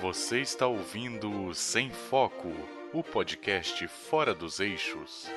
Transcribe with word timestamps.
Você 0.00 0.40
está 0.40 0.66
ouvindo 0.66 1.54
Sem 1.54 1.90
Foco, 1.90 2.52
o 2.92 3.02
podcast 3.02 3.88
fora 3.88 4.34
dos 4.34 4.60
eixos. 4.60 5.30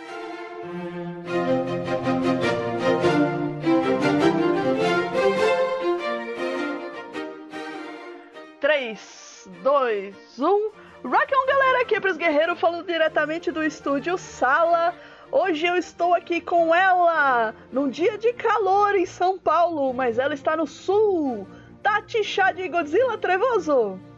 Três, 8.60 9.50
dois, 9.64 10.16
um. 10.38 10.72
Rock 11.06 11.34
on, 11.34 11.48
galera! 11.48 11.82
Aqui 11.84 11.96
é 11.96 12.00
Pros 12.02 12.18
Guerreiro 12.18 12.54
falando 12.58 12.86
diretamente 12.86 13.54
do 13.54 13.64
estúdio 13.64 14.18
Sala. 14.18 14.94
Hoje 15.32 15.68
eu 15.68 15.78
estou 15.78 16.14
aqui 16.14 16.42
com 16.42 16.76
ela, 16.76 17.56
num 17.72 17.90
dia 17.90 18.18
de 18.18 18.34
calor 18.34 18.94
em 18.96 19.06
São 19.06 19.40
Paulo, 19.40 19.94
mas 19.94 20.20
ela 20.20 20.34
está 20.34 20.58
no 20.58 20.68
sul. 20.68 21.48
Tati 21.82 22.26
Chá 22.26 22.52
de 22.52 22.68
Godzilla 22.68 23.18
Trevoso. 23.18 24.09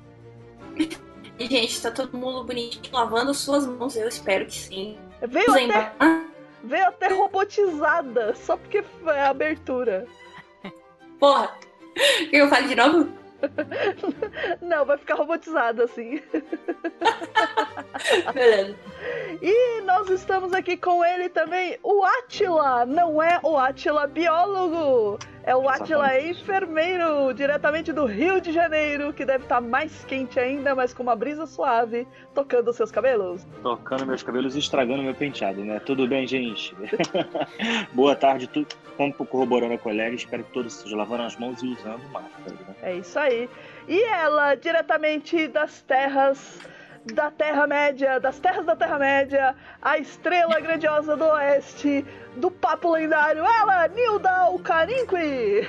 Gente, 1.39 1.81
tá 1.81 1.91
todo 1.91 2.17
mundo 2.17 2.43
bonitinho 2.43 2.93
lavando 2.93 3.33
suas 3.33 3.65
mãos, 3.65 3.95
eu 3.95 4.07
espero 4.07 4.45
que 4.45 4.53
sim. 4.53 4.97
Veio 5.27 5.51
até, 5.51 5.91
veio 6.63 6.87
até 6.87 7.07
robotizada, 7.07 8.35
só 8.35 8.57
porque 8.57 8.83
foi 9.03 9.17
a 9.17 9.29
abertura. 9.29 10.05
Porra! 11.19 11.51
Eu 12.31 12.47
fale 12.47 12.67
de 12.67 12.75
novo? 12.75 13.21
Não, 14.61 14.85
vai 14.85 14.97
ficar 14.97 15.15
robotizado 15.15 15.83
assim. 15.83 16.21
Beleza. 18.33 18.75
E 19.41 19.81
nós 19.81 20.09
estamos 20.09 20.53
aqui 20.53 20.77
com 20.77 21.03
ele 21.03 21.29
também, 21.29 21.77
o 21.83 22.03
Atila. 22.03 22.85
Não 22.85 23.21
é 23.21 23.39
o 23.43 23.57
Atila 23.57 24.07
biólogo, 24.07 25.19
é 25.43 25.55
o 25.55 25.67
Atila 25.67 26.19
enfermeiro, 26.19 27.33
diretamente 27.33 27.91
do 27.91 28.05
Rio 28.05 28.39
de 28.39 28.51
Janeiro, 28.51 29.11
que 29.13 29.25
deve 29.25 29.43
estar 29.43 29.59
mais 29.59 30.05
quente 30.05 30.39
ainda, 30.39 30.75
mas 30.75 30.93
com 30.93 31.03
uma 31.03 31.15
brisa 31.15 31.45
suave, 31.45 32.07
tocando 32.33 32.71
seus 32.73 32.91
cabelos. 32.91 33.45
Tocando 33.63 34.05
meus 34.05 34.21
cabelos 34.23 34.55
e 34.55 34.59
estragando 34.59 35.03
meu 35.03 35.15
penteado, 35.15 35.63
né? 35.63 35.79
Tudo 35.79 36.07
bem, 36.07 36.27
gente? 36.27 36.75
Boa 37.93 38.15
tarde, 38.15 38.47
tudo. 38.47 38.67
Como 38.97 39.13
corroborando 39.13 39.73
a 39.73 39.77
colega, 39.77 40.15
espero 40.15 40.43
que 40.43 40.51
todos 40.51 40.75
estejam 40.75 40.97
lavando 40.97 41.23
as 41.23 41.35
mãos 41.37 41.63
e 41.63 41.67
usando 41.67 42.03
máscara. 42.11 42.51
Né? 42.51 42.75
É 42.83 42.95
isso 42.95 43.17
aí. 43.17 43.49
E 43.87 44.03
ela, 44.03 44.53
diretamente 44.53 45.47
das 45.47 45.81
terras 45.81 46.59
da 47.05 47.31
Terra-média, 47.31 48.19
das 48.19 48.39
terras 48.39 48.65
da 48.65 48.75
Terra-média, 48.75 49.55
a 49.81 49.97
estrela 49.97 50.59
grandiosa 50.59 51.15
do 51.15 51.25
oeste, 51.25 52.05
do 52.35 52.51
papo 52.51 52.91
lendário, 52.91 53.43
ela, 53.43 53.87
Nilda 53.87 54.47
Caninqui. 54.63 55.67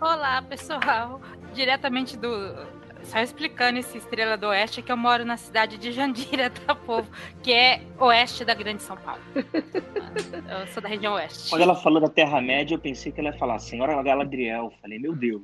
Olá, 0.00 0.42
pessoal. 0.42 1.20
Diretamente 1.54 2.16
do. 2.16 2.73
Só 3.04 3.18
explicando 3.20 3.78
esse 3.78 3.98
Estrela 3.98 4.36
do 4.36 4.48
Oeste, 4.48 4.82
que 4.82 4.90
eu 4.90 4.96
moro 4.96 5.24
na 5.24 5.36
cidade 5.36 5.76
de 5.76 5.92
Jandira, 5.92 6.50
tá, 6.50 6.74
povo? 6.74 7.08
Que 7.42 7.52
é 7.52 7.82
oeste 7.98 8.44
da 8.44 8.54
Grande 8.54 8.82
São 8.82 8.96
Paulo. 8.96 9.20
Eu 9.34 10.66
sou 10.68 10.82
da 10.82 10.88
região 10.88 11.14
oeste. 11.14 11.50
Quando 11.50 11.62
ela 11.62 11.74
falou 11.74 12.00
da 12.00 12.08
Terra-média, 12.08 12.74
eu 12.74 12.78
pensei 12.78 13.12
que 13.12 13.20
ela 13.20 13.30
ia 13.30 13.38
falar 13.38 13.58
Senhora 13.58 14.02
Galadriel. 14.02 14.72
Falei, 14.80 14.98
meu 14.98 15.14
Deus. 15.14 15.42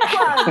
É 0.00 0.16
quase, 0.16 0.50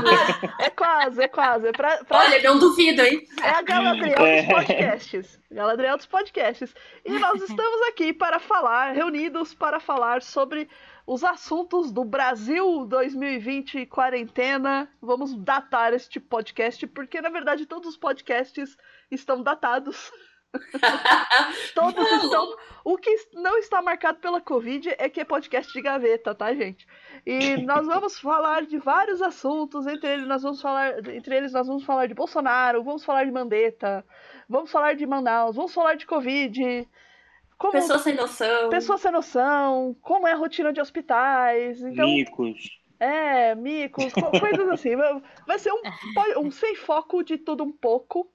é 0.59 0.69
quase, 0.69 1.23
é 1.23 1.27
quase. 1.27 1.71
Pra, 1.71 1.97
pra... 2.05 2.19
Olha, 2.19 2.41
não 2.43 2.59
duvido, 2.59 3.01
hein? 3.01 3.23
É 3.41 3.49
a 3.49 3.61
Galadriel 3.61 4.17
dos 4.17 4.45
podcasts. 4.53 5.39
Galadriel 5.51 5.97
dos 5.97 6.05
podcasts. 6.05 6.75
E 7.05 7.11
nós 7.17 7.41
estamos 7.49 7.87
aqui 7.87 8.13
para 8.13 8.39
falar, 8.39 8.91
reunidos 8.91 9.53
para 9.53 9.79
falar 9.79 10.21
sobre 10.21 10.67
os 11.07 11.23
assuntos 11.23 11.89
do 11.89 12.03
Brasil 12.03 12.85
2020 12.85 13.85
quarentena. 13.85 14.91
Vamos 15.01 15.33
datar 15.33 15.93
este 15.93 16.19
podcast, 16.19 16.85
porque 16.87 17.21
na 17.21 17.29
verdade 17.29 17.65
todos 17.65 17.91
os 17.91 17.97
podcasts 17.97 18.77
estão 19.09 19.41
datados. 19.41 20.11
todos 21.73 22.11
estão. 22.11 22.57
O 22.83 22.97
que 22.97 23.15
não 23.35 23.57
está 23.57 23.81
marcado 23.81 24.19
pela 24.19 24.41
Covid 24.41 24.95
é 24.97 25.07
que 25.07 25.21
é 25.21 25.25
podcast 25.25 25.71
de 25.71 25.81
gaveta, 25.81 26.35
tá, 26.35 26.53
gente? 26.53 26.85
E 27.25 27.55
nós 27.61 27.85
vamos 27.87 28.19
falar 28.19 28.65
de 28.65 28.77
vários 28.77 29.21
assuntos, 29.21 29.87
entre 29.87 30.11
eles 30.11 30.27
nós 30.27 30.43
vamos 30.43 30.61
falar, 30.61 31.07
entre 31.07 31.37
eles 31.37 31.53
nós 31.53 31.67
vamos 31.67 31.85
falar 31.85 32.07
de 32.07 32.13
Bolsonaro, 32.13 32.83
vamos 32.83 33.05
falar 33.05 33.23
de 33.23 33.31
Mandetta, 33.31 34.05
vamos 34.49 34.69
falar 34.69 34.93
de 34.93 35.05
Manaus, 35.05 35.55
vamos 35.55 35.73
falar 35.73 35.95
de 35.95 36.05
Covid. 36.05 36.85
Como... 37.57 37.71
Pessoa 37.71 37.99
sem 37.99 38.15
noção. 38.15 38.69
Pessoa 38.69 38.97
sem 38.97 39.11
noção, 39.11 39.95
como 40.01 40.27
é 40.27 40.33
a 40.33 40.35
rotina 40.35 40.71
de 40.71 40.79
hospitais. 40.79 41.81
Então... 41.81 42.05
Micos. 42.05 42.79
É, 42.99 43.53
micos, 43.55 44.11
coisas 44.13 44.69
assim. 44.69 44.95
Vai 45.45 45.59
ser 45.59 45.71
um, 45.71 45.81
um 46.45 46.51
sem 46.51 46.75
foco 46.75 47.23
de 47.23 47.37
tudo 47.37 47.63
um 47.63 47.71
pouco. 47.71 48.29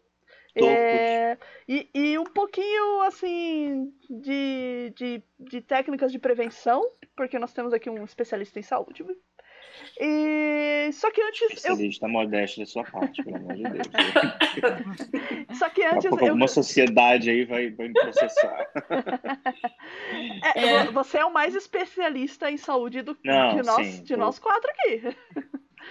É, 0.55 1.39
e, 1.67 1.89
e 1.95 2.19
um 2.19 2.25
pouquinho, 2.25 3.01
assim, 3.03 3.93
de, 4.11 4.93
de, 4.95 5.23
de 5.39 5.61
técnicas 5.63 6.13
de 6.13 6.19
prevenção, 6.19 6.87
porque 7.17 7.39
nós 7.39 7.55
temos 7.55 7.73
aqui 7.73 7.89
um 7.89 8.05
especialista 8.05 8.59
em 8.59 8.63
saúde. 8.63 9.03
E... 10.01 10.91
Só 10.93 11.11
que 11.11 11.21
antes. 11.23 11.43
Especialista 11.43 12.07
eu... 12.07 12.11
modesto 12.11 12.61
da 12.61 12.67
sua 12.67 12.85
parte, 12.85 13.23
pelo 13.23 13.37
amor 13.37 13.55
de 13.55 13.63
Deus. 13.63 13.87
Só 15.59 15.69
que 15.71 15.85
antes. 15.85 16.09
Pouco, 16.09 16.25
eu... 16.25 16.31
Alguma 16.31 16.49
sociedade 16.49 17.31
aí 17.31 17.45
vai, 17.45 17.71
vai 17.71 17.89
me 17.89 17.95
processar. 17.95 18.67
É, 20.55 20.61
é. 20.61 20.85
Você 20.91 21.19
é 21.19 21.25
o 21.25 21.33
mais 21.33 21.55
especialista 21.55 22.51
em 22.51 22.57
saúde 22.57 23.03
do, 23.03 23.17
Não, 23.25 23.57
de, 23.57 23.63
nós, 23.63 23.87
sim, 23.87 24.03
de 24.03 24.17
nós 24.17 24.39
quatro 24.39 24.71
aqui. 24.71 25.17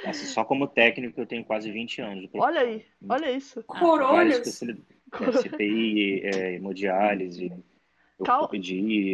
Nossa, 0.05 0.25
só 0.25 0.43
como 0.43 0.67
técnico 0.67 1.19
eu 1.19 1.25
tenho 1.25 1.43
quase 1.43 1.71
20 1.71 2.01
anos. 2.01 2.29
Olha 2.33 2.61
aí, 2.61 2.85
olha 3.07 3.31
isso. 3.31 3.63
Corolhas. 3.63 4.61
É, 4.63 5.31
CPI, 5.41 6.21
é, 6.23 6.53
hemodiálise, 6.55 7.51
calma, 8.23 8.49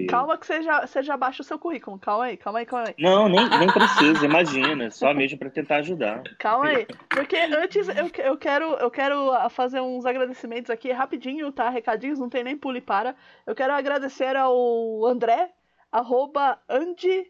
calma 0.10 0.38
que 0.38 0.46
você 0.46 0.62
já, 0.62 0.86
você 0.86 1.04
já 1.04 1.18
baixa 1.18 1.42
o 1.42 1.46
seu 1.46 1.58
currículo. 1.58 1.98
Calma 2.00 2.26
aí, 2.26 2.38
calma 2.38 2.60
aí, 2.60 2.66
calma 2.66 2.88
aí. 2.88 2.96
Não, 3.00 3.30
nem, 3.30 3.48
nem 3.50 3.68
precisa, 3.72 4.26
imagina. 4.26 4.90
Só 4.92 5.14
mesmo 5.14 5.38
para 5.38 5.50
tentar 5.50 5.78
ajudar. 5.78 6.24
Calma 6.38 6.68
aí. 6.68 6.88
Porque 7.10 7.38
antes 7.38 7.88
eu, 7.88 8.12
eu, 8.24 8.38
quero, 8.38 8.74
eu 8.76 8.92
quero 8.92 9.32
fazer 9.50 9.82
uns 9.82 10.06
agradecimentos 10.06 10.70
aqui 10.70 10.92
rapidinho, 10.92 11.52
tá? 11.52 11.70
Recadinhos, 11.70 12.20
não 12.20 12.30
tem 12.30 12.44
nem 12.44 12.58
pule 12.58 12.82
para. 12.82 13.16
Eu 13.46 13.56
quero 13.56 13.74
agradecer 13.74 14.36
ao 14.36 15.06
André, 15.06 15.52
arroba 15.92 16.60
Andy, 16.70 17.26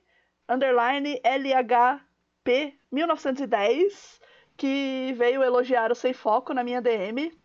underline 0.50 1.20
LHP 1.24 2.74
1910, 2.92 4.20
que 4.56 5.14
veio 5.18 5.44
elogiar 5.44 5.92
o 5.92 5.96
Sem 5.96 6.14
Foco 6.14 6.54
na 6.54 6.64
minha 6.64 6.82
DM 6.82 7.37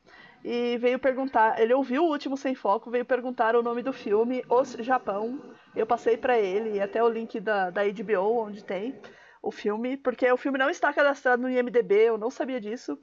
e 0.44 0.76
veio 0.78 0.98
perguntar. 0.98 1.60
Ele 1.60 1.74
ouviu 1.74 2.04
o 2.04 2.08
último 2.08 2.36
Sem 2.36 2.54
Foco, 2.54 2.90
veio 2.90 3.04
perguntar 3.04 3.54
o 3.54 3.62
nome 3.62 3.82
do 3.82 3.92
filme, 3.92 4.44
Os 4.48 4.72
Japão. 4.80 5.40
Eu 5.74 5.86
passei 5.86 6.16
para 6.16 6.38
ele, 6.38 6.80
até 6.80 7.02
o 7.02 7.08
link 7.08 7.40
da, 7.40 7.70
da 7.70 7.82
HBO, 7.84 8.44
onde 8.44 8.64
tem 8.64 8.94
o 9.42 9.50
filme, 9.50 9.96
porque 9.96 10.30
o 10.30 10.36
filme 10.36 10.58
não 10.58 10.70
está 10.70 10.92
cadastrado 10.92 11.42
no 11.42 11.50
IMDB, 11.50 11.94
eu 11.94 12.18
não 12.18 12.30
sabia 12.30 12.60
disso. 12.60 12.96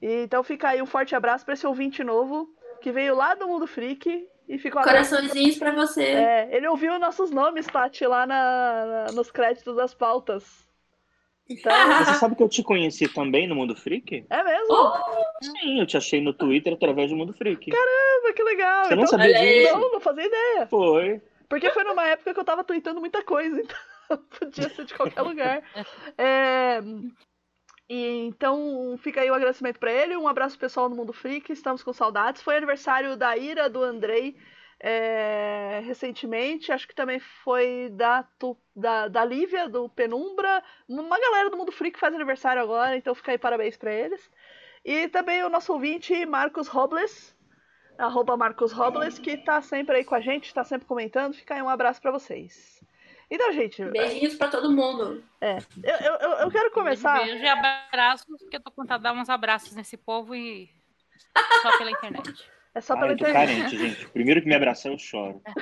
E, 0.00 0.22
então 0.22 0.42
fica 0.42 0.68
aí 0.68 0.80
um 0.80 0.86
forte 0.86 1.14
abraço 1.14 1.44
para 1.44 1.54
esse 1.54 1.66
ouvinte 1.66 2.02
novo, 2.02 2.48
que 2.80 2.90
veio 2.90 3.14
lá 3.14 3.34
do 3.34 3.46
Mundo 3.46 3.66
Freak 3.66 4.26
e 4.48 4.58
ficou 4.58 4.82
Coraçõezinhos 4.82 5.56
para 5.56 5.72
você. 5.72 6.02
É, 6.02 6.56
ele 6.56 6.66
ouviu 6.68 6.98
nossos 6.98 7.30
nomes, 7.30 7.66
Tati, 7.66 8.06
lá 8.06 8.26
na, 8.26 8.84
na, 8.86 9.12
nos 9.12 9.30
créditos 9.30 9.76
das 9.76 9.94
pautas. 9.94 10.63
Então... 11.48 11.72
Você 12.04 12.14
sabe 12.14 12.36
que 12.36 12.42
eu 12.42 12.48
te 12.48 12.62
conheci 12.62 13.08
também 13.08 13.46
no 13.46 13.54
Mundo 13.54 13.76
Freak? 13.76 14.26
É 14.28 14.42
mesmo? 14.42 14.74
Oh! 14.74 15.44
Sim, 15.44 15.80
eu 15.80 15.86
te 15.86 15.96
achei 15.96 16.20
no 16.20 16.32
Twitter 16.32 16.72
através 16.72 17.10
do 17.10 17.16
Mundo 17.16 17.34
Freak. 17.34 17.70
Caramba, 17.70 18.32
que 18.34 18.42
legal. 18.42 18.84
Você 18.84 18.94
não 18.94 19.04
então, 19.04 19.18
sabia 19.18 19.38
disso? 19.38 19.72
Não, 19.72 19.92
não 19.92 20.00
fazia 20.00 20.26
ideia. 20.26 20.66
Foi. 20.66 21.22
Porque 21.48 21.70
foi 21.70 21.84
numa 21.84 22.06
época 22.06 22.32
que 22.32 22.40
eu 22.40 22.44
tava 22.44 22.64
tweetando 22.64 23.00
muita 23.00 23.22
coisa, 23.22 23.60
então 23.60 24.18
podia 24.38 24.68
ser 24.70 24.84
de 24.84 24.94
qualquer 24.94 25.20
lugar. 25.22 25.62
É... 26.16 26.80
E, 27.88 28.26
então 28.26 28.98
fica 28.98 29.20
aí 29.20 29.28
o 29.28 29.32
um 29.32 29.36
agradecimento 29.36 29.78
para 29.78 29.92
ele, 29.92 30.16
um 30.16 30.26
abraço 30.26 30.58
pessoal 30.58 30.88
no 30.88 30.96
Mundo 30.96 31.12
Freak, 31.12 31.52
estamos 31.52 31.82
com 31.82 31.92
saudades. 31.92 32.42
Foi 32.42 32.56
aniversário 32.56 33.16
da 33.16 33.36
Ira, 33.36 33.68
do 33.68 33.82
Andrei, 33.82 34.36
é, 34.86 35.80
recentemente, 35.82 36.70
acho 36.70 36.86
que 36.86 36.94
também 36.94 37.18
foi 37.18 37.88
da, 37.92 38.22
da, 38.76 39.08
da 39.08 39.24
Lívia, 39.24 39.66
do 39.66 39.88
Penumbra, 39.88 40.62
uma 40.86 41.18
galera 41.18 41.48
do 41.48 41.56
Mundo 41.56 41.72
Freak 41.72 41.98
faz 41.98 42.14
aniversário 42.14 42.60
agora, 42.60 42.94
então 42.94 43.14
fica 43.14 43.32
aí 43.32 43.38
parabéns 43.38 43.78
para 43.78 43.90
eles. 43.90 44.30
E 44.84 45.08
também 45.08 45.42
o 45.42 45.48
nosso 45.48 45.72
ouvinte, 45.72 46.26
Marcos 46.26 46.68
Robles, 46.68 47.34
arroba 47.96 48.36
Marcos 48.36 48.72
Robles, 48.72 49.18
que 49.18 49.38
tá 49.38 49.62
sempre 49.62 49.96
aí 49.96 50.04
com 50.04 50.16
a 50.16 50.20
gente, 50.20 50.52
tá 50.52 50.62
sempre 50.64 50.86
comentando, 50.86 51.32
fica 51.32 51.54
aí 51.54 51.62
um 51.62 51.68
abraço 51.70 52.02
para 52.02 52.12
vocês. 52.12 52.78
Então, 53.30 53.50
gente. 53.52 53.82
Beijinhos 53.86 54.34
pra 54.34 54.48
todo 54.48 54.70
mundo. 54.70 55.24
É. 55.40 55.60
Eu, 55.82 56.14
eu, 56.14 56.30
eu 56.40 56.50
quero 56.50 56.70
começar. 56.72 57.24
Beijo 57.24 57.42
e 57.42 57.48
abraços, 57.48 58.26
porque 58.38 58.56
eu 58.56 58.62
tô 58.62 58.70
contando 58.70 59.00
dar 59.00 59.14
uns 59.14 59.30
abraços 59.30 59.74
nesse 59.74 59.96
povo 59.96 60.34
e 60.34 60.68
só 61.62 61.78
pela 61.78 61.90
internet. 61.90 62.53
É 62.74 62.80
só 62.80 62.94
pela 62.94 63.08
Ai, 63.08 63.12
internet. 63.14 63.32
carente, 63.48 63.76
gente. 63.78 64.08
Primeiro 64.10 64.42
que 64.42 64.48
me 64.48 64.54
abraçar, 64.54 64.90
eu 64.92 64.98
choro. 64.98 65.40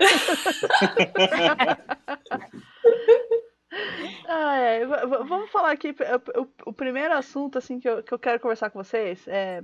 Ah, 4.29 4.57
é. 4.57 4.85
Vamos 4.85 5.51
falar 5.51 5.73
aqui. 5.73 5.95
o- 6.67 6.73
primeiro 6.73 7.15
assunto 7.15 7.59
assim 7.59 7.81
que 7.81 7.89
eu, 7.89 8.03
que 8.03 8.13
eu 8.13 8.19
quero 8.19 8.41
conversar 8.41 8.71
com 8.71 8.83
vocês 8.83 9.27
é 9.29 9.63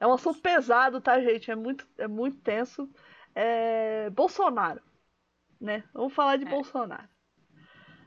é 0.00 0.06
um 0.06 0.12
assunto 0.12 0.40
pesado, 0.40 1.00
tá, 1.00 1.20
gente? 1.20 1.50
É 1.50 1.54
muito 1.56 1.86
é 1.98 2.06
muito 2.06 2.38
tenso. 2.38 2.88
É 3.34 4.10
Bolsonaro, 4.10 4.80
né? 5.60 5.82
Vamos 5.92 6.12
falar 6.14 6.36
de 6.36 6.44
É. 6.44 6.48
Bolsonaro. 6.48 7.08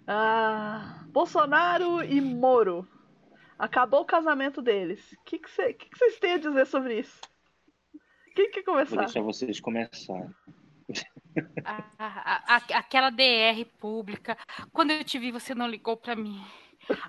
Ah, 0.06 1.02
Bolsonaro 1.08 2.04
e 2.04 2.22
Moro. 2.22 2.88
Acabou 3.60 4.02
o 4.02 4.06
casamento 4.06 4.62
deles. 4.62 5.12
O 5.14 5.24
que 5.26 5.40
que 5.40 5.50
cê- 5.50 5.74
que 5.74 5.90
que 5.90 5.98
vocês 5.98 6.20
têm 6.20 6.34
a 6.34 6.38
dizer 6.38 6.66
sobre 6.68 7.00
isso? 7.00 7.20
Quem 8.38 8.52
quer 8.52 8.64
Vou 8.64 8.76
começar? 8.76 8.96
deixar 8.98 9.22
vocês 9.22 9.60
começarem. 9.60 10.30
A- 11.66 11.84
a- 11.98 12.56
a- 12.56 12.78
aquela 12.78 13.10
DR 13.10 13.66
pública. 13.80 14.38
Quando 14.72 14.92
eu 14.92 15.04
te 15.04 15.18
vi, 15.18 15.32
você 15.32 15.56
não 15.56 15.68
ligou 15.68 15.98
pra 15.98 16.16
mim. 16.16 16.40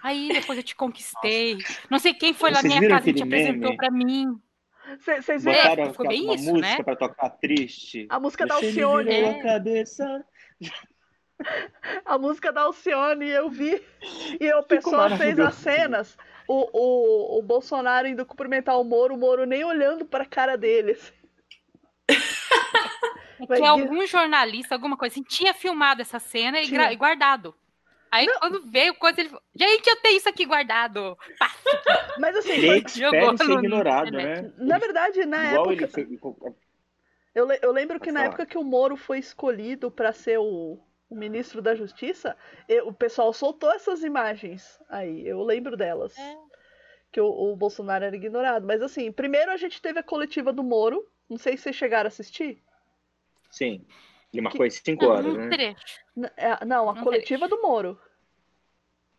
Aí 0.02 0.28
depois 0.32 0.56
eu 0.58 0.64
te 0.64 0.74
conquistei. 0.74 1.58
Não 1.90 1.98
sei 1.98 2.14
quem 2.14 2.32
foi 2.32 2.50
lá 2.50 2.62
na 2.62 2.68
Vocês 2.68 2.78
minha 2.80 2.90
casa 2.90 3.10
e 3.10 3.12
te 3.12 3.22
apresentou 3.22 3.60
meme? 3.70 3.76
pra 3.76 3.90
mim. 3.90 4.40
Cê- 5.00 5.20
Vocês 5.20 5.44
viram 5.44 5.58
Botaram 5.62 5.82
É, 5.84 5.90
ficou 5.90 6.08
bem 6.08 6.24
uma 6.24 6.34
isso, 6.34 6.44
música 6.50 6.66
né? 6.78 6.82
pra 6.82 6.96
tocar 6.96 7.28
triste. 7.30 8.06
a 8.08 8.18
música 8.18 8.46
da 8.46 8.54
Você 8.56 8.66
Alcione? 8.66 9.10
É. 9.10 9.28
a 9.38 9.42
cabeça. 9.42 10.24
a 12.04 12.18
música 12.18 12.50
da 12.52 12.62
Alcione, 12.62 13.28
eu 13.28 13.50
vi. 13.50 13.82
E 14.40 14.52
o 14.54 14.62
pessoal 14.62 15.10
fez 15.18 15.38
as 15.38 15.54
cenas. 15.56 16.16
O, 16.48 16.66
o, 16.72 17.38
o 17.38 17.42
Bolsonaro 17.42 18.08
indo 18.08 18.24
cumprimentar 18.24 18.80
o 18.80 18.84
Moro, 18.84 19.14
o 19.14 19.18
Moro 19.18 19.44
nem 19.44 19.62
olhando 19.64 20.06
pra 20.06 20.24
cara 20.24 20.56
deles. 20.56 21.12
É 23.40 23.46
Vai 23.46 23.58
que 23.60 23.64
algum 23.66 24.06
jornalista, 24.06 24.74
alguma 24.74 24.96
coisa 24.96 25.12
assim, 25.14 25.22
tinha 25.22 25.54
filmado 25.54 26.02
essa 26.02 26.18
cena 26.18 26.60
e, 26.60 26.66
gra- 26.68 26.92
e 26.92 26.96
guardado. 26.96 27.54
Aí 28.10 28.26
quando 28.40 28.62
veio 28.66 28.94
coisa, 28.94 29.20
ele 29.20 29.28
falou, 29.28 29.42
gente, 29.54 29.86
eu 29.86 29.96
tenho 29.96 30.16
isso 30.16 30.28
aqui 30.28 30.44
guardado. 30.46 31.16
Mas 32.18 32.36
assim, 32.36 32.52
Ele 32.52 32.66
foi- 32.88 33.00
Jogou 33.02 33.36
ser 33.36 33.44
no- 33.44 33.58
ignorado, 33.58 34.10
né? 34.10 34.50
na 34.56 34.78
verdade, 34.78 35.24
na 35.26 35.52
Igual 35.52 35.70
época. 35.72 36.00
ele 36.00 36.18
foi. 36.18 36.34
Eu, 37.34 37.46
le- 37.46 37.58
eu 37.62 37.70
lembro 37.72 37.96
que 38.00 38.06
Pode 38.06 38.12
na 38.12 38.20
falar. 38.20 38.28
época 38.30 38.46
que 38.46 38.58
o 38.58 38.64
Moro 38.64 38.96
foi 38.96 39.18
escolhido 39.18 39.90
pra 39.90 40.12
ser 40.12 40.38
o, 40.38 40.78
o 41.10 41.14
ministro 41.14 41.60
da 41.62 41.74
Justiça, 41.74 42.36
eu- 42.68 42.88
o 42.88 42.92
pessoal 42.92 43.32
soltou 43.32 43.70
essas 43.72 44.02
imagens 44.02 44.80
aí. 44.88 45.26
Eu 45.28 45.42
lembro 45.42 45.76
delas. 45.76 46.16
É. 46.18 46.36
Que 47.12 47.20
o, 47.20 47.26
o 47.28 47.56
Bolsonaro 47.56 48.04
era 48.04 48.16
ignorado. 48.16 48.66
Mas 48.66 48.82
assim, 48.82 49.12
primeiro 49.12 49.50
a 49.50 49.56
gente 49.56 49.80
teve 49.80 49.98
a 49.98 50.02
coletiva 50.02 50.52
do 50.52 50.62
Moro. 50.62 51.06
Não 51.28 51.36
sei 51.38 51.56
se 51.56 51.64
vocês 51.64 51.76
chegaram 51.76 52.06
a 52.06 52.08
assistir. 52.08 52.62
Sim. 53.50 53.84
Ele 54.32 54.42
marcou 54.42 54.64
as 54.64 54.74
5 54.74 55.06
horas, 55.06 55.26
um 55.26 55.36
né? 55.36 55.48
trecho. 55.48 56.00
É, 56.36 56.64
Não, 56.64 56.90
a 56.90 56.94
Não 56.94 57.02
coletiva 57.02 57.48
do 57.48 57.60
Moro. 57.62 57.98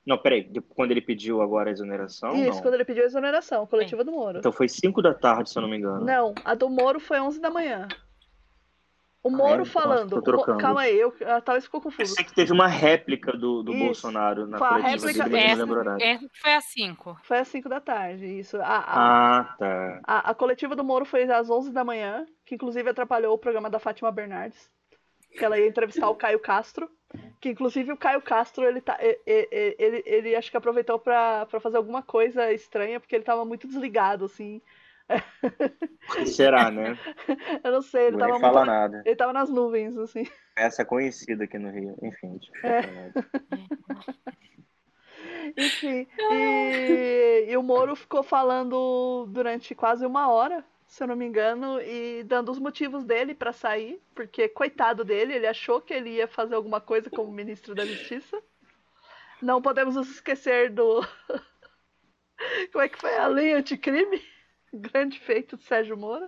Não, 0.06 0.18
peraí. 0.18 0.52
Quando 0.70 0.92
ele 0.92 1.02
pediu 1.02 1.42
agora 1.42 1.70
a 1.70 1.72
exoneração? 1.72 2.34
Isso, 2.36 2.56
não. 2.56 2.62
quando 2.62 2.74
ele 2.76 2.86
pediu 2.86 3.04
a 3.04 3.06
exoneração, 3.06 3.64
a 3.64 3.68
coletiva 3.68 4.04
do 4.04 4.12
Moro. 4.12 4.40
Então 4.40 4.52
foi 4.52 4.68
5 4.68 5.02
da 5.02 5.14
tarde, 5.14 5.50
se 5.50 5.58
eu 5.58 5.62
não 5.62 5.70
me 5.70 5.78
engano. 5.78 6.04
Não, 6.06 6.34
a 6.44 6.56
do 6.56 6.70
Moro 6.70 7.00
foi 7.00 7.20
11 7.20 7.40
da 7.40 7.50
manhã. 7.50 7.88
O 9.22 9.28
Ah, 9.28 9.32
Moro 9.32 9.62
é? 9.64 9.66
falando. 9.66 10.22
Trocando. 10.22 10.58
Calma 10.60 10.82
aí, 10.82 10.98
eu, 10.98 11.14
a 11.28 11.42
Talvez 11.42 11.66
ficou 11.66 11.80
Eu 11.80 11.84
confuso. 11.84 12.16
sei 12.16 12.24
que 12.24 12.34
teve 12.34 12.54
uma 12.54 12.68
réplica 12.68 13.34
do, 13.34 13.62
do 13.64 13.74
Isso. 13.74 13.84
Bolsonaro 13.84 14.48
na 14.48 14.58
Foi 14.58 14.68
a 14.68 14.70
coletiva 14.72 15.08
réplica- 15.08 15.30
dele, 15.30 15.48
mas 15.48 15.52
Essa, 15.52 15.66
não 15.66 15.98
o 15.98 16.02
essa 16.02 16.30
foi 16.42 16.54
às 16.54 16.64
5. 16.66 17.18
Foi 17.24 17.38
às 17.40 17.48
5 17.50 17.68
da 17.70 17.82
tarde, 17.82 18.26
isso. 18.26 18.58
A, 18.62 18.64
a, 18.66 19.40
Ah, 19.40 19.56
tá. 19.60 20.00
a, 20.08 20.30
a 20.32 20.34
coletiva 20.34 20.74
do 20.76 20.84
Moro 20.86 21.04
foi 21.06 21.24
às 21.30 21.50
11 21.50 21.72
da 21.72 21.84
manhã, 21.84 22.26
que 22.46 22.56
inclusive 22.56 22.90
atrapalhou 22.90 23.34
o 23.34 23.38
programa 23.38 23.70
da 23.70 23.78
Fátima 23.78 24.10
Bernardes, 24.12 24.70
que 25.38 25.44
ela 25.44 25.60
ia 25.60 25.68
entrevistar 25.68 26.10
o 26.10 26.16
Caio 26.16 26.40
Castro, 26.40 26.90
que 27.42 27.50
inclusive 27.50 27.92
o 27.92 27.98
Caio 27.98 28.22
Castro, 28.22 28.64
ele, 28.64 28.80
tá, 28.80 28.98
e- 29.02 29.20
e- 29.28 29.48
e- 29.52 29.76
ele, 29.78 30.04
ele, 30.06 30.36
acho 30.36 30.50
que 30.50 30.56
aproveitou 30.58 30.98
pra 30.98 31.46
fazer 31.60 31.76
alguma 31.76 32.02
coisa 32.02 32.54
estranha, 32.54 33.00
porque 33.02 33.16
ele 33.16 33.24
tava 33.26 33.44
muito 33.44 33.68
desligado, 33.68 34.24
assim. 34.26 34.62
Será, 36.26 36.70
né? 36.70 36.98
Eu 37.64 37.72
não 37.72 37.82
sei, 37.82 38.08
ele 38.08 38.12
Não 38.12 38.20
tava 38.20 38.32
muito... 38.34 38.42
fala 38.42 38.66
nada. 38.66 39.04
Ele 39.06 39.16
tava 39.16 39.34
nas 39.34 39.50
nuvens, 39.50 39.98
assim. 39.98 40.28
Essa 40.56 40.82
é 40.84 40.86
conhecida 40.86 41.44
aqui 41.44 41.58
no 41.58 41.72
Rio. 41.72 41.96
Enfim, 42.02 42.40
eu 42.64 42.70
É. 42.70 42.84
Enfim, 45.58 46.08
e, 46.32 47.46
e 47.50 47.58
o 47.58 47.64
Moro 47.64 47.96
ficou 47.96 48.22
falando 48.24 49.26
durante 49.30 49.74
quase 49.74 50.06
uma 50.06 50.30
hora, 50.30 50.64
se 50.88 51.04
eu 51.04 51.08
não 51.08 51.16
me 51.16 51.26
engano, 51.26 51.82
e 51.82 52.24
dando 52.24 52.52
os 52.52 52.60
motivos 52.60 53.04
dele 53.04 53.34
pra 53.34 53.52
sair, 53.52 54.02
porque 54.14 54.48
coitado 54.48 55.04
dele, 55.04 55.34
ele 55.34 55.48
achou 55.48 55.82
que 55.82 55.94
ele 55.94 56.12
ia 56.12 56.28
fazer 56.28 56.56
alguma 56.56 56.80
coisa 56.80 57.10
como 57.10 57.32
ministro 57.32 57.74
da 57.74 57.86
Justiça. 57.86 58.42
Não 59.42 59.62
podemos 59.62 59.96
nos 59.96 60.10
esquecer 60.10 60.70
do. 60.70 61.02
Como 62.72 62.84
é 62.84 62.90
que 62.90 63.00
foi 63.00 63.18
a 63.18 63.28
lei 63.28 63.54
anticrime? 63.54 64.22
Grande 64.92 65.20
feito 65.20 65.58
de 65.58 65.64
Sérgio 65.64 65.98
Moro. 65.98 66.28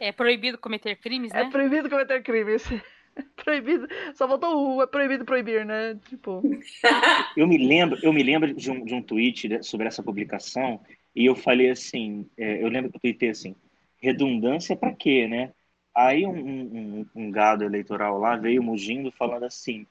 É 0.00 0.10
proibido 0.12 0.58
cometer 0.58 0.96
crimes, 0.96 1.30
É 1.32 1.44
né? 1.44 1.50
proibido 1.50 1.88
cometer 1.88 2.22
crimes. 2.22 2.64
Proibido. 3.36 3.86
Só 4.14 4.26
faltou 4.28 4.76
o 4.76 4.82
é 4.82 4.86
proibido 4.86 5.24
proibir, 5.24 5.64
né? 5.66 5.94
Tipo. 6.08 6.42
Eu 7.36 7.46
me 7.46 7.58
lembro, 7.58 7.98
eu 8.02 8.12
me 8.12 8.22
lembro 8.22 8.54
de 8.54 8.70
um, 8.70 8.84
de 8.84 8.94
um 8.94 9.02
tweet 9.02 9.62
sobre 9.64 9.86
essa 9.86 10.02
publicação 10.02 10.80
e 11.14 11.26
eu 11.26 11.34
falei 11.34 11.70
assim, 11.70 12.28
é, 12.36 12.62
eu 12.62 12.68
lembro 12.68 12.90
que 12.90 12.96
eu 12.96 13.00
tuitei 13.00 13.30
assim, 13.30 13.54
redundância 14.00 14.76
pra 14.76 14.92
quê, 14.94 15.26
né? 15.28 15.52
Aí 15.94 16.24
um, 16.26 17.00
um- 17.00 17.06
um 17.14 17.30
gado 17.30 17.64
eleitoral 17.64 18.18
lá 18.18 18.36
veio 18.36 18.62
mugindo 18.62 19.10
falando 19.12 19.44
assim, 19.44 19.86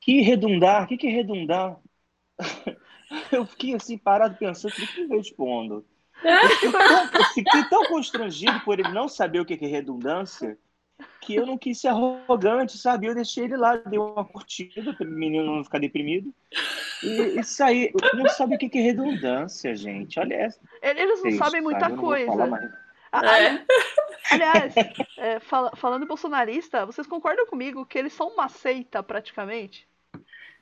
que 0.00 0.20
redundar? 0.22 0.84
O 0.84 0.86
que, 0.86 0.96
que 0.96 1.06
é 1.06 1.10
redundar? 1.10 1.78
Eu 3.30 3.46
fiquei 3.46 3.74
assim 3.74 3.98
parado 3.98 4.36
pensando, 4.36 4.72
o 4.72 4.74
que 4.76 5.00
eu 5.00 5.08
respondo? 5.08 5.84
Eu 6.24 7.24
fiquei, 7.34 7.64
tão, 7.68 7.84
constrangido 7.86 8.58
por 8.60 8.78
ele 8.78 8.88
não 8.90 9.08
saber 9.08 9.40
o 9.40 9.44
que 9.44 9.54
é 9.54 9.66
redundância 9.66 10.58
que 11.20 11.34
eu 11.34 11.44
não 11.44 11.58
quis 11.58 11.80
ser 11.80 11.88
arrogante, 11.88 12.78
sabe? 12.78 13.06
Eu 13.06 13.14
deixei 13.14 13.44
ele 13.44 13.56
lá, 13.56 13.76
dei 13.76 13.98
uma 13.98 14.24
curtida 14.24 14.92
para 14.94 15.06
o 15.06 15.10
menino 15.10 15.56
não 15.56 15.64
ficar 15.64 15.78
deprimido. 15.80 16.32
E, 17.02 17.40
e 17.40 17.44
saí. 17.44 17.92
Não 18.14 18.28
sabe 18.28 18.54
o 18.54 18.58
que 18.58 18.70
é 18.78 18.82
redundância, 18.82 19.74
gente. 19.74 20.18
Olha 20.20 20.34
essa. 20.34 20.60
Ele- 20.82 21.00
Eles 21.00 21.22
não 21.22 21.30
Isso, 21.30 21.38
sabem 21.38 21.60
muita 21.60 21.80
sabe? 21.80 21.96
Coisa. 21.96 22.46
mais. 22.46 22.70
A- 23.10 23.38
É. 23.38 23.64
Aliás, 24.30 24.74
é, 25.18 25.40
fala- 25.40 25.72
falando 25.76 26.04
em 26.04 26.08
bolsonarista, 26.08 26.86
vocês 26.86 27.06
concordam 27.06 27.46
comigo 27.46 27.84
que 27.86 27.98
eles 27.98 28.12
são 28.12 28.28
uma 28.28 28.48
seita 28.48 29.02
praticamente? 29.02 29.86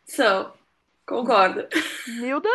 São. 0.05 0.53
Concordo. 1.07 1.67
Milda? 2.21 2.49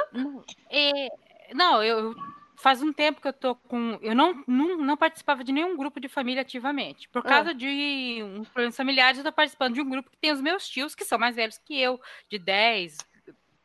É, 0.69 1.07
não, 1.54 1.83
eu 1.83 2.13
faz 2.59 2.81
um 2.81 2.92
tempo 2.92 3.21
que 3.21 3.28
eu 3.28 3.33
tô 3.33 3.56
com. 3.56 3.99
Eu 4.02 4.16
não, 4.16 4.44
não, 4.47 4.78
não 4.78 4.97
participava 4.97 5.44
de 5.44 5.52
nenhum 5.54 5.78
grupo 5.78 5.99
de 5.99 6.09
família 6.09 6.42
ativamente. 6.42 7.07
Por 7.09 7.19
Ah. 7.19 7.30
causa 7.30 7.54
de 7.54 8.21
uns 8.23 8.49
problemas 8.49 8.76
familiares, 8.76 9.19
eu 9.19 9.23
tô 9.23 9.31
participando 9.31 9.76
de 9.76 9.81
um 9.81 9.90
grupo 9.90 10.09
que 10.09 10.18
tem 10.18 10.31
os 10.31 10.42
meus 10.42 10.68
tios, 10.68 10.95
que 10.95 11.06
são 11.06 11.19
mais 11.19 11.35
velhos 11.35 11.57
que 11.59 11.80
eu, 11.80 12.02
de 12.30 12.40
10, 12.40 12.97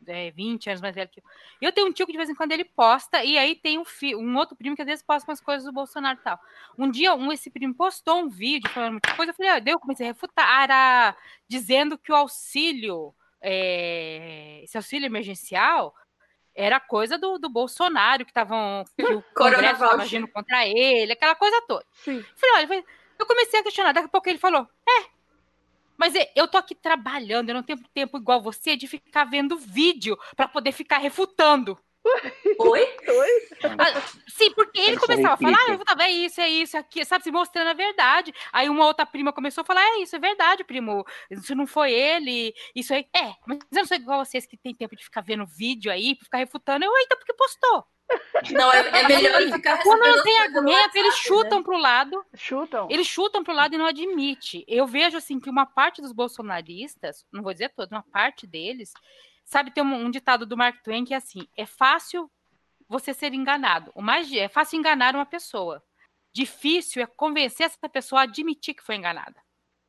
é, 0.07 0.31
20 0.33 0.69
anos 0.69 0.83
mais 0.83 0.95
velho 0.95 1.09
que 1.09 1.21
eu. 1.21 1.25
Eu 1.61 1.73
tenho 1.73 1.87
um 1.89 1.93
tio 1.93 2.05
que 2.07 2.13
de 2.13 2.19
vez 2.19 2.29
em 2.29 2.35
quando 2.35 2.53
ele 2.53 2.65
posta, 2.65 3.25
e 3.25 3.39
aí 3.39 3.55
tem 3.55 3.79
um, 3.79 3.85
fi- 3.85 4.15
um 4.17 4.37
outro 4.37 4.55
primo 4.57 4.77
que 4.77 4.83
às 4.83 4.87
vezes 4.89 5.03
posta 5.03 5.31
umas 5.31 5.41
coisas 5.41 5.65
do 5.65 5.73
Bolsonaro 5.73 6.19
e 6.19 6.23
tal. 6.23 6.39
Um 6.77 6.91
dia, 6.91 7.15
um, 7.15 7.33
esse 7.33 7.51
primo 7.51 7.73
postou 7.75 8.19
um 8.21 8.29
vídeo 8.29 8.69
falando 8.71 8.93
muita 8.93 9.15
coisa, 9.15 9.31
eu 9.31 9.35
falei, 9.37 9.61
daí 9.61 9.73
eu 9.73 9.79
comecei 9.81 10.07
a 10.07 10.11
refutar, 10.11 10.63
era 10.65 11.17
dizendo 11.49 11.97
que 11.97 12.13
o 12.13 12.17
auxílio, 12.17 13.15
é, 13.41 14.61
esse 14.65 14.77
auxílio 14.77 15.07
emergencial, 15.07 15.95
era 16.55 16.81
coisa 16.81 17.19
do, 17.19 17.39
do 17.39 17.49
Bolsonaro, 17.49 18.25
que 18.25 18.31
estavam. 18.31 18.85
que 18.97 19.05
o 19.05 19.23
Congresso 19.35 19.85
estava 19.85 20.03
agindo 20.03 20.29
contra 20.29 20.67
ele, 20.67 21.13
aquela 21.13 21.35
coisa 21.35 21.61
toda. 21.67 21.85
Sim. 21.93 22.25
Falei, 22.37 22.67
olha, 22.67 22.85
eu 23.19 23.27
comecei 23.27 23.61
a 23.61 23.63
questionar, 23.63 23.93
daqui 23.93 24.07
a 24.07 24.11
pouco 24.11 24.29
ele 24.29 24.39
falou, 24.39 24.69
é, 24.89 25.13
mas 25.97 26.15
é, 26.15 26.33
eu 26.35 26.49
tô 26.49 26.59
aqui 26.59 26.75
trabalhando, 26.75 27.51
eu 27.51 27.55
não 27.55 27.63
tenho 27.63 27.79
tempo 27.95 28.19
igual 28.19 28.43
você 28.43 28.77
de 28.77 28.87
ficar 28.87 29.25
vendo 29.25 29.57
vídeo 29.57 30.19
para 30.35 30.49
poder 30.49 30.73
ficar 30.73 30.99
refutando. 30.99 31.79
Oi? 32.59 32.97
Oi? 33.09 33.49
Ah, 33.79 34.01
sim, 34.29 34.51
porque 34.55 34.81
ele 34.81 34.99
começava 34.99 35.35
a 35.35 35.37
falar, 35.37 35.57
ah, 35.59 35.65
eu 35.67 35.73
refutava, 35.73 36.03
é 36.03 36.11
isso, 36.11 36.41
é 36.41 36.49
isso, 36.49 36.77
é 36.77 36.81
aqui, 36.81 37.05
sabe, 37.05 37.25
se 37.25 37.31
mostrando 37.31 37.69
a 37.69 37.75
verdade. 37.75 38.35
Aí 38.53 38.69
uma 38.69 38.87
outra 38.87 39.07
prima 39.07 39.33
começou 39.33 39.63
a 39.63 39.65
falar, 39.65 39.83
é 39.83 39.99
isso, 40.03 40.17
é 40.17 40.19
verdade, 40.19 40.65
primo, 40.65 41.05
isso 41.31 41.55
não 41.55 41.67
foi 41.67 41.93
ele, 41.93 42.53
isso 42.75 42.93
aí, 42.93 43.07
é, 43.15 43.35
mas 43.47 43.59
eu 43.71 43.79
não 43.79 43.85
sou 43.85 43.97
igual 43.97 44.25
vocês 44.25 44.47
que 44.47 44.57
tem 44.57 44.75
tempo 44.75 44.97
de 44.97 45.05
ficar 45.05 45.21
vendo 45.21 45.47
vídeo 45.47 45.93
aí, 45.93 46.15
pra 46.17 46.25
ficar 46.25 46.39
refutando, 46.39 46.85
eu, 46.85 46.93
então 46.99 47.19
porque 47.19 47.35
postou. 47.35 47.87
Não, 48.51 48.71
é, 48.73 48.89
é 48.89 49.09
melhor 49.09 49.41
ficar 49.53 49.83
Quando 49.83 50.01
não 50.05 50.23
tem 50.23 50.39
argumento, 50.41 50.97
eles 50.97 51.15
chutam 51.17 51.63
pro 51.63 51.79
lado, 51.79 52.23
Chutam. 52.35 52.89
eles 52.91 53.07
chutam 53.07 53.43
pro 53.43 53.55
lado 53.55 53.75
e 53.75 53.79
não 53.79 53.87
admite. 53.87 54.65
Eu 54.69 54.87
vejo 54.87 55.17
assim 55.17 55.41
que 55.41 55.49
uma 55.49 55.65
parte 55.65 56.03
dos 56.03 56.13
bolsonaristas, 56.13 57.25
não 57.33 57.43
vou 57.43 57.53
dizer 57.53 57.71
todos, 57.71 57.91
uma 57.91 58.03
parte 58.03 58.47
deles, 58.47 58.93
sabe, 59.53 59.71
tem 59.71 59.85
um, 59.85 60.07
um 60.07 60.11
ditado 60.11 60.47
do 60.47 60.57
Mark 60.57 60.83
Twain 60.83 61.05
que 61.05 61.13
é 61.13 61.19
assim: 61.19 61.47
é 61.57 61.67
fácil 61.67 62.31
você 62.89 63.13
ser 63.13 63.35
enganado. 63.35 63.93
O 63.95 64.03
mais 64.03 64.33
é 64.33 64.49
fácil 64.49 64.79
enganar 64.79 65.15
uma 65.15 65.27
pessoa. 65.27 65.83
Difícil 66.33 67.03
é 67.03 67.07
convencer 67.07 67.67
essa 67.67 67.89
pessoa 67.89 68.23
a 68.23 68.25
admitir 68.25 68.75
que 68.75 68.83
foi 68.83 68.97
enganada. 68.97 69.37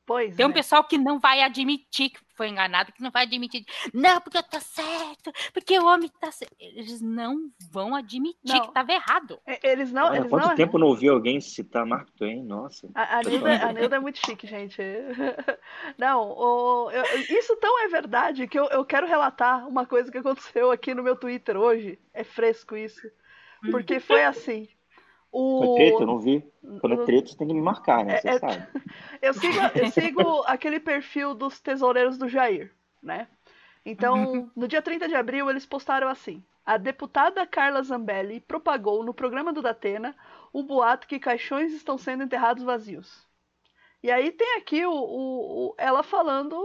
Pois 0.06 0.36
Tem 0.36 0.46
um 0.46 0.50
é. 0.50 0.54
pessoal 0.54 0.84
que 0.84 0.98
não 0.98 1.18
vai 1.18 1.42
admitir 1.42 2.10
que 2.10 2.20
foi 2.36 2.50
enganado, 2.50 2.92
que 2.92 3.02
não 3.02 3.10
vai 3.12 3.24
admitir. 3.24 3.64
Não, 3.94 4.20
porque 4.20 4.38
eu 4.38 4.44
tô 4.44 4.60
certo, 4.60 5.32
porque 5.54 5.80
o 5.80 5.86
homem 5.86 6.10
tá 6.20 6.30
certo. 6.32 6.54
Eles 6.60 7.00
não 7.00 7.50
vão 7.72 7.96
admitir 7.96 8.38
Não. 8.44 8.68
que 8.68 8.74
tava 8.74 8.92
errado. 8.92 9.40
Eles 9.64 9.94
não. 9.94 10.08
Olha, 10.08 10.18
eles 10.18 10.30
quanto 10.30 10.48
não 10.48 10.56
tempo 10.56 10.76
eu 10.76 10.80
não 10.82 10.88
ouvi 10.88 11.08
alguém 11.08 11.40
citar 11.40 11.86
Mark 11.86 12.10
Twain? 12.18 12.44
Nossa. 12.44 12.90
A, 12.94 13.20
a, 13.20 13.22
Nilda, 13.24 13.66
a 13.68 13.72
Nilda 13.72 13.96
é 13.96 14.00
muito 14.00 14.20
chique, 14.26 14.46
gente. 14.48 14.82
Não, 15.98 16.22
o- 16.32 16.92
eu- 16.92 17.04
isso 17.38 17.56
tão 17.58 17.80
é 17.84 17.88
verdade 17.88 18.48
que 18.48 18.60
eu, 18.60 18.66
eu 18.66 18.84
quero 18.86 19.08
relatar 19.08 19.68
uma 19.68 19.86
coisa 19.86 20.12
que 20.12 20.18
aconteceu 20.18 20.72
aqui 20.72 20.94
no 20.94 21.04
meu 21.04 21.16
Twitter 21.16 21.56
hoje. 21.58 22.00
É 22.14 22.24
fresco 22.24 22.76
isso. 22.76 23.02
Porque 23.72 24.00
foi 24.00 24.24
assim. 24.24 24.68
Foi 25.58 25.68
O, 25.68 25.76
treta? 25.76 26.04
Eu 26.04 26.08
não 26.08 26.20
vi. 26.20 26.44
Quando 26.80 26.94
é 26.94 26.98
treta, 26.98 27.30
você 27.30 27.38
tem 27.38 27.48
que 27.48 27.54
me 27.54 27.62
marcar, 27.62 28.06
né? 28.06 28.16
Você 28.18 28.28
É- 28.28 28.36
é- 28.36 28.40
sabe. 28.40 28.68
eu 29.22 29.34
sigo, 29.34 29.60
eu 29.76 29.88
sigo 29.88 30.44
aquele 30.46 30.80
perfil 30.80 31.34
dos 31.34 31.60
tesoureiros 31.60 32.18
do 32.18 32.28
Jair, 32.28 32.74
né? 33.02 33.28
Então, 33.86 34.50
no 34.56 34.68
dia 34.68 34.82
30 34.82 35.08
de 35.08 35.16
abril, 35.16 35.50
eles 35.50 35.66
postaram 35.66 36.08
assim: 36.10 36.44
A 36.66 36.78
deputada 36.78 37.46
Carla 37.48 37.82
Zambelli 37.84 38.40
propagou 38.42 39.04
no 39.04 39.14
programa 39.14 39.52
do 39.54 39.62
Datena 39.62 40.16
o 40.54 40.64
boato 40.64 41.08
que 41.08 41.20
caixões 41.20 41.74
estão 41.74 41.98
sendo 41.98 42.24
enterrados 42.24 42.64
vazios. 42.64 43.28
E 44.04 44.12
aí 44.12 44.32
tem 44.32 44.58
aqui 44.58 44.86
o, 44.86 44.92
o- 44.94 45.70
o- 45.72 45.76
ela 45.78 46.04
falando 46.04 46.56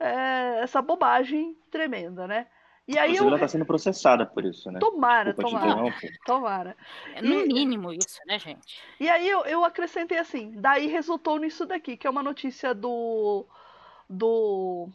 é, 0.00 0.60
essa 0.62 0.82
bobagem 0.82 1.56
tremenda, 1.70 2.26
né? 2.26 2.48
E 2.88 2.98
aí 2.98 3.10
Inclusive, 3.12 3.24
eu. 3.24 3.28
ela 3.28 3.38
tá 3.38 3.48
sendo 3.48 3.64
processada 3.64 4.26
por 4.26 4.44
isso, 4.44 4.70
né? 4.70 4.80
Tomara, 4.80 5.32
Desculpa 5.32 5.60
tomara, 5.60 5.94
tomara. 6.26 6.76
É 7.14 7.22
no 7.22 7.40
E- 7.40 7.46
mínimo 7.46 7.92
isso, 7.92 8.18
né, 8.26 8.38
gente? 8.38 8.80
E 8.98 9.08
aí 9.08 9.28
eu, 9.28 9.44
eu 9.44 9.64
acrescentei 9.64 10.18
assim, 10.18 10.52
daí 10.56 10.88
resultou 10.88 11.38
nisso 11.38 11.64
daqui, 11.64 11.96
que 11.96 12.06
é 12.06 12.10
uma 12.10 12.22
notícia 12.22 12.74
do 12.74 13.46
do 14.10 14.88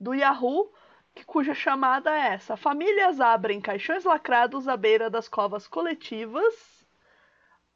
do 0.00 0.14
Yahoo, 0.14 0.72
que- 1.14 1.24
cuja 1.24 1.54
chamada 1.54 2.10
é 2.14 2.34
essa: 2.34 2.56
Famílias 2.56 3.20
abrem 3.20 3.60
caixões 3.60 4.04
lacrados 4.04 4.66
à 4.66 4.76
beira 4.76 5.08
das 5.08 5.28
covas 5.28 5.68
coletivas 5.68 6.54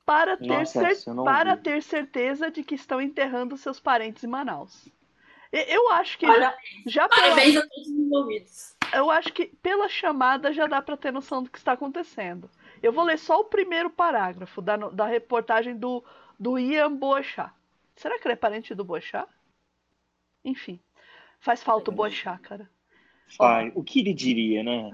para 0.04 0.36
ter, 0.36 0.46
Nossa, 0.48 0.92
cer- 0.94 1.14
para 1.24 1.56
ter 1.56 1.82
certeza 1.82 2.50
de 2.50 2.62
que 2.64 2.74
estão 2.74 3.00
enterrando 3.00 3.56
seus 3.56 3.78
parentes 3.80 4.24
em 4.24 4.26
Manaus. 4.26 4.88
Eu 5.52 5.92
acho 5.92 6.18
que 6.18 6.26
Olha, 6.26 6.52
já 6.84 7.08
pela, 7.08 7.22
Parabéns 7.28 7.56
a 7.56 7.60
todos 7.62 7.86
os 7.86 7.92
envolvidos. 7.92 8.74
Eu 8.94 9.10
acho 9.10 9.32
que 9.32 9.46
pela 9.46 9.88
chamada 9.88 10.52
já 10.52 10.66
dá 10.66 10.80
para 10.80 10.96
ter 10.96 11.12
noção 11.12 11.42
do 11.42 11.50
que 11.50 11.58
está 11.58 11.72
acontecendo. 11.72 12.50
Eu 12.82 12.92
vou 12.92 13.04
ler 13.04 13.18
só 13.18 13.40
o 13.40 13.44
primeiro 13.44 13.90
parágrafo 13.90 14.60
da, 14.60 14.76
da 14.76 15.06
reportagem 15.06 15.76
do, 15.76 16.04
do 16.38 16.58
Ian 16.58 16.94
Boechat. 16.94 17.52
Será 17.96 18.18
que 18.18 18.26
ele 18.26 18.34
é 18.34 18.36
parente 18.36 18.74
do 18.74 18.84
Boechat? 18.84 19.28
Enfim, 20.44 20.80
faz 21.40 21.62
falta 21.62 21.90
o 21.90 21.94
Boechat, 21.94 22.40
cara. 22.42 22.70
Pai, 23.38 23.72
o 23.74 23.82
que 23.82 24.00
ele 24.00 24.12
diria, 24.12 24.62
né? 24.62 24.90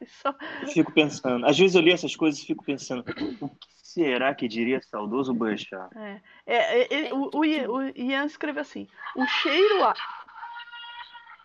Eu 0.62 0.68
fico 0.68 0.92
pensando. 0.92 1.46
Às 1.46 1.56
vezes 1.56 1.76
eu 1.76 1.80
leio 1.80 1.94
essas 1.94 2.16
coisas 2.16 2.40
e 2.40 2.46
fico 2.46 2.64
pensando, 2.64 3.04
o 3.40 3.48
que 3.48 3.68
será 3.84 4.34
que 4.34 4.48
diria 4.48 4.82
saudoso 4.82 5.32
Boechat? 5.32 5.96
é, 5.96 6.20
é, 6.44 7.06
é, 7.06 7.14
o, 7.14 7.30
o 7.32 7.44
Ian, 7.44 7.70
o 7.70 7.82
Ian 7.96 8.24
escreveu 8.24 8.62
assim: 8.62 8.88
o 9.14 9.24
cheiro 9.26 9.84
a. 9.84 9.94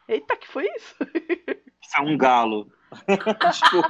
Eita, 0.08 0.36
que 0.38 0.48
foi 0.48 0.68
isso? 0.76 0.96
Isso 1.88 1.98
é 1.98 2.02
um 2.02 2.18
galo. 2.18 2.68
Desculpa, 3.50 3.88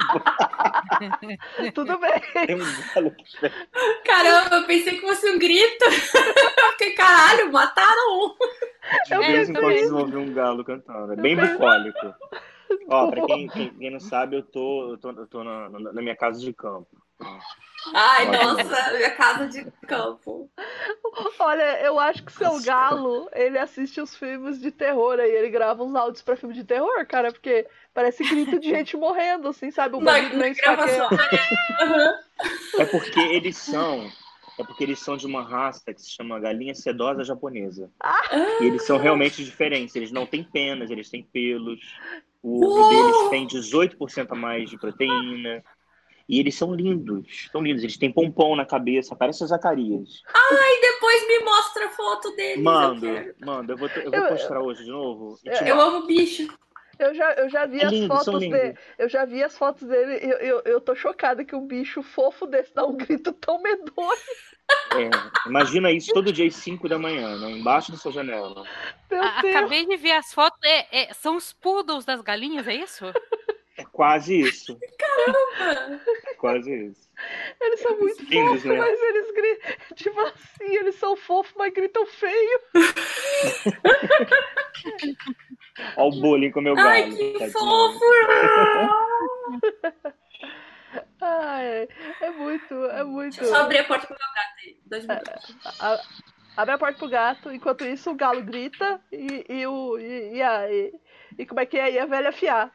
Tudo 1.74 2.00
bem. 2.00 2.48
tem 2.48 2.56
um 2.56 2.94
galo. 2.94 3.16
Caramba, 4.06 4.56
eu 4.56 4.66
pensei 4.66 4.96
que 4.96 5.02
fosse 5.02 5.30
um 5.30 5.38
grito. 5.40 5.86
Fiquei, 6.72 6.94
caralho, 6.94 7.52
mataram 7.52 8.26
um. 8.26 8.36
De 9.08 9.14
Eu 9.14 9.22
vez 9.22 9.50
em 9.50 9.54
quando 9.54 9.72
isso. 9.72 9.82
desenvolve 9.82 10.18
um 10.18 10.34
galo 10.34 10.64
cantando. 10.64 11.14
É 11.14 11.16
bem 11.16 11.36
bucólico. 11.36 12.14
Ó, 12.90 13.08
pra 13.10 13.26
quem, 13.28 13.48
quem, 13.48 13.70
quem 13.74 13.92
não 13.92 14.00
sabe, 14.00 14.36
eu 14.38 14.44
tô, 14.44 14.92
eu 14.92 14.98
tô, 14.98 15.12
eu 15.12 15.28
tô 15.28 15.44
na 15.44 15.70
na 15.70 16.02
minha 16.02 16.16
casa 16.16 16.40
de 16.40 16.52
campo. 16.54 16.88
Ai, 17.94 18.26
nossa, 18.26 18.94
minha 18.94 19.12
casa 19.12 19.48
de 19.48 19.66
campo. 19.88 20.50
Olha, 21.40 21.82
eu 21.82 21.98
acho 22.00 22.24
que 22.24 22.32
seu 22.34 22.62
galo, 22.62 23.30
ele 23.34 23.58
assiste 23.58 24.02
os 24.02 24.16
filmes 24.16 24.60
de 24.60 24.72
terror 24.72 25.20
aí, 25.20 25.32
ele 25.32 25.50
grava 25.50 25.84
uns 25.84 25.96
áudios 25.96 26.22
pra 26.22 26.36
filme 26.36 26.54
de 26.54 26.64
terror, 26.64 27.06
cara, 27.08 27.32
porque 27.32 27.66
parece 27.94 28.24
grito 28.24 28.60
de 28.60 28.70
gente 28.70 28.98
morrendo, 28.98 29.48
assim, 29.48 29.72
sabe? 29.72 29.96
O 29.96 30.02
Na, 30.02 30.22
na 30.22 30.30
nem 30.30 30.52
esfaqueia. 30.52 31.08
gravação. 31.08 31.10
É 32.78 32.86
porque 32.86 33.20
eles 33.20 33.58
são. 33.58 34.12
É 34.60 34.64
porque 34.64 34.84
eles 34.84 35.00
são 35.00 35.16
de 35.16 35.26
uma 35.28 35.44
raça 35.44 35.94
que 35.94 36.02
se 36.02 36.10
chama 36.12 36.40
galinha 36.40 36.74
sedosa 36.74 37.24
japonesa. 37.24 37.92
E 38.60 38.66
eles 38.66 38.84
são 38.86 38.98
realmente 38.98 39.46
diferentes. 39.46 39.96
Eles 39.96 40.12
não 40.12 40.26
têm 40.26 40.44
penas, 40.44 40.90
eles 40.90 41.10
têm 41.10 41.24
pelos. 41.24 41.80
O 42.42 42.66
ovo 42.66 42.90
deles 42.90 43.30
tem 43.30 43.48
18% 43.48 44.28
a 44.32 44.36
mais 44.36 44.70
de 44.70 44.78
proteína. 44.78 45.64
E 46.30 46.40
eles 46.40 46.56
são 46.56 46.74
lindos. 46.74 47.48
São 47.52 47.62
lindos. 47.62 47.84
Eles 47.84 47.98
têm 47.98 48.12
pompom 48.12 48.56
na 48.56 48.66
cabeça, 48.66 49.16
parece 49.16 49.44
o 49.44 49.48
Zacarias. 49.48 50.22
E 50.52 50.82
depois 50.82 51.28
me 51.28 51.40
mostra 51.40 51.86
a 51.86 51.90
foto 51.90 52.36
deles. 52.36 52.58
eu 52.58 52.64
Mando, 52.64 53.02
quero. 53.14 53.36
mando. 53.46 53.72
Eu 53.74 53.78
vou, 53.78 53.88
eu 53.90 54.12
vou 54.12 54.20
Eu- 54.20 54.28
postar 54.30 54.60
hoje 54.62 54.84
de 54.84 54.92
novo. 54.92 55.40
Eu- 55.46 55.54
Eu 55.68 55.80
amo 55.82 56.06
bicho. 56.06 56.48
Eu 57.00 57.14
já, 57.14 57.32
eu 57.34 57.48
já 57.48 57.66
vi 57.68 57.80
É 57.80 57.86
as 57.86 57.92
lindo, 57.92 58.08
são 58.08 58.18
fotos 58.34 58.40
dele. 58.50 58.76
Eu 58.98 59.08
já 59.08 59.24
vi 59.24 59.44
as 59.44 59.56
fotos 59.56 59.88
dele 59.88 60.14
e 60.26 60.30
eu, 60.32 60.38
eu, 60.40 60.62
eu 60.66 60.82
tô 60.82 60.96
chocada 60.96 61.46
que 61.46 61.56
um 61.56 61.66
bicho 61.68 62.02
fofo 62.02 62.48
desse 62.48 62.74
dá 62.74 62.86
um 62.88 62.98
grito 62.98 63.32
tão 63.34 63.62
medonho. 63.62 64.18
É, 64.96 65.48
imagina 65.48 65.92
isso 65.92 66.12
todo 66.12 66.34
dia 66.34 66.48
às 66.48 66.56
5 66.56 66.90
da 66.90 66.98
manhã, 66.98 67.38
né? 67.38 67.52
embaixo 67.52 67.92
da 67.92 67.98
sua 68.00 68.12
janela. 68.12 68.66
Meu 69.12 69.22
A- 69.24 69.42
Deus. 69.42 69.56
Acabei 69.56 69.86
de 69.86 69.96
ver 69.96 70.14
as 70.14 70.34
fotos. 70.34 70.60
é- 70.66 71.04
é- 71.04 71.14
são 71.14 71.38
os 71.38 71.54
poodles 71.54 72.04
das 72.04 72.20
galinhas, 72.22 72.68
é 72.68 72.74
isso? 72.76 73.06
É 73.78 73.86
quase 73.86 74.40
isso. 74.40 74.78
É 76.30 76.34
quase 76.36 76.74
isso. 76.88 77.08
Eles 77.62 77.80
são 77.80 77.98
muito 78.00 78.18
fofos, 78.26 78.64
né? 78.66 78.78
mas 78.78 79.02
eles 79.02 79.32
gritam. 79.34 79.72
Tipo 79.96 80.20
assim, 80.22 80.76
eles 80.76 80.96
são 80.96 81.16
fofos, 81.16 81.54
mas 81.58 81.74
gritam 81.74 82.06
feio. 82.06 82.60
Olha 85.96 86.08
o 86.08 86.22
bullying 86.22 86.52
com 86.52 86.60
o 86.60 86.64
meu 86.64 86.76
galo. 86.76 86.90
Ai, 86.90 87.10
que 87.10 87.34
tadinho. 87.34 87.52
fofo! 87.52 88.06
Ai, 91.22 91.66
é, 91.66 91.88
é 92.22 92.30
muito, 92.32 92.74
é 92.86 93.04
muito. 93.04 93.36
Deixa 93.38 93.44
eu 93.52 93.56
só 93.56 93.62
abrir 93.64 93.80
a 93.80 93.84
porta 93.84 94.08
pro 94.08 94.16
meu 94.18 94.34
gato 94.34 94.54
aí. 94.64 94.78
Dois 94.86 95.06
minutos. 95.06 95.56
A- 95.80 96.02
abre 96.58 96.74
a 96.76 96.78
porta 96.78 96.98
pro 97.00 97.10
gato, 97.10 97.52
enquanto 97.52 97.84
isso 97.86 98.12
o 98.12 98.16
galo 98.16 98.42
grita 98.44 99.02
e, 99.12 99.46
e 99.50 99.68
o. 99.68 99.98
E, 100.00 100.36
e, 100.36 100.42
a, 100.42 100.72
e, 100.72 100.94
e 101.40 101.46
como 101.46 101.60
é 101.60 101.66
que 101.66 101.78
é? 101.78 101.92
E 101.92 102.00
a 102.00 102.06
velha 102.06 102.32
fiar. 102.32 102.72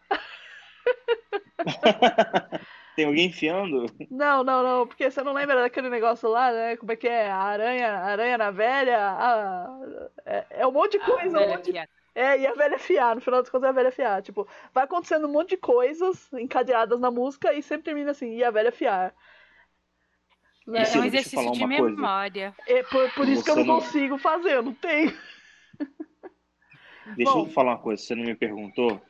Tem 2.97 3.07
alguém 3.07 3.27
enfiando? 3.29 3.87
Não, 4.11 4.45
não, 4.45 4.63
não, 4.63 4.87
porque 4.87 5.11
você 5.11 5.23
não 5.23 5.33
lembra 5.33 5.63
daquele 5.63 5.89
negócio 5.89 6.29
lá, 6.29 6.53
né? 6.53 6.77
Como 6.77 6.93
é 6.93 6.97
que 6.97 7.09
é? 7.09 7.31
A 7.31 7.39
aranha, 7.39 7.93
a 7.95 8.05
aranha 8.05 8.39
na 8.39 8.51
velha. 8.51 8.99
a- 8.99 9.79
é, 10.27 10.47
é 10.51 10.67
um 10.67 10.73
monte 10.73 10.93
de 10.99 11.05
coisa. 11.05 11.41
um 11.41 11.49
monte. 11.49 11.73
É, 12.15 12.39
e 12.39 12.47
a 12.47 12.53
velha 12.53 12.79
fiar, 12.79 13.15
no 13.15 13.23
final 13.23 13.41
das 13.41 13.49
contas 13.49 13.69
é 13.69 13.71
a 13.71 13.73
velha 13.73 13.91
fiar. 13.91 14.21
Tipo, 14.23 14.47
vai 14.75 14.85
acontecendo 14.85 15.27
um 15.27 15.33
monte 15.33 15.51
de 15.51 15.57
coisas 15.57 16.31
encadeadas 16.35 17.01
na 17.01 17.11
música 17.11 17.55
e 17.55 17.63
sempre 17.63 17.85
termina 17.85 18.11
assim, 18.11 18.37
e 18.37 18.45
a 18.45 18.51
velha 18.51 18.71
fiar. 18.71 19.15
Né? 20.67 20.83
É 20.83 20.99
um 20.99 21.05
exercício 21.05 21.51
de 21.53 21.61
coisa. 21.61 21.97
memória. 21.97 22.55
É 22.67 22.83
por, 22.83 23.11
por 23.13 23.29
isso 23.29 23.43
que 23.45 23.51
eu 23.51 23.57
não 23.57 23.65
não- 23.65 23.81
consigo 23.81 24.19
fazer, 24.19 24.53
eu 24.57 24.63
não 24.63 24.75
tenho. 24.75 25.13
Deixa 27.17 27.33
Bom. 27.33 27.41
eu 27.47 27.51
falar 27.51 27.73
uma 27.73 27.79
coisa, 27.79 28.03
você 28.03 28.15
não 28.15 28.25
me 28.25 28.35
perguntou, 28.35 29.01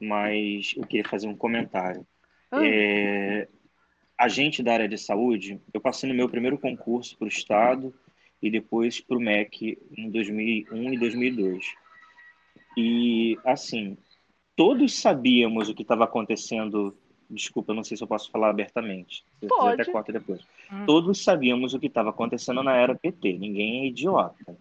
mas 0.00 0.74
eu 0.76 0.86
queria 0.86 1.08
fazer 1.08 1.28
um 1.28 1.36
comentário. 1.36 2.06
Ah. 2.50 2.64
É, 2.64 3.48
a 4.18 4.28
gente 4.28 4.62
da 4.62 4.72
área 4.72 4.88
de 4.88 4.98
saúde, 4.98 5.60
eu 5.72 5.80
passei 5.80 6.08
no 6.08 6.14
meu 6.14 6.28
primeiro 6.28 6.58
concurso 6.58 7.16
para 7.16 7.26
o 7.26 7.28
Estado 7.28 7.94
e 8.42 8.50
depois 8.50 9.00
para 9.00 9.16
o 9.16 9.20
MEC 9.20 9.78
em 9.96 10.10
2001 10.10 10.92
e 10.92 10.98
2002. 10.98 11.64
E, 12.76 13.38
assim, 13.44 13.96
todos 14.56 15.00
sabíamos 15.00 15.68
o 15.68 15.74
que 15.74 15.82
estava 15.82 16.04
acontecendo. 16.04 16.96
Desculpa, 17.28 17.72
eu 17.72 17.76
não 17.76 17.84
sei 17.84 17.96
se 17.96 18.02
eu 18.02 18.08
posso 18.08 18.30
falar 18.30 18.50
abertamente. 18.50 19.24
Se 19.40 19.46
Pode. 19.46 19.80
até 19.80 19.90
corta 19.90 20.12
depois. 20.12 20.40
Hum. 20.72 20.86
Todos 20.86 21.22
sabíamos 21.22 21.74
o 21.74 21.80
que 21.80 21.86
estava 21.86 22.10
acontecendo 22.10 22.62
na 22.62 22.76
era 22.76 22.94
PT. 22.94 23.38
Ninguém 23.38 23.84
é 23.84 23.86
idiota, 23.88 24.56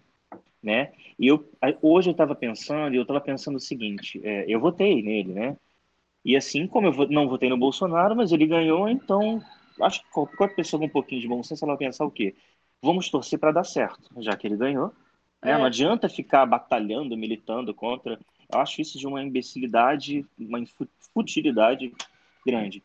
né? 0.61 0.91
E 1.17 1.27
eu, 1.27 1.49
hoje 1.81 2.09
eu 2.09 2.11
estava 2.11 2.35
pensando, 2.35 2.93
eu 2.95 3.03
estava 3.03 3.21
pensando 3.21 3.55
o 3.55 3.59
seguinte: 3.61 4.19
é, 4.23 4.45
eu 4.47 4.59
votei 4.59 5.01
nele, 5.01 5.33
né? 5.33 5.57
E 6.23 6.35
assim 6.35 6.67
como 6.67 6.87
eu 6.87 7.09
não 7.09 7.27
votei 7.29 7.49
no 7.49 7.57
Bolsonaro, 7.57 8.15
mas 8.15 8.31
ele 8.31 8.45
ganhou, 8.45 8.89
então 8.89 9.41
acho 9.81 10.03
que 10.03 10.11
qualquer 10.11 10.53
pessoa 10.55 10.79
com 10.79 10.85
um 10.85 10.89
pouquinho 10.89 11.21
de 11.21 11.27
bom 11.27 11.41
senso 11.41 11.63
ela 11.63 11.73
vai 11.75 11.87
pensar 11.87 12.05
o 12.05 12.11
quê? 12.11 12.35
Vamos 12.81 13.09
torcer 13.09 13.39
para 13.39 13.51
dar 13.51 13.63
certo, 13.63 14.09
já 14.21 14.35
que 14.35 14.47
ele 14.47 14.57
ganhou. 14.57 14.87
né? 15.43 15.51
É. 15.51 15.57
Não 15.57 15.65
adianta 15.65 16.09
ficar 16.09 16.45
batalhando, 16.45 17.15
militando 17.15 17.73
contra. 17.73 18.19
Eu 18.51 18.59
acho 18.59 18.81
isso 18.81 18.97
de 18.97 19.07
uma 19.07 19.23
imbecilidade, 19.23 20.25
uma 20.37 20.59
futilidade 21.13 21.93
grande. 22.45 22.83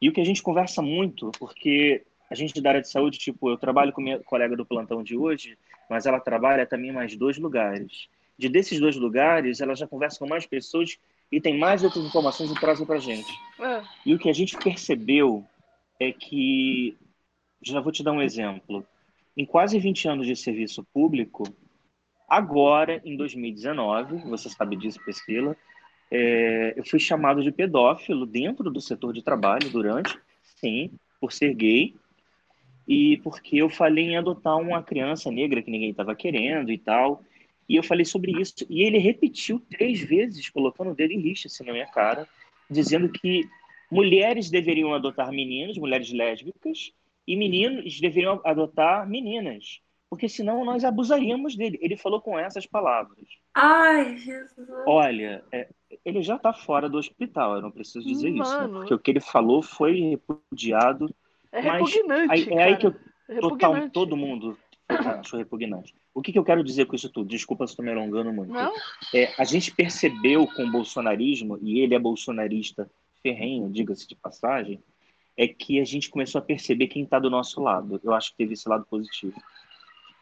E 0.00 0.08
o 0.08 0.12
que 0.12 0.20
a 0.20 0.24
gente 0.24 0.42
conversa 0.42 0.82
muito, 0.82 1.30
porque 1.38 2.04
a 2.28 2.34
gente 2.34 2.60
da 2.60 2.70
área 2.70 2.80
de 2.80 2.88
saúde, 2.88 3.18
tipo, 3.18 3.50
eu 3.50 3.56
trabalho 3.56 3.92
com 3.92 4.00
minha 4.00 4.18
colega 4.20 4.56
do 4.56 4.66
plantão 4.66 5.02
de 5.02 5.16
hoje, 5.16 5.56
mas 5.88 6.06
ela 6.06 6.20
trabalha 6.20 6.66
também 6.66 6.90
em 6.90 6.94
mais 6.94 7.16
dois 7.16 7.38
lugares. 7.38 8.08
De 8.38 8.48
desses 8.48 8.80
dois 8.80 8.96
lugares, 8.96 9.60
ela 9.60 9.74
já 9.74 9.86
conversa 9.86 10.18
com 10.18 10.28
mais 10.28 10.46
pessoas 10.46 10.98
e 11.30 11.40
tem 11.40 11.58
mais 11.58 11.82
outras 11.82 12.04
informações 12.04 12.50
e 12.50 12.54
traz 12.54 12.82
para 12.84 12.96
a 12.96 13.00
gente. 13.00 13.32
É. 13.60 13.82
E 14.04 14.14
o 14.14 14.18
que 14.18 14.28
a 14.28 14.32
gente 14.32 14.56
percebeu 14.56 15.44
é 15.98 16.12
que, 16.12 16.96
já 17.62 17.80
vou 17.80 17.92
te 17.92 18.02
dar 18.02 18.12
um 18.12 18.22
exemplo, 18.22 18.84
em 19.36 19.46
quase 19.46 19.78
20 19.78 20.08
anos 20.08 20.26
de 20.26 20.36
serviço 20.36 20.84
público, 20.92 21.44
agora, 22.28 23.00
em 23.04 23.16
2019, 23.16 24.18
você 24.28 24.48
sabe 24.48 24.76
disso, 24.76 25.00
Priscila, 25.02 25.56
é, 26.10 26.74
eu 26.76 26.84
fui 26.84 26.98
chamado 26.98 27.42
de 27.42 27.50
pedófilo 27.50 28.26
dentro 28.26 28.70
do 28.70 28.80
setor 28.80 29.14
de 29.14 29.22
trabalho 29.22 29.70
durante, 29.70 30.18
sim, 30.56 30.90
por 31.18 31.32
ser 31.32 31.54
gay, 31.54 31.94
e 32.92 33.16
porque 33.22 33.56
eu 33.56 33.70
falei 33.70 34.04
em 34.04 34.18
adotar 34.18 34.58
uma 34.58 34.82
criança 34.82 35.30
negra 35.30 35.62
que 35.62 35.70
ninguém 35.70 35.92
estava 35.92 36.14
querendo 36.14 36.70
e 36.70 36.76
tal. 36.76 37.24
E 37.66 37.74
eu 37.74 37.82
falei 37.82 38.04
sobre 38.04 38.38
isso. 38.38 38.66
E 38.68 38.82
ele 38.82 38.98
repetiu 38.98 39.58
três 39.70 39.98
vezes, 40.00 40.50
colocando 40.50 40.90
o 40.90 40.94
dedo 40.94 41.10
em 41.10 41.20
lixa 41.22 41.48
assim, 41.48 41.64
na 41.64 41.72
minha 41.72 41.86
cara, 41.86 42.28
dizendo 42.68 43.08
que 43.08 43.48
mulheres 43.90 44.50
deveriam 44.50 44.92
adotar 44.92 45.32
meninos, 45.32 45.78
mulheres 45.78 46.12
lésbicas, 46.12 46.92
e 47.26 47.34
meninos 47.34 47.98
deveriam 47.98 48.42
adotar 48.44 49.08
meninas, 49.08 49.80
porque 50.10 50.28
senão 50.28 50.62
nós 50.62 50.84
abusaríamos 50.84 51.56
dele. 51.56 51.78
Ele 51.80 51.96
falou 51.96 52.20
com 52.20 52.38
essas 52.38 52.66
palavras. 52.66 53.26
Ai, 53.54 54.18
Jesus. 54.18 54.68
Olha, 54.86 55.42
é, 55.50 55.66
ele 56.04 56.20
já 56.20 56.36
está 56.36 56.52
fora 56.52 56.90
do 56.90 56.98
hospital, 56.98 57.54
eu 57.54 57.62
não 57.62 57.70
preciso 57.70 58.06
dizer 58.06 58.28
isso, 58.28 58.52
né? 58.52 58.66
Mano. 58.66 58.80
porque 58.80 58.92
o 58.92 58.98
que 58.98 59.12
ele 59.12 59.20
falou 59.20 59.62
foi 59.62 59.98
repudiado 60.00 61.08
É 61.52 61.60
repugnante. 61.60 62.52
é 62.52 62.62
aí 62.62 62.76
que 62.76 62.86
eu-. 62.86 62.94
É 63.28 63.38
total, 63.38 63.88
todo 63.90 64.16
mundo 64.16 64.58
achou 64.88 65.38
repugnante. 65.38 65.94
O 66.14 66.20
que, 66.20 66.32
que 66.32 66.38
eu 66.38 66.44
quero 66.44 66.62
dizer 66.62 66.86
com 66.86 66.96
isso 66.96 67.08
tudo? 67.08 67.28
Desculpa 67.28 67.66
se 67.66 67.72
estou 67.72 67.84
me 67.84 67.90
alongando 67.90 68.32
muito. 68.32 68.52
Não? 68.52 68.72
É, 69.14 69.32
a 69.38 69.44
gente 69.44 69.74
percebeu 69.74 70.46
com 70.46 70.64
o 70.64 70.70
bolsonarismo, 70.70 71.58
e 71.62 71.80
ele 71.80 71.94
é 71.94 71.98
bolsonarista 71.98 72.90
ferrenho, 73.22 73.70
diga-se 73.70 74.06
de 74.06 74.16
passagem, 74.16 74.82
é 75.36 75.46
que 75.46 75.80
a 75.80 75.84
gente 75.84 76.10
começou 76.10 76.38
a 76.40 76.42
perceber 76.42 76.88
quem 76.88 77.04
está 77.04 77.18
do 77.18 77.30
nosso 77.30 77.60
lado. 77.60 78.00
Eu 78.02 78.12
acho 78.12 78.32
que 78.32 78.36
teve 78.38 78.52
esse 78.54 78.68
lado 78.68 78.84
positivo. 78.84 79.40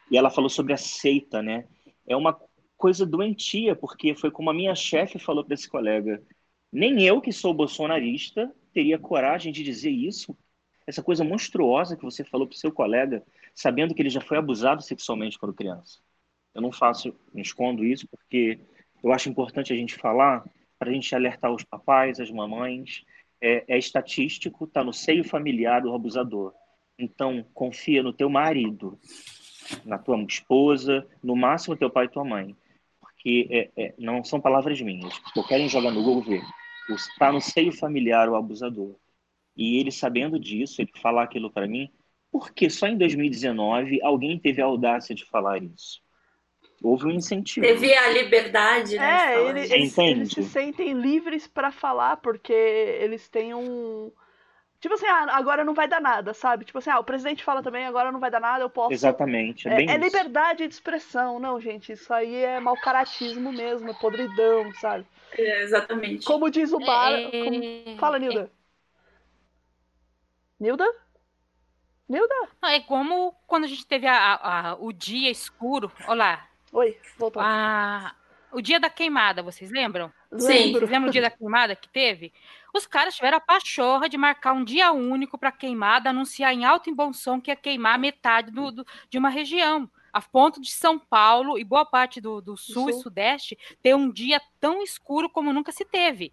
E 0.09 0.17
ela 0.17 0.29
falou 0.29 0.49
sobre 0.49 0.73
a 0.73 0.77
seita, 0.77 1.41
né? 1.41 1.65
É 2.07 2.15
uma 2.15 2.39
coisa 2.77 3.05
doentia, 3.05 3.75
porque 3.75 4.15
foi 4.15 4.31
como 4.31 4.49
a 4.49 4.53
minha 4.53 4.73
chefe 4.75 5.19
falou 5.19 5.43
para 5.43 5.53
esse 5.53 5.69
colega. 5.69 6.21
Nem 6.71 7.03
eu, 7.03 7.19
que 7.19 7.31
sou 7.33 7.53
bolsonarista, 7.53 8.53
teria 8.73 8.97
coragem 8.97 9.51
de 9.51 9.63
dizer 9.63 9.91
isso. 9.91 10.37
Essa 10.91 11.01
coisa 11.01 11.23
monstruosa 11.23 11.95
que 11.95 12.03
você 12.03 12.21
falou 12.21 12.45
para 12.45 12.53
o 12.53 12.57
seu 12.57 12.69
colega, 12.69 13.23
sabendo 13.55 13.95
que 13.95 14.01
ele 14.01 14.09
já 14.09 14.19
foi 14.19 14.37
abusado 14.37 14.81
sexualmente 14.81 15.39
quando 15.39 15.53
criança. 15.53 15.99
Eu 16.53 16.61
não 16.61 16.69
faço, 16.69 17.15
não 17.33 17.41
escondo 17.41 17.85
isso, 17.85 18.05
porque 18.09 18.59
eu 19.01 19.13
acho 19.13 19.29
importante 19.29 19.71
a 19.71 19.75
gente 19.77 19.95
falar 19.95 20.43
para 20.77 20.89
a 20.89 20.93
gente 20.93 21.15
alertar 21.15 21.49
os 21.49 21.63
papais, 21.63 22.19
as 22.19 22.29
mamães. 22.29 23.05
É, 23.39 23.63
é 23.69 23.77
estatístico, 23.77 24.65
está 24.65 24.83
no 24.83 24.91
seio 24.91 25.23
familiar 25.23 25.81
do 25.81 25.95
abusador. 25.95 26.53
Então, 26.99 27.45
confia 27.53 28.03
no 28.03 28.11
teu 28.11 28.29
marido, 28.29 28.99
na 29.85 29.97
tua 29.97 30.21
esposa, 30.23 31.07
no 31.23 31.37
máximo 31.37 31.77
teu 31.77 31.89
pai 31.89 32.07
e 32.07 32.09
tua 32.09 32.25
mãe. 32.25 32.53
Porque 32.99 33.47
é, 33.49 33.69
é, 33.81 33.93
não 33.97 34.25
são 34.25 34.41
palavras 34.41 34.81
minhas. 34.81 35.17
Ou 35.37 35.47
querem 35.47 35.69
jogar 35.69 35.91
no 35.91 36.03
Google 36.03 36.21
ver. 36.23 36.43
Está 36.89 37.31
no 37.31 37.39
seio 37.39 37.71
familiar 37.71 38.27
o 38.27 38.35
abusador. 38.35 38.93
E 39.55 39.77
ele, 39.79 39.91
sabendo 39.91 40.39
disso, 40.39 40.81
ele 40.81 40.91
falar 41.01 41.23
aquilo 41.23 41.51
para 41.51 41.67
mim, 41.67 41.89
porque 42.31 42.69
só 42.69 42.87
em 42.87 42.97
2019 42.97 44.01
alguém 44.01 44.39
teve 44.39 44.61
a 44.61 44.65
audácia 44.65 45.13
de 45.13 45.25
falar 45.25 45.61
isso. 45.61 46.01
Houve 46.83 47.05
um 47.05 47.11
incentivo. 47.11 47.65
Teve 47.65 47.93
a 47.93 48.09
liberdade, 48.09 48.97
né? 48.97 49.35
É, 49.35 49.49
eles, 49.49 49.71
Entende? 49.71 50.21
eles 50.21 50.31
se 50.31 50.43
sentem 50.43 50.93
livres 50.93 51.47
pra 51.47 51.71
falar, 51.71 52.17
porque 52.17 52.51
eles 52.53 53.29
têm 53.29 53.53
um. 53.53 54.11
Tipo 54.79 54.95
assim, 54.95 55.05
ah, 55.05 55.27
agora 55.37 55.63
não 55.63 55.75
vai 55.75 55.87
dar 55.87 56.01
nada, 56.01 56.33
sabe? 56.33 56.65
Tipo 56.65 56.79
assim, 56.79 56.89
ah, 56.89 56.99
o 56.99 57.03
presidente 57.03 57.43
fala 57.43 57.61
também, 57.61 57.85
agora 57.85 58.11
não 58.11 58.19
vai 58.19 58.31
dar 58.31 58.39
nada, 58.39 58.63
eu 58.63 58.69
posso. 58.69 58.93
Exatamente, 58.93 59.67
é 59.67 59.73
É, 59.73 59.75
bem 59.77 59.89
é 59.91 59.97
liberdade 59.97 60.67
de 60.67 60.73
expressão, 60.73 61.39
não, 61.39 61.61
gente. 61.61 61.91
Isso 61.91 62.11
aí 62.11 62.35
é 62.35 62.59
mau 62.59 62.75
caratismo 62.75 63.51
mesmo, 63.53 63.91
é 63.91 63.93
podridão, 63.93 64.73
sabe? 64.81 65.05
É, 65.37 65.61
exatamente. 65.61 66.25
Como 66.25 66.49
diz 66.49 66.73
o 66.73 66.79
Bar. 66.79 67.13
É, 67.13 67.29
como- 67.43 67.99
Fala, 67.99 68.17
Nilda. 68.17 68.49
Nilda? 70.61 70.85
Nilda? 72.07 72.35
Não, 72.61 72.69
é 72.69 72.79
como 72.81 73.33
quando 73.47 73.63
a 73.63 73.67
gente 73.67 73.83
teve 73.87 74.05
a- 74.05 74.35
a- 74.35 74.75
o 74.79 74.93
dia 74.93 75.31
escuro. 75.31 75.91
Olá. 76.07 76.47
Oi, 76.71 76.95
voltou. 77.17 77.41
a- 77.43 78.15
o 78.51 78.61
dia 78.61 78.79
da 78.79 78.87
queimada, 78.89 79.41
vocês 79.41 79.71
lembram? 79.71 80.13
sim. 80.37 80.47
Lembro. 80.47 80.79
Vocês 80.81 80.91
lembram 80.91 81.09
o 81.09 81.11
dia 81.11 81.21
da 81.23 81.31
queimada 81.31 81.75
que 81.75 81.89
teve? 81.89 82.31
Os 82.75 82.85
caras 82.85 83.15
tiveram 83.15 83.37
a 83.37 83.41
pachorra 83.41 84.07
de 84.07 84.17
marcar 84.19 84.53
um 84.53 84.63
dia 84.63 84.91
único 84.91 85.35
para 85.35 85.51
queimada, 85.51 86.11
anunciar 86.11 86.53
em 86.53 86.63
alto 86.63 86.89
e 86.91 86.93
bom 86.93 87.11
som 87.11 87.41
que 87.41 87.49
ia 87.49 87.55
queimar 87.55 87.97
metade 87.97 88.51
do- 88.51 88.71
do- 88.71 88.85
de 89.09 89.17
uma 89.17 89.29
região. 89.29 89.89
A 90.13 90.21
ponto 90.21 90.61
de 90.61 90.69
São 90.69 90.99
Paulo 90.99 91.57
e 91.57 91.63
boa 91.63 91.85
parte 91.85 92.21
do, 92.21 92.39
do 92.41 92.55
sul 92.55 92.89
e 92.89 92.93
Sul. 92.93 93.01
sudeste 93.03 93.57
ter 93.81 93.95
um 93.95 94.11
dia 94.11 94.39
tão 94.59 94.83
escuro 94.83 95.27
como 95.29 95.51
nunca 95.53 95.71
se 95.71 95.83
teve. 95.85 96.31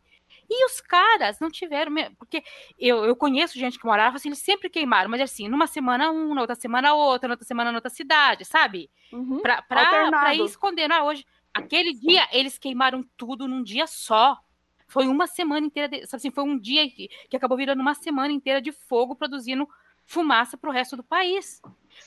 E 0.51 0.65
os 0.65 0.81
caras 0.81 1.39
não 1.41 1.51
tiveram. 1.51 1.93
Porque 2.19 2.43
eu, 2.79 3.05
eu 3.05 3.15
conheço 3.15 3.59
gente 3.59 3.79
que 3.79 3.85
morava 3.85 4.17
assim, 4.17 4.29
eles 4.29 4.39
sempre 4.39 4.71
queimaram, 4.71 5.11
mas 5.11 5.21
assim, 5.21 5.49
numa 5.49 5.67
semana 5.67 6.11
um, 6.11 6.35
na 6.35 6.41
outra 6.41 6.57
semana 6.57 6.95
outra, 6.95 7.29
na 7.29 7.35
outra 7.35 7.47
semana 7.47 7.71
na 7.71 7.79
outra 7.79 7.91
cidade, 7.91 8.45
sabe? 8.45 8.91
Uhum. 9.13 9.41
Pra, 9.41 9.61
pra, 9.63 10.11
pra 10.11 10.35
ir 10.35 10.45
escondendo. 10.45 10.95
Ah, 10.95 11.05
hoje, 11.05 11.27
aquele 11.53 11.93
dia, 11.93 12.27
eles 12.33 12.59
queimaram 12.59 13.05
tudo 13.17 13.47
num 13.47 13.63
dia 13.63 13.87
só. 13.87 14.39
Foi 14.87 15.07
uma 15.07 15.27
semana 15.27 15.67
inteira, 15.67 15.89
de, 15.89 16.07
sabe 16.07 16.21
assim, 16.21 16.31
foi 16.31 16.45
um 16.45 16.59
dia 16.59 16.89
que, 16.89 17.09
que 17.29 17.37
acabou 17.37 17.59
virando 17.59 17.81
uma 17.81 17.95
semana 17.95 18.33
inteira 18.33 18.61
de 18.61 18.73
fogo 18.73 19.15
produzindo 19.15 19.69
fumaça 20.07 20.57
pro 20.57 20.71
resto 20.71 20.97
do 20.97 21.05
país. 21.05 21.61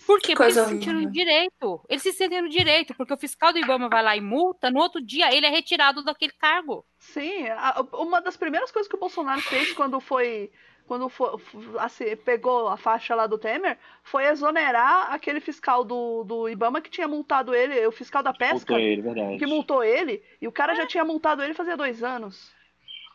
Por 0.06 0.20
quê? 0.20 0.34
Porque 0.34 0.44
eles 0.44 0.56
se 0.56 0.66
sentiram 0.70 1.00
no 1.02 1.12
direito. 1.12 1.82
Eles 1.88 2.02
se 2.04 2.12
sentem 2.14 2.42
no 2.42 2.50
direito, 2.50 2.94
porque 2.96 3.14
o 3.14 3.18
fiscal 3.18 3.54
do 3.54 3.60
Ibama 3.60 3.88
vai 3.90 4.04
lá 4.04 4.16
e 4.18 4.22
multa, 4.22 4.70
no 4.72 4.80
outro 4.80 5.02
dia 5.02 5.34
ele 5.36 5.46
é 5.46 5.50
retirado 5.50 6.04
daquele 6.04 6.34
cargo. 6.34 6.84
Sim, 7.00 7.48
a- 7.50 7.86
uma 7.94 8.20
das 8.22 8.36
primeiras 8.38 8.72
coisas 8.72 8.90
que 8.90 8.96
o 8.96 9.00
Bolsonaro 9.00 9.42
fez 9.42 9.72
quando 9.74 10.00
foi. 10.00 10.52
Quando 10.88 11.08
foi, 11.08 11.30
assim, 11.80 12.16
pegou 12.18 12.68
a 12.68 12.76
faixa 12.76 13.16
lá 13.16 13.26
do 13.26 13.38
Temer, 13.38 13.78
foi 14.04 14.26
exonerar 14.26 15.14
aquele 15.14 15.40
fiscal 15.40 15.86
do, 15.86 16.26
do 16.26 16.50
Ibama 16.50 16.82
que 16.82 16.90
tinha 16.90 17.08
multado 17.08 17.56
ele, 17.56 17.86
o 17.88 17.92
fiscal 17.94 18.22
da 18.22 18.34
pesca, 18.34 18.74
Multou 18.74 18.80
ele, 18.80 19.02
verdade. 19.02 19.38
que 19.38 19.46
multou 19.46 19.84
ele, 19.86 20.22
e 20.42 20.48
o 20.50 20.52
cara 20.52 20.76
já 20.76 20.86
tinha 20.86 21.06
multado 21.06 21.42
ele 21.44 21.54
fazia 21.54 21.78
dois 21.78 22.04
anos. 22.04 22.52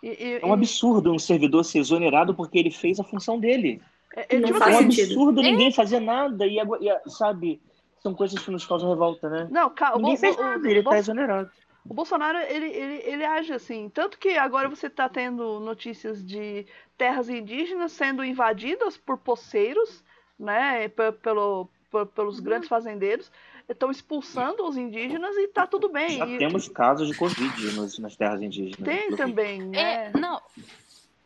E, 0.02 0.08
e- 0.08 0.38
É 0.40 0.46
um 0.46 0.50
e- 0.50 0.52
absurdo 0.52 1.12
um 1.12 1.18
servidor 1.18 1.64
ser 1.64 1.80
exonerado 1.80 2.34
porque 2.34 2.58
ele 2.58 2.70
fez 2.70 2.98
a 2.98 3.04
função 3.04 3.38
dele. 3.38 3.82
É- 4.16 4.26
é, 4.36 4.38
Não 4.38 4.46
tipo 4.46 4.56
É 4.56 4.60
faz 4.60 4.74
um 4.74 4.78
assim, 4.78 4.90
sentido. 4.90 5.12
absurdo 5.12 5.42
ninguém 5.42 5.72
fazer 5.72 6.00
nada 6.00 6.46
e, 6.46 6.56
e, 6.58 7.10
sabe, 7.10 7.60
são 8.00 8.14
coisas 8.14 8.38
que 8.42 8.50
nos 8.50 8.64
causam 8.66 8.88
revolta, 8.88 9.28
né? 9.28 9.46
Não, 9.50 9.70
ca- 9.70 9.94
o, 9.94 9.98
Ninguém 9.98 10.16
fez 10.16 10.36
o- 10.36 10.40
nada, 10.40 10.66
o 10.66 10.70
ele 10.70 10.82
Bol- 10.82 10.92
tá 10.92 10.98
exonerado. 10.98 11.50
O 11.88 11.94
Bolsonaro, 11.94 12.38
ele, 12.38 12.66
ele, 12.66 13.02
ele 13.04 13.24
age 13.24 13.52
assim. 13.52 13.88
Tanto 13.88 14.18
que 14.18 14.30
agora 14.36 14.68
você 14.68 14.88
está 14.88 15.08
tendo 15.08 15.60
notícias 15.60 16.24
de 16.24 16.66
terras 16.98 17.28
indígenas 17.28 17.92
sendo 17.92 18.24
invadidas 18.24 18.96
por 18.96 19.16
poceiros, 19.18 20.02
né? 20.36 20.88
pe- 20.88 21.12
Pelo, 21.12 21.68
pe- 21.92 22.06
pelos 22.06 22.40
grandes 22.40 22.68
fazendeiros. 22.68 23.30
Estão 23.68 23.90
expulsando 23.90 24.64
os 24.64 24.76
indígenas 24.76 25.36
e 25.36 25.48
tá 25.48 25.66
tudo 25.66 25.88
bem. 25.88 26.18
Já 26.18 26.26
E 26.26 26.38
temos 26.38 26.68
casos 26.68 27.08
de 27.08 27.14
Covid 27.16 27.72
nos, 27.76 27.98
nas 28.00 28.16
terras 28.16 28.40
indígenas. 28.42 28.84
tem 28.84 29.10
também, 29.16 29.60
né? 29.62 30.06
É, 30.06 30.18
não, 30.18 30.40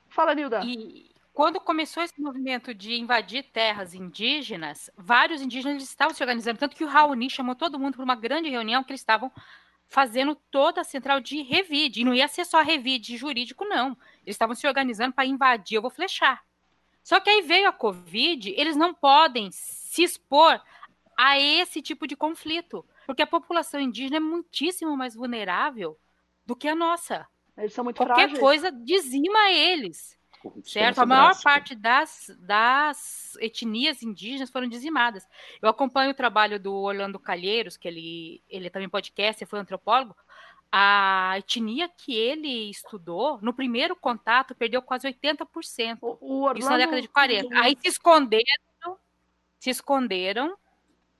Fala, 0.08 0.34
Nilda. 0.34 0.62
E 0.64 1.09
quando 1.40 1.58
começou 1.58 2.02
esse 2.02 2.20
movimento 2.20 2.74
de 2.74 3.00
invadir 3.00 3.44
terras 3.44 3.94
indígenas, 3.94 4.90
vários 4.94 5.40
indígenas 5.40 5.82
estavam 5.82 6.14
se 6.14 6.22
organizando, 6.22 6.58
tanto 6.58 6.76
que 6.76 6.84
o 6.84 6.86
Raoni 6.86 7.30
chamou 7.30 7.54
todo 7.54 7.78
mundo 7.78 7.94
para 7.94 8.04
uma 8.04 8.14
grande 8.14 8.50
reunião 8.50 8.84
que 8.84 8.90
eles 8.90 9.00
estavam 9.00 9.32
fazendo 9.88 10.34
toda 10.50 10.82
a 10.82 10.84
central 10.84 11.18
de 11.18 11.40
revide. 11.40 12.02
E 12.02 12.04
não 12.04 12.12
ia 12.12 12.28
ser 12.28 12.44
só 12.44 12.60
revide 12.60 13.16
jurídico, 13.16 13.64
não. 13.64 13.96
Eles 14.22 14.34
estavam 14.34 14.54
se 14.54 14.66
organizando 14.66 15.14
para 15.14 15.24
invadir, 15.24 15.76
eu 15.76 15.80
vou 15.80 15.90
flechar. 15.90 16.44
Só 17.02 17.18
que 17.18 17.30
aí 17.30 17.40
veio 17.40 17.70
a 17.70 17.72
Covid, 17.72 18.50
eles 18.54 18.76
não 18.76 18.92
podem 18.92 19.48
se 19.50 20.02
expor 20.02 20.60
a 21.16 21.40
esse 21.40 21.80
tipo 21.80 22.06
de 22.06 22.16
conflito, 22.16 22.84
porque 23.06 23.22
a 23.22 23.26
população 23.26 23.80
indígena 23.80 24.18
é 24.18 24.20
muitíssimo 24.20 24.94
mais 24.94 25.14
vulnerável 25.14 25.98
do 26.44 26.54
que 26.54 26.68
a 26.68 26.74
nossa. 26.74 27.26
Eles 27.56 27.72
são 27.72 27.82
muito 27.82 27.96
Qualquer 27.96 28.28
frágeis. 28.28 28.38
coisa 28.38 28.70
dizima 28.70 29.50
eles. 29.52 30.19
Corrupção 30.40 30.72
Certo? 30.72 30.98
A 31.00 31.06
maior 31.06 31.24
drástica. 31.26 31.50
parte 31.50 31.74
das, 31.74 32.30
das 32.40 33.36
etnias 33.40 34.02
indígenas 34.02 34.50
foram 34.50 34.68
dizimadas. 34.68 35.26
Eu 35.60 35.68
acompanho 35.68 36.10
o 36.10 36.14
trabalho 36.14 36.58
do 36.58 36.74
Orlando 36.74 37.18
Calheiros, 37.18 37.76
que 37.76 37.86
ele, 37.86 38.42
ele 38.48 38.66
é 38.66 38.70
também 38.70 38.88
podcast, 38.88 39.44
foi 39.46 39.58
antropólogo. 39.58 40.16
A 40.72 41.34
etnia 41.38 41.88
que 41.88 42.14
ele 42.14 42.70
estudou, 42.70 43.38
no 43.42 43.52
primeiro 43.52 43.94
contato, 43.96 44.54
perdeu 44.54 44.80
quase 44.80 45.06
80%. 45.08 45.98
O, 46.00 46.16
o 46.20 46.52
Isso 46.52 46.68
na 46.68 46.74
Orlando- 46.74 46.78
década 46.78 47.02
de 47.02 47.08
40. 47.08 47.58
Aí 47.60 47.76
se 47.80 47.88
esconderam, 47.88 48.44
se 49.58 49.68
esconderam, 49.70 50.56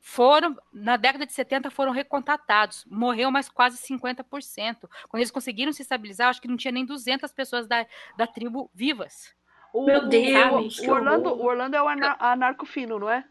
foram, 0.01 0.57
na 0.73 0.97
década 0.97 1.27
de 1.27 1.33
70, 1.33 1.71
foram 1.71 1.93
recontatados. 1.93 2.85
Morreu 2.87 3.31
mais 3.31 3.49
quase 3.49 3.77
50%. 3.77 4.89
Quando 5.09 5.21
eles 5.21 5.31
conseguiram 5.31 5.73
se 5.73 5.83
estabilizar, 5.83 6.29
acho 6.29 6.41
que 6.41 6.49
não 6.49 6.57
tinha 6.57 6.73
nem 6.73 6.85
200 6.87 7.31
pessoas 7.33 7.67
da, 7.69 7.87
da 8.17 8.27
tribo 8.27 8.71
vivas. 8.75 9.35
O, 9.73 9.85
Meu 9.85 10.01
o- 10.05 10.09
Deus, 10.09 10.79
o, 10.81 10.91
Orlando, 10.91 11.29
o 11.31 11.45
Orlando 11.45 11.77
é 11.77 11.83
o 11.83 11.87
anar- 11.89 12.17
anarco 12.19 12.65
fino, 12.67 12.99
não 12.99 13.11
é? 13.11 13.25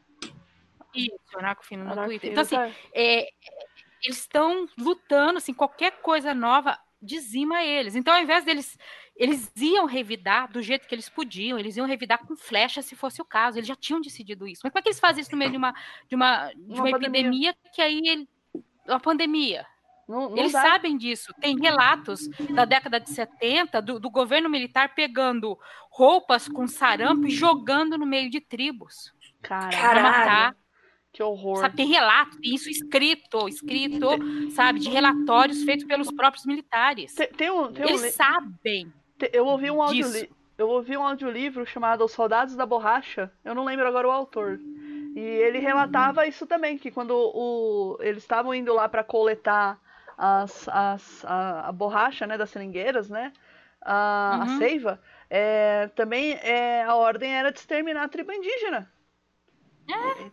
Isso, 0.94 1.38
Anarco 1.38 1.64
Fino 1.66 1.84
no 1.84 1.92
Anarco 1.92 2.10
Twitter. 2.10 2.32
fino, 2.32 2.42
Então, 2.42 2.60
assim, 2.64 2.74
tá? 2.74 2.80
é, 2.96 3.30
eles 4.04 4.18
estão 4.18 4.68
lutando, 4.78 5.38
assim, 5.38 5.54
qualquer 5.54 6.02
coisa 6.02 6.34
nova 6.34 6.80
dizima 7.02 7.64
eles. 7.64 7.96
Então, 7.96 8.14
ao 8.14 8.22
invés 8.22 8.44
deles, 8.44 8.78
eles 9.16 9.52
iam 9.56 9.86
revidar 9.86 10.52
do 10.52 10.62
jeito 10.62 10.88
que 10.88 10.96
eles 10.96 11.10
podiam, 11.10 11.58
eles 11.60 11.78
iam 11.78 11.88
revidar 11.88 12.20
com 12.26 12.36
flecha 12.36 12.82
se 12.82 12.96
fosse 12.96 13.22
o 13.22 13.26
caso, 13.26 13.58
eles 13.58 13.68
já 13.68 13.76
tinham 13.76 14.02
decidido 14.02 14.48
isso. 14.48 14.62
Mas 14.64 14.72
como 14.72 14.80
é 14.80 14.82
que 14.82 14.90
eles 14.90 15.00
fazem 15.00 15.22
isso 15.22 15.32
no 15.32 15.38
meio 15.38 15.52
de 15.52 15.58
uma, 15.58 15.74
de 16.08 16.16
uma, 16.16 16.52
de 16.54 16.80
Uma 16.80 16.84
uma, 16.84 16.92
pandemia. 16.92 17.52
epidemia 17.52 17.56
que 17.74 17.82
aí, 17.82 18.02
ele, 18.06 18.30
uma 18.88 19.00
pandemia? 19.00 19.66
Não, 20.08 20.32
não 20.32 20.38
Eles 20.38 20.52
dá. 20.54 20.62
sabem 20.62 20.98
disso. 20.98 21.32
Tem 21.40 21.56
relatos 21.60 22.28
da 22.56 22.66
década 22.66 23.00
de 23.00 23.12
70 23.12 23.80
do, 23.80 24.00
do 24.00 24.10
governo 24.10 24.50
militar 24.50 24.96
pegando 24.96 25.58
roupas 25.92 26.48
com 26.48 26.68
sarampo 26.68 27.28
e 27.28 27.30
jogando 27.30 27.96
no 27.98 28.08
meio 28.08 28.30
de 28.30 28.42
tribos 28.42 29.14
Caralho, 29.42 29.70
para 29.70 30.02
Caralho. 30.02 30.04
matar 30.04 30.56
que 31.12 31.24
horror. 31.24 31.58
Sabe, 31.62 31.76
tem 31.76 31.88
relato, 31.88 32.38
tem 32.40 32.54
isso 32.56 32.70
escrito, 32.70 33.48
escrito, 33.48 34.08
sabe, 34.52 34.80
de 34.80 34.90
relatórios 34.90 35.64
feitos 35.64 35.86
pelos 35.86 36.12
próprios 36.12 36.46
militares. 36.46 37.14
Tem, 37.16 37.28
tem 37.28 37.50
um, 37.52 37.72
tem 37.74 37.86
um 37.86 37.90
Eles 37.90 38.02
li- 38.04 38.12
sabem. 38.12 38.94
eu 39.34 39.46
ouvi 39.46 39.72
um 39.72 39.76
disso. 39.90 40.08
audiolivro. 40.08 40.36
Eu 40.58 40.68
ouvi 40.70 40.98
um 40.98 41.04
audiolivro 41.04 41.66
chamado 41.66 42.04
Os 42.04 42.12
Soldados 42.12 42.54
da 42.56 42.66
Borracha. 42.66 43.32
Eu 43.46 43.56
não 43.56 43.64
lembro 43.64 43.88
agora 43.88 44.08
o 44.08 44.12
autor. 44.12 44.60
E 45.16 45.20
ele 45.20 45.58
relatava 45.60 46.28
isso 46.28 46.46
também, 46.46 46.78
que 46.78 46.92
quando 46.92 47.12
o, 47.16 47.98
eles 48.02 48.24
estavam 48.24 48.54
indo 48.54 48.74
lá 48.74 48.88
para 48.90 49.04
coletar 49.04 49.80
as, 50.18 50.68
as, 50.68 51.24
a, 51.26 51.70
a 51.70 51.72
borracha 51.72 52.28
né, 52.28 52.38
das 52.38 52.50
seringueiras, 52.50 53.10
né? 53.10 53.32
A, 53.82 54.42
a 54.42 54.46
Uhum. 54.46 54.58
seiva, 54.58 55.02
é, 55.30 55.88
também 55.96 56.34
é, 56.34 56.84
a 56.84 56.94
ordem 56.94 57.34
era 57.34 57.52
de 57.52 57.60
exterminar 57.60 58.04
a 58.04 58.10
tribo 58.10 58.32
indígena. 58.34 58.92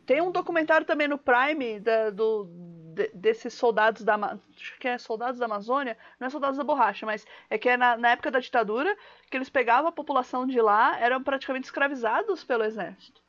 Tem 0.05 0.21
um 0.21 0.31
documentário 0.31 0.87
também 0.87 1.09
no 1.09 1.19
Prime 1.19 1.81
da- 1.81 2.11
do, 2.11 2.49
de- 2.95 3.11
desses 3.15 3.55
soldados 3.55 4.03
da 4.03 4.15
acho 4.17 4.79
que 4.79 4.89
é 4.89 4.99
soldados 4.99 5.39
da 5.39 5.47
Amazônia, 5.47 5.97
não 6.19 6.27
é 6.27 6.31
soldados 6.31 6.57
da 6.57 6.65
borracha, 6.65 7.05
mas 7.07 7.27
é 7.51 7.59
que 7.59 7.69
é 7.69 7.77
na, 7.77 7.97
na 7.97 8.11
época 8.11 8.31
da 8.31 8.41
ditadura 8.41 8.97
que 9.31 9.37
eles 9.37 9.49
pegavam 9.49 9.89
a 9.89 9.93
população 9.93 10.47
de 10.47 10.61
lá, 10.61 10.99
eram 10.99 11.23
praticamente 11.23 11.65
escravizados 11.67 12.45
pelo 12.45 12.65
exército. 12.65 13.21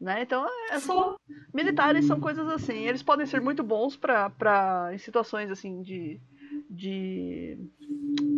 Né? 0.00 0.22
Então, 0.22 0.46
é, 0.70 0.78
são 0.80 1.16
militares 1.52 2.04
são 2.06 2.20
coisas 2.20 2.46
assim. 2.48 2.86
Eles 2.86 3.02
podem 3.02 3.26
ser 3.26 3.40
muito 3.40 3.62
bons 3.62 3.96
para 3.96 4.28
para 4.30 4.90
em 4.92 4.98
situações 4.98 5.50
assim 5.50 5.82
de 5.82 6.20
de 6.68 7.56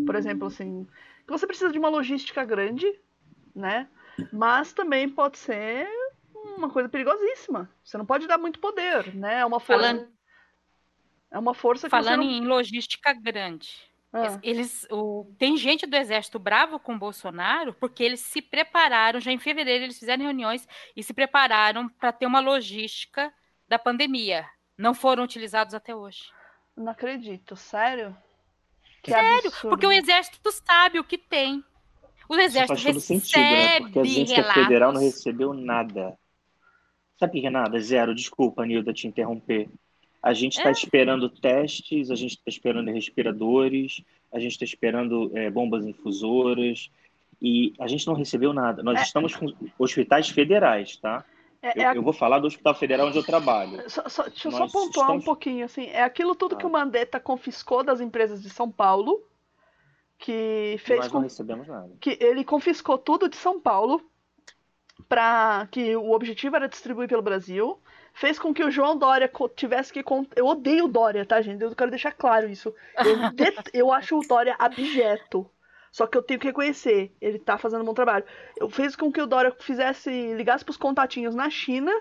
por 0.06 0.14
exemplo, 0.14 0.46
assim, 0.46 0.86
que 1.26 1.32
você 1.32 1.46
precisa 1.46 1.72
de 1.72 1.78
uma 1.78 1.88
logística 1.88 2.44
grande, 2.44 2.86
né? 3.54 3.88
Mas 4.32 4.72
também 4.72 5.08
pode 5.08 5.36
ser 5.38 5.88
uma 6.56 6.70
coisa 6.70 6.88
perigosíssima. 6.88 7.70
Você 7.84 7.96
não 7.98 8.06
pode 8.06 8.26
dar 8.26 8.38
muito 8.38 8.58
poder, 8.60 9.14
né? 9.14 9.40
É 9.40 9.46
uma 9.46 9.60
força. 9.60 9.82
Falando- 9.82 10.08
É 11.30 11.38
uma 11.38 11.54
força 11.54 11.86
que 11.86 11.90
Falando 11.90 12.22
você 12.22 12.28
não... 12.28 12.44
em 12.44 12.46
logística 12.46 13.12
grande. 13.12 13.68
Ah, 14.12 14.38
Eles, 14.42 14.86
o, 14.90 15.30
tem 15.38 15.56
gente 15.58 15.84
do 15.86 15.94
exército 15.96 16.38
bravo 16.38 16.78
com 16.78 16.94
o 16.94 16.98
Bolsonaro 16.98 17.74
porque 17.74 18.02
eles 18.02 18.20
se 18.20 18.40
prepararam, 18.40 19.20
já 19.20 19.30
em 19.30 19.38
fevereiro 19.38 19.84
eles 19.84 19.98
fizeram 19.98 20.22
reuniões 20.24 20.66
e 20.96 21.02
se 21.02 21.12
prepararam 21.12 21.88
para 21.88 22.12
ter 22.12 22.24
uma 22.24 22.40
logística 22.40 23.30
da 23.68 23.78
pandemia. 23.78 24.46
Não 24.78 24.94
foram 24.94 25.24
utilizados 25.24 25.74
até 25.74 25.94
hoje. 25.94 26.30
não 26.76 26.92
acredito, 26.92 27.56
sério? 27.56 28.16
Que 29.02 29.10
Sério, 29.10 29.48
absurdo. 29.48 29.68
porque 29.70 29.86
o 29.86 29.92
exército 29.92 30.50
sabe 30.52 30.98
o 30.98 31.04
que 31.04 31.18
tem. 31.18 31.62
O 32.28 32.34
Isso 32.34 32.42
exército 32.42 32.68
faz 32.80 32.84
todo 32.84 33.00
sentido, 33.00 33.38
né? 33.38 33.50
recebe 33.66 33.84
Porque 33.84 33.98
a 33.98 34.02
agência 34.02 34.36
relatos. 34.36 34.62
federal 34.62 34.92
não 34.92 35.00
recebeu 35.00 35.52
nada. 35.52 36.18
Sabe 37.18 37.40
que 37.40 37.50
nada? 37.50 37.78
Zero. 37.80 38.14
Desculpa, 38.14 38.64
Nilda, 38.66 38.92
te 38.92 39.06
interromper. 39.06 39.68
A 40.22 40.32
gente 40.32 40.56
está 40.58 40.70
É. 40.70 40.72
esperando 40.72 41.28
testes, 41.28 42.10
a 42.10 42.14
gente 42.14 42.32
está 42.32 42.48
esperando 42.48 42.90
respiradores, 42.90 44.02
a 44.32 44.38
gente 44.38 44.52
está 44.52 44.64
esperando 44.64 45.30
é, 45.36 45.48
bombas 45.50 45.86
infusoras 45.86 46.90
e 47.40 47.72
a 47.78 47.86
gente 47.86 48.06
não 48.06 48.14
recebeu 48.14 48.52
nada. 48.52 48.82
Nós 48.82 48.98
É. 48.98 49.02
estamos 49.02 49.36
com 49.36 49.52
hospitais 49.78 50.28
federais, 50.28 50.96
tá? 50.96 51.24
É, 51.62 51.78
Eu, 51.78 51.82
é 51.82 51.86
a- 51.86 51.94
eu 51.94 52.02
vou 52.02 52.12
falar 52.12 52.38
do 52.38 52.46
hospital 52.46 52.74
federal 52.74 53.06
onde 53.08 53.18
eu 53.18 53.24
trabalho. 53.24 53.88
Só, 53.88 54.08
só- 54.08 54.24
deixa 54.24 54.48
eu 54.48 54.52
só 54.52 54.66
pontuar 54.68 55.06
um 55.06 55.18
estamos- 55.18 55.24
pouquinho, 55.24 55.64
assim. 55.64 55.86
É 55.86 56.02
aquilo 56.02 56.34
tudo 56.34 56.56
que 56.56 56.64
Ah. 56.64 56.68
o 56.68 56.72
Mandetta 56.72 57.18
confiscou 57.20 57.82
das 57.84 58.00
empresas 58.00 58.42
de 58.42 58.50
São 58.50 58.70
Paulo, 58.70 59.22
que 60.18 60.76
fez 60.80 61.00
Nós 61.00 61.08
com 61.08 61.14
não 61.18 61.22
recebemos 61.24 61.66
nada. 61.68 61.90
que 62.00 62.16
ele 62.20 62.44
confiscou 62.44 62.96
tudo 62.98 63.28
de 63.28 63.36
São 63.36 63.60
Paulo 63.60 64.02
para 65.08 65.66
que 65.70 65.94
o 65.96 66.10
objetivo 66.12 66.56
era 66.56 66.68
distribuir 66.68 67.08
pelo 67.08 67.22
Brasil. 67.22 67.78
Fez 68.14 68.38
com 68.38 68.52
que 68.54 68.64
o 68.64 68.70
João 68.70 68.96
Dória 68.96 69.30
tivesse 69.54 69.92
que. 69.92 70.02
Eu 70.34 70.46
odeio 70.46 70.86
o 70.86 70.88
Dória, 70.88 71.26
tá, 71.26 71.40
gente? 71.42 71.62
Eu 71.62 71.74
quero 71.76 71.90
deixar 71.90 72.12
claro 72.12 72.48
isso. 72.48 72.74
Eu, 73.04 73.30
det- 73.34 73.70
eu 73.74 73.92
acho 73.92 74.16
o 74.18 74.26
Dória 74.26 74.56
abjeto. 74.58 75.48
Só 75.92 76.06
que 76.06 76.16
eu 76.16 76.22
tenho 76.22 76.40
que 76.40 76.46
reconhecer, 76.48 77.14
ele 77.20 77.38
tá 77.38 77.56
fazendo 77.56 77.80
um 77.82 77.84
bom 77.86 77.94
trabalho. 77.94 78.24
Eu 78.58 78.68
fez 78.68 78.94
com 78.96 79.10
que 79.12 79.20
o 79.20 79.26
Dória 79.26 79.54
fizesse. 79.60 80.10
ligasse 80.34 80.64
pros 80.64 80.76
contatinhos 80.76 81.34
na 81.34 81.48
China 81.50 81.92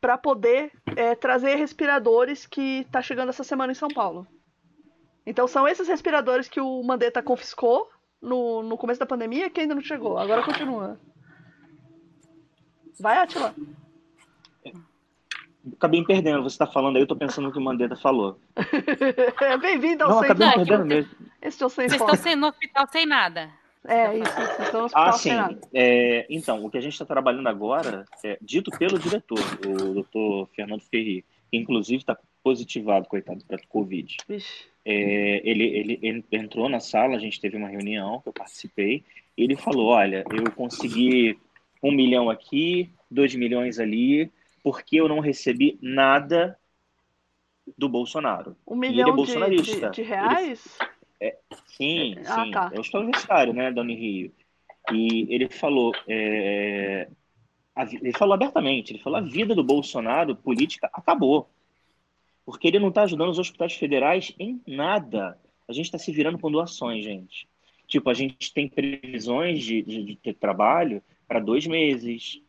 para 0.00 0.16
poder 0.18 0.70
é, 0.96 1.14
trazer 1.14 1.56
respiradores 1.56 2.46
que 2.46 2.86
tá 2.92 3.02
chegando 3.02 3.30
essa 3.30 3.42
semana 3.44 3.72
em 3.72 3.76
São 3.76 3.88
Paulo. 3.88 4.26
Então 5.24 5.48
são 5.48 5.66
esses 5.66 5.88
respiradores 5.88 6.48
que 6.48 6.60
o 6.60 6.82
Mandetta 6.82 7.22
confiscou 7.22 7.88
no, 8.22 8.62
no 8.62 8.76
começo 8.78 9.00
da 9.00 9.06
pandemia 9.06 9.50
que 9.50 9.60
ainda 9.60 9.74
não 9.74 9.82
chegou. 9.82 10.16
Agora 10.18 10.44
continua. 10.44 11.00
Vai, 12.98 13.18
Atila. 13.18 13.54
Acabei 15.74 16.00
me 16.00 16.06
perdendo. 16.06 16.42
Você 16.42 16.54
está 16.54 16.66
falando 16.66 16.96
aí, 16.96 17.02
eu 17.02 17.04
estou 17.04 17.16
pensando 17.16 17.46
no 17.46 17.52
que 17.52 17.58
o 17.58 17.62
Mandetta 17.62 17.96
falou. 17.96 18.38
Bem-vindo 19.60 20.04
ao 20.04 20.10
Não, 20.10 20.20
Sem 20.20 20.24
acabei 20.30 20.46
me 20.46 20.52
é 20.52 20.56
perdendo 20.56 20.86
mesmo. 20.86 21.10
Esse 21.42 21.62
é 21.62 21.66
o 21.66 21.68
Sem 21.68 21.88
Vocês 21.88 22.00
estão 22.00 22.16
sem- 22.16 22.36
no 22.36 22.46
hospital 22.48 22.86
sem 22.90 23.06
nada. 23.06 23.50
É, 23.84 24.16
isso. 24.18 24.32
Vocês 24.32 24.60
estão 24.60 24.80
no 24.80 24.86
hospital 24.86 25.08
Ah, 25.08 25.12
sem 25.12 25.32
sim. 25.32 25.38
nada. 25.38 25.60
É, 25.74 26.26
então, 26.30 26.64
o 26.64 26.70
que 26.70 26.78
a 26.78 26.80
gente 26.80 26.92
está 26.92 27.04
trabalhando 27.04 27.48
agora, 27.48 28.04
é, 28.24 28.38
dito 28.40 28.70
pelo 28.78 28.98
diretor, 28.98 29.38
o 29.66 29.94
doutor 29.94 30.48
Fernando 30.54 30.82
Ferri, 30.82 31.24
que 31.50 31.56
inclusive 31.56 31.98
está 31.98 32.16
positivado, 32.42 33.06
coitado, 33.08 33.44
para 33.44 33.58
Covid. 33.68 34.16
É, 34.28 35.40
ele, 35.44 35.64
ele, 35.64 35.98
ele 36.00 36.24
entrou 36.30 36.68
na 36.68 36.78
sala, 36.78 37.16
a 37.16 37.18
gente 37.18 37.40
teve 37.40 37.56
uma 37.56 37.68
reunião 37.68 38.20
que 38.20 38.28
eu 38.28 38.32
participei, 38.32 39.02
e 39.36 39.42
ele 39.42 39.56
falou: 39.56 39.86
Olha, 39.88 40.24
eu 40.30 40.50
consegui 40.52 41.38
um 41.82 41.92
milhão 41.92 42.30
aqui, 42.30 42.90
dois 43.10 43.34
milhões 43.34 43.78
ali, 43.78 44.30
porque 44.62 44.96
eu 44.96 45.08
não 45.08 45.20
recebi 45.20 45.78
nada 45.80 46.58
do 47.76 47.88
Bolsonaro. 47.88 48.56
Um 48.66 48.82
ele 48.82 48.86
é 48.86 48.90
milhão 48.90 49.10
de, 49.10 49.16
bolsonarista. 49.16 49.90
de, 49.90 50.02
de 50.02 50.08
reais? 50.08 50.78
Sim, 51.76 52.16
Ah, 52.24 52.44
sim. 52.44 52.50
tá. 52.50 52.70
É 52.72 52.76
o 52.76 52.80
hospital 52.80 53.02
universitário, 53.02 53.52
né, 53.52 53.70
da 53.70 53.82
Unirio. 53.82 54.32
E 54.92 55.26
ele 55.34 55.48
falou, 55.48 55.92
é, 56.08 57.08
ele 57.92 58.12
falou 58.12 58.34
abertamente, 58.34 58.92
ele 58.92 59.02
falou 59.02 59.18
a 59.18 59.22
vida 59.22 59.54
do 59.54 59.64
Bolsonaro 59.64 60.36
política 60.36 60.88
acabou, 60.92 61.50
porque 62.44 62.68
ele 62.68 62.78
não 62.78 62.88
está 62.88 63.02
ajudando 63.02 63.30
os 63.30 63.38
hospitais 63.38 63.74
federais 63.74 64.32
em 64.38 64.60
nada. 64.66 65.38
A 65.68 65.72
gente 65.72 65.86
está 65.86 65.98
se 65.98 66.12
virando 66.12 66.38
com 66.38 66.50
doações, 66.50 67.04
gente. 67.04 67.48
Tipo, 67.88 68.08
a 68.10 68.14
gente 68.14 68.52
tem 68.54 68.68
previsões 68.68 69.62
de, 69.62 69.82
de, 69.82 70.04
de 70.04 70.16
ter 70.16 70.34
trabalho 70.34 71.02
para 71.26 71.40
dois 71.40 71.66
meses. 71.66 72.40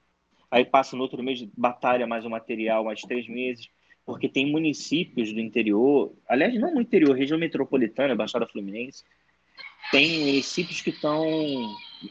Aí 0.50 0.64
passa 0.64 0.96
no 0.96 1.02
outro 1.02 1.22
mês, 1.22 1.44
batalha 1.58 2.08
mais 2.08 2.26
o 2.26 2.30
material, 2.30 2.84
mais 2.84 3.02
três 3.02 3.28
meses 3.28 3.70
porque 4.08 4.30
tem 4.30 4.50
municípios 4.50 5.34
do 5.34 5.42
interior, 5.42 6.16
aliás, 6.30 6.58
não 6.58 6.74
no 6.74 6.80
interior, 6.80 7.14
região 7.14 7.38
metropolitana, 7.38 8.16
Baixada 8.16 8.48
Fluminense, 8.48 9.04
tem 9.92 10.22
municípios 10.22 10.80
que 10.80 10.92
estão. 10.92 11.26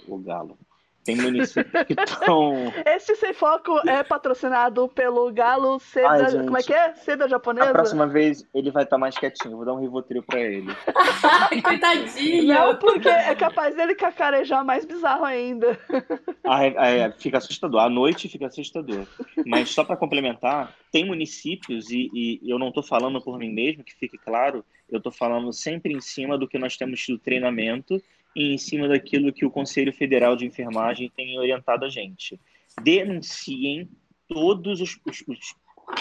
O 0.07 0.19
Galo. 0.19 0.59
Tem 1.07 1.17
municípios 1.17 1.85
que 1.85 1.93
estão. 1.93 2.73
Esse 2.85 3.15
Sem 3.15 3.33
Foco 3.33 3.79
é 3.89 4.03
patrocinado 4.03 4.89
pelo 4.89 5.33
Galo 5.33 5.79
Seda. 5.79 6.09
Ai, 6.09 6.31
gente. 6.31 6.45
como 6.45 6.59
é 6.59 6.63
que 6.63 6.75
é? 6.75 6.95
Seda 6.97 7.27
A 7.27 7.29
japonesa? 7.29 7.73
próxima 7.73 8.09
vez 8.09 8.45
ele 8.53 8.73
vai 8.73 8.83
estar 8.83 8.99
mais 8.99 9.17
quietinho, 9.17 9.57
vou 9.57 9.65
dar 9.65 9.73
um 9.75 9.81
Rivotril 9.81 10.25
pra 10.25 10.41
ele. 10.41 10.75
Ai, 11.23 11.63
coitadinho. 11.63 12.53
Não, 12.53 12.77
porque 12.77 13.09
é 13.09 13.35
capaz 13.37 13.77
dele 13.77 13.95
cacarejar 13.95 14.65
mais 14.65 14.85
bizarro 14.85 15.25
ainda. 15.25 15.79
Ah, 16.49 16.65
é, 16.65 17.01
é, 17.01 17.11
fica 17.11 17.39
assustador. 17.39 17.81
À 17.81 17.91
noite 17.91 18.29
fica 18.29 18.47
assustador. 18.47 19.05
Mas 19.45 19.71
só 19.71 19.83
para 19.83 19.97
complementar, 19.97 20.73
tem 20.93 21.05
municípios, 21.05 21.91
e, 21.91 22.09
e 22.15 22.41
eu 22.49 22.57
não 22.57 22.69
estou 22.69 22.85
falando 22.85 23.21
por 23.21 23.37
mim 23.37 23.53
mesmo, 23.53 23.83
que 23.83 23.93
fique 23.93 24.17
claro, 24.17 24.65
eu 24.89 24.99
estou 24.99 25.11
falando 25.11 25.53
sempre 25.53 25.93
em 25.93 26.01
cima 26.01 26.39
do 26.39 26.47
que 26.47 26.57
nós 26.57 26.77
temos 26.77 27.01
tido 27.01 27.19
treinamento 27.19 28.01
em 28.45 28.59
cima 28.59 28.87
daquilo 28.87 29.33
que 29.33 29.45
o 29.45 29.51
Conselho 29.51 29.93
Federal 29.93 30.37
de 30.37 30.45
Enfermagem 30.45 31.11
tem 31.15 31.39
orientado 31.39 31.85
a 31.85 31.89
gente. 31.89 32.39
Denunciem 32.83 33.89
todos 34.29 34.81
os, 34.81 34.99
os, 35.07 35.25
os 35.27 35.55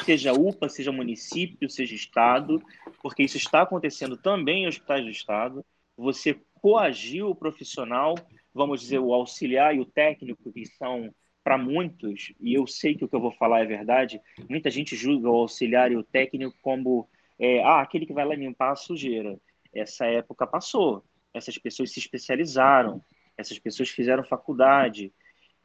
seja 0.04 0.34
UPA, 0.34 0.68
seja 0.68 0.92
município, 0.92 1.70
seja 1.70 1.96
estado, 1.96 2.62
porque 3.02 3.24
isso 3.24 3.38
está 3.38 3.62
acontecendo 3.62 4.18
também 4.18 4.64
em 4.64 4.68
hospitais 4.68 5.04
do 5.04 5.12
estado. 5.12 5.66
Você 5.96 6.38
coagiu 6.62 7.30
o 7.30 7.36
profissional, 7.36 8.16
vamos 8.54 8.82
dizer, 8.82 9.00
o 9.00 9.14
auxiliar 9.14 9.76
e 9.76 9.80
o 9.80 9.86
técnico, 9.86 10.52
que 10.52 10.66
são 10.66 11.14
para 11.44 11.58
muitos, 11.60 12.34
e 12.42 12.56
eu 12.56 12.66
sei 12.66 12.96
que 12.96 13.06
o 13.06 13.08
que 13.08 13.16
eu 13.16 13.22
vou 13.22 13.32
falar 13.32 13.60
é 13.62 13.66
verdade, 13.66 14.20
muita 14.50 14.72
gente 14.72 14.96
julga 14.96 15.30
o 15.30 15.36
auxiliar 15.36 15.92
e 15.92 15.96
o 15.96 16.04
técnico 16.04 16.58
como 16.60 17.08
é, 17.38 17.62
ah, 17.62 17.82
aquele 17.82 18.08
que 18.08 18.14
vai 18.14 18.26
lá 18.26 18.34
limpar 18.34 18.72
a 18.72 18.76
sujeira. 18.76 19.38
Essa 19.72 20.08
época 20.08 20.48
passou. 20.48 21.04
Essas 21.36 21.58
pessoas 21.58 21.92
se 21.92 22.00
especializaram, 22.00 23.04
essas 23.38 23.60
pessoas 23.60 23.90
fizeram 23.90 24.24
faculdade 24.24 25.14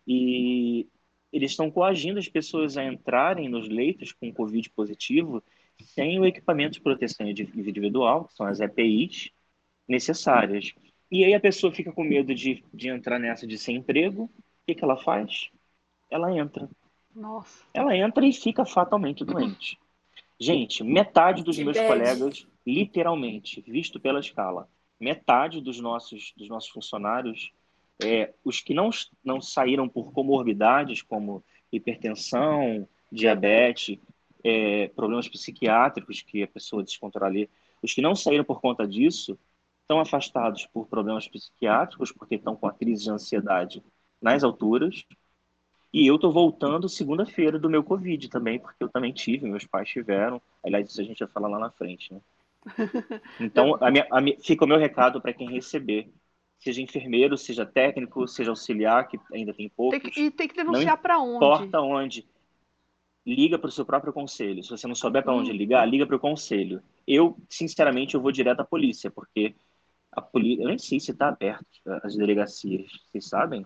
e 0.06 0.88
eles 1.32 1.52
estão 1.52 1.70
coagindo 1.70 2.18
as 2.18 2.28
pessoas 2.28 2.76
a 2.76 2.84
entrarem 2.84 3.48
nos 3.48 3.68
leitos 3.68 4.12
com 4.12 4.32
Covid 4.32 4.68
positivo 4.70 5.42
sem 5.80 6.18
o 6.18 6.26
equipamento 6.26 6.74
de 6.74 6.80
proteção 6.80 7.26
individual, 7.26 8.26
que 8.26 8.34
são 8.34 8.46
as 8.46 8.60
EPIs 8.60 9.30
necessárias. 9.88 10.74
E 11.10 11.24
aí 11.24 11.32
a 11.32 11.40
pessoa 11.40 11.72
fica 11.72 11.92
com 11.92 12.04
medo 12.04 12.34
de, 12.34 12.64
de 12.74 12.88
entrar 12.88 13.18
nessa 13.18 13.46
de 13.46 13.56
sem 13.56 13.76
emprego. 13.76 14.24
O 14.24 14.30
que, 14.66 14.74
que 14.74 14.84
ela 14.84 14.96
faz? 14.96 15.50
Ela 16.10 16.36
entra. 16.36 16.68
Nossa. 17.14 17.64
Ela 17.72 17.96
entra 17.96 18.26
e 18.26 18.32
fica 18.32 18.64
fatalmente 18.64 19.24
doente. 19.24 19.78
Gente, 20.38 20.82
metade 20.82 21.42
dos 21.42 21.58
meus 21.58 21.78
colegas, 21.78 22.46
literalmente, 22.66 23.60
visto 23.66 24.00
pela 24.00 24.20
escala, 24.20 24.68
metade 25.00 25.60
dos 25.60 25.80
nossos, 25.80 26.32
dos 26.36 26.48
nossos 26.48 26.70
funcionários, 26.70 27.52
é, 28.02 28.32
os 28.44 28.60
que 28.60 28.74
não, 28.74 28.90
não 29.24 29.40
saíram 29.40 29.88
por 29.88 30.12
comorbidades 30.12 31.02
como 31.02 31.42
hipertensão, 31.72 32.88
diabetes, 33.10 33.98
é, 34.44 34.88
problemas 34.88 35.28
psiquiátricos 35.28 36.22
que 36.22 36.42
a 36.42 36.48
pessoa 36.48 36.82
descontrola 36.82 37.46
os 37.82 37.94
que 37.94 38.02
não 38.02 38.14
saíram 38.14 38.44
por 38.44 38.60
conta 38.60 38.86
disso 38.86 39.38
estão 39.82 40.00
afastados 40.00 40.66
por 40.66 40.86
problemas 40.86 41.26
psiquiátricos, 41.26 42.12
porque 42.12 42.36
estão 42.36 42.54
com 42.54 42.66
a 42.66 42.72
crise 42.72 43.04
de 43.04 43.10
ansiedade 43.10 43.82
nas 44.20 44.44
alturas, 44.44 45.04
e 45.92 46.06
eu 46.06 46.18
tô 46.18 46.30
voltando 46.30 46.88
segunda-feira 46.88 47.58
do 47.58 47.68
meu 47.68 47.82
Covid 47.82 48.28
também, 48.28 48.60
porque 48.60 48.84
eu 48.84 48.88
também 48.88 49.12
tive, 49.12 49.48
meus 49.48 49.66
pais 49.66 49.88
tiveram. 49.88 50.40
Aliás, 50.62 50.88
isso 50.88 51.00
a 51.00 51.04
gente 51.04 51.18
vai 51.18 51.28
falar 51.28 51.48
lá 51.48 51.58
na 51.58 51.70
frente, 51.70 52.14
né? 52.14 52.20
Então, 53.40 53.76
a 53.80 53.90
minha, 53.90 54.06
a 54.10 54.20
minha, 54.20 54.38
fica 54.40 54.64
o 54.64 54.68
meu 54.68 54.78
recado 54.78 55.20
para 55.20 55.32
quem 55.32 55.50
receber. 55.50 56.12
Seja 56.58 56.82
enfermeiro, 56.82 57.38
seja 57.38 57.64
técnico, 57.64 58.28
seja 58.28 58.50
auxiliar, 58.50 59.08
que 59.08 59.18
ainda 59.32 59.54
tem 59.54 59.70
que, 59.70 60.20
e 60.20 60.30
tem 60.30 60.46
que 60.46 60.54
denunciar 60.54 60.98
para 60.98 61.18
onde? 61.18 61.36
importa 61.36 61.80
onde. 61.80 62.28
Liga 63.26 63.58
para 63.58 63.68
o 63.68 63.72
seu 63.72 63.84
próprio 63.84 64.12
conselho. 64.12 64.62
Se 64.62 64.70
você 64.70 64.86
não 64.86 64.94
souber 64.94 65.22
para 65.22 65.32
onde 65.32 65.52
ligar, 65.52 65.88
liga 65.88 66.06
para 66.06 66.16
o 66.16 66.20
conselho. 66.20 66.82
Eu, 67.06 67.36
sinceramente, 67.48 68.14
eu 68.14 68.20
vou 68.20 68.30
direto 68.30 68.60
à 68.60 68.64
polícia, 68.64 69.10
porque 69.10 69.54
a 70.12 70.20
polícia... 70.20 70.62
Eu 70.62 70.68
nem 70.68 70.78
sei 70.78 71.00
se 71.00 71.12
está 71.12 71.28
aberto 71.28 71.64
as 72.02 72.14
delegacias. 72.14 72.90
Vocês 73.10 73.26
sabem? 73.26 73.64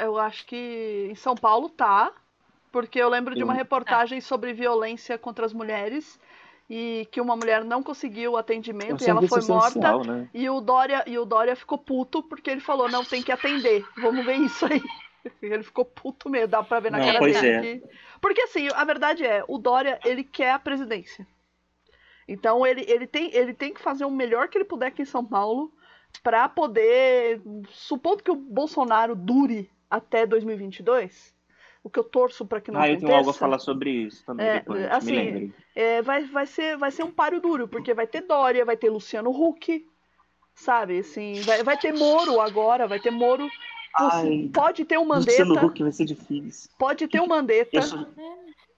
Eu 0.00 0.18
acho 0.18 0.46
que 0.46 1.08
em 1.10 1.14
São 1.14 1.34
Paulo 1.34 1.68
tá, 1.70 2.12
porque 2.70 2.98
eu 2.98 3.08
lembro 3.08 3.34
de 3.34 3.42
uma 3.42 3.54
reportagem 3.54 4.20
sobre 4.20 4.52
violência 4.52 5.18
contra 5.18 5.44
as 5.46 5.52
mulheres 5.52 6.20
e 6.70 7.06
que 7.10 7.20
uma 7.20 7.36
mulher 7.36 7.64
não 7.64 7.82
conseguiu 7.82 8.36
atendimento 8.36 9.02
É 9.02 9.04
um 9.04 9.06
e 9.06 9.10
ela 9.10 9.28
foi 9.28 9.42
morta 9.46 9.98
né? 10.04 10.28
e 10.32 10.48
o 10.48 10.60
Dória 10.60 11.04
e 11.06 11.18
o 11.18 11.24
Dória 11.24 11.54
ficou 11.56 11.76
puto 11.78 12.22
porque 12.22 12.50
ele 12.50 12.60
falou 12.60 12.88
não 12.88 13.04
tem 13.04 13.22
que 13.22 13.32
atender. 13.32 13.84
Vamos 13.98 14.24
ver 14.24 14.36
isso 14.36 14.64
aí. 14.66 14.80
Ele 15.40 15.62
ficou 15.62 15.84
puto 15.84 16.28
mesmo, 16.28 16.48
dá 16.48 16.64
pra 16.64 16.80
ver 16.80 16.90
na 16.90 16.98
Não, 16.98 17.04
cara 17.06 17.20
pois 17.20 17.40
dele. 17.40 17.54
é. 17.54 17.60
que- 17.78 17.84
Porque 18.20 18.40
assim, 18.42 18.66
a 18.74 18.84
verdade 18.84 19.24
é, 19.24 19.44
o 19.46 19.56
Dória, 19.56 20.00
ele 20.04 20.24
quer 20.24 20.50
a 20.50 20.58
presidência. 20.58 21.24
Então 22.26 22.66
ele, 22.66 22.84
ele, 22.88 23.06
tem, 23.06 23.32
ele 23.32 23.54
tem 23.54 23.72
que 23.72 23.80
fazer 23.80 24.04
o 24.04 24.10
melhor 24.10 24.48
que 24.48 24.58
ele 24.58 24.64
puder 24.64 24.86
aqui 24.86 25.02
em 25.02 25.04
São 25.04 25.24
Paulo 25.24 25.72
pra 26.24 26.48
poder, 26.48 27.40
supondo 27.70 28.22
que 28.22 28.30
o 28.32 28.34
Bolsonaro 28.36 29.14
dure 29.14 29.70
até 29.88 30.26
2022, 30.26 31.31
o 31.84 31.90
que 31.90 31.98
eu 31.98 32.04
torço 32.04 32.46
pra 32.46 32.60
que 32.60 32.70
não 32.70 32.80
Ah, 32.80 32.88
eu 32.88 32.92
aconteça. 32.92 33.06
tenho 33.06 33.18
algo 33.18 33.30
a 33.30 33.34
falar 33.34 33.58
sobre 33.58 33.90
isso 33.90 34.24
também 34.24 34.46
É, 34.46 34.58
depois. 34.60 34.84
assim, 34.90 35.52
é, 35.74 36.00
vai, 36.02 36.24
vai, 36.24 36.46
ser, 36.46 36.76
vai 36.76 36.90
ser 36.90 37.02
um 37.02 37.10
páreo 37.10 37.40
duro, 37.40 37.66
porque 37.68 37.92
vai 37.92 38.06
ter 38.06 38.22
Dória, 38.22 38.64
vai 38.64 38.76
ter 38.76 38.90
Luciano 38.90 39.30
Huck, 39.30 39.84
sabe? 40.54 40.98
Assim, 41.00 41.40
vai, 41.42 41.62
vai 41.62 41.76
ter 41.76 41.92
Moro 41.92 42.40
agora, 42.40 42.86
vai 42.86 43.00
ter 43.00 43.10
Moro. 43.10 43.48
Ai, 43.94 44.48
pode 44.54 44.84
ter 44.84 44.98
um 44.98 45.04
Mandetta, 45.04 45.42
Luciano 45.44 45.66
Huck 45.66 45.82
vai 45.82 45.92
ser 45.92 46.04
difícil. 46.04 46.70
pode 46.78 47.06
ter 47.08 47.20
um 47.20 47.26
Mandetta, 47.26 47.76
Eu 47.76 47.82
sou- 47.82 48.06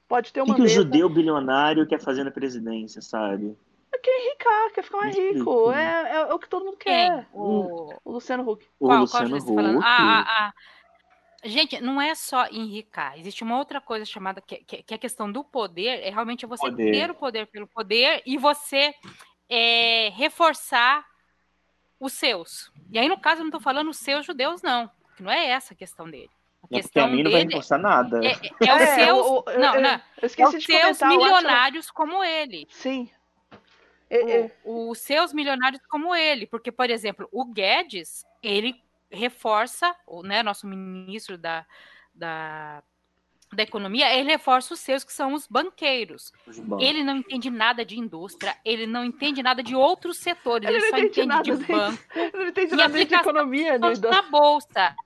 pode 0.09 0.33
ter 0.33 0.41
um 0.41 0.45
O 0.45 0.47
que, 0.47 0.53
o 0.53 0.59
Mandetta. 0.59 0.75
judeu 0.75 1.09
bilionário 1.09 1.87
quer 1.87 2.01
fazer 2.01 2.25
na 2.25 2.31
presidência, 2.31 3.01
sabe? 3.01 3.57
Quer 4.03 4.31
ricar, 4.33 4.73
quer 4.73 4.83
ficar 4.83 4.99
mais 4.99 5.17
rico. 5.17 5.71
É, 5.73 6.11
é, 6.11 6.17
é 6.17 6.35
o 6.35 6.39
que 6.39 6.49
todo 6.49 6.65
mundo 6.65 6.77
quer. 6.77 7.27
O... 7.33 7.95
O 8.05 8.13
Luciano 8.13 8.43
Huck. 8.43 8.67
O 8.79 8.87
Qual, 8.89 9.07
qual 9.09 9.23
Luciano 9.23 9.39
tá 9.39 9.53
Huck. 9.63 9.83
Ah, 9.83 10.25
ah, 10.27 10.47
ah. 10.49 10.55
Gente, 11.45 11.81
não 11.81 12.01
é 12.01 12.15
só 12.15 12.47
enricar. 12.51 13.19
Existe 13.19 13.43
uma 13.45 13.59
outra 13.59 13.81
coisa 13.81 14.05
chamada 14.05 14.41
que, 14.41 14.57
que, 14.65 14.83
que 14.83 14.95
é 14.95 14.97
a 14.97 15.01
questão 15.01 15.31
do 15.31 15.45
poder. 15.45 16.01
É 16.03 16.11
realmente 16.11 16.47
você 16.47 16.63
Poder. 16.71 16.93
ter 16.93 17.11
o 17.11 17.15
poder 17.15 17.47
pelo 17.49 17.67
poder 17.67 18.23
e 18.25 18.39
você 18.39 18.95
é, 19.49 20.09
reforçar 20.15 21.05
os 22.01 22.13
seus. 22.15 22.73
E 22.91 22.99
aí, 22.99 23.09
no 23.09 23.19
caso, 23.19 23.41
eu 23.41 23.45
não 23.45 23.49
estou 23.51 23.61
falando 23.61 23.91
os 23.91 23.99
seus 23.99 24.25
judeus, 24.27 24.63
não. 24.63 24.91
que 25.17 25.23
Não 25.23 25.31
é 25.31 25.47
essa 25.49 25.75
a 25.75 25.77
questão 25.77 26.09
dele. 26.11 26.31
A 26.31 26.37
É 26.37 26.61
porque 26.61 26.75
a 26.77 26.83
questão 26.83 27.09
mim 27.11 27.23
não 27.23 27.31
vai 27.31 27.43
reforçar 27.45 27.79
nada. 27.79 28.21
é, 28.25 28.29
é, 28.31 28.67
é 28.69 28.75
os 28.75 28.89
seus. 28.91 29.27
o- 29.27 29.45
eu- 29.49 29.61
não, 29.61 29.75
eu- 29.77 29.81
não. 29.83 29.91
Eu 29.95 30.01
É 30.23 30.27
esqueci 30.27 30.57
os 30.57 30.65
de 30.65 30.73
seus 30.73 31.01
milionários 31.03 31.91
como 31.91 32.25
ele. 32.25 32.67
Sim. 32.71 33.11
É, 34.11 34.31
é, 34.41 34.51
O- 34.65 34.91
os 34.91 34.99
seus 34.99 35.33
milionários 35.33 35.83
como 35.89 36.15
ele. 36.15 36.47
Porque, 36.47 36.73
por 36.73 36.89
exemplo, 36.91 37.29
o 37.33 37.45
Guedes, 37.45 38.25
ele 38.43 38.83
reforça, 39.15 39.95
o 40.07 40.23
né, 40.23 40.43
nosso 40.43 40.67
ministro 40.67 41.39
da, 41.39 41.65
da, 42.15 42.83
da 43.53 43.63
economia, 43.63 44.13
ele 44.13 44.29
reforça 44.29 44.75
os 44.75 44.81
seus, 44.81 45.05
que 45.05 45.13
são 45.13 45.33
os 45.35 45.47
banqueiros. 45.47 46.33
Ele 46.79 47.03
não 47.03 47.17
entende 47.19 47.51
nada 47.51 47.85
de 47.85 47.99
indústria, 47.99 48.57
ele 48.65 48.87
não 48.87 49.05
entende 49.05 49.43
nada 49.43 49.63
de 49.63 49.75
outros 49.75 50.19
setores, 50.19 50.69
Ele 50.69 50.79
ele, 50.79 50.85
não 50.85 50.91
só 50.91 50.99
entende 50.99 51.21
entende 51.21 51.27
nada 51.27 51.57
de 51.57 51.67
banco 51.67 52.03
eu 52.15 52.41
não 52.41 52.49
entendi 52.49 52.75
E 52.75 52.77
nada 52.77 52.93
de 52.93 53.03
aplicação 53.03 53.31
economia, 53.31 53.79
né? 53.79 53.93
na 54.11 54.23
bolsa. 54.23 54.97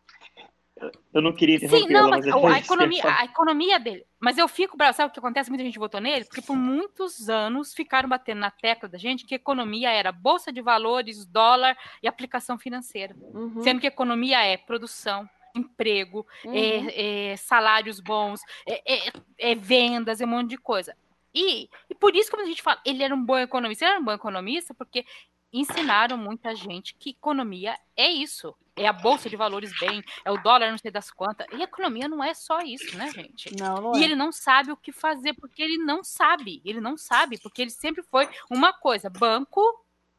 Eu 1.12 1.20
não 1.22 1.32
queria 1.32 1.58
Sim, 1.58 1.88
não, 1.88 2.10
mas 2.10 2.26
é 2.26 2.30
a, 2.30 2.54
a 2.54 2.58
economia, 2.58 3.02
a 3.04 3.24
economia 3.24 3.80
dele. 3.80 4.06
Mas 4.20 4.38
eu 4.38 4.46
fico 4.46 4.76
bravo, 4.76 4.96
sabe 4.96 5.10
o 5.10 5.12
que 5.12 5.18
acontece? 5.18 5.50
Muita 5.50 5.64
gente 5.64 5.78
votou 5.78 6.00
nele, 6.00 6.24
porque 6.24 6.42
por 6.42 6.56
muitos 6.56 7.28
anos 7.28 7.74
ficaram 7.74 8.08
batendo 8.08 8.38
na 8.38 8.50
tecla 8.50 8.88
da 8.88 8.98
gente 8.98 9.26
que 9.26 9.34
economia 9.34 9.90
era 9.90 10.12
bolsa 10.12 10.52
de 10.52 10.60
valores, 10.60 11.26
dólar 11.26 11.76
e 12.02 12.08
aplicação 12.08 12.58
financeira. 12.58 13.14
Uhum, 13.18 13.62
Sendo 13.62 13.80
que 13.80 13.86
economia 13.86 14.44
é 14.44 14.56
produção, 14.56 15.28
emprego, 15.54 16.26
uhum. 16.44 16.54
é, 16.54 17.32
é 17.32 17.36
salários 17.36 18.00
bons, 18.00 18.40
é, 18.66 19.08
é- 19.08 19.12
é 19.38 19.54
vendas, 19.54 20.20
é 20.20 20.24
um 20.24 20.28
monte 20.28 20.50
de 20.50 20.58
coisa. 20.58 20.94
E, 21.34 21.68
e 21.90 21.94
por 21.94 22.16
isso, 22.16 22.30
como 22.30 22.42
a 22.42 22.46
gente 22.46 22.62
fala, 22.62 22.80
ele 22.84 23.02
era 23.02 23.14
um 23.14 23.22
bom 23.22 23.38
economista. 23.38 23.84
Ele 23.84 23.92
era 23.92 24.00
um 24.00 24.04
bom 24.04 24.12
economista 24.12 24.74
porque 24.74 25.04
ensinaram 25.52 26.16
muita 26.16 26.54
gente 26.54 26.94
que 26.94 27.10
economia 27.10 27.78
é 27.96 28.08
isso. 28.08 28.54
É 28.76 28.86
a 28.86 28.92
bolsa 28.92 29.28
de 29.28 29.36
valores 29.36 29.72
bem, 29.80 30.02
é 30.24 30.30
o 30.30 30.40
dólar 30.40 30.70
não 30.70 30.78
sei 30.78 30.90
das 30.90 31.10
quantas. 31.10 31.46
E 31.52 31.62
economia 31.62 32.06
não 32.06 32.22
é 32.22 32.32
só 32.32 32.60
isso, 32.60 32.96
né, 32.96 33.10
gente? 33.10 33.56
Não, 33.58 33.76
não 33.76 33.96
E 33.96 34.02
é. 34.02 34.04
ele 34.04 34.14
não 34.14 34.30
sabe 34.30 34.70
o 34.70 34.76
que 34.76 34.92
fazer, 34.92 35.34
porque 35.34 35.62
ele 35.62 35.78
não 35.78 36.04
sabe. 36.04 36.62
Ele 36.64 36.80
não 36.80 36.96
sabe, 36.96 37.38
porque 37.42 37.62
ele 37.62 37.70
sempre 37.70 38.02
foi 38.04 38.28
uma 38.48 38.72
coisa: 38.72 39.10
banco 39.10 39.60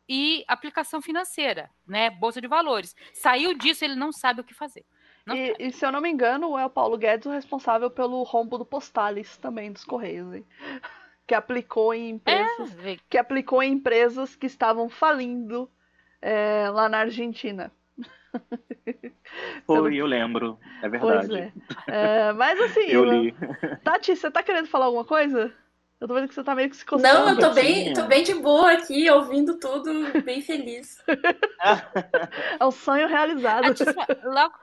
e 0.10 0.44
aplicação 0.48 1.02
financeira, 1.02 1.70
né? 1.88 2.10
Bolsa 2.10 2.42
de 2.42 2.48
valores. 2.48 2.96
Saiu 3.13 3.54
disso, 3.54 3.86
ele 3.86 3.96
não 3.96 4.12
sabe 4.12 4.42
o 4.42 4.44
que 4.44 4.54
fazer. 4.54 4.86
E, 5.28 5.56
e 5.60 5.72
se 5.72 5.86
eu 5.86 5.92
não 5.92 6.02
me 6.02 6.10
engano, 6.10 6.58
é 6.58 6.65
o 6.65 6.70
Paulo 6.70 6.98
Guedes 6.98 7.28
o 7.28 7.32
responsável 7.32 7.89
pelo 7.89 8.24
rombo 8.24 8.58
do 8.58 8.65
Postales 8.65 9.38
também 9.38 9.72
dos 9.72 9.86
Correios, 9.86 10.34
hein? 10.34 10.46
Que 11.30 11.36
aplicou 11.36 11.94
em 11.94 12.10
empresas, 12.10 12.76
É, 12.84 12.98
que 13.08 13.15
aplicou 13.15 13.62
em 13.62 13.74
empresas 13.74 14.36
que 14.36 14.48
estavam 14.48 14.89
falindo 14.89 15.70
é, 16.20 16.68
lá 16.72 16.89
na 16.89 17.02
Argentina. 17.02 17.72
Foi, 19.68 19.96
eu 19.96 20.08
lembro. 20.08 20.60
É 20.82 20.89
verdade. 20.89 21.38
É. 21.38 21.52
É, 22.30 22.34
mas 22.34 22.60
assim, 22.60 22.88
Eu 22.88 23.06
li. 23.06 23.36
Tati, 23.84 24.15
você 24.15 24.32
tá 24.32 24.42
querendo 24.42 24.68
falar 24.68 24.86
alguma 24.86 25.06
coisa? 25.06 25.54
Eu 26.02 26.08
tô 26.08 26.15
vendo 26.15 26.28
que 26.30 26.34
você 26.34 26.44
tá 26.44 26.56
meio 26.56 26.68
que 26.72 26.78
se 26.78 26.84
coçando. 26.84 27.13
Não, 27.13 27.30
eu 27.30 27.38
tô 27.39 27.52
bem, 27.54 27.94
tô 27.94 28.06
bem 28.06 28.24
de 28.24 28.34
boa 28.34 28.72
aqui, 28.72 29.08
ouvindo 29.12 29.60
tudo, 29.60 29.92
bem 30.24 30.42
feliz. 30.42 30.98
É 32.60 32.65
um 32.65 32.72
sonho 32.72 33.08
realizado. 33.08 33.65
a 33.65 33.68
gente 33.74 33.86
fa- 33.94 34.08
logo, 34.24 34.56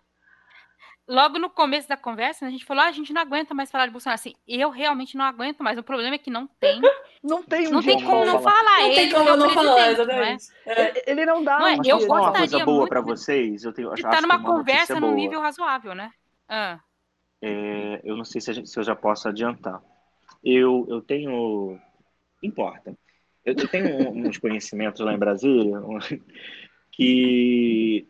logo 1.09 1.39
no 1.39 1.49
começo 1.51 1.89
da 1.89 1.97
conversa, 1.97 2.45
né, 2.45 2.49
a 2.49 2.53
gente 2.53 2.65
falou: 2.65 2.83
ah, 2.85 2.89
a 2.89 2.93
gente 2.93 3.13
não 3.13 3.21
aguenta 3.21 3.55
mais 3.55 3.71
falar 3.71 3.87
de 3.87 3.93
Bolsonaro. 3.93 4.15
Assim, 4.17 4.33
eu 4.47 4.71
realmente 4.71 5.17
não 5.17 5.25
aguento 5.25 5.63
mais. 5.63 5.79
O 5.79 5.83
problema 5.83 6.15
é 6.15 6.19
que 6.19 6.31
não 6.31 6.47
tem. 6.47 6.81
Não 7.25 7.43
tem 7.43 7.67
um 7.67 7.71
Não 7.73 7.83
tem 7.83 8.01
como 8.05 8.25
não 8.25 8.41
falar. 8.41 8.57
falar. 8.63 8.83
Não 8.83 8.91
tem 8.91 8.99
Ele 9.01 9.13
como 9.15 9.29
é 9.29 9.33
o 9.33 9.37
não 9.37 9.51
falar, 9.51 9.75
presidente, 9.75 10.07
não 10.07 10.15
é? 10.23 10.33
exatamente. 10.35 10.45
É. 10.65 11.11
Ele 11.11 11.27
não 11.27 11.43
dá 11.43 11.59
Não 11.59 11.67
é? 11.67 11.77
Mas 11.77 11.89
Eu 11.89 12.01
falar 12.03 12.21
uma 12.21 12.29
gostaria 12.29 12.51
coisa 12.51 12.65
boa 12.65 12.89
de- 12.89 13.01
vocês? 13.03 13.65
Eu 13.65 13.73
tenho, 13.73 13.89
De 13.89 13.95
acho 13.95 14.03
estar 14.07 14.17
que 14.17 14.23
numa 14.23 14.45
conversa 14.45 15.01
num 15.01 15.13
nível 15.13 15.41
razoável, 15.41 15.93
né? 15.93 16.13
Ah, 16.49 16.79
é, 17.43 18.01
eu 18.05 18.17
não 18.17 18.25
sei 18.25 18.41
se, 18.41 18.53
gente, 18.53 18.69
se, 18.71 18.79
eu 18.79 18.85
já 18.85 18.95
posso 18.95 19.27
adiantar. 19.29 19.83
Eu, 20.45 20.87
eu 20.89 21.01
tenho. 21.03 21.81
Importa. 22.41 22.97
Eu 23.45 23.57
tenho 23.69 24.09
uns 24.11 24.39
conhecimentos 24.39 25.01
lá 25.01 25.13
em 25.13 25.19
Brasília 25.19 25.81
que 26.93 28.07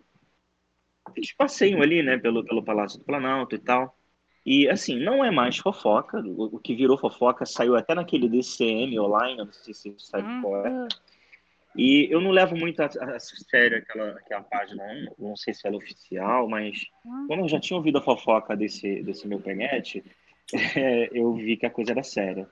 eles 1.15 1.33
passeiam 1.33 1.83
ali, 1.83 2.03
né, 2.03 2.19
pelo, 2.19 2.45
pelo 2.45 2.63
Palácio 2.63 2.99
do 2.99 3.05
Planalto 3.05 3.55
e 3.55 3.59
tal. 3.59 3.97
E, 4.45 4.69
assim, 4.69 4.99
não 4.99 5.25
é 5.25 5.31
mais 5.31 5.59
fofoca. 5.59 6.21
O, 6.21 6.57
o 6.57 6.59
que 6.59 6.75
virou 6.75 6.97
fofoca 6.97 7.45
saiu 7.45 7.75
até 7.75 7.95
naquele 7.95 8.29
DCM 8.29 8.99
online, 9.01 9.39
não 9.39 9.53
sei 9.53 9.75
se 9.75 9.91
você 9.91 10.07
sabe 10.07 10.41
qual 10.41 10.67
é. 10.67 10.89
E 11.77 12.09
eu 12.11 12.21
não 12.21 12.31
levo 12.31 12.57
muito 12.57 12.81
a, 12.81 12.87
a 12.87 13.21
sério 13.21 13.79
aquela, 13.79 14.11
aquela 14.13 14.43
página, 14.43 14.83
não 15.19 15.37
sei 15.37 15.53
se 15.53 15.67
ela 15.67 15.77
é 15.77 15.79
oficial, 15.79 16.49
mas 16.49 16.81
como 17.29 17.43
eu 17.43 17.49
já 17.49 17.61
tinha 17.61 17.77
ouvido 17.77 17.99
a 17.99 18.03
fofoca 18.03 18.57
desse, 18.57 19.03
desse 19.03 19.29
meu 19.29 19.41
penete, 19.41 20.03
é, 20.75 21.11
eu 21.13 21.35
vi 21.35 21.57
que 21.57 21.67
a 21.67 21.71
coisa 21.71 21.93
era 21.93 22.03
séria. 22.03 22.49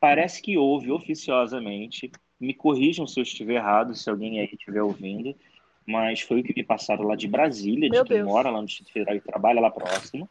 Parece 0.00 0.42
que 0.42 0.58
houve 0.58 0.90
oficiosamente, 0.90 2.10
me 2.40 2.52
corrijam 2.52 3.06
se 3.06 3.20
eu 3.20 3.22
estiver 3.22 3.54
errado, 3.54 3.94
se 3.94 4.10
alguém 4.10 4.40
aí 4.40 4.48
estiver 4.52 4.82
ouvindo, 4.82 5.36
mas 5.86 6.20
foi 6.20 6.40
o 6.40 6.42
que 6.42 6.54
me 6.54 6.64
passaram 6.64 7.04
lá 7.04 7.14
de 7.14 7.28
Brasília, 7.28 7.88
Meu 7.90 8.02
de 8.02 8.08
quem 8.08 8.18
Deus. 8.18 8.28
mora 8.28 8.50
lá 8.50 8.60
no 8.60 8.66
Distrito 8.66 8.92
Federal 8.92 9.16
e 9.16 9.20
trabalha 9.20 9.60
lá 9.60 9.70
próximo, 9.70 10.28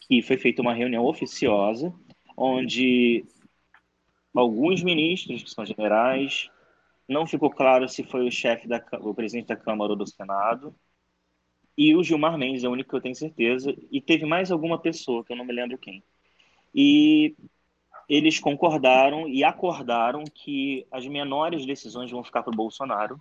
que 0.00 0.22
foi 0.22 0.36
feita 0.36 0.62
uma 0.62 0.74
reunião 0.74 1.04
oficiosa, 1.04 1.92
onde 2.36 3.24
alguns 4.34 4.82
ministros, 4.82 5.42
que 5.42 5.50
são 5.50 5.64
generais, 5.66 6.48
não 7.08 7.26
ficou 7.26 7.50
claro 7.50 7.88
se 7.88 8.02
foi 8.02 8.26
o 8.26 8.30
chefe, 8.30 8.68
da, 8.68 8.82
o 9.00 9.14
presidente 9.14 9.48
da 9.48 9.56
Câmara 9.56 9.92
ou 9.92 9.96
do 9.96 10.06
Senado, 10.06 10.74
e 11.76 11.94
o 11.96 12.02
Gilmar 12.02 12.38
Mendes 12.38 12.64
é 12.64 12.68
o 12.68 12.72
único 12.72 12.90
que 12.90 12.96
eu 12.96 13.00
tenho 13.00 13.14
certeza, 13.14 13.74
e 13.90 14.00
teve 14.00 14.24
mais 14.24 14.50
alguma 14.50 14.78
pessoa, 14.78 15.24
que 15.24 15.32
eu 15.32 15.36
não 15.36 15.44
me 15.44 15.52
lembro 15.52 15.78
quem. 15.78 16.02
E 16.74 17.34
eles 18.08 18.38
concordaram 18.38 19.28
e 19.28 19.42
acordaram 19.42 20.24
que 20.24 20.86
as 20.90 21.06
menores 21.06 21.64
decisões 21.64 22.10
vão 22.10 22.22
ficar 22.22 22.42
para 22.42 22.52
o 22.52 22.56
Bolsonaro, 22.56 23.20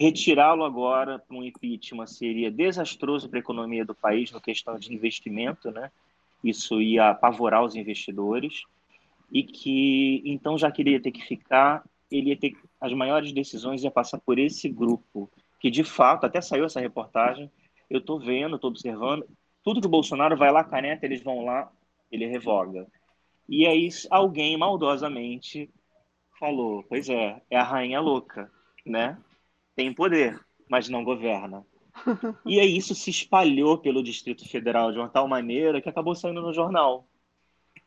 Retirá-lo 0.00 0.64
agora 0.64 1.18
para 1.18 1.36
um 1.36 1.42
impeachment 1.42 2.06
seria 2.06 2.50
desastroso 2.50 3.28
para 3.28 3.38
a 3.38 3.40
economia 3.40 3.84
do 3.84 3.94
país 3.94 4.30
no 4.30 4.40
questão 4.40 4.78
de 4.78 4.94
investimento, 4.94 5.70
né? 5.70 5.90
Isso 6.42 6.80
ia 6.80 7.10
apavorar 7.10 7.64
os 7.64 7.74
investidores 7.74 8.62
e 9.32 9.42
que 9.42 10.22
então 10.24 10.56
já 10.56 10.70
queria 10.70 11.00
ter 11.00 11.10
que 11.10 11.26
ficar, 11.26 11.84
ele 12.10 12.30
ia 12.30 12.36
ter 12.36 12.56
as 12.80 12.92
maiores 12.92 13.32
decisões 13.32 13.82
ia 13.82 13.90
passar 13.90 14.18
por 14.20 14.38
esse 14.38 14.68
grupo 14.68 15.28
que 15.58 15.70
de 15.70 15.82
fato 15.82 16.24
até 16.24 16.40
saiu 16.40 16.64
essa 16.64 16.80
reportagem. 16.80 17.50
Eu 17.90 17.98
estou 17.98 18.20
vendo, 18.20 18.54
estou 18.54 18.70
observando 18.70 19.26
tudo 19.64 19.80
que 19.80 19.86
o 19.86 19.90
Bolsonaro 19.90 20.36
vai 20.36 20.52
lá 20.52 20.62
caneta, 20.62 21.04
eles 21.04 21.22
vão 21.22 21.44
lá, 21.44 21.70
ele 22.10 22.26
revoga. 22.26 22.86
E 23.48 23.66
aí 23.66 23.88
alguém 24.10 24.56
maldosamente 24.56 25.68
falou, 26.38 26.84
pois 26.88 27.08
é, 27.08 27.42
é 27.50 27.56
a 27.56 27.64
rainha 27.64 28.00
louca, 28.00 28.50
né? 28.86 29.18
Tem 29.78 29.94
poder, 29.94 30.36
mas 30.68 30.88
não 30.88 31.04
governa. 31.04 31.64
E 32.44 32.58
aí 32.58 32.76
isso 32.76 32.96
se 32.96 33.10
espalhou 33.10 33.78
pelo 33.78 34.02
Distrito 34.02 34.48
Federal 34.48 34.90
de 34.90 34.98
uma 34.98 35.08
tal 35.08 35.28
maneira 35.28 35.80
que 35.80 35.88
acabou 35.88 36.16
saindo 36.16 36.42
no 36.42 36.52
jornal. 36.52 37.06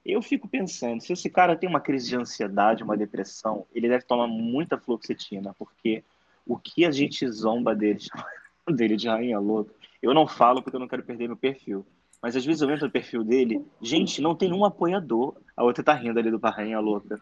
Eu 0.05 0.21
fico 0.21 0.47
pensando, 0.47 1.01
se 1.01 1.11
esse 1.11 1.29
cara 1.29 1.53
tem 1.53 1.67
uma 1.67 1.81
crise 1.81 2.07
de 2.07 2.15
ansiedade, 2.15 2.81
uma 2.81 2.95
depressão, 2.95 3.65
ele 3.75 3.89
deve 3.89 4.05
tomar 4.05 4.25
muita 4.25 4.77
fluoxetina, 4.77 5.53
porque 5.59 6.01
o 6.47 6.57
que 6.57 6.85
a 6.85 6.91
gente 6.91 7.29
zomba 7.29 7.75
dele, 7.75 7.99
dele 8.73 8.95
de 8.95 9.09
rainha 9.09 9.37
louca, 9.37 9.75
eu 10.01 10.13
não 10.13 10.25
falo 10.25 10.63
porque 10.63 10.77
eu 10.77 10.79
não 10.79 10.87
quero 10.87 11.03
perder 11.03 11.27
meu 11.27 11.35
perfil. 11.35 11.85
Mas 12.21 12.35
às 12.35 12.45
vezes 12.45 12.61
eu 12.61 12.69
entro 12.69 12.85
no 12.85 12.91
perfil 12.91 13.23
dele, 13.23 13.65
gente, 13.81 14.21
não 14.21 14.35
tem 14.35 14.53
um 14.53 14.63
apoiador. 14.63 15.35
A 15.57 15.63
outra 15.63 15.83
tá 15.83 15.93
rindo 15.93 16.19
ali 16.19 16.29
do 16.29 16.37
Barrainha 16.37 16.79
Louca. 16.79 17.19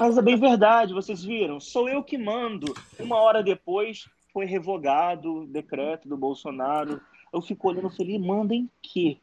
Mas 0.00 0.16
é 0.16 0.22
bem 0.22 0.36
verdade, 0.36 0.94
vocês 0.94 1.22
viram? 1.22 1.60
Sou 1.60 1.88
eu 1.88 2.02
que 2.02 2.16
mando. 2.16 2.72
Uma 2.98 3.16
hora 3.16 3.42
depois 3.42 4.08
foi 4.32 4.46
revogado 4.46 5.42
o 5.42 5.46
decreto 5.46 6.08
do 6.08 6.16
Bolsonaro. 6.16 7.00
Eu 7.32 7.42
fico 7.42 7.68
olhando 7.68 7.88
e 7.88 7.96
falei, 7.96 8.18
manda 8.18 8.54
em 8.54 8.70
quê? 8.82 9.18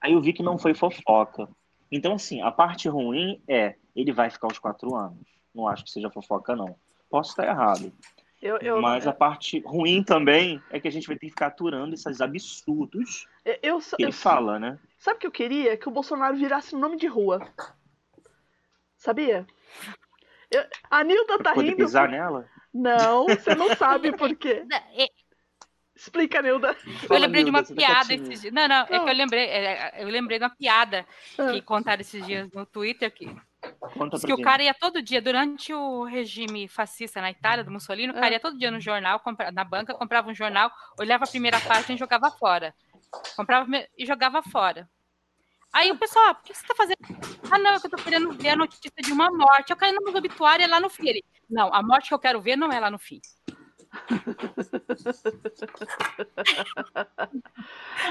Aí 0.00 0.12
eu 0.12 0.20
vi 0.20 0.32
que 0.32 0.42
não 0.42 0.56
foi 0.56 0.74
fofoca. 0.74 1.48
Então, 1.90 2.14
assim, 2.14 2.40
a 2.40 2.50
parte 2.50 2.88
ruim 2.88 3.40
é, 3.46 3.74
ele 3.94 4.12
vai 4.12 4.30
ficar 4.30 4.48
os 4.48 4.58
quatro 4.58 4.94
anos. 4.94 5.26
Não 5.54 5.66
acho 5.66 5.84
que 5.84 5.90
seja 5.90 6.10
fofoca, 6.10 6.54
não. 6.54 6.76
Posso 7.10 7.30
estar 7.30 7.46
errado. 7.46 7.92
Eu, 8.40 8.56
eu, 8.58 8.80
Mas 8.80 9.06
a 9.06 9.12
parte 9.12 9.58
ruim 9.60 10.02
também 10.02 10.62
é 10.70 10.78
que 10.78 10.86
a 10.86 10.92
gente 10.92 11.08
vai 11.08 11.16
ter 11.16 11.26
que 11.26 11.32
ficar 11.32 11.48
aturando 11.48 11.92
esses 11.92 12.20
absurdos 12.20 13.26
eu, 13.62 13.80
que 13.80 14.02
ele 14.02 14.12
fala, 14.12 14.60
né? 14.60 14.78
Sabe 14.96 15.16
o 15.16 15.20
que 15.20 15.26
eu 15.26 15.32
queria? 15.32 15.76
Que 15.76 15.88
o 15.88 15.92
Bolsonaro 15.92 16.36
virasse 16.36 16.76
nome 16.76 16.96
de 16.96 17.08
rua. 17.08 17.40
Sabia? 18.96 19.44
Eu, 20.50 20.64
a 20.88 21.02
Nilda 21.02 21.38
tá 21.38 21.52
poder 21.52 21.70
rindo. 21.70 21.84
pisar 21.84 22.08
por... 22.08 22.12
nela? 22.12 22.48
Não, 22.72 23.26
você 23.26 23.54
não 23.56 23.74
sabe 23.76 24.16
por 24.16 24.34
quê. 24.36 24.64
Explica, 25.96 26.40
Nilda. 26.40 26.76
Eu 27.10 27.18
lembrei 27.18 27.42
Nilda, 27.42 27.44
de 27.44 27.50
uma 27.50 27.62
tá 27.64 27.74
piada 27.74 28.14
esses 28.14 28.40
dias. 28.40 28.54
Não, 28.54 28.68
não, 28.68 28.82
é 28.82 28.86
que 28.86 29.10
eu 29.10 29.14
lembrei, 29.14 29.44
é, 29.46 30.02
eu 30.02 30.08
lembrei 30.08 30.38
de 30.38 30.44
uma 30.44 30.54
piada 30.54 31.04
ah. 31.36 31.50
que 31.50 31.60
contaram 31.60 32.00
esses 32.00 32.24
dias 32.24 32.48
no 32.52 32.64
Twitter 32.64 33.12
que 33.12 33.34
Conta 33.94 34.18
que 34.18 34.32
o 34.32 34.42
cara 34.42 34.62
ia 34.62 34.74
todo 34.74 35.02
dia, 35.02 35.20
durante 35.20 35.72
o 35.72 36.04
regime 36.04 36.68
fascista 36.68 37.20
na 37.20 37.30
Itália, 37.30 37.64
do 37.64 37.70
Mussolini, 37.70 38.12
o 38.12 38.14
cara 38.14 38.32
ia 38.32 38.40
todo 38.40 38.58
dia 38.58 38.70
no 38.70 38.80
jornal, 38.80 39.20
na 39.52 39.64
banca, 39.64 39.94
comprava 39.94 40.30
um 40.30 40.34
jornal, 40.34 40.70
olhava 40.98 41.24
a 41.24 41.28
primeira 41.28 41.60
página 41.60 41.94
e 41.94 41.98
jogava 41.98 42.30
fora. 42.30 42.74
Comprava 43.36 43.68
e 43.96 44.06
jogava 44.06 44.42
fora. 44.42 44.88
Aí 45.72 45.90
o 45.90 45.98
pessoal, 45.98 46.28
ah, 46.28 46.34
por 46.34 46.44
que 46.44 46.54
você 46.54 46.66
tá 46.66 46.74
fazendo? 46.74 46.98
Ah, 47.50 47.58
não, 47.58 47.72
é 47.72 47.76
eu 47.76 47.90
tô 47.90 47.96
querendo 47.96 48.32
ver 48.32 48.50
a 48.50 48.56
notícia 48.56 48.90
de 49.02 49.12
uma 49.12 49.30
morte. 49.30 49.70
Eu 49.70 49.76
caí 49.76 49.92
no 49.92 50.16
obituário, 50.16 50.64
é 50.64 50.66
lá 50.66 50.80
no 50.80 50.88
fim. 50.88 51.08
Ele, 51.08 51.24
não, 51.48 51.72
a 51.72 51.82
morte 51.82 52.08
que 52.08 52.14
eu 52.14 52.18
quero 52.18 52.40
ver 52.40 52.56
não 52.56 52.72
é 52.72 52.80
lá 52.80 52.90
no 52.90 52.98
fim. 52.98 53.20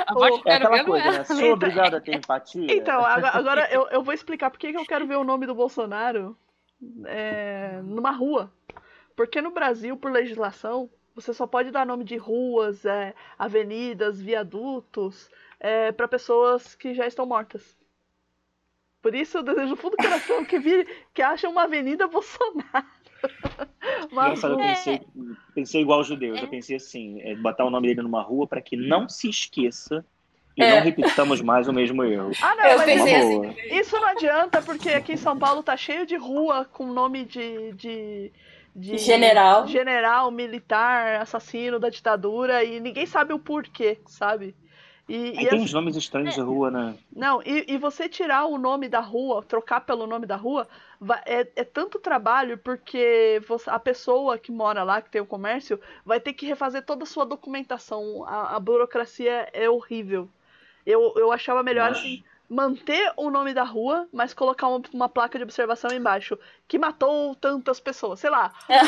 A 0.08 0.42
quero 0.44 0.70
ver 0.72 0.86
coisa, 0.86 1.06
não 1.06 1.14
é. 1.14 1.18
Né? 1.18 1.24
Sou 1.24 1.54
obrigada 1.54 1.98
a 1.98 2.02
ter 2.02 2.16
empatia. 2.16 2.76
Então, 2.76 3.04
agora 3.06 3.72
eu, 3.72 3.88
eu 3.90 4.04
vou 4.04 4.14
explicar 4.14 4.50
por 4.50 4.60
que 4.60 4.68
eu 4.68 4.86
quero 4.86 5.08
ver 5.08 5.18
o 5.18 5.24
nome 5.24 5.46
do 5.46 5.56
Bolsonaro 5.56 6.38
é, 7.06 7.82
numa 7.84 8.12
rua. 8.12 8.52
Porque 9.16 9.42
no 9.42 9.52
Brasil, 9.52 9.98
por 9.98 10.12
legislação, 10.12 10.90
você 11.16 11.34
só 11.34 11.48
pode 11.48 11.72
dar 11.72 11.86
nome 11.86 12.04
de 12.04 12.18
ruas, 12.18 12.86
é, 12.86 13.16
avenidas, 13.38 14.22
viadutos 14.22 15.32
é, 15.60 15.92
para 15.92 16.08
pessoas 16.08 16.76
que 16.76 16.94
já 16.94 17.08
estão 17.08 17.26
mortas. 17.26 17.76
Por 19.02 19.16
isso 19.16 19.38
eu 19.38 19.44
desejo 19.44 19.70
do 19.70 19.76
fundo 19.76 19.96
do 19.96 20.04
coração 20.04 20.46
que, 20.46 20.60
vire, 20.60 20.88
que 21.14 21.22
ache 21.22 21.48
uma 21.48 21.64
avenida 21.64 22.08
Bolsonaro. 22.08 22.86
Mas, 24.12 24.44
eu 24.44 24.58
pensei, 24.58 25.02
pensei 25.54 25.82
igual 25.82 26.02
os 26.02 26.08
judeus, 26.08 26.42
eu 26.42 26.48
pensei 26.48 26.78
assim, 26.78 27.22
é, 27.22 27.36
botar 27.36 27.66
o 27.66 27.70
nome 27.70 27.88
dele 27.88 28.02
numa 28.02 28.22
rua 28.22 28.48
para 28.48 28.62
que 28.62 28.76
não 28.76 29.08
se 29.08 29.30
esqueça 29.30 30.06
e 30.56 30.64
é. 30.64 30.76
não 30.76 30.84
repitamos 30.84 31.42
mais 31.42 31.68
o 31.68 31.74
mesmo 31.74 32.04
erro. 32.04 32.32
Ah, 32.42 32.56
não, 32.56 32.66
eu 32.66 32.84
pensei 32.84 33.16
assim. 33.16 33.56
Isso 33.72 33.96
não 34.00 34.08
adianta, 34.08 34.62
porque 34.62 34.90
aqui 34.90 35.14
em 35.14 35.18
São 35.18 35.38
Paulo 35.38 35.62
tá 35.62 35.78
cheio 35.78 36.06
de 36.06 36.16
rua 36.16 36.66
com 36.66 36.88
nome 36.88 37.26
de, 37.26 37.74
de 37.74 38.32
de 38.78 38.96
general. 39.00 39.68
general, 39.68 40.30
militar, 40.30 41.20
assassino 41.20 41.80
da 41.80 41.90
ditadura 41.90 42.64
e 42.64 42.80
ninguém 42.80 43.08
sabe 43.08 43.34
o 43.34 43.40
porquê, 43.40 44.00
sabe? 44.06 44.56
E, 45.08 45.42
e 45.42 45.48
tem 45.48 45.62
uns 45.62 45.72
nomes 45.72 45.96
estranhos 45.96 46.36
de 46.36 46.42
rua, 46.42 46.70
né? 46.70 46.98
Não, 47.16 47.42
e, 47.44 47.66
e, 47.68 47.78
você 47.78 48.10
tirar 48.10 48.46
o 48.46 48.58
nome 48.58 48.90
da 48.90 49.00
rua, 49.00 49.42
trocar 49.42 49.82
pelo 49.82 50.06
nome 50.06 50.26
da 50.26 50.36
rua, 50.36 50.68
é, 51.26 51.48
é 51.56 51.64
tanto 51.64 51.98
trabalho 51.98 52.58
porque 52.58 53.42
você, 53.48 53.70
a 53.70 53.80
pessoa 53.80 54.38
que 54.38 54.52
mora 54.52 54.84
lá, 54.84 55.02
que 55.02 55.10
tem 55.10 55.22
o 55.22 55.26
comércio, 55.26 55.80
vai 56.06 56.20
ter 56.20 56.34
que 56.34 56.46
refazer 56.46 56.84
toda 56.84 57.04
a 57.04 57.08
sua 57.08 57.26
documentação. 57.26 58.26
A, 58.26 58.58
a 58.58 58.60
burocracia 58.60 59.50
é 59.54 59.70
horrível. 59.70 60.30
Eu, 60.86 61.14
eu 61.16 61.32
achava 61.32 61.64
melhor 61.64 61.92
assim 61.92 62.24
manter 62.50 63.12
o 63.18 63.30
nome 63.30 63.54
da 63.54 63.64
rua, 63.64 64.08
mas 64.12 64.34
colocar 64.34 64.68
uma, 64.68 64.82
uma, 64.94 65.10
placa 65.10 65.38
de 65.38 65.44
observação 65.44 65.92
embaixo 65.92 66.40
que 66.68 66.78
matou 66.78 67.36
tantas 67.36 67.80
pessoas, 67.80 68.20
sei 68.20 68.30
lá. 68.30 68.54
É. 68.70 68.80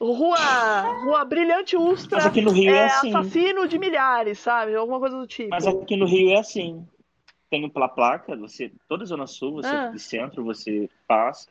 Rua, 0.00 0.80
rua 1.04 1.24
Brilhante 1.24 1.76
Ustra 1.76 2.18
mas 2.18 2.26
aqui 2.26 2.42
no 2.42 2.50
Rio 2.50 2.74
é, 2.74 2.78
é 2.78 2.84
assim. 2.86 3.08
assassino 3.08 3.68
de 3.68 3.78
milhares, 3.78 4.38
sabe? 4.38 4.74
Alguma 4.74 4.98
coisa 4.98 5.16
do 5.16 5.26
tipo. 5.26 5.50
Mas 5.50 5.66
aqui 5.66 5.96
no 5.96 6.06
Rio 6.06 6.30
é 6.30 6.38
assim. 6.38 6.86
Tem 7.48 7.68
pela 7.68 7.88
placa, 7.88 8.36
você 8.36 8.72
toda 8.88 9.04
zona 9.04 9.26
sul, 9.26 9.54
você 9.54 9.68
ah. 9.68 9.88
de 9.88 9.98
centro, 10.00 10.44
você 10.44 10.90
passa 11.06 11.48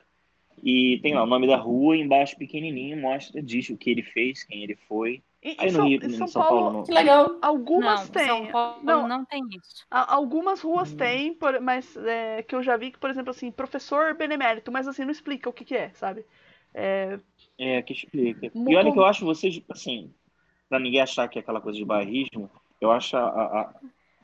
e 0.61 0.99
tem 1.01 1.13
lá 1.13 1.23
o 1.23 1.27
nome 1.27 1.47
da 1.47 1.57
rua 1.57 1.95
embaixo 1.97 2.37
pequenininho 2.37 2.99
mostra 2.99 3.41
diz 3.41 3.69
o 3.69 3.77
que 3.77 3.89
ele 3.89 4.03
fez, 4.03 4.43
quem 4.43 4.63
ele 4.63 4.77
foi. 4.87 5.23
E, 5.41 5.55
Aí 5.57 5.67
no 5.67 5.77
São, 5.77 5.87
Rio, 5.87 6.05
em 6.05 6.09
São, 6.11 6.27
São 6.27 6.41
Paulo, 6.41 6.59
Paulo 6.59 6.77
não... 6.77 6.83
que 6.83 6.91
legal. 6.91 7.37
Algumas 7.41 8.01
não, 8.01 8.07
tem. 8.07 8.27
São 8.27 8.47
Paulo 8.47 8.79
não, 8.83 9.07
não 9.07 9.25
tem 9.25 9.41
isso. 9.49 9.85
Algumas 9.89 10.61
ruas 10.61 10.93
hum. 10.93 10.97
tem, 10.97 11.37
mas 11.61 11.97
é, 11.97 12.43
que 12.43 12.55
eu 12.55 12.63
já 12.63 12.77
vi 12.77 12.91
que, 12.91 12.99
por 12.99 13.09
exemplo, 13.09 13.31
assim, 13.31 13.51
professor 13.51 14.13
benemérito, 14.13 14.71
mas 14.71 14.87
assim, 14.87 15.03
não 15.03 15.11
explica 15.11 15.49
o 15.49 15.53
que, 15.53 15.65
que 15.65 15.75
é, 15.75 15.89
sabe? 15.89 16.25
É, 16.73 17.19
é 17.57 17.81
que 17.81 17.93
explica. 17.93 18.51
E 18.53 18.75
olha 18.75 18.91
que 18.91 18.99
eu 18.99 19.05
acho 19.05 19.25
vocês, 19.25 19.61
assim, 19.69 20.13
pra 20.69 20.79
ninguém 20.79 21.01
achar 21.01 21.27
que 21.27 21.37
é 21.37 21.41
aquela 21.41 21.61
coisa 21.61 21.77
de 21.77 21.85
bairrismo, 21.85 22.49
eu 22.81 22.91
acho 22.91 23.15
a, 23.15 23.21
a, 23.21 23.73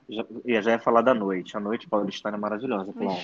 já, 0.10 0.26
já 0.62 0.72
ia 0.72 0.80
falar 0.80 1.02
da 1.02 1.14
noite. 1.14 1.56
A 1.56 1.60
noite 1.60 1.88
paulistana 1.88 2.38
é 2.38 2.40
maravilhosa, 2.40 2.92
claro. 2.94 3.22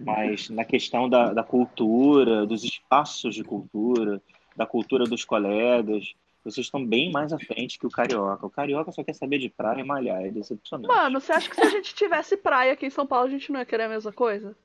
Mas 0.00 0.48
na 0.50 0.64
questão 0.64 1.08
da, 1.08 1.32
da 1.32 1.44
cultura, 1.44 2.46
dos 2.46 2.64
espaços 2.64 3.34
de 3.34 3.44
cultura, 3.44 4.20
da 4.56 4.66
cultura 4.66 5.04
dos 5.04 5.24
colegas, 5.24 6.14
vocês 6.44 6.66
estão 6.66 6.84
bem 6.84 7.12
mais 7.12 7.32
à 7.32 7.38
frente 7.38 7.78
que 7.78 7.86
o 7.86 7.90
Carioca. 7.90 8.46
O 8.46 8.50
Carioca 8.50 8.90
só 8.90 9.04
quer 9.04 9.14
saber 9.14 9.38
de 9.38 9.48
praia 9.48 9.80
e 9.80 9.84
malhar, 9.84 10.22
é 10.22 10.30
decepcionante. 10.30 10.88
Mano, 10.88 11.20
você 11.20 11.32
acha 11.32 11.48
que 11.48 11.54
se 11.54 11.62
a 11.62 11.70
gente 11.70 11.94
tivesse 11.94 12.36
praia 12.36 12.72
aqui 12.72 12.86
em 12.86 12.90
São 12.90 13.06
Paulo, 13.06 13.26
a 13.26 13.30
gente 13.30 13.52
não 13.52 13.60
ia 13.60 13.66
querer 13.66 13.84
a 13.84 13.88
mesma 13.88 14.12
coisa? 14.12 14.56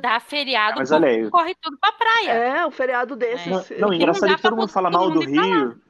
Dá 0.00 0.18
feriado, 0.20 0.78
Mas 0.78 0.90
olha 0.92 1.08
aí. 1.08 1.28
corre 1.30 1.54
tudo 1.60 1.76
pra 1.78 1.92
praia. 1.92 2.30
É, 2.32 2.66
um 2.66 2.70
feriado 2.70 3.14
desses. 3.16 3.46
Não, 3.46 3.60
É, 3.60 3.80
não 3.80 3.92
engraçado 3.92 4.32
é 4.32 4.36
que 4.36 4.42
todo 4.42 4.56
mundo 4.56 4.68
fala 4.68 4.90
todo 4.90 5.00
mal 5.00 5.10
do 5.10 5.20
mundo 5.20 5.30
Rio. 5.30 5.80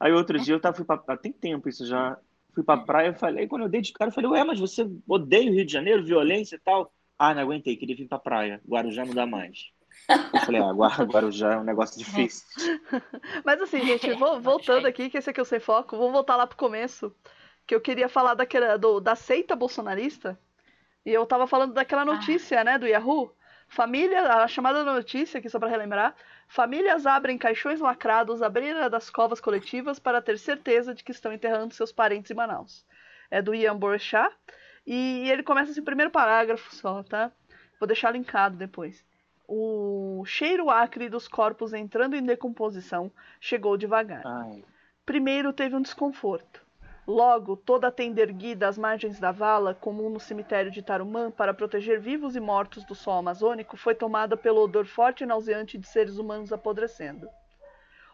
Aí 0.00 0.12
outro 0.12 0.38
dia 0.38 0.54
eu 0.54 0.60
tava, 0.60 0.76
fui 0.76 0.84
pra, 0.84 1.02
ah, 1.06 1.16
tem 1.16 1.32
tempo 1.32 1.68
isso 1.68 1.86
já. 1.86 2.16
Fui 2.54 2.62
pra 2.62 2.76
praia 2.76 3.08
e 3.10 3.14
falei, 3.14 3.46
quando 3.46 3.62
eu 3.62 3.68
dei 3.68 3.80
de 3.80 3.92
cara, 3.92 4.10
eu 4.10 4.14
falei, 4.14 4.30
ué, 4.30 4.44
mas 4.44 4.58
você 4.60 4.86
odeia 5.08 5.50
o 5.50 5.54
Rio 5.54 5.64
de 5.64 5.72
Janeiro, 5.72 6.04
violência 6.04 6.56
e 6.56 6.58
tal? 6.58 6.92
Ah, 7.18 7.32
não 7.34 7.42
aguentei, 7.42 7.76
queria 7.76 7.94
vir 7.96 8.08
pra 8.08 8.18
praia. 8.18 8.60
Guarujá 8.66 9.04
não 9.04 9.14
dá 9.14 9.24
mais. 9.26 9.70
Eu 10.08 10.40
falei, 10.40 10.60
ah, 10.60 10.72
Guar- 10.72 11.02
Guarujá 11.06 11.52
é 11.54 11.58
um 11.58 11.64
negócio 11.64 11.96
difícil. 11.98 12.44
Mas 13.44 13.60
assim, 13.60 13.84
gente, 13.86 14.12
vou- 14.14 14.40
voltando 14.40 14.86
aqui, 14.86 15.08
que 15.08 15.18
esse 15.18 15.30
aqui 15.30 15.40
eu 15.40 15.44
sei 15.44 15.60
foco, 15.60 15.96
vou 15.96 16.10
voltar 16.10 16.36
lá 16.36 16.46
pro 16.46 16.56
começo. 16.58 17.14
Que 17.66 17.74
eu 17.74 17.80
queria 17.80 18.08
falar 18.08 18.34
daquela, 18.34 18.76
do, 18.76 18.98
da 19.00 19.14
seita 19.14 19.54
bolsonarista. 19.54 20.38
E 21.06 21.10
eu 21.12 21.24
tava 21.26 21.46
falando 21.46 21.72
daquela 21.74 22.04
notícia, 22.04 22.62
né, 22.64 22.76
do 22.78 22.86
Yahoo. 22.86 23.32
Família, 23.72 24.20
a 24.34 24.46
chamada 24.46 24.84
notícia, 24.84 25.38
aqui 25.38 25.48
só 25.48 25.58
pra 25.58 25.66
relembrar. 25.66 26.14
Famílias 26.46 27.06
abrem 27.06 27.38
caixões 27.38 27.80
lacrados 27.80 28.42
à 28.42 28.48
beira 28.50 28.90
das 28.90 29.08
covas 29.08 29.40
coletivas 29.40 29.98
para 29.98 30.20
ter 30.20 30.38
certeza 30.38 30.94
de 30.94 31.02
que 31.02 31.10
estão 31.10 31.32
enterrando 31.32 31.72
seus 31.72 31.90
parentes 31.90 32.30
em 32.30 32.34
Manaus. 32.34 32.84
É 33.30 33.40
do 33.40 33.54
Ian 33.54 33.78
Boechat. 33.78 34.30
E 34.86 35.26
ele 35.30 35.42
começa 35.42 35.72
assim, 35.72 35.82
primeiro 35.82 36.10
parágrafo 36.10 36.74
só, 36.74 37.02
tá? 37.02 37.32
Vou 37.80 37.86
deixar 37.86 38.10
linkado 38.10 38.58
depois. 38.58 39.02
O 39.48 40.22
cheiro 40.26 40.68
acre 40.68 41.08
dos 41.08 41.26
corpos 41.26 41.72
entrando 41.72 42.14
em 42.14 42.22
decomposição 42.22 43.10
chegou 43.40 43.78
devagar. 43.78 44.22
Ai, 44.26 44.62
Primeiro 45.06 45.50
teve 45.50 45.74
um 45.74 45.80
desconforto. 45.80 46.62
Logo, 47.06 47.56
toda 47.56 47.88
a 47.88 47.90
tenda 47.90 48.20
erguida 48.20 48.68
às 48.68 48.78
margens 48.78 49.18
da 49.18 49.32
vala, 49.32 49.74
comum 49.74 50.08
no 50.08 50.20
cemitério 50.20 50.70
de 50.70 50.82
Tarumã 50.82 51.32
para 51.32 51.52
proteger 51.52 51.98
vivos 51.98 52.36
e 52.36 52.40
mortos 52.40 52.84
do 52.84 52.94
sol 52.94 53.14
amazônico, 53.14 53.76
foi 53.76 53.92
tomada 53.92 54.36
pelo 54.36 54.60
odor 54.60 54.86
forte 54.86 55.24
e 55.24 55.26
nauseante 55.26 55.76
de 55.76 55.88
seres 55.88 56.16
humanos 56.16 56.52
apodrecendo. 56.52 57.28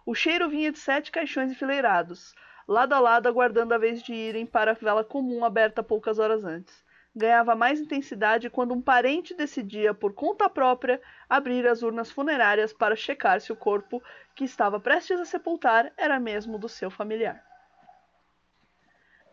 O 0.07 0.15
cheiro 0.15 0.49
vinha 0.49 0.73
de 0.73 0.79
sete 0.79 1.11
caixões 1.11 1.53
enfileirados, 1.53 2.35
lado 2.67 2.95
a 2.95 2.99
lado 2.99 3.29
aguardando 3.29 3.75
a 3.75 3.79
vez 3.79 4.03
de 4.03 4.15
irem 4.15 4.47
para 4.47 4.71
a 4.71 4.75
vala 4.75 5.05
comum 5.05 5.45
aberta 5.45 5.83
poucas 5.83 6.19
horas 6.19 6.43
antes. 6.43 6.83
Ganhava 7.15 7.55
mais 7.55 7.79
intensidade 7.79 8.49
quando 8.49 8.73
um 8.73 8.81
parente 8.81 9.35
decidia, 9.35 9.93
por 9.93 10.15
conta 10.15 10.49
própria, 10.49 10.99
abrir 11.29 11.67
as 11.67 11.83
urnas 11.83 12.11
funerárias 12.11 12.73
para 12.73 12.97
checar 12.97 13.39
se 13.43 13.53
o 13.53 13.57
corpo 13.57 14.03
que 14.35 14.45
estava 14.45 14.81
prestes 14.81 15.21
a 15.21 15.27
sepultar 15.27 15.93
era 15.95 16.19
mesmo 16.19 16.59
do 16.59 16.71
seu 16.71 16.91
familiar. 16.91 17.48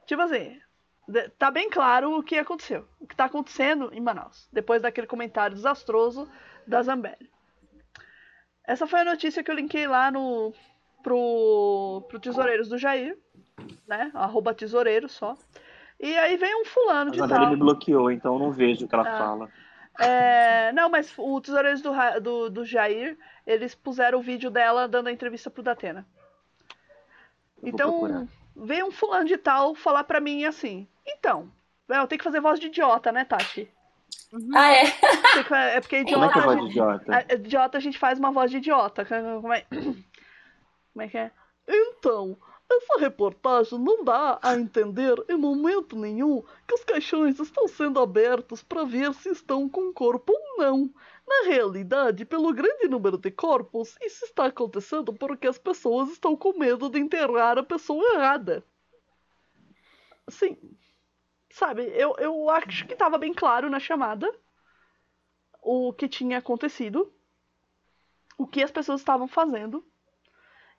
Tipo 0.05 0.21
assim, 0.21 0.59
tá 1.37 1.49
bem 1.51 1.69
claro 1.69 2.17
o 2.17 2.23
que 2.23 2.37
aconteceu. 2.37 2.85
O 2.99 3.07
que 3.07 3.15
tá 3.15 3.25
acontecendo 3.25 3.89
em 3.93 3.99
Manaus, 4.01 4.47
depois 4.51 4.81
daquele 4.81 5.07
comentário 5.07 5.55
desastroso 5.55 6.29
da 6.67 6.81
Zambelli. 6.81 7.29
Essa 8.63 8.87
foi 8.87 9.01
a 9.01 9.05
notícia 9.05 9.43
que 9.43 9.51
eu 9.51 9.55
linkei 9.55 9.87
lá 9.87 10.09
no 10.09 10.53
pro, 11.03 12.03
pro 12.09 12.19
Tesoureiros 12.19 12.67
do 12.67 12.77
Jair, 12.77 13.17
né? 13.87 14.09
Arroba 14.13 14.53
tesoureiro 14.55 15.07
só. 15.07 15.37
E 15.99 16.15
aí 16.17 16.35
vem 16.35 16.61
um 16.61 16.65
fulano 16.65 17.09
a 17.09 17.11
de 17.11 17.17
Isabela 17.17 17.41
tal. 17.41 17.49
me 17.51 17.57
bloqueou, 17.57 18.11
então 18.11 18.33
eu 18.33 18.39
não 18.39 18.51
vejo 18.51 18.85
o 18.85 18.87
que 18.89 18.95
ela 18.95 19.07
Ah. 19.07 19.17
fala. 19.17 19.49
É, 19.97 20.73
não, 20.73 20.89
mas 20.89 21.13
o 21.17 21.39
Tesoureiros 21.39 21.81
do, 21.81 21.91
do, 22.21 22.49
do 22.49 22.65
Jair, 22.65 23.17
eles 23.47 23.73
puseram 23.73 24.19
o 24.19 24.21
vídeo 24.21 24.49
dela 24.51 24.89
dando 24.89 25.07
a 25.07 25.11
entrevista 25.11 25.49
pro 25.49 25.63
Datena. 25.63 26.05
Eu 27.63 27.69
Então. 27.69 28.27
Veio 28.55 28.87
um 28.87 28.91
fulano 28.91 29.25
de 29.25 29.37
tal 29.37 29.75
falar 29.75 30.03
pra 30.03 30.19
mim 30.19 30.45
assim: 30.45 30.87
Então, 31.05 31.51
eu 31.89 32.07
tenho 32.07 32.19
que 32.19 32.23
fazer 32.23 32.39
voz 32.41 32.59
de 32.59 32.67
idiota, 32.67 33.11
né, 33.11 33.25
Tati? 33.25 33.69
Ah, 34.53 34.71
é? 34.73 34.83
É 35.75 35.81
porque 35.81 36.03
Como 36.03 36.23
é 36.23 36.27
idiota. 36.27 36.33
que 36.33 36.39
é 36.39 36.41
voz 36.41 36.59
de 36.61 36.65
idiota? 36.67 37.05
a- 37.29 37.33
idiota 37.33 37.77
a 37.77 37.81
gente 37.81 37.97
faz 37.97 38.19
uma 38.19 38.31
voz 38.31 38.51
de 38.51 38.57
idiota. 38.57 39.05
Como 39.05 39.53
é, 39.53 39.61
como 39.71 41.01
é 41.01 41.07
que 41.07 41.17
é? 41.17 41.31
Então, 41.67 42.37
essa 42.69 42.99
reportagem 42.99 43.77
não 43.79 44.03
dá 44.03 44.39
a 44.41 44.55
entender 44.55 45.15
em 45.29 45.37
momento 45.37 45.95
nenhum 45.95 46.43
que 46.67 46.73
os 46.73 46.83
caixões 46.83 47.39
estão 47.39 47.67
sendo 47.67 47.99
abertos 47.99 48.63
para 48.63 48.83
ver 48.83 49.13
se 49.13 49.29
estão 49.29 49.69
com 49.69 49.93
corpo 49.93 50.33
ou 50.33 50.57
não. 50.63 50.89
Na 51.27 51.49
realidade, 51.49 52.23
pelo 52.23 52.53
grande 52.53 52.87
número 52.87 53.17
de 53.17 53.31
corpos, 53.31 53.97
isso 54.01 54.25
está 54.25 54.45
acontecendo 54.45 55.11
porque 55.13 55.47
as 55.47 55.57
pessoas 55.57 56.09
estão 56.09 56.35
com 56.35 56.57
medo 56.57 56.89
de 56.89 56.99
enterrar 56.99 57.57
a 57.57 57.63
pessoa 57.63 58.03
errada. 58.13 58.63
Assim, 60.27 60.57
sabe, 61.49 61.83
eu, 61.95 62.15
eu 62.19 62.49
acho 62.49 62.85
que 62.85 62.93
estava 62.93 63.17
bem 63.17 63.33
claro 63.33 63.69
na 63.69 63.79
chamada 63.79 64.31
o 65.61 65.91
que 65.93 66.07
tinha 66.07 66.37
acontecido, 66.37 67.11
o 68.37 68.45
que 68.45 68.63
as 68.63 68.71
pessoas 68.71 69.01
estavam 69.01 69.27
fazendo. 69.27 69.83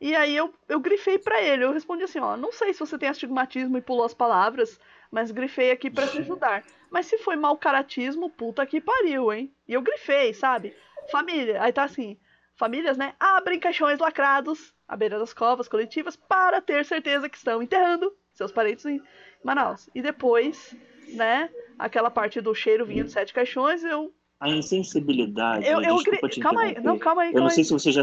E 0.00 0.14
aí 0.14 0.36
eu, 0.36 0.54
eu 0.68 0.78
grifei 0.78 1.18
pra 1.18 1.42
ele, 1.42 1.64
eu 1.64 1.72
respondi 1.72 2.04
assim, 2.04 2.20
ó, 2.20 2.36
não 2.36 2.52
sei 2.52 2.72
se 2.72 2.80
você 2.80 2.96
tem 2.98 3.08
astigmatismo 3.08 3.78
e 3.78 3.82
pulou 3.82 4.04
as 4.04 4.14
palavras, 4.14 4.78
mas 5.10 5.30
grifei 5.30 5.70
aqui 5.70 5.90
pra 5.90 6.06
te 6.06 6.18
ajudar. 6.18 6.64
Mas 6.90 7.06
se 7.06 7.18
foi 7.18 7.36
mau 7.36 7.56
caratismo, 7.56 8.30
puta 8.30 8.64
que 8.66 8.80
pariu, 8.80 9.32
hein? 9.32 9.52
E 9.68 9.74
eu 9.74 9.82
grifei, 9.82 10.32
sabe? 10.32 10.74
Família, 11.10 11.62
aí 11.62 11.72
tá 11.72 11.84
assim, 11.84 12.16
famílias, 12.54 12.96
né, 12.96 13.14
abrem 13.18 13.58
caixões 13.60 13.98
lacrados 13.98 14.72
à 14.88 14.96
beira 14.96 15.18
das 15.18 15.32
covas 15.34 15.68
coletivas 15.68 16.16
para 16.16 16.60
ter 16.60 16.84
certeza 16.84 17.28
que 17.28 17.36
estão 17.36 17.62
enterrando 17.62 18.12
seus 18.32 18.52
parentes 18.52 18.84
em 18.86 19.00
Manaus. 19.44 19.88
E 19.94 20.02
depois, 20.02 20.74
né, 21.08 21.50
aquela 21.78 22.10
parte 22.10 22.40
do 22.40 22.54
cheiro 22.54 22.84
vinha 22.86 23.04
de 23.04 23.10
sete 23.12 23.32
caixões, 23.32 23.82
eu 23.84 24.12
A 24.40 24.48
insensibilidade. 24.48 25.66
eu, 25.66 25.80
eu 25.82 25.94
desculpa 25.96 26.26
gri... 26.26 26.34
te 26.36 26.40
Calma 26.40 26.62
aí, 26.62 26.74
não, 26.82 26.98
calma 26.98 27.22
aí, 27.22 27.28
Eu 27.28 27.34
calma 27.34 27.44
não 27.44 27.48
aí. 27.48 27.54
sei 27.54 27.64
se 27.64 27.72
você 27.72 27.92
já. 27.92 28.02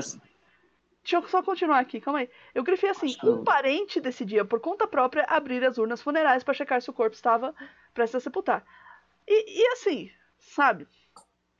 Deixa 1.03 1.17
eu 1.17 1.27
só 1.27 1.43
continuar 1.43 1.79
aqui, 1.79 1.99
calma 1.99 2.19
aí. 2.19 2.29
Eu 2.55 2.63
grifei 2.63 2.89
assim, 2.89 3.15
um 3.23 3.43
parente 3.43 3.99
decidia 3.99 4.45
por 4.45 4.61
conta 4.61 4.87
própria 4.87 5.25
abrir 5.27 5.63
as 5.65 5.77
urnas 5.77 6.01
funerárias 6.01 6.43
para 6.43 6.53
checar 6.53 6.81
se 6.81 6.89
o 6.89 6.93
corpo 6.93 7.13
estava 7.13 7.53
prestes 7.93 8.15
a 8.15 8.19
sepultar. 8.21 8.65
E, 9.27 9.61
e 9.61 9.67
assim, 9.73 10.09
sabe? 10.39 10.87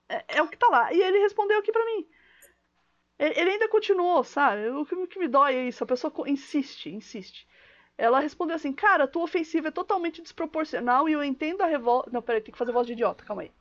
É, 0.08 0.38
é 0.38 0.42
o 0.42 0.48
que 0.48 0.58
tá 0.58 0.68
lá. 0.70 0.94
E 0.94 1.02
ele 1.02 1.20
respondeu 1.20 1.60
aqui 1.60 1.74
pra 1.74 1.86
mim. 1.86 2.08
Ele, 3.20 3.38
ele 3.38 3.50
ainda 3.52 3.68
continuou, 3.68 4.24
sabe? 4.24 4.70
O 4.70 4.86
que, 4.86 4.96
o 4.96 5.08
que 5.08 5.20
me 5.20 5.28
dói 5.28 5.56
é 5.56 5.68
isso, 5.68 5.84
a 5.84 5.88
pessoa 5.88 6.14
insiste, 6.26 6.90
insiste. 6.90 7.46
Ela 7.98 8.22
respondeu 8.22 8.56
assim, 8.56 8.72
cara, 8.72 9.08
tua 9.08 9.24
ofensiva 9.24 9.68
é 9.68 9.72
totalmente 9.72 10.22
desproporcional 10.22 11.08
e 11.10 11.12
eu 11.12 11.24
entendo 11.24 11.62
a 11.62 11.68
revolta. 11.68 12.10
Não, 12.12 12.22
peraí, 12.22 12.42
tem 12.42 12.52
que 12.52 12.58
fazer 12.58 12.72
voz 12.72 12.88
de 12.88 12.94
idiota, 12.94 13.26
calma 13.26 13.44
aí. 13.44 13.52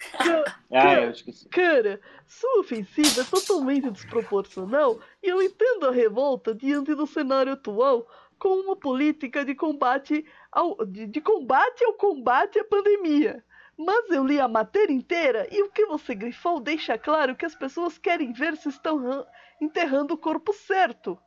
Ah, 0.72 1.00
eu 1.00 1.10
esqueci. 1.10 1.48
Cara, 1.48 2.00
sua 2.28 2.60
ofensiva 2.60 3.22
é 3.22 3.24
totalmente 3.24 3.90
desproporcional 3.90 5.00
e 5.20 5.28
eu 5.28 5.42
entendo 5.42 5.88
a 5.88 5.90
revolta 5.90 6.54
diante 6.54 6.94
do 6.94 7.08
cenário 7.08 7.52
atual 7.52 8.06
com 8.38 8.50
uma 8.60 8.76
política 8.76 9.44
de 9.44 9.54
combate 9.54 10.24
ao, 10.52 10.84
de, 10.86 11.08
de 11.08 11.20
combate 11.20 11.84
ao 11.84 11.94
combate 11.94 12.58
à 12.60 12.64
pandemia. 12.64 13.44
Mas 13.76 14.10
eu 14.10 14.24
li 14.24 14.38
a 14.38 14.46
matéria 14.46 14.92
inteira 14.92 15.48
e 15.50 15.60
o 15.62 15.70
que 15.70 15.84
você 15.86 16.14
grifou 16.14 16.60
deixa 16.60 16.96
claro 16.96 17.34
que 17.34 17.44
as 17.44 17.54
pessoas 17.56 17.98
querem 17.98 18.32
ver 18.32 18.56
se 18.56 18.68
estão 18.68 18.98
ran- 19.02 19.26
enterrando 19.60 20.14
o 20.14 20.18
corpo 20.18 20.52
certo. 20.52 21.18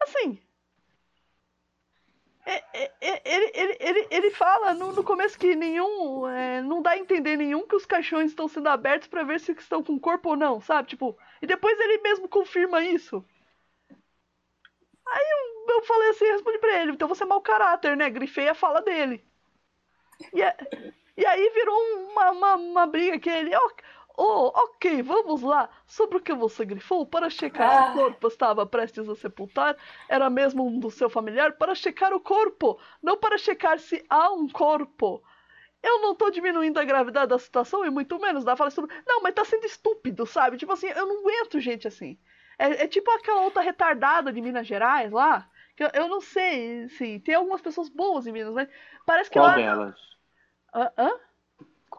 Assim, 0.00 0.40
ele, 3.24 3.50
ele, 3.54 3.76
ele, 3.80 4.08
ele 4.10 4.30
fala 4.30 4.74
no, 4.74 4.92
no 4.92 5.04
começo 5.04 5.38
que 5.38 5.54
nenhum. 5.54 6.26
é, 6.28 6.60
não 6.62 6.82
dá 6.82 6.90
a 6.92 6.98
entender 6.98 7.36
nenhum 7.36 7.66
que 7.66 7.76
os 7.76 7.86
caixões 7.86 8.30
estão 8.30 8.48
sendo 8.48 8.68
abertos 8.68 9.08
pra 9.08 9.22
ver 9.22 9.40
se 9.40 9.52
estão 9.52 9.82
com 9.82 9.98
corpo 9.98 10.30
ou 10.30 10.36
não, 10.36 10.60
sabe? 10.60 10.88
Tipo, 10.88 11.16
e 11.42 11.46
depois 11.46 11.78
ele 11.78 11.98
mesmo 12.02 12.28
confirma 12.28 12.82
isso. 12.84 13.24
Aí 15.06 15.24
eu, 15.68 15.74
eu 15.76 15.82
falei 15.82 16.08
assim, 16.10 16.24
respondi 16.26 16.58
pra 16.58 16.80
ele, 16.80 16.92
então 16.92 17.06
você 17.08 17.22
é 17.22 17.26
mau 17.26 17.40
caráter, 17.42 17.96
né? 17.96 18.08
Grifei 18.10 18.48
a 18.48 18.54
fala 18.54 18.80
dele. 18.80 19.22
E, 20.32 20.42
é- 20.42 20.56
e 21.16 21.26
aí 21.26 21.50
virou 21.50 21.76
uma, 22.10 22.30
uma, 22.32 22.54
uma 22.56 22.86
briga 22.86 23.18
que 23.18 23.30
ele. 23.30 23.52
Oh, 23.56 23.70
ok, 24.22 25.02
vamos 25.02 25.42
lá. 25.42 25.68
Sobre 25.86 26.18
o 26.18 26.20
que 26.20 26.32
você 26.34 26.64
grifou, 26.64 27.06
para 27.06 27.30
checar 27.30 27.70
se 27.72 27.76
Ah. 27.76 27.90
o 27.90 27.92
corpo 27.92 28.26
estava 28.28 28.66
prestes 28.66 29.08
a 29.08 29.14
sepultar, 29.14 29.76
era 30.08 30.28
mesmo 30.30 30.66
um 30.66 30.78
do 30.78 30.90
seu 30.90 31.08
familiar, 31.10 31.52
para 31.56 31.74
checar 31.74 32.12
o 32.12 32.20
corpo, 32.20 32.78
não 33.02 33.16
para 33.16 33.38
checar 33.38 33.78
se 33.78 34.04
há 34.08 34.30
um 34.32 34.48
corpo. 34.48 35.22
Eu 35.82 36.00
não 36.02 36.14
tô 36.14 36.30
diminuindo 36.30 36.78
a 36.78 36.84
gravidade 36.84 37.28
da 37.30 37.38
situação, 37.38 37.84
e 37.84 37.90
muito 37.90 38.18
menos 38.20 38.44
da 38.44 38.56
fala 38.56 38.70
sobre. 38.70 38.94
Não, 39.06 39.22
mas 39.22 39.34
tá 39.34 39.44
sendo 39.44 39.64
estúpido, 39.66 40.26
sabe? 40.26 40.56
Tipo 40.58 40.72
assim, 40.72 40.88
eu 40.88 41.06
não 41.06 41.20
aguento 41.20 41.58
gente 41.60 41.88
assim. 41.88 42.18
É, 42.58 42.84
é 42.84 42.88
tipo 42.88 43.10
aquela 43.10 43.42
outra 43.42 43.62
retardada 43.62 44.32
de 44.32 44.40
Minas 44.42 44.66
Gerais 44.66 45.10
lá, 45.10 45.50
Eu, 45.78 45.88
eu 45.94 46.08
não 46.08 46.20
sei, 46.20 46.88
sim. 46.90 47.18
Tem 47.20 47.34
algumas 47.34 47.62
pessoas 47.62 47.88
boas 47.88 48.26
em 48.26 48.32
Minas, 48.32 48.52
mas 48.52 48.68
parece 49.06 49.30
que 49.30 49.38
Qual 49.38 49.46
lá. 49.46 49.54
delas? 49.54 49.96
Hã? 50.74 50.92
Hã? 50.98 51.10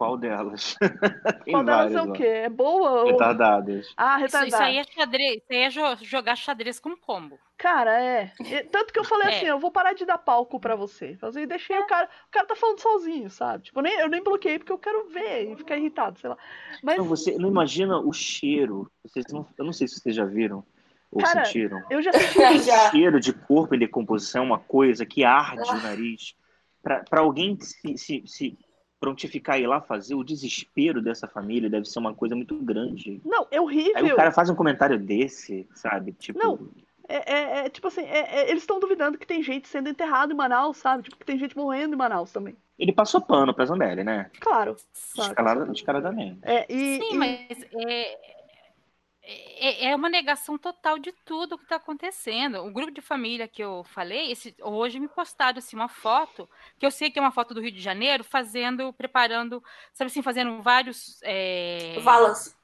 Qual 0.01 0.17
delas? 0.17 0.75
Qual 1.47 1.63
delas 1.63 1.93
é 1.93 2.01
o 2.01 2.11
quê? 2.11 2.23
É 2.25 2.49
boa 2.49 3.03
ou. 3.03 3.11
Retardadas. 3.11 3.93
Ah, 3.95 4.15
Isso, 4.15 4.21
retardada. 4.25 4.47
isso 4.47 4.57
aí 4.63 4.77
é 4.79 4.83
xadrez. 4.83 5.33
Isso 5.37 5.45
aí 5.51 5.57
é 5.59 5.69
jo- 5.69 6.03
jogar 6.05 6.35
xadrez 6.35 6.79
com 6.79 6.95
pombo. 6.95 7.37
Cara, 7.55 8.01
é. 8.01 8.31
E- 8.39 8.63
Tanto 8.63 8.91
que 8.91 8.97
eu 8.99 9.03
falei 9.03 9.27
É. 9.27 9.37
assim, 9.37 9.45
eu 9.45 9.59
vou 9.59 9.69
parar 9.69 9.93
de 9.93 10.03
dar 10.03 10.17
palco 10.17 10.59
pra 10.59 10.75
você. 10.75 11.15
Assim, 11.21 11.45
deixei 11.45 11.77
o 11.77 11.85
cara. 11.85 12.09
O 12.27 12.31
cara 12.31 12.47
tá 12.47 12.55
falando 12.55 12.79
sozinho, 12.79 13.29
sabe? 13.29 13.65
Tipo, 13.65 13.77
eu 13.77 13.83
nem, 13.83 13.99
eu 13.99 14.09
nem 14.09 14.23
bloqueei 14.23 14.57
porque 14.57 14.71
eu 14.71 14.79
quero 14.79 15.07
ver 15.09 15.51
e 15.51 15.55
ficar 15.55 15.77
irritado, 15.77 16.17
sei 16.19 16.31
lá. 16.31 16.37
Mas, 16.81 16.97
Não, 16.97 17.05
você 17.05 17.37
não 17.37 17.47
imagina 17.49 17.99
o 17.99 18.11
cheiro. 18.11 18.91
Vocês 19.05 19.25
não, 19.31 19.45
eu 19.55 19.63
não 19.65 19.71
sei 19.71 19.87
se 19.87 19.99
vocês 19.99 20.15
já 20.15 20.25
viram 20.25 20.63
ou 21.11 21.21
Cara, 21.21 21.45
sentiram. 21.45 21.79
eu 21.91 22.01
já 22.01 22.11
senti. 22.11 22.39
O 22.59 22.63
Já. 22.63 22.89
cheiro 22.89 23.19
de 23.19 23.33
corpo 23.33 23.75
em 23.75 23.79
decomposição 23.79 24.41
é 24.41 24.45
uma 24.47 24.59
coisa 24.59 25.05
que 25.05 25.23
arde 25.23 25.61
o 25.69 25.75
nariz. 25.83 26.33
Para 26.81 27.19
alguém 27.19 27.55
se, 27.59 27.95
se, 27.99 28.23
se 28.25 28.57
prontificar 29.01 29.59
e 29.59 29.63
ir 29.63 29.67
lá 29.67 29.81
fazer, 29.81 30.13
o 30.13 30.23
desespero 30.23 31.01
dessa 31.01 31.27
família 31.27 31.69
deve 31.69 31.85
ser 31.85 31.97
uma 31.99 32.13
coisa 32.13 32.35
muito 32.35 32.55
grande. 32.55 33.19
Não, 33.25 33.41
é 33.49 33.55
Aí 33.55 33.59
horrível. 33.59 34.13
o 34.13 34.15
cara 34.15 34.31
faz 34.31 34.47
um 34.49 34.55
comentário 34.55 34.97
desse, 34.99 35.67
sabe? 35.73 36.13
Tipo, 36.13 36.39
Não. 36.39 36.69
É, 37.09 37.33
é- 37.33 37.65
é, 37.65 37.69
tipo 37.69 37.87
assim, 37.87 38.01
é- 38.03 38.41
é- 38.43 38.49
eles 38.49 38.63
estão 38.63 38.79
duvidando 38.79 39.17
que 39.17 39.27
tem 39.27 39.43
gente 39.43 39.67
sendo 39.67 39.89
enterrado 39.89 40.31
em 40.31 40.35
Manaus, 40.35 40.77
sabe? 40.77 41.03
Tipo, 41.03 41.17
que 41.17 41.25
tem 41.25 41.37
gente 41.37 41.57
morrendo 41.57 41.93
em 41.95 41.97
Manaus 41.97 42.31
também. 42.31 42.55
ele 42.79 42.93
passou 42.93 43.19
pano 43.21 43.53
pra 43.53 43.65
Zambelli, 43.65 44.03
né? 44.03 44.31
Claro. 44.39 44.75
claro. 45.13 45.29
Descarada- 45.29 45.65
Descaradamente. 45.65 46.39
É, 46.41 46.65
e, 46.67 46.97
Sim, 46.99 47.13
e- 47.13 47.17
mas 47.17 47.47
é, 49.23 49.85
é, 49.85 49.91
é 49.91 49.95
uma 49.95 50.09
negação 50.09 50.57
total 50.57 50.97
de 50.97 51.11
tudo 51.25 51.57
que 51.57 51.63
está 51.63 51.75
acontecendo. 51.75 52.63
O 52.65 52.71
grupo 52.71 52.91
de 52.91 53.01
família 53.01 53.47
que 53.47 53.63
eu 53.63 53.83
falei, 53.83 54.31
esse, 54.31 54.55
hoje 54.61 54.99
me 54.99 55.07
postaram 55.07 55.59
assim, 55.59 55.75
uma 55.75 55.87
foto, 55.87 56.49
que 56.79 56.85
eu 56.85 56.91
sei 56.91 57.11
que 57.11 57.19
é 57.19 57.21
uma 57.21 57.31
foto 57.31 57.53
do 57.53 57.61
Rio 57.61 57.71
de 57.71 57.81
Janeiro, 57.81 58.23
fazendo, 58.23 58.91
preparando, 58.93 59.63
sabe 59.93 60.09
assim, 60.09 60.21
fazendo 60.21 60.61
vários. 60.61 61.19
é, 61.23 61.97
Valas. 62.01 62.55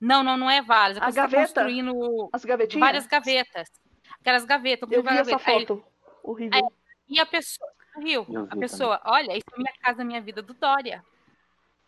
Não, 0.00 0.22
não, 0.22 0.36
não 0.36 0.50
é 0.50 0.62
valas. 0.62 0.96
É 0.96 1.00
A 1.00 1.10
você 1.10 1.16
tá 1.16 1.22
gaveta? 1.22 1.42
construindo 1.42 2.28
as 2.32 2.44
gavetinhas. 2.44 2.80
várias 2.80 3.06
gavetas. 3.06 3.68
Aquelas 4.20 4.44
gavetas. 4.46 4.90
Eu 4.90 5.00
vi 5.02 5.04
várias 5.04 5.28
essa 5.28 5.36
gavetas. 5.38 5.60
Aí- 5.60 5.66
foto. 5.66 5.84
Horrível. 6.22 6.72
E 7.08 7.20
a 7.20 7.26
pessoa. 7.26 7.70
Rio, 7.98 8.24
Eu 8.30 8.46
a 8.50 8.56
pessoa, 8.56 9.00
olha, 9.04 9.36
isso 9.36 9.44
é 9.52 9.56
minha 9.58 9.72
casa, 9.82 10.04
minha 10.04 10.20
vida 10.20 10.40
do 10.40 10.54
Dória. 10.54 11.04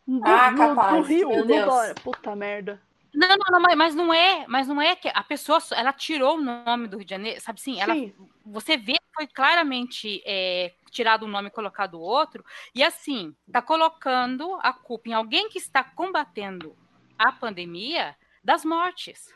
No, 0.07 0.21
Ah, 0.27 0.51
no- 0.51 0.57
capaz, 0.59 0.93
no 0.95 1.03
Rio, 1.03 1.29
no. 1.31 1.47
Dória. 1.47 1.95
Puta 2.03 2.35
merda. 2.37 2.83
Não, 3.15 3.29
não, 3.29 3.61
não, 3.61 3.77
mas- 3.77 3.95
não 3.95 4.13
é, 4.15 4.47
mas 4.49 4.67
não 4.67 4.81
é 4.81 4.97
que 4.97 5.09
a 5.13 5.23
pessoa, 5.23 5.59
ela 5.73 5.93
tirou 5.93 6.39
o 6.39 6.41
nome 6.41 6.89
do 6.89 6.97
Rio 6.97 7.05
de 7.05 7.11
Janeiro, 7.11 7.41
sabe 7.41 7.61
assim, 7.61 7.81
ela, 7.81 7.95
Sim. 7.95 8.15
você 8.45 8.77
vê 8.77 8.95
que 8.95 9.15
foi 9.15 9.27
claramente 9.27 10.23
é, 10.25 10.73
tirado 10.91 11.27
um 11.27 11.29
nome 11.29 11.49
e 11.49 11.51
colocado 11.51 12.01
outro, 12.01 12.45
e 12.75 12.83
assim, 12.83 13.35
tá 13.53 13.61
colocando 13.61 14.59
a 14.63 14.73
culpa 14.73 15.11
em 15.11 15.13
alguém 15.13 15.49
que 15.51 15.59
está 15.59 15.85
combatendo 15.85 16.75
a 17.19 17.31
pandemia 17.31 18.17
das 18.43 18.65
mortes. 18.65 19.33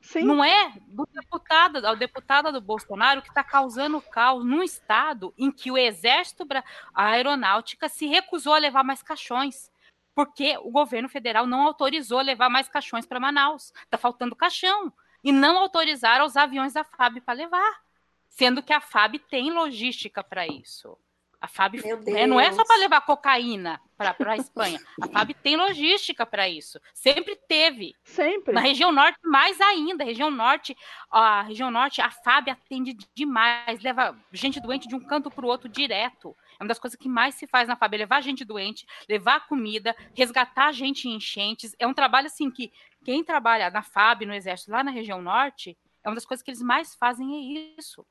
Sim. 0.00 0.22
Não 0.24 0.42
é 0.42 0.72
do 0.88 1.06
deputado, 1.12 1.86
ao 1.86 1.94
deputado 1.94 2.50
do 2.50 2.60
Bolsonaro 2.60 3.20
que 3.20 3.28
está 3.28 3.44
causando 3.44 4.00
caos 4.00 4.42
num 4.44 4.62
estado 4.62 5.34
em 5.36 5.52
que 5.52 5.70
o 5.70 5.76
exército, 5.76 6.46
a 6.94 7.04
aeronáutica 7.08 7.86
se 7.86 8.06
recusou 8.06 8.54
a 8.54 8.58
levar 8.58 8.82
mais 8.82 9.02
caixões, 9.02 9.69
porque 10.14 10.56
o 10.58 10.70
governo 10.70 11.08
federal 11.08 11.46
não 11.46 11.62
autorizou 11.62 12.20
levar 12.20 12.48
mais 12.48 12.68
caixões 12.68 13.06
para 13.06 13.20
Manaus. 13.20 13.72
Está 13.84 13.96
faltando 13.96 14.36
caixão 14.36 14.92
e 15.22 15.32
não 15.32 15.58
autorizaram 15.58 16.24
os 16.24 16.36
aviões 16.36 16.72
da 16.72 16.84
FAB 16.84 17.20
para 17.20 17.34
levar, 17.34 17.80
sendo 18.28 18.62
que 18.62 18.72
a 18.72 18.80
FAB 18.80 19.18
tem 19.18 19.50
logística 19.50 20.22
para 20.24 20.46
isso. 20.46 20.96
A 21.40 21.48
FAB 21.48 21.80
Meu 21.82 21.98
né, 22.02 22.26
não 22.26 22.38
é 22.38 22.52
só 22.52 22.62
para 22.66 22.76
levar 22.76 23.00
cocaína 23.00 23.80
para 23.96 24.14
a 24.32 24.36
Espanha. 24.36 24.78
A 25.00 25.08
FAB 25.08 25.32
tem 25.42 25.56
logística 25.56 26.26
para 26.26 26.46
isso. 26.46 26.78
Sempre 26.92 27.34
teve. 27.34 27.94
Sempre. 28.04 28.52
Na 28.52 28.60
região 28.60 28.92
norte, 28.92 29.18
mais 29.24 29.58
ainda. 29.58 30.04
Região 30.04 30.30
norte, 30.30 30.76
a 31.10 31.40
região 31.40 31.70
norte, 31.70 32.02
a 32.02 32.10
FAB 32.10 32.50
atende 32.50 32.94
demais, 33.14 33.80
leva 33.82 34.14
gente 34.30 34.60
doente 34.60 34.86
de 34.86 34.94
um 34.94 35.00
canto 35.00 35.30
para 35.30 35.46
o 35.46 35.48
outro 35.48 35.66
direto. 35.66 36.36
É 36.60 36.62
uma 36.62 36.68
das 36.68 36.78
coisas 36.78 36.98
que 36.98 37.08
mais 37.08 37.34
se 37.36 37.46
faz 37.46 37.66
na 37.66 37.74
FAB, 37.74 37.94
é 37.94 37.98
levar 37.98 38.20
gente 38.20 38.44
doente, 38.44 38.86
levar 39.08 39.46
comida, 39.48 39.96
resgatar 40.14 40.70
gente 40.72 41.08
em 41.08 41.14
enchentes. 41.14 41.74
É 41.78 41.86
um 41.86 41.94
trabalho 41.94 42.26
assim 42.26 42.50
que 42.50 42.70
quem 43.02 43.24
trabalha 43.24 43.70
na 43.70 43.82
FAB, 43.82 44.26
no 44.26 44.34
Exército, 44.34 44.70
lá 44.70 44.84
na 44.84 44.90
região 44.90 45.22
norte, 45.22 45.76
é 46.04 46.08
uma 46.08 46.14
das 46.14 46.26
coisas 46.26 46.42
que 46.44 46.50
eles 46.50 46.60
mais 46.60 46.94
fazem 46.94 47.34
é 47.34 47.78
isso. 47.80 48.06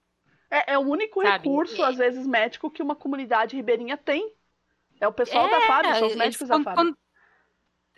É, 0.49 0.73
é 0.73 0.77
o 0.79 0.81
único 0.81 1.21
Sabe? 1.21 1.47
recurso, 1.47 1.79
É. 1.83 1.87
às 1.89 1.95
vezes, 1.97 2.25
médico 2.25 2.71
que 2.71 2.81
uma 2.81 2.95
comunidade 2.95 3.55
ribeirinha 3.55 3.95
tem. 3.95 4.33
É 4.99 5.07
o 5.07 5.13
pessoal 5.13 5.47
da 5.47 5.61
FAB, 5.61 5.85
são 5.99 6.07
os 6.07 6.15
médicos 6.15 6.47
quando- 6.47 6.63
da 6.65 6.71
FAB. 6.71 6.75
quando- 6.75 6.97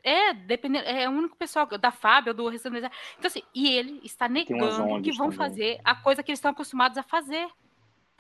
é, 0.03 0.33
dependendo, 0.33 0.85
é 0.85 1.07
o 1.07 1.13
único 1.13 1.37
pessoal 1.37 1.65
da 1.65 1.91
FAB 1.91 2.27
ou 2.27 2.33
do 2.33 2.49
restante 2.49 2.73
do 2.73 2.77
exército. 2.79 3.01
Então, 3.17 3.27
assim, 3.29 3.43
e 3.55 3.69
ele 3.73 4.01
está 4.03 4.27
negando 4.27 5.01
que 5.01 5.13
vão 5.13 5.27
também. 5.31 5.37
fazer 5.37 5.79
a 5.85 5.95
coisa 5.95 6.21
que 6.21 6.29
eles 6.29 6.39
estão 6.39 6.51
acostumados 6.51 6.97
a 6.97 7.03
fazer. 7.03 7.47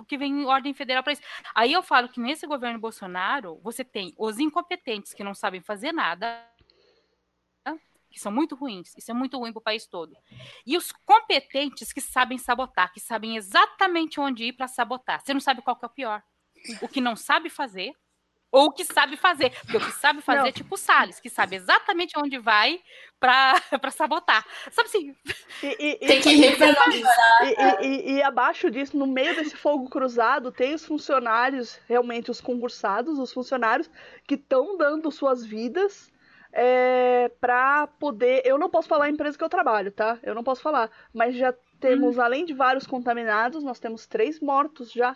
Porque 0.03 0.17
vem 0.17 0.41
em 0.41 0.45
ordem 0.45 0.73
federal 0.73 1.03
para 1.03 1.13
isso. 1.13 1.21
Aí 1.55 1.71
eu 1.73 1.83
falo 1.83 2.09
que 2.09 2.19
nesse 2.19 2.45
governo 2.47 2.79
Bolsonaro, 2.79 3.59
você 3.63 3.83
tem 3.83 4.13
os 4.17 4.39
incompetentes 4.39 5.13
que 5.13 5.23
não 5.23 5.33
sabem 5.33 5.61
fazer 5.61 5.91
nada, 5.91 6.45
que 8.11 8.19
são 8.19 8.31
muito 8.31 8.55
ruins, 8.55 8.93
isso 8.97 9.09
é 9.09 9.13
muito 9.13 9.37
ruim 9.37 9.53
para 9.53 9.59
o 9.59 9.63
país 9.63 9.87
todo. 9.87 10.15
E 10.65 10.75
os 10.77 10.91
competentes 10.91 11.93
que 11.93 12.01
sabem 12.01 12.37
sabotar, 12.37 12.91
que 12.91 12.99
sabem 12.99 13.37
exatamente 13.37 14.19
onde 14.19 14.45
ir 14.45 14.53
para 14.53 14.67
sabotar. 14.67 15.21
Você 15.21 15.33
não 15.33 15.39
sabe 15.39 15.61
qual 15.61 15.77
que 15.77 15.85
é 15.85 15.87
o 15.87 15.91
pior. 15.91 16.21
O 16.81 16.87
que 16.87 16.99
não 16.99 17.15
sabe 17.15 17.49
fazer 17.49 17.93
ou 18.51 18.65
o 18.65 18.71
que 18.71 18.83
sabe 18.83 19.15
fazer. 19.15 19.51
Porque 19.61 19.77
o 19.77 19.79
que 19.79 19.91
sabe 19.93 20.21
fazer 20.21 20.39
Não. 20.39 20.47
é 20.47 20.51
tipo 20.51 20.75
o 20.75 20.77
Salles, 20.77 21.19
que 21.19 21.29
sabe 21.29 21.55
exatamente 21.55 22.17
onde 22.19 22.37
vai 22.37 22.79
para 23.19 23.53
sabotar. 23.91 24.45
Sabe 24.71 24.89
assim, 24.89 25.15
E, 25.63 25.97
e- 26.01 26.07
Tem 26.07 26.21
que 26.21 26.55
chorar. 26.55 26.85
E, 27.43 27.85
e- 27.85 28.11
e 28.15 28.21
abaixo 28.23 28.69
disso, 28.69 28.97
no 28.97 29.07
meio 29.07 29.35
desse 29.35 29.55
fogo 29.55 29.89
cruzado, 29.89 30.51
tem 30.51 30.73
os 30.73 30.85
funcionários, 30.85 31.79
realmente 31.87 32.29
os 32.31 32.41
concursados, 32.41 33.17
os 33.19 33.31
funcionários 33.31 33.89
que 34.27 34.35
estão 34.35 34.75
dando 34.77 35.09
suas 35.11 35.45
vidas 35.45 36.11
é, 36.53 37.31
para 37.39 37.87
poder. 37.87 38.41
Eu 38.43 38.57
não 38.57 38.69
posso 38.69 38.87
falar 38.89 39.05
a 39.05 39.09
empresa 39.09 39.37
que 39.37 39.43
eu 39.43 39.49
trabalho, 39.49 39.91
tá? 39.91 40.19
Eu 40.23 40.35
não 40.35 40.43
posso 40.43 40.61
falar. 40.61 40.89
Mas 41.13 41.35
já 41.35 41.53
temos, 41.79 42.19
além 42.19 42.43
de 42.45 42.53
vários 42.53 42.85
contaminados, 42.85 43.63
nós 43.63 43.79
temos 43.79 44.05
três 44.05 44.39
mortos 44.39 44.91
já 44.91 45.15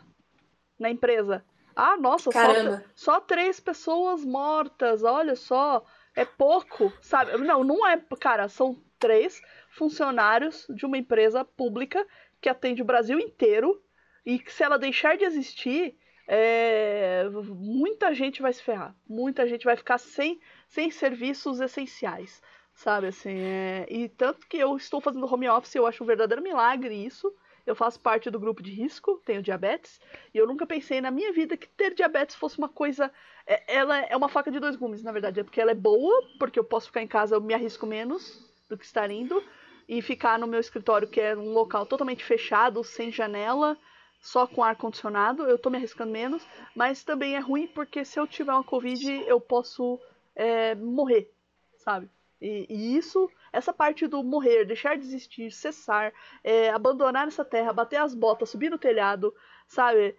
na 0.79 0.89
empresa. 0.89 1.43
Ah, 1.75 1.97
nossa, 1.97 2.31
só, 2.31 2.31
Caramba. 2.31 2.85
só 2.95 3.19
três 3.19 3.59
pessoas 3.59 4.23
mortas, 4.23 5.03
olha 5.03 5.35
só. 5.35 5.83
É 6.15 6.23
pouco, 6.23 6.93
sabe? 7.01 7.37
Não, 7.39 7.63
não 7.63 7.85
é. 7.85 8.01
Cara, 8.19 8.47
são 8.47 8.81
três 8.97 9.41
funcionários 9.71 10.65
de 10.69 10.85
uma 10.85 10.97
empresa 10.97 11.43
pública 11.43 12.05
que 12.39 12.47
atende 12.47 12.81
o 12.81 12.85
Brasil 12.85 13.19
inteiro 13.19 13.81
e 14.25 14.39
que 14.39 14.51
se 14.51 14.63
ela 14.63 14.79
deixar 14.79 15.17
de 15.17 15.25
existir, 15.25 15.97
é, 16.27 17.27
muita 17.49 18.13
gente 18.13 18.41
vai 18.41 18.53
se 18.53 18.63
ferrar. 18.63 18.95
Muita 19.07 19.47
gente 19.47 19.65
vai 19.65 19.75
ficar 19.75 19.97
sem, 19.97 20.39
sem 20.69 20.89
serviços 20.89 21.59
essenciais, 21.59 22.41
sabe? 22.73 23.07
Assim, 23.07 23.37
é, 23.37 23.85
e 23.89 24.07
tanto 24.09 24.47
que 24.47 24.57
eu 24.57 24.75
estou 24.77 25.01
fazendo 25.01 25.31
home 25.31 25.49
office, 25.49 25.75
eu 25.75 25.85
acho 25.85 26.03
um 26.03 26.07
verdadeiro 26.07 26.41
milagre 26.41 26.95
isso. 27.05 27.31
Eu 27.65 27.75
faço 27.75 27.99
parte 27.99 28.29
do 28.29 28.39
grupo 28.39 28.61
de 28.61 28.71
risco, 28.71 29.21
tenho 29.25 29.41
diabetes, 29.41 29.99
e 30.33 30.37
eu 30.37 30.45
nunca 30.45 30.67
pensei 30.67 31.01
na 31.01 31.09
minha 31.11 31.33
vida 31.33 31.57
que 31.57 31.67
ter 31.67 31.93
diabetes 31.93 32.35
fosse 32.35 32.57
uma 32.57 32.69
coisa. 32.69 33.11
é- 33.47 33.75
ela 33.75 33.99
é 33.99 34.15
uma 34.17 34.27
faca 34.29 34.49
de 34.51 34.59
dois 34.59 34.75
gumes, 34.75 35.03
na 35.03 35.11
verdade. 35.11 35.39
É 35.39 35.43
porque 35.43 35.61
ela 35.61 35.71
é 35.71 35.75
boa, 35.75 36.27
porque 36.39 36.57
eu 36.57 36.63
posso 36.63 36.87
ficar 36.87 37.01
em 37.01 37.07
casa, 37.07 37.35
eu 37.35 37.41
me 37.41 37.53
arrisco 37.53 37.85
menos 37.85 38.43
do 38.67 38.77
que 38.77 38.85
estar 38.85 39.09
indo, 39.11 39.43
e 39.87 40.01
ficar 40.01 40.39
no 40.39 40.47
meu 40.47 40.59
escritório, 40.59 41.07
que 41.07 41.21
é 41.21 41.35
um 41.35 41.53
local 41.53 41.85
totalmente 41.85 42.23
fechado, 42.23 42.83
sem 42.83 43.11
janela, 43.11 43.77
só 44.19 44.47
com 44.47 44.63
ar-condicionado, 44.63 45.43
eu 45.43 45.57
tô 45.57 45.69
me 45.69 45.77
arriscando 45.77 46.11
menos, 46.11 46.45
mas 46.75 47.03
também 47.03 47.35
é 47.35 47.39
ruim 47.39 47.67
porque 47.67 48.03
se 48.03 48.19
eu 48.19 48.25
tiver 48.25 48.51
uma 48.51 48.63
Covid, 48.63 49.23
eu 49.27 49.39
posso 49.39 49.99
é, 50.35 50.73
morrer, 50.73 51.31
sabe? 51.77 52.09
E, 52.41 52.65
e 52.67 52.97
isso, 52.97 53.29
essa 53.55 53.73
parte 53.73 54.07
do 54.07 54.23
morrer, 54.23 54.65
deixar 54.65 54.97
de 54.97 55.03
existir, 55.05 55.51
cessar, 55.51 56.13
é, 56.43 56.69
abandonar 56.69 57.27
essa 57.27 57.43
terra, 57.45 57.73
bater 57.73 57.97
as 57.97 58.13
botas, 58.13 58.49
subir 58.49 58.69
no 58.69 58.77
telhado, 58.77 59.33
sabe? 59.67 60.15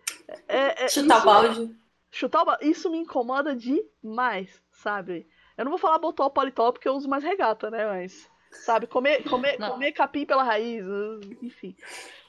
É, 0.49 0.85
é, 0.85 0.89
Chutar 0.89 1.15
o 1.15 1.19
isso- 1.19 1.27
balde. 1.27 1.77
Chutar 2.11 2.43
o 2.43 2.45
balde, 2.47 2.69
isso 2.69 2.91
me 2.91 2.99
incomoda 2.99 3.55
demais, 3.55 4.63
sabe? 4.73 5.27
Eu 5.57 5.65
não 5.65 5.71
vou 5.71 5.79
falar 5.79 5.99
botar 5.99 6.27
o 6.27 6.31
paletó 6.31 6.71
porque 6.73 6.89
eu 6.89 6.95
uso 6.95 7.09
mais 7.09 7.23
regata, 7.25 7.71
né? 7.71 7.87
Mas, 7.87 8.29
sabe, 8.51 8.87
comer, 8.87 9.23
comer, 9.29 9.59
Não. 9.59 9.71
comer 9.73 9.93
capim 9.93 10.25
pela 10.27 10.43
raiz, 10.43 10.87
uh, 10.87 11.21
enfim. 11.43 11.75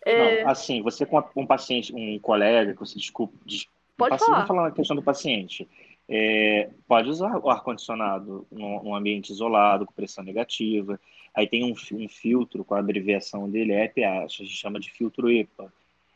É, 0.05 0.43
Não, 0.43 0.49
assim, 0.51 0.82
você 0.82 1.05
com 1.05 1.24
um 1.36 1.45
paciente, 1.45 1.93
um 1.93 2.20
colega, 2.20 2.74
que 2.74 2.80
você 2.80 2.97
desculpa, 2.97 3.34
des- 3.45 3.68
Pode 3.97 4.12
paciente, 4.12 4.28
falar. 4.30 4.38
Vou 4.39 4.47
falar 4.47 4.64
na 4.70 4.72
questão 4.72 4.95
do 4.95 5.01
paciente. 5.03 5.68
É, 6.10 6.70
pode 6.88 7.10
usar 7.10 7.38
o 7.38 7.49
ar-condicionado 7.49 8.47
num, 8.51 8.95
ambiente 8.95 9.32
isolado, 9.32 9.86
com 9.86 9.93
pressão 9.93 10.24
negativa. 10.24 10.99
Aí 11.34 11.47
tem 11.47 11.64
um, 11.66 11.74
um 11.93 12.10
filtro, 12.10 12.64
com 12.66 12.76
a 12.76 12.80
abreviação 12.80 13.49
dele 13.49 13.74
é 13.74 13.86
EPA, 13.86 14.24
a 14.24 14.28
gente 14.28 14.49
chama 14.49 14.80
de 14.80 14.89
filtro 14.91 15.30
EPA. 15.30 15.72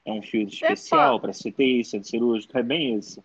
é 0.05 0.11
um 0.11 0.21
filtro 0.21 0.53
especial 0.55 1.19
para 1.19 1.33
CTI, 1.33 1.83
centro 1.83 2.09
cirúrgico, 2.09 2.57
é 2.57 2.63
bem 2.63 2.95
isso. 2.97 3.23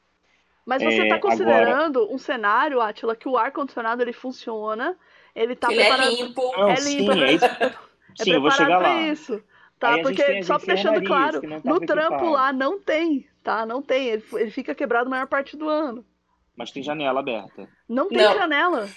Mas 0.64 0.82
você 0.82 1.02
está 1.02 1.14
É, 1.16 1.18
considerando 1.18 2.12
um 2.12 2.18
cenário, 2.18 2.80
Atila, 2.80 3.14
que 3.16 3.28
o 3.28 3.36
ar-condicionado 3.36 4.02
ele 4.02 4.12
funciona, 4.12 4.96
ele 5.34 5.54
tá 5.54 5.70
Ele 5.70 5.80
é 5.82 5.86
preparado. 5.86 6.10
limpo. 6.16 6.42
Não, 6.56 6.70
É 6.70 6.76
sim, 6.76 6.98
limpo, 6.98 7.12
é 7.12 7.32
isso. 7.32 7.44
É 8.18 8.24
Sim, 8.24 8.32
eu 8.32 8.40
vou 8.40 8.50
chegar 8.50 8.78
lá. 8.78 9.00
isso. 9.12 9.42
Tá, 9.78 9.94
Aí 9.94 10.02
porque 10.02 10.42
só 10.42 10.58
deixando 10.58 11.02
claro, 11.02 11.40
não 11.42 11.60
no 11.74 11.80
trampo 11.80 12.30
lá 12.30 12.52
não 12.52 12.80
tem, 12.80 13.28
tá? 13.42 13.66
Não 13.66 13.82
tem. 13.82 14.08
Ele, 14.08 14.24
ele 14.34 14.50
fica 14.50 14.74
quebrado 14.74 15.06
a 15.06 15.10
maior 15.10 15.26
parte 15.28 15.56
do 15.56 15.68
ano. 15.68 16.04
Mas 16.56 16.70
tem 16.70 16.82
janela 16.82 17.20
aberta. 17.20 17.68
Não 17.88 18.08
tem 18.08 18.18
Não. 18.18 18.32
janela. 18.34 18.88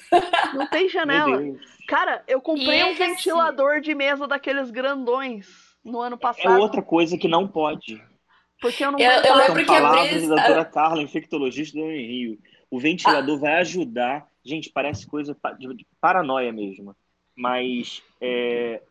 Não 0.54 0.68
tem 0.68 0.88
janela. 0.90 1.42
Cara, 1.88 2.24
eu 2.28 2.42
comprei 2.42 2.84
um 2.84 2.90
esse- 2.92 2.98
ventilador 3.00 3.82
de 3.82 3.94
mesa 3.94 4.26
daqueles 4.28 4.72
grandões 4.72 5.48
no 5.84 6.00
ano 6.00 6.16
É 6.16 6.20
passado. 6.20 6.60
outra 6.60 6.82
coisa 6.82 7.18
que 7.18 7.28
não 7.28 7.48
pode. 7.48 8.02
Porque 8.62 8.84
eu 8.84 8.92
não 8.92 9.00
Eu- 9.00 9.12
eu 9.24 9.36
lembro 9.36 9.66
que 9.66 9.72
a 9.72 9.92
Brisa- 9.92 10.36
da 10.36 10.36
doutora 10.36 10.66
Carla, 10.66 11.02
infectologista 11.02 11.78
do 11.78 11.86
Rio. 11.88 12.38
O 12.72 12.80
ventilador 12.80 13.40
vai 13.40 13.56
ajudar. 13.60 14.28
Gente, 14.46 14.70
parece 14.70 15.06
coisa 15.08 15.36
de 15.58 15.86
paranoia 16.00 16.52
mesmo. 16.54 16.96
Mas 17.36 18.02
é, 18.22 18.82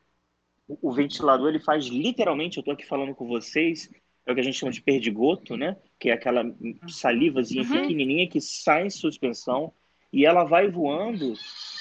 o, 0.67 0.91
o 0.91 0.93
ventilador 0.93 1.49
ele 1.49 1.61
faz 1.61 1.87
literalmente, 1.87 2.57
eu 2.59 2.61
estou 2.61 2.75
aqui 2.75 2.87
falando 2.87 3.15
com 3.15 3.27
vocês, 3.27 3.91
é 4.27 4.33
o 4.33 4.35
que 4.35 4.41
a 4.41 4.45
gente 4.45 4.59
chama 4.59 4.73
de 4.73 4.83
perdigoto, 4.83 5.57
né? 5.57 5.77
Que 5.99 6.11
é 6.11 6.13
aquela 6.13 6.45
salivazinha 6.89 7.63
Uhum. 7.65 7.73
pequenininha 7.81 8.29
que 8.29 8.41
sai 8.41 8.87
em 8.87 8.91
suspensão 8.91 9.73
e 10.13 10.25
ela 10.25 10.45
vai 10.45 10.69
voando. 10.71 11.35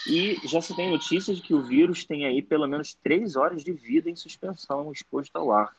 E 0.07 0.35
já 0.47 0.61
se 0.61 0.75
tem 0.75 0.89
notícia 0.89 1.33
de 1.35 1.41
que 1.41 1.53
o 1.53 1.61
vírus 1.61 2.05
tem 2.05 2.25
aí 2.25 2.41
pelo 2.41 2.67
menos 2.67 2.93
três 2.95 3.35
horas 3.35 3.63
de 3.63 3.73
vida 3.73 4.09
em 4.09 4.15
suspensão, 4.15 4.91
exposto 4.91 5.35
ao 5.35 5.51
ar. 5.51 5.75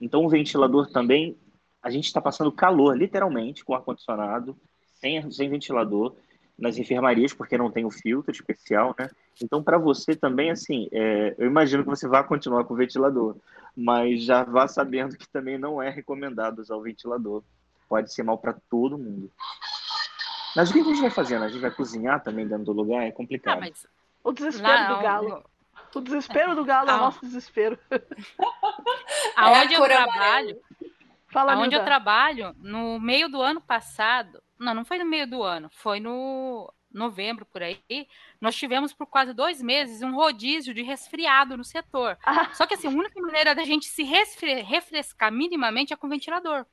Então, 0.00 0.24
o 0.24 0.28
ventilador 0.28 0.90
também, 0.90 1.36
a 1.82 1.90
gente 1.90 2.06
está 2.06 2.20
passando 2.20 2.50
calor, 2.50 2.96
literalmente, 2.96 3.64
com 3.64 3.74
ar-condicionado, 3.74 4.56
sem, 4.94 5.30
sem 5.30 5.48
ventilador, 5.48 6.14
nas 6.62 6.78
enfermarias, 6.78 7.34
porque 7.34 7.58
não 7.58 7.72
tem 7.72 7.84
o 7.84 7.90
filtro 7.90 8.30
especial, 8.30 8.94
né? 8.96 9.10
Então, 9.42 9.60
para 9.60 9.76
você 9.76 10.14
também, 10.14 10.48
assim, 10.48 10.88
é, 10.92 11.34
eu 11.36 11.48
imagino 11.48 11.82
que 11.82 11.90
você 11.90 12.06
vai 12.06 12.22
continuar 12.22 12.62
com 12.62 12.72
o 12.72 12.76
ventilador, 12.76 13.34
mas 13.76 14.22
já 14.22 14.44
vá 14.44 14.68
sabendo 14.68 15.16
que 15.16 15.28
também 15.28 15.58
não 15.58 15.82
é 15.82 15.90
recomendado 15.90 16.60
usar 16.60 16.76
o 16.76 16.82
ventilador. 16.82 17.42
Pode 17.88 18.14
ser 18.14 18.22
mal 18.22 18.38
para 18.38 18.54
todo 18.70 18.96
mundo. 18.96 19.28
Mas 20.54 20.70
o 20.70 20.72
que 20.72 20.80
a 20.80 20.84
gente 20.84 21.00
vai 21.00 21.10
fazendo? 21.10 21.44
A 21.44 21.48
gente 21.48 21.60
vai 21.60 21.70
cozinhar 21.70 22.22
também 22.22 22.46
dentro 22.46 22.66
do 22.66 22.72
lugar? 22.72 23.02
É 23.02 23.10
complicado. 23.10 23.58
mas 23.58 23.84
O 24.22 24.30
desespero 24.32 24.68
lá, 24.68 24.94
do 24.94 25.02
galo. 25.02 25.44
O 25.94 26.00
desespero 26.00 26.54
do 26.54 26.64
galo 26.64 26.90
é 26.90 26.94
o 26.94 26.98
nosso 26.98 27.20
desespero. 27.22 27.76
aonde 29.34 29.74
É 29.74 29.78
eu 29.78 29.84
trabalho, 29.84 30.60
Fala, 31.32 31.54
aonde 31.54 31.74
eu 31.74 31.82
trabalho, 31.82 32.54
no 32.58 33.00
meio 33.00 33.28
do 33.28 33.40
ano 33.40 33.60
passado, 33.60 34.40
não, 34.62 34.74
não 34.74 34.84
foi 34.84 34.98
no 34.98 35.04
meio 35.04 35.26
do 35.26 35.42
ano, 35.42 35.68
foi 35.70 36.00
no 36.00 36.72
novembro 36.92 37.46
por 37.46 37.62
aí, 37.62 38.06
nós 38.40 38.54
tivemos 38.54 38.92
por 38.92 39.06
quase 39.06 39.32
dois 39.32 39.62
meses 39.62 40.02
um 40.02 40.14
rodízio 40.14 40.74
de 40.74 40.82
resfriado 40.82 41.56
no 41.56 41.64
setor. 41.64 42.18
Ah. 42.24 42.52
Só 42.54 42.66
que 42.66 42.74
assim, 42.74 42.86
a 42.86 42.90
única 42.90 43.20
maneira 43.20 43.54
da 43.54 43.64
gente 43.64 43.86
se 43.86 44.02
refrescar 44.02 45.32
minimamente 45.32 45.92
é 45.92 45.96
com 45.96 46.08
ventilador. 46.08 46.66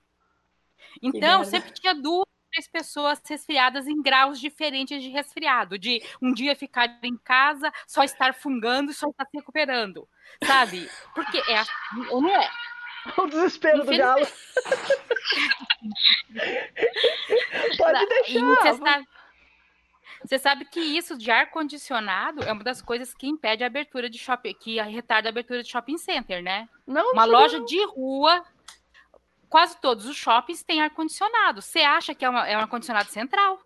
Então, 1.01 1.43
sempre 1.43 1.71
tinha 1.71 1.93
duas, 1.93 2.25
três 2.51 2.67
pessoas 2.67 3.21
resfriadas 3.25 3.87
em 3.87 4.01
graus 4.01 4.39
diferentes 4.39 5.01
de 5.01 5.09
resfriado, 5.09 5.77
de 5.77 6.01
um 6.21 6.33
dia 6.33 6.55
ficar 6.55 6.99
em 7.03 7.17
casa, 7.17 7.71
só 7.87 8.03
estar 8.03 8.33
fungando 8.33 8.91
e 8.91 8.93
só 8.93 9.09
estar 9.09 9.25
se 9.25 9.37
recuperando, 9.37 10.07
sabe? 10.43 10.89
Porque 11.13 11.37
é 11.47 11.59
assim, 11.59 12.07
ou 12.09 12.21
não 12.21 12.29
é? 12.29 12.49
O 13.17 13.27
desespero 13.27 13.83
do 13.85 13.97
galo. 13.97 14.25
Pode 17.77 18.05
deixar. 18.07 18.39
você 18.41 18.73
sabe, 18.73 19.07
você 20.25 20.39
sabe 20.39 20.65
que 20.65 20.79
isso 20.79 21.17
de 21.17 21.31
ar-condicionado 21.31 22.43
é 22.43 22.51
uma 22.51 22.63
das 22.63 22.81
coisas 22.81 23.13
que 23.13 23.27
impede 23.27 23.63
a 23.63 23.67
abertura 23.67 24.09
de 24.09 24.17
shopping, 24.17 24.53
que 24.53 24.81
retarda 24.81 25.29
a 25.29 25.31
abertura 25.31 25.63
de 25.63 25.69
shopping 25.69 25.97
center, 25.97 26.43
né? 26.43 26.67
Não, 26.85 27.11
Uma 27.13 27.23
você 27.25 27.31
loja 27.31 27.59
de 27.65 27.83
rua, 27.85 28.43
quase 29.49 29.79
todos 29.79 30.05
os 30.05 30.17
shoppings 30.17 30.63
têm 30.63 30.81
ar-condicionado. 30.81 31.61
Você 31.61 31.79
acha 31.79 32.13
que 32.13 32.25
é, 32.25 32.29
uma- 32.29 32.47
é 32.47 32.57
um 32.57 32.61
ar-condicionado 32.61 33.09
central? 33.09 33.59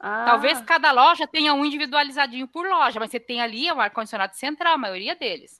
Ah, 0.00 0.26
Talvez 0.28 0.60
cada 0.62 0.92
loja 0.92 1.26
tenha 1.26 1.52
um 1.52 1.64
individualizadinho 1.64 2.46
por 2.46 2.66
loja, 2.66 3.00
mas 3.00 3.10
você 3.10 3.18
tem 3.20 3.40
ali 3.40 3.70
um 3.72 3.80
ar-condicionado 3.80 4.34
central, 4.36 4.74
a 4.74 4.78
maioria 4.78 5.16
deles. 5.16 5.58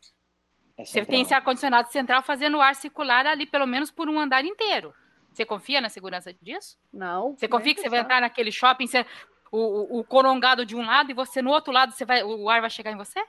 É 0.79 0.85
Você 0.85 1.05
tem 1.05 1.23
esse 1.23 1.35
ar-condicionado 1.35 1.89
central 1.91 2.23
fazendo 2.23 2.57
o 2.57 2.61
ar 2.61 2.75
circular 2.75 3.27
ali, 3.27 3.47
pelo 3.47 3.67
menos 3.67 3.91
por 3.91 4.09
um 4.09 4.19
andar 4.19 4.45
inteiro. 4.45 4.95
Você 5.33 5.45
confia 5.45 5.81
na 5.81 5.89
segurança 5.89 6.33
disso? 6.41 6.77
Não. 6.93 7.33
Você 7.37 7.47
nem 7.47 7.51
confia 7.51 7.75
que 7.75 7.81
você 7.81 7.89
vai 7.89 8.01
entrar 8.01 8.21
naquele 8.21 8.53
shopping, 8.53 8.87
você- 8.87 9.05
o, 9.51 9.97
o, 9.97 10.01
o 10.01 10.05
corongado 10.05 10.65
de 10.65 10.77
um 10.77 10.85
lado 10.85 11.11
e 11.11 11.15
você 11.15 11.41
no 11.43 11.51
outro 11.51 11.73
lado, 11.73 11.93
você 11.93 12.05
vai, 12.05 12.23
o 12.23 12.49
ar 12.49 12.61
vai 12.61 12.71
chegar 12.71 12.93
em 12.93 12.97
você? 12.97 13.23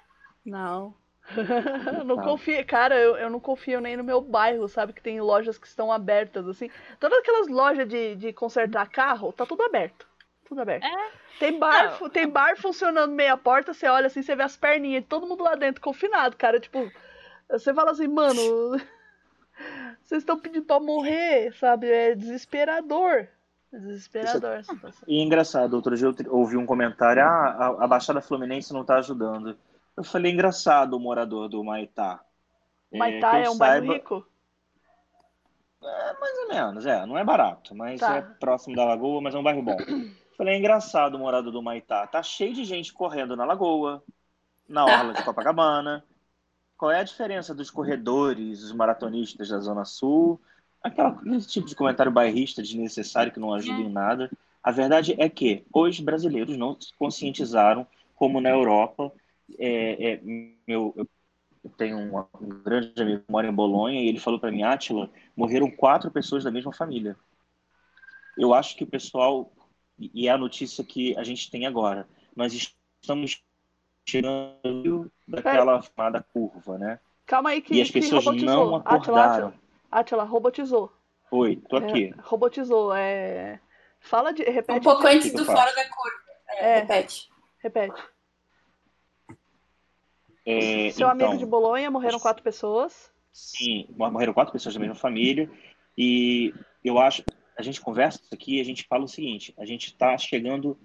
Não. 0.45 0.93
não 2.05 2.17
confio, 2.21 2.65
cara, 2.65 2.95
eu, 2.95 3.15
eu 3.17 3.29
não 3.29 3.39
confio 3.39 3.79
nem 3.79 3.95
no 3.95 4.03
meu 4.03 4.21
bairro, 4.21 4.67
sabe? 4.67 4.93
Que 4.93 5.01
tem 5.01 5.21
lojas 5.21 5.57
que 5.57 5.67
estão 5.67 5.91
abertas, 5.91 6.47
assim. 6.47 6.69
Todas 6.99 7.19
aquelas 7.19 7.47
lojas 7.47 7.87
de, 7.87 8.15
de 8.15 8.33
consertar 8.33 8.89
carro, 8.89 9.31
tá 9.33 9.45
tudo 9.45 9.63
aberto. 9.63 10.07
Tudo 10.47 10.61
aberto. 10.61 10.83
É. 10.83 11.11
Tem 11.39 11.59
bar, 11.59 11.99
Não. 12.01 12.09
tem 12.09 12.27
bar 12.27 12.57
funcionando 12.57 13.13
meia 13.13 13.37
porta, 13.37 13.73
você 13.73 13.87
olha 13.87 14.07
assim, 14.07 14.21
você 14.23 14.35
vê 14.35 14.43
as 14.43 14.57
perninhas 14.57 15.03
de 15.03 15.07
todo 15.07 15.27
mundo 15.27 15.43
lá 15.43 15.55
dentro 15.55 15.79
confinado, 15.81 16.35
cara. 16.35 16.59
Tipo, 16.59 16.91
você 17.57 17.73
fala 17.73 17.91
assim, 17.91 18.07
mano, 18.07 18.41
vocês 20.03 20.21
estão 20.21 20.39
pedindo 20.39 20.65
pra 20.65 20.79
morrer, 20.79 21.53
sabe? 21.57 21.87
É 21.89 22.15
desesperador. 22.15 23.27
É 23.71 23.77
desesperador 23.77 24.51
essa. 24.53 24.75
E 25.07 25.19
é 25.19 25.23
engraçado, 25.23 25.73
outro 25.75 25.95
dia 25.95 26.07
eu 26.07 26.15
ouvi 26.35 26.57
um 26.57 26.65
comentário, 26.65 27.21
ah, 27.23 27.75
a, 27.79 27.83
a 27.83 27.87
Baixada 27.87 28.21
Fluminense 28.21 28.73
não 28.73 28.81
está 28.81 28.97
ajudando. 28.97 29.55
Eu 29.95 30.03
falei, 30.03 30.31
engraçado 30.31 30.93
o 30.95 30.99
morador 30.99 31.47
do 31.49 31.63
Maitá. 31.63 32.19
Maitá 32.91 33.31
que 33.31 33.37
é 33.37 33.47
eu 33.47 33.51
um 33.51 33.57
bairro 33.57 33.85
saiba- 33.85 33.93
rico? 33.93 34.25
Mais 35.81 36.37
ou 36.39 36.47
menos, 36.49 36.85
é, 36.85 37.05
não 37.05 37.17
é 37.17 37.23
barato, 37.23 37.73
mas 37.73 37.99
Tá. 38.01 38.17
é 38.17 38.21
próximo 38.21 38.75
da 38.75 38.83
Lagoa, 38.83 39.21
mas 39.21 39.33
é 39.33 39.37
um 39.37 39.43
bairro 39.43 39.61
bom. 39.61 39.77
Falei, 40.35 40.55
é 40.55 40.57
engraçado 40.57 41.15
o 41.15 41.19
morador 41.19 41.51
do 41.53 41.61
Maitá. 41.61 42.05
Tá 42.07 42.21
cheio 42.23 42.53
de 42.53 42.65
gente 42.65 42.91
correndo 42.91 43.35
na 43.35 43.45
Lagoa, 43.45 44.03
na 44.67 44.83
orla 44.85 45.13
de 45.13 45.23
Copacabana. 45.23 46.03
Qual 46.79 46.91
é 46.91 47.01
a 47.01 47.03
diferença 47.03 47.53
dos 47.53 47.69
corredores, 47.69 48.63
os 48.63 48.71
maratonistas 48.71 49.49
da 49.49 49.59
Zona 49.59 49.83
Sul? 49.83 50.39
Aquela, 50.81 51.09
aquele 51.09 51.41
tipo 51.41 51.67
de 51.67 51.75
comentário 51.75 52.09
bairrista 52.09 52.61
desnecessário 52.61 53.33
que 53.33 53.39
não 53.39 53.53
ajuda 53.53 53.81
em 53.81 53.91
nada. 53.91 54.31
A 54.63 54.71
verdade 54.71 55.13
é 55.19 55.27
que 55.27 55.65
os 55.73 55.99
brasileiros 55.99 56.57
não 56.57 56.79
se 56.79 56.93
conscientizaram, 56.97 57.85
como 58.15 58.39
na 58.39 58.49
Europa. 58.49 59.11
É, 59.57 60.13
é, 60.13 60.21
meu, 60.65 60.93
eu 60.95 61.69
tenho 61.71 61.97
um, 61.97 62.17
um 62.41 62.47
grande 62.63 62.93
amigo 63.01 63.23
que 63.25 63.31
mora 63.31 63.49
em 63.49 63.53
Bolonha 63.53 64.01
e 64.01 64.07
ele 64.07 64.17
falou 64.17 64.39
para 64.39 64.49
mim, 64.49 64.63
Átila, 64.63 65.11
morreram 65.35 65.69
quatro 65.69 66.09
pessoas 66.09 66.45
da 66.45 66.51
mesma 66.51 66.71
família. 66.71 67.17
Eu 68.37 68.53
acho 68.53 68.77
que 68.77 68.85
o 68.85 68.87
pessoal, 68.87 69.51
e 69.99 70.29
é 70.29 70.31
a 70.31 70.37
notícia 70.37 70.81
que 70.81 71.13
a 71.17 71.25
gente 71.25 71.51
tem 71.51 71.67
agora, 71.67 72.07
nós 72.33 72.53
estamos 72.53 73.43
tirando 74.09 75.11
daquela 75.27 75.81
chamada 75.81 76.25
curva, 76.33 76.77
né? 76.77 76.99
Calma 77.25 77.51
aí 77.51 77.61
que, 77.61 77.75
E 77.75 77.81
as 77.81 77.89
que 77.89 78.01
pessoas 78.01 78.25
robotizou. 78.25 78.65
não 78.69 78.75
acordaram. 78.77 79.53
Atila, 79.91 80.23
robotizou. 80.23 80.91
Oi, 81.31 81.57
tô 81.69 81.77
aqui. 81.77 82.05
É, 82.05 82.21
robotizou. 82.21 82.93
É... 82.93 83.59
Fala 83.99 84.31
de. 84.33 84.43
Repete. 84.43 84.79
Um 84.79 84.83
pouco 84.83 85.05
antes 85.07 85.31
do 85.33 85.45
fora 85.45 85.73
da 85.73 85.83
curva. 85.83 86.17
É, 86.47 86.69
É. 86.69 86.79
Repete. 86.79 87.29
Repete. 87.59 88.03
É, 90.45 90.89
Seu 90.91 91.07
amigo 91.07 91.29
então, 91.29 91.37
de 91.37 91.45
Bolonha, 91.45 91.91
morreram 91.91 92.19
quatro 92.19 92.41
pessoas. 92.41 93.11
Sim, 93.31 93.87
morreram 93.95 94.33
quatro 94.33 94.51
pessoas 94.51 94.73
da 94.73 94.79
mesma 94.79 94.95
família. 94.95 95.49
E 95.97 96.53
eu 96.83 96.97
acho, 96.97 97.23
a 97.57 97.61
gente 97.61 97.79
conversa 97.79 98.19
isso 98.23 98.33
aqui 98.33 98.57
e 98.57 98.61
a 98.61 98.65
gente 98.65 98.87
fala 98.87 99.03
o 99.03 99.07
seguinte: 99.07 99.53
a 99.57 99.65
gente 99.65 99.87
está 99.87 100.17
chegando 100.17 100.77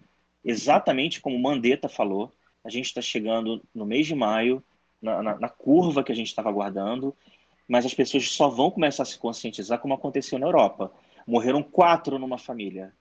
exatamente 0.44 1.20
como 1.20 1.36
o 1.36 1.42
Mandetta 1.42 1.88
falou, 1.88 2.30
a 2.64 2.70
gente 2.70 2.86
está 2.86 3.02
chegando 3.02 3.62
no 3.74 3.86
mês 3.86 4.06
de 4.06 4.14
maio, 4.14 4.64
na, 5.00 5.22
na, 5.22 5.38
na 5.38 5.48
curva 5.48 6.02
que 6.04 6.12
a 6.12 6.14
gente 6.14 6.28
estava 6.28 6.48
aguardando, 6.48 7.14
mas 7.68 7.86
as 7.86 7.94
pessoas 7.94 8.28
só 8.30 8.48
vão 8.48 8.70
começar 8.70 9.02
a 9.04 9.06
se 9.06 9.18
conscientizar 9.18 9.78
como 9.80 9.94
aconteceu 9.94 10.38
na 10.38 10.46
Europa. 10.46 10.92
Morreram 11.26 11.62
quatro 11.62 12.18
numa 12.18 12.38
família. 12.38 12.94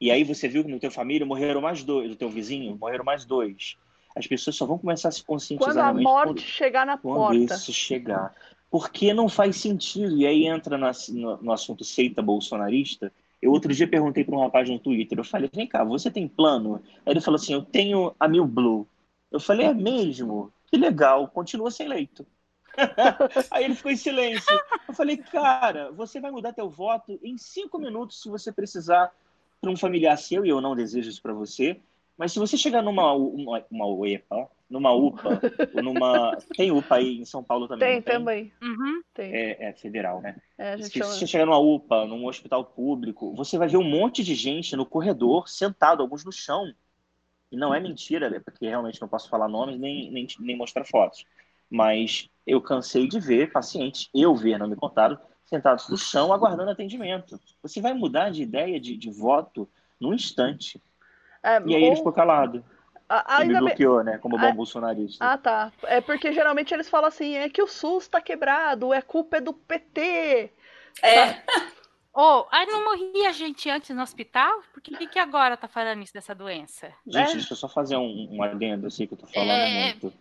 E 0.00 0.10
aí 0.10 0.24
você 0.24 0.48
viu 0.48 0.64
que 0.64 0.70
no 0.70 0.80
teu 0.80 0.90
família 0.90 1.26
morreram 1.26 1.60
mais 1.60 1.84
dois, 1.84 2.08
no 2.10 2.16
teu 2.16 2.28
vizinho 2.28 2.76
morreram 2.76 3.04
mais 3.04 3.24
dois. 3.24 3.76
As 4.16 4.26
pessoas 4.26 4.56
só 4.56 4.66
vão 4.66 4.78
começar 4.78 5.08
a 5.08 5.12
se 5.12 5.24
conscientizar 5.24 5.86
Quando 5.86 5.90
a 5.90 5.94
morte 5.94 6.42
chegar 6.42 6.84
na 6.84 6.98
quando 7.00 7.34
porta. 7.34 7.34
isso 7.34 7.72
chegar. 7.72 8.34
Porque 8.70 9.12
não 9.14 9.28
faz 9.28 9.56
sentido. 9.56 10.16
E 10.16 10.26
aí 10.26 10.46
entra 10.46 10.78
na- 10.78 10.92
no, 11.10 11.42
no 11.42 11.52
assunto 11.52 11.84
seita 11.84 12.22
bolsonarista. 12.22 13.12
Eu 13.42 13.50
outro 13.50 13.74
dia 13.74 13.88
perguntei 13.88 14.22
para 14.22 14.36
um 14.36 14.40
rapaz 14.40 14.70
no 14.70 14.78
Twitter, 14.78 15.18
eu 15.18 15.24
falei, 15.24 15.50
vem 15.52 15.66
cá, 15.66 15.82
você 15.82 16.10
tem 16.10 16.28
plano? 16.28 16.80
Aí 17.04 17.12
ele 17.12 17.20
falou 17.20 17.36
assim, 17.38 17.52
eu 17.52 17.62
tenho 17.62 18.14
a 18.18 18.28
Mil 18.28 18.46
Blue. 18.46 18.86
Eu 19.32 19.40
falei, 19.40 19.66
é 19.66 19.74
mesmo? 19.74 20.52
Que 20.70 20.76
legal, 20.76 21.26
continua 21.26 21.70
sem 21.70 21.88
leito. 21.88 22.24
Aí 23.50 23.64
ele 23.64 23.74
ficou 23.74 23.90
em 23.90 23.96
silêncio. 23.96 24.60
Eu 24.88 24.94
falei, 24.94 25.16
cara, 25.16 25.90
você 25.92 26.20
vai 26.20 26.30
mudar 26.30 26.52
teu 26.52 26.70
voto 26.70 27.18
em 27.22 27.36
cinco 27.36 27.78
minutos 27.78 28.22
se 28.22 28.28
você 28.28 28.52
precisar 28.52 29.12
para 29.60 29.70
um 29.70 29.76
familiar 29.76 30.16
seu, 30.16 30.46
e 30.46 30.48
eu 30.48 30.60
não 30.60 30.76
desejo 30.76 31.08
isso 31.08 31.22
para 31.22 31.34
você. 31.34 31.80
Mas 32.16 32.32
se 32.32 32.38
você 32.38 32.56
chegar 32.56 32.82
numa 32.82 33.12
uma, 33.14 33.64
uma 33.70 33.86
UEPA, 33.86 34.48
numa 34.72 34.92
UPA, 34.92 35.40
ou 35.74 35.82
numa. 35.82 36.36
Tem 36.56 36.72
UPA 36.72 36.96
aí 36.96 37.18
em 37.20 37.24
São 37.24 37.44
Paulo 37.44 37.68
também. 37.68 37.88
Tem, 37.88 38.02
tem? 38.02 38.14
também. 38.14 38.52
Uhum. 38.62 39.02
Tem. 39.14 39.32
É, 39.32 39.68
é 39.68 39.72
federal, 39.74 40.20
né? 40.22 40.36
É, 40.58 40.72
a 40.72 40.76
gente 40.76 40.88
Se 40.88 40.98
chama... 40.98 41.12
você 41.12 41.26
chegar 41.26 41.44
numa 41.46 41.58
UPA, 41.58 42.06
num 42.06 42.26
hospital 42.26 42.64
público, 42.64 43.34
você 43.34 43.58
vai 43.58 43.68
ver 43.68 43.76
um 43.76 43.88
monte 43.88 44.24
de 44.24 44.34
gente 44.34 44.74
no 44.74 44.86
corredor, 44.86 45.48
sentado, 45.48 46.02
alguns 46.02 46.24
no 46.24 46.32
chão. 46.32 46.72
E 47.50 47.56
não 47.56 47.74
é 47.74 47.78
mentira, 47.78 48.30
né? 48.30 48.40
porque 48.40 48.66
realmente 48.66 48.98
não 49.00 49.06
posso 49.08 49.28
falar 49.28 49.46
nomes 49.46 49.78
nem, 49.78 50.10
nem, 50.10 50.26
nem 50.40 50.56
mostrar 50.56 50.86
fotos. 50.86 51.26
Mas 51.70 52.30
eu 52.46 52.60
cansei 52.62 53.06
de 53.06 53.20
ver 53.20 53.52
pacientes, 53.52 54.08
eu 54.14 54.34
ver, 54.34 54.58
não 54.58 54.66
me 54.66 54.74
contaram, 54.74 55.18
sentados 55.44 55.86
no 55.90 55.98
chão 55.98 56.32
aguardando 56.32 56.70
atendimento. 56.70 57.38
Você 57.62 57.80
vai 57.80 57.92
mudar 57.92 58.30
de 58.30 58.42
ideia 58.42 58.80
de, 58.80 58.96
de 58.96 59.10
voto 59.10 59.68
num 60.00 60.14
instante. 60.14 60.82
É, 61.42 61.60
E 61.66 61.74
aí 61.76 61.82
ele 61.82 61.90
ou- 61.90 61.96
ficou 61.96 62.12
calado. 62.12 62.64
A- 63.20 63.36
Ele 63.40 63.48
me 63.48 63.54
ainda 63.56 63.58
bem- 63.60 63.68
bloqueou, 63.68 64.02
né? 64.04 64.18
Como 64.18 64.38
bom 64.38 64.46
Ah, 64.46 64.52
bolsonarista. 64.52 65.24
Ah, 65.24 65.36
tá. 65.38 65.72
É 65.84 66.00
porque 66.00 66.32
geralmente 66.32 66.72
eles 66.72 66.88
falam 66.88 67.08
assim, 67.08 67.34
é 67.36 67.48
que 67.48 67.62
o 67.62 67.66
SUS 67.66 68.08
tá 68.08 68.20
quebrado, 68.20 68.92
é 68.92 69.02
culpa 69.02 69.36
é 69.36 69.40
do 69.40 69.52
PT. 69.52 70.50
É, 71.02 71.42
Ô, 72.14 72.46
aí 72.50 72.66
não 72.66 72.84
morria 72.84 73.32
gente 73.32 73.70
antes 73.70 73.88
no 73.96 74.02
hospital? 74.02 74.60
Por 74.74 74.82
que, 74.82 75.06
que 75.06 75.18
agora 75.18 75.56
tá 75.56 75.66
falando 75.66 76.02
isso 76.02 76.12
dessa 76.12 76.34
doença? 76.34 76.92
Gente, 77.06 77.30
É. 77.30 77.34
deixa 77.34 77.52
eu 77.54 77.56
só 77.56 77.68
fazer 77.68 77.96
um, 77.96 78.28
um 78.30 78.42
adendo, 78.42 78.90
sei 78.90 79.06
que 79.06 79.14
eu 79.14 79.18
tô 79.18 79.26
falando 79.26 79.50
É. 79.50 79.84
muito. 79.84 80.12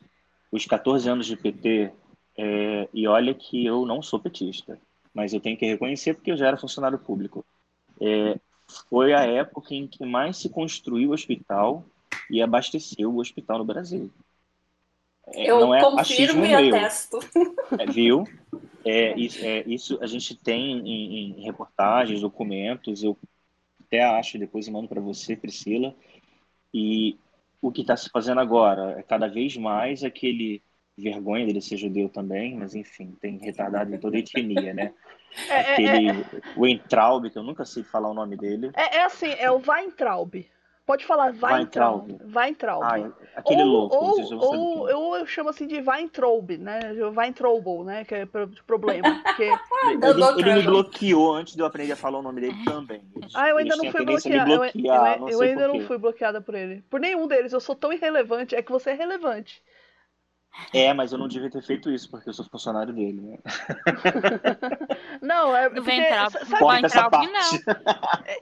Os 0.52 0.66
14 0.66 1.10
anos 1.10 1.26
de 1.26 1.36
PT, 1.36 1.92
é, 2.38 2.88
e 2.94 3.06
olha 3.08 3.34
que 3.34 3.66
eu 3.66 3.86
não 3.86 4.02
sou 4.02 4.20
petista, 4.20 4.80
mas 5.14 5.34
eu 5.34 5.42
tenho 5.42 5.58
que 5.58 5.66
reconhecer 5.66 6.14
porque 6.14 6.32
eu 6.32 6.38
já 6.38 6.48
era 6.48 6.56
funcionário 6.58 6.98
público. 6.98 7.46
É, 8.00 8.40
foi 8.90 9.14
a 9.14 9.26
época 9.26 9.76
em 9.76 9.86
que 9.86 10.06
mais 10.06 10.38
se 10.38 10.50
construiu 10.50 11.10
o 11.10 11.14
hospital 11.14 11.84
e 12.32 12.42
abasteceu 12.42 13.12
o 13.12 13.20
hospital 13.20 13.60
no 13.60 13.66
Brasil. 13.66 14.10
É, 15.28 15.50
eu 15.50 15.60
não 15.60 15.76
é 15.76 15.82
confirmo 15.82 16.46
e 16.46 16.50
meu, 16.50 16.76
atesto. 16.76 17.20
é, 17.78 17.86
viu? 17.86 18.24
É, 18.84 19.16
isso, 19.16 19.46
é, 19.46 19.64
isso 19.68 20.00
a 20.02 20.08
gente 20.08 20.36
tem 20.36 20.80
em, 20.80 21.40
em 21.40 21.44
reportagens, 21.44 22.20
documentos, 22.20 23.04
eu 23.04 23.16
até 23.86 24.04
acho, 24.04 24.40
depois 24.40 24.66
eu 24.66 24.74
mando 24.74 24.88
para 24.88 25.00
você, 25.00 25.36
Priscila, 25.36 25.94
e 26.74 27.16
o 27.62 27.72
que 27.72 27.82
está 27.82 27.96
se 27.96 28.10
fazendo 28.10 28.42
agora 28.42 29.00
é 29.00 29.04
cada 29.04 29.28
vez 29.28 29.56
mais 29.56 30.04
aquele 30.04 30.64
vergonha 30.98 31.46
dele 31.46 31.62
ser 31.62 31.78
judeu 31.78 32.10
também, 32.10 32.56
mas 32.56 32.74
enfim, 32.74 33.16
tem 33.22 33.38
retardado 33.38 33.94
em 33.94 34.00
toda 34.00 34.18
a 34.18 34.20
etnia, 34.20 34.74
né? 34.74 34.94
É, 35.48 35.54
é, 35.54 35.74
Aquele 35.74 36.26
Weintraub, 36.58 37.30
que 37.30 37.38
eu 37.38 37.44
nunca 37.44 37.66
sei 37.66 37.84
falar 37.84 38.10
o 38.10 38.16
nome 38.16 38.36
dele. 38.36 38.72
é, 38.76 38.98
é 38.98 39.04
assim, 39.04 39.30
é 39.38 39.52
o 39.52 39.62
Weintraub. 39.64 40.44
Pode 40.92 41.06
falar 41.06 41.34
Weintraub. 41.42 42.12
Weintraub. 42.36 42.84
Ah, 42.84 43.12
aquele 43.38 43.62
ou, 43.62 43.68
louco, 43.68 43.96
ou, 43.96 44.34
ou 44.44 44.90
é. 44.90 44.92
eu, 44.92 45.16
eu 45.22 45.26
chamo 45.26 45.48
assim 45.50 45.66
de 45.66 45.80
Weintraub, 45.80 46.52
né? 46.58 46.80
Weintraubel, 47.16 47.86
né? 47.86 48.04
Que 48.04 48.16
é 48.16 48.28
problema. 48.68 49.22
Porque... 49.24 49.50
Ele, 49.82 50.24
ele 50.38 50.54
me 50.54 50.62
bloqueou 50.64 51.34
antes 51.34 51.56
de 51.56 51.62
eu 51.62 51.66
aprender 51.66 51.94
a 51.94 51.96
falar 51.96 52.20
o 52.20 52.22
nome 52.22 52.42
dele 52.42 52.56
também. 52.66 53.02
Eles- 53.16 53.34
Ah, 53.36 53.50
eu 53.50 53.58
ainda 53.58 53.76
não 53.78 53.90
fui 53.92 54.06
bloqueada. 54.06 54.52
Eu, 54.52 54.64
eu- 54.66 54.72
eu 55.16 55.20
não 55.20 55.28
sei 55.40 55.50
ainda 55.50 55.68
não 55.70 55.80
fui 55.82 55.98
bloqueada 55.98 56.42
por 56.42 56.54
ele. 56.56 56.84
Por 56.90 57.00
nenhum 57.00 57.26
deles. 57.26 57.54
Eu 57.54 57.60
sou 57.62 57.74
tão 57.76 57.92
irrelevante. 57.94 58.54
É 58.54 58.62
que 58.62 58.72
você 58.72 58.92
é 58.92 58.94
relevante. 58.94 59.64
É, 60.74 60.94
mas 60.94 61.12
eu 61.12 61.18
não 61.18 61.28
devia 61.28 61.50
ter 61.50 61.62
feito 61.64 61.90
isso, 61.90 62.10
porque 62.10 62.30
eu 62.30 62.34
sou 62.34 62.46
funcionário 62.46 62.94
dele, 62.94 63.20
né? 63.22 63.38
Não, 65.22 65.56
é 65.56 65.70
Do 65.70 65.76
porque. 65.76 65.92
Weintraub. 65.92 66.32
sa- 66.32 66.58
Pode 66.60 66.90
Sabe, 66.90 67.18
Weintraub, 67.18 67.32
parte. 67.34 67.64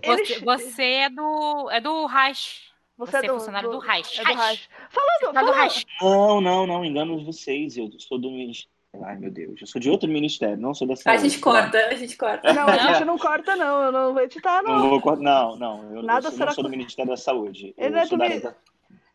ele, 0.03 0.25
Você, 0.25 0.39
você 0.39 0.83
é 0.83 1.09
do. 1.09 1.69
é 1.71 1.79
do 1.81 2.05
Reich. 2.05 2.69
Você, 2.97 3.17
é 3.17 3.29
funcionário 3.29 3.69
do, 3.71 3.79
Reich. 3.79 4.19
É 4.19 4.23
do 4.23 4.33
Reich. 4.33 4.69
Falando, 4.89 5.33
Tá 5.33 5.41
do 5.41 5.47
falando, 5.47 5.53
Reich. 5.61 5.85
Não, 6.01 6.41
não, 6.41 6.67
não, 6.67 6.83
engano 6.85 7.23
vocês. 7.23 7.77
Eu 7.77 7.89
sou 7.99 8.19
do 8.19 8.29
ministério. 8.29 8.69
Ai, 9.03 9.17
meu 9.17 9.29
Deus. 9.31 9.61
Eu 9.61 9.67
sou 9.67 9.79
de 9.79 9.89
outro 9.89 10.09
ministério, 10.09 10.57
não 10.57 10.73
sou 10.73 10.87
da 10.87 10.95
A 10.95 10.97
saúde. 10.97 11.29
gente 11.29 11.39
corta, 11.39 11.77
a 11.77 11.93
gente 11.95 12.17
corta. 12.17 12.51
Não, 12.53 12.67
a 12.67 12.77
gente 12.77 13.05
não 13.05 13.17
corta, 13.17 13.55
não. 13.55 13.83
Eu 13.83 13.91
não 13.91 14.13
vou 14.13 14.21
editar, 14.23 14.61
Não 14.63 14.79
não. 14.79 14.89
vou 14.89 14.99
cortar. 15.01 15.21
Não, 15.23 15.55
não. 15.57 15.95
Eu, 15.95 16.01
Nada 16.03 16.19
eu 16.27 16.31
sou- 16.31 16.31
será 16.31 16.45
não 16.47 16.53
sou 16.55 16.63
do 16.63 16.69
Ministério 16.71 17.09
da 17.11 17.17
Saúde. 17.17 17.73
Ele 17.77 17.95
eu 17.95 17.99
é 17.99 18.05
sou 18.05 18.17
do 18.17 18.23
da, 18.23 18.29
mi- 18.29 18.39
da- 18.41 18.55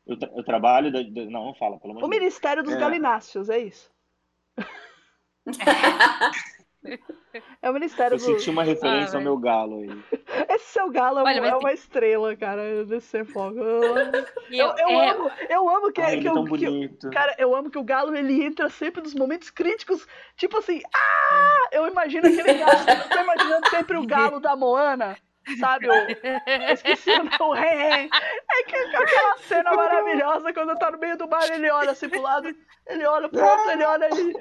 eu, 0.06 0.18
tra- 0.18 0.30
eu 0.34 0.44
trabalho 0.44 0.92
da, 0.92 1.02
da- 1.02 1.24
Não, 1.30 1.46
não 1.46 1.54
fala, 1.54 1.78
pelo 1.78 1.92
amor 1.92 2.04
O 2.04 2.06
de 2.06 2.10
Deus. 2.10 2.20
Ministério 2.22 2.62
dos 2.62 2.74
É. 2.74 2.78
Galináceos, 2.78 3.48
é 3.50 3.58
isso. 3.58 3.92
É 7.62 7.70
o 7.70 7.72
Ministério 7.72 8.14
Eu 8.14 8.18
do. 8.18 8.24
senti 8.24 8.50
uma 8.50 8.62
referência 8.62 9.16
Ah, 9.16 9.18
ao 9.18 9.22
meu 9.24 9.38
galo 9.38 9.78
aí. 9.80 10.04
Esse 10.50 10.66
seu 10.66 10.90
galo 10.90 11.20
é 11.20 11.22
Olha, 11.22 11.38
é 11.38 11.40
tem- 11.40 11.54
uma 11.58 11.72
estrela, 11.72 12.36
cara, 12.36 12.84
desse 12.84 13.06
ser 13.06 13.24
fogo. 13.24 13.58
Eu, 13.58 13.96
eu, 14.50 14.74
eu 14.76 14.88
é, 15.00 15.10
amo, 15.10 15.30
eu 15.48 15.68
amo 15.68 15.90
que, 15.92 16.00
Ai, 16.02 16.10
que, 16.12 16.16
ele 16.18 16.28
é 16.28 16.32
que 16.32 16.42
bonito. 16.48 17.10
Cara, 17.10 17.34
eu 17.38 17.56
amo 17.56 17.70
que 17.70 17.78
o 17.78 17.82
Galo 17.82 18.14
ele 18.14 18.44
entra 18.44 18.68
sempre 18.68 19.02
nos 19.02 19.14
momentos 19.14 19.48
críticos, 19.50 20.06
tipo 20.36 20.58
assim, 20.58 20.82
ah! 20.94 21.68
Eu 21.72 21.88
imagino 21.88 22.26
aquele 22.28 22.52
galo, 22.58 22.78
eu 22.78 23.08
tô 23.08 23.18
imaginando 23.22 23.68
sempre 23.70 23.96
o 23.96 24.06
galo 24.06 24.38
da 24.38 24.54
Moana, 24.54 25.16
sabe? 25.58 25.88
O, 25.88 25.92
eu 25.92 26.72
esqueci 26.72 27.10
o 27.10 27.18
nome, 27.18 27.30
o 27.40 27.52
Ren. 27.52 28.08
É 28.08 28.62
que 28.66 28.76
aquela 28.76 29.38
cena 29.38 29.72
maravilhosa 29.72 30.52
quando 30.52 30.78
tá 30.78 30.90
no 30.90 30.98
meio 30.98 31.16
do 31.16 31.28
mar, 31.28 31.48
ele 31.50 31.70
olha 31.70 31.90
assim 31.92 32.08
pro 32.08 32.22
lado, 32.22 32.54
ele 32.86 33.06
olha 33.06 33.28
pro 33.28 33.44
outro, 33.44 33.70
ele 33.70 33.84
olha 33.84 34.08
e. 34.12 34.34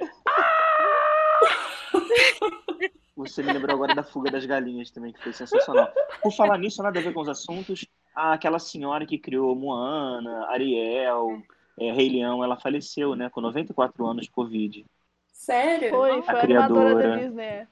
Você 3.15 3.43
me 3.43 3.53
lembrou 3.53 3.75
agora 3.75 3.93
da 3.93 4.03
fuga 4.03 4.31
das 4.31 4.45
galinhas 4.45 4.89
também, 4.89 5.13
que 5.13 5.21
foi 5.21 5.33
sensacional. 5.33 5.91
Por 6.21 6.31
falar 6.33 6.57
nisso, 6.57 6.81
nada 6.81 6.99
a 6.99 7.01
ver 7.01 7.13
com 7.13 7.21
os 7.21 7.29
assuntos, 7.29 7.85
aquela 8.15 8.57
senhora 8.57 9.05
que 9.05 9.19
criou 9.19 9.55
Moana, 9.55 10.47
Ariel, 10.49 11.41
é, 11.79 11.91
Rei 11.91 12.09
Leão, 12.09 12.43
ela 12.43 12.59
faleceu, 12.59 13.15
né, 13.15 13.29
com 13.29 13.39
94 13.41 14.05
anos 14.05 14.25
de 14.25 14.31
Covid. 14.31 14.83
Sério? 15.31 15.89
Foi, 15.89 16.21
foi 16.23 16.35
A 16.35 16.39
a 16.39 16.43
animadora 16.43 16.95
da 16.95 17.01
criadora. 17.01 17.19
Disney. 17.19 17.67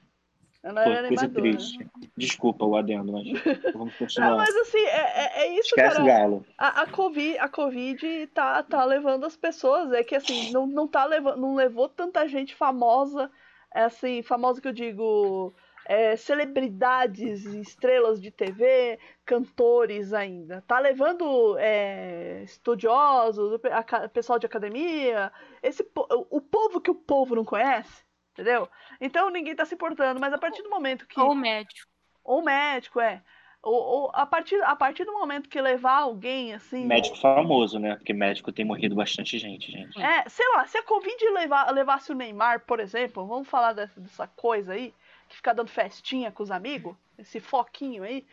Pô, 0.62 0.68
era 0.68 1.08
coisa 1.08 1.24
animadora. 1.24 1.50
triste. 1.50 1.86
Desculpa 2.16 2.64
o 2.64 2.76
adendo, 2.76 3.12
mas 3.12 3.24
vamos 3.74 3.92
Não, 3.92 3.98
continuar. 3.98 4.36
mas 4.36 4.56
assim, 4.56 4.78
é, 4.78 4.90
é, 5.24 5.42
é 5.42 5.48
isso, 5.58 5.68
Esquece 5.76 5.96
cara. 5.96 6.02
o 6.02 6.06
galo. 6.06 6.46
A, 6.56 6.82
a, 6.82 6.86
COVID, 6.86 7.38
a 7.38 7.48
Covid 7.48 8.26
tá, 8.28 8.62
tá 8.62 8.84
levando 8.84 9.24
as 9.24 9.36
pessoas. 9.36 9.92
É 9.92 10.04
que 10.04 10.14
assim, 10.14 10.52
não, 10.52 10.66
não, 10.66 10.86
tá 10.86 11.04
levando, 11.04 11.38
não 11.40 11.54
levou 11.54 11.88
tanta 11.88 12.26
gente 12.28 12.54
famosa, 12.54 13.30
é, 13.74 13.82
assim, 13.82 14.22
famosa 14.22 14.60
que 14.60 14.68
eu 14.68 14.72
digo. 14.72 15.52
é, 15.84 16.14
celebridades, 16.14 17.44
estrelas 17.44 18.20
de 18.22 18.30
TV, 18.30 19.00
cantores 19.24 20.12
ainda. 20.12 20.62
Tá 20.62 20.78
levando 20.78 21.56
é, 21.58 22.42
estudiosos, 22.44 23.58
aca- 23.72 24.08
pessoal 24.08 24.38
de 24.38 24.46
academia, 24.46 25.32
esse, 25.60 25.82
po- 25.82 26.06
o 26.30 26.40
povo 26.40 26.80
que 26.80 26.90
o 26.90 26.94
povo 26.94 27.34
não 27.34 27.44
conhece, 27.44 28.04
entendeu? 28.32 28.68
Então 29.00 29.30
ninguém 29.30 29.54
tá 29.54 29.64
se 29.64 29.74
importando, 29.74 30.20
mas 30.20 30.32
a 30.32 30.38
partir 30.38 30.62
do 30.62 30.70
momento 30.70 31.06
que. 31.06 31.20
ou 31.20 31.34
médico. 31.34 31.88
Ou 32.24 32.42
médico, 32.42 33.00
é. 33.00 33.22
Ou, 33.62 33.74
ou 33.74 34.10
a, 34.12 34.26
partir, 34.26 34.60
a 34.64 34.74
partir 34.74 35.04
do 35.04 35.12
momento 35.12 35.48
que 35.48 35.60
levar 35.60 35.98
alguém, 35.98 36.52
assim. 36.52 36.84
Médico 36.84 37.16
famoso, 37.16 37.78
né? 37.78 37.94
Porque 37.94 38.12
médico 38.12 38.50
tem 38.50 38.64
morrido 38.64 38.96
bastante 38.96 39.38
gente, 39.38 39.70
gente. 39.70 40.02
É, 40.02 40.28
sei 40.28 40.46
lá, 40.54 40.66
se 40.66 40.78
a 40.78 40.82
Covid 40.82 41.28
levar, 41.30 41.72
levasse 41.72 42.10
o 42.10 42.14
Neymar, 42.14 42.60
por 42.66 42.80
exemplo, 42.80 43.24
vamos 43.24 43.48
falar 43.48 43.72
dessa, 43.72 44.00
dessa 44.00 44.26
coisa 44.26 44.72
aí, 44.72 44.92
que 45.28 45.36
fica 45.36 45.54
dando 45.54 45.68
festinha 45.68 46.32
com 46.32 46.42
os 46.42 46.50
amigos, 46.50 46.96
esse 47.16 47.38
foquinho 47.38 48.02
aí. 48.02 48.26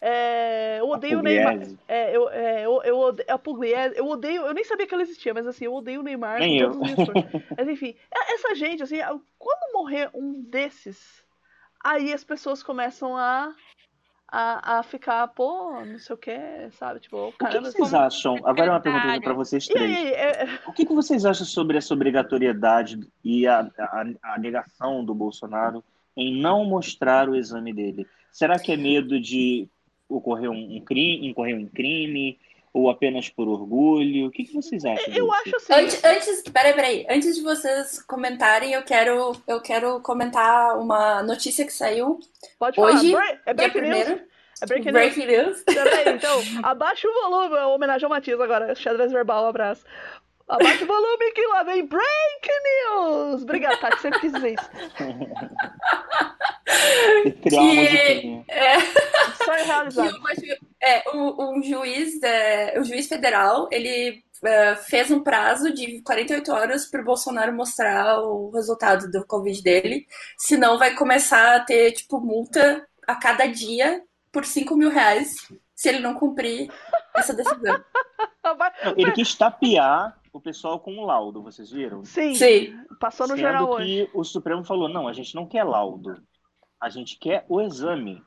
É, 0.00 0.76
eu 0.80 0.88
odeio 0.88 1.18
o 1.18 1.22
Neymar. 1.22 1.58
É, 1.88 2.14
eu, 2.16 2.28
é, 2.30 2.66
eu, 2.66 2.82
eu 2.84 2.98
odeio, 2.98 3.28
a 3.32 3.38
Pugliese, 3.38 3.96
eu 3.96 4.06
odeio, 4.06 4.42
eu 4.42 4.52
nem 4.54 4.64
sabia 4.64 4.86
que 4.86 4.92
ela 4.94 5.02
existia, 5.02 5.32
mas 5.32 5.46
assim, 5.46 5.64
eu 5.64 5.74
odeio 5.74 6.00
o 6.00 6.02
Neymar 6.02 6.38
Nem 6.38 6.58
eu. 6.58 6.72
Mas 7.56 7.68
enfim, 7.68 7.94
é- 8.12 8.34
essa 8.34 8.54
gente, 8.54 8.82
assim, 8.82 8.98
quando 9.38 9.72
morrer 9.72 10.10
um 10.14 10.42
desses, 10.42 11.24
aí 11.82 12.12
as 12.12 12.22
pessoas 12.24 12.62
começam 12.62 13.16
a, 13.16 13.54
a, 14.30 14.78
a 14.78 14.82
ficar, 14.82 15.26
pô, 15.28 15.80
não 15.84 15.98
sei 15.98 16.14
o 16.14 16.18
que, 16.18 16.38
sabe? 16.72 17.00
Tipo, 17.00 17.28
O 17.28 17.32
que, 17.32 17.38
caramba, 17.38 17.70
vocês 17.70 17.90
como- 17.90 18.02
acham? 18.02 18.36
Agora 18.44 18.66
é 18.66 18.70
uma 18.70 18.80
pergunta 18.80 19.20
para 19.22 19.32
vocês 19.32 19.66
três. 19.66 19.96
aí, 19.96 20.12
é, 20.12 20.58
O 20.66 20.72
que, 20.72 20.84
que 20.84 20.94
vocês 20.94 21.24
acham 21.24 21.46
sobre 21.46 21.78
essa 21.78 21.94
obrigatoriedade 21.94 23.00
e 23.24 23.46
a, 23.46 23.60
a, 23.78 24.04
a 24.34 24.38
negação 24.38 25.04
do 25.04 25.14
Bolsonaro 25.14 25.82
em 26.16 26.38
não 26.40 26.64
mostrar 26.64 27.28
o 27.30 27.34
exame 27.36 27.72
dele? 27.72 28.06
Será 28.30 28.58
que 28.58 28.72
é 28.72 28.76
medo 28.76 29.18
de 29.18 29.66
ocorrer 30.08 30.50
um, 30.50 30.76
um 30.76 30.80
crime, 30.84 31.26
incorrer 31.28 31.56
um 31.56 31.66
crime, 31.66 32.38
ou 32.72 32.90
apenas 32.90 33.28
por 33.28 33.48
orgulho? 33.48 34.26
O 34.26 34.30
que, 34.30 34.44
que 34.44 34.52
vocês 34.54 34.84
acham? 34.84 35.04
eu 35.14 35.24
disso? 35.26 35.32
acho 35.32 35.56
assim. 35.56 35.72
Antes, 35.72 36.04
antes, 36.04 36.42
peraí, 36.42 36.74
peraí. 36.74 37.06
Antes 37.08 37.34
de 37.36 37.42
vocês 37.42 38.02
comentarem, 38.02 38.72
eu 38.72 38.82
quero, 38.82 39.32
eu 39.46 39.60
quero 39.60 40.00
comentar 40.00 40.78
uma 40.78 41.22
notícia 41.22 41.64
que 41.64 41.72
saiu 41.72 42.18
Pode 42.58 42.76
falar. 42.76 42.92
hoje, 42.92 43.12
Bre- 43.12 43.40
é 43.46 43.54
dia 43.54 43.68
breaking 43.68 43.80
news? 43.80 44.04
primeiro. 44.04 44.26
É 44.62 44.66
breaking 44.66 44.90
news. 44.92 44.94
Breaking 45.14 45.26
news. 45.26 45.62
Peraí, 45.64 46.14
então, 46.14 46.40
abaixa 46.62 47.06
o 47.06 47.12
volume, 47.30 47.56
homenagem 47.74 48.04
ao 48.04 48.10
Matias 48.10 48.40
agora, 48.40 48.74
xadrez 48.74 49.12
verbal, 49.12 49.44
um 49.44 49.48
abraço. 49.48 49.84
Abaixa 50.48 50.84
o 50.84 50.86
volume 50.86 51.32
que 51.32 51.46
lá 51.48 51.64
vem 51.64 51.84
Break 51.86 52.48
News! 52.48 53.42
Obrigada, 53.42 53.76
Tati, 53.78 54.00
sempre 54.00 54.20
quis 54.20 54.32
dizer 54.32 54.54
isso. 54.54 54.70
Uma 56.66 57.32
Que-. 57.42 58.44
É, 58.48 58.76
que 58.80 59.64
realizado. 59.64 60.20
é, 60.80 61.02
um, 61.14 61.58
um 61.58 61.62
juiz, 61.62 62.22
é, 62.22 62.78
o 62.78 62.84
juiz 62.84 63.08
federal, 63.08 63.68
ele 63.72 64.22
é, 64.44 64.76
fez 64.76 65.10
um 65.10 65.22
prazo 65.22 65.72
de 65.72 66.00
48 66.02 66.52
horas 66.52 66.86
para 66.86 67.00
o 67.00 67.04
Bolsonaro 67.04 67.52
mostrar 67.52 68.20
o 68.20 68.50
resultado 68.50 69.10
do 69.10 69.26
Covid 69.26 69.62
dele, 69.62 70.06
senão 70.38 70.78
vai 70.78 70.94
começar 70.94 71.56
a 71.56 71.60
ter, 71.60 71.92
tipo, 71.92 72.20
multa 72.20 72.86
a 73.06 73.16
cada 73.16 73.46
dia 73.46 74.02
por 74.30 74.44
5 74.44 74.76
mil 74.76 74.90
reais 74.90 75.34
se 75.74 75.88
ele 75.88 76.00
não 76.00 76.14
cumprir 76.14 76.70
essa 77.14 77.34
decisão. 77.34 77.82
Ele 78.96 79.10
quis 79.10 79.34
tapear 79.34 80.16
o 80.36 80.40
pessoal 80.40 80.78
com 80.78 80.92
um 80.92 81.04
laudo, 81.04 81.42
vocês 81.42 81.70
viram? 81.70 82.04
Sim, 82.04 82.34
Sim, 82.34 82.74
passou 83.00 83.26
no 83.26 83.36
Sendo 83.36 83.68
hoje. 83.68 84.06
que 84.06 84.10
o 84.16 84.24
Supremo 84.24 84.64
falou, 84.64 84.88
não, 84.88 85.08
a 85.08 85.12
gente 85.12 85.34
não 85.34 85.46
quer 85.46 85.64
laudo. 85.64 86.14
A 86.80 86.88
gente 86.88 87.18
quer 87.18 87.44
o 87.48 87.60
exame. 87.60 88.22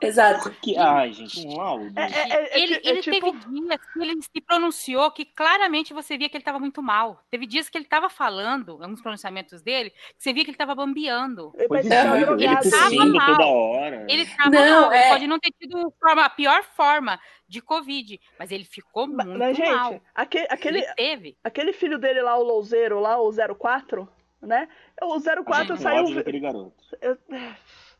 Exato. 0.00 0.50
Que, 0.62 0.76
ai, 0.76 1.12
gente, 1.12 1.46
um 1.46 1.56
laudo. 1.56 1.92
É, 1.98 2.02
é, 2.02 2.32
é, 2.54 2.60
ele 2.62 2.74
é, 2.74 2.76
é 2.76 2.80
ele 2.90 3.00
tipo- 3.02 3.20
teve 3.32 3.38
dias 3.48 3.80
que 3.92 4.00
ele 4.00 4.22
se 4.22 4.40
pronunciou 4.46 5.10
que 5.10 5.24
claramente 5.24 5.92
você 5.94 6.16
via 6.16 6.28
que 6.28 6.36
ele 6.36 6.42
estava 6.42 6.58
muito 6.58 6.82
mal. 6.82 7.22
Teve 7.30 7.46
dias 7.46 7.68
que 7.68 7.76
ele 7.78 7.84
estava 7.84 8.08
falando, 8.08 8.72
alguns 8.82 9.00
pronunciamentos 9.00 9.62
dele, 9.62 9.90
que 9.90 9.96
você 10.18 10.32
via 10.32 10.44
que 10.44 10.50
ele 10.50 10.54
estava 10.54 10.74
bambeando. 10.74 11.52
Tá 11.52 11.76
visível, 11.76 12.14
ele 12.16 12.24
drogado. 12.26 12.70
tava 12.70 12.84
tossindo 12.84 13.14
mal. 13.14 13.26
toda 13.36 13.46
hora. 13.46 14.06
Ele 14.08 14.22
estava 14.22 14.50
Não, 14.50 14.80
mal, 14.82 14.92
ele 14.92 15.02
é. 15.02 15.08
pode 15.08 15.26
não 15.26 15.38
ter 15.38 15.50
tido 15.58 15.92
forma- 16.00 16.24
a 16.24 16.30
pior 16.30 16.62
forma 16.64 17.20
de 17.48 17.60
Covid, 17.60 18.20
mas 18.38 18.50
ele 18.50 18.64
ficou 18.64 19.06
muito 19.06 19.26
Mas, 19.38 19.58
mal. 19.58 19.92
gente, 19.92 20.02
aquele, 20.14 20.46
aquele, 20.48 20.78
Ele 20.78 20.94
teve. 20.94 21.36
aquele 21.44 21.72
filho 21.72 21.98
dele 21.98 22.22
lá, 22.22 22.36
o 22.38 22.42
Louzeiro, 22.42 22.98
lá, 22.98 23.20
o 23.20 23.30
04, 23.30 24.08
né? 24.40 24.68
O 25.02 25.12
A 25.14 25.20
04 25.20 25.58
gente 25.58 25.66
tem 25.68 25.76
saiu. 25.76 26.02
ódio 26.04 26.14
daquele 26.16 26.40
garoto. 26.40 26.74
Eu... 27.00 27.18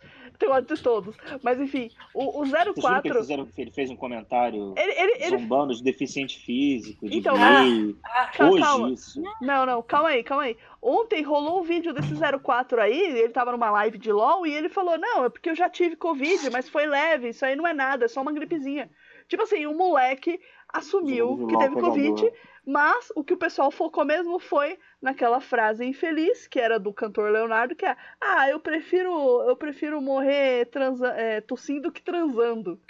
Tenho 0.39 0.53
ódio 0.53 0.75
de 0.75 0.83
todos. 0.83 1.17
Mas 1.43 1.61
enfim, 1.61 1.91
o, 2.15 2.41
o 2.41 2.47
Vocês 2.47 2.51
viram 2.51 2.73
que 2.73 2.81
ele, 2.81 2.89
04. 2.89 3.21
fizeram, 3.21 3.49
ele 3.57 3.71
fez 3.71 3.91
um 3.91 3.97
comentário 3.97 4.75
Ele, 4.77 4.93
ele, 4.93 5.13
ele... 5.25 5.39
zombando 5.39 5.75
de 5.75 5.83
deficiente 5.83 6.39
físico, 6.39 7.09
de 7.09 7.19
Então, 7.19 7.35
gay. 7.37 7.95
Ah, 8.05 8.31
Calma, 8.35 8.53
Hoje 8.53 8.63
calma. 8.65 8.91
isso. 8.91 9.23
Não, 9.41 9.67
não, 9.67 9.83
calma 9.83 10.09
aí, 10.09 10.23
calma 10.25 10.45
aí. 10.45 10.57
Ontem 10.81 11.23
rolou 11.23 11.61
um 11.61 11.63
vídeo 11.63 11.93
desse 11.93 12.15
04 12.43 12.81
aí, 12.81 12.99
ele 13.01 13.29
tava 13.29 13.53
numa 13.53 13.71
live 13.71 13.99
de 13.99 14.11
LOL 14.11 14.47
e 14.47 14.53
ele 14.53 14.69
falou: 14.69 14.99
Não, 14.99 15.25
é 15.25 15.29
porque 15.29 15.51
eu 15.51 15.55
já 15.55 15.69
tive 15.71 15.95
Covid, 15.97 16.51
mas 16.51 16.69
foi 16.69 16.87
leve, 16.87 17.29
isso 17.29 17.45
aí 17.45 17.55
não 17.55 17.67
é 17.67 17.73
nada, 17.73 18.07
é 18.07 18.09
só 18.09 18.21
uma 18.21 18.33
gripezinha. 18.33 18.91
Tipo 19.29 19.45
assim, 19.45 19.67
um 19.67 19.77
moleque 19.77 20.41
assumiu 20.73 21.47
que 21.47 21.57
teve. 21.59 21.77
Covid, 21.77 22.33
mas 22.65 23.11
o 23.17 23.25
que 23.25 23.35
o 23.35 23.39
pessoal 23.39 23.71
focou 23.71 24.05
mesmo 24.05 24.39
foi 24.39 24.79
naquela 25.01 25.41
frase 25.41 25.85
infeliz, 25.85 26.47
que 26.47 26.61
era 26.61 26.79
do 26.79 26.93
cantor 26.93 27.31
Leonardo, 27.31 27.75
que 27.75 27.85
é: 27.85 27.97
Ah, 28.21 28.49
eu 28.49 28.61
prefiro, 28.61 29.43
eu 29.49 29.57
prefiro 29.57 30.01
morrer 30.01 30.67
transa 30.67 31.09
é, 31.09 31.41
tossindo 31.41 31.91
que 31.91 32.03
transando. 32.03 32.81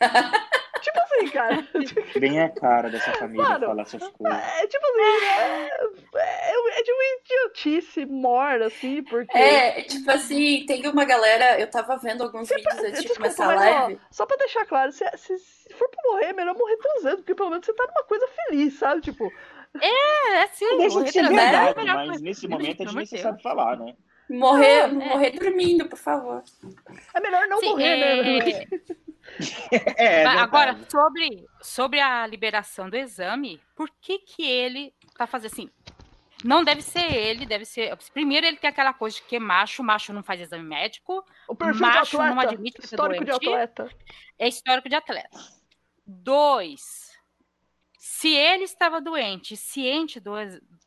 tipo 0.82 0.98
assim, 1.00 1.28
cara. 1.30 1.68
Bem 2.20 2.40
a 2.40 2.48
cara 2.48 2.88
dessa 2.90 3.12
família 3.14 3.44
Mano, 3.48 3.66
falar 3.66 3.82
essas 3.82 4.08
coisas. 4.08 4.38
É 4.60 4.66
tipo 4.66 4.86
assim, 4.86 5.24
é, 5.26 5.68
é, 6.14 6.78
é 6.80 6.82
de 6.82 6.92
uma 6.92 7.02
idiotice 7.22 8.06
morta, 8.06 8.66
assim, 8.66 9.02
porque. 9.04 9.36
É, 9.38 9.82
tipo 9.82 10.10
assim, 10.10 10.64
tem 10.66 10.86
uma 10.88 11.04
galera, 11.04 11.60
eu 11.60 11.70
tava 11.70 11.96
vendo 11.96 12.22
alguns 12.24 12.48
vídeos 12.48 12.78
antes 12.84 13.02
de 13.02 13.14
começar 13.14 13.44
a 13.44 13.46
mas, 13.48 13.60
ó, 13.60 13.80
live. 13.86 14.00
só 14.10 14.26
pra 14.26 14.36
deixar 14.36 14.64
claro, 14.66 14.92
se, 14.92 15.04
se- 15.16 15.38
se 15.38 15.74
for 15.74 15.88
pra 15.88 16.02
morrer, 16.10 16.26
é 16.26 16.32
melhor 16.32 16.54
morrer 16.56 16.76
transando, 16.76 17.16
porque 17.18 17.34
pelo 17.34 17.50
menos 17.50 17.66
você 17.66 17.72
tá 17.74 17.86
numa 17.86 18.04
coisa 18.04 18.26
feliz, 18.28 18.78
sabe? 18.78 19.00
Tipo, 19.02 19.32
É, 19.80 20.46
sim, 20.52 20.78
Deixa 20.78 20.98
o 20.98 21.04
de 21.04 21.12
ser 21.12 21.20
retrasado 21.22 21.54
é 21.56 21.58
a 21.58 21.74
verdade, 21.74 21.86
mas 21.94 22.08
coisa. 22.08 22.24
nesse 22.24 22.48
momento 22.48 22.70
é 22.70 22.74
Pelo 22.76 22.90
amor 22.90 23.02
de 23.02 23.04
desnecessário 23.10 23.42
falar, 23.42 23.76
né? 23.78 23.94
Morrer, 24.30 24.80
É. 24.84 24.86
morrer 24.88 25.30
dormindo, 25.30 25.88
por 25.88 25.98
favor. 25.98 26.42
é 27.14 27.20
melhor 27.20 27.46
não 27.48 27.60
Sim, 27.60 27.70
morrer, 27.70 27.96
né? 27.96 28.64
É, 29.96 30.22
é 30.22 30.24
Mas 30.24 30.40
Agora, 30.42 30.78
sobre, 30.90 31.46
sobre 31.60 32.00
a 32.00 32.26
liberação 32.26 32.88
do 32.90 32.96
exame, 32.96 33.60
por 33.76 33.90
que 34.00 34.18
que 34.18 34.42
ele 34.42 34.92
tá 35.16 35.26
fazendo 35.26 35.52
assim? 35.52 35.70
Não 36.44 36.62
deve 36.62 36.82
ser 36.82 37.12
ele, 37.12 37.44
deve 37.46 37.64
ser. 37.64 37.96
Primeiro, 38.12 38.46
ele 38.46 38.56
tem 38.56 38.70
aquela 38.70 38.92
coisa 38.94 39.16
de 39.16 39.22
que 39.22 39.36
é 39.36 39.40
macho, 39.40 39.82
macho 39.82 40.12
não 40.12 40.22
faz 40.22 40.40
exame 40.40 40.62
médico, 40.64 41.24
O 41.48 41.54
perfil 41.54 41.80
Macho 41.86 42.16
de 42.16 42.22
não 42.24 42.40
admite 42.40 42.76
que 42.76 42.82
tá 42.82 42.84
histórico 42.94 43.24
de 43.24 43.30
doente. 43.30 43.46
atleta. 43.48 43.90
é 44.38 44.48
histórico 44.48 44.88
de 44.88 44.94
atleta. 44.94 45.38
Dois, 46.06 47.12
se 47.98 48.28
ele 48.34 48.64
estava 48.64 49.00
doente, 49.00 49.56
ciente 49.56 50.18
do 50.20 50.32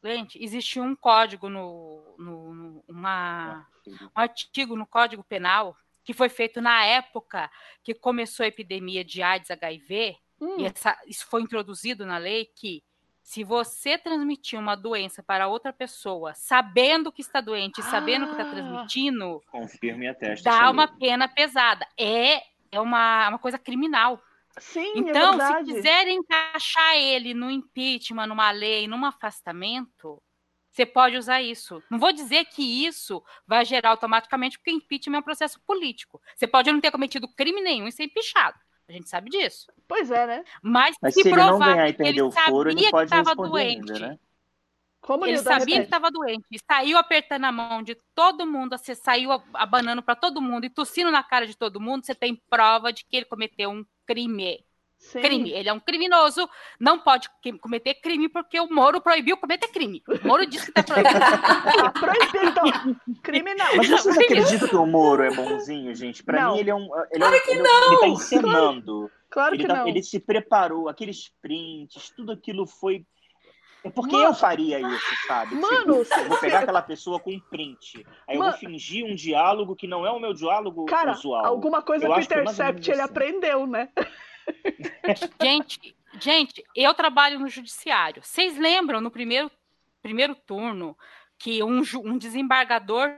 doente, 0.02 0.42
existia 0.44 0.82
um 0.82 0.96
código 0.96 1.48
no, 1.50 2.16
no, 2.18 2.54
no- 2.54 2.84
uma, 2.88 3.68
um 3.88 4.10
artigo 4.16 4.76
no 4.76 4.86
Código 4.88 5.24
Penal 5.24 5.76
que 6.12 6.18
foi 6.18 6.28
feito 6.30 6.60
na 6.60 6.84
época 6.84 7.50
que 7.84 7.94
começou 7.94 8.44
a 8.44 8.48
epidemia 8.48 9.04
de 9.04 9.24
AIDS 9.24 9.50
HIV, 9.50 10.18
Hum, 10.42 10.56
e 10.60 10.66
essa- 10.66 10.98
isso 11.08 11.26
foi 11.28 11.42
introduzido 11.42 12.06
na 12.06 12.18
lei 12.18 12.46
que 12.56 12.84
se 13.24 13.44
você 13.44 13.98
transmitir 13.98 14.60
uma 14.60 14.76
doença 14.76 15.24
para 15.24 15.48
outra 15.48 15.72
pessoa, 15.72 16.34
sabendo 16.34 17.12
que 17.12 17.22
está 17.22 17.40
doente 17.40 17.80
e 17.80 17.84
sabendo 17.84 18.26
que 18.26 18.32
está 18.32 18.44
Ah. 18.44 18.52
transmitindo, 18.52 19.42
Confirme 19.50 20.06
e 20.06 20.10
ateste. 20.10 20.44
dá 20.44 20.70
uma 20.70 20.86
lei. 20.86 20.96
pena 21.00 21.28
pesada. 21.30 21.88
É, 21.98 22.42
é 22.72 22.80
uma, 22.82 23.30
uma 23.30 23.40
coisa 23.40 23.58
criminal. 23.58 24.20
sim, 24.60 24.92
Então, 24.96 25.40
é 25.42 25.60
se 25.60 25.64
quiserem 25.74 26.18
encaixar 26.18 26.96
ele 26.98 27.34
no 27.34 27.50
impeachment, 27.50 28.28
numa 28.28 28.52
lei, 28.52 28.86
num 28.88 29.06
afastamento, 29.06 30.22
você 30.72 30.86
pode 30.86 31.18
usar 31.18 31.42
isso. 31.42 31.84
Não 31.90 32.00
vou 32.00 32.14
dizer 32.14 32.46
que 32.46 32.86
isso 32.86 33.22
vai 33.46 33.66
gerar 33.66 33.90
automaticamente, 33.90 34.58
porque 34.58 34.72
impeachment 34.72 35.18
é 35.18 35.20
um 35.20 35.24
processo 35.24 35.60
político. 35.66 36.22
Você 36.36 36.48
pode 36.48 36.72
não 36.72 36.80
ter 36.80 36.92
cometido 36.92 37.28
crime 37.28 37.62
nenhum 37.62 37.88
e 37.88 37.92
ser 37.92 38.04
empichado. 38.04 38.58
A 38.88 38.92
gente 38.94 39.10
sabe 39.10 39.30
disso. 39.30 39.68
Pois 39.88 40.10
é, 40.12 40.26
né? 40.26 40.44
Mas, 40.62 40.96
Mas 41.02 41.14
se, 41.14 41.22
se 41.22 41.28
ele 41.28 41.38
não 41.38 41.48
provar 41.50 41.76
ganhar 41.76 41.90
e 41.90 41.94
que 41.94 42.02
ele 42.02 42.08
perder 42.08 42.22
o 42.24 42.32
foro, 42.32 42.70
ele 42.70 42.80
sabia 42.80 42.86
que 42.86 42.92
pode 42.92 43.14
estava 43.14 43.36
doente, 43.36 43.92
ainda, 43.92 44.08
né? 44.08 44.20
Como 45.02 45.26
ele 45.26 45.34
Nilda 45.34 45.60
sabia 45.60 45.78
que 45.78 45.84
estava 45.84 46.12
doente, 46.12 46.46
e 46.52 46.60
saiu 46.60 46.98
apertando 46.98 47.46
a 47.46 47.52
mão 47.52 47.82
de 47.82 47.98
todo 48.14 48.46
mundo, 48.46 48.78
você 48.78 48.94
saiu 48.94 49.32
abanando 49.54 50.04
para 50.04 50.16
todo 50.16 50.42
mundo 50.42 50.66
e 50.66 50.70
tossindo 50.70 51.10
na 51.10 51.24
cara 51.24 51.48
de 51.48 51.58
todo 51.58 51.82
mundo, 51.82 52.06
você 52.06 52.14
tem 52.14 52.36
prova 52.50 52.94
de 52.94 53.04
que 53.04 53.18
ele 53.18 53.26
cometeu 53.26 53.72
um 53.72 53.84
crime. 54.06 54.64
Sim. 55.02 55.20
crime. 55.22 55.52
Ele 55.52 55.68
é 55.68 55.74
um 55.74 55.80
criminoso, 55.80 56.48
não 56.80 57.00
pode 57.00 57.28
que- 57.42 57.58
cometer 57.58 57.96
crime 57.96 58.30
porque 58.30 58.60
o 58.60 58.70
Moro 58.72 59.02
proibiu 59.02 59.36
cometer 59.36 59.68
crime. 59.70 60.02
O 60.08 60.28
Moro 60.28 60.46
disse 60.46 60.72
que 60.72 60.80
está 60.80 60.94
proibido. 60.94 61.20
Ah, 61.24 61.90
proibido, 62.00 62.46
então. 62.46 62.96
Criminal. 63.24 63.76
Mas 63.78 63.90
vocês 63.90 64.16
acreditam 64.18 64.68
que 64.68 64.76
o 64.76 64.86
Moro 64.86 65.24
é 65.24 65.34
bonzinho, 65.36 65.94
gente? 65.96 66.24
Pra 66.24 66.42
Não. 66.44 66.54
mim, 66.54 66.60
ele 66.60 66.70
é 66.70 66.76
um. 66.76 66.88
Ele, 67.12 67.24
é 67.24 67.28
um- 67.28 67.34
ele, 67.34 67.50
é 67.52 67.62
um- 67.62 67.92
ele 67.94 67.98
tá 68.00 68.08
encenando. 68.08 69.12
Claro 69.30 69.56
Ele, 69.56 69.64
que 69.64 69.68
tá- 69.68 69.76
não. 69.78 69.88
ele 69.88 70.04
se 70.04 70.20
preparou, 70.20 70.88
aqueles 70.90 71.32
prints, 71.42 72.12
tudo 72.16 72.32
aquilo 72.34 72.68
foi. 72.68 73.04
É 73.84 73.90
porque 73.90 74.12
Mano- 74.12 74.26
eu 74.26 74.34
faria 74.36 74.80
isso, 74.80 75.16
sabe? 75.28 75.56
Mano, 75.56 76.04
Tipo, 76.04 76.20
eu 76.20 76.28
vou 76.30 76.38
pegar 76.38 76.60
aquela 76.60 76.82
pessoa 76.84 77.20
com 77.20 77.32
um 77.32 77.40
print. 77.40 78.06
Aí 78.28 78.36
eu 78.36 78.40
Mano- 78.40 78.52
vou 78.52 78.60
fingir 78.60 79.04
um 79.04 79.16
diálogo 79.16 79.76
que 79.76 79.88
não 79.88 80.06
é 80.06 80.12
o 80.12 80.20
meu 80.20 80.34
diálogo 80.34 80.86
Cara, 80.86 81.14
usual. 81.14 81.44
alguma 81.46 81.82
coisa 81.82 82.06
Eu 82.06 82.12
o 82.12 82.14
que 82.14 82.20
é 82.32 82.36
ou 82.38 82.42
Intercept 82.44 82.92
ele 82.92 83.02
assim. 83.02 83.10
aprendeu, 83.10 83.66
né? 83.66 83.90
Gente, 85.42 85.96
gente, 86.20 86.64
eu 86.76 86.94
trabalho 86.94 87.40
no 87.40 87.48
judiciário. 87.48 88.22
Vocês 88.24 88.58
lembram 88.58 89.02
no 89.02 89.12
primeiro, 89.12 89.50
primeiro 90.02 90.36
turno 90.36 90.98
que 91.38 91.64
um, 91.64 91.82
um 92.04 92.18
desembargador 92.18 93.10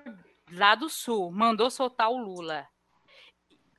lá 0.52 0.76
do 0.76 0.90
Sul 0.90 1.32
mandou 1.32 1.70
soltar 1.70 2.10
o 2.10 2.18
Lula 2.18 2.68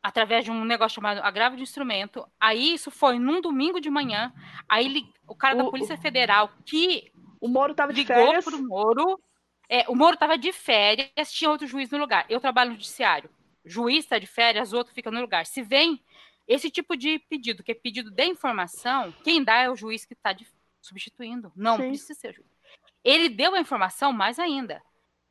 através 0.03 0.45
de 0.45 0.51
um 0.51 0.65
negócio 0.65 0.97
chamado 0.97 1.21
agravo 1.21 1.57
de 1.57 1.63
instrumento. 1.63 2.27
Aí 2.39 2.75
isso 2.75 2.91
foi 2.91 3.19
num 3.19 3.41
domingo 3.41 3.81
de 3.81 3.89
manhã. 3.89 4.33
Aí 4.69 4.87
li- 4.87 5.13
o 5.27 5.35
cara 5.35 5.55
da 5.57 5.65
O- 5.65 5.71
Polícia 5.71 5.97
Federal 5.97 6.51
que 6.67 7.11
O 7.41 7.49
Moro 7.49 7.75
tava 7.75 7.93
de 7.93 8.01
ligou 8.01 8.15
férias. 8.17 8.45
pro 8.45 8.63
Moro. 8.63 9.19
É, 9.67 9.87
o 9.89 9.95
Moro 9.95 10.13
estava 10.15 10.37
de 10.37 10.53
férias, 10.53 11.33
tinha 11.33 11.51
outro 11.51 11.67
juiz 11.67 11.89
no 11.91 11.97
lugar. 11.99 12.27
Eu 12.29 12.39
trabalho 12.39 12.71
no 12.71 12.77
judiciário. 12.77 13.31
Juiz 13.65 14.05
está 14.05 14.19
de 14.19 14.27
férias, 14.27 14.75
outro 14.75 14.93
fica 14.93 15.11
no 15.11 15.23
lugar. 15.23 15.47
Se 15.47 15.63
vem 15.63 16.03
esse 16.47 16.71
tipo 16.71 16.97
de 16.97 17.19
pedido, 17.19 17.63
que 17.63 17.73
é 17.73 17.75
pedido 17.75 18.11
de 18.11 18.25
informação, 18.27 19.13
quem 19.25 19.43
dá 19.43 19.57
é 19.59 19.71
o 19.71 19.77
juiz 19.77 20.05
que 20.05 20.15
está 20.15 20.35
substituindo. 20.81 21.53
Não 21.57 21.77
Sim. 21.77 21.89
precisa 21.89 22.15
ser 22.15 22.31
o 22.31 22.35
juiz. 22.35 22.49
Ele 23.03 23.29
deu 23.29 23.55
a 23.55 23.61
informação 23.61 24.13
mais 24.13 24.39
ainda. 24.39 24.83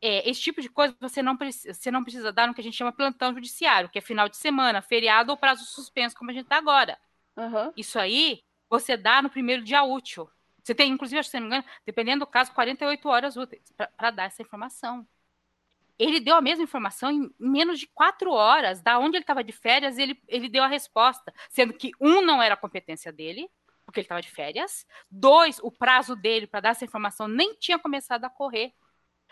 É, 0.01 0.27
esse 0.29 0.41
tipo 0.41 0.61
de 0.61 0.69
coisa 0.69 0.95
você 0.99 1.21
não, 1.21 1.37
precisa, 1.37 1.73
você 1.73 1.89
não 1.89 2.03
precisa 2.03 2.31
dar 2.31 2.47
no 2.47 2.53
que 2.53 2.59
a 2.59 2.63
gente 2.63 2.75
chama 2.75 2.91
plantão 2.91 3.33
judiciário, 3.33 3.89
que 3.89 3.97
é 3.97 4.01
final 4.01 4.27
de 4.27 4.35
semana, 4.35 4.81
feriado 4.81 5.31
ou 5.31 5.37
prazo 5.37 5.63
suspenso, 5.65 6.15
como 6.15 6.29
a 6.29 6.33
gente 6.33 6.43
está 6.43 6.57
agora. 6.57 6.97
Aham. 7.37 7.71
Isso 7.77 7.97
aí 7.97 8.43
você 8.69 8.97
dá 8.97 9.21
no 9.21 9.29
primeiro 9.29 9.63
dia 9.63 9.83
útil. 9.83 10.29
Você 10.61 10.73
tem, 10.73 10.91
inclusive, 10.91 11.19
acho 11.19 11.27
que, 11.27 11.31
se 11.31 11.39
não 11.39 11.47
me 11.47 11.55
engano, 11.55 11.73
dependendo 11.85 12.25
do 12.25 12.27
caso, 12.27 12.51
48 12.53 13.07
horas 13.07 13.37
úteis 13.37 13.71
para 13.97 14.11
dar 14.11 14.25
essa 14.25 14.41
informação. 14.41 15.07
Ele 15.97 16.19
deu 16.19 16.35
a 16.35 16.41
mesma 16.41 16.63
informação 16.63 17.11
em 17.11 17.29
menos 17.39 17.79
de 17.79 17.87
quatro 17.87 18.31
horas, 18.31 18.81
da 18.81 18.97
onde 18.97 19.17
ele 19.17 19.23
estava 19.23 19.43
de 19.43 19.51
férias, 19.51 19.97
ele, 19.97 20.19
ele 20.27 20.49
deu 20.49 20.63
a 20.63 20.67
resposta, 20.67 21.33
sendo 21.49 21.73
que 21.73 21.91
um 21.99 22.21
não 22.21 22.41
era 22.41 22.57
competência 22.57 23.11
dele, 23.11 23.49
porque 23.85 23.99
ele 23.99 24.05
estava 24.05 24.21
de 24.21 24.29
férias. 24.31 24.85
Dois, 25.09 25.59
o 25.61 25.71
prazo 25.71 26.15
dele 26.15 26.47
para 26.47 26.61
dar 26.61 26.69
essa 26.69 26.85
informação 26.85 27.27
nem 27.27 27.53
tinha 27.55 27.77
começado 27.77 28.25
a 28.25 28.29
correr. 28.29 28.73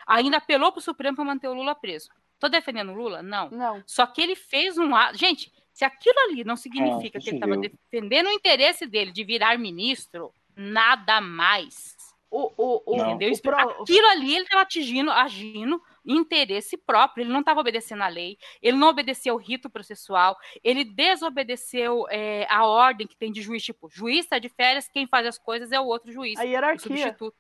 Ainda 0.05 0.37
apelou 0.37 0.71
para 0.71 0.79
o 0.79 0.83
Supremo 0.83 1.15
para 1.15 1.25
manter 1.25 1.47
o 1.47 1.53
Lula 1.53 1.75
preso. 1.75 2.09
Estou 2.33 2.49
defendendo 2.49 2.91
o 2.91 2.95
Lula? 2.95 3.21
Não. 3.21 3.49
Não. 3.49 3.83
Só 3.85 4.05
que 4.05 4.21
ele 4.21 4.35
fez 4.35 4.77
um 4.77 4.95
ato. 4.95 5.17
Gente, 5.17 5.51
se 5.71 5.85
aquilo 5.85 6.19
ali 6.19 6.43
não 6.43 6.55
significa 6.55 7.17
Ah, 7.17 7.21
que 7.21 7.29
ele 7.29 7.37
estava 7.37 7.57
defendendo 7.57 8.27
o 8.27 8.31
interesse 8.31 8.85
dele 8.87 9.11
de 9.11 9.23
virar 9.23 9.57
ministro, 9.57 10.33
nada 10.55 11.21
mais. 11.21 11.95
O, 12.33 12.49
o, 12.55 12.81
o. 12.85 12.95
Entendeu? 12.97 13.33
o 13.33 13.41
pro- 13.41 13.59
Aquilo 13.81 14.07
ali 14.07 14.33
ele 14.35 14.45
estava 14.45 14.61
atingindo, 14.63 15.11
agindo 15.11 15.81
em 16.05 16.15
interesse 16.15 16.77
próprio. 16.77 17.23
Ele 17.23 17.31
não 17.33 17.41
estava 17.41 17.59
obedecendo 17.59 18.03
a 18.03 18.07
lei, 18.07 18.37
ele 18.61 18.77
não 18.77 18.87
obedeceu 18.87 19.35
o 19.35 19.37
rito 19.37 19.69
processual, 19.69 20.37
ele 20.63 20.85
desobedeceu 20.85 22.05
é, 22.09 22.47
a 22.49 22.65
ordem 22.65 23.05
que 23.05 23.17
tem 23.17 23.31
de 23.33 23.41
juiz, 23.41 23.61
tipo, 23.61 23.89
juiz 23.89 24.19
está 24.19 24.39
de 24.39 24.47
férias, 24.47 24.87
quem 24.87 25.05
faz 25.05 25.27
as 25.27 25.37
coisas 25.37 25.73
é 25.73 25.79
o 25.79 25.85
outro 25.85 26.09
juiz, 26.09 26.39
a 26.39 26.43
o 26.43 26.47
hierarquia. 26.47 26.79
substituto. 26.81 27.35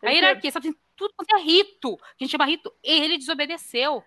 A 0.00 0.06
Ele 0.06 0.14
hierarquia, 0.20 0.52
sabe, 0.52 0.68
tem 0.70 0.76
tudo 0.94 1.12
quanto 1.16 1.34
é 1.36 1.40
rito, 1.40 1.96
que 1.96 2.02
a 2.04 2.24
gente 2.24 2.30
chama 2.30 2.46
rito, 2.46 2.72
ele 2.84 3.18
desobedeceu. 3.18 4.04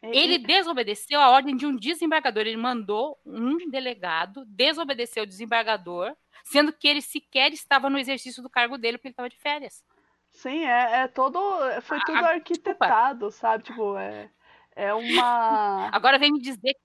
Ele 0.00 0.38
desobedeceu 0.38 1.20
a 1.20 1.30
ordem 1.30 1.56
de 1.56 1.66
um 1.66 1.74
desembargador. 1.74 2.46
Ele 2.46 2.56
mandou 2.56 3.18
um 3.26 3.68
delegado 3.68 4.44
desobedecer 4.46 5.20
o 5.20 5.26
desembargador, 5.26 6.14
sendo 6.44 6.72
que 6.72 6.88
ele 6.88 7.02
sequer 7.02 7.52
estava 7.52 7.90
no 7.90 7.98
exercício 7.98 8.42
do 8.42 8.50
cargo 8.50 8.78
dele 8.78 8.98
porque 8.98 9.08
ele 9.08 9.12
estava 9.12 9.28
de 9.28 9.38
férias. 9.38 9.82
Sim, 10.30 10.64
é, 10.64 11.02
é 11.02 11.08
todo. 11.08 11.38
Foi 11.82 11.98
Ah, 11.98 12.04
tudo 12.04 12.24
ah, 12.24 12.28
arquitetado, 12.30 13.30
sabe? 13.30 13.64
Tipo, 13.64 13.96
é, 13.96 14.30
é 14.76 14.94
uma. 14.94 15.88
Agora 15.92 16.18
vem 16.18 16.32
me 16.32 16.40
dizer 16.40 16.74
que, 16.74 16.80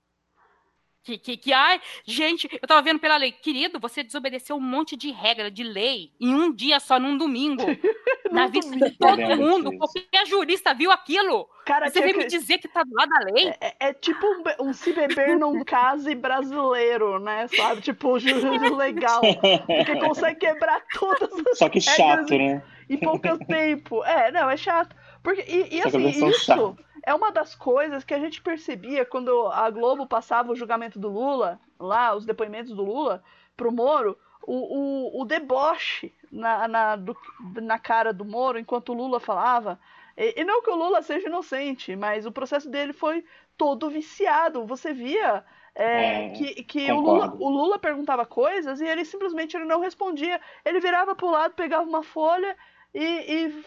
que, 1.03 1.37
que, 1.37 1.53
ai, 1.53 1.81
gente, 2.05 2.47
eu 2.61 2.67
tava 2.67 2.81
vendo 2.81 2.99
pela 2.99 3.17
lei. 3.17 3.31
Querido, 3.31 3.79
você 3.79 4.03
desobedeceu 4.03 4.55
um 4.55 4.61
monte 4.61 4.95
de 4.95 5.11
regra, 5.11 5.51
de 5.51 5.63
lei, 5.63 6.11
em 6.19 6.33
um 6.33 6.51
dia 6.53 6.79
só, 6.79 6.99
num 6.99 7.17
domingo. 7.17 7.63
na 8.31 8.47
vida 8.47 8.75
de 8.75 8.97
todo 8.97 9.15
vendo 9.15 9.37
mundo. 9.37 9.77
Qualquer 9.77 10.25
jurista 10.25 10.73
viu 10.73 10.91
aquilo. 10.91 11.47
Cara, 11.65 11.89
Você 11.89 12.01
vem 12.01 12.13
me 12.13 12.23
que- 12.23 12.29
dizer 12.29 12.57
que 12.57 12.67
tá 12.67 12.83
do 12.83 12.93
lado 12.93 13.09
da 13.09 13.19
lei? 13.31 13.53
É, 13.61 13.75
é 13.89 13.93
tipo 13.93 14.25
um, 14.25 14.69
um 14.69 14.73
se 14.73 14.91
beber 14.91 15.37
num 15.39 15.63
case 15.63 16.15
brasileiro, 16.15 17.19
né? 17.19 17.47
Sabe? 17.55 17.81
Tipo, 17.81 18.13
o 18.13 18.19
juiz 18.19 18.41
legal. 18.75 19.21
Porque 19.21 19.95
consegue 20.03 20.39
quebrar 20.39 20.81
todas 20.93 21.31
as 21.51 21.57
Só 21.59 21.69
que 21.69 21.79
chato, 21.79 22.35
né? 22.35 22.63
em 22.89 22.97
pouco 22.97 23.37
tempo. 23.45 24.03
É, 24.03 24.31
não, 24.31 24.49
é 24.49 24.57
chato. 24.57 24.95
Porque, 25.23 25.41
e, 25.47 25.77
e 25.77 25.81
assim, 25.81 26.05
isso 26.07 26.31
chata. 26.45 26.75
é 27.03 27.13
uma 27.13 27.31
das 27.31 27.55
coisas 27.55 28.03
que 28.03 28.13
a 28.13 28.19
gente 28.19 28.41
percebia 28.41 29.05
quando 29.05 29.47
a 29.47 29.69
Globo 29.69 30.05
passava 30.05 30.51
o 30.51 30.55
julgamento 30.55 30.99
do 30.99 31.09
Lula, 31.09 31.59
lá, 31.79 32.13
os 32.15 32.25
depoimentos 32.25 32.73
do 32.73 32.83
Lula, 32.83 33.23
pro 33.55 33.71
Moro, 33.71 34.17
o, 34.45 35.17
o, 35.17 35.21
o 35.21 35.25
deboche 35.25 36.13
na, 36.31 36.67
na, 36.67 36.95
do- 36.97 37.17
na 37.61 37.79
cara 37.79 38.11
do 38.13 38.25
Moro 38.25 38.59
enquanto 38.59 38.89
o 38.89 38.93
Lula 38.93 39.19
falava. 39.19 39.79
E, 40.17 40.41
e 40.41 40.43
não 40.43 40.61
que 40.61 40.69
o 40.69 40.75
Lula 40.75 41.01
seja 41.01 41.27
inocente, 41.27 41.95
mas 41.95 42.25
o 42.25 42.31
processo 42.31 42.69
dele 42.69 42.91
foi 42.93 43.23
todo 43.57 43.89
viciado. 43.89 44.65
Você 44.65 44.93
via 44.93 45.43
é, 45.75 46.25
É, 46.25 46.29
que, 46.31 46.63
que 46.63 46.91
o, 46.91 46.99
Lula, 46.99 47.33
o 47.39 47.49
Lula 47.49 47.79
perguntava 47.79 48.25
coisas 48.25 48.81
e 48.81 48.85
ele 48.85 49.05
simplesmente 49.05 49.55
ele 49.55 49.65
não 49.65 49.79
respondia. 49.79 50.39
Ele 50.65 50.79
virava 50.81 51.15
pro 51.15 51.31
lado, 51.31 51.53
pegava 51.55 51.83
uma 51.87 52.03
folha 52.03 52.55
e, 52.93 53.03
e, 53.03 53.63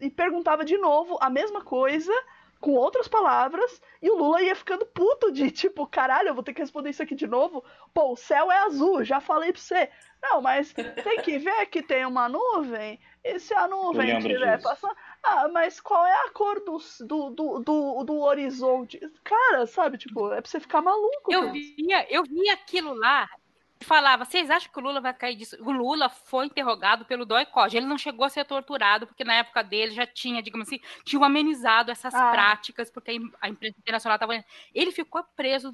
e 0.00 0.10
perguntava 0.10 0.64
de 0.64 0.78
novo 0.78 1.18
a 1.20 1.28
mesma 1.28 1.62
coisa, 1.62 2.12
com 2.60 2.72
outras 2.72 3.08
palavras, 3.08 3.80
e 4.02 4.10
o 4.10 4.16
Lula 4.16 4.42
ia 4.42 4.54
ficando 4.54 4.84
puto 4.86 5.32
de 5.32 5.50
tipo, 5.52 5.86
caralho, 5.86 6.28
eu 6.28 6.34
vou 6.34 6.42
ter 6.42 6.52
que 6.52 6.60
responder 6.60 6.90
isso 6.90 7.02
aqui 7.02 7.14
de 7.14 7.26
novo. 7.26 7.64
Pô, 7.92 8.12
o 8.12 8.16
céu 8.16 8.50
é 8.50 8.58
azul, 8.58 9.04
já 9.04 9.20
falei 9.20 9.52
pra 9.52 9.60
você. 9.60 9.90
Não, 10.22 10.42
mas 10.42 10.72
tem 11.04 11.20
que 11.22 11.38
ver 11.38 11.66
que 11.66 11.82
tem 11.82 12.04
uma 12.04 12.28
nuvem, 12.28 13.00
e 13.24 13.38
se 13.38 13.54
a 13.54 13.66
nuvem 13.66 14.18
estiver 14.18 14.60
passando. 14.62 14.94
Ah, 15.22 15.48
mas 15.48 15.80
qual 15.80 16.06
é 16.06 16.26
a 16.26 16.30
cor 16.30 16.60
do, 16.60 16.78
do, 17.06 17.30
do, 17.30 17.58
do, 17.60 18.04
do 18.04 18.20
horizonte? 18.20 18.98
Cara, 19.22 19.66
sabe, 19.66 19.98
tipo, 19.98 20.32
é 20.32 20.40
pra 20.40 20.50
você 20.50 20.60
ficar 20.60 20.80
maluco. 20.80 21.30
Eu 21.32 21.42
cara. 21.42 21.52
via, 21.52 22.06
eu 22.10 22.22
via 22.24 22.54
aquilo 22.54 22.94
lá 22.94 23.28
falava, 23.84 24.24
vocês 24.24 24.50
acham 24.50 24.70
que 24.70 24.78
o 24.78 24.82
Lula 24.82 25.00
vai 25.00 25.14
cair 25.14 25.36
disso? 25.36 25.56
O 25.60 25.70
Lula 25.70 26.08
foi 26.08 26.46
interrogado 26.46 27.04
pelo 27.04 27.24
DOI-COD. 27.24 27.76
Ele 27.76 27.86
não 27.86 27.96
chegou 27.98 28.24
a 28.24 28.28
ser 28.28 28.44
torturado, 28.44 29.06
porque 29.06 29.24
na 29.24 29.34
época 29.34 29.62
dele 29.62 29.92
já 29.92 30.06
tinha, 30.06 30.42
digamos 30.42 30.68
assim, 30.68 30.80
tinham 31.04 31.24
amenizado 31.24 31.90
essas 31.90 32.14
Ah. 32.14 32.30
práticas, 32.30 32.90
porque 32.90 33.10
a 33.10 33.14
im- 33.14 33.32
a 33.40 33.48
imprensa 33.48 33.78
internacional 33.78 34.16
estava... 34.16 34.44
Ele 34.74 34.92
ficou 34.92 35.24
preso 35.36 35.72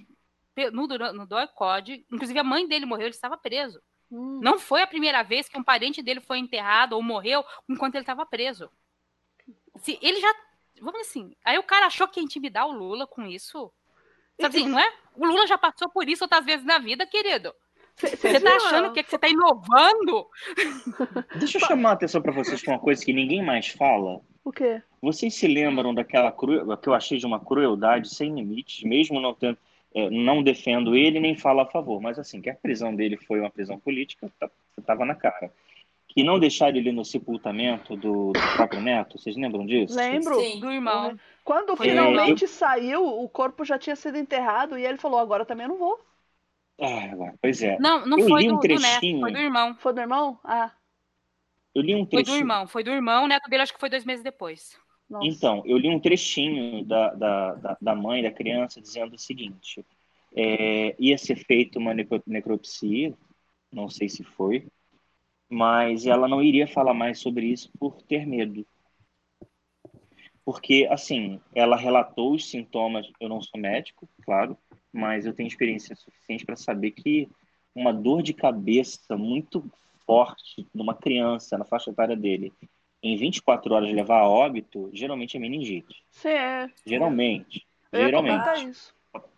no, 0.73 0.87
no 0.87 1.27
DOI-COD, 1.27 2.07
inclusive 2.11 2.39
a 2.39 2.45
mãe 2.45 2.67
dele 2.67 2.87
morreu, 2.87 3.07
ele 3.07 3.15
estava 3.15 3.37
preso. 3.37 3.83
Hum. 4.11 4.41
Não 4.43 4.59
foi 4.59 4.83
a 4.83 4.87
primeira 4.87 5.23
vez 5.23 5.49
que 5.49 5.59
um 5.59 5.65
parente 5.65 6.01
dele 6.03 6.21
foi 6.21 6.39
enterrado 6.39 6.93
ou 6.95 7.03
morreu 7.03 7.45
enquanto 7.69 7.97
ele 7.97 8.03
estava 8.05 8.25
preso. 8.25 8.71
Se 9.77 9.99
ele 10.01 10.21
já... 10.21 10.33
Vamos 10.81 11.01
assim, 11.01 11.35
aí 11.45 11.59
o 11.59 11.63
cara 11.63 11.87
achou 11.87 12.07
que 12.07 12.21
ia 12.21 12.25
intimidar 12.25 12.67
o 12.67 12.73
Lula 12.73 13.07
com 13.07 13.27
isso... 13.27 13.73
Sabe 14.39 14.59
assim, 14.59 14.69
não 14.69 14.79
é? 14.79 14.93
O 15.15 15.25
Lula 15.27 15.47
já 15.47 15.57
passou 15.57 15.89
por 15.89 16.07
isso 16.07 16.23
outras 16.23 16.45
vezes 16.45 16.65
na 16.67 16.79
vida, 16.79 17.07
querido. 17.07 17.55
Cê- 17.97 18.15
Você 18.17 18.41
tá 18.41 18.57
achando 18.57 18.93
que, 18.93 19.03
que 19.03 19.11
você 19.11 19.19
tá 19.19 19.29
inovando? 19.29 20.27
Deixa 21.39 21.57
eu 21.59 21.67
chamar 21.67 21.91
a 21.91 21.93
atenção 21.93 22.21
para 22.21 22.33
vocês 22.33 22.63
com 22.63 22.73
uma 22.73 22.79
coisa 22.79 23.05
que 23.05 23.13
ninguém 23.13 23.43
mais 23.43 23.69
fala. 23.69 24.21
O 24.45 24.53
quê? 24.53 24.83
Vocês 25.01 25.35
se 25.35 25.47
lembram 25.47 25.95
daquela 25.95 26.31
cru... 26.31 26.77
que 26.77 26.89
eu 26.89 26.95
achei 26.95 27.19
de 27.19 27.27
uma 27.27 27.41
crueldade 27.41 28.09
sem 28.15 28.35
limites, 28.35 28.83
mesmo 28.85 29.19
não 29.21 29.35
tendo, 29.35 29.59
é, 29.95 30.11
não 30.11 30.43
defendo 30.43 30.95
ele 30.95 31.19
nem 31.19 31.35
falo 31.37 31.61
a 31.61 31.67
favor, 31.67 32.01
mas 32.01 32.19
assim, 32.19 32.41
que 32.41 32.51
a 32.51 32.55
prisão 32.55 32.95
dele 32.95 33.17
foi 33.17 33.41
uma 33.41 33.51
prisão 33.51 33.79
política, 33.79 34.31
tá- 34.39 34.51
tava 34.85 35.05
na 35.05 35.15
cara. 35.15 35.51
Que 36.09 36.23
não 36.23 36.39
deixaram 36.39 36.77
ele 36.77 36.93
no 36.93 37.05
sepultamento 37.05 37.97
do, 37.97 38.33
do 38.33 38.41
próprio 38.57 38.81
neto, 38.81 39.19
vocês 39.19 39.37
lembram 39.37 39.67
disso? 39.67 39.97
Lembro. 39.97 40.35
Sim. 40.41 40.61
Do 40.61 40.71
irmão. 40.71 41.19
Quando 41.45 41.77
finalmente 41.77 42.47
saiu, 42.47 43.05
o 43.05 43.29
corpo 43.29 43.65
já 43.65 43.79
tinha 43.79 43.97
sido 43.97 44.17
enterrado 44.17 44.79
e 44.79 44.85
ele 44.87 44.97
falou: 44.99 45.19
agora 45.19 45.45
também 45.45 45.65
eu 45.65 45.71
não 45.71 45.79
vou. 45.79 46.01
Ah, 46.81 47.33
pois 47.41 47.63
é. 47.63 47.79
Não, 47.79 48.05
não 48.07 48.19
Eu 48.21 48.29
foi 48.29 48.43
li 48.43 48.49
do, 48.49 48.55
um 48.55 48.59
do 48.59 48.69
neto, 48.79 49.01
trechinho. 49.01 49.21
foi 49.21 49.33
do 49.33 49.39
irmão. 49.39 49.75
Foi 49.77 49.93
do 49.95 50.01
irmão? 50.01 50.39
Ah, 50.45 50.73
Eu 51.75 51.83
li 51.83 51.95
um 51.95 52.05
Foi 52.05 52.23
trechinho. 52.23 52.37
do 52.37 52.41
irmão, 52.41 52.67
foi 52.67 52.85
do 52.85 52.91
irmão. 52.91 53.25
O 53.25 53.29
neto 53.29 53.49
dele 53.49 53.63
acho 53.63 53.73
que 53.75 53.81
foi 53.81 53.89
dois 53.91 54.05
meses 54.05 54.23
depois. 54.23 54.79
nossa. 55.09 55.27
Então, 55.27 55.63
eu 55.67 55.79
li 55.79 55.89
um 55.89 56.01
trechinho 56.01 56.85
da, 56.85 57.15
da, 57.15 57.55
da, 57.55 57.77
da 57.81 57.95
mãe 57.95 58.23
da 58.23 58.31
criança 58.31 58.81
dizendo 58.81 59.15
o 59.15 59.19
seguinte: 59.19 59.85
é, 60.35 60.95
ia 60.99 61.17
ser 61.19 61.37
feita 61.37 61.79
uma 61.79 61.95
necro- 61.95 62.23
necropsia, 62.27 63.15
não 63.73 63.89
sei 63.89 64.09
se 64.09 64.23
foi, 64.25 64.67
mas 65.49 66.07
ela 66.07 66.29
não 66.29 66.43
iria 66.43 66.67
falar 66.67 66.95
mais 66.95 67.19
sobre 67.21 67.47
isso 67.47 67.71
por 67.79 68.03
ter 68.03 68.27
medo. 68.27 68.67
Porque, 70.45 70.87
assim, 70.91 71.41
ela 71.55 71.77
relatou 71.77 72.33
os 72.35 72.49
sintomas. 72.49 73.11
Eu 73.21 73.29
não 73.29 73.41
sou 73.43 73.61
médico, 73.61 74.09
claro, 74.25 74.57
mas 74.93 75.27
eu 75.27 75.33
tenho 75.35 75.47
experiência 75.47 75.95
suficiente 75.97 76.45
para 76.45 76.57
saber 76.57 76.93
que 76.93 77.29
uma 77.75 77.93
dor 77.93 78.23
de 78.23 78.33
cabeça 78.33 79.17
muito 79.17 79.65
forte 80.07 80.67
numa 80.75 80.95
criança 80.95 81.59
na 81.59 81.65
faixa 81.65 81.91
etária 81.91 82.17
dele, 82.17 82.53
em 83.03 83.17
24 83.17 83.75
horas 83.75 83.93
levar 83.93 84.21
a 84.21 84.29
óbito, 84.29 84.91
geralmente 84.93 85.37
é 85.37 85.41
meningite. 85.41 86.05
Você 86.11 86.31
é. 86.31 86.71
Geralmente. 86.85 87.67
Eu 87.93 88.01
Geralmente. 88.01 88.71
isso. 88.71 88.95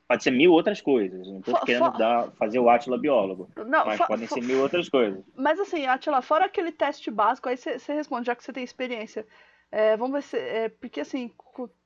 Pode 0.07 0.23
ser 0.23 0.31
mil 0.31 0.53
outras 0.53 0.81
coisas. 0.81 1.27
Não 1.29 1.41
estou 1.41 1.55
querendo 1.61 1.93
fo- 1.93 1.99
dar, 1.99 2.31
fazer 2.33 2.59
o 2.59 2.71
Átila 2.71 2.97
biólogo. 2.97 3.51
Não, 3.57 3.85
Mas 3.85 3.99
fo- 3.99 4.07
podem 4.07 4.27
ser 4.27 4.41
mil 4.41 4.63
outras 4.63 4.89
coisas. 4.89 5.23
Mas 5.37 5.61
assim, 5.61 5.85
Atila, 5.87 6.23
fora 6.23 6.47
aquele 6.47 6.73
teste 6.73 7.11
básico, 7.11 7.47
aí 7.49 7.59
você 7.59 7.77
responde, 7.93 8.27
já 8.27 8.35
que 8.35 8.43
você 8.43 8.53
tem 8.53 8.65
experiência. 8.65 9.27
É, 9.71 9.99
vamos 9.99 10.15
ver 10.15 10.23
se. 10.23 10.39
é, 10.39 10.69
porque 10.71 11.01
assim, 11.01 11.31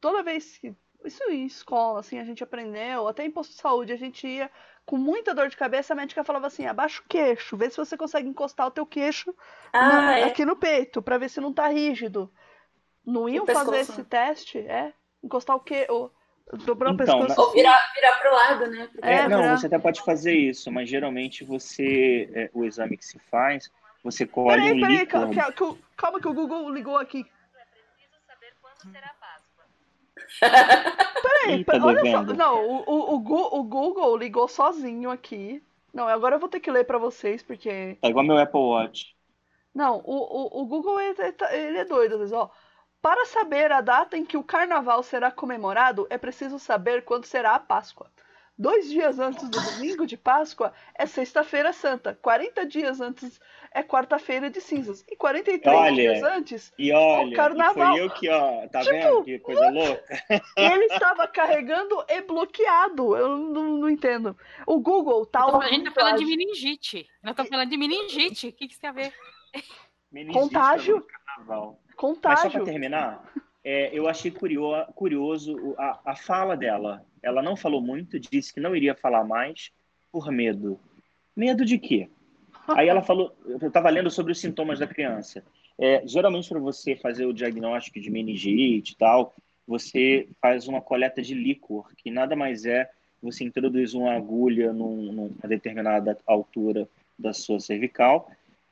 toda 0.00 0.22
vez 0.22 0.56
que. 0.58 0.72
Isso 1.04 1.22
em 1.30 1.46
escola, 1.46 2.00
assim, 2.00 2.18
a 2.18 2.24
gente 2.24 2.42
aprendeu, 2.42 3.08
até 3.08 3.24
em 3.24 3.30
posto 3.30 3.50
de 3.52 3.58
saúde, 3.60 3.92
a 3.92 3.96
gente 3.96 4.26
ia 4.26 4.50
com 4.84 4.96
muita 4.96 5.34
dor 5.34 5.48
de 5.48 5.56
cabeça, 5.56 5.92
a 5.92 5.96
médica 5.96 6.24
falava 6.24 6.46
assim, 6.46 6.66
abaixa 6.66 7.00
o 7.00 7.08
queixo, 7.08 7.56
vê 7.56 7.70
se 7.70 7.76
você 7.76 7.96
consegue 7.96 8.28
encostar 8.28 8.66
o 8.66 8.70
teu 8.70 8.84
queixo 8.84 9.34
Ah, 9.72 9.88
na- 9.88 10.18
é. 10.18 10.24
aqui 10.24 10.44
no 10.44 10.56
peito, 10.56 11.00
pra 11.02 11.18
ver 11.18 11.28
se 11.28 11.40
não 11.40 11.52
tá 11.52 11.68
rígido. 11.68 12.32
Não 13.04 13.28
iam 13.28 13.46
fazer 13.46 13.78
esse 13.78 14.04
teste? 14.04 14.58
É? 14.58 14.92
Encostar 15.22 15.56
o 15.56 15.60
quê? 15.60 15.86
O, 15.90 16.10
dobrar 16.52 16.92
Então, 16.92 17.18
o 17.20 17.26
pescoço. 17.26 17.40
Ou 17.40 17.52
virar, 17.52 17.92
virar 17.94 18.12
pro 18.18 18.32
lado, 18.32 18.66
né? 18.68 18.88
É, 19.02 19.14
É, 19.14 19.28
não, 19.28 19.42
virar- 19.42 19.56
você 19.56 19.66
até 19.66 19.78
pode 19.78 20.02
fazer 20.02 20.34
isso, 20.36 20.70
mas 20.70 20.88
geralmente 20.88 21.44
você, 21.44 22.28
é, 22.34 22.50
o 22.52 22.64
exame 22.64 22.96
que 22.96 23.04
se 23.04 23.18
faz, 23.18 23.70
você 24.04 24.26
colhe 24.26 24.60
Peraí, 24.62 24.72
um 24.76 24.80
peraí, 24.80 25.06
cal- 25.06 25.24
líquido. 25.28 25.42
cal- 25.42 25.52
cal- 25.52 25.78
calma 25.96 26.20
que 26.20 26.28
o 26.28 26.34
Google 26.34 26.68
ligou 26.70 26.96
aqui. 26.96 27.24
Peraí, 27.24 27.82
Ih, 27.98 28.92
tá 30.40 31.72
pera- 31.72 31.84
olha 31.84 32.10
só. 32.10 32.22
Não, 32.22 32.66
o, 32.66 32.84
o, 32.86 33.14
o, 33.58 33.62
Google 33.64 34.16
ligou 34.16 34.48
sozinho 34.48 35.10
aqui. 35.10 35.62
Não, 35.92 36.08
agora 36.08 36.36
eu 36.36 36.40
vou 36.40 36.48
ter 36.48 36.60
que 36.60 36.70
ler 36.70 36.84
pra 36.84 36.98
vocês, 36.98 37.42
porque. 37.42 37.98
Tá 38.00 38.08
igual 38.08 38.24
meu 38.24 38.38
Apple 38.38 38.60
Watch. 38.60 39.14
Não, 39.74 39.98
o, 40.04 40.58
o, 40.58 40.62
o 40.62 40.66
Google 40.66 41.00
ele, 41.00 41.32
tá- 41.32 41.54
ele 41.54 41.78
é 41.78 41.84
doido, 41.84 42.12
às 42.14 42.18
vezes, 42.20 42.34
ó. 42.34 42.50
Para 43.00 43.24
saber 43.26 43.72
a 43.72 43.80
data 43.80 44.16
em 44.16 44.24
que 44.24 44.36
o 44.36 44.44
carnaval 44.44 45.02
será 45.02 45.30
comemorado, 45.30 46.06
é 46.08 46.16
preciso 46.16 46.58
saber 46.58 47.04
quando 47.04 47.24
será 47.24 47.54
a 47.54 47.58
Páscoa. 47.60 48.08
Dois 48.58 48.88
dias 48.90 49.18
antes 49.18 49.48
do 49.48 49.60
domingo 49.60 50.06
de 50.06 50.16
Páscoa 50.16 50.72
é 50.94 51.06
Sexta-feira 51.06 51.72
Santa. 51.72 52.16
40 52.22 52.66
dias 52.66 53.00
antes 53.00 53.40
é 53.72 53.82
Quarta-feira 53.82 54.50
de 54.50 54.60
Cinzas. 54.60 55.02
E 55.10 55.16
43 55.16 55.74
Olha, 55.76 55.94
dias 55.94 56.22
antes 56.22 56.72
E 56.78 56.92
olha, 56.92 57.26
O 57.28 57.32
e 57.32 57.34
carnaval. 57.34 57.92
foi 57.94 58.00
eu 58.04 58.10
que, 58.10 58.28
ó, 58.28 58.68
tá 58.68 58.80
Tipo, 58.80 58.92
vendo 58.92 59.24
que 59.24 59.38
coisa 59.38 59.70
louca? 59.70 60.04
ele 60.56 60.84
estava 60.84 61.26
carregando 61.26 62.04
e 62.08 62.20
bloqueado. 62.20 63.16
Eu 63.16 63.36
não, 63.38 63.64
não 63.78 63.88
entendo. 63.88 64.36
O 64.66 64.78
Google 64.80 65.24
tá 65.26 65.44
A 65.44 65.68
gente 65.68 65.86
tá 65.86 65.92
falando 65.92 66.18
de 66.18 66.24
a- 66.24 66.26
meningite. 66.26 67.06
Nós 67.22 67.32
estamos 67.32 67.48
falando 67.50 67.70
de 67.70 67.76
meningite. 67.78 68.48
O 68.48 68.52
que, 68.52 68.66
que 68.68 68.72
isso 68.74 68.80
tem 68.80 68.90
a 68.90 68.92
ver? 68.92 69.12
Meningite 70.12 70.38
Contágio. 70.38 70.96
no 70.96 71.06
carnaval. 71.06 71.80
Mas 71.86 71.94
só 71.94 71.96
contágio. 71.96 72.50
para 72.50 72.64
terminar, 72.64 73.32
é, 73.64 73.90
eu 73.96 74.06
achei 74.08 74.30
curio- 74.30 74.84
curioso 74.94 75.56
o- 75.56 75.74
a, 75.78 76.00
a 76.04 76.16
fala 76.16 76.56
dela. 76.56 77.04
Ela 77.22 77.42
não 77.42 77.56
falou 77.56 77.80
muito, 77.80 78.18
disse 78.18 78.52
que 78.52 78.60
não 78.60 78.74
iria 78.74 78.94
falar 78.94 79.24
mais 79.24 79.70
por 80.10 80.30
medo. 80.30 80.78
Medo 81.36 81.64
de 81.64 81.78
quê? 81.78 82.08
Aí 82.68 82.88
ela 82.88 83.02
falou, 83.02 83.34
eu 83.46 83.56
estava 83.66 83.90
lendo 83.90 84.10
sobre 84.10 84.32
os 84.32 84.40
sintomas 84.40 84.78
da 84.78 84.86
criança. 84.86 85.42
É, 85.78 86.02
geralmente, 86.06 86.48
para 86.48 86.60
você 86.60 86.94
fazer 86.96 87.26
o 87.26 87.32
diagnóstico 87.32 88.00
de 88.00 88.10
meningite 88.10 88.92
e 88.92 88.96
tal, 88.96 89.34
você 89.66 90.28
faz 90.40 90.68
uma 90.68 90.80
coleta 90.80 91.22
de 91.22 91.34
líquor, 91.34 91.90
que 91.96 92.10
nada 92.10 92.36
mais 92.36 92.64
é 92.64 92.90
você 93.22 93.44
introduz 93.44 93.94
uma 93.94 94.12
agulha 94.14 94.72
num- 94.72 95.12
numa 95.12 95.48
determinada 95.48 96.18
altura 96.26 96.88
da 97.18 97.32
sua 97.32 97.60
cervical 97.60 98.28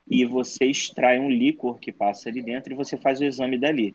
e 0.09 0.25
você 0.25 0.65
extrai 0.65 1.21
um 1.21 1.31
líquor 1.31 1.79
que 1.79 1.93
passa 1.93 2.29
ali 2.29 2.43
dentro 2.43 2.73
e 2.73 2.77
você 2.77 2.97
faz 2.97 3.21
o 3.21 3.25
exame 3.25 3.57
dali. 3.57 3.95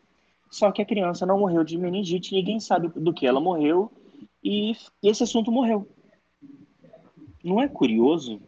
Só 0.50 0.72
que 0.72 0.80
a 0.80 0.86
criança 0.86 1.26
não 1.26 1.38
morreu 1.38 1.62
de 1.62 1.76
meningite, 1.76 2.34
ninguém 2.34 2.58
sabe 2.58 2.88
do 2.88 3.12
que 3.12 3.26
ela 3.26 3.40
morreu 3.40 3.92
e 4.46 4.76
esse 5.02 5.24
assunto 5.24 5.50
morreu. 5.50 5.88
Não 7.42 7.60
é 7.60 7.68
curioso? 7.68 8.40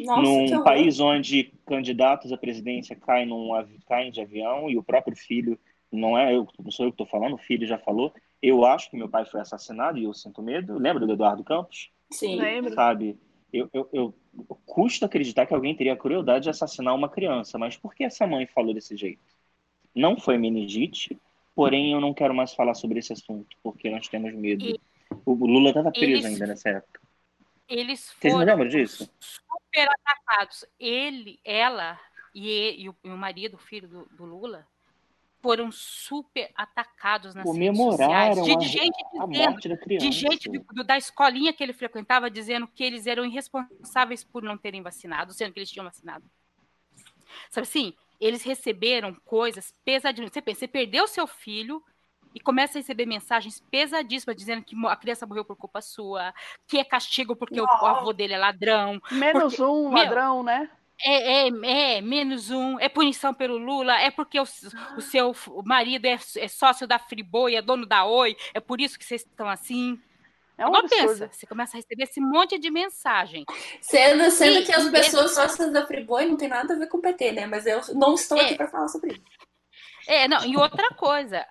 Nossa, 0.00 0.20
num 0.20 0.62
país 0.62 1.00
onde 1.00 1.52
candidatos 1.66 2.32
à 2.32 2.36
presidência 2.36 2.94
caem, 2.94 3.26
num, 3.26 3.50
caem 3.86 4.10
de 4.10 4.20
avião 4.20 4.68
e 4.68 4.76
o 4.76 4.82
próprio 4.82 5.16
filho, 5.16 5.58
não 5.90 6.18
é 6.18 6.34
eu, 6.34 6.46
não 6.62 6.70
sou 6.70 6.86
eu 6.86 6.92
que 6.92 7.02
estou 7.02 7.06
falando, 7.06 7.34
o 7.34 7.38
filho 7.38 7.66
já 7.66 7.78
falou, 7.78 8.12
eu 8.42 8.64
acho 8.64 8.90
que 8.90 8.96
meu 8.96 9.08
pai 9.08 9.24
foi 9.24 9.40
assassinado 9.40 9.98
e 9.98 10.04
eu 10.04 10.12
sinto 10.12 10.42
medo. 10.42 10.78
Lembra 10.78 11.06
do 11.06 11.12
Eduardo 11.12 11.44
Campos? 11.44 11.90
Sim. 12.10 12.36
Lembro. 12.36 12.74
Sabe? 12.74 13.18
Eu, 13.52 13.68
eu, 13.72 13.88
eu 13.92 14.14
custa 14.66 15.06
acreditar 15.06 15.46
que 15.46 15.54
alguém 15.54 15.74
teria 15.74 15.92
a 15.92 15.96
crueldade 15.96 16.44
de 16.44 16.50
assassinar 16.50 16.94
uma 16.94 17.08
criança, 17.08 17.58
mas 17.58 17.76
por 17.76 17.94
que 17.94 18.04
essa 18.04 18.26
mãe 18.26 18.46
falou 18.46 18.74
desse 18.74 18.96
jeito? 18.96 19.20
Não 19.94 20.18
foi 20.18 20.38
meningite, 20.38 21.18
porém 21.54 21.92
eu 21.92 22.00
não 22.00 22.14
quero 22.14 22.34
mais 22.34 22.54
falar 22.54 22.74
sobre 22.74 22.98
esse 22.98 23.12
assunto, 23.12 23.56
porque 23.62 23.90
nós 23.90 24.08
temos 24.08 24.32
medo. 24.34 24.64
E- 24.64 24.80
O 25.24 25.34
Lula 25.46 25.70
estava 25.70 25.90
preso 25.90 26.06
Eles- 26.12 26.24
ainda 26.26 26.46
nessa 26.46 26.68
época. 26.70 27.00
Eles 27.68 28.00
Vocês 28.20 28.32
foram 28.34 28.44
lembram 28.46 28.68
disso? 28.68 29.10
super 29.20 29.88
atacados. 29.88 30.64
Ele, 30.78 31.40
ela 31.44 31.98
e, 32.34 32.82
e 32.82 32.88
o, 32.88 32.96
e 33.04 33.08
o 33.08 33.16
marido, 33.16 33.54
o 33.54 33.58
filho 33.58 33.88
do, 33.88 34.04
do 34.10 34.24
Lula, 34.24 34.66
foram 35.40 35.72
super 35.72 36.50
atacados 36.54 37.34
nas 37.34 37.44
redes 37.44 37.76
sociais. 37.76 38.36
Comemoraram 38.36 38.42
De, 38.44 38.52
a, 38.52 38.56
de 38.58 38.68
gente 38.68 39.04
a 39.18 39.26
dizendo 39.26 39.50
morte 39.50 39.68
da 39.68 39.76
criança. 39.76 40.06
de 40.06 40.12
gente 40.12 40.48
do- 40.50 40.64
do- 40.72 40.84
da 40.84 40.96
escolinha 40.98 41.52
que 41.52 41.62
ele 41.62 41.72
frequentava 41.72 42.30
dizendo 42.30 42.66
que 42.68 42.84
eles 42.84 43.06
eram 43.06 43.24
irresponsáveis 43.24 44.22
por 44.22 44.42
não 44.42 44.56
terem 44.58 44.82
vacinado, 44.82 45.32
sendo 45.32 45.52
que 45.52 45.58
eles 45.58 45.70
tinham 45.70 45.84
vacinado. 45.86 46.24
Sabe 47.50 47.66
assim? 47.66 47.94
Eles 48.20 48.42
receberam 48.42 49.14
coisas 49.24 49.74
pesadíssimas. 49.84 50.32
Você 50.32 50.42
pensa, 50.42 50.60
você 50.60 50.68
perdeu 50.68 51.08
seu 51.08 51.26
filho 51.26 51.82
e 52.34 52.40
começa 52.40 52.78
a 52.78 52.80
receber 52.80 53.06
mensagens 53.06 53.60
pesadíssimas 53.70 54.36
dizendo 54.36 54.62
que 54.62 54.74
a 54.86 54.96
criança 54.96 55.26
morreu 55.26 55.44
por 55.44 55.56
culpa 55.56 55.80
sua, 55.80 56.32
que 56.66 56.78
é 56.78 56.84
castigo 56.84 57.34
porque 57.36 57.60
o, 57.60 57.64
o 57.64 57.86
avô 57.86 58.12
dele 58.12 58.34
é 58.34 58.38
ladrão, 58.38 59.00
Menos 59.10 59.56
Porque- 59.56 59.62
um 59.62 59.88
meu, 59.92 60.02
ladrão, 60.04 60.42
né? 60.42 60.70
é, 61.04 61.46
é, 61.48 61.96
é 61.96 62.00
menos 62.00 62.50
um, 62.50 62.78
é 62.78 62.88
punição 62.88 63.34
pelo 63.34 63.56
Lula, 63.58 63.98
é 64.00 64.10
porque 64.10 64.38
o, 64.38 64.44
o 64.96 65.00
seu 65.00 65.34
f- 65.34 65.50
o 65.50 65.62
marido 65.64 66.06
é, 66.06 66.18
é 66.36 66.48
sócio 66.48 66.86
da 66.86 66.98
Friboi, 66.98 67.56
é 67.56 67.62
dono 67.62 67.84
da 67.86 68.04
Oi, 68.04 68.36
é 68.54 68.60
por 68.60 68.80
isso 68.80 68.98
que 68.98 69.04
vocês 69.04 69.22
estão 69.22 69.48
assim. 69.48 70.00
É 70.56 70.64
um 70.64 70.68
Agora 70.68 70.84
absurdo. 70.84 71.08
pensa, 71.08 71.30
você 71.32 71.46
começa 71.46 71.76
a 71.76 71.78
receber 71.78 72.04
esse 72.04 72.20
monte 72.20 72.58
de 72.58 72.70
mensagem. 72.70 73.44
Sendo, 73.80 74.30
sendo 74.30 74.58
E- 74.60 74.64
que 74.64 74.72
as 74.72 74.88
pessoas 74.90 75.34
sócias 75.34 75.72
da 75.72 75.84
Friboi 75.86 76.26
não 76.26 76.36
tem 76.36 76.46
nada 76.48 76.74
a 76.74 76.78
ver 76.78 76.86
com 76.88 76.98
o 76.98 77.00
PT, 77.00 77.32
né? 77.32 77.46
Mas 77.46 77.66
eu 77.66 77.80
não 77.94 78.14
estou 78.14 78.38
É. 78.38 78.42
aqui 78.42 78.54
para 78.54 78.68
falar 78.68 78.86
sobre 78.88 79.12
isso. 79.14 79.22
É, 80.06 80.28
não, 80.28 80.44
e 80.44 80.56
outra 80.56 80.90
coisa, 80.94 81.44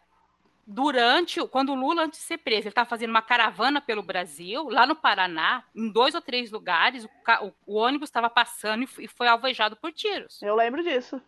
durante, 0.65 1.39
o- 1.41 1.47
quando 1.47 1.71
o 1.71 1.75
Lula, 1.75 2.03
antes 2.03 2.19
de 2.19 2.25
ser 2.25 2.37
preso, 2.37 2.61
ele 2.61 2.69
estava 2.69 2.89
fazendo 2.89 3.09
uma 3.11 3.21
caravana 3.21 3.81
pelo 3.81 4.03
Brasil, 4.03 4.69
lá 4.69 4.85
no 4.85 4.95
Paraná, 4.95 5.63
em 5.75 5.89
dois 5.91 6.15
ou 6.15 6.21
três 6.21 6.51
lugares, 6.51 7.03
o, 7.05 7.09
o- 7.45 7.53
o 7.65 7.75
ônibus 7.77 8.09
estava 8.09 8.29
passando 8.29 8.83
e 8.83 9.03
e 9.05 9.07
foi 9.07 9.27
alvejado 9.27 9.75
por 9.75 9.91
tiros. 9.91 10.41
Eu 10.41 10.55
lembro 10.55 10.83
disso. 10.83 11.21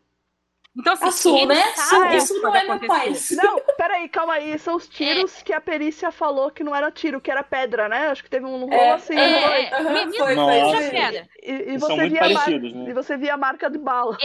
Então, 0.75 0.93
assim, 0.93 1.11
Sul, 1.11 1.45
né? 1.45 1.61
Sul, 1.75 1.83
sabe 1.83 2.15
isso 2.15 2.33
não 2.41 2.51
vai 2.51 2.61
é 2.61 2.63
meu 2.63 2.73
acontecer. 2.73 2.87
país. 2.87 3.29
Não, 3.37 3.59
peraí, 3.77 4.09
calma 4.09 4.33
aí. 4.33 4.57
São 4.57 4.75
os 4.75 4.87
É. 4.87 4.89
tiros 4.91 5.43
que 5.43 5.53
a 5.53 5.61
perícia 5.61 6.11
falou 6.11 6.49
que 6.49 6.63
não 6.63 6.75
era 6.75 6.91
tiro, 6.91 7.21
que 7.21 7.29
era 7.29 7.43
pedra, 7.43 7.87
né? 7.87 8.07
Acho 8.07 8.23
que 8.23 8.29
teve 8.29 8.47
um 8.47 8.61
rolo 8.61 8.73
É, 8.73 8.89
assim. 8.93 9.13
É, 9.15 9.39
foi? 9.39 9.61
é, 9.65 9.81
menino, 9.83 10.13
foi, 10.15 10.35
foi, 10.35 10.89
pedra. 10.89 11.27
E, 11.43 11.51
e 11.73 11.77
você 11.77 11.95
muito 11.95 12.09
via 12.11 12.21
mar- 12.21 12.33
parecidos, 12.33 12.73
né? 12.73 12.89
e 12.89 12.93
você 12.93 13.15
via 13.17 13.33
a 13.35 13.37
marca 13.37 13.69
de 13.69 13.77
bala. 13.77 14.17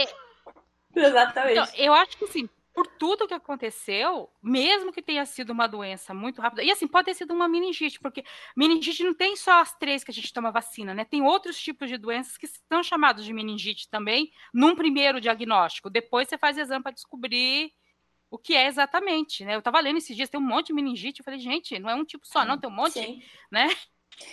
Exatamente. 0.95 1.59
Então, 1.59 1.67
eu 1.85 1.93
acho 1.93 2.17
que 2.17 2.25
assim, 2.25 2.49
por 2.79 2.87
tudo 2.87 3.27
que 3.27 3.33
aconteceu, 3.33 4.29
mesmo 4.41 4.93
que 4.93 5.01
tenha 5.01 5.25
sido 5.25 5.49
uma 5.49 5.67
doença 5.67 6.13
muito 6.13 6.41
rápida, 6.41 6.63
e 6.63 6.71
assim, 6.71 6.87
pode 6.87 7.07
ter 7.07 7.13
sido 7.13 7.33
uma 7.33 7.45
meningite, 7.45 7.99
porque 7.99 8.23
meningite 8.55 9.03
não 9.03 9.13
tem 9.13 9.35
só 9.35 9.59
as 9.59 9.77
três 9.77 10.01
que 10.01 10.11
a 10.11 10.13
gente 10.13 10.31
toma 10.31 10.49
vacina, 10.49 10.93
né? 10.93 11.03
Tem 11.03 11.21
outros 11.21 11.59
tipos 11.59 11.89
de 11.89 11.97
doenças 11.97 12.37
que 12.37 12.47
são 12.47 12.81
chamados 12.81 13.25
de 13.25 13.33
meningite 13.33 13.89
também, 13.89 14.31
num 14.53 14.77
primeiro 14.77 15.19
diagnóstico. 15.19 15.89
Depois 15.89 16.29
você 16.29 16.37
faz 16.37 16.57
exame 16.57 16.81
para 16.81 16.93
descobrir 16.93 17.73
o 18.31 18.37
que 18.37 18.55
é 18.55 18.67
exatamente, 18.67 19.43
né? 19.43 19.55
Eu 19.55 19.61
tava 19.61 19.81
lendo 19.81 19.97
esses 19.97 20.15
dias, 20.15 20.29
tem 20.29 20.39
um 20.39 20.43
monte 20.43 20.67
de 20.67 20.73
meningite, 20.73 21.19
eu 21.19 21.25
falei, 21.25 21.39
gente, 21.41 21.77
não 21.79 21.89
é 21.89 21.95
um 21.95 22.05
tipo 22.05 22.25
só, 22.25 22.45
não, 22.45 22.57
tem 22.57 22.69
um 22.69 22.73
monte, 22.73 22.93
Sim. 22.93 23.21
né? 23.51 23.67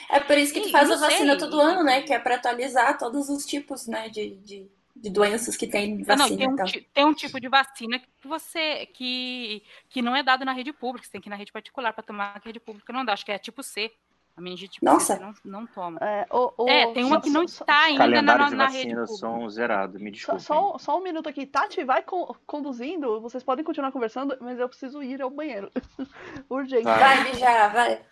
É 0.09 0.21
por 0.21 0.39
isso 0.39 0.53
que 0.55 0.61
tu 0.61 0.69
E- 0.69 0.73
faz 0.73 0.89
a 0.89 0.97
vacina 0.97 1.33
sei, 1.33 1.41
todo 1.41 1.61
ano, 1.61 1.83
né? 1.83 2.03
Que 2.03 2.13
é 2.13 2.19
para 2.21 2.37
atualizar 2.37 2.97
todos 2.97 3.29
os 3.29 3.45
tipos, 3.45 3.89
né? 3.89 4.09
De, 4.09 4.37
de, 4.37 4.71
de 4.97 5.11
doenças 5.11 5.57
que 5.57 5.67
tem 5.67 6.05
Ah, 6.09 6.17
Não, 6.17 6.25
vacina. 6.29 6.39
tem, 6.39 6.49
um, 6.49 6.53
então. 6.55 6.67
tem 6.95 7.05
um 7.05 7.15
tipo 7.15 7.39
de 7.41 7.49
vacina 7.49 7.99
que 7.99 8.09
você 8.27 8.87
que, 8.87 9.63
que 9.89 10.01
não 10.03 10.17
é 10.17 10.23
dado 10.23 10.45
na 10.45 10.53
rede 10.53 10.73
pública, 10.73 11.07
você 11.07 11.13
tem 11.13 11.21
que 11.21 11.29
ir 11.29 11.31
na 11.31 11.37
rede 11.37 11.53
particular 11.53 11.93
para 11.93 12.03
tomar, 12.03 12.41
que 12.41 12.49
a 12.49 12.51
rede 12.51 12.61
pública 12.61 12.93
não 12.93 13.05
dá, 13.05 13.13
acho 13.13 13.25
que 13.25 13.33
é 13.33 13.39
tipo 13.39 13.63
C. 13.63 13.93
A 14.37 14.41
meningite 14.43 14.75
tipo 14.75 14.85
Nossa. 14.85 15.15
C 15.17 15.19
você 15.25 15.25
não, 15.49 15.61
não 15.61 15.67
toma. 15.67 15.99
É, 16.03 16.27
o- 16.31 16.53
o- 16.65 16.69
É, 16.69 16.93
tem 16.93 17.05
uma 17.05 17.17
só- 17.17 17.21
que 17.23 17.31
não 17.31 17.49
só- 17.49 17.65
está 17.65 17.85
ainda 17.85 18.21
na, 18.21 18.37
na, 18.37 18.49
de 18.51 18.55
na 18.55 18.67
rede 18.69 18.89
pública. 18.91 19.07
são 19.07 19.49
zerado, 19.49 19.99
me 19.99 20.11
Só, 20.11 20.35
desculpe. 20.37 20.43
só, 20.43 20.77
só 20.79 20.99
um 20.99 21.03
minuto 21.03 21.27
aqui. 21.27 21.47
Tati, 21.47 21.83
vai 21.85 22.03
con- 22.03 22.35
conduzindo. 22.47 23.19
Vocês 23.23 23.43
podem 23.43 23.65
continuar 23.65 23.93
conversando, 23.93 24.37
mas 24.41 24.59
eu 24.59 24.69
preciso 24.69 25.03
ir 25.03 25.23
ao 25.23 25.31
banheiro. 25.31 25.71
Urgente. 26.51 26.85
Vai. 26.85 26.99
Vai, 26.99 27.33
mijar, 27.33 27.73
vai. 27.73 28.03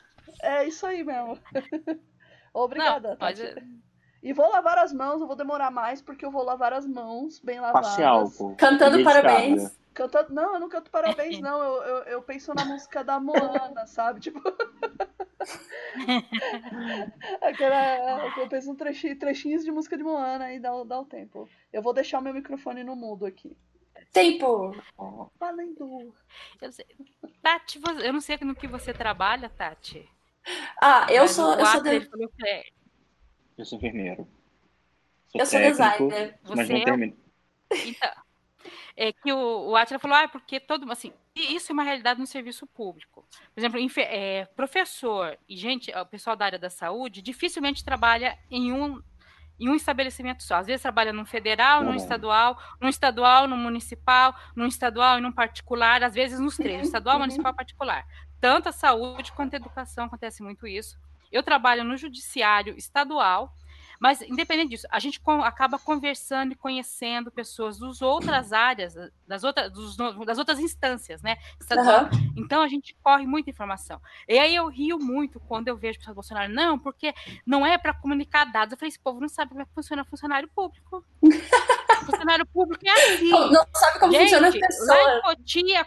É 0.41 0.67
isso 0.67 0.87
aí 0.87 1.05
mesmo. 1.05 1.39
Obrigada, 2.55 3.11
Não, 3.11 3.17
Tati. 3.17 3.43
é- 3.43 3.63
E 4.25 4.33
vou 4.33 4.51
lavar 4.51 4.79
as 4.79 4.91
mãos, 4.91 5.21
eu 5.21 5.27
vou 5.27 5.37
demorar 5.37 5.71
mais, 5.71 6.01
porque 6.01 6.25
eu 6.25 6.31
vou 6.31 6.43
lavar 6.43 6.73
as 6.73 6.87
mãos 6.87 7.39
bem 7.41 7.61
lavadas. 7.61 7.91
Passe 7.91 8.03
álcool. 8.03 8.57
Cantando 8.57 9.05
parabéns. 9.05 9.79
Cantando... 9.93 10.33
Não, 10.33 10.55
eu 10.55 10.61
não 10.61 10.69
canto 10.71 10.91
parabéns, 10.91 11.39
não. 11.41 11.63
Eu, 11.63 11.83
eu, 11.83 11.97
eu 12.05 12.23
penso 12.23 12.55
na 12.55 12.65
música 12.65 13.05
da 13.05 13.21
Moana, 13.21 13.87
sabe? 13.87 14.21
Tipo. 14.21 14.41
Aquela. 17.43 18.27
Eu 18.39 18.49
penso 18.49 18.71
em 18.71 18.75
trechinho, 18.75 19.19
trechinhos 19.19 19.65
de 19.65 19.71
música 19.71 19.97
de 19.97 20.03
Moana 20.03 20.53
e 20.53 20.59
dá, 20.59 20.75
o- 20.75 20.85
dá 20.85 20.99
o 21.01 21.05
tempo. 21.05 21.49
Eu 21.73 21.83
vou 21.83 21.93
deixar 21.93 22.19
o 22.19 22.23
meu 22.23 22.33
microfone 22.35 22.83
no 22.83 22.97
mudo 22.97 23.27
aqui. 23.27 23.57
Tempo. 24.13 24.75
Valendo! 25.39 26.15
eu 26.63 26.73
sei- 26.73 26.87
Tati, 27.43 27.81
eu 28.03 28.13
não 28.13 28.21
sei 28.21 28.39
no 28.43 28.55
que 28.55 28.67
você 28.67 28.93
trabalha, 28.95 29.49
Tati. 29.51 30.09
Ah, 30.81 31.07
eu 31.11 31.23
mas 31.23 31.33
sou, 31.33 31.55
eu 31.59 31.67
sou, 31.67 31.83
de- 31.83 31.89
ele 31.91 32.05
falou 32.07 32.29
que 32.29 32.49
é- 32.49 32.65
Eu 33.57 33.65
sou 33.65 33.79
enfermeiro. 33.79 34.27
eu 35.35 35.47
sou 35.47 35.59
técnico, 35.61 36.09
designer. 36.09 36.39
Mas 36.43 36.51
Você 36.67 36.73
não 36.73 36.81
é- 36.81 36.85
terminei. 36.85 37.17
Então, 37.87 38.11
é 38.97 39.13
que 39.13 39.33
o, 39.33 39.71
o 39.71 39.77
Atila 39.77 39.99
falou, 39.99 40.17
ah, 40.17 40.23
é 40.23 40.29
porque 40.29 40.61
todo 40.61 40.91
assim, 40.93 41.13
isso 41.35 41.71
é 41.71 41.75
uma 41.75 41.83
realidade 41.83 42.21
no 42.21 42.27
serviço 42.27 42.67
público. 42.67 43.27
Por 43.53 43.61
exemplo, 43.61 43.81
é, 43.99 44.45
professor 44.55 45.37
e 45.49 45.57
gente, 45.57 45.91
o 45.97 46.07
pessoal 46.07 46.37
da 46.37 46.45
área 46.45 46.59
da 46.59 46.71
saúde 46.71 47.21
dificilmente 47.23 47.85
trabalha 47.85 48.39
em 48.51 48.73
um 48.73 49.03
em 49.59 49.69
um 49.69 49.75
estabelecimento 49.77 50.43
só. 50.43 50.57
Às 50.57 50.67
vezes 50.67 50.83
trabalha 50.83 51.13
num 51.13 51.25
federal, 51.25 51.79
num 51.79 51.91
Verdade. 51.91 52.03
estadual, 52.03 52.59
num 52.81 52.89
estadual, 52.89 53.47
num 53.47 53.57
municipal, 53.57 54.35
num 54.57 54.67
estadual 54.67 55.19
e 55.19 55.21
num 55.21 55.31
particular, 55.31 56.03
às 56.03 56.13
vezes 56.13 56.41
nos 56.41 56.57
três, 56.57 56.79
Uhum, 56.79 56.83
estadual, 56.83 57.15
uhum. 57.15 57.21
municipal, 57.21 57.55
particular. 57.55 58.05
Tanto 58.41 58.69
a 58.69 58.73
saúde 58.73 59.31
quanto 59.31 59.55
a 59.55 59.57
educação 59.57 60.07
acontece 60.07 60.43
muito 60.43 60.67
isso. 60.67 60.99
Eu 61.35 61.43
trabalho 61.43 61.83
no 61.83 61.97
judiciário 61.97 62.79
estadual, 62.79 63.53
Mas, 63.99 64.23
independente 64.23 64.71
disso, 64.71 64.87
a 64.91 64.99
gente 64.99 65.21
acaba 65.43 65.79
conversando 65.79 66.53
e 66.53 66.57
conhecendo 66.57 67.31
pessoas 67.31 67.79
das 67.79 68.03
outras 68.03 68.53
áreas, 68.53 68.95
das 69.27 69.43
outras, 69.43 69.73
dos, 69.73 69.97
das 70.27 70.39
outras 70.39 70.59
instâncias, 70.59 71.23
né? 71.23 71.39
Uhum. 71.73 72.33
Então, 72.37 72.63
a 72.63 72.69
gente 72.69 72.95
corre 73.03 73.27
muita 73.27 73.51
informação. 73.51 74.01
E 74.29 74.39
aí 74.39 74.55
eu 74.55 74.69
rio 74.69 74.99
muito 74.99 75.41
quando 75.41 75.69
eu 75.69 75.77
vejo 75.77 75.99
pessoas 75.99 76.15
Bolsonaro, 76.15 76.53
não, 76.53 76.79
porque 76.79 77.15
não 77.47 77.65
é 77.65 77.79
para 77.79 77.95
comunicar 77.95 78.45
dados. 78.45 78.73
Eu 78.73 78.79
falei, 78.79 78.91
esse 78.91 79.01
povo 79.01 79.21
não 79.21 79.29
sabe 79.29 79.51
como 79.51 79.63
é 79.63 79.65
que 79.65 79.75
funciona 79.75 80.05
funcionário 80.05 80.49
público. 80.55 81.05
funcionário 82.07 82.47
público 82.47 82.87
é 82.87 82.91
assim. 82.91 83.31
Não, 83.31 83.51
não 83.51 83.65
sabe 83.75 83.99
como 83.99 84.13
gente, 84.13 84.23
funciona 84.23 84.49
a 84.49 84.53
pessoa. 84.53 84.87
Lá 84.87 85.17
em 85.17 85.23
Cotia, 85.23 85.87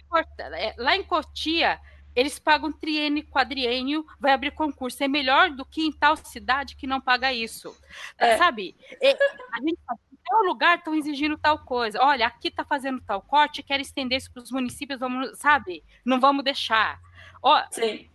é, 0.56 0.76
lá 0.78 0.96
em 0.96 1.04
Cotia 1.04 1.80
eles 2.18 2.40
pagam 2.40 2.72
triênio, 2.72 3.24
quadriênio, 3.28 4.04
vai 4.20 4.32
abrir 4.32 4.50
concurso. 4.50 5.04
É 5.04 5.08
melhor 5.08 5.52
do 5.52 5.64
que 5.64 5.86
em 5.86 5.92
tal 5.92 6.18
cidade 6.18 6.76
que 6.76 6.88
não 6.88 7.00
paga 7.00 7.32
isso. 7.32 7.80
É. 8.18 8.36
Sabe? 8.38 8.76
E, 9.00 9.08
a 9.54 9.60
gente 9.62 9.78
em 10.12 10.18
tal 10.28 10.42
lugar 10.42 10.80
estão 10.80 10.96
exigindo 10.96 11.38
tal 11.38 11.60
coisa. 11.60 12.02
Olha, 12.02 12.26
aqui 12.26 12.48
está 12.48 12.66
fazendo 12.66 13.00
tal 13.02 13.22
corte, 13.22 13.62
quer 13.62 13.80
estender 13.80 14.18
isso 14.18 14.34
para 14.34 14.42
os 14.42 14.52
municípios, 14.52 15.00
vamos, 15.00 15.38
sabe? 15.38 15.84
Não 16.04 16.20
vamos 16.20 16.44
deixar. 16.44 17.00
Ó, 17.40 17.64
Sim. 17.70 18.10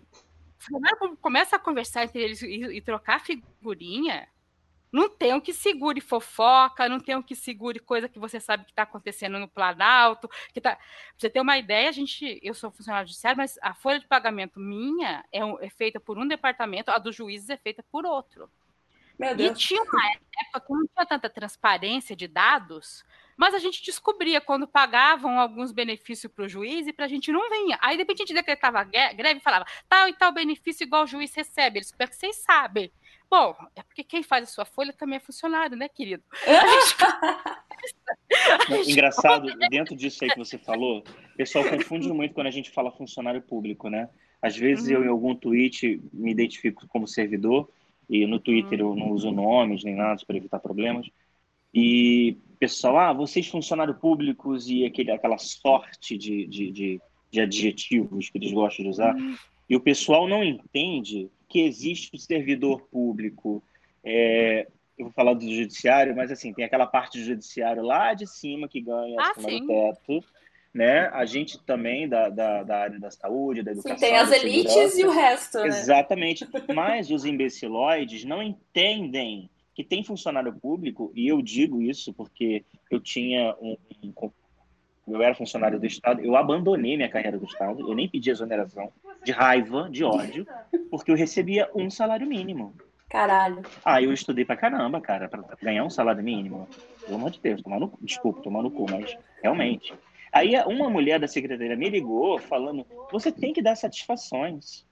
Começa 1.21 1.55
a 1.55 1.59
conversar 1.61 2.03
entre 2.03 2.23
eles 2.23 2.43
e, 2.43 2.77
e 2.77 2.81
trocar 2.81 3.21
figurinha. 3.21 4.27
Não 4.93 5.09
tem 5.09 5.33
o 5.33 5.41
que 5.41 5.55
segure 5.55 6.01
fofoca, 6.01 6.89
não 6.89 7.01
tem 7.01 7.17
o 7.17 7.23
que 7.23 7.35
segure 7.35 7.79
coisa 7.79 8.09
que 8.09 8.19
você 8.19 8.39
sabe 8.39 8.65
que 8.65 8.73
está 8.73 8.83
acontecendo 8.83 9.39
no 9.39 9.49
Planalto. 9.49 10.29
Que 10.53 10.61
tá... 10.61 10.77
Pra 10.77 10.85
você 11.17 11.31
ter 11.31 11.41
uma 11.41 11.57
ideia, 11.57 11.89
a 11.89 11.93
gente, 11.93 12.39
eu 12.43 12.53
sou 12.53 12.71
funcionário 12.71 13.09
judiciário, 13.09 13.39
mas 13.39 13.59
a 13.63 13.73
folha 13.75 13.99
de 13.99 14.07
pagamento 14.07 14.61
minha 14.61 15.25
é, 15.33 15.43
um, 15.43 15.59
é 15.61 15.71
feita 15.71 15.99
por 15.99 16.19
um 16.19 16.29
departamento, 16.29 16.91
a 16.91 16.99
dos 16.99 17.17
juízes 17.17 17.49
é 17.49 17.57
feita 17.57 17.83
por 17.91 18.05
outro. 18.05 18.51
E 19.39 19.55
tinha 19.55 19.83
uma 19.83 20.11
época 20.11 20.61
que 20.61 20.73
não 20.73 20.87
tinha 20.87 21.07
tanta 21.07 21.31
transparência 21.31 22.17
de 22.17 22.27
dados, 22.27 23.05
mas 23.37 23.55
a 23.55 23.59
gente 23.59 23.83
descobria 23.83 24.41
quando 24.41 24.67
pagavam 24.67 25.39
alguns 25.39 25.73
benefícios 25.73 26.31
para 26.33 26.45
o 26.45 26.49
juiz 26.49 26.87
e 26.87 26.93
para 26.93 27.05
a 27.05 27.09
gente 27.09 27.31
não 27.31 27.49
vinha. 27.49 27.79
Aí, 27.81 27.97
de 27.97 28.03
repente, 28.03 28.23
a 28.23 28.27
gente 28.27 28.35
decretava 28.35 28.83
greve 28.85 29.39
e 29.39 29.41
falava 29.41 29.65
tal 29.89 30.09
e 30.09 30.13
tal 30.13 30.33
benefício 30.33 30.85
igual 30.85 31.05
o 31.05 31.07
juiz 31.07 31.35
recebe. 31.35 31.79
Eles, 31.79 31.91
como 31.93 32.03
é 32.03 32.07
que 32.07 32.17
vocês 32.17 32.37
sabem? 32.37 32.93
Bom, 33.33 33.57
é 33.75 33.83
porque 33.83 34.05
quem 34.05 34.23
faz 34.23 34.47
a 34.47 34.53
sua 34.53 34.67
folha 34.67 34.93
também 34.93 35.17
é 35.17 35.21
funcionário, 35.21 35.75
né, 35.75 35.89
querido? 35.89 36.23
Engraçado, 38.87 39.49
dentro 39.71 39.97
disso 39.97 40.23
aí 40.23 40.29
que 40.29 40.39
você 40.39 40.59
falou, 40.59 40.99
o 40.99 41.37
pessoal 41.39 41.65
confunde 41.65 42.09
muito 42.13 42.35
quando 42.35 42.49
a 42.49 42.51
gente 42.51 42.71
fala 42.71 42.93
funcionário 42.93 43.41
público, 43.41 43.89
né? 43.89 44.11
Às 44.43 44.55
vezes 44.55 44.87
uhum. 44.89 44.93
eu, 44.93 45.05
em 45.05 45.07
uhum. 45.07 45.13
algum 45.13 45.35
tweet, 45.35 45.99
me 46.13 46.31
identifico 46.31 46.87
como 46.89 47.09
servidor, 47.09 47.71
e 48.07 48.27
no 48.27 48.39
Twitter 48.39 48.85
uhum. 48.85 48.91
eu 48.91 48.97
não 48.97 49.13
uso 49.13 49.31
nomes 49.31 49.83
nem 49.83 49.95
nada 49.95 50.23
para 50.27 50.37
evitar 50.37 50.59
problemas. 50.59 51.09
E 51.73 52.37
pessoal, 52.59 52.99
ah, 52.99 53.13
vocês 53.15 53.47
funcionários 53.47 53.97
públicos 53.97 54.69
e 54.69 54.85
aquele, 54.85 55.11
aquela 55.11 55.39
sorte 55.39 56.19
de, 56.19 56.47
de, 56.47 56.71
de, 56.71 57.01
de 57.31 57.41
adjetivos 57.41 58.29
que 58.29 58.37
eles 58.37 58.53
gostam 58.53 58.85
de 58.85 58.91
usar. 58.91 59.15
Uhum. 59.15 59.35
E 59.71 59.75
o 59.75 59.81
pessoal 59.81 60.29
não 60.29 60.45
entende 60.45 61.31
que 61.53 61.61
existe 61.61 62.11
o 62.15 62.19
servidor 62.19 62.81
público. 62.91 63.63
É, 64.03 64.67
eu 64.99 65.05
vou 65.05 65.13
falar 65.13 65.35
do 65.35 65.43
judiciário, 65.43 66.17
mas 66.17 66.33
assim, 66.33 66.51
tem 66.55 66.65
aquela 66.65 66.87
parte 66.87 67.19
do 67.19 67.25
judiciário 67.25 67.83
lá 67.83 68.15
de 68.15 68.27
cima 68.27 68.67
que 68.67 68.81
ganha 68.81 69.21
ah, 69.21 69.33
acima 69.33 69.51
sim. 69.51 69.61
do 69.61 69.67
teto. 69.67 70.25
Né? 70.73 71.09
A 71.09 71.27
gente 71.27 71.63
também 71.63 72.09
da, 72.09 72.31
da, 72.31 72.63
da, 72.63 72.79
área 72.79 72.99
da 72.99 73.11
saúde, 73.11 73.63
da 73.63 73.73
educação. 73.73 73.99
Sim, 73.99 74.07
tem 74.07 74.17
as 74.17 74.33
elites 74.33 74.97
e 74.97 75.05
o 75.05 75.11
resto. 75.11 75.59
Né? 75.59 75.67
Exatamente. 75.67 76.49
Mas 76.75 77.11
os 77.11 77.27
imbeciloides 77.27 78.25
não 78.25 78.43
entendem 78.43 79.51
que 79.75 79.85
tem 79.85 80.03
funcionário 80.03 80.55
público, 80.55 81.13
e 81.15 81.29
eu 81.29 81.43
digo 81.43 81.83
isso 81.83 82.13
porque 82.15 82.65
eu 82.91 83.01
tinha 83.01 83.55
um, 83.61 83.77
um 84.03 84.13
eu 85.07 85.23
era 85.23 85.35
funcionário 85.35 85.79
do 85.79 85.87
Estado, 85.87 86.21
eu 86.21 86.37
abandonei 86.37 86.97
minha 86.97 87.09
carreira 87.09 87.39
do 87.39 87.45
Estado, 87.45 87.81
eu 87.81 87.95
nem 87.95 88.09
pedi 88.09 88.31
exoneração, 88.31 88.93
de 89.25 89.33
raiva, 89.33 89.89
de 89.91 90.05
ódio, 90.05 90.47
porque 90.91 91.11
eu 91.11 91.17
recebia 91.17 91.69
um 91.75 91.91
salário 91.91 92.27
mínimo. 92.27 92.75
Caralho. 93.09 93.63
Ah, 93.85 94.01
eu 94.01 94.13
estudei 94.13 94.45
pra 94.45 94.57
caramba, 94.57 95.01
cara, 95.01 95.29
pra 95.29 95.45
ganhar 95.61 95.85
um 95.85 95.91
salário 95.91 96.23
mínimo. 96.23 96.67
Pelo 97.05 97.17
amor 97.17 97.31
de 97.31 97.41
Deus, 97.41 97.61
tomar 97.61 97.79
no, 97.79 97.93
desculpa, 98.01 98.41
tomar 98.41 98.63
no 98.63 98.71
cu, 98.71 98.87
mas 98.91 99.17
realmente. 99.43 99.93
Aí 100.33 100.55
uma 100.65 100.89
mulher 100.89 101.21
da 101.21 101.29
secretaria 101.29 101.77
me 101.77 101.91
ligou 101.91 102.39
falando: 102.39 102.87
você 103.11 103.31
tem 103.31 103.53
que 103.53 103.61
dar 103.61 103.77
satisfações. 103.77 104.87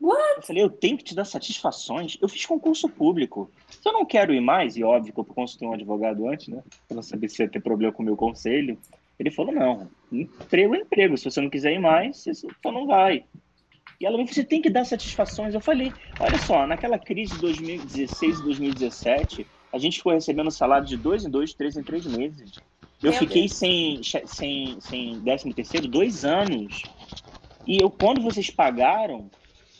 What? 0.00 0.36
Eu 0.36 0.42
falei, 0.42 0.62
eu 0.62 0.70
tenho 0.70 0.96
que 0.96 1.04
te 1.04 1.14
dar 1.14 1.26
satisfações. 1.26 2.16
Eu 2.22 2.28
fiz 2.28 2.46
concurso 2.46 2.88
público. 2.88 3.50
Se 3.68 3.86
eu 3.86 3.92
não 3.92 4.06
quero 4.06 4.32
ir 4.32 4.40
mais, 4.40 4.76
e 4.76 4.84
óbvio 4.84 5.12
que 5.12 5.20
eu 5.20 5.24
consultei 5.24 5.68
um 5.68 5.74
advogado 5.74 6.26
antes, 6.28 6.48
né? 6.48 6.62
Pra 6.86 6.94
não 6.94 7.02
saber 7.02 7.28
se 7.28 7.42
ia 7.42 7.48
ter 7.48 7.60
problema 7.60 7.92
com 7.92 8.02
o 8.02 8.06
meu 8.06 8.16
conselho. 8.16 8.78
Ele 9.18 9.30
falou, 9.30 9.52
não, 9.52 9.90
emprego 10.12 10.74
é 10.74 10.78
emprego. 10.78 11.16
Se 11.16 11.24
você 11.24 11.40
não 11.40 11.50
quiser 11.50 11.72
ir 11.72 11.80
mais, 11.80 12.18
você 12.18 12.32
só 12.34 12.72
não 12.72 12.86
vai. 12.86 13.24
E 14.00 14.06
ela 14.06 14.16
me 14.16 14.24
falou, 14.24 14.34
você 14.34 14.44
tem 14.44 14.62
que 14.62 14.70
dar 14.70 14.84
satisfações. 14.84 15.54
Eu 15.54 15.60
falei, 15.60 15.96
olha 16.18 16.38
só, 16.38 16.66
naquela 16.66 16.98
crise 16.98 17.34
de 17.34 17.40
2016 17.40 18.38
e 18.38 18.42
2017, 18.44 19.46
a 19.72 19.78
gente 19.78 19.98
ficou 19.98 20.12
recebendo 20.12 20.50
salário 20.50 20.86
de 20.86 20.96
dois 20.96 21.24
em 21.24 21.30
dois, 21.30 21.52
três 21.52 21.76
em 21.76 21.82
três 21.82 22.06
meses. 22.06 22.62
Eu 23.02 23.10
Meu 23.10 23.20
fiquei 23.20 23.48
sem, 23.48 24.00
sem, 24.26 24.80
sem 24.80 25.20
décimo 25.20 25.54
terceiro 25.54 25.88
dois 25.88 26.24
anos. 26.24 26.82
E 27.66 27.82
eu, 27.82 27.90
quando 27.90 28.22
vocês 28.22 28.50
pagaram, 28.50 29.30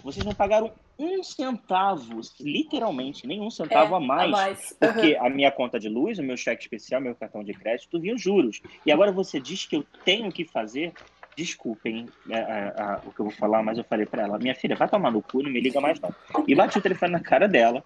vocês 0.03 0.25
não 0.25 0.35
pagaram 0.35 0.73
um 0.99 1.23
centavo, 1.23 2.21
literalmente, 2.41 3.27
nem 3.27 3.41
um 3.41 3.51
centavo 3.51 3.95
é, 3.95 3.97
a, 3.97 4.01
mais, 4.01 4.29
a 4.29 4.29
mais. 4.29 4.71
Uhum. 4.71 4.93
Porque 4.93 5.17
a 5.17 5.31
minha 5.31 5.51
conta 5.53 5.79
de 5.79 5.89
luz, 5.89 6.19
o 6.19 6.23
meu 6.23 6.37
cheque 6.37 6.63
especial, 6.63 7.01
meu 7.01 7.15
cartão 7.15 7.45
de 7.45 7.55
crédito, 7.55 8.01
vinha 8.01 8.19
juros. 8.19 8.61
E 8.85 8.91
agora 8.91 9.13
você 9.13 9.39
diz 9.39 9.65
que 9.65 9.77
eu 9.77 9.87
tenho 10.05 10.31
que 10.33 10.45
fazer. 10.45 10.93
Desculpem 11.37 12.09
é, 12.29 12.37
é, 12.37 12.99
o 13.07 13.13
que 13.13 13.21
eu 13.21 13.27
vou 13.27 13.31
falar, 13.31 13.63
mas 13.63 13.79
eu 13.79 13.85
falei 13.85 14.05
para 14.05 14.25
ela: 14.25 14.41
minha 14.41 14.57
filha, 14.57 14.75
vai 14.75 14.89
tomar 14.89 15.13
no 15.13 15.23
cu, 15.23 15.41
não 15.41 15.51
me 15.51 15.61
liga 15.61 15.81
mais 15.81 16.01
não. 16.01 16.13
E 16.49 16.53
bati 16.53 16.79
o 16.79 16.83
telefone 16.83 17.13
na 17.13 17.21
cara 17.21 17.47
dela. 17.47 17.81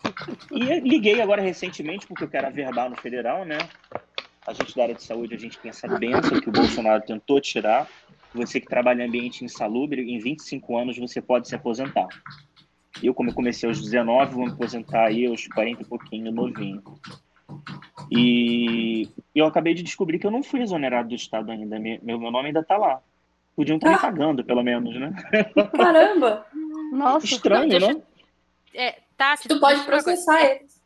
E 0.51 0.81
liguei 0.81 1.21
agora 1.21 1.43
recentemente, 1.43 2.07
porque 2.07 2.25
eu 2.25 2.31
quero 2.31 2.47
averbar 2.47 2.89
no 2.89 2.97
federal, 2.97 3.45
né? 3.45 3.59
A 4.47 4.55
gente 4.55 4.75
da 4.75 4.85
área 4.85 4.95
de 4.95 5.03
saúde, 5.03 5.35
a 5.35 5.39
gente 5.39 5.59
tem 5.59 5.69
essa 5.69 5.87
benção 5.87 6.41
que 6.41 6.49
o 6.49 6.53
Bolsonaro 6.53 7.03
tentou 7.03 7.39
tirar. 7.43 7.87
Você 8.35 8.59
que 8.59 8.67
trabalha 8.67 9.03
em 9.03 9.09
ambiente 9.09 9.45
insalubre, 9.45 10.01
em 10.01 10.19
25 10.19 10.79
anos 10.79 10.99
você 10.99 11.21
pode 11.21 11.47
se 11.47 11.55
aposentar. 11.55 12.09
Eu, 13.03 13.15
como 13.15 13.31
eu 13.31 13.35
comecei 13.35 13.69
aos 13.69 13.81
19, 13.81 14.35
vou 14.35 14.45
me 14.47 14.53
aposentar 14.53 15.07
aí 15.07 15.27
aos 15.27 15.47
40 15.47 15.83
e 15.83 15.85
pouquinho, 15.85 16.33
novinho. 16.33 16.83
E 18.11 19.09
eu 19.35 19.47
acabei 19.47 19.75
de 19.75 19.83
descobrir 19.83 20.19
que 20.19 20.27
eu 20.27 20.31
não 20.31 20.43
fui 20.43 20.61
exonerado 20.61 21.09
do 21.09 21.15
Estado 21.15 21.51
ainda. 21.51 21.79
Meu, 21.79 21.99
meu 22.03 22.31
nome 22.31 22.49
ainda 22.49 22.61
está 22.61 22.77
lá. 22.77 23.01
Podiam 23.55 23.77
estar 23.77 23.89
ah. 23.89 23.93
me 23.93 23.99
pagando, 23.99 24.45
pelo 24.45 24.63
menos, 24.63 24.99
né? 24.99 25.13
Caramba! 25.77 26.47
Nossa, 26.93 27.27
estranho, 27.27 27.81
não, 27.81 27.89
né? 27.89 28.03
É, 28.75 28.99
tá, 29.17 29.37
tu 29.37 29.61
pode 29.61 29.83
processar 29.85 30.43
eles. 30.43 30.81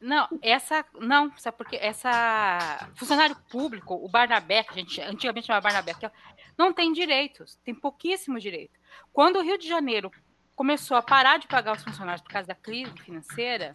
Não, 0.00 0.28
essa. 0.42 0.84
Não, 1.00 1.32
sabe 1.36 1.56
porque 1.56 1.76
essa. 1.76 2.90
Funcionário 2.94 3.36
público, 3.50 3.94
o 3.94 4.08
Barnabé, 4.08 4.62
que 4.62 4.72
a 4.72 4.76
gente 4.76 5.00
antigamente 5.00 5.46
chamava 5.46 5.64
Barnabé, 5.64 5.92
é, 6.02 6.10
não 6.58 6.72
tem 6.72 6.92
direitos, 6.92 7.58
tem 7.64 7.74
pouquíssimo 7.74 8.38
direito. 8.38 8.78
Quando 9.12 9.36
o 9.36 9.42
Rio 9.42 9.56
de 9.56 9.66
Janeiro 9.66 10.12
começou 10.54 10.96
a 10.96 11.02
parar 11.02 11.38
de 11.38 11.46
pagar 11.46 11.76
os 11.76 11.82
funcionários 11.82 12.22
por 12.22 12.30
causa 12.30 12.48
da 12.48 12.54
crise 12.54 12.92
financeira, 13.00 13.72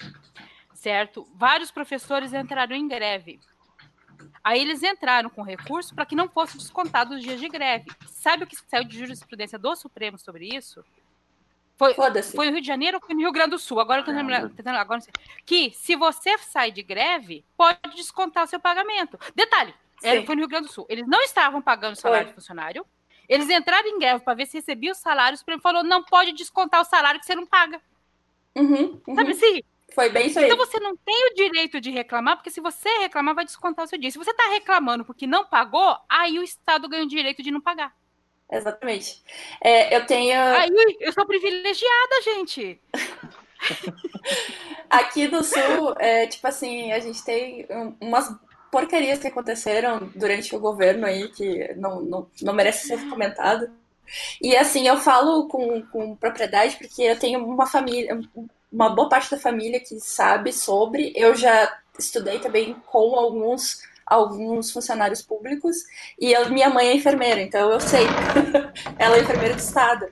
certo? 0.73 1.27
Vários 1.35 1.72
professores 1.72 2.34
entraram 2.34 2.76
em 2.76 2.88
greve. 2.88 3.39
Aí 4.43 4.61
eles 4.61 4.84
entraram 4.84 5.30
com 5.30 5.41
recurso 5.41 5.93
para 5.93 6.06
que 6.06 6.15
não 6.15 6.30
fosse 6.30 6.57
descontado 6.57 7.15
os 7.15 7.22
dias 7.22 7.39
de 7.39 7.47
greve. 7.47 7.91
Sabe 8.07 8.43
o 8.43 8.47
que 8.47 8.56
saiu 8.56 8.84
de 8.84 8.97
jurisprudência 8.97 9.60
do 9.60 9.76
Supremo 9.76 10.18
sobre 10.18 10.47
isso? 10.47 10.84
Foi, 11.77 11.93
foi 12.35 12.47
no 12.47 12.51
Rio 12.53 12.61
de 12.61 12.68
Janeiro 12.68 12.97
ou 12.97 13.06
foi 13.06 13.15
no 13.15 13.22
Rio 13.22 13.31
Grande 13.31 13.51
do 13.51 13.60
Sul? 13.60 13.80
Agora 13.80 14.01
eu 14.01 14.06
tô 14.06 14.11
tentando, 14.11 14.77
agora. 14.77 14.99
Que 15.45 15.72
se 15.72 15.95
você 15.95 16.38
sai 16.39 16.72
de 16.72 16.84
greve, 16.84 17.45
pode 17.56 17.95
descontar 17.95 18.43
o 18.43 18.47
seu 18.47 18.60
pagamento. 18.60 19.18
Detalhe, 19.34 19.73
era, 20.03 20.26
foi 20.26 20.35
no 20.35 20.41
Rio 20.41 20.49
Grande 20.49 20.68
do 20.68 20.73
Sul. 20.73 20.85
Eles 20.89 21.07
não 21.07 21.22
estavam 21.22 21.61
pagando 21.61 21.93
o 21.93 21.95
salário 21.95 22.26
foi. 22.26 22.34
do 22.34 22.35
funcionário, 22.35 22.85
eles 23.30 23.47
entraram 23.47 23.88
em 23.88 23.99
greve 23.99 24.23
para 24.23 24.34
ver 24.34 24.47
se 24.47 24.57
recebia 24.57 24.91
os 24.91 24.97
salários. 24.97 25.39
O 25.39 25.41
Supremo 25.41 25.61
falou: 25.61 25.84
não 25.84 26.03
pode 26.03 26.34
descontar 26.34 26.81
o 26.81 26.85
salário 26.85 27.19
que 27.19 27.26
você 27.27 27.35
não 27.35 27.45
paga. 27.45 27.80
Uhum, 28.56 28.99
uhum. 29.07 29.15
Sabe 29.15 29.31
assim? 29.31 29.61
Foi 29.93 30.10
bem 30.10 30.27
isso 30.27 30.39
aí. 30.39 30.45
Então 30.45 30.57
você 30.57 30.80
não 30.80 30.95
tem 30.97 31.27
o 31.27 31.35
direito 31.35 31.80
de 31.80 31.91
reclamar, 31.91 32.38
porque 32.38 32.49
se 32.49 32.60
você 32.60 32.89
reclamar, 32.99 33.35
vai 33.35 33.45
descontar 33.45 33.85
o 33.85 33.88
seu 33.88 33.99
dia. 33.99 34.10
Se 34.10 34.18
você 34.18 34.31
está 34.31 34.49
reclamando 34.49 35.06
porque 35.06 35.27
não 35.27 35.45
pagou, 35.45 35.97
aí 36.10 36.39
o 36.39 36.43
Estado 36.43 36.89
ganha 36.89 37.03
o 37.03 37.07
direito 37.07 37.43
de 37.43 37.51
não 37.51 37.61
pagar. 37.61 37.95
Exatamente. 38.51 39.22
É, 39.61 39.95
eu 39.95 40.06
tenho. 40.07 40.39
Aí 40.41 40.69
eu 40.99 41.14
sou 41.14 41.26
privilegiada, 41.26 42.22
gente. 42.23 42.81
Aqui 44.89 45.27
do 45.27 45.43
Sul, 45.43 45.95
é, 45.99 46.26
tipo 46.26 46.47
assim, 46.47 46.91
a 46.91 46.99
gente 46.99 47.23
tem 47.23 47.68
umas 47.99 48.34
porcarias 48.71 49.19
que 49.19 49.27
aconteceram 49.27 50.09
durante 50.15 50.55
o 50.55 50.59
governo 50.59 51.05
aí, 51.05 51.27
que 51.29 51.73
não, 51.75 52.01
não, 52.01 52.27
não 52.41 52.53
merece 52.53 52.87
ser 52.87 53.09
comentado. 53.09 53.69
E 54.41 54.55
assim, 54.55 54.87
eu 54.87 54.97
falo 54.97 55.47
com, 55.47 55.81
com 55.83 56.15
propriedade 56.15 56.77
porque 56.77 57.03
eu 57.03 57.19
tenho 57.19 57.43
uma 57.45 57.67
família, 57.67 58.19
uma 58.71 58.89
boa 58.89 59.09
parte 59.09 59.31
da 59.31 59.37
família 59.37 59.79
que 59.79 59.99
sabe 59.99 60.51
sobre. 60.51 61.13
Eu 61.15 61.35
já 61.35 61.77
estudei 61.97 62.39
também 62.39 62.75
com 62.85 63.15
alguns 63.15 63.87
alguns 64.05 64.71
funcionários 64.71 65.21
públicos 65.21 65.77
e 66.19 66.31
eu, 66.31 66.49
minha 66.49 66.67
mãe 66.67 66.87
é 66.87 66.95
enfermeira, 66.95 67.41
então 67.41 67.71
eu 67.71 67.79
sei. 67.79 68.05
ela 68.97 69.17
é 69.17 69.21
enfermeira 69.21 69.53
do 69.53 69.59
estado. 69.59 70.07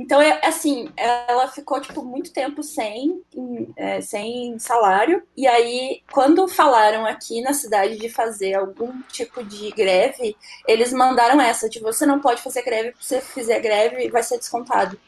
Então, 0.00 0.18
é, 0.18 0.40
assim, 0.46 0.88
ela 0.96 1.46
ficou, 1.48 1.78
tipo, 1.78 2.02
muito 2.02 2.32
tempo 2.32 2.62
sem, 2.62 3.22
é, 3.76 4.00
sem 4.00 4.58
salário. 4.58 5.22
E 5.36 5.46
aí, 5.46 6.00
quando 6.10 6.48
falaram 6.48 7.04
aqui 7.04 7.42
na 7.42 7.52
cidade 7.52 7.98
de 7.98 8.08
fazer 8.08 8.54
algum 8.54 9.02
tipo 9.12 9.44
de 9.44 9.70
greve, 9.72 10.34
eles 10.66 10.90
mandaram 10.90 11.38
essa, 11.38 11.68
de 11.68 11.80
você 11.80 12.06
não 12.06 12.18
pode 12.18 12.40
fazer 12.40 12.62
greve, 12.62 12.94
se 12.98 13.16
você 13.16 13.20
fizer 13.20 13.60
greve, 13.60 14.08
vai 14.08 14.22
ser 14.22 14.38
descontado. 14.38 14.98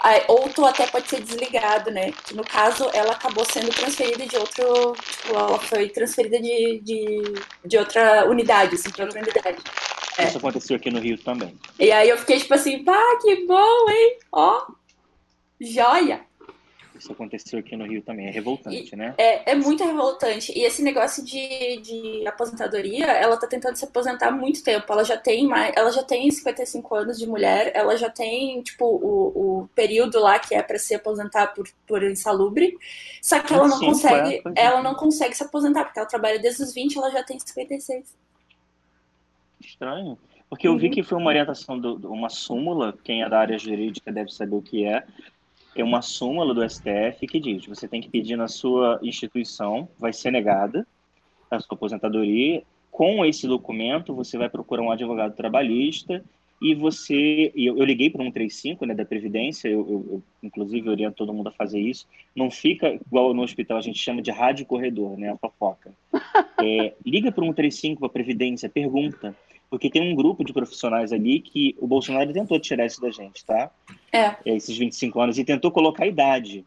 Aí, 0.00 0.22
ou 0.28 0.48
tu 0.48 0.64
até 0.64 0.86
pode 0.86 1.08
ser 1.08 1.20
desligado, 1.20 1.90
né? 1.90 2.12
Que 2.24 2.34
no 2.34 2.44
caso, 2.44 2.88
ela 2.92 3.12
acabou 3.12 3.44
sendo 3.44 3.68
transferida 3.70 4.26
de 4.26 4.36
outro. 4.36 4.92
Tipo, 4.92 5.34
ela 5.34 5.58
foi 5.58 5.88
transferida 5.88 6.40
de, 6.40 6.80
de, 6.84 7.22
de 7.64 7.78
outra 7.78 8.28
unidade, 8.28 8.76
assim, 8.76 8.90
de 8.90 9.02
outra 9.02 9.20
unidade. 9.20 9.58
É. 10.18 10.24
Isso 10.24 10.38
aconteceu 10.38 10.76
aqui 10.76 10.90
no 10.90 11.00
Rio 11.00 11.18
também. 11.18 11.56
E 11.78 11.90
aí 11.90 12.08
eu 12.08 12.18
fiquei 12.18 12.38
tipo 12.38 12.54
assim, 12.54 12.82
pá, 12.84 13.00
que 13.22 13.46
bom, 13.46 13.90
hein? 13.90 14.18
Ó, 14.32 14.66
joia! 15.60 16.27
Isso 16.98 17.12
aconteceu 17.12 17.58
aqui 17.58 17.76
no 17.76 17.86
Rio 17.86 18.02
também, 18.02 18.26
é 18.26 18.30
revoltante, 18.30 18.92
e, 18.92 18.96
né? 18.96 19.14
É, 19.16 19.52
é 19.52 19.54
muito 19.54 19.84
revoltante. 19.84 20.52
E 20.56 20.64
esse 20.64 20.82
negócio 20.82 21.24
de, 21.24 21.80
de 21.80 22.26
aposentadoria, 22.26 23.06
ela 23.06 23.36
tá 23.36 23.46
tentando 23.46 23.76
se 23.76 23.84
aposentar 23.84 24.28
há 24.28 24.32
muito 24.32 24.62
tempo. 24.62 24.92
Ela 24.92 25.04
já 25.04 25.16
tem 25.16 25.46
mais, 25.46 25.72
ela 25.76 25.90
já 25.90 26.02
tem 26.02 26.30
55 26.30 26.94
anos 26.94 27.18
de 27.18 27.26
mulher, 27.26 27.72
ela 27.74 27.96
já 27.96 28.10
tem, 28.10 28.60
tipo, 28.62 28.84
o, 28.84 29.62
o 29.62 29.68
período 29.74 30.18
lá 30.20 30.38
que 30.38 30.54
é 30.54 30.62
para 30.62 30.78
se 30.78 30.94
aposentar 30.94 31.48
por, 31.48 31.68
por 31.86 32.02
insalubre. 32.02 32.76
Só 33.22 33.40
que 33.40 33.54
ela 33.54 33.68
não 33.68 33.78
consegue, 33.78 34.42
é, 34.56 34.64
ela 34.64 34.82
não 34.82 34.94
consegue 34.94 35.36
se 35.36 35.42
aposentar, 35.42 35.84
porque 35.84 35.98
ela 35.98 36.08
trabalha 36.08 36.38
desde 36.38 36.62
os 36.62 36.74
20, 36.74 36.96
ela 36.96 37.10
já 37.10 37.22
tem 37.22 37.38
56 37.38 38.16
estranho. 39.60 40.18
Porque 40.48 40.66
eu 40.66 40.76
vi 40.78 40.86
uhum. 40.86 40.92
que 40.92 41.02
foi 41.02 41.18
uma 41.18 41.28
orientação, 41.28 41.78
do, 41.78 41.96
uma 42.10 42.30
súmula, 42.30 42.94
quem 43.04 43.22
é 43.22 43.28
da 43.28 43.38
área 43.38 43.58
jurídica 43.58 44.10
deve 44.10 44.32
saber 44.32 44.56
o 44.56 44.62
que 44.62 44.84
é. 44.84 45.04
É 45.78 45.84
uma 45.84 46.02
súmula 46.02 46.52
do 46.52 46.68
STF 46.68 47.24
que 47.28 47.38
diz: 47.38 47.64
você 47.66 47.86
tem 47.86 48.00
que 48.00 48.08
pedir 48.08 48.36
na 48.36 48.48
sua 48.48 48.98
instituição, 49.00 49.88
vai 49.96 50.12
ser 50.12 50.32
negada 50.32 50.86
a 51.48 51.58
sua 51.60 51.76
aposentadoria. 51.76 52.62
Com 52.90 53.24
esse 53.24 53.46
documento, 53.46 54.12
você 54.12 54.36
vai 54.36 54.48
procurar 54.48 54.82
um 54.82 54.90
advogado 54.90 55.36
trabalhista 55.36 56.24
e 56.60 56.74
você. 56.74 57.52
Eu, 57.54 57.78
eu 57.78 57.84
liguei 57.84 58.10
para 58.10 58.22
o 58.22 58.24
135 58.24 58.86
né, 58.86 58.94
da 58.94 59.04
Previdência, 59.04 59.68
eu, 59.68 59.80
eu, 59.80 60.06
eu, 60.10 60.22
inclusive 60.42 60.90
oriento 60.90 61.16
todo 61.16 61.32
mundo 61.32 61.48
a 61.48 61.52
fazer 61.52 61.78
isso. 61.78 62.08
Não 62.34 62.50
fica 62.50 62.88
igual 62.88 63.32
no 63.32 63.42
hospital, 63.42 63.78
a 63.78 63.82
gente 63.82 64.00
chama 64.00 64.20
de 64.20 64.32
rádio 64.32 64.66
corredor, 64.66 65.16
né, 65.16 65.30
a 65.30 65.36
fofoca. 65.36 65.92
É, 66.60 66.92
liga 67.06 67.30
para 67.30 67.44
o 67.44 67.46
135 67.46 68.00
para 68.00 68.08
a 68.08 68.10
Previdência, 68.10 68.68
pergunta 68.68 69.32
porque 69.70 69.90
tem 69.90 70.10
um 70.10 70.14
grupo 70.14 70.44
de 70.44 70.52
profissionais 70.52 71.12
ali 71.12 71.40
que 71.40 71.76
o 71.78 71.86
Bolsonaro 71.86 72.32
tentou 72.32 72.58
tirar 72.58 72.86
isso 72.86 73.00
da 73.00 73.10
gente, 73.10 73.44
tá? 73.44 73.70
É. 74.12 74.36
é 74.44 74.56
esses 74.56 74.76
25 74.76 75.20
anos, 75.20 75.38
e 75.38 75.44
tentou 75.44 75.70
colocar 75.70 76.04
a 76.04 76.08
idade. 76.08 76.64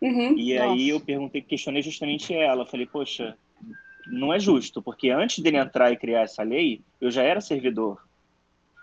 Uhum, 0.00 0.36
e 0.36 0.54
nossa. 0.54 0.72
aí 0.72 0.88
eu 0.88 1.00
perguntei, 1.00 1.42
questionei 1.42 1.82
justamente 1.82 2.34
ela. 2.34 2.66
Falei, 2.66 2.86
poxa, 2.86 3.36
não 4.06 4.32
é 4.32 4.40
justo, 4.40 4.82
porque 4.82 5.10
antes 5.10 5.40
dele 5.40 5.58
entrar 5.58 5.92
e 5.92 5.96
criar 5.96 6.22
essa 6.22 6.42
lei, 6.42 6.80
eu 7.00 7.10
já 7.10 7.22
era 7.22 7.40
servidor. 7.40 8.02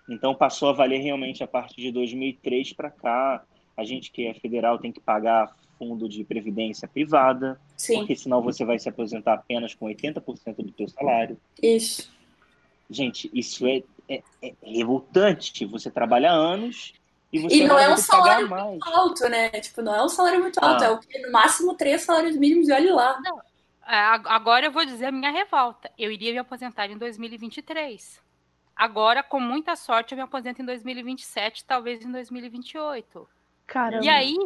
Então 0.09 0.33
passou 0.33 0.69
a 0.69 0.73
valer 0.73 1.01
realmente 1.01 1.43
a 1.43 1.47
partir 1.47 1.81
de 1.81 1.91
2003 1.91 2.73
para 2.73 2.89
cá. 2.89 3.43
A 3.75 3.83
gente 3.83 4.11
que 4.11 4.25
é 4.25 4.33
federal 4.33 4.77
tem 4.77 4.91
que 4.91 5.01
pagar 5.01 5.53
fundo 5.77 6.07
de 6.09 6.23
previdência 6.23 6.87
privada, 6.87 7.59
Sim. 7.75 7.99
porque 7.99 8.15
senão 8.15 8.41
você 8.41 8.65
vai 8.65 8.79
se 8.79 8.89
aposentar 8.89 9.33
apenas 9.33 9.75
com 9.75 9.85
80% 9.85 10.55
do 10.57 10.71
teu 10.71 10.87
salário. 10.87 11.37
Isso. 11.61 12.11
Gente, 12.89 13.29
isso 13.33 13.65
é, 13.67 13.83
é, 14.07 14.21
é 14.41 14.53
revoltante. 14.61 15.65
Você 15.65 15.91
trabalha 15.91 16.31
anos 16.31 16.93
e 17.31 17.39
você 17.39 17.55
e 17.57 17.67
não 17.67 17.77
é 17.77 17.93
um 17.93 17.97
salário 17.97 18.47
muito 18.49 18.87
alto, 18.87 19.27
né? 19.27 19.49
Tipo, 19.49 19.81
não 19.81 19.93
é 19.93 20.03
um 20.03 20.09
salário 20.09 20.39
muito 20.39 20.57
alto, 20.59 20.83
ah. 20.83 20.87
é 20.87 20.89
o 20.91 20.99
que 20.99 21.19
no 21.19 21.31
máximo 21.31 21.75
três 21.75 22.03
salários 22.03 22.37
mínimos 22.37 22.69
e 22.69 22.73
olhe 22.73 22.91
lá. 22.91 23.19
Não. 23.21 23.39
É, 23.87 23.97
agora 24.25 24.65
eu 24.65 24.71
vou 24.71 24.85
dizer 24.85 25.07
a 25.07 25.11
minha 25.11 25.31
revolta. 25.31 25.89
Eu 25.97 26.11
iria 26.11 26.33
me 26.33 26.39
aposentar 26.39 26.89
em 26.89 26.97
2023. 26.97 28.21
Agora, 28.75 29.23
com 29.23 29.39
muita 29.39 29.75
sorte, 29.75 30.13
eu 30.13 30.17
me 30.17 30.23
aposento 30.23 30.61
em 30.61 30.65
2027, 30.65 31.65
talvez 31.65 32.05
em 32.05 32.11
2028. 32.11 33.27
Caramba. 33.65 34.05
E 34.05 34.09
aí, 34.09 34.37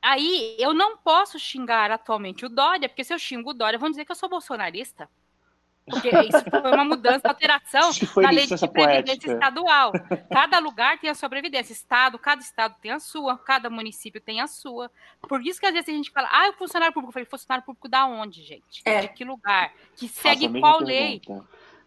aí 0.00 0.56
eu 0.58 0.72
não 0.72 0.96
posso 0.96 1.38
xingar 1.38 1.90
atualmente 1.90 2.46
o 2.46 2.48
Dória, 2.48 2.88
porque 2.88 3.02
se 3.02 3.12
eu 3.12 3.18
xingo 3.18 3.50
o 3.50 3.54
Dória, 3.54 3.78
vão 3.78 3.90
dizer 3.90 4.04
que 4.04 4.12
eu 4.12 4.16
sou 4.16 4.28
bolsonarista. 4.28 5.08
Porque 5.84 6.08
isso 6.08 6.44
foi 6.48 6.72
uma 6.72 6.84
mudança, 6.84 7.28
alteração 7.28 7.90
na 8.16 8.30
lei 8.30 8.46
de 8.46 8.68
previdência 8.68 9.32
estadual. 9.32 9.92
Cada 10.30 10.58
lugar 10.58 10.98
tem 10.98 11.10
a 11.10 11.14
sua 11.14 11.28
previdência. 11.28 11.72
Estado, 11.72 12.18
cada 12.18 12.40
estado 12.40 12.76
tem 12.80 12.92
a 12.92 13.00
sua, 13.00 13.36
cada 13.36 13.68
município 13.68 14.20
tem 14.20 14.40
a 14.40 14.46
sua. 14.46 14.90
Por 15.28 15.44
isso 15.44 15.58
que 15.58 15.66
às 15.66 15.72
vezes 15.72 15.88
a 15.88 15.92
gente 15.92 16.10
fala, 16.10 16.28
ah, 16.30 16.50
o 16.50 16.52
funcionário 16.52 16.94
público. 16.94 17.10
Eu 17.10 17.12
falei, 17.12 17.26
funcionário 17.26 17.64
público 17.64 17.88
da 17.88 18.06
onde, 18.06 18.42
gente? 18.42 18.82
É. 18.84 19.00
De 19.00 19.08
que 19.08 19.24
lugar? 19.24 19.72
Que 19.96 20.08
segue 20.08 20.46
Nossa, 20.48 20.60
qual 20.60 20.80
lei? 20.80 21.20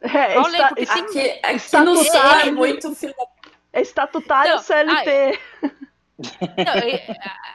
É, 0.01 0.34
qual 0.34 0.47
lei? 0.47 0.61
Porque 0.67 0.84
aqui, 0.84 1.13
tem... 1.13 1.39
aqui 1.43 1.77
não 1.77 2.03
sabe 2.03 2.51
muito 2.51 2.91
É 3.72 3.81
estatutário 3.81 4.55
não, 4.55 4.59
CLT. 4.59 5.39
Aí, 6.57 7.01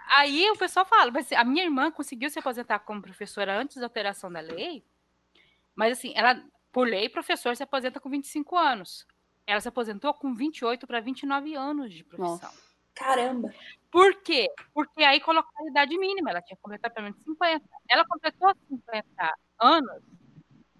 aí 0.08 0.50
o 0.50 0.56
pessoal 0.56 0.84
fala, 0.84 1.10
mas 1.10 1.32
a 1.32 1.44
minha 1.44 1.64
irmã 1.64 1.90
conseguiu 1.90 2.28
se 2.28 2.38
aposentar 2.38 2.80
como 2.80 3.00
professora 3.00 3.58
antes 3.58 3.76
da 3.76 3.86
alteração 3.86 4.30
da 4.30 4.40
lei, 4.40 4.84
mas 5.74 5.98
assim, 5.98 6.12
ela, 6.16 6.42
por 6.72 6.86
lei, 6.86 7.08
professor 7.08 7.54
se 7.56 7.62
aposenta 7.62 8.00
com 8.00 8.10
25 8.10 8.56
anos. 8.56 9.06
Ela 9.46 9.60
se 9.60 9.68
aposentou 9.68 10.14
com 10.14 10.34
28 10.34 10.86
para 10.86 11.00
29 11.00 11.54
anos 11.54 11.92
de 11.92 12.04
profissão. 12.04 12.50
Nossa. 12.50 12.70
Caramba! 12.94 13.52
Por 13.90 14.22
quê? 14.22 14.46
Porque 14.72 15.02
aí 15.02 15.20
colocou 15.20 15.66
a 15.66 15.70
idade 15.70 15.98
mínima, 15.98 16.30
ela 16.30 16.42
tinha 16.42 16.56
que 16.56 16.62
completar 16.62 16.92
pelo 16.92 17.04
menos 17.04 17.22
50. 17.22 17.64
Ela 17.88 18.04
completou 18.04 18.54
50 18.68 19.34
anos, 19.60 20.02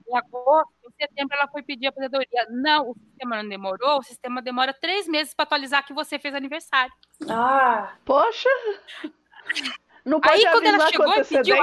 em 0.07 0.17
agosto, 0.17 0.73
em 0.87 1.07
setembro 1.07 1.37
ela 1.37 1.49
foi 1.49 1.63
pedir 1.63 1.87
a 1.87 1.89
aposentadoria. 1.91 2.47
Não, 2.51 2.91
o 2.91 2.95
sistema 2.95 3.43
não 3.43 3.49
demorou, 3.49 3.99
o 3.99 4.03
sistema 4.03 4.43
demora 4.43 4.73
três 4.75 5.09
meses 5.09 5.35
para 5.35 5.45
atualizar 5.45 5.87
que 5.87 5.93
você 5.93 6.19
fez 6.19 6.35
aniversário. 6.35 6.93
Ah! 7.29 7.97
Poxa! 8.05 8.49
Não 10.05 10.21
pode 10.21 10.47
aí, 10.47 10.53
quando 10.53 10.67
ela 10.67 10.91
chegou 10.91 11.15
e 11.15 11.25
pediu, 11.25 11.57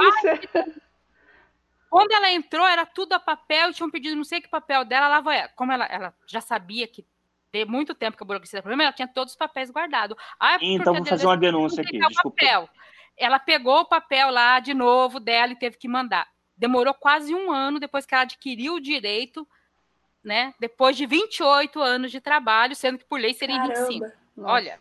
quando 1.90 2.12
ela 2.12 2.30
entrou, 2.30 2.66
era 2.66 2.84
tudo 2.84 3.14
a 3.14 3.18
papel, 3.18 3.72
tinham 3.72 3.90
pedido 3.90 4.16
não 4.16 4.24
sei 4.24 4.40
que 4.40 4.48
papel 4.48 4.84
dela, 4.84 5.06
ela 5.06 5.20
vai. 5.20 5.48
Como 5.56 5.72
ela, 5.72 5.86
ela 5.86 6.14
já 6.26 6.40
sabia 6.40 6.86
que 6.86 7.04
tem 7.50 7.64
muito 7.64 7.94
tempo 7.94 8.16
que 8.16 8.22
a 8.22 8.26
burocracia 8.26 8.58
era 8.58 8.62
problema, 8.62 8.82
ela 8.82 8.92
tinha 8.92 9.08
todos 9.08 9.32
os 9.32 9.38
papéis 9.38 9.70
guardados. 9.70 10.16
Ah, 10.38 10.58
então 10.60 10.94
vou 10.94 11.04
fazer 11.04 11.26
uma 11.26 11.36
denúncia 11.36 11.82
aqui. 11.82 11.98
Desculpa. 11.98 12.36
Papel. 12.38 12.68
Ela 13.16 13.38
pegou 13.38 13.80
o 13.80 13.84
papel 13.86 14.30
lá 14.30 14.60
de 14.60 14.74
novo 14.74 15.18
dela 15.18 15.52
e 15.52 15.56
teve 15.58 15.76
que 15.78 15.88
mandar. 15.88 16.28
Demorou 16.56 16.92
quase 16.92 17.34
um 17.34 17.50
ano 17.50 17.80
depois 17.80 18.04
que 18.04 18.14
ela 18.14 18.24
adquiriu 18.24 18.74
o 18.74 18.80
direito, 18.80 19.48
né? 20.22 20.54
Depois 20.60 20.96
de 20.96 21.06
28 21.06 21.80
anos 21.80 22.10
de 22.10 22.20
trabalho, 22.20 22.76
sendo 22.76 22.98
que 22.98 23.04
por 23.04 23.18
lei 23.18 23.32
seria 23.32 23.56
Caramba. 23.56 23.86
25. 23.88 24.06
Nossa. 24.36 24.52
Olha. 24.52 24.78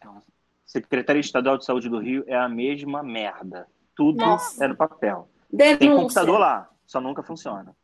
Secretaria 0.65 1.21
Estadual 1.21 1.57
de 1.57 1.63
Saúde 1.63 1.87
do 1.87 1.99
Rio 1.99 2.25
é 2.27 2.35
a 2.35 2.49
mesma 2.49 3.01
merda. 3.01 3.65
Tudo 3.95 4.17
Nossa. 4.17 4.65
é 4.65 4.67
no 4.67 4.75
papel. 4.75 5.29
Denúncia. 5.49 5.77
Tem 5.77 5.95
computador 5.95 6.39
lá 6.39 6.69
só 6.87 7.01
nunca 7.01 7.21
funciona. 7.21 7.75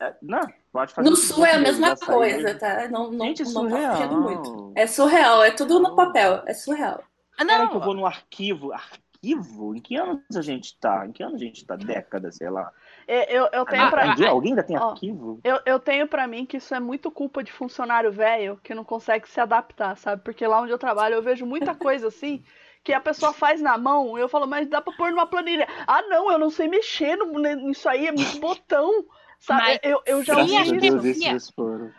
É, 0.00 0.14
não, 0.20 0.40
pode 0.72 0.92
fazer 0.92 1.08
no 1.08 1.16
sul 1.16 1.46
é 1.46 1.54
a 1.54 1.58
mesma 1.58 1.96
coisa, 1.96 2.58
tá? 2.58 2.88
Não, 2.88 3.10
não, 3.10 3.26
Gente, 3.26 3.42
é 3.42 3.44
não 3.46 3.68
tá 3.68 3.94
fugindo 3.94 4.20
muito. 4.20 4.72
É 4.76 4.86
surreal, 4.86 5.42
é 5.42 5.50
tudo 5.50 5.80
no 5.80 5.96
papel, 5.96 6.42
é 6.46 6.52
surreal. 6.52 7.02
Ah, 7.38 7.44
não. 7.44 7.68
que 7.68 7.76
eu 7.76 7.80
vou 7.80 7.94
no 7.94 8.04
arquivo. 8.04 8.72
Arquivo? 8.72 9.74
Em 9.74 9.80
que 9.80 9.96
anos 9.96 10.36
a 10.36 10.42
gente 10.42 10.78
tá? 10.78 11.06
Em 11.06 11.12
que 11.12 11.22
anos 11.22 11.40
a 11.40 11.44
gente 11.44 11.64
tá? 11.64 11.76
Década, 11.76 12.32
sei 12.32 12.50
lá. 12.50 12.70
É, 13.06 13.32
eu, 13.32 13.48
eu 13.52 13.64
tenho 13.64 13.84
ah, 13.84 13.90
pra 13.90 14.14
mim. 14.14 14.24
Alguém 14.26 14.52
ainda 14.52 14.62
tem 14.62 14.76
ó, 14.76 14.90
arquivo? 14.90 15.40
Eu, 15.44 15.60
eu 15.64 15.78
tenho 15.78 16.08
para 16.08 16.26
mim 16.26 16.44
que 16.44 16.56
isso 16.56 16.74
é 16.74 16.80
muito 16.80 17.10
culpa 17.10 17.42
de 17.42 17.52
funcionário 17.52 18.12
velho 18.12 18.58
que 18.62 18.74
não 18.74 18.84
consegue 18.84 19.28
se 19.28 19.40
adaptar, 19.40 19.96
sabe? 19.96 20.22
Porque 20.22 20.46
lá 20.46 20.60
onde 20.60 20.72
eu 20.72 20.78
trabalho 20.78 21.14
eu 21.14 21.22
vejo 21.22 21.46
muita 21.46 21.74
coisa 21.74 22.08
assim 22.08 22.44
que 22.84 22.92
a 22.92 23.00
pessoa 23.00 23.32
faz 23.32 23.60
na 23.60 23.78
mão, 23.78 24.18
eu 24.18 24.28
falo, 24.28 24.46
mas 24.46 24.68
dá 24.68 24.80
pra 24.80 24.92
pôr 24.94 25.10
numa 25.10 25.26
planilha. 25.26 25.68
Ah, 25.86 26.02
não, 26.02 26.30
eu 26.30 26.38
não 26.38 26.50
sei 26.50 26.68
mexer 26.68 27.16
nisso 27.16 27.88
aí, 27.88 28.08
é 28.08 28.12
muito 28.12 28.38
botão. 28.40 29.04
Sabe? 29.38 29.60
Mas 29.60 29.78
eu, 29.82 30.00
eu 30.06 30.22
já 30.22 30.38
ouvi 30.38 31.10
isso. 31.34 31.52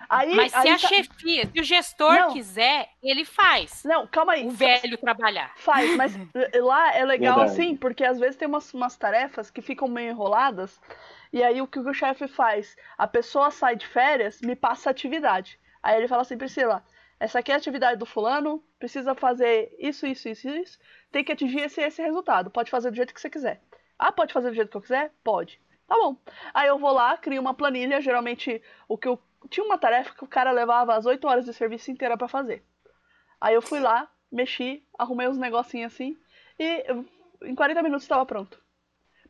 Aí, 0.10 0.34
mas 0.34 0.54
aí, 0.54 0.62
se 0.62 0.70
a 0.70 0.80
tá... 0.80 0.88
chefia, 0.88 1.50
se 1.52 1.60
o 1.60 1.64
gestor 1.64 2.14
não. 2.14 2.32
quiser, 2.32 2.90
ele 3.04 3.26
faz. 3.26 3.84
Não, 3.84 4.08
calma 4.08 4.32
aí. 4.32 4.48
O 4.48 4.52
velho 4.52 4.98
trabalhar. 4.98 5.52
Faz, 5.58 5.94
mas 5.98 6.14
lá 6.56 6.96
é 6.96 7.04
legal 7.04 7.40
Verdade. 7.40 7.62
assim, 7.62 7.76
porque 7.76 8.06
às 8.06 8.18
vezes 8.18 8.38
tem 8.38 8.48
umas, 8.48 8.74
umas 8.74 8.96
tarefas 8.96 9.52
que 9.52 9.62
ficam 9.62 9.90
meio 9.90 10.12
enroladas. 10.12 10.80
E 11.34 11.44
aí 11.44 11.62
o 11.62 11.68
que 11.68 11.80
o 11.80 11.94
chefe 11.94 12.30
faz? 12.30 12.78
A 12.98 13.08
pessoa 13.08 13.52
sai 13.52 13.76
de 13.76 13.88
férias, 13.88 14.40
me 14.40 14.56
passa 14.56 14.90
a 14.90 14.92
atividade. 14.92 15.60
Aí 15.82 15.98
ele 15.98 16.08
fala 16.08 16.22
assim, 16.22 16.38
Priscila, 16.38 16.82
essa 17.24 17.40
aqui 17.40 17.54
é 17.54 17.56
a 17.56 17.58
atividade 17.58 17.98
do 17.98 18.06
fulano, 18.06 18.62
precisa 18.78 19.16
fazer 19.16 19.74
isso, 19.80 20.06
isso, 20.06 20.28
isso, 20.28 20.50
isso, 20.50 20.78
tem 21.10 21.24
que 21.24 21.32
atingir 21.32 21.62
esse, 21.62 21.80
esse 21.80 22.02
resultado. 22.02 22.52
Pode 22.52 22.70
fazer 22.70 22.90
do 22.92 22.98
jeito 22.98 23.14
que 23.14 23.22
você 23.22 23.30
quiser. 23.30 23.62
Ah, 23.98 24.12
pode 24.12 24.34
fazer 24.34 24.50
do 24.50 24.56
jeito 24.56 24.70
que 24.70 24.76
eu 24.76 24.82
quiser? 24.82 25.14
Pode. 25.24 25.58
Tá 25.88 25.96
bom. 25.96 26.18
Aí 26.54 26.68
eu 26.68 26.78
vou 26.78 26.92
lá, 26.92 27.16
crio 27.16 27.40
uma 27.40 27.54
planilha, 27.54 28.02
geralmente 28.02 28.62
o 28.90 28.98
que 28.98 29.08
eu 29.08 29.18
tinha 29.50 29.66
uma 29.66 29.78
tarefa 29.78 30.14
que 30.14 30.26
o 30.26 30.28
cara 30.28 30.52
levava 30.52 30.96
as 30.96 31.06
8 31.06 31.26
horas 31.26 31.46
de 31.46 31.54
serviço 31.54 31.90
inteira 31.90 32.18
para 32.18 32.28
fazer. 32.28 32.62
Aí 33.40 33.56
eu 33.56 33.62
fui 33.62 33.80
lá, 33.80 34.12
mexi, 34.30 34.86
arrumei 35.00 35.30
uns 35.30 35.38
negocinhos 35.38 35.94
assim 35.94 36.18
e 36.60 36.84
em 37.42 37.56
40 37.56 37.82
minutos 37.84 38.04
estava 38.04 38.26
pronto. 38.26 38.62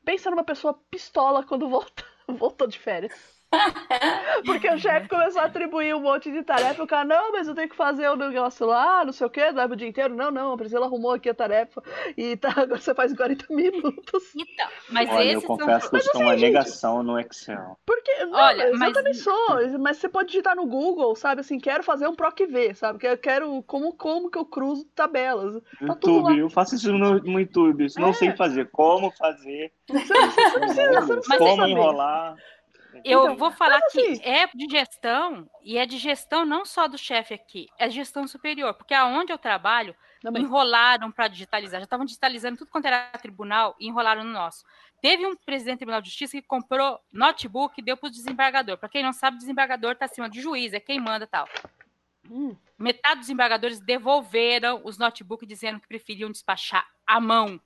Pensa 0.03 0.31
numa 0.31 0.43
pessoa 0.43 0.73
pistola 0.89 1.43
quando 1.43 1.69
volta, 1.69 2.03
voltou 2.27 2.65
de 2.65 2.79
férias. 2.79 3.13
Porque 4.45 4.69
o 4.69 4.77
chefe 4.77 5.07
começou 5.07 5.41
a 5.41 5.45
atribuir 5.45 5.95
um 5.95 6.01
monte 6.01 6.31
de 6.31 6.43
tarefa. 6.43 6.83
O 6.83 6.87
cara, 6.87 7.05
não, 7.05 7.31
mas 7.31 7.47
eu 7.47 7.55
tenho 7.55 7.69
que 7.69 7.75
fazer 7.75 8.07
o 8.09 8.13
um 8.13 8.15
negócio 8.15 8.65
lá, 8.65 9.05
não 9.05 9.11
sei 9.13 9.27
o 9.27 9.29
quê, 9.29 9.51
leva 9.51 9.73
o 9.73 9.75
dia 9.75 9.87
inteiro. 9.87 10.15
Não, 10.15 10.31
não, 10.31 10.53
a 10.53 10.57
Priscila 10.57 10.85
arrumou 10.85 11.11
aqui 11.11 11.29
a 11.29 11.33
tarefa 11.33 11.81
e 12.17 12.35
tá, 12.35 12.49
agora 12.55 12.79
você 12.79 12.93
faz 12.93 13.11
em 13.11 13.15
40 13.15 13.45
minutos. 13.53 14.23
Então, 14.35 14.67
mas 14.89 15.09
Olha, 15.09 15.23
eu 15.23 15.37
esses 15.37 15.45
confesso 15.47 15.81
são... 15.81 15.89
que 15.89 15.95
eu 15.95 15.99
estou 15.99 16.11
assim, 16.21 16.23
uma 16.23 16.37
gente- 16.37 16.47
negação 16.47 17.03
no 17.03 17.19
Excel. 17.19 17.77
Porque, 17.85 18.25
não, 18.25 18.39
Olha, 18.39 18.63
eu 18.69 18.77
mas- 18.77 18.93
também 18.93 19.13
sou, 19.13 19.79
mas 19.79 19.97
você 19.97 20.09
pode 20.09 20.29
digitar 20.29 20.55
no 20.55 20.65
Google, 20.65 21.15
sabe, 21.15 21.41
assim, 21.41 21.59
quero 21.59 21.83
fazer 21.83 22.07
um 22.07 22.15
PROC 22.15 22.45
V, 22.45 22.73
sabe, 22.73 22.99
que 22.99 23.07
eu 23.07 23.17
quero, 23.17 23.61
como, 23.63 23.93
como 23.93 24.29
que 24.29 24.37
eu 24.37 24.45
cruzo 24.45 24.85
tabelas. 24.95 25.61
Tá 25.85 25.95
tudo 25.95 26.13
lá. 26.23 26.29
YouTube, 26.31 26.39
eu 26.39 26.49
faço 26.49 26.75
isso 26.75 26.91
no, 26.91 27.19
no 27.19 27.39
YouTube. 27.39 27.85
Isso 27.85 27.99
É. 27.99 28.01
Não 28.01 28.13
sei 28.13 28.31
fazer. 28.35 28.69
Como 28.71 29.11
fazer. 29.11 29.71
Você 29.89 30.13
não 30.13 30.59
precisa, 30.59 30.91
você 30.91 31.13
não 31.13 31.21
precisa 31.21 31.37
como 31.37 31.55
saber. 31.55 31.71
enrolar. 31.71 32.35
Eu 33.03 33.23
Então, 33.23 33.37
vou 33.37 33.51
falar 33.51 33.79
assim- 33.85 34.17
que 34.19 34.27
é 34.29 34.47
de 34.53 34.67
gestão, 34.69 35.49
e 35.61 35.77
é 35.77 35.85
de 35.85 35.97
gestão 35.97 36.45
não 36.45 36.65
só 36.65 36.87
do 36.87 36.97
chefe 36.97 37.33
aqui, 37.33 37.67
é 37.77 37.87
de 37.87 37.95
gestão 37.95 38.27
superior, 38.27 38.73
porque 38.73 38.93
aonde 38.93 39.31
eu 39.31 39.37
trabalho, 39.37 39.95
Também. 40.21 40.43
enrolaram 40.43 41.11
para 41.11 41.27
digitalizar. 41.27 41.79
Já 41.79 41.85
estavam 41.85 42.05
digitalizando 42.05 42.57
tudo 42.57 42.69
quanto 42.71 42.85
era 42.85 43.09
tribunal 43.19 43.75
e 43.79 43.87
enrolaram 43.87 44.23
no 44.23 44.31
nosso. 44.31 44.63
Teve 45.01 45.25
um 45.25 45.35
presidente 45.35 45.75
do 45.75 45.79
Tribunal 45.79 46.01
de 46.01 46.09
Justiça 46.09 46.37
que 46.39 46.47
comprou 46.47 46.99
notebook 47.11 47.73
e 47.77 47.81
deu 47.83 47.97
para 47.97 48.07
o 48.07 48.11
desembargador. 48.11 48.77
Para 48.77 48.87
quem 48.87 49.03
não 49.03 49.11
sabe, 49.11 49.37
desembargador 49.37 49.91
está 49.93 50.05
acima 50.05 50.29
de 50.29 50.41
juiz, 50.41 50.71
é 50.73 50.79
quem 50.79 50.99
manda 50.99 51.27
tal. 51.27 51.47
Hum, 52.29 52.55
Metade 52.77 53.15
dos 53.15 53.25
desembargadores 53.27 53.79
devolveram 53.79 54.81
os 54.83 54.97
notebooks 54.97 55.47
dizendo 55.47 55.79
que 55.79 55.87
preferiam 55.87 56.31
despachar 56.31 56.85
à 57.05 57.19
mão. 57.19 57.59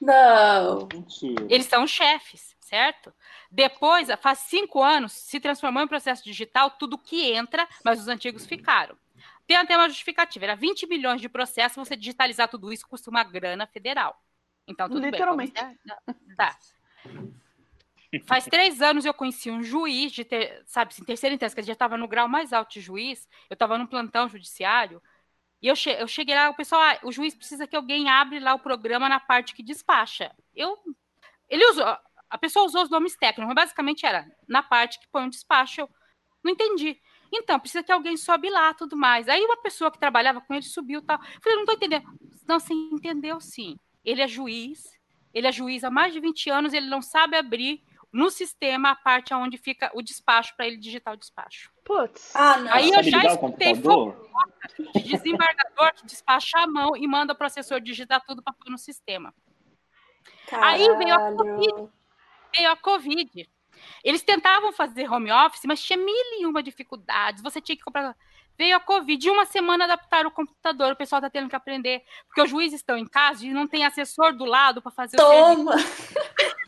Não. 0.00 0.88
Mentira. 0.92 1.46
Eles 1.48 1.66
são 1.66 1.86
chefes, 1.86 2.55
certo? 2.66 3.14
Depois, 3.50 4.08
faz 4.20 4.40
cinco 4.40 4.82
anos, 4.82 5.12
se 5.12 5.38
transformou 5.38 5.82
em 5.82 5.88
processo 5.88 6.24
digital, 6.24 6.70
tudo 6.70 6.98
que 6.98 7.32
entra, 7.32 7.66
mas 7.84 8.00
os 8.00 8.08
antigos 8.08 8.44
ficaram. 8.44 8.96
Tem 9.46 9.56
até 9.56 9.76
uma 9.76 9.88
justificativa, 9.88 10.44
era 10.44 10.56
20 10.56 10.86
milhões 10.86 11.20
de 11.20 11.28
processos, 11.28 11.76
você 11.76 11.96
digitalizar 11.96 12.48
tudo 12.48 12.72
isso 12.72 12.86
custa 12.88 13.08
uma 13.08 13.22
grana 13.22 13.66
federal. 13.66 14.20
Então, 14.66 14.88
tudo 14.88 15.00
Literalmente. 15.00 15.52
bem. 15.52 15.78
vamos- 15.86 16.20
Dá. 16.36 16.56
Faz 18.24 18.44
três 18.46 18.82
anos 18.82 19.04
eu 19.04 19.14
conheci 19.14 19.50
um 19.50 19.62
juiz 19.62 20.10
de 20.10 20.24
ter, 20.24 20.62
sabe, 20.66 20.92
assim, 20.92 21.04
terceira 21.04 21.34
instância, 21.34 21.54
que 21.54 21.62
já 21.62 21.72
estava 21.72 21.96
no 21.96 22.08
grau 22.08 22.26
mais 22.28 22.52
alto 22.52 22.72
de 22.72 22.80
juiz, 22.80 23.28
eu 23.48 23.54
estava 23.54 23.78
num 23.78 23.86
plantão 23.86 24.28
judiciário, 24.28 25.00
e 25.62 25.68
eu, 25.68 25.76
che 25.76 25.90
eu 25.90 26.08
cheguei 26.08 26.34
lá, 26.34 26.50
o 26.50 26.54
pessoal, 26.54 26.80
ah, 26.82 26.98
o 27.04 27.12
juiz 27.12 27.34
precisa 27.34 27.66
que 27.66 27.76
alguém 27.76 28.08
abre 28.08 28.40
lá 28.40 28.54
o 28.54 28.58
programa 28.58 29.08
na 29.08 29.20
parte 29.20 29.54
que 29.54 29.62
despacha. 29.62 30.34
Eu, 30.54 30.76
ele 31.48 31.64
usou, 31.70 31.96
a 32.36 32.38
pessoa 32.38 32.66
usou 32.66 32.82
os 32.82 32.90
nomes 32.90 33.16
técnicos, 33.16 33.46
mas 33.46 33.64
basicamente 33.64 34.04
era 34.04 34.30
na 34.46 34.62
parte 34.62 35.00
que 35.00 35.08
põe 35.10 35.26
o 35.26 35.30
despacho, 35.30 35.80
eu 35.80 35.88
não 36.44 36.52
entendi. 36.52 37.00
Então, 37.32 37.58
precisa 37.58 37.82
que 37.82 37.90
alguém 37.90 38.16
sobe 38.16 38.50
lá, 38.50 38.72
tudo 38.74 38.96
mais. 38.96 39.26
Aí 39.26 39.42
uma 39.42 39.56
pessoa 39.56 39.90
que 39.90 39.98
trabalhava 39.98 40.40
com 40.40 40.54
ele 40.54 40.62
subiu 40.62 41.00
e 41.00 41.02
tal. 41.02 41.16
Eu 41.16 41.40
falei, 41.42 41.58
não 41.58 41.64
tô 41.64 41.72
entendendo. 41.72 42.06
Não, 42.46 42.60
você 42.60 42.72
entendeu 42.72 43.40
sim. 43.40 43.76
Ele 44.04 44.22
é 44.22 44.28
juiz, 44.28 44.84
ele 45.32 45.46
é 45.46 45.52
juiz 45.52 45.82
há 45.82 45.90
mais 45.90 46.12
de 46.12 46.20
20 46.20 46.50
anos, 46.50 46.72
ele 46.74 46.86
não 46.86 47.02
sabe 47.02 47.36
abrir 47.36 47.82
no 48.12 48.30
sistema 48.30 48.90
a 48.90 48.96
parte 48.96 49.34
onde 49.34 49.58
fica 49.58 49.90
o 49.94 50.02
despacho 50.02 50.54
para 50.56 50.66
ele 50.66 50.76
digitar 50.76 51.14
o 51.14 51.16
despacho. 51.16 51.72
Putz. 51.84 52.36
Ah, 52.36 52.58
não. 52.58 52.72
Aí 52.72 52.90
eu 52.90 53.02
já 53.02 53.24
escutei 53.24 53.72
de 53.72 55.02
desembargador 55.02 55.94
que 55.94 56.04
despacha 56.06 56.58
à 56.58 56.66
mão 56.66 56.96
e 56.96 57.08
manda 57.08 57.32
o 57.32 57.36
processor 57.36 57.80
digitar 57.80 58.22
tudo 58.24 58.42
para 58.42 58.52
pôr 58.52 58.70
no 58.70 58.78
sistema. 58.78 59.34
Aí 60.52 60.86
veio 60.96 61.14
a 61.14 61.18
Caralho. 61.18 61.92
Veio 62.56 62.70
a 62.70 62.76
Covid. 62.76 63.48
Eles 64.02 64.22
tentavam 64.22 64.72
fazer 64.72 65.10
home 65.10 65.30
office, 65.30 65.64
mas 65.66 65.82
tinha 65.82 65.98
mil 65.98 66.40
e 66.40 66.46
uma 66.46 66.62
dificuldades. 66.62 67.42
Você 67.42 67.60
tinha 67.60 67.76
que 67.76 67.82
comprar. 67.82 68.16
Veio 68.58 68.76
a 68.76 68.80
Covid, 68.80 69.26
e 69.26 69.30
uma 69.30 69.44
semana 69.44 69.84
adaptaram 69.84 70.30
o 70.30 70.32
computador. 70.32 70.92
O 70.92 70.96
pessoal 70.96 71.18
está 71.18 71.28
tendo 71.28 71.48
que 71.48 71.56
aprender, 71.56 72.02
porque 72.26 72.40
os 72.40 72.48
juízes 72.48 72.80
estão 72.80 72.96
em 72.96 73.06
casa 73.06 73.44
e 73.44 73.50
não 73.50 73.66
tem 73.66 73.84
assessor 73.84 74.34
do 74.34 74.46
lado 74.46 74.80
para 74.80 74.90
fazer 74.90 75.16
o. 75.16 75.20
Toma! 75.20 75.74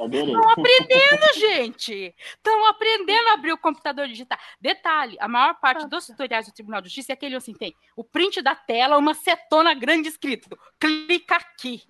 Adorei. 0.00 0.34
Estão 0.34 0.50
aprendendo, 0.50 1.38
gente! 1.38 2.14
Estão 2.18 2.66
aprendendo 2.66 3.28
a 3.28 3.34
abrir 3.34 3.52
o 3.52 3.58
computador 3.58 4.08
digital. 4.08 4.38
Detalhe: 4.60 5.16
a 5.20 5.28
maior 5.28 5.54
parte 5.60 5.86
dos 5.86 6.06
tutoriais 6.06 6.46
do 6.46 6.52
Tribunal 6.52 6.80
de 6.80 6.88
Justiça 6.88 7.12
é 7.12 7.14
aquele 7.14 7.36
assim: 7.36 7.52
tem 7.52 7.74
o 7.94 8.02
print 8.02 8.42
da 8.42 8.54
tela, 8.54 8.98
uma 8.98 9.14
setona 9.14 9.74
grande 9.74 10.08
escrito: 10.08 10.58
clica 10.80 11.36
aqui. 11.36 11.82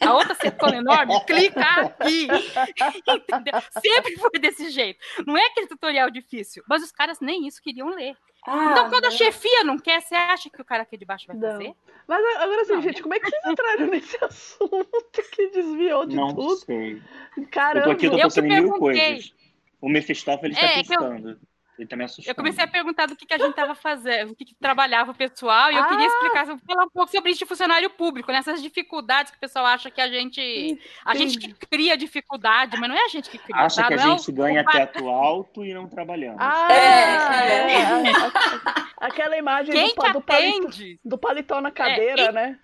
A 0.00 0.12
outra 0.14 0.34
setona 0.34 0.76
enorme, 0.76 1.14
clica 1.26 1.60
aqui. 1.60 2.26
Entendeu? 3.06 3.54
Sempre 3.80 4.16
foi 4.16 4.30
desse 4.40 4.70
jeito. 4.70 4.98
Não 5.26 5.36
é 5.36 5.46
aquele 5.46 5.66
tutorial 5.66 6.10
difícil, 6.10 6.62
mas 6.68 6.82
os 6.82 6.90
caras 6.92 7.20
nem 7.20 7.46
isso 7.46 7.62
queriam 7.62 7.88
ler. 7.88 8.16
Ah, 8.48 8.68
então, 8.72 8.90
quando 8.90 9.06
a 9.06 9.10
não. 9.10 9.16
chefia 9.16 9.64
não 9.64 9.76
quer, 9.78 10.00
você 10.00 10.14
acha 10.14 10.48
que 10.48 10.60
o 10.62 10.64
cara 10.64 10.84
aqui 10.84 10.96
de 10.96 11.04
baixo 11.04 11.26
vai 11.26 11.36
Não. 11.36 11.50
fazer? 11.50 11.74
Mas 12.06 12.24
agora 12.36 12.62
assim, 12.62 12.72
Não. 12.74 12.82
gente, 12.82 13.02
como 13.02 13.14
é 13.14 13.18
que 13.18 13.28
vocês 13.28 13.44
entraram 13.44 13.86
nesse 13.88 14.16
assunto 14.24 15.22
que 15.32 15.50
desviou 15.50 16.06
de 16.06 16.14
Não 16.14 16.28
tudo? 16.34 16.56
sei. 16.58 17.02
Eu 17.36 17.48
Caramba. 17.48 17.86
tô 17.86 17.90
aqui, 17.92 18.06
eu 18.06 18.10
tô 18.12 18.18
Eu 18.18 18.28
que 18.30 18.40
em 18.40 18.42
mil 18.44 18.50
perguntei. 18.70 18.78
coisas. 18.78 19.34
O 19.80 19.88
Mephistófeles 19.88 20.56
É, 20.56 20.60
tá 20.60 20.68
que 20.84 20.94
eu- 20.94 21.00
pensando. 21.00 21.40
Ele 21.78 21.86
tá 21.86 21.94
me 21.96 22.04
assustando. 22.04 22.30
Eu 22.30 22.34
comecei 22.34 22.64
a 22.64 22.66
perguntar 22.66 23.06
do 23.06 23.14
que, 23.14 23.26
que 23.26 23.34
a 23.34 23.38
gente 23.38 23.50
estava 23.50 23.74
fazendo, 23.74 24.30
o 24.30 24.34
que, 24.34 24.46
que 24.46 24.54
trabalhava 24.54 25.10
o 25.10 25.14
pessoal, 25.14 25.70
e 25.70 25.76
eu 25.76 25.84
queria 25.84 26.04
Ah! 26.04 26.08
explicar, 26.08 26.46
falar 26.66 26.84
um 26.84 26.88
pouco 26.90 27.10
sobre 27.12 27.30
isso 27.30 27.40
de 27.40 27.46
funcionário 27.46 27.90
público, 27.90 28.32
nessas 28.32 28.62
dificuldades 28.62 29.30
que 29.30 29.36
o 29.36 29.40
pessoal 29.40 29.66
acha 29.66 29.90
que 29.90 30.00
a 30.00 30.08
gente. 30.08 30.78
A 31.04 31.14
gente 31.14 31.36
que 31.38 31.52
cria 31.66 31.96
dificuldade, 31.96 32.78
mas 32.78 32.88
não 32.88 32.96
é 32.96 33.04
a 33.04 33.08
gente 33.08 33.28
que 33.28 33.36
cria. 33.38 33.56
Acha 33.56 33.82
tá? 33.82 33.88
que 33.88 33.94
a 33.94 33.96
Não 33.98 34.02
é 34.04 34.06
o- 34.14 34.18
gente 34.18 34.32
ganha 34.32 34.64
teto 34.64 35.06
alto 35.08 35.64
e 35.64 35.74
não 35.74 35.86
trabalhamos. 35.88 36.38
Ah, 36.40 36.72
É, 36.72 37.72
é, 37.72 37.82
a- 37.82 39.06
aquela 39.06 39.36
imagem 39.36 39.72
Quem 39.74 39.94
do, 39.94 40.12
do, 40.12 40.20
paletó, 40.22 40.68
do 41.04 41.18
paletó 41.18 41.60
na 41.60 41.70
cadeira, 41.70 42.24
quem- 42.24 42.32
né? 42.32 42.58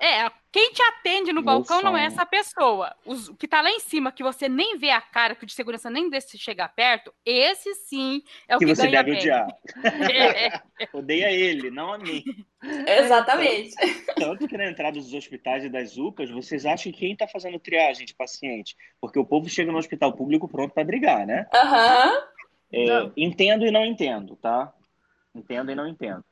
É, 0.00 0.30
quem 0.52 0.70
te 0.72 0.82
atende 0.82 1.32
no 1.32 1.40
Meu 1.40 1.44
balcão 1.44 1.80
não 1.82 1.96
é 1.96 2.02
sonho. 2.02 2.12
essa 2.12 2.26
pessoa. 2.26 2.94
Os- 3.06 3.28
o 3.28 3.34
que 3.34 3.48
tá 3.48 3.62
lá 3.62 3.70
em 3.70 3.80
cima, 3.80 4.12
que 4.12 4.22
você 4.22 4.48
nem 4.48 4.76
vê 4.76 4.90
a 4.90 5.00
cara, 5.00 5.34
que 5.34 5.44
o 5.44 5.46
de 5.46 5.54
segurança 5.54 5.88
nem 5.88 6.10
deixa 6.10 6.36
chegar 6.36 6.68
perto, 6.74 7.12
esse 7.24 7.74
sim 7.74 8.22
é 8.46 8.54
o 8.54 8.58
que 8.58 8.66
que, 8.66 8.74
você 8.76 8.82
ganha 8.82 9.02
deve 9.02 9.10
bem. 9.12 9.20
odiar. 9.20 9.46
É, 10.10 10.46
é. 10.54 10.62
Odeia 10.92 11.30
ele, 11.32 11.70
não 11.70 11.92
a 11.94 11.98
mim. 11.98 12.22
Exatamente. 12.86 13.74
Tanto 14.16 14.46
que 14.46 14.56
na 14.56 14.68
entrada 14.70 14.98
dos 14.98 15.12
hospitais 15.14 15.64
e 15.64 15.68
das 15.68 15.96
UPAs, 15.96 16.30
vocês 16.30 16.64
acham 16.66 16.92
que 16.92 16.98
quem 16.98 17.16
tá 17.16 17.26
fazendo 17.26 17.58
triagem 17.58 18.04
de 18.06 18.14
paciente? 18.14 18.76
Porque 19.00 19.18
o 19.18 19.24
povo 19.24 19.48
chega 19.48 19.72
no 19.72 19.78
hospital 19.78 20.12
público 20.12 20.46
pronto 20.48 20.72
para 20.74 20.84
brigar, 20.84 21.26
né? 21.26 21.46
Aham. 21.54 22.22
É, 22.70 22.86
Não. 22.86 23.12
entendo 23.16 23.66
e 23.66 23.70
não 23.70 23.84
entendo, 23.84 24.36
tá? 24.36 24.72
Entendo 25.34 25.70
e 25.70 25.74
não 25.74 25.86
entendo. 25.86 26.24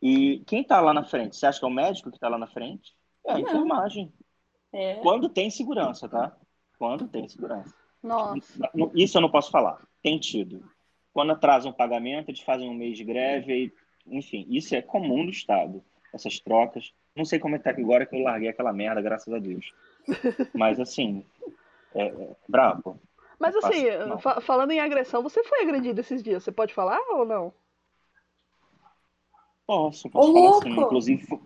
E 0.00 0.42
quem 0.46 0.64
tá 0.64 0.80
lá 0.80 0.92
na 0.92 1.04
frente? 1.04 1.36
Você 1.36 1.46
acha 1.46 1.58
que 1.60 1.64
é 1.64 1.68
o 1.68 1.70
médico 1.70 2.10
que 2.10 2.18
tá 2.18 2.28
lá 2.28 2.36
na 2.38 2.46
frente? 2.48 2.92
É 3.26 3.32
a 3.32 3.34
Não. 3.34 3.40
enfermagem. 3.40 4.12
É. 4.72 4.94
Quando 4.96 5.28
tem 5.28 5.50
segurança, 5.50 6.08
tá? 6.08 6.36
Quando 6.78 7.06
tem 7.08 7.28
segurança. 7.28 7.74
Nossa. 8.02 8.70
Isso 8.94 9.16
eu 9.18 9.22
não 9.22 9.30
posso 9.30 9.50
falar. 9.50 9.80
Tem 10.02 10.18
tido. 10.18 10.64
Quando 11.12 11.32
atrasam 11.32 11.70
o 11.70 11.74
pagamento, 11.74 12.30
eles 12.30 12.40
fazem 12.40 12.68
um 12.68 12.74
mês 12.74 12.96
de 12.96 13.04
greve. 13.04 13.72
E, 14.06 14.16
enfim, 14.18 14.46
isso 14.48 14.74
é 14.74 14.82
comum 14.82 15.22
no 15.24 15.30
Estado. 15.30 15.84
Essas 16.12 16.40
trocas. 16.40 16.92
Não 17.14 17.24
sei 17.24 17.38
como 17.38 17.54
é 17.54 17.58
que 17.58 17.64
tá 17.64 17.70
aqui 17.70 17.82
agora 17.82 18.06
que 18.06 18.16
eu 18.16 18.22
larguei 18.22 18.48
aquela 18.48 18.72
merda, 18.72 19.00
graças 19.02 19.32
a 19.32 19.38
Deus. 19.38 19.72
Mas, 20.54 20.80
assim, 20.80 21.24
é, 21.94 22.06
é 22.06 22.36
brabo. 22.48 22.98
Mas 23.38 23.56
assim, 23.56 23.84
fa- 24.20 24.40
falando 24.40 24.70
em 24.70 24.80
agressão, 24.80 25.22
você 25.22 25.42
foi 25.44 25.62
agredido 25.62 26.00
esses 26.00 26.22
dias. 26.22 26.42
Você 26.44 26.52
pode 26.52 26.72
falar 26.72 27.00
ou 27.10 27.24
não? 27.24 27.52
Posso, 29.66 30.08
posso 30.10 30.30
Ô, 30.30 30.32
falar 30.32 30.48
assim. 30.58 30.68
louco! 30.70 30.82
Inclusive, 30.86 31.40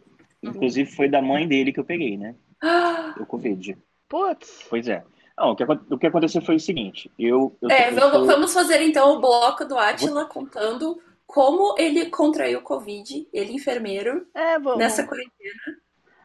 inclusive, 0.51 0.91
foi 0.91 1.09
da 1.09 1.21
mãe 1.23 1.47
dele 1.47 1.73
que 1.73 1.81
eu 1.81 1.85
peguei, 1.85 2.17
né? 2.17 2.35
O 3.21 3.27
Covid. 3.27 3.77
Putz. 4.09 4.67
Pois 4.69 4.89
é. 4.89 5.05
Não, 5.37 5.51
o 5.51 5.57
que, 5.57 5.65
o 5.65 5.99
que 5.99 6.07
aconteceu 6.07 6.41
foi 6.41 6.57
o 6.57 6.61
seguinte. 6.61 7.11
Eu, 7.19 7.57
eu, 7.61 7.71
É, 7.71 7.91
eu 7.91 7.95
vamos, 7.95 8.27
vamos 8.27 8.55
fazer 8.55 8.81
então 8.83 9.13
o 9.17 9.21
bloco 9.21 9.65
do 9.65 9.77
Atila 9.79 10.25
contando 10.27 10.99
como 11.27 11.75
ele 11.79 12.07
contraiu 12.07 12.63
Covid, 12.63 13.29
ele 13.33 13.53
enfermeiro, 13.53 14.27
É, 14.35 14.59
vamos. 14.59 14.79
nessa 14.79 15.05
quarentena. 15.07 15.77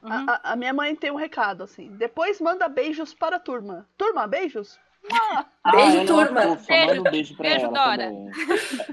Uhum. 0.04 0.12
A, 0.12 0.34
a- 0.34 0.54
a 0.54 0.56
minha 0.56 0.74
mãe 0.74 0.96
tem 0.96 1.12
um 1.12 1.16
recado, 1.16 1.64
assim. 1.64 1.90
Depois 1.98 2.40
manda 2.40 2.68
beijos 2.70 3.14
para 3.14 3.36
a 3.36 3.40
turma. 3.40 3.88
Turma, 3.98 4.26
beijos? 4.28 4.80
Ah, 5.12 5.72
Beijo, 5.72 5.98
é 5.98 6.06
turma. 6.06 6.42
fofa, 6.44 6.68
Beijo, 6.68 6.88
manda 6.96 7.02
um 7.02 7.12
beijo 7.12 7.36
pra 7.36 7.50
beijo, 7.50 7.66
ela 7.66 7.74
Dora. 7.74 8.08
também. 8.08 8.32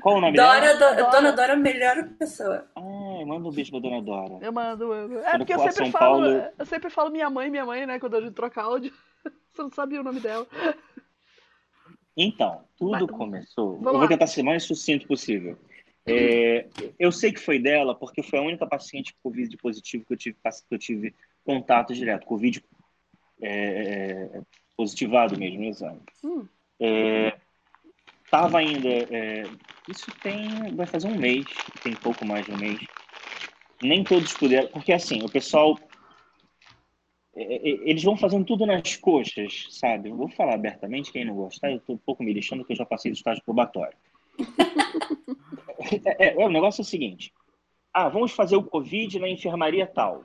Qual 0.00 0.16
o 0.16 0.20
nome 0.20 0.36
dela? 0.36 0.54
Dora, 0.60 0.72
Do- 0.74 0.78
Dora. 0.96 1.10
Dona 1.10 1.32
Dora, 1.32 1.56
melhor 1.56 2.08
pessoa. 2.18 2.66
Ah, 2.74 3.24
manda 3.26 3.48
um 3.48 3.52
beijo 3.52 3.70
pra 3.70 3.80
Dona 3.80 4.02
Dora. 4.02 4.38
Eu 4.40 4.52
mando, 4.52 4.88
mando. 4.88 5.18
É 5.18 5.22
Quando 5.22 5.38
porque 5.38 5.52
eu 5.52 5.56
a 5.56 5.60
sempre 5.70 5.74
São 5.84 5.90
falo, 5.92 6.22
Paulo- 6.22 6.42
eu 6.58 6.66
sempre 6.66 6.90
falo 6.90 7.10
minha 7.10 7.28
mãe, 7.30 7.50
minha 7.50 7.66
mãe, 7.66 7.86
né, 7.86 7.98
quando 8.00 8.16
a 8.16 8.20
gente 8.20 8.32
troca 8.34 8.62
áudio. 8.62 8.92
Você 9.52 9.62
não 9.62 9.70
sabia 9.70 10.00
o 10.00 10.04
nome 10.04 10.20
dela. 10.20 10.46
Então, 12.16 12.64
tudo 12.76 13.06
Vai- 13.06 13.06
começou. 13.06 13.74
Eu 13.76 13.80
vou 13.82 13.92
lá. 13.98 14.08
tentar 14.08 14.26
ser 14.26 14.40
o 14.42 14.44
mais 14.44 14.64
sucinto 14.64 15.06
possível. 15.06 15.56
É, 16.06 16.66
eu 16.98 17.12
sei 17.12 17.32
que 17.32 17.38
foi 17.40 17.58
dela 17.58 17.94
porque 17.94 18.22
foi 18.22 18.38
a 18.38 18.42
única 18.42 18.66
paciente 18.66 19.12
com 19.14 19.28
Covid 19.30 19.54
positivo 19.58 20.04
que 20.06 20.14
eu 20.14 20.16
tive, 20.16 20.36
que 20.42 20.74
eu 20.74 20.78
tive 20.78 21.14
contato 21.44 21.92
direto. 21.94 22.26
Covid 22.26 22.64
é, 23.42 23.50
é, 24.34 24.40
positivado 24.78 25.36
mesmo 25.36 25.58
no 25.58 25.64
exame. 25.66 26.00
Hum. 26.24 26.46
Estava 28.24 28.58
ainda. 28.58 28.88
é, 28.88 29.42
isso 29.88 30.06
tem. 30.22 30.74
Vai 30.76 30.86
fazer 30.86 31.08
um 31.08 31.18
mês, 31.18 31.44
tem 31.82 31.96
pouco 31.96 32.24
mais 32.24 32.46
de 32.46 32.52
um 32.52 32.58
mês. 32.58 32.78
Nem 33.82 34.04
todos 34.04 34.32
puderam. 34.34 34.68
Porque 34.68 34.92
assim, 34.92 35.22
o 35.24 35.28
pessoal. 35.28 35.76
é, 37.34 37.42
é, 37.42 37.68
eles 37.90 38.04
vão 38.04 38.16
fazendo 38.16 38.44
tudo 38.44 38.64
nas 38.64 38.96
coxas, 38.96 39.66
sabe? 39.70 40.10
Eu 40.10 40.16
vou 40.16 40.28
falar 40.28 40.54
abertamente, 40.54 41.10
quem 41.10 41.24
não 41.24 41.34
gostar, 41.34 41.70
eu 41.70 41.78
estou 41.78 41.96
um 41.96 41.98
pouco 41.98 42.22
me 42.22 42.32
lixando 42.32 42.62
porque 42.62 42.74
eu 42.74 42.78
já 42.78 42.86
passei 42.86 43.10
do 43.10 43.16
estágio 43.16 43.42
probatório. 43.44 43.96
É, 46.18 46.34
é, 46.42 46.44
o 46.44 46.50
negócio 46.50 46.80
é 46.80 46.82
o 46.82 46.86
seguinte. 46.86 47.32
Ah, 47.94 48.08
vamos 48.08 48.32
fazer 48.32 48.56
o 48.56 48.64
Covid 48.64 49.18
na 49.20 49.28
enfermaria 49.28 49.86
tal. 49.86 50.24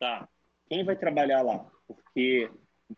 Tá. 0.00 0.26
Quem 0.68 0.84
vai 0.84 0.96
trabalhar 0.96 1.42
lá? 1.42 1.66
Porque 1.88 2.50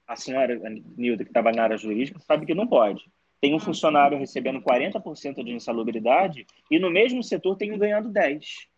a 0.07 0.17
senhora 0.17 0.59
Nilda, 0.97 1.25
que 1.25 1.33
trabalha 1.33 1.57
na 1.57 1.63
área 1.63 1.77
jurídica, 1.77 2.21
sabe 2.21 2.45
que 2.45 2.55
não 2.55 2.67
pode. 2.67 3.11
Tem 3.41 3.55
um 3.55 3.61
funcionário 3.61 4.19
recebendo 4.19 4.61
40% 4.61 5.43
de 5.43 5.53
insalubridade 5.53 6.47
e 6.71 6.79
no 6.79 6.91
mesmo 6.91 7.23
setor 7.23 7.57
tem 7.57 7.73
um 7.73 7.79
ganhando 7.79 8.11
10. 8.11 8.69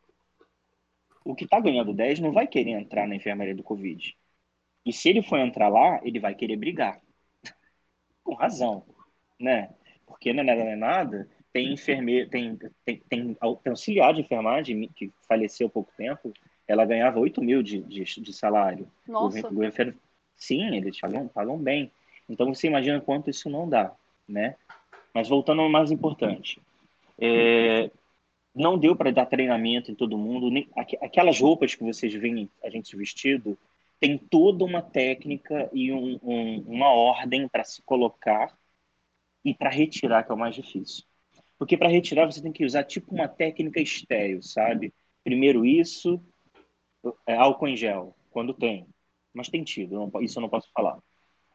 O 1.25 1.35
que 1.35 1.45
está 1.45 1.59
ganhando 1.59 1.93
10 1.93 2.21
não 2.21 2.33
vai 2.33 2.47
querer 2.47 2.71
entrar 2.71 3.09
na 3.09 3.17
enfermaria 3.17 3.55
do 3.55 3.63
Covid. 3.63 4.17
E 4.85 4.93
se 4.93 5.09
ele 5.09 5.23
for 5.23 5.39
entrar 5.39 5.69
lá, 5.69 6.01
ele 6.05 6.21
vai 6.21 6.35
querer 6.35 6.57
brigar. 6.57 7.01
Com 8.23 8.35
razão, 8.35 8.85
né? 9.39 9.71
Porque 10.07 10.33
não 10.33 10.43
é 10.43 10.45
nada, 10.45 10.65
não 10.65 10.71
é 10.71 10.77
nada. 10.77 11.29
Tem 11.53 11.73
enfermeiro, 11.73 12.31
tem, 12.31 12.59
tem, 12.85 13.03
tem 13.09 13.37
auxiliar 13.41 14.15
de 14.15 14.21
enfermagem 14.21 14.89
que 14.95 15.13
faleceu 15.29 15.67
há 15.67 15.71
pouco 15.71 15.93
tempo. 15.97 16.33
Ela 16.69 16.85
ganhava 16.85 17.19
8 17.21 17.43
mil 17.43 17.63
de, 17.63 17.81
de, 17.81 18.05
de 18.05 18.33
salário. 18.33 18.89
Nossa. 19.07 19.47
O 19.49 19.51
governo 19.55 19.73
federal- 19.75 19.99
Sim, 20.37 20.77
eles 20.77 20.99
pagam, 21.01 21.29
pagam 21.29 21.59
bem. 21.59 21.91
Então 22.29 22.53
você 22.55 22.67
imagina 22.67 23.01
quanto 23.01 23.31
isso 23.31 23.49
não 23.51 23.69
dá, 23.69 23.95
né? 24.27 24.57
Mas 25.15 25.29
voltando 25.29 25.61
ao 25.63 25.69
mais 25.69 25.91
importante, 25.91 26.61
é, 27.19 27.91
não 28.55 28.79
deu 28.79 28.97
para 28.97 29.11
dar 29.13 29.27
treinamento 29.27 29.91
em 29.91 29.95
todo 29.95 30.17
mundo. 30.19 30.51
Nem, 30.51 30.69
aqu- 30.77 30.97
aquelas 31.01 31.39
roupas 31.41 31.75
que 31.75 31.85
vocês 31.85 32.13
veem 32.15 32.49
a 32.65 32.71
gente 32.71 32.97
vestido 32.97 33.59
tem 34.01 34.19
toda 34.19 34.65
uma 34.65 34.83
técnica 34.83 35.71
e 35.73 35.93
um- 35.93 36.19
um- 36.23 36.61
uma 36.67 36.89
ordem 36.91 37.47
para 37.47 37.63
se 37.63 37.81
colocar 37.83 38.57
e 39.45 39.55
para 39.55 39.71
retirar, 39.71 40.25
que 40.25 40.33
é 40.33 40.35
o 40.35 40.39
mais 40.39 40.55
difícil. 40.57 41.05
Porque 41.59 41.77
para 41.77 41.89
retirar 41.89 42.27
você 42.27 42.43
tem 42.43 42.51
que 42.53 42.65
usar 42.65 42.83
tipo 42.85 43.15
uma 43.15 43.29
técnica 43.29 43.81
estéreo, 43.81 44.43
sabe? 44.43 44.93
Primeiro 45.23 45.65
isso, 45.65 46.21
é, 47.27 47.35
álcool 47.35 47.69
em 47.69 47.77
gel, 47.77 48.15
quando 48.31 48.55
tem. 48.55 48.87
Mas 49.35 49.49
tem 49.49 49.65
tido, 49.65 49.95
não- 49.95 50.23
isso 50.23 50.39
eu 50.39 50.43
não 50.43 50.49
posso 50.49 50.71
falar. 50.73 50.99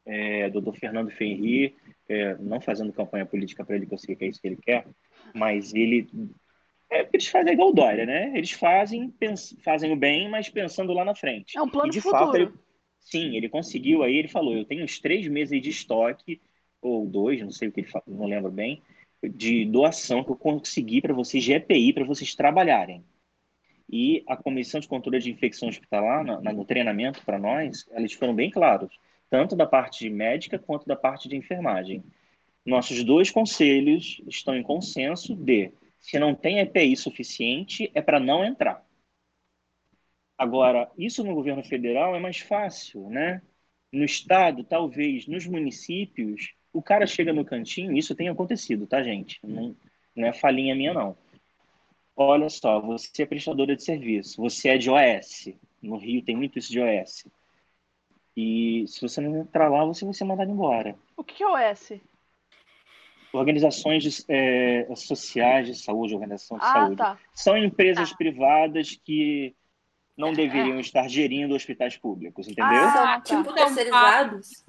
É, 0.06 0.50
doutor 0.50 0.74
Fernando 0.76 1.12
Ferri, 1.12 1.76
é, 2.08 2.36
não 2.38 2.62
fazendo 2.62 2.94
campanha 2.94 3.26
política 3.26 3.66
para 3.66 3.76
ele, 3.76 3.86
que 3.86 3.94
eu 3.94 3.98
sei 3.98 4.16
que 4.16 4.24
é 4.26 4.28
isso 4.30 4.42
que 4.42 4.48
ele 4.48 4.58
quer, 4.58 4.88
mas 5.36 5.74
ele. 5.74 6.08
É, 6.90 7.08
eles 7.12 7.28
fazem 7.28 7.52
igual 7.54 7.70
o 7.70 7.74
Dória, 7.74 8.06
né? 8.06 8.32
Eles 8.34 8.52
fazem, 8.52 9.10
pens- 9.12 9.58
fazem 9.62 9.92
o 9.92 9.96
bem, 9.98 10.30
mas 10.30 10.48
pensando 10.48 10.94
lá 10.94 11.04
na 11.04 11.14
frente. 11.14 11.58
É 11.58 11.62
um 11.62 11.68
plano 11.70 11.90
E, 11.90 11.92
de 11.92 12.00
futuro. 12.00 12.26
fato, 12.26 12.36
ele, 12.38 12.52
sim, 13.02 13.36
ele 13.36 13.50
conseguiu. 13.50 14.04
Aí 14.04 14.16
ele 14.16 14.30
falou: 14.30 14.56
eu 14.56 14.64
tenho 14.64 14.84
uns 14.86 14.98
três 15.00 15.28
meses 15.28 15.62
de 15.62 15.70
estoque, 15.70 16.40
ou 16.82 17.06
dois, 17.06 17.42
não 17.42 17.52
sei 17.52 17.68
o 17.68 17.72
que 17.74 17.82
ele 17.82 17.88
falou, 17.90 18.06
não 18.08 18.26
lembro 18.26 18.50
bem, 18.50 18.82
de 19.22 19.66
doação 19.66 20.24
que 20.24 20.32
eu 20.32 20.36
consegui 20.38 21.02
para 21.02 21.14
vocês, 21.14 21.48
EPI, 21.50 21.92
para 21.92 22.06
vocês 22.06 22.34
trabalharem. 22.34 23.04
E 23.90 24.24
a 24.28 24.36
Comissão 24.36 24.80
de 24.80 24.88
Controle 24.88 25.20
de 25.20 25.32
Infecção 25.32 25.70
Hospitalar, 25.70 26.24
na- 26.24 26.54
no 26.54 26.66
treinamento 26.66 27.24
para 27.24 27.40
nós, 27.40 27.88
eles 27.92 28.14
foram 28.14 28.36
bem 28.36 28.50
claros, 28.50 28.98
tanto 29.30 29.56
da 29.56 29.66
parte 29.66 30.10
médica 30.10 30.60
quanto 30.60 30.86
da 30.86 30.96
parte 30.96 31.30
de 31.30 31.36
enfermagem. 31.36 32.04
Nossos 32.66 33.04
dois 33.04 33.32
conselhos 33.32 34.22
estão 34.28 34.56
em 34.56 34.64
consenso 34.64 35.36
de, 35.36 35.72
se 36.00 36.20
não 36.20 36.36
tem 36.36 36.60
EPI 36.60 36.98
suficiente, 36.98 37.90
é 37.94 38.02
para 38.02 38.20
não 38.20 38.44
entrar. 38.44 38.86
Agora, 40.38 40.92
isso 40.98 41.24
no 41.24 41.34
governo 41.34 41.64
federal 41.64 42.16
é 42.16 42.20
mais 42.20 42.40
fácil, 42.40 43.10
né? 43.10 43.42
No 43.92 44.04
estado, 44.04 44.64
talvez, 44.64 45.26
nos 45.28 45.48
municípios, 45.48 46.54
o 46.72 46.82
cara 46.82 47.08
chega 47.08 47.34
no 47.34 47.46
cantinho, 47.46 47.98
isso 47.98 48.14
tem 48.16 48.30
acontecido, 48.30 48.86
tá, 48.86 49.02
gente? 49.02 49.40
Não, 49.44 49.76
não 50.16 50.28
é 50.28 50.34
falinha 50.34 50.76
minha, 50.76 50.94
não. 50.94 51.18
Olha 52.20 52.50
só, 52.50 52.82
você 52.82 53.22
é 53.22 53.26
prestadora 53.28 53.76
de 53.76 53.84
serviço, 53.84 54.42
você 54.42 54.70
é 54.70 54.78
de 54.78 54.90
OS. 54.90 55.54
No 55.80 55.98
Rio 55.98 56.24
tem 56.26 56.36
muito 56.36 56.58
isso 56.58 56.72
de 56.72 56.80
OS. 56.82 57.28
E 58.36 58.86
se 58.88 59.00
você 59.02 59.22
não 59.22 59.42
entrar 59.42 59.70
lá, 59.70 59.86
você 59.86 60.04
vai 60.04 60.14
ser 60.16 60.24
mandado 60.24 60.50
embora. 60.50 60.98
O 61.16 61.24
que 61.24 61.44
é 61.44 61.48
OS? 61.48 62.02
Organizações 63.32 64.04
de, 64.04 64.26
é, 64.30 64.88
sociais 64.96 65.68
de 65.68 65.76
saúde, 65.76 66.16
organização 66.16 66.58
de 66.58 66.64
Ah, 66.66 66.74
saúde, 66.74 66.96
tá. 66.98 67.20
são 67.34 67.56
empresas 67.58 68.10
Tá. 68.10 68.16
privadas 68.18 69.00
que 69.04 69.56
não 70.18 70.30
É. 70.30 70.36
deveriam 70.36 70.80
estar 70.80 71.08
gerindo 71.08 71.54
hospitais 71.54 71.98
públicos, 71.98 72.48
entendeu? 72.48 72.84
Ah, 72.84 72.94
tá. 72.94 73.22
tipo 73.22 73.42
Então, 73.42 73.54
terceirizados. 73.54 74.66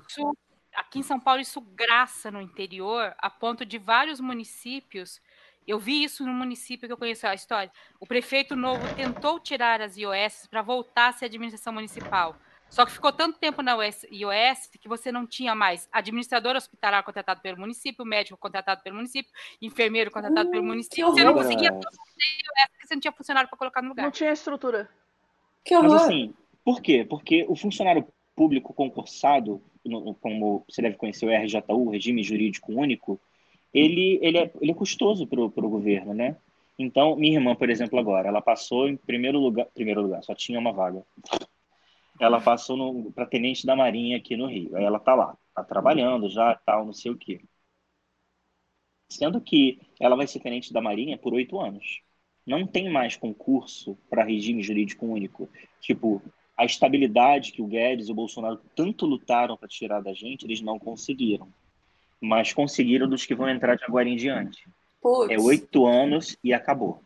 Aqui 0.74 0.98
em 0.98 1.02
São 1.02 1.18
Paulo, 1.18 1.40
isso 1.40 1.60
graça 1.60 2.30
no 2.30 2.42
interior, 2.42 3.14
a 3.18 3.30
ponto 3.30 3.64
de 3.64 3.78
vários 3.78 4.20
municípios. 4.20 5.20
Eu 5.68 5.78
vi 5.78 6.02
isso 6.02 6.24
no 6.24 6.32
município 6.32 6.88
que 6.88 6.92
eu 6.94 6.96
conheço 6.96 7.26
a 7.26 7.34
história. 7.34 7.70
O 8.00 8.06
prefeito 8.06 8.56
novo 8.56 8.82
tentou 8.96 9.38
tirar 9.38 9.82
as 9.82 9.98
IOS 9.98 10.46
para 10.48 10.62
voltar 10.62 11.08
a 11.08 11.12
ser 11.12 11.26
administração 11.26 11.74
municipal. 11.74 12.34
Só 12.70 12.86
que 12.86 12.92
ficou 12.92 13.12
tanto 13.12 13.38
tempo 13.38 13.60
na 13.60 13.76
US 13.76 14.06
IOS 14.10 14.70
que 14.80 14.88
você 14.88 15.12
não 15.12 15.26
tinha 15.26 15.54
mais 15.54 15.86
administrador 15.92 16.56
hospitalar 16.56 17.04
contratado 17.04 17.42
pelo 17.42 17.58
município, 17.60 18.02
médico 18.02 18.38
contratado 18.38 18.82
pelo 18.82 18.96
município, 18.96 19.30
enfermeiro 19.60 20.10
contratado 20.10 20.50
pelo 20.50 20.62
Hum, 20.62 20.68
município. 20.68 21.04
Você 21.04 21.22
não 21.22 21.34
conseguia 21.34 21.70
você 21.70 22.94
não 22.94 23.00
tinha 23.00 23.12
funcionário 23.12 23.48
para 23.50 23.58
colocar 23.58 23.82
no 23.82 23.90
lugar. 23.90 24.04
Não 24.04 24.10
tinha 24.10 24.32
estrutura. 24.32 24.88
Que 25.62 25.74
Mas 25.74 25.92
horror. 25.92 26.02
assim, 26.02 26.34
por 26.64 26.80
quê? 26.80 27.04
Porque 27.04 27.44
o 27.46 27.54
funcionário 27.54 28.06
público 28.34 28.72
concursado, 28.72 29.62
no- 29.84 30.14
como 30.14 30.64
você 30.66 30.80
deve 30.80 30.96
conhecer 30.96 31.26
o 31.26 31.30
RJU, 31.30 31.90
Regime 31.90 32.22
Jurídico 32.22 32.72
Único, 32.72 33.20
ele, 33.72 34.18
ele, 34.22 34.38
é, 34.38 34.52
ele 34.60 34.70
é 34.70 34.74
custoso 34.74 35.26
para 35.26 35.40
o 35.40 35.70
governo, 35.70 36.14
né? 36.14 36.36
Então, 36.78 37.16
minha 37.16 37.34
irmã, 37.38 37.56
por 37.56 37.68
exemplo, 37.68 37.98
agora, 37.98 38.28
ela 38.28 38.40
passou 38.40 38.88
em 38.88 38.96
primeiro 38.96 39.38
lugar, 39.38 39.66
primeiro 39.74 40.00
lugar, 40.00 40.22
só 40.22 40.34
tinha 40.34 40.58
uma 40.58 40.72
vaga. 40.72 41.04
Ela 42.20 42.40
passou 42.40 43.12
para 43.12 43.26
tenente 43.26 43.66
da 43.66 43.76
Marinha 43.76 44.16
aqui 44.16 44.36
no 44.36 44.46
Rio. 44.46 44.76
Aí 44.76 44.84
ela 44.84 44.98
tá 44.98 45.14
lá, 45.14 45.36
tá 45.54 45.64
trabalhando 45.64 46.28
já, 46.28 46.54
tal, 46.54 46.84
não 46.84 46.92
sei 46.92 47.10
o 47.10 47.16
quê. 47.16 47.40
Sendo 49.10 49.40
que 49.40 49.80
ela 49.98 50.16
vai 50.16 50.26
ser 50.26 50.40
tenente 50.40 50.72
da 50.72 50.80
Marinha 50.80 51.18
por 51.18 51.32
oito 51.34 51.58
anos. 51.60 52.00
Não 52.46 52.66
tem 52.66 52.90
mais 52.90 53.16
concurso 53.16 53.96
para 54.08 54.24
regime 54.24 54.62
jurídico 54.62 55.06
único. 55.06 55.48
Tipo, 55.80 56.22
a 56.56 56.64
estabilidade 56.64 57.52
que 57.52 57.62
o 57.62 57.66
Guedes 57.66 58.08
e 58.08 58.12
o 58.12 58.14
Bolsonaro 58.14 58.60
tanto 58.74 59.06
lutaram 59.06 59.56
para 59.56 59.68
tirar 59.68 60.00
da 60.00 60.12
gente, 60.12 60.44
eles 60.44 60.60
não 60.60 60.78
conseguiram. 60.78 61.48
Mas 62.20 62.52
conseguiram 62.52 63.08
dos 63.08 63.24
que 63.24 63.34
vão 63.34 63.48
entrar 63.48 63.76
de 63.76 63.84
agora 63.84 64.08
em 64.08 64.16
diante. 64.16 64.66
Putz. 65.00 65.30
É 65.30 65.38
oito 65.38 65.86
anos 65.86 66.36
e 66.42 66.52
acabou. 66.52 67.00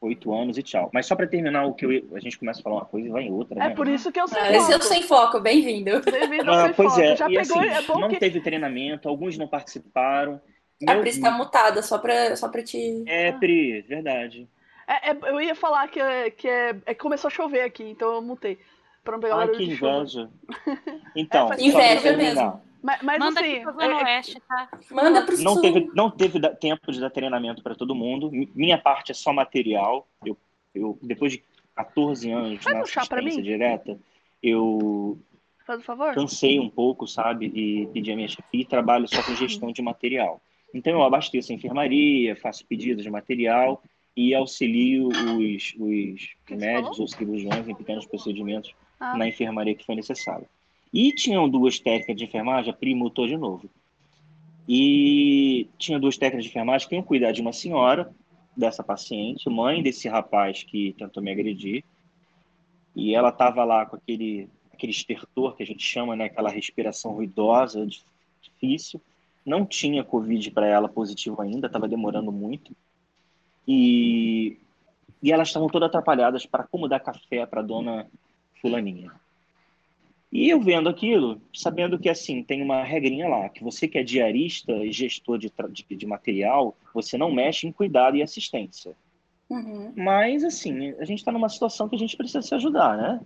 Oito 0.00 0.32
anos 0.32 0.56
e 0.56 0.62
tchau. 0.62 0.88
Mas 0.94 1.04
só 1.06 1.14
para 1.14 1.26
terminar 1.26 1.66
o 1.66 1.74
que 1.74 1.84
eu- 1.84 2.16
a 2.16 2.20
gente 2.20 2.38
começa 2.38 2.60
a 2.60 2.62
falar 2.62 2.76
uma 2.76 2.84
coisa 2.86 3.08
e 3.08 3.10
vai 3.10 3.24
em 3.24 3.32
outra. 3.32 3.56
É 3.62 3.68
né? 3.68 3.74
por 3.74 3.86
isso 3.86 4.10
que 4.10 4.20
eu 4.20 4.26
sei 4.28 4.40
Ah, 4.40 4.70
eu 4.70 4.80
sem 4.80 5.02
foco, 5.02 5.40
bem-vindo. 5.40 6.00
Bem-vindo 6.10 6.50
ao 6.50 6.58
Ah, 6.66 6.72
pois 6.74 6.90
Foco. 6.90 7.02
é, 7.02 7.16
Já 7.16 7.28
e 7.30 7.34
pegou, 7.36 7.58
assim, 7.60 7.68
é 7.68 7.82
bom 7.82 7.98
não 7.98 8.08
que... 8.08 8.18
teve 8.18 8.40
treinamento, 8.40 9.08
alguns 9.08 9.36
não 9.36 9.46
participaram. 9.46 10.40
A 10.88 10.94
Meu- 10.94 11.02
Pris 11.02 11.18
tá 11.20 11.30
mutada, 11.30 11.82
só 11.82 11.98
pra, 11.98 12.34
só 12.36 12.48
pra 12.48 12.62
te. 12.62 13.02
É, 13.06 13.32
Pri, 13.32 13.82
verdade. 13.82 14.48
É, 14.88 15.10
é, 15.10 15.18
eu 15.24 15.38
ia 15.40 15.54
falar 15.54 15.86
que, 15.88 16.00
é, 16.00 16.30
que 16.30 16.48
é, 16.48 16.74
é 16.86 16.94
começou 16.94 17.28
a 17.28 17.30
chover 17.30 17.60
aqui, 17.62 17.84
então 17.84 18.14
eu 18.14 18.22
mutei. 18.22 18.58
Pra 19.04 19.12
não 19.12 19.20
pegar 19.20 19.34
Ai, 19.36 19.46
barulho 19.48 19.58
que 19.58 19.64
inveja. 19.72 20.30
Então, 21.14 21.50
Inveja 21.58 22.16
mesmo. 22.16 22.62
Mas, 22.82 23.02
mas 23.02 23.18
Manda 23.18 23.40
assim, 23.40 23.52
aqui 23.56 23.60
pra 23.62 23.70
é- 23.70 23.74
Zona 23.74 24.00
é- 24.00 24.04
Oeste, 24.04 24.40
tá? 24.48 24.68
Manda 24.90 25.22
pro 25.26 25.42
Não 25.42 25.52
sul. 25.54 25.62
teve, 25.62 25.90
não 25.94 26.10
teve 26.10 26.40
tempo 26.56 26.90
de 26.92 27.00
dar 27.00 27.10
treinamento 27.10 27.62
para 27.62 27.74
todo 27.74 27.94
mundo. 27.94 28.30
Mi- 28.30 28.50
Minha 28.54 28.78
parte 28.78 29.10
é 29.12 29.14
só 29.14 29.32
material. 29.32 30.06
Eu, 30.24 30.36
eu 30.74 30.98
depois 31.02 31.32
de 31.32 31.42
14 31.74 32.30
anos 32.30 32.62
Faz 32.62 32.74
na 32.74 32.80
um 32.80 32.84
assistência 32.84 33.42
direta, 33.42 33.98
eu 34.42 35.18
faz 35.66 35.78
um 35.80 35.82
favor. 35.82 36.14
cansei 36.14 36.58
um 36.58 36.68
pouco, 36.70 37.06
sabe? 37.06 37.46
E 37.54 37.86
pedi 37.92 38.12
a 38.12 38.16
minha 38.16 38.28
chefia 38.28 38.44
e 38.60 38.64
trabalho 38.64 39.06
só 39.08 39.22
com 39.22 39.34
gestão 39.34 39.70
de 39.72 39.82
material. 39.82 40.40
Então 40.74 40.92
eu 40.92 41.02
abasteço 41.02 41.52
a 41.52 41.54
enfermaria, 41.54 42.36
faço 42.36 42.64
pedidos 42.66 43.02
de 43.02 43.10
material 43.10 43.82
e 44.16 44.34
auxilio 44.34 45.08
os, 45.08 45.74
os 45.78 46.34
médicos 46.50 46.98
ou 47.00 47.06
cirurgiões 47.06 47.68
em 47.68 47.74
pequenos 47.74 48.06
procedimentos 48.06 48.74
Ah, 48.98 49.16
na 49.16 49.26
enfermaria 49.28 49.74
que 49.74 49.84
for 49.84 49.94
necessário. 49.96 50.46
E 50.92 51.12
tinham 51.12 51.48
duas 51.48 51.78
técnicas 51.78 52.16
de 52.16 52.24
enfermagem, 52.24 52.70
a 52.70 52.76
Pri 52.76 52.94
mutou 52.94 53.26
de 53.26 53.36
novo. 53.36 53.70
E 54.68 55.68
tinha 55.78 55.98
duas 55.98 56.16
técnicas 56.16 56.44
de 56.44 56.50
enfermagem 56.50 56.88
que 56.88 56.94
iam 56.94 57.02
cuidar 57.02 57.32
de 57.32 57.40
uma 57.40 57.52
senhora, 57.52 58.12
dessa 58.56 58.82
paciente, 58.82 59.48
mãe 59.48 59.82
desse 59.82 60.08
rapaz 60.08 60.62
que 60.62 60.94
tentou 60.98 61.22
me 61.22 61.30
agredir. 61.30 61.84
E 62.94 63.14
ela 63.14 63.30
estava 63.30 63.64
lá 63.64 63.86
com 63.86 63.96
aquele, 63.96 64.48
aquele 64.72 64.92
estertor 64.92 65.56
que 65.56 65.62
a 65.62 65.66
gente 65.66 65.82
chama, 65.82 66.16
né, 66.16 66.24
aquela 66.24 66.50
respiração 66.50 67.12
ruidosa, 67.12 67.86
difícil. 68.40 69.00
Não 69.44 69.64
tinha 69.64 70.04
Covid 70.04 70.50
para 70.50 70.66
ela 70.66 70.88
positivo 70.88 71.40
ainda, 71.40 71.66
estava 71.66 71.88
demorando 71.88 72.30
muito. 72.30 72.74
E, 73.66 74.58
e 75.22 75.32
elas 75.32 75.48
estavam 75.48 75.68
todas 75.68 75.88
atrapalhadas 75.88 76.44
para 76.44 76.64
como 76.64 76.88
dar 76.88 77.00
café 77.00 77.46
para 77.46 77.62
dona 77.62 78.06
Fulaninha. 78.60 79.12
E 80.32 80.48
eu 80.48 80.60
vendo 80.60 80.88
aquilo, 80.88 81.40
sabendo 81.52 81.98
que 81.98 82.08
assim 82.08 82.42
tem 82.42 82.62
uma 82.62 82.84
regrinha 82.84 83.28
lá, 83.28 83.48
que 83.48 83.64
você 83.64 83.88
que 83.88 83.98
é 83.98 84.02
diarista 84.02 84.72
e 84.72 84.92
gestor 84.92 85.38
de, 85.38 85.52
de, 85.70 85.96
de 85.96 86.06
material, 86.06 86.76
você 86.94 87.18
não 87.18 87.32
mexe 87.32 87.66
em 87.66 87.72
cuidado 87.72 88.16
e 88.16 88.22
assistência. 88.22 88.94
Uhum. 89.48 89.92
Mas 89.96 90.44
assim, 90.44 90.90
a 91.00 91.04
gente 91.04 91.18
está 91.18 91.32
numa 91.32 91.48
situação 91.48 91.88
que 91.88 91.96
a 91.96 91.98
gente 91.98 92.16
precisa 92.16 92.42
se 92.42 92.54
ajudar, 92.54 92.96
né? 92.96 93.20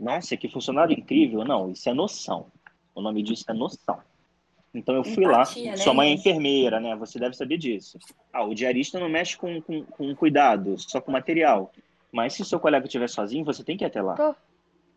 Nossa, 0.00 0.36
que 0.36 0.48
funcionário 0.48 0.98
incrível. 0.98 1.44
Não, 1.44 1.70
isso 1.70 1.88
é 1.88 1.92
noção. 1.92 2.46
O 2.94 3.02
nome 3.02 3.22
disso 3.22 3.44
é 3.48 3.52
noção. 3.52 4.00
Então 4.74 4.94
eu 4.94 5.04
fui 5.04 5.24
Empatia, 5.24 5.64
lá, 5.64 5.70
né? 5.72 5.76
sua 5.76 5.92
mãe 5.92 6.08
é 6.08 6.12
enfermeira, 6.12 6.80
né? 6.80 6.96
Você 6.96 7.18
deve 7.18 7.36
saber 7.36 7.58
disso. 7.58 7.98
Ah, 8.32 8.42
o 8.42 8.54
diarista 8.54 8.98
não 8.98 9.08
mexe 9.08 9.36
com, 9.36 9.60
com, 9.60 9.84
com 9.84 10.14
cuidado, 10.14 10.78
só 10.78 10.98
com 10.98 11.12
material. 11.12 11.70
Mas 12.10 12.32
se 12.32 12.44
seu 12.44 12.58
colega 12.58 12.86
estiver 12.86 13.08
sozinho, 13.08 13.44
você 13.44 13.62
tem 13.62 13.76
que 13.76 13.84
ir 13.84 13.86
até 13.86 14.00
lá. 14.00 14.14
Tô. 14.14 14.34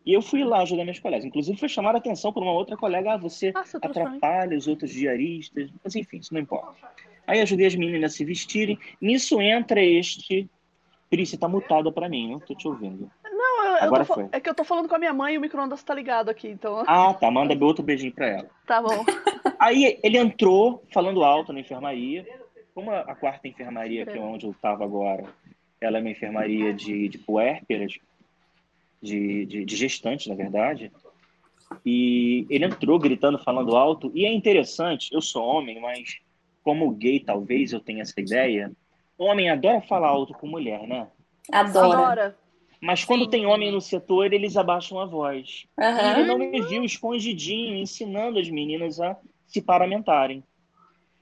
E 0.06 0.14
eu 0.14 0.22
fui 0.22 0.44
lá 0.44 0.62
ajudar 0.62 0.84
minhas 0.84 1.00
colegas. 1.00 1.26
Inclusive, 1.26 1.58
foi 1.58 1.68
chamar 1.68 1.96
a 1.96 1.98
atenção 1.98 2.32
por 2.32 2.44
uma 2.44 2.52
outra 2.52 2.78
colega. 2.78 3.14
Ah, 3.14 3.18
você 3.18 3.52
Nossa, 3.52 3.78
atrapalha 3.78 4.56
os 4.58 4.68
outros 4.68 4.92
diaristas. 4.92 5.70
Mas, 5.84 5.96
enfim, 5.96 6.18
isso 6.18 6.34
não 6.34 6.42
importa. 6.42 6.76
Aí 7.26 7.42
ajudei 7.42 7.66
as 7.66 7.76
meninas 7.76 8.14
a 8.14 8.16
se 8.16 8.24
vestirem. 8.24 8.78
Nisso 9.02 9.42
entra 9.42 9.82
este... 9.82 10.50
Pri, 11.10 11.26
você 11.26 11.38
tá 11.38 11.48
mutada 11.48 11.92
para 11.92 12.10
mim, 12.10 12.32
não 12.32 12.40
tô 12.40 12.56
te 12.56 12.68
ouvindo. 12.68 13.10
Não, 13.24 13.66
eu, 13.66 13.84
Agora 13.84 14.04
eu 14.04 14.08
tô, 14.08 14.14
foi. 14.16 14.30
é 14.32 14.40
que 14.40 14.50
eu 14.50 14.56
tô 14.56 14.64
falando 14.64 14.90
com 14.90 14.96
a 14.96 15.00
minha 15.00 15.14
mãe 15.14 15.36
e 15.36 15.38
o 15.38 15.42
micro-ondas 15.42 15.84
tá 15.84 15.94
ligado 15.94 16.30
aqui, 16.30 16.48
então... 16.48 16.84
Ah, 16.88 17.14
tá. 17.14 17.30
Manda 17.30 17.66
outro 17.66 17.84
beijinho 17.84 18.12
pra 18.12 18.28
ela. 18.28 18.50
Tá 18.66 18.82
bom. 18.82 19.06
Aí 19.60 20.00
ele 20.04 20.18
entrou 20.18 20.84
falando 20.92 21.24
alto 21.24 21.54
na 21.54 21.60
enfermaria. 21.60 22.26
Como 22.74 22.92
a, 22.92 23.02
a 23.02 23.16
quarta 23.16 23.48
enfermaria, 23.48 24.06
que 24.06 24.18
é 24.18 24.22
onde 24.22 24.46
eu 24.46 24.56
tava 24.60 24.84
agora, 24.84 25.24
ela 25.80 25.98
é 25.98 26.02
uma 26.02 26.10
enfermaria 26.10 26.74
de, 26.74 27.08
de 27.08 27.18
puérperas, 27.18 27.98
de, 29.06 29.46
de, 29.46 29.66
de 29.66 29.76
gestante, 29.76 30.28
na 30.28 30.36
verdade. 30.36 30.92
E 31.86 32.46
ele 32.50 32.66
entrou 32.66 33.00
gritando, 33.00 33.40
falando 33.40 33.76
alto. 33.76 34.12
E 34.14 34.26
é 34.26 34.34
interessante, 34.34 35.14
eu 35.14 35.22
sou 35.22 35.44
homem, 35.44 35.80
mas 35.80 36.18
como 36.64 36.92
gay 36.92 37.20
talvez 37.20 37.72
eu 37.72 37.80
tenha 37.80 38.02
essa 38.02 38.20
ideia. 38.20 38.72
Homem 39.18 39.50
adora 39.50 39.82
falar 39.82 40.10
alto 40.10 40.34
com 40.34 40.48
mulher, 40.48 40.86
né? 40.88 41.08
Adora. 41.52 42.38
Mas 42.82 43.04
quando 43.06 43.24
Sim. 43.26 43.30
tem 43.30 43.46
homem 43.46 43.72
no 43.72 43.80
setor, 43.80 44.34
eles 44.34 44.58
abaixam 44.58 45.00
a 45.00 45.06
voz. 45.06 45.66
Uhum. 45.80 45.86
E 45.86 46.12
ele 46.12 46.24
não 46.26 46.38
me 46.38 46.62
viu 46.62 46.84
escondidinho, 46.84 47.76
ensinando 47.76 48.40
as 48.40 48.50
meninas 48.50 49.00
a 49.00 49.18
se 49.48 49.62
paramentarem. 49.62 50.44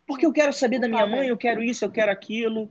Porque 0.08 0.26
eu 0.26 0.34
quero 0.34 0.52
saber 0.52 0.80
da 0.80 0.88
minha 0.88 1.06
mãe, 1.06 1.28
eu 1.28 1.38
quero 1.38 1.64
isso, 1.64 1.86
eu 1.86 1.92
quero 1.92 2.12
aquilo 2.12 2.70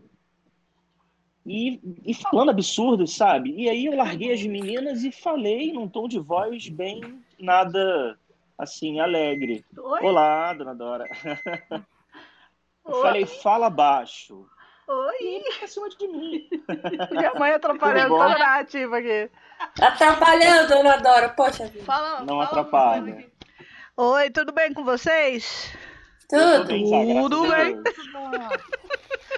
e, 1.44 1.80
e 2.04 2.14
falando 2.14 2.50
absurdos, 2.50 3.16
sabe? 3.16 3.54
E 3.56 3.68
aí 3.68 3.86
eu 3.86 3.96
larguei 3.96 4.32
as 4.32 4.42
meninas 4.42 5.02
e 5.02 5.10
falei 5.10 5.72
num 5.72 5.88
tom 5.88 6.06
de 6.06 6.18
voz 6.18 6.68
bem 6.68 7.22
nada 7.38 8.16
assim, 8.56 9.00
alegre. 9.00 9.64
Oi? 9.76 10.00
Olá, 10.02 10.52
dona 10.54 10.74
Dora. 10.74 11.06
eu 12.86 12.94
Oi? 12.94 13.02
falei, 13.02 13.26
fala 13.26 13.68
baixo. 13.68 14.46
Oi! 14.86 15.14
E 15.20 15.34
ele 15.36 15.58
pra 15.58 15.66
cima 15.66 15.88
de 15.88 16.08
mim. 16.08 16.48
Minha 17.10 17.34
mãe 17.34 17.52
atrapalhando 17.52 18.16
toda 18.16 18.44
a 18.44 18.58
ativa 18.60 18.98
aqui. 18.98 19.30
Atrapalhando, 19.80 20.68
dona 20.68 20.96
Dora. 20.98 21.28
Poxa 21.30 21.66
vida. 21.66 21.84
Fala, 21.84 22.20
Não 22.20 22.36
fala 22.38 22.44
atrapalha. 22.44 23.32
Oi, 23.96 24.30
tudo 24.30 24.52
bem 24.52 24.72
com 24.72 24.84
vocês? 24.84 25.76
Tudo. 26.28 26.68
Tudo 26.68 27.48
bem. 27.48 27.82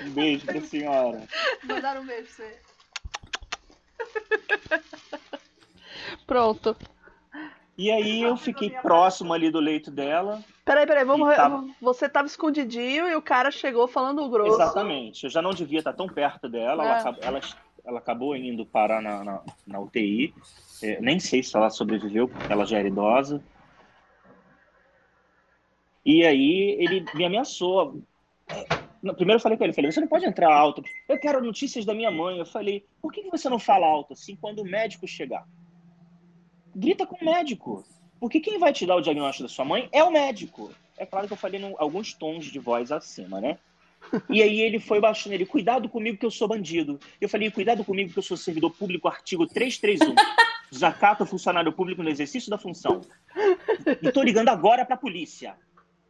Um 0.03 0.11
beijo 0.11 0.47
pra 0.47 0.61
senhora. 0.61 1.23
Mandar 1.65 1.99
um 1.99 2.07
beijo 2.07 2.29
pra 2.37 2.47
você. 2.47 2.59
Pronto. 6.27 6.77
E 7.77 7.91
aí 7.91 8.23
eu 8.23 8.37
fiquei 8.37 8.71
próximo 8.71 9.33
ali 9.33 9.51
do 9.51 9.59
leito 9.59 9.91
dela. 9.91 10.43
Peraí, 10.65 10.87
peraí, 10.87 11.05
vamos. 11.05 11.35
Tava... 11.35 11.67
Você 11.81 12.09
tava 12.09 12.27
escondidinho 12.27 13.09
e 13.09 13.17
o 13.17 13.23
cara 13.23 13.51
chegou 13.51 13.89
falando 13.89 14.29
grosso. 14.29 14.55
Exatamente. 14.55 15.25
Eu 15.25 15.31
já 15.31 15.43
não 15.43 15.51
devia 15.51 15.81
estar 15.81 15.93
tão 15.93 16.09
perto 16.09 16.49
dela. 16.49 16.85
É. 16.85 17.01
Ela, 17.01 17.19
ela, 17.21 17.41
ela, 17.85 17.99
acabou 17.99 18.37
indo 18.37 18.65
parar 18.65 19.03
na, 19.03 19.25
na, 19.25 19.43
na 19.67 19.81
UTI. 19.81 20.33
É, 20.83 21.01
nem 21.01 21.19
sei 21.19 21.43
se 21.43 21.57
ela 21.57 21.69
sobreviveu, 21.69 22.29
porque 22.29 22.53
ela 22.53 22.65
já 22.65 22.79
era 22.79 22.89
idosa. 22.89 23.43
E 26.07 26.25
aí 26.25 26.77
ele 26.79 27.05
me 27.15 27.25
ameaçou. 27.25 28.01
Primeiro 29.13 29.39
eu 29.39 29.41
falei 29.41 29.59
com 29.59 29.65
ele, 29.65 29.73
falei, 29.73 29.93
você 29.93 30.01
não 30.01 30.09
pode 30.09 30.25
entrar 30.25 30.53
alto. 30.53 30.83
Eu 31.09 31.19
quero 31.19 31.45
notícias 31.45 31.85
da 31.85 31.93
minha 31.93 32.11
mãe. 32.11 32.39
Eu 32.39 32.47
falei, 32.47 32.87
por 33.03 33.13
que 33.13 33.23
você 33.31 33.49
não 33.49 33.59
fala 33.59 33.87
alto 33.87 34.15
assim 34.15 34.37
quando 34.37 34.61
o 34.61 34.65
médico 34.65 35.07
chegar? 35.07 35.47
Grita 36.75 37.07
com 37.07 37.17
o 37.17 37.25
médico. 37.25 37.85
Porque 38.19 38.41
quem 38.41 38.59
vai 38.59 38.73
te 38.73 38.87
dar 38.87 38.97
o 38.97 39.01
diagnóstico 39.01 39.43
da 39.43 39.49
sua 39.49 39.65
mãe 39.65 39.89
é 39.93 40.03
o 40.03 40.11
médico. 40.11 40.73
É 40.97 41.05
claro 41.05 41.27
que 41.27 41.33
eu 41.33 41.37
falei 41.37 41.61
em 41.61 41.75
alguns 41.79 42.15
tons 42.15 42.47
de 42.47 42.59
voz 42.59 42.91
acima, 42.91 43.41
né? 43.41 43.59
E 44.29 44.43
aí 44.43 44.61
ele 44.61 44.79
foi 44.79 45.01
baixando 45.01 45.35
ele, 45.35 45.47
cuidado 45.47 45.89
comigo 45.89 46.19
que 46.19 46.27
eu 46.27 46.31
sou 46.31 46.49
bandido. 46.49 46.99
Eu 47.21 47.29
falei, 47.29 47.51
cuidado 47.51 47.85
comigo 47.85 48.13
que 48.13 48.19
eu 48.19 48.23
sou 48.23 48.37
servidor 48.37 48.71
público, 48.71 49.09
artigo 49.09 49.47
331. 49.47 50.15
Desacato 50.71 51.27
funcionário 51.27 51.73
público 51.73 52.03
no 52.03 52.09
exercício 52.09 52.51
da 52.51 52.59
função. 52.59 53.01
E 54.03 54.11
tô 54.13 54.23
ligando 54.23 54.49
agora 54.49 54.85
pra 54.85 54.97
polícia. 54.97 55.57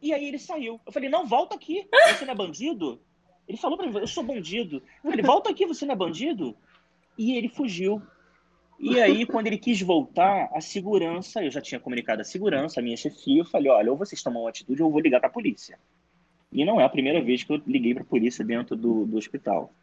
E 0.05 0.13
aí 0.13 0.27
ele 0.27 0.37
saiu. 0.37 0.79
Eu 0.85 0.91
falei, 0.91 1.09
não, 1.09 1.25
volta 1.25 1.55
aqui, 1.55 1.87
você 2.13 2.25
não 2.25 2.33
é 2.33 2.37
bandido? 2.37 3.01
Ele 3.47 3.57
falou 3.57 3.75
pra 3.75 3.87
mim, 3.87 3.97
eu 3.97 4.05
sou 4.05 4.23
bandido. 4.23 4.83
Eu 5.03 5.09
falei, 5.09 5.25
volta 5.25 5.49
aqui, 5.49 5.65
você 5.65 5.83
não 5.83 5.93
é 5.93 5.97
bandido? 5.97 6.55
E 7.17 7.35
ele 7.35 7.49
fugiu. 7.49 7.99
E 8.79 9.01
aí, 9.01 9.25
quando 9.25 9.47
ele 9.47 9.57
quis 9.57 9.81
voltar, 9.81 10.51
a 10.53 10.61
segurança, 10.61 11.43
eu 11.43 11.49
já 11.49 11.59
tinha 11.59 11.79
comunicado 11.79 12.21
a 12.21 12.23
segurança, 12.23 12.79
a 12.79 12.83
minha 12.83 12.95
chefia, 12.95 13.39
eu 13.39 13.45
falei, 13.45 13.71
olha, 13.71 13.91
ou 13.91 13.97
vocês 13.97 14.21
tomam 14.21 14.43
uma 14.43 14.49
atitude 14.49 14.79
ou 14.83 14.89
eu 14.89 14.91
vou 14.91 15.01
ligar 15.01 15.19
para 15.19 15.27
a 15.27 15.33
polícia. 15.33 15.79
E 16.51 16.63
não 16.63 16.79
é 16.79 16.83
a 16.83 16.89
primeira 16.89 17.19
vez 17.19 17.43
que 17.43 17.51
eu 17.51 17.59
liguei 17.65 17.95
para 17.95 18.03
a 18.03 18.05
polícia 18.05 18.45
dentro 18.45 18.75
do, 18.75 19.07
do 19.07 19.17
hospital. 19.17 19.73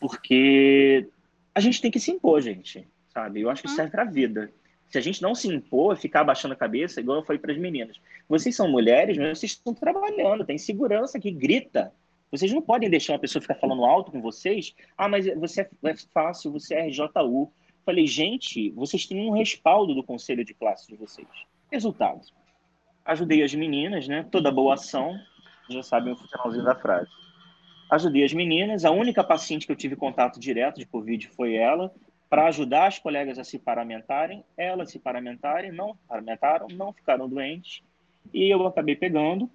Porque 0.00 1.06
a 1.54 1.60
gente 1.60 1.82
tem 1.82 1.90
que 1.90 2.00
se 2.00 2.10
impor, 2.10 2.40
gente, 2.40 2.88
sabe? 3.12 3.42
Eu 3.42 3.50
acho 3.50 3.60
que 3.60 3.68
serve 3.68 3.90
para 3.90 4.02
a 4.02 4.10
vida. 4.10 4.50
Se 4.88 4.98
a 4.98 5.00
gente 5.00 5.20
não 5.20 5.34
se 5.34 5.48
impor, 5.48 5.96
ficar 5.96 6.20
abaixando 6.20 6.54
a 6.54 6.56
cabeça, 6.56 7.00
igual 7.00 7.18
eu 7.18 7.24
falei 7.24 7.40
para 7.40 7.52
as 7.52 7.58
meninas, 7.58 8.00
vocês 8.28 8.54
são 8.54 8.68
mulheres, 8.68 9.16
mas 9.18 9.38
vocês 9.38 9.52
estão 9.52 9.74
trabalhando, 9.74 10.44
tem 10.44 10.58
segurança 10.58 11.18
que 11.18 11.30
grita. 11.30 11.92
Vocês 12.30 12.52
não 12.52 12.60
podem 12.60 12.90
deixar 12.90 13.12
uma 13.12 13.18
pessoa 13.18 13.40
ficar 13.40 13.54
falando 13.54 13.84
alto 13.84 14.10
com 14.10 14.20
vocês. 14.20 14.74
Ah, 14.96 15.08
mas 15.08 15.26
você 15.36 15.68
é, 15.84 15.94
fácil, 16.12 16.52
você 16.52 16.74
é 16.74 16.88
RJU. 16.88 17.52
Falei, 17.84 18.06
gente, 18.06 18.70
vocês 18.70 19.06
têm 19.06 19.28
um 19.28 19.32
respaldo 19.32 19.94
do 19.94 20.02
conselho 20.02 20.44
de 20.44 20.52
classe 20.52 20.88
de 20.88 20.96
vocês. 20.96 21.28
Resultados. 21.70 22.32
Ajudei 23.04 23.42
as 23.42 23.54
meninas, 23.54 24.08
né? 24.08 24.26
Toda 24.30 24.50
boa 24.50 24.74
ação, 24.74 25.16
já 25.70 25.82
sabem 25.82 26.12
o 26.12 26.16
finalzinho 26.16 26.64
da 26.64 26.74
frase. 26.74 27.08
Ajudei 27.90 28.24
as 28.24 28.32
meninas. 28.32 28.84
A 28.84 28.90
única 28.90 29.22
paciente 29.22 29.66
que 29.66 29.72
eu 29.72 29.76
tive 29.76 29.94
contato 29.94 30.40
direto 30.40 30.78
de 30.78 30.86
Covid 30.86 31.28
foi 31.28 31.54
ela 31.54 31.92
para 32.28 32.46
ajudar 32.46 32.86
as 32.86 32.98
colegas 32.98 33.38
a 33.38 33.44
se 33.44 33.58
paramentarem, 33.58 34.44
elas 34.56 34.90
se 34.90 34.98
paramentarem, 34.98 35.72
não 35.72 35.96
paramentaram, 36.08 36.66
não 36.68 36.92
ficaram 36.92 37.28
doentes, 37.28 37.82
e 38.32 38.52
eu 38.52 38.66
acabei 38.66 38.96
pegando. 38.96 39.48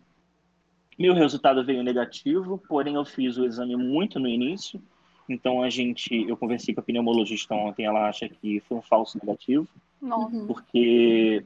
Meu 0.97 1.13
resultado 1.13 1.65
veio 1.65 1.83
negativo, 1.83 2.57
porém 2.67 2.95
eu 2.95 3.03
fiz 3.03 3.37
o 3.37 3.45
exame 3.45 3.75
muito 3.75 4.19
no 4.19 4.27
início, 4.27 4.81
então 5.27 5.61
a 5.61 5.69
gente, 5.69 6.13
eu 6.27 6.37
conversei 6.37 6.73
com 6.73 6.81
a 6.81 6.83
pneumologista 6.83 7.55
ontem, 7.55 7.85
ela 7.85 8.07
acha 8.07 8.27
que 8.27 8.59
foi 8.61 8.77
um 8.77 8.81
falso 8.81 9.19
negativo, 9.21 9.67
Nossa. 10.01 10.45
porque 10.45 11.43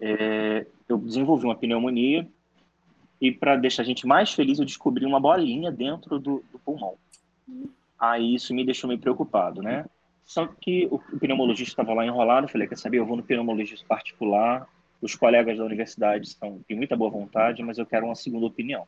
é, 0.00 0.66
eu 0.88 0.98
desenvolvi 0.98 1.44
uma 1.44 1.56
pneumonia 1.56 2.28
e 3.20 3.32
para 3.32 3.56
deixar 3.56 3.82
a 3.82 3.86
gente 3.86 4.06
mais 4.06 4.32
feliz 4.32 4.58
eu 4.58 4.64
descobri 4.64 5.04
uma 5.04 5.18
bolinha 5.18 5.72
dentro 5.72 6.18
do, 6.18 6.44
do 6.52 6.58
pulmão. 6.58 6.94
Aí 7.98 8.34
isso 8.34 8.54
me 8.54 8.64
deixou 8.64 8.86
meio 8.86 9.00
preocupado, 9.00 9.60
né? 9.60 9.84
Só 10.28 10.46
que 10.46 10.86
o, 10.90 10.98
pneumologista 10.98 11.72
estava 11.72 11.94
lá 11.94 12.04
enrolado, 12.04 12.44
eu 12.44 12.50
falei, 12.50 12.68
quer 12.68 12.76
saber, 12.76 12.98
eu 12.98 13.06
vou 13.06 13.16
no 13.16 13.22
pneumologista 13.22 13.86
particular, 13.88 14.68
os 15.00 15.14
colegas 15.14 15.56
da 15.56 15.64
universidade 15.64 16.28
estão, 16.28 16.60
têm 16.68 16.76
muita 16.76 16.94
boa 16.94 17.10
vontade, 17.10 17.62
mas 17.62 17.78
eu 17.78 17.86
quero 17.86 18.04
uma 18.04 18.14
segunda 18.14 18.44
opinião. 18.44 18.86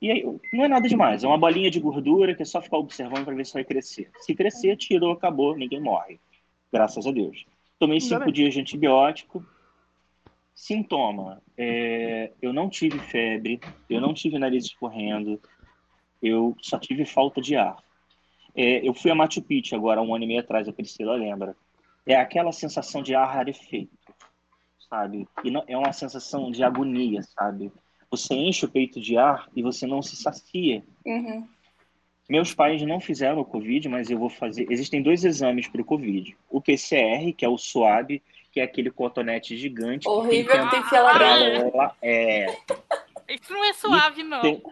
E 0.00 0.10
aí, 0.10 0.24
não 0.50 0.64
é 0.64 0.68
nada 0.68 0.88
demais, 0.88 1.22
é 1.22 1.26
uma 1.26 1.36
bolinha 1.36 1.70
de 1.70 1.78
gordura 1.78 2.34
que 2.34 2.40
é 2.40 2.46
só 2.46 2.62
ficar 2.62 2.78
observando 2.78 3.26
para 3.26 3.34
ver 3.34 3.44
se 3.44 3.52
vai 3.52 3.64
crescer. 3.64 4.10
Se 4.20 4.34
crescer, 4.34 4.78
tirou, 4.78 5.12
acabou, 5.12 5.54
ninguém 5.54 5.78
morre. 5.78 6.18
Graças 6.72 7.06
a 7.06 7.10
Deus. 7.10 7.44
Tomei 7.78 8.00
cinco 8.00 8.32
dias 8.32 8.54
de 8.54 8.60
antibiótico, 8.60 9.44
Sintoma: 10.54 11.42
é, 11.54 12.32
eu 12.40 12.54
não 12.54 12.70
tive 12.70 12.98
febre, 12.98 13.60
eu 13.90 14.00
não 14.00 14.14
tive 14.14 14.38
nariz 14.38 14.64
escorrendo, 14.64 15.38
eu 16.22 16.56
só 16.62 16.78
tive 16.78 17.04
falta 17.04 17.42
de 17.42 17.56
ar. 17.56 17.76
É, 18.60 18.86
eu 18.86 18.92
fui 18.92 19.10
a 19.10 19.14
Machu 19.14 19.40
Picchu 19.40 19.74
agora, 19.74 20.02
um 20.02 20.14
ano 20.14 20.24
e 20.24 20.26
meio 20.26 20.40
atrás, 20.40 20.68
a 20.68 20.72
Priscila 20.72 21.14
lembra. 21.14 21.56
É 22.04 22.14
aquela 22.14 22.52
sensação 22.52 23.02
de 23.02 23.14
ar 23.14 23.26
rarefeito, 23.26 23.96
sabe? 24.90 25.26
E 25.42 25.50
não, 25.50 25.64
é 25.66 25.78
uma 25.78 25.94
sensação 25.94 26.50
de 26.50 26.62
agonia, 26.62 27.22
sabe? 27.22 27.72
Você 28.10 28.34
enche 28.34 28.66
o 28.66 28.68
peito 28.68 29.00
de 29.00 29.16
ar 29.16 29.48
e 29.56 29.62
você 29.62 29.86
não 29.86 30.02
se 30.02 30.14
sacia. 30.14 30.84
Uhum. 31.06 31.48
Meus 32.28 32.52
pais 32.52 32.82
não 32.82 33.00
fizeram 33.00 33.40
o 33.40 33.46
Covid, 33.46 33.88
mas 33.88 34.10
eu 34.10 34.18
vou 34.18 34.28
fazer. 34.28 34.66
Existem 34.70 35.02
dois 35.02 35.24
exames 35.24 35.66
para 35.66 35.80
o 35.80 35.84
Covid: 35.84 36.36
o 36.50 36.60
PCR, 36.60 37.32
que 37.32 37.46
é 37.46 37.48
o 37.48 37.56
SWAB, 37.56 38.20
que 38.52 38.60
é 38.60 38.64
aquele 38.64 38.90
cotonete 38.90 39.56
gigante. 39.56 40.06
Horrível 40.06 40.68
que 40.68 40.70
tem, 40.70 40.82
que 40.82 40.98
lá. 40.98 41.96
É. 42.02 42.46
Isso 43.30 43.52
não 43.52 43.64
é 43.64 43.72
suave, 43.72 44.20
e 44.20 44.24
não. 44.24 44.42
Tem... 44.42 44.62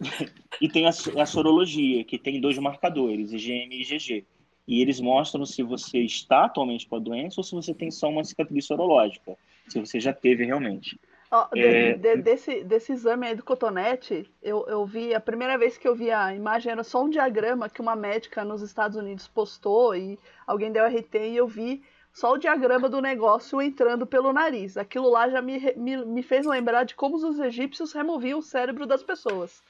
e 0.60 0.68
tem 0.68 0.86
a, 0.86 0.90
a, 0.90 1.26
sorologia, 1.26 2.04
que 2.04 2.18
tem 2.18 2.40
dois 2.40 2.58
marcadores, 2.58 3.32
IgM 3.32 3.72
e 3.72 3.82
IgG. 3.82 4.26
E 4.66 4.82
eles 4.82 5.00
mostram 5.00 5.46
se 5.46 5.62
você 5.62 5.98
está 6.00 6.44
atualmente 6.44 6.86
com 6.86 6.96
a 6.96 7.00
doença 7.00 7.40
ou 7.40 7.44
se 7.44 7.54
você 7.54 7.72
tem 7.72 7.90
só 7.90 8.08
uma 8.08 8.24
cicatriz 8.24 8.66
sorológica, 8.66 9.36
se 9.66 9.80
você 9.80 9.98
já 9.98 10.12
teve 10.12 10.44
realmente. 10.44 10.98
Oh, 11.30 11.46
é... 11.54 11.92
de, 11.92 11.98
de, 11.98 12.16
desse, 12.22 12.64
desse 12.64 12.92
exame 12.92 13.26
aí 13.26 13.34
do 13.34 13.42
cotonete, 13.42 14.30
eu, 14.42 14.66
eu 14.66 14.84
vi, 14.86 15.14
a 15.14 15.20
primeira 15.20 15.58
vez 15.58 15.76
que 15.76 15.86
eu 15.86 15.94
vi 15.94 16.10
a 16.10 16.34
imagem 16.34 16.72
era 16.72 16.82
só 16.82 17.04
um 17.04 17.10
diagrama 17.10 17.68
que 17.68 17.82
uma 17.82 17.94
médica 17.94 18.44
nos 18.44 18.62
Estados 18.62 18.96
Unidos 18.96 19.28
postou 19.28 19.94
e 19.94 20.18
alguém 20.46 20.72
deu 20.72 20.86
RT 20.86 21.14
e 21.14 21.36
eu 21.36 21.46
vi 21.46 21.82
só 22.18 22.32
o 22.32 22.38
diagrama 22.38 22.88
do 22.88 23.00
negócio 23.00 23.62
entrando 23.62 24.04
pelo 24.04 24.32
nariz. 24.32 24.76
Aquilo 24.76 25.08
lá 25.08 25.28
já 25.28 25.40
me, 25.40 25.72
me, 25.76 26.04
me 26.04 26.22
fez 26.22 26.44
lembrar 26.44 26.82
de 26.82 26.96
como 26.96 27.16
os 27.16 27.38
egípcios 27.38 27.92
removiam 27.92 28.40
o 28.40 28.42
cérebro 28.42 28.86
das 28.86 29.04
pessoas. 29.04 29.62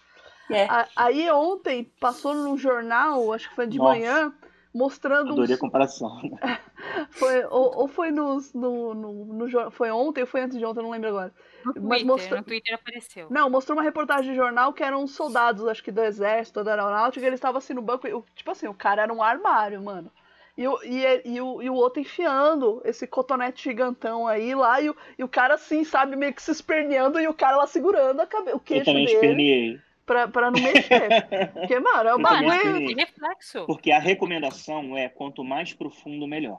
É. 0.51 0.65
A, 0.65 0.89
aí 0.97 1.31
ontem 1.31 1.93
passou 2.01 2.35
num 2.35 2.57
jornal, 2.57 3.35
acho 3.35 3.51
que 3.51 3.55
foi 3.55 3.67
de 3.67 3.77
Nossa. 3.77 3.91
manhã, 3.91 4.33
mostrando. 4.75 5.33
Adorei 5.33 5.55
uns... 5.55 5.59
a 5.59 5.61
comparação. 5.61 6.09
foi, 7.11 7.45
ou, 7.51 7.81
ou 7.81 7.87
foi 7.87 8.11
nos, 8.11 8.55
no, 8.55 8.95
no, 8.95 9.25
no, 9.27 9.71
Foi 9.71 9.91
ontem 9.91 10.23
ou 10.23 10.27
foi 10.27 10.41
antes 10.41 10.57
de 10.57 10.65
ontem, 10.65 10.83
não 10.83 10.91
lembro 10.91 11.11
agora. 11.11 11.35
No 11.67 11.73
Mas 11.75 12.01
Twitter, 12.01 12.07
mostrou... 12.07 12.39
no 12.39 12.45
Twitter 12.47 12.75
apareceu. 12.75 13.27
Não, 13.29 13.51
mostrou 13.51 13.77
uma 13.77 13.85
reportagem 13.85 14.31
de 14.31 14.37
jornal 14.37 14.73
que 14.73 14.83
eram 14.83 15.07
soldados, 15.07 15.67
acho 15.67 15.85
que 15.85 15.93
do 15.93 16.01
exército, 16.01 16.65
da 16.65 16.71
aeronáutica, 16.71 17.27
e 17.27 17.29
eles 17.29 17.37
estavam 17.37 17.59
assim 17.59 17.75
no 17.75 17.83
banco. 17.83 18.09
Tipo 18.35 18.51
assim, 18.53 18.69
o 18.69 18.75
cara 18.75 19.03
era 19.03 19.13
um 19.13 19.23
armário, 19.23 19.83
mano. 19.83 20.11
E 20.59 20.67
o, 20.67 20.83
e, 20.83 21.23
e, 21.25 21.41
o, 21.41 21.63
e 21.63 21.71
o 21.71 21.75
outro 21.75 22.01
enfiando 22.01 22.83
esse 22.85 23.07
cotonete 23.07 23.63
gigantão 23.63 24.27
aí 24.27 24.57
lá, 24.57 24.81
e 24.83 24.91
o, 24.91 24.97
e 25.17 25.23
o 25.23 25.29
cara 25.29 25.55
assim, 25.55 25.85
sabe, 25.85 26.17
meio 26.17 26.35
que 26.35 26.43
se 26.43 26.51
esperneando, 26.51 27.21
e 27.21 27.29
o 27.29 27.33
cara 27.33 27.59
lá 27.59 27.67
segurando 27.69 28.21
a 28.21 28.27
cabe... 28.27 28.51
o 28.51 28.59
queixo 28.59 28.81
Eu 28.81 28.85
também 28.87 29.07
dele. 29.07 29.15
Esperneei. 29.15 29.81
Pra, 30.05 30.27
pra 30.27 30.51
não 30.51 30.61
mexer. 30.61 31.09
Porque, 31.55 31.79
mano, 31.79 32.09
é 32.09 32.15
o 32.15 32.19
bagulho. 32.19 32.97
reflexo. 32.97 33.67
Porque 33.67 33.93
a 33.93 34.01
recomendação 34.01 34.97
é 34.97 35.09
quanto 35.09 35.45
mais 35.45 35.73
profundo, 35.73 36.27
melhor. 36.27 36.59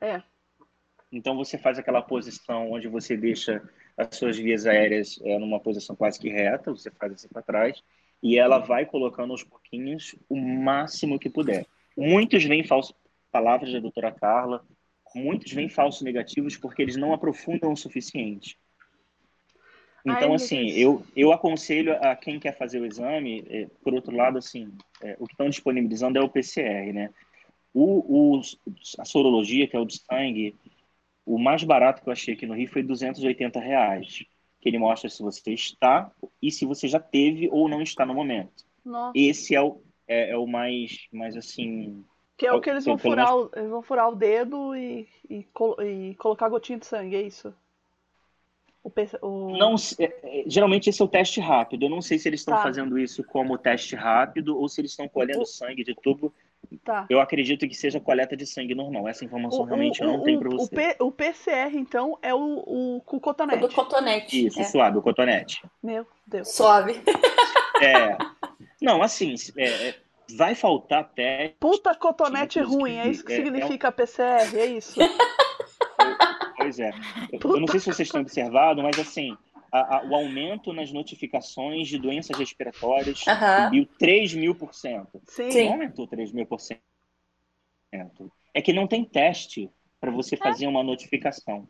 É. 0.00 0.22
Então 1.12 1.36
você 1.36 1.58
faz 1.58 1.78
aquela 1.78 2.00
posição 2.00 2.72
onde 2.72 2.88
você 2.88 3.14
deixa 3.14 3.62
as 3.94 4.16
suas 4.16 4.38
vias 4.38 4.64
aéreas 4.64 5.20
é, 5.22 5.38
numa 5.38 5.60
posição 5.60 5.94
quase 5.94 6.18
que 6.18 6.30
reta, 6.30 6.70
você 6.70 6.90
faz 6.90 7.12
assim 7.12 7.28
para 7.28 7.42
trás, 7.42 7.82
e 8.22 8.38
ela 8.38 8.58
vai 8.58 8.86
colocando 8.86 9.32
aos 9.32 9.44
pouquinhos 9.44 10.16
o 10.30 10.36
máximo 10.36 11.18
que 11.18 11.28
puder. 11.28 11.66
Muitos 11.94 12.42
vêm 12.42 12.64
falso, 12.64 12.94
palavras 13.34 13.72
da 13.72 13.80
doutora 13.80 14.12
Carla, 14.12 14.64
muitos 15.12 15.52
vêm 15.52 15.68
falsos 15.68 16.02
negativos 16.02 16.56
porque 16.56 16.80
eles 16.80 16.94
não 16.94 17.12
aprofundam 17.12 17.72
o 17.72 17.76
suficiente. 17.76 18.56
Então, 20.06 20.30
Ai, 20.30 20.34
assim, 20.36 20.70
eu, 20.70 21.02
eu 21.16 21.32
aconselho 21.32 21.96
a 21.96 22.14
quem 22.14 22.38
quer 22.38 22.56
fazer 22.56 22.78
o 22.78 22.86
exame, 22.86 23.44
é, 23.48 23.66
por 23.82 23.92
outro 23.92 24.14
lado, 24.14 24.38
assim, 24.38 24.70
é, 25.02 25.16
o 25.18 25.26
que 25.26 25.32
estão 25.32 25.48
disponibilizando 25.48 26.16
é 26.16 26.22
o 26.22 26.28
PCR, 26.28 26.92
né? 26.92 27.10
O, 27.72 28.36
o, 28.36 28.40
a 28.98 29.04
sorologia, 29.04 29.66
que 29.66 29.74
é 29.74 29.80
o 29.80 29.84
de 29.84 29.98
sangue, 29.98 30.54
o 31.26 31.38
mais 31.38 31.64
barato 31.64 32.02
que 32.02 32.08
eu 32.08 32.12
achei 32.12 32.34
aqui 32.34 32.46
no 32.46 32.54
Rio 32.54 32.68
foi 32.68 32.84
280 32.84 33.58
reais, 33.58 34.24
que 34.60 34.68
ele 34.68 34.78
mostra 34.78 35.10
se 35.10 35.20
você 35.22 35.52
está 35.52 36.12
e 36.40 36.52
se 36.52 36.64
você 36.64 36.86
já 36.86 37.00
teve 37.00 37.48
ou 37.50 37.68
não 37.68 37.82
está 37.82 38.06
no 38.06 38.14
momento. 38.14 38.64
Nossa. 38.84 39.18
Esse 39.18 39.56
é 39.56 39.60
o, 39.60 39.80
é, 40.06 40.30
é 40.30 40.36
o 40.36 40.46
mais, 40.46 41.08
mais, 41.10 41.36
assim, 41.36 42.04
que 42.44 42.48
é 42.48 42.52
o 42.52 42.60
que 42.60 42.70
eles 42.70 42.84
vão 42.84 42.98
furar, 42.98 43.34
o, 43.34 43.50
eles 43.54 43.70
vão 43.70 43.82
furar 43.82 44.08
o 44.08 44.14
dedo 44.14 44.74
e, 44.76 45.08
e, 45.28 45.46
e, 45.82 46.14
colocar 46.16 46.48
gotinha 46.48 46.78
de 46.78 46.86
sangue, 46.86 47.16
é 47.16 47.22
isso? 47.22 47.54
O, 48.82 48.92
o... 49.26 49.56
Não, 49.56 49.76
é, 49.98 50.04
é, 50.04 50.44
geralmente 50.46 50.90
esse 50.90 51.00
é 51.00 51.04
o 51.04 51.08
teste 51.08 51.40
rápido. 51.40 51.86
Eu 51.86 51.90
não 51.90 52.02
sei 52.02 52.18
se 52.18 52.28
eles 52.28 52.40
estão 52.40 52.54
tá. 52.54 52.62
fazendo 52.62 52.98
isso 52.98 53.24
como 53.24 53.56
teste 53.56 53.96
rápido 53.96 54.58
ou 54.58 54.68
se 54.68 54.80
eles 54.82 54.90
estão 54.90 55.08
colhendo 55.08 55.40
o... 55.40 55.46
sangue 55.46 55.82
de 55.82 55.94
tubo. 55.94 56.34
Tá. 56.82 57.06
Eu 57.08 57.20
acredito 57.20 57.66
que 57.66 57.74
seja 57.74 57.98
coleta 57.98 58.36
de 58.36 58.46
sangue 58.46 58.74
normal. 58.74 59.08
Essa 59.08 59.24
informação 59.24 59.60
o, 59.60 59.64
realmente 59.64 60.02
eu 60.02 60.06
não 60.06 60.22
tenho 60.22 60.38
para 60.38 60.50
você. 60.50 60.74
P, 60.74 60.96
o, 61.00 61.10
PCR, 61.10 61.74
então, 61.74 62.18
é 62.20 62.34
o, 62.34 62.38
o, 62.38 62.96
o 62.96 63.20
cotonete. 63.20 63.64
O 63.64 63.68
do 63.68 63.74
cotonete. 63.74 64.46
Isso, 64.46 64.60
é. 64.60 64.64
suave, 64.64 64.98
o 64.98 65.02
cotonete. 65.02 65.62
Meu 65.82 66.06
Deus. 66.26 66.54
Suave. 66.54 67.00
É. 67.80 68.16
Não, 68.80 69.02
assim, 69.02 69.34
é, 69.56 69.88
é 69.88 69.94
vai 70.36 70.54
faltar 70.54 71.12
teste. 71.14 71.56
Puta 71.60 71.94
cotonete 71.94 72.60
ruim, 72.60 72.96
é 72.96 73.08
isso 73.08 73.24
que 73.24 73.32
é, 73.32 73.36
significa 73.36 73.88
é... 73.88 73.90
PCR, 73.90 74.56
é 74.56 74.66
isso. 74.66 74.98
Pois 76.56 76.78
é. 76.78 76.90
Eu 77.32 77.60
não 77.60 77.66
sei 77.66 77.80
se 77.80 77.86
vocês 77.86 78.08
têm 78.08 78.20
observado, 78.20 78.82
mas 78.82 78.98
assim, 78.98 79.36
a, 79.70 79.96
a, 79.96 80.04
o 80.06 80.14
aumento 80.14 80.72
nas 80.72 80.92
notificações 80.92 81.88
de 81.88 81.98
doenças 81.98 82.38
respiratórias 82.38 83.24
uhum. 83.26 83.64
subiu 83.64 83.88
3 83.98 84.34
mil 84.34 84.54
por 84.54 84.74
cento. 84.74 85.20
Sim. 85.26 85.64
Não 85.64 85.72
aumentou 85.72 86.06
3 86.06 86.32
mil 86.32 86.46
por 86.46 86.60
cento. 86.60 86.80
É 88.54 88.62
que 88.62 88.72
não 88.72 88.86
tem 88.86 89.04
teste 89.04 89.70
para 90.00 90.10
você 90.10 90.36
fazer 90.36 90.66
uma 90.66 90.82
notificação. 90.82 91.68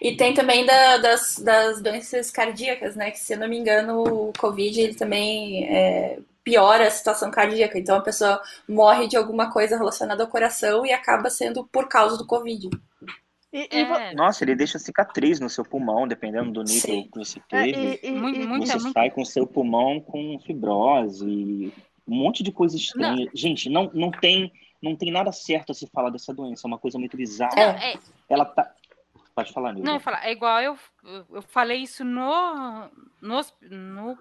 E 0.00 0.16
tem 0.16 0.34
também 0.34 0.66
da, 0.66 0.98
das, 0.98 1.38
das 1.38 1.80
doenças 1.80 2.30
cardíacas, 2.30 2.94
né? 2.94 3.10
Que 3.10 3.18
se 3.18 3.34
eu 3.34 3.38
não 3.38 3.48
me 3.48 3.58
engano, 3.58 4.02
o 4.02 4.32
Covid 4.38 4.80
ele 4.80 4.94
também 4.94 5.64
é, 5.64 6.18
piora 6.44 6.86
a 6.86 6.90
situação 6.90 7.30
cardíaca. 7.30 7.78
Então 7.78 7.96
a 7.96 8.00
pessoa 8.00 8.40
morre 8.68 9.06
de 9.06 9.16
alguma 9.16 9.50
coisa 9.50 9.76
relacionada 9.76 10.22
ao 10.22 10.28
coração 10.28 10.84
e 10.84 10.92
acaba 10.92 11.30
sendo 11.30 11.64
por 11.66 11.88
causa 11.88 12.16
do 12.16 12.26
Covid. 12.26 12.68
E, 13.52 13.68
e... 13.70 13.80
É. 13.82 14.14
Nossa, 14.14 14.44
ele 14.44 14.56
deixa 14.56 14.78
cicatriz 14.78 15.38
no 15.38 15.50
seu 15.50 15.64
pulmão, 15.64 16.08
dependendo 16.08 16.50
do 16.50 16.62
nível 16.62 16.80
Sim. 16.80 17.08
que 17.10 17.18
você 17.18 17.38
é, 17.38 17.42
teve. 17.64 18.00
É, 18.02 18.10
e, 18.10 18.42
e, 18.42 18.46
você 18.46 18.78
sai 18.92 19.10
com 19.10 19.24
seu 19.24 19.46
pulmão 19.46 20.00
com 20.00 20.38
fibrose, 20.40 21.72
um 22.08 22.14
monte 22.14 22.42
de 22.42 22.50
coisa 22.50 22.76
estranha. 22.76 23.26
Não. 23.26 23.32
Gente, 23.34 23.68
não, 23.68 23.90
não 23.92 24.10
tem 24.10 24.52
não 24.82 24.96
tem 24.96 25.12
nada 25.12 25.30
certo 25.30 25.70
a 25.70 25.74
se 25.74 25.86
falar 25.86 26.10
dessa 26.10 26.34
doença, 26.34 26.66
é 26.66 26.68
uma 26.68 26.78
coisa 26.78 26.98
muito 26.98 27.16
bizarra. 27.16 27.54
Não, 27.54 27.62
é... 27.62 27.94
Ela 28.28 28.44
tá 28.44 28.68
Pode 29.34 29.52
falar, 29.52 29.72
Nilda. 29.72 29.88
Não, 29.88 29.96
eu 29.96 30.00
falar, 30.00 30.26
é 30.26 30.32
igual 30.32 30.60
eu, 30.60 30.78
eu 31.30 31.42
falei 31.42 31.78
isso 31.78 32.04
no, 32.04 32.90
no, 33.20 33.40
no 33.70 34.18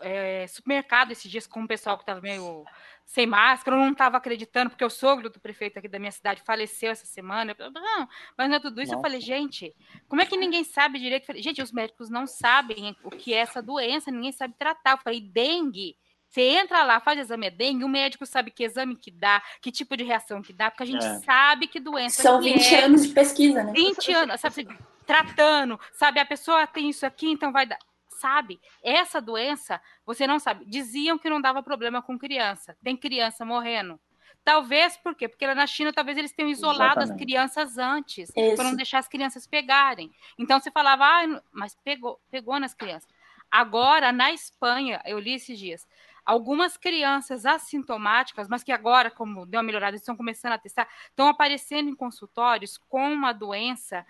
é, 0.00 0.46
supermercado 0.46 1.12
esses 1.12 1.30
dias 1.30 1.46
com 1.46 1.60
um 1.60 1.66
pessoal 1.66 1.96
que 1.96 2.02
estava 2.02 2.20
meio 2.20 2.64
sem 3.04 3.26
máscara, 3.26 3.74
eu 3.74 3.80
não 3.80 3.92
estava 3.92 4.18
acreditando, 4.18 4.68
porque 4.68 4.84
o 4.84 4.90
sogro 4.90 5.30
do 5.30 5.40
prefeito 5.40 5.78
aqui 5.78 5.88
da 5.88 5.98
minha 5.98 6.12
cidade 6.12 6.42
faleceu 6.44 6.90
essa 6.90 7.06
semana. 7.06 7.56
Eu, 7.58 7.70
não, 7.70 8.08
mas 8.36 8.48
não 8.48 8.56
é 8.56 8.60
tudo 8.60 8.82
isso. 8.82 8.92
Nossa. 8.92 8.98
Eu 8.98 9.02
falei, 9.02 9.20
gente, 9.20 9.74
como 10.06 10.20
é 10.20 10.26
que 10.26 10.36
ninguém 10.36 10.62
sabe 10.62 10.98
direito? 10.98 11.26
Falei, 11.26 11.42
gente, 11.42 11.62
os 11.62 11.72
médicos 11.72 12.10
não 12.10 12.26
sabem 12.26 12.94
o 13.02 13.10
que 13.10 13.32
é 13.32 13.38
essa 13.38 13.62
doença, 13.62 14.10
ninguém 14.10 14.30
sabe 14.30 14.54
tratar. 14.58 14.92
Eu 14.92 14.98
falei, 14.98 15.20
dengue. 15.20 15.96
Você 16.28 16.42
entra 16.42 16.84
lá, 16.84 17.00
faz 17.00 17.18
exame 17.18 17.46
é 17.46 17.50
dengue, 17.50 17.84
o 17.84 17.88
médico 17.88 18.26
sabe 18.26 18.50
que 18.50 18.62
exame 18.62 18.94
que 18.94 19.10
dá, 19.10 19.42
que 19.62 19.72
tipo 19.72 19.96
de 19.96 20.04
reação 20.04 20.42
que 20.42 20.52
dá, 20.52 20.70
porque 20.70 20.82
a 20.82 20.86
gente 20.86 21.06
é. 21.06 21.20
sabe 21.20 21.66
que 21.66 21.80
doença 21.80 22.22
São 22.22 22.42
20 22.42 22.74
é. 22.74 22.84
anos 22.84 23.06
de 23.06 23.14
pesquisa, 23.14 23.64
né? 23.64 23.72
20 23.72 24.12
anos, 24.12 24.38
sabe, 24.38 24.68
tratando, 25.06 25.80
sabe, 25.94 26.20
a 26.20 26.26
pessoa 26.26 26.66
tem 26.66 26.90
isso 26.90 27.06
aqui, 27.06 27.30
então 27.30 27.50
vai 27.50 27.64
dar 27.64 27.78
sabe. 28.18 28.60
Essa 28.82 29.20
doença, 29.20 29.80
você 30.04 30.26
não 30.26 30.38
sabe. 30.38 30.64
Diziam 30.66 31.18
que 31.18 31.30
não 31.30 31.40
dava 31.40 31.62
problema 31.62 32.02
com 32.02 32.18
criança. 32.18 32.76
Tem 32.82 32.96
criança 32.96 33.44
morrendo. 33.44 33.98
Talvez 34.44 34.96
por 34.96 35.14
quê? 35.14 35.28
Porque 35.28 35.46
lá 35.46 35.54
na 35.54 35.66
China 35.66 35.92
talvez 35.92 36.16
eles 36.16 36.32
tenham 36.32 36.50
isolado 36.50 37.00
Exatamente. 37.00 37.10
as 37.10 37.18
crianças 37.18 37.78
antes, 37.78 38.30
para 38.30 38.64
não 38.64 38.74
deixar 38.74 38.98
as 38.98 39.08
crianças 39.08 39.46
pegarem. 39.46 40.10
Então 40.38 40.58
você 40.58 40.70
falava, 40.70 41.04
ah, 41.04 41.42
mas 41.52 41.76
pegou, 41.84 42.18
pegou 42.30 42.58
nas 42.58 42.72
crianças. 42.72 43.10
Agora, 43.50 44.10
na 44.12 44.32
Espanha, 44.32 45.02
eu 45.04 45.18
li 45.18 45.34
esses 45.34 45.58
dias, 45.58 45.86
algumas 46.24 46.76
crianças 46.76 47.46
assintomáticas, 47.46 48.48
mas 48.48 48.62
que 48.62 48.72
agora, 48.72 49.10
como 49.10 49.46
deu 49.46 49.58
uma 49.58 49.66
melhorada, 49.66 49.96
estão 49.96 50.16
começando 50.16 50.52
a 50.52 50.58
testar, 50.58 50.88
estão 51.08 51.28
aparecendo 51.28 51.88
em 51.88 51.94
consultórios 51.94 52.78
com 52.88 53.12
uma 53.12 53.32
doença 53.32 54.04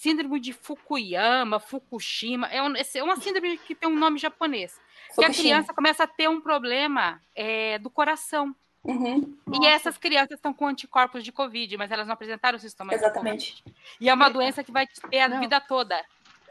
síndrome 0.00 0.40
de 0.40 0.52
Fukuyama, 0.54 1.60
Fukushima, 1.60 2.46
é, 2.48 2.62
um, 2.62 2.72
é 2.74 3.02
uma 3.02 3.16
síndrome 3.16 3.58
que 3.58 3.74
tem 3.74 3.86
um 3.86 3.98
nome 3.98 4.18
japonês. 4.18 4.72
Fukushima. 5.10 5.14
Que 5.16 5.24
a 5.24 5.42
criança 5.42 5.74
começa 5.74 6.04
a 6.04 6.06
ter 6.06 6.26
um 6.26 6.40
problema 6.40 7.20
é, 7.36 7.78
do 7.78 7.90
coração. 7.90 8.56
Uhum. 8.82 9.36
E 9.60 9.66
essas 9.66 9.98
crianças 9.98 10.38
estão 10.38 10.54
com 10.54 10.66
anticorpos 10.66 11.22
de 11.22 11.30
Covid, 11.30 11.76
mas 11.76 11.90
elas 11.90 12.06
não 12.06 12.14
apresentaram 12.14 12.56
os 12.56 12.62
sintomas 12.62 12.96
Exatamente. 12.96 13.62
E 14.00 14.08
é 14.08 14.14
uma 14.14 14.30
doença 14.30 14.64
que 14.64 14.72
vai 14.72 14.86
ter 15.10 15.20
a 15.20 15.28
Não. 15.28 15.38
vida 15.38 15.60
toda. 15.60 16.02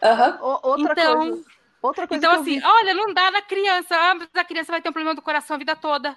Aham. 0.04 0.38
O- 0.42 0.68
outra 0.70 0.92
Então- 0.94 1.18
coisa. 1.18 1.46
Outra 1.82 2.08
coisa 2.08 2.24
Então, 2.28 2.40
assim, 2.42 2.60
vi. 2.60 2.64
olha, 2.66 2.94
não 2.94 3.14
dá 3.14 3.32
na 3.32 3.42
criança. 3.42 3.96
Ah, 3.96 4.14
mas 4.14 4.28
a 4.36 4.44
criança 4.44 4.72
vai 4.72 4.80
ter 4.82 4.90
um 4.90 4.94
problema 4.94 5.16
do 5.16 5.22
coração 5.24 5.56
a 5.56 5.58
vida 5.58 5.76
toda. 5.76 6.16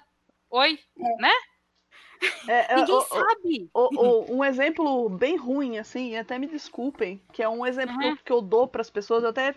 Oi? 0.51 0.77
é, 0.99 1.31
é, 2.47 2.75
Ninguém 2.75 2.95
o- 2.95 3.01
sabe. 3.01 3.69
O- 3.73 3.89
o- 4.31 4.35
um 4.37 4.43
exemplo 4.43 5.09
bem 5.09 5.35
ruim, 5.35 5.77
assim, 5.77 6.11
e 6.11 6.17
até 6.17 6.37
me 6.39 6.47
desculpem, 6.47 7.21
que 7.31 7.41
é 7.43 7.49
um 7.49 7.65
exemplo 7.65 7.97
que 7.97 8.03
eu- 8.03 8.09
Uhum. 8.09 8.17
que 8.25 8.31
eu 8.31 8.41
dou 8.41 8.67
para 8.67 8.81
as 8.81 8.89
pessoas, 8.89 9.23
eu 9.23 9.29
até 9.29 9.55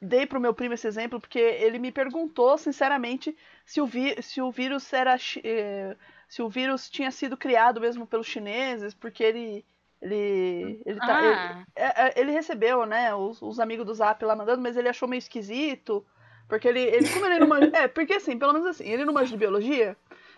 dei 0.00 0.26
pro 0.26 0.40
meu 0.40 0.52
primo 0.52 0.74
esse 0.74 0.86
exemplo, 0.86 1.20
porque 1.20 1.38
ele 1.38 1.78
me 1.78 1.90
perguntou, 1.92 2.58
sinceramente, 2.58 3.36
se 3.64 3.80
o, 3.80 3.86
vi- 3.86 4.20
se 4.22 4.40
o 4.40 4.50
vírus 4.50 4.92
era. 4.92 5.16
eh, 5.42 5.96
se 6.28 6.42
o 6.42 6.48
vírus 6.48 6.90
tinha 6.90 7.10
sido 7.10 7.36
criado 7.36 7.80
mesmo 7.80 8.06
pelos 8.06 8.26
chineses, 8.26 8.94
porque 8.94 9.22
ele. 9.22 9.64
Ele, 10.02 10.82
ele, 10.84 11.00
tá, 11.00 11.18
ele, 11.24 11.30
Ah, 11.32 11.64
é, 11.74 12.08
é, 12.08 12.20
ele 12.20 12.30
recebeu, 12.30 12.84
né, 12.84 13.14
os, 13.14 13.40
os 13.40 13.58
amigos 13.58 13.86
do 13.86 13.94
Zap 13.94 14.22
lá 14.22 14.36
mandando, 14.36 14.60
mas 14.60 14.76
ele 14.76 14.88
achou 14.88 15.08
meio 15.08 15.18
esquisito. 15.18 16.04
Porque 16.46 16.68
ele, 16.68 16.80
ele 16.80 17.08
como 17.08 17.24
ele 17.24 17.38
não 17.38 17.46
manja, 17.48 17.70
É, 17.74 17.88
porque 17.88 18.12
assim, 18.14 18.38
pelo 18.38 18.52
menos 18.52 18.68
assim, 18.68 18.84
ele 18.84 19.04
não 19.06 19.14
manja 19.14 19.30
de 19.30 19.38
biologia, 19.38 19.96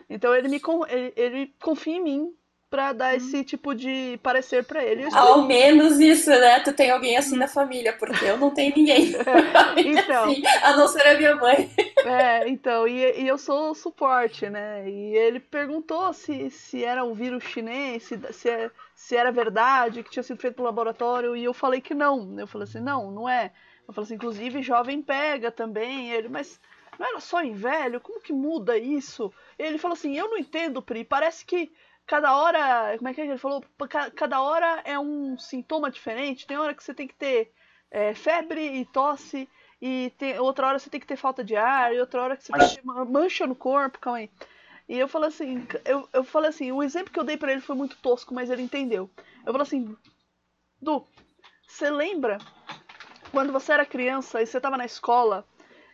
então 0.09 0.35
ele 0.35 0.49
me 0.49 0.61
con- 0.61 0.87
ele, 0.87 1.13
ele 1.17 1.55
confia 1.61 1.97
em 1.97 2.03
mim 2.03 2.35
pra 2.69 2.93
dar 2.93 3.15
esse 3.15 3.45
tipo 3.45 3.75
de 3.75 4.19
parecer 4.23 4.65
pra 4.65 4.85
ele. 4.85 5.05
Ao 5.15 5.43
menos 5.43 5.99
isso, 6.01 6.31
né? 6.31 6.61
Tu 6.61 6.73
tem 6.73 6.91
alguém 6.91 7.17
assim 7.17 7.37
na 7.37 7.47
família, 7.49 7.93
porque 7.93 8.25
eu 8.25 8.37
não 8.37 8.51
tenho 8.53 8.75
ninguém. 8.77 9.13
Então. 9.77 10.25
assim, 10.31 10.43
a 10.63 10.77
não 10.77 10.89
ser 10.89 11.07
a 11.07 11.17
minha 11.17 11.37
mãe. 11.37 11.71
É, 12.07 12.49
então, 12.49 12.87
e, 12.87 13.21
e 13.23 13.27
eu 13.27 13.37
sou 13.37 13.71
o 13.71 13.75
suporte, 13.75 14.49
né? 14.49 14.89
E 14.89 15.17
ele 15.17 15.41
perguntou 15.41 16.13
se, 16.13 16.51
se 16.51 16.85
era 16.85 17.05
um 17.05 17.15
vírus 17.15 17.43
chinês, 17.43 18.05
se, 18.05 18.17
se, 18.33 18.49
é- 18.49 18.71
se 18.95 19.17
era 19.17 19.33
verdade, 19.33 20.05
que 20.05 20.11
tinha 20.11 20.23
sido 20.23 20.41
feito 20.41 20.59
no 20.59 20.65
laboratório, 20.65 21.35
e 21.37 21.43
eu 21.43 21.53
falei 21.53 21.81
que 21.81 21.95
não. 21.95 22.39
Eu 22.39 22.47
falei 22.47 22.65
assim, 22.69 22.79
não, 22.81 23.11
não 23.11 23.29
é. 23.29 23.51
Eu 23.89 23.93
falei 23.93 24.07
assim, 24.07 24.15
inclusive 24.15 24.63
jovem 24.63 25.03
pega 25.03 25.51
também. 25.51 26.13
Ele, 26.13 26.29
mas 26.29 26.61
não 26.99 27.07
era 27.07 27.21
só 27.21 27.43
em 27.43 27.55
velho? 27.55 28.01
Como 28.01 28.21
que 28.21 28.33
muda 28.33 28.77
isso? 28.79 29.33
Ele 29.59 29.79
falou 29.79 29.95
assim, 29.95 30.17
eu 30.17 30.29
não 30.31 30.39
entendo, 30.39 30.81
Pri, 30.83 31.05
parece 31.05 31.45
que 31.45 31.73
cada 32.07 32.37
hora, 32.37 32.97
como 32.97 33.09
é 33.09 33.15
que 33.15 33.21
ele 33.21 33.37
falou? 33.39 33.65
Ca- 33.89 34.11
Cada 34.11 34.41
hora 34.41 34.81
é 34.85 34.99
um 34.99 35.37
sintoma 35.39 35.91
diferente. 35.91 36.47
Tem 36.47 36.57
hora 36.59 36.75
que 36.75 36.83
você 36.85 36.95
tem 36.95 37.07
que 37.09 37.15
ter 37.15 37.53
é, 37.91 38.15
febre 38.15 38.61
e 38.81 38.85
tosse, 38.87 39.49
e 39.81 40.13
tem, 40.19 40.39
outra 40.39 40.67
hora 40.69 40.79
você 40.79 40.89
tem 40.91 41.01
que 41.01 41.07
ter 41.07 41.17
falta 41.17 41.43
de 41.45 41.55
ar, 41.57 41.95
e 41.95 42.01
outra 42.01 42.23
hora 42.23 42.37
que 42.37 42.45
você 42.45 42.53
tem 42.53 42.81
ma- 42.85 43.05
mancha 43.05 43.47
no 43.47 43.55
corpo, 43.55 43.99
calma 43.99 44.19
aí. 44.19 44.31
E 44.89 44.99
eu 44.99 45.09
falei 45.09 45.29
assim, 45.29 45.67
eu, 45.85 46.09
eu 46.13 46.23
falei 46.25 46.51
assim, 46.51 46.71
o 46.71 46.83
exemplo 46.83 47.13
que 47.13 47.19
eu 47.19 47.25
dei 47.25 47.37
pra 47.37 47.51
ele 47.53 47.61
foi 47.61 47.75
muito 47.75 47.97
tosco, 47.97 48.33
mas 48.33 48.51
ele 48.51 48.63
entendeu. 48.63 49.11
Eu 49.45 49.53
falei 49.53 49.63
assim, 49.63 49.97
Du, 50.81 51.07
você 51.67 51.91
lembra 51.91 52.39
quando 53.33 53.53
você 53.53 53.73
era 53.73 53.85
criança 53.85 54.41
e 54.41 54.47
você 54.47 54.61
tava 54.61 54.77
na 54.77 54.85
escola 54.85 55.45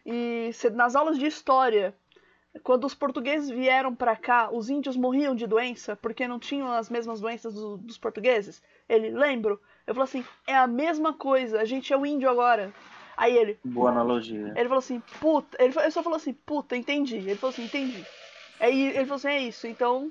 e 0.05 0.51
nas 0.75 0.95
aulas 0.97 1.19
de 1.19 1.27
história, 1.27 1.95
quando 2.63 2.85
os 2.85 2.95
portugueses 2.95 3.49
vieram 3.49 3.95
pra 3.95 4.15
cá, 4.17 4.51
os 4.53 4.69
índios 4.69 4.97
morriam 4.97 5.35
de 5.35 5.47
doença 5.47 5.97
porque 5.97 6.29
não 6.29 6.39
tinham 6.39 6.71
as 6.73 6.91
mesmas 6.91 7.21
doenças 7.21 7.55
do- 7.55 7.79
dos 7.79 7.97
portugueses? 7.99 8.63
Ele, 8.89 9.11
lembro. 9.11 9.61
Eu 9.87 9.95
falei 9.95 10.05
assim, 10.05 10.25
é 10.47 10.55
a 10.57 10.67
mesma 10.67 11.13
coisa, 11.15 11.61
a 11.61 11.65
gente 11.65 11.93
é 11.93 11.97
o 11.97 12.05
índio 12.05 12.29
agora. 12.29 12.73
Aí 13.17 13.37
ele, 13.37 13.59
Boa 13.65 13.91
analogia. 13.91 14.53
ele 14.57 14.69
falou 14.69 14.79
assim, 14.79 15.01
puta. 15.21 15.57
Ele, 15.63 15.73
ele 15.79 15.91
só 15.91 16.03
falou 16.03 16.17
assim, 16.17 16.33
puta, 16.35 16.77
entendi. 16.77 17.17
Ele 17.17 17.37
falou 17.37 17.53
assim, 17.53 17.65
entendi. 17.65 18.05
Aí 18.61 18.89
ele 18.89 19.05
falou 19.05 19.15
assim, 19.17 19.29
é 19.29 19.41
isso. 19.41 19.67
Então. 19.67 20.11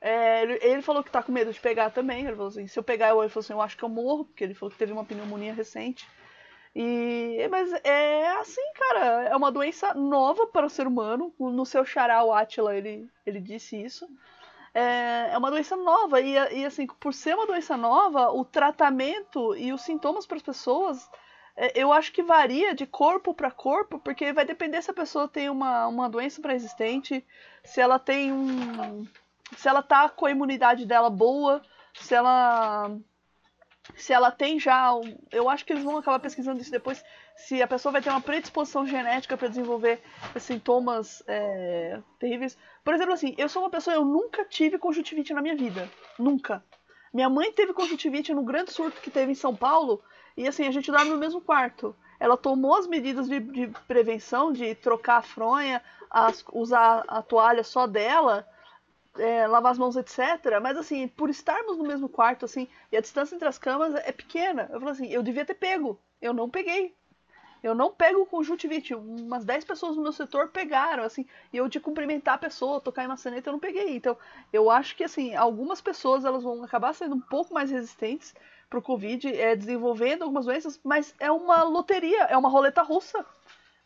é, 0.00 0.42
ele, 0.42 0.58
ele 0.62 0.82
falou 0.82 1.02
que 1.04 1.10
tá 1.10 1.22
com 1.22 1.30
medo 1.30 1.52
de 1.52 1.60
pegar 1.60 1.90
também. 1.90 2.24
Ele 2.24 2.34
falou 2.34 2.48
assim, 2.48 2.66
se 2.66 2.78
eu 2.78 2.82
pegar, 2.82 3.10
eu, 3.10 3.20
ele 3.20 3.28
falou 3.28 3.44
assim, 3.44 3.52
eu 3.52 3.60
acho 3.60 3.76
que 3.76 3.82
eu 3.82 3.88
morro, 3.88 4.24
porque 4.24 4.42
ele 4.44 4.54
falou 4.54 4.72
que 4.72 4.78
teve 4.78 4.92
uma 4.92 5.04
pneumonia 5.04 5.52
recente. 5.52 6.06
E. 6.74 7.48
Mas 7.50 7.72
é 7.84 8.28
assim, 8.38 8.72
cara. 8.74 9.24
É 9.24 9.36
uma 9.36 9.50
doença 9.50 9.94
nova 9.94 10.46
para 10.46 10.66
o 10.66 10.70
ser 10.70 10.86
humano. 10.86 11.32
No 11.38 11.66
seu 11.66 11.84
xará, 11.84 12.22
o 12.24 12.32
Átila, 12.32 12.76
ele, 12.76 13.08
ele 13.26 13.40
disse 13.40 13.80
isso. 13.80 14.06
É, 14.72 15.30
é 15.32 15.38
uma 15.38 15.50
doença 15.50 15.76
nova. 15.76 16.20
E, 16.20 16.34
e 16.34 16.64
assim, 16.64 16.86
por 16.86 17.12
ser 17.12 17.34
uma 17.34 17.46
doença 17.46 17.76
nova, 17.76 18.30
o 18.30 18.44
tratamento 18.44 19.56
e 19.56 19.72
os 19.72 19.82
sintomas 19.82 20.26
para 20.26 20.36
as 20.36 20.42
pessoas 20.42 21.08
é, 21.56 21.72
eu 21.74 21.92
acho 21.92 22.10
que 22.10 22.22
varia 22.22 22.74
de 22.74 22.86
corpo 22.86 23.34
para 23.34 23.50
corpo, 23.50 23.98
porque 23.98 24.32
vai 24.32 24.46
depender 24.46 24.80
se 24.80 24.90
a 24.90 24.94
pessoa 24.94 25.28
tem 25.28 25.50
uma, 25.50 25.86
uma 25.88 26.08
doença 26.08 26.40
pré-existente, 26.40 27.22
se 27.62 27.80
ela 27.82 27.98
tem 27.98 28.32
um. 28.32 29.06
se 29.56 29.68
ela 29.68 29.82
tá 29.82 30.08
com 30.08 30.24
a 30.24 30.30
imunidade 30.30 30.86
dela 30.86 31.10
boa, 31.10 31.60
se 31.94 32.14
ela. 32.14 32.90
Se 33.96 34.12
ela 34.12 34.30
tem 34.30 34.58
já. 34.58 34.90
eu 35.32 35.48
acho 35.48 35.64
que 35.64 35.72
eles 35.72 35.84
vão 35.84 35.96
acabar 35.98 36.18
pesquisando 36.18 36.60
isso 36.60 36.70
depois, 36.70 37.02
se 37.36 37.62
a 37.62 37.66
pessoa 37.66 37.92
vai 37.92 38.02
ter 38.02 38.10
uma 38.10 38.20
predisposição 38.20 38.86
genética 38.86 39.36
para 39.36 39.48
desenvolver 39.48 40.00
sintomas 40.38 41.22
é, 41.26 42.00
terríveis. 42.18 42.56
Por 42.84 42.94
exemplo, 42.94 43.14
assim, 43.14 43.34
eu 43.38 43.48
sou 43.48 43.62
uma 43.62 43.70
pessoa, 43.70 43.94
eu 43.96 44.04
nunca 44.04 44.44
tive 44.44 44.78
conjuntivite 44.78 45.32
na 45.32 45.42
minha 45.42 45.56
vida. 45.56 45.90
Nunca. 46.18 46.62
Minha 47.12 47.28
mãe 47.28 47.52
teve 47.52 47.72
conjuntivite 47.72 48.32
no 48.32 48.42
grande 48.42 48.72
surto 48.72 49.00
que 49.00 49.10
teve 49.10 49.32
em 49.32 49.34
São 49.34 49.54
Paulo. 49.54 50.02
E 50.36 50.46
assim, 50.46 50.66
a 50.66 50.70
gente 50.70 50.90
dorme 50.92 51.10
no 51.10 51.18
mesmo 51.18 51.40
quarto. 51.40 51.94
Ela 52.20 52.36
tomou 52.36 52.76
as 52.76 52.86
medidas 52.86 53.28
de, 53.28 53.40
de 53.40 53.66
prevenção, 53.88 54.52
de 54.52 54.74
trocar 54.74 55.16
a 55.16 55.22
fronha, 55.22 55.82
as- 56.10 56.44
usar 56.52 57.02
a 57.08 57.22
toalha 57.22 57.64
só 57.64 57.86
dela, 57.86 58.46
é, 59.18 59.46
lavar 59.46 59.72
as 59.72 59.78
mãos, 59.78 59.96
etc. 59.96 60.18
Mas 60.62 60.76
assim, 60.76 61.08
por 61.08 61.30
estarmos 61.30 61.76
no 61.76 61.84
mesmo 61.84 62.08
quarto, 62.08 62.44
assim, 62.44 62.68
e 62.90 62.96
a 62.96 63.00
distância 63.00 63.34
entre 63.34 63.48
as 63.48 63.58
camas 63.58 63.94
é 63.94 64.12
pequena, 64.12 64.68
eu 64.72 64.78
falo 64.78 64.92
assim, 64.92 65.08
eu 65.08 65.22
devia 65.22 65.44
ter 65.44 65.54
pego. 65.54 65.98
Eu 66.20 66.32
não 66.32 66.48
peguei. 66.48 66.94
Eu 67.62 67.74
não 67.74 67.92
pego 67.92 68.24
conjuntivite. 68.24 68.94
Umas 68.94 69.44
10 69.44 69.64
pessoas 69.64 69.96
no 69.96 70.02
meu 70.02 70.12
setor 70.12 70.48
pegaram, 70.48 71.02
assim, 71.04 71.26
e 71.52 71.58
eu 71.58 71.68
de 71.68 71.78
cumprimentar 71.78 72.34
a 72.34 72.38
pessoa, 72.38 72.80
tocar 72.80 73.04
em 73.04 73.08
maçaneta, 73.08 73.50
eu 73.50 73.52
não 73.52 73.60
peguei. 73.60 73.94
Então, 73.96 74.16
eu 74.52 74.70
acho 74.70 74.96
que 74.96 75.04
assim, 75.04 75.34
algumas 75.34 75.80
pessoas 75.80 76.24
elas 76.24 76.42
vão 76.42 76.62
acabar 76.64 76.94
sendo 76.94 77.14
um 77.14 77.20
pouco 77.20 77.52
mais 77.52 77.70
resistentes 77.70 78.34
pro 78.68 78.80
Covid, 78.80 79.28
é, 79.28 79.56
desenvolvendo 79.56 80.22
algumas 80.22 80.46
doenças, 80.46 80.80
mas 80.84 81.14
é 81.18 81.30
uma 81.30 81.64
loteria, 81.64 82.22
é 82.24 82.36
uma 82.36 82.48
roleta 82.48 82.82
russa. 82.82 83.26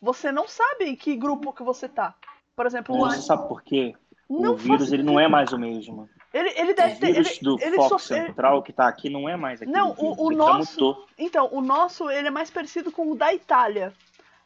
Você 0.01 0.31
não 0.31 0.47
sabe 0.47 0.85
em 0.85 0.95
que 0.95 1.17
grupo 1.17 1.53
que 1.53 1.63
você 1.63 1.89
tá. 1.89 2.15
Por 2.55 2.67
exemplo, 2.67 2.95
o 2.95 2.99
Você 2.99 3.23
sabe 3.23 3.49
por 3.49 3.63
quê? 3.63 3.95
Não 4.41 4.53
o 4.55 4.57
vírus 4.57 4.93
ele 4.93 5.03
não 5.03 5.19
é 5.21 5.29
mais 5.29 5.53
o 5.53 5.59
mesmo. 5.59 6.09
Ele, 6.33 6.49
ele 6.57 6.73
O 6.73 6.75
deve 6.75 6.97
ter. 6.97 7.13
vírus 7.13 7.31
Ele, 7.31 7.39
do 7.41 7.59
ele 7.61 7.77
foco 7.77 7.95
ele- 7.95 8.01
central 8.03 8.63
que 8.63 8.73
tá 8.73 8.89
aqui 8.89 9.09
não 9.09 9.29
é 9.29 9.37
mais 9.37 9.61
aquele 9.63 9.77
Não, 9.77 9.91
o- 9.93 9.95
vírus, 9.95 10.17
o 10.19 10.31
nosso- 10.31 10.73
mutou. 10.73 11.07
Então, 11.19 11.49
o 11.53 11.61
nosso 11.61 12.11
ele 12.11 12.29
é 12.29 12.31
mais 12.31 12.51
parecido 12.51 12.91
com 12.91 13.11
o 13.11 13.15
da 13.15 13.33
Itália. 13.33 13.93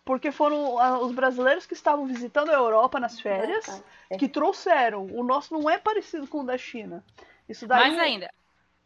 Porque 0.05 0.32
foram 0.32 0.78
ah, 0.78 0.98
os 1.01 1.12
brasileiros 1.12 1.66
que 1.66 1.74
estavam 1.74 2.06
visitando 2.06 2.48
a 2.51 2.55
Europa 2.55 2.98
nas 2.98 3.20
férias 3.20 3.82
que 4.19 4.27
trouxeram. 4.27 5.05
O 5.12 5.23
nosso 5.23 5.52
não 5.52 5.69
é 5.69 5.77
parecido 5.77 6.27
com 6.27 6.40
o 6.40 6.44
da 6.47 6.56
China. 6.56 7.05
Isso 7.47 7.66
daí. 7.66 7.90
Mais 7.90 7.98
ainda, 7.98 8.31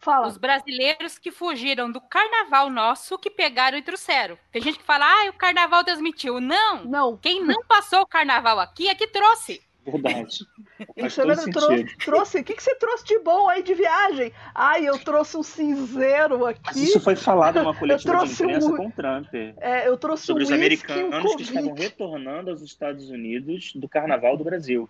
Fala. 0.00 0.26
os 0.26 0.36
brasileiros 0.36 1.18
que 1.18 1.30
fugiram 1.30 1.92
do 1.92 2.00
carnaval 2.00 2.68
nosso 2.70 3.16
que 3.18 3.30
pegaram 3.30 3.78
e 3.78 3.82
trouxeram. 3.82 4.36
Tem 4.50 4.60
gente 4.60 4.80
que 4.80 4.84
fala, 4.84 5.04
ah, 5.06 5.28
o 5.30 5.32
carnaval 5.34 5.84
transmitiu. 5.84 6.40
Não! 6.40 6.84
Não, 6.86 7.16
Quem 7.16 7.40
não 7.44 7.62
passou 7.68 8.00
o 8.00 8.06
carnaval 8.06 8.58
aqui 8.58 8.88
é 8.88 8.94
que 8.96 9.06
trouxe. 9.06 9.62
Verdade. 9.84 10.38
Verdade. 10.96 11.12
sentido. 11.42 11.52
Trouxe, 11.52 11.96
trouxe. 12.04 12.38
O 12.38 12.44
que, 12.44 12.54
que 12.54 12.62
você 12.62 12.74
trouxe 12.76 13.04
de 13.04 13.18
bom 13.18 13.48
aí 13.48 13.62
de 13.62 13.74
viagem? 13.74 14.32
Ai, 14.54 14.88
eu 14.88 14.98
trouxe 14.98 15.36
um 15.36 15.42
cinzeiro 15.42 16.38
Mas 16.38 16.56
aqui. 16.58 16.84
isso 16.84 17.00
foi 17.00 17.16
falado 17.16 17.58
numa 17.60 17.74
coletiva 17.78 17.98
de 18.12 18.18
trouxe 18.18 18.42
imprensa 18.44 18.68
um- 18.68 18.76
com 18.76 18.86
o 18.88 18.92
Trump. 18.92 19.28
É, 19.60 19.88
eu 19.88 19.96
trouxe 19.96 20.26
Sobre 20.26 20.42
um 20.42 20.46
os 20.46 20.50
e 20.50 20.52
um 20.52 20.56
americanos 20.56 21.34
que 21.36 21.42
estavam 21.42 21.74
retornando 21.74 22.50
aos 22.50 22.62
Estados 22.62 23.10
Unidos 23.10 23.72
do 23.74 23.88
Carnaval 23.88 24.36
do 24.36 24.44
Brasil. 24.44 24.88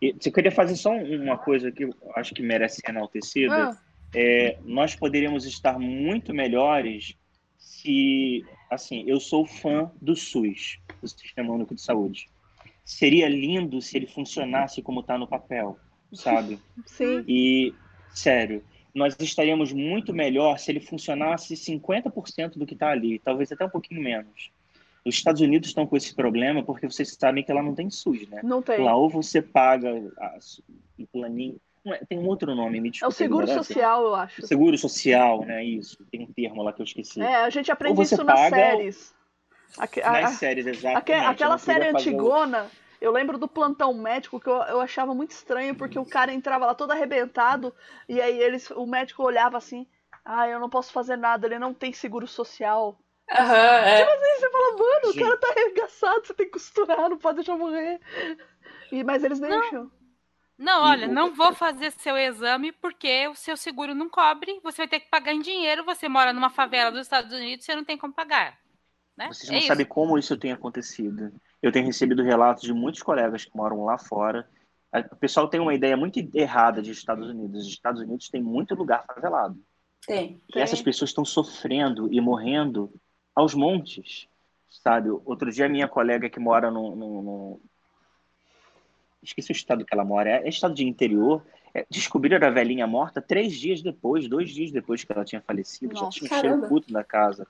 E 0.00 0.14
eu 0.24 0.32
queria 0.32 0.52
fazer 0.52 0.76
só 0.76 0.92
uma 0.92 1.36
coisa 1.36 1.70
que 1.70 1.84
eu 1.84 1.94
acho 2.14 2.32
que 2.34 2.42
merece 2.42 2.80
ser 2.80 2.90
enaltecida. 2.90 3.70
Ah, 3.70 3.76
É, 4.14 4.56
nós 4.64 4.94
poderíamos 4.96 5.44
estar 5.46 5.78
muito 5.78 6.32
melhores 6.34 7.14
se, 7.58 8.44
assim, 8.70 9.04
eu 9.06 9.20
sou 9.20 9.46
fã 9.46 9.90
do 10.00 10.16
SUS, 10.16 10.78
do 11.02 11.08
Sistema 11.08 11.52
Único 11.52 11.74
de 11.74 11.80
Saúde. 11.82 12.28
Seria 12.84 13.28
lindo 13.28 13.80
se 13.80 13.96
ele 13.96 14.06
funcionasse 14.06 14.82
como 14.82 15.00
está 15.00 15.16
no 15.16 15.26
papel, 15.26 15.78
sabe? 16.12 16.58
sim. 16.86 17.24
E, 17.26 17.74
sério, 18.12 18.64
nós 18.94 19.16
estaríamos 19.20 19.72
muito 19.72 20.12
melhor 20.12 20.58
se 20.58 20.70
ele 20.70 20.80
funcionasse 20.80 21.54
50% 21.54 22.58
do 22.58 22.66
que 22.66 22.74
está 22.74 22.90
ali, 22.90 23.18
talvez 23.18 23.52
até 23.52 23.64
um 23.64 23.70
pouquinho 23.70 24.02
menos. 24.02 24.50
Os 25.04 25.14
Estados 25.14 25.40
Unidos 25.40 25.68
estão 25.68 25.86
com 25.86 25.96
esse 25.96 26.14
problema 26.14 26.62
porque 26.62 26.86
vocês 26.86 27.16
sabem 27.18 27.42
que 27.42 27.52
lá 27.52 27.62
não 27.62 27.74
tem 27.74 27.88
SUS, 27.88 28.28
né? 28.28 28.40
Não 28.42 28.60
tem. 28.60 28.84
Lá 28.84 28.94
ou 28.94 29.08
você 29.08 29.40
paga 29.40 29.90
um 30.98 31.06
planinho. 31.06 31.56
é- 31.86 32.04
tem 32.04 32.18
um 32.18 32.26
outro 32.26 32.54
nome, 32.54 32.78
me 32.78 32.88
É 32.88 32.90
desculpa. 32.90 33.14
o 33.14 33.16
seguro 33.16 33.44
ignorância. 33.44 33.74
social, 33.74 34.04
eu 34.04 34.14
acho. 34.14 34.46
Seguro 34.46 34.76
social, 34.76 35.46
né? 35.46 35.64
Isso. 35.64 35.96
Tem 36.10 36.22
um 36.22 36.26
termo 36.26 36.62
lá 36.62 36.74
que 36.74 36.82
eu 36.82 36.84
esqueci. 36.84 37.22
É, 37.22 37.36
a 37.36 37.48
gente 37.48 37.72
aprende 37.72 37.96
Ou 37.96 38.02
isso 38.02 38.22
nas 38.22 38.50
séries. 38.50 39.14
Aque- 39.78 40.00
a- 40.02 40.12
Nas 40.12 40.30
séries, 40.30 40.66
exatamente. 40.66 40.98
aque- 40.98 41.12
aquela 41.12 41.50
não 41.52 41.58
série 41.58 41.88
antigona, 41.88 42.70
eu 43.00 43.12
lembro 43.12 43.38
do 43.38 43.48
plantão 43.48 43.94
médico 43.94 44.40
que 44.40 44.48
eu, 44.48 44.56
eu 44.62 44.80
achava 44.80 45.14
muito 45.14 45.30
estranho, 45.30 45.74
porque 45.74 45.98
o 45.98 46.04
cara 46.04 46.32
entrava 46.32 46.66
lá 46.66 46.74
todo 46.74 46.90
arrebentado, 46.90 47.74
e 48.08 48.20
aí 48.20 48.38
eles, 48.40 48.70
o 48.70 48.86
médico 48.86 49.22
olhava 49.22 49.56
assim, 49.56 49.86
ah, 50.24 50.46
eu 50.48 50.60
não 50.60 50.68
posso 50.68 50.92
fazer 50.92 51.16
nada, 51.16 51.46
ele 51.46 51.58
não 51.58 51.72
tem 51.72 51.92
seguro 51.92 52.26
social. 52.26 52.98
Aham, 53.32 53.54
é. 53.54 53.96
Tipo 53.96 54.10
assim, 54.10 54.40
você 54.40 54.50
fala, 54.50 54.76
mano, 54.76 55.10
o 55.10 55.14
cara 55.14 55.36
tá 55.38 55.48
arregaçado, 55.50 56.26
você 56.26 56.34
tem 56.34 56.46
que 56.46 56.52
costurar, 56.52 57.08
não 57.08 57.16
pode 57.18 57.36
deixar 57.36 57.56
morrer. 57.56 58.00
E, 58.92 59.04
mas 59.04 59.24
eles 59.24 59.38
deixam. 59.40 59.90
Não, 60.58 60.82
E 60.82 60.86
olha, 60.90 61.08
não 61.08 61.34
vou 61.34 61.54
fazer 61.54 61.90
seu 61.92 62.18
exame 62.18 62.70
porque 62.70 63.26
o 63.28 63.34
seu 63.34 63.56
seguro 63.56 63.94
não 63.94 64.10
cobre. 64.10 64.60
Você 64.62 64.78
vai 64.82 64.88
ter 64.88 65.00
que 65.00 65.08
pagar 65.08 65.32
em 65.32 65.40
dinheiro. 65.40 65.84
Você 65.84 66.06
mora 66.06 66.34
numa 66.34 66.50
favela 66.50 66.90
dos 66.92 67.00
Estados 67.00 67.32
Unidos, 67.32 67.64
você 67.64 67.74
não 67.74 67.84
tem 67.84 67.96
como 67.96 68.12
pagar. 68.12 68.59
Né? 69.20 69.28
Vocês 69.28 69.50
É 69.50 69.52
não 69.52 69.58
isso. 69.58 69.68
sabem 69.68 69.84
como 69.86 70.18
isso 70.18 70.36
tem 70.36 70.50
acontecido. 70.50 71.30
Eu 71.62 71.70
tenho 71.70 71.84
recebido 71.84 72.22
relatos 72.22 72.62
de 72.62 72.72
muitos 72.72 73.02
colegas 73.02 73.44
que 73.44 73.54
moram 73.54 73.84
lá 73.84 73.98
fora. 73.98 74.48
O 75.12 75.16
pessoal 75.16 75.46
tem 75.46 75.60
uma 75.60 75.74
ideia 75.74 75.94
muito 75.96 76.18
errada 76.34 76.80
de 76.80 76.90
Estados 76.90 77.28
Unidos. 77.28 77.66
Os 77.66 77.68
Estados 77.72 78.00
Unidos 78.00 78.28
tem 78.30 78.42
muito 78.42 78.74
lugar 78.74 79.04
favelado. 79.06 79.58
Tem. 80.06 80.40
E 80.54 80.58
essas 80.58 80.80
pessoas 80.80 81.10
estão 81.10 81.24
sofrendo 81.24 82.10
e 82.12 82.18
morrendo 82.20 82.90
aos 83.34 83.54
montes, 83.54 84.26
sabe? 84.70 85.10
Outro 85.10 85.52
dia, 85.52 85.68
minha 85.68 85.86
colega 85.86 86.30
que 86.30 86.40
mora 86.40 86.70
no... 86.70 86.96
no- 86.96 87.22
no- 87.22 87.60
Esqueci 89.22 89.50
o 89.50 89.52
estado 89.52 89.84
que 89.84 89.92
ela 89.94 90.02
mora. 90.04 90.30
É 90.30 90.48
estado 90.48 90.72
de 90.74 90.86
interior. 90.88 91.44
É, 91.74 91.86
descobriram 91.90 92.44
a 92.44 92.50
velhinha 92.50 92.86
morta 92.86 93.20
três 93.20 93.52
dias 93.52 93.82
depois, 93.82 94.26
dois 94.26 94.50
dias 94.50 94.72
depois 94.72 95.04
que 95.04 95.12
ela 95.12 95.24
tinha 95.26 95.42
falecido. 95.42 95.94
já 95.94 96.04
Nossa, 96.04 96.18
tinha 96.18 96.26
um 96.38 96.40
cheiro 96.40 96.68
puto 96.68 96.90
da 96.90 97.04
casa. 97.04 97.46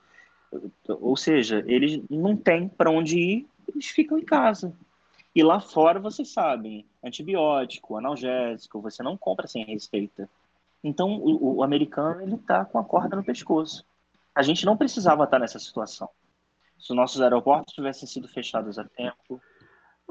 Ou 0.87 1.15
seja, 1.15 1.63
eles 1.67 2.01
não 2.09 2.35
têm 2.35 2.67
para 2.67 2.91
onde 2.91 3.17
ir, 3.17 3.47
eles 3.67 3.87
ficam 3.87 4.17
em 4.17 4.25
casa. 4.25 4.73
E 5.33 5.41
lá 5.41 5.59
fora, 5.61 5.99
vocês 5.99 6.29
sabem, 6.29 6.85
antibiótico, 7.03 7.97
analgésico, 7.97 8.81
você 8.81 9.01
não 9.01 9.15
compra 9.17 9.47
sem 9.47 9.63
receita. 9.63 10.29
Então, 10.83 11.15
o, 11.17 11.57
o 11.57 11.63
americano, 11.63 12.21
ele 12.21 12.37
tá 12.37 12.65
com 12.65 12.77
a 12.77 12.83
corda 12.83 13.15
no 13.15 13.23
pescoço. 13.23 13.85
A 14.35 14.41
gente 14.41 14.65
não 14.65 14.75
precisava 14.75 15.23
estar 15.23 15.39
nessa 15.39 15.59
situação. 15.59 16.09
Se 16.77 16.91
os 16.91 16.95
nossos 16.95 17.21
aeroportos 17.21 17.73
tivessem 17.73 18.07
sido 18.07 18.27
fechados 18.27 18.77
a 18.77 18.83
tempo, 18.83 19.41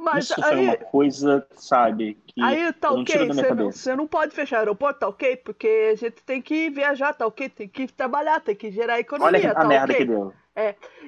Mas 0.01 0.25
isso 0.25 0.41
foi 0.43 0.51
aí, 0.59 0.65
uma 0.67 0.77
coisa, 0.77 1.47
sabe, 1.53 2.15
que 2.27 2.43
aí 2.43 2.73
tá 2.73 2.89
eu 2.89 2.97
não 2.97 3.05
tiro 3.05 3.25
ok, 3.25 3.29
da 3.29 3.35
minha 3.35 3.45
você 3.45 3.51
não, 3.51 3.57
cabeça. 3.65 3.79
você 3.79 3.97
não 3.97 4.07
pode 4.07 4.35
fechar 4.35 4.57
o 4.57 4.59
aeroporto, 4.61 5.01
tá 5.01 5.09
ok? 5.09 5.37
Porque 5.37 5.91
a 5.93 5.97
gente 5.97 6.23
tem 6.23 6.41
que 6.41 6.71
viajar, 6.71 7.13
tá 7.15 7.27
ok? 7.27 7.49
Tem 7.49 7.69
que 7.69 7.87
trabalhar, 7.93 8.41
tem 8.41 8.55
que 8.57 8.71
gerar 8.71 8.99
economia, 8.99 9.39
Olha 9.41 9.51
a 9.53 9.55
tá 9.55 9.65
merda 9.65 9.93
ok? 9.93 9.97
que 9.97 10.05
deu. 10.05 10.33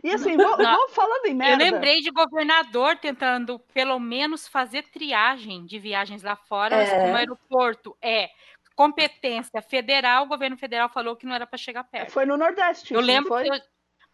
E 0.02 0.10
assim, 0.14 0.36
vou, 0.36 0.56
Não. 0.58 0.74
vou 0.76 0.88
falando 0.90 1.26
em 1.26 1.30
Eu 1.32 1.36
merda. 1.36 1.64
lembrei 1.64 2.00
de 2.00 2.10
governador 2.10 2.96
tentando, 2.96 3.58
pelo 3.74 3.98
menos, 3.98 4.46
fazer 4.48 4.82
triagem 4.90 5.66
de 5.66 5.78
viagens 5.78 6.22
lá 6.22 6.36
fora. 6.36 6.76
É. 6.76 7.00
Como 7.00 7.12
o 7.12 7.16
aeroporto 7.16 7.96
é 8.00 8.30
competência 8.74 9.60
federal, 9.62 10.24
o 10.24 10.28
governo 10.28 10.56
federal 10.56 10.88
falou 10.88 11.14
que 11.14 11.26
não 11.26 11.34
era 11.34 11.46
para 11.46 11.58
chegar 11.58 11.84
perto. 11.84 12.10
Foi 12.10 12.24
no 12.24 12.36
Nordeste, 12.36 12.94
Eu 12.94 13.00
não 13.00 13.06
lembro 13.06 13.28
foi? 13.28 13.44
que 13.44 13.50
eu- 13.50 13.60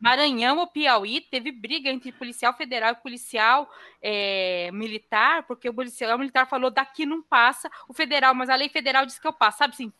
Maranhão 0.00 0.58
ou 0.58 0.66
Piauí 0.66 1.20
teve 1.20 1.50
briga 1.50 1.90
entre 1.90 2.12
policial 2.12 2.54
federal 2.54 2.92
e 2.92 3.02
policial 3.02 3.68
é, 4.00 4.70
militar, 4.72 5.44
porque 5.46 5.68
o 5.68 5.74
policial 5.74 6.18
militar 6.18 6.46
falou 6.46 6.70
daqui 6.70 7.04
não 7.04 7.22
passa, 7.22 7.70
o 7.88 7.94
federal, 7.94 8.34
mas 8.34 8.48
a 8.48 8.54
lei 8.54 8.68
federal 8.68 9.04
diz 9.04 9.18
que 9.18 9.26
eu 9.26 9.32
passo, 9.32 9.58
sabe 9.58 9.74
assim? 9.74 9.92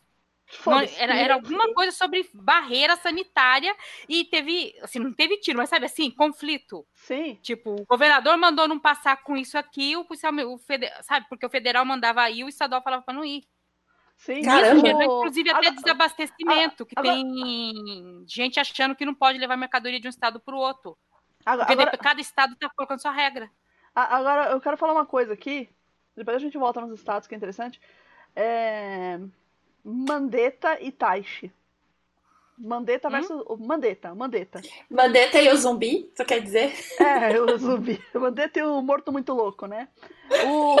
Não, 0.65 0.79
era, 0.79 1.15
era 1.15 1.33
alguma 1.35 1.71
coisa 1.73 1.91
sobre 1.91 2.27
barreira 2.33 2.95
sanitária 2.95 3.75
e 4.07 4.25
teve, 4.25 4.75
assim, 4.81 4.97
não 4.99 5.13
teve 5.13 5.37
tiro, 5.37 5.57
mas 5.57 5.69
sabe 5.69 5.85
assim, 5.85 6.09
conflito. 6.09 6.85
Sim. 6.95 7.37
Tipo, 7.41 7.75
o 7.81 7.85
governador 7.85 8.35
mandou 8.37 8.67
não 8.67 8.79
passar 8.79 9.21
com 9.21 9.37
isso 9.37 9.57
aqui, 9.57 9.95
o 9.95 10.05
policial, 10.05 10.33
o 10.47 10.57
fede- 10.57 10.91
sabe, 11.03 11.27
porque 11.29 11.45
o 11.45 11.49
federal 11.49 11.85
mandava 11.85 12.27
ir, 12.31 12.43
o 12.43 12.49
estadual 12.49 12.81
falava 12.81 13.03
para 13.03 13.13
não 13.13 13.23
ir. 13.23 13.43
Sim. 14.19 14.41
Caramba. 14.43 14.87
Isso 14.87 14.97
O- 14.97 15.01
inclusive, 15.19 15.49
até 15.49 15.71
desabastecimento, 15.71 16.85
que 16.85 16.93
agora- 16.97 17.15
tem 17.15 18.23
gente 18.27 18.59
achando 18.59 18.95
que 18.95 19.05
não 19.05 19.15
pode 19.15 19.37
levar 19.39 19.55
mercadoria 19.57 19.99
de 19.99 20.07
um 20.07 20.09
estado 20.09 20.39
para 20.39 20.53
o 20.55 20.59
outro. 20.59 20.97
Agora, 21.45 21.65
Porque 21.67 21.81
agora, 21.81 21.97
cada 21.97 22.19
estado 22.21 22.53
está 22.53 22.69
colocando 22.69 23.01
sua 23.01 23.11
regra. 23.11 23.49
agora 23.95 24.51
eu 24.51 24.59
quero 24.61 24.77
falar 24.77 24.91
uma 24.93 25.05
coisa 25.05 25.33
aqui. 25.33 25.69
Depois 26.15 26.35
a 26.35 26.39
gente 26.39 26.57
volta 26.57 26.81
nos 26.81 26.91
estados, 26.91 27.27
que 27.27 27.33
é 27.33 27.37
interessante. 27.37 27.79
É... 28.35 29.19
Mandetta 29.83 30.79
e 30.81 30.91
Taishi. 30.91 31.51
Mandetta 32.57 33.07
Hum? 33.07 33.11
versus. 33.11 33.43
Mandetta, 33.57 34.13
Mandetta. 34.13 34.61
Mandetta 34.89 35.41
e 35.41 35.49
o 35.49 35.55
zumbi, 35.55 36.11
tu 36.13 36.25
quer 36.25 36.41
dizer? 36.41 36.73
É, 36.99 37.39
o 37.39 37.57
zumbi. 37.57 38.03
Mandetta 38.13 38.59
e 38.59 38.63
o 38.63 38.81
morto 38.81 39.13
muito 39.13 39.33
louco, 39.33 39.65
né? 39.65 39.87
O... 40.45 40.75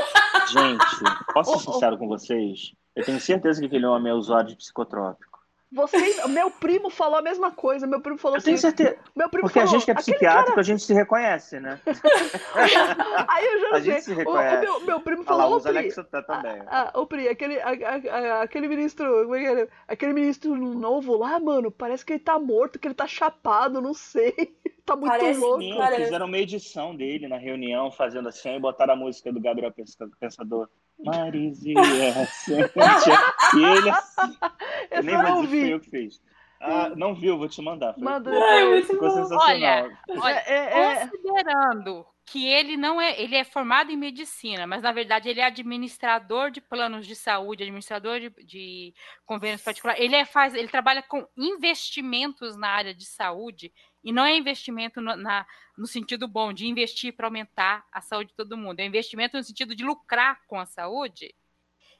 Gente, 0.51 0.85
posso 1.33 1.57
ser 1.57 1.71
sincero 1.71 1.97
com 1.97 2.07
vocês? 2.09 2.73
Eu 2.99 3.05
tenho 3.05 3.19
certeza 3.19 3.59
que 3.59 3.67
aquele 3.67 3.85
homem 3.85 4.11
é 4.11 4.15
usuário 4.15 4.49
de 4.49 4.55
psicotrópico. 4.55 5.39
Você, 5.71 5.97
meu 6.29 6.49
primo 6.49 6.89
falou 6.89 7.19
a 7.19 7.21
mesma 7.21 7.51
coisa. 7.51 7.85
Meu 7.85 8.01
primo 8.01 8.17
falou 8.17 8.37
Eu 8.37 8.41
tenho 8.43 8.55
assim. 8.55 8.61
certeza. 8.75 8.97
Meu 9.15 9.29
primo 9.29 9.43
Porque 9.43 9.59
a 9.59 9.65
falou, 9.67 9.79
gente 9.79 9.85
que 9.85 9.91
é 9.91 9.93
"Aquele 9.93 10.15
psiquiátrico, 10.17 10.59
a 10.59 10.63
gente 10.63 10.81
se 10.83 10.93
reconhece, 10.95 11.59
né? 11.59 11.79
Aí 13.27 13.45
eu 13.45 13.59
já 13.61 13.75
A 13.75 13.79
gente 13.79 14.01
sei. 14.01 14.01
se 14.01 14.11
O, 14.11 14.13
o 14.15 14.17
reconhece. 14.17 14.61
meu, 14.65 14.79
meu 14.81 14.99
primo 14.99 15.21
Olha 15.27 15.35
lá, 15.35 15.43
falou, 15.43 15.53
o 15.53 15.59
"Ô, 15.59 15.61
Pri, 15.61 15.77
Alexa 15.77 16.03
tá 16.03 16.23
também. 16.23 16.59
Ah, 16.67 16.91
ô 16.95 17.05
Pri, 17.05 17.27
aquele, 17.27 17.59
a- 17.59 17.67
a- 17.69 18.17
a- 18.17 18.41
aquele 18.41 18.67
ministro, 18.67 19.05
como 19.23 19.35
é 19.35 19.39
que 19.41 19.45
era? 19.45 19.69
Aquele 19.87 20.13
ministro 20.13 20.55
novo 20.55 21.15
lá, 21.17 21.39
mano, 21.39 21.69
parece 21.69 22.03
que 22.03 22.13
ele 22.13 22.19
tá 22.19 22.39
morto, 22.39 22.79
que 22.79 22.87
ele 22.87 22.95
tá 22.95 23.05
chapado, 23.07 23.81
não 23.81 23.93
sei. 23.93 24.33
Tá 24.89 24.95
muito 24.95 25.11
Parece 25.19 25.39
louco. 25.39 25.61
Sim, 25.61 25.75
Parece. 25.77 26.03
fizeram 26.05 26.25
uma 26.25 26.37
edição 26.39 26.95
dele 26.95 27.27
na 27.27 27.37
reunião, 27.37 27.91
fazendo 27.91 28.27
assim, 28.27 28.55
e 28.55 28.59
botaram 28.59 28.95
a 28.95 28.97
música 28.97 29.31
do 29.31 29.39
Gabriel 29.39 29.71
Pensa- 29.71 30.09
Pensador. 30.19 30.67
Marizia, 31.03 31.75
Cíntia. 32.25 33.17
E 33.55 33.63
ele 33.63 33.89
assim, 33.91 34.37
Esse 34.91 35.01
nem 35.03 35.15
eu 35.15 35.21
vou 35.21 35.29
não 35.29 35.41
dizer 35.45 35.47
que 35.47 35.47
fui 35.47 35.63
vi. 35.63 35.69
eu 35.71 35.79
que 35.79 35.89
fiz. 35.89 36.21
Ah, 36.61 36.89
não 36.89 37.15
viu, 37.15 37.37
vou 37.37 37.47
te 37.47 37.61
mandar. 37.61 37.93
Foi- 37.93 38.03
Manda 38.03 38.31
Ai, 38.31 38.81
Ficou 38.83 39.09
sensacional. 39.11 39.47
Olha, 39.47 40.43
É, 40.45 40.53
é, 40.55 40.79
é, 40.93 41.07
Considerando 41.07 42.05
que 42.25 42.45
ele 42.47 42.75
não 42.77 43.01
é, 43.01 43.19
ele 43.19 43.35
é 43.35 43.43
formado 43.43 43.91
em 43.91 43.97
medicina, 43.97 44.67
mas 44.67 44.83
na 44.83 44.91
verdade 44.91 45.29
ele 45.29 45.39
é 45.39 45.45
administrador 45.45 46.51
de 46.51 46.59
planos 46.61 47.07
de 47.07 47.15
saúde, 47.15 47.63
administrador 47.63 48.19
de, 48.19 48.29
de 48.45 48.93
convênios 49.25 49.63
particulares. 49.63 50.03
Ele 50.03 50.15
é, 50.15 50.25
faz, 50.25 50.53
ele 50.53 50.67
trabalha 50.67 51.01
com 51.01 51.25
investimentos 51.35 52.55
na 52.57 52.67
área 52.69 52.93
de 52.93 53.05
saúde 53.05 53.71
e 54.03 54.11
não 54.11 54.25
é 54.25 54.35
investimento 54.35 55.01
no, 55.01 55.15
na, 55.15 55.45
no 55.77 55.87
sentido 55.87 56.27
bom 56.27 56.53
de 56.53 56.67
investir 56.67 57.13
para 57.13 57.27
aumentar 57.27 57.85
a 57.91 58.01
saúde 58.01 58.29
de 58.29 58.35
todo 58.35 58.57
mundo, 58.57 58.79
é 58.79 58.85
investimento 58.85 59.37
no 59.37 59.43
sentido 59.43 59.75
de 59.75 59.83
lucrar 59.83 60.41
com 60.47 60.59
a 60.59 60.65
saúde. 60.65 61.33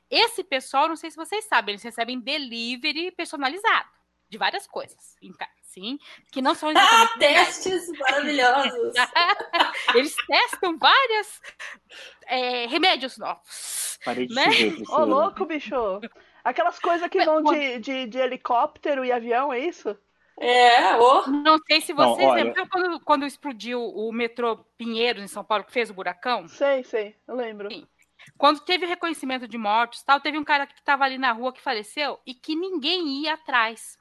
Esse 0.10 0.44
pessoal, 0.44 0.88
não 0.88 0.96
sei 0.96 1.12
se 1.12 1.18
vocês 1.18 1.46
sabem, 1.46 1.74
eles 1.74 1.84
recebem 1.84 2.20
delivery 2.20 3.12
personalizado 3.12 3.90
de 4.28 4.38
várias 4.38 4.68
coisas, 4.68 5.16
em 5.22 5.34
casa, 5.34 5.52
sim, 5.64 6.00
que 6.32 6.42
não 6.42 6.54
são 6.54 6.70
Ah, 6.70 6.74
exatamente 6.78 7.20
testes 7.20 7.90
maravilhosos. 7.98 8.94
Eles 9.96 10.16
testam 10.28 10.78
várias 10.78 11.42
é, 12.28 12.68
remédios 12.68 13.18
novos. 13.18 14.00
Parei 14.06 14.28
de 14.28 14.36
Né? 14.36 14.46
Ô, 14.90 15.04
louco, 15.04 15.46
bicho. 15.46 15.76
Aquelas 16.44 16.80
coisas 16.80 17.10
que 17.10 17.26
vão 17.26 17.44
de, 17.44 17.80
de, 17.80 18.06
de 18.06 18.18
helicóptero 18.20 19.04
e 19.04 19.12
avião, 19.12 19.52
é 19.52 19.60
isso? 19.60 19.98
É, 20.40 20.96
ô. 20.98 21.28
Não 21.28 21.58
sei 21.68 21.82
se 21.82 21.94
Não, 21.94 22.14
vocês 22.16 22.28
olha- 22.28 22.44
lembram 22.46 22.68
quando, 22.68 23.00
quando 23.02 23.26
explodiu 23.26 23.82
o 23.84 24.12
metrô 24.12 24.58
Pinheiros 24.78 25.22
em 25.24 25.28
São 25.28 25.44
Paulo, 25.44 25.64
que 25.66 25.72
fez 25.72 25.90
o 25.90 25.94
buracão? 25.94 26.48
Sei, 26.48 26.84
sei, 26.84 27.16
eu 27.28 27.36
lembro. 27.36 27.70
Sim. 27.70 27.86
Quando 28.38 28.60
teve 28.62 28.86
o 28.86 28.88
reconhecimento 28.90 29.48
de 29.48 29.58
mortos, 29.58 30.04
tal, 30.04 30.20
teve 30.20 30.38
um 30.38 30.44
cara 30.44 30.66
que 30.68 30.74
estava 30.76 31.04
ali 31.04 31.18
na 31.18 31.32
rua 31.32 31.52
que 31.54 31.62
faleceu 31.62 32.20
e 32.26 32.34
que 32.34 32.56
ninguém 32.56 33.24
ia 33.24 33.34
atrás. 33.34 33.98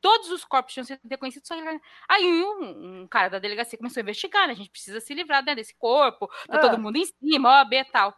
Todos 0.00 0.30
os 0.30 0.44
corpos 0.44 0.72
tinham 0.74 0.84
sido 0.84 0.98
reconhecidos, 1.08 1.46
só 1.46 1.54
que 1.54 1.80
aí 2.08 2.42
um, 2.42 3.02
um 3.02 3.06
cara 3.06 3.28
da 3.30 3.38
delegacia 3.38 3.78
começou 3.78 4.00
a 4.00 4.02
investigar, 4.02 4.46
né? 4.48 4.52
A 4.52 4.56
gente 4.56 4.70
precisa 4.70 5.00
se 5.00 5.14
livrar 5.14 5.44
né, 5.44 5.54
desse 5.54 5.74
corpo, 5.76 6.26
tá 6.48 6.56
Ah. 6.56 6.58
todo 6.58 6.78
mundo 6.78 6.96
em 6.96 7.04
cima, 7.04 7.48
OAB 7.48 7.72
e 7.74 7.84
tal. 7.84 8.12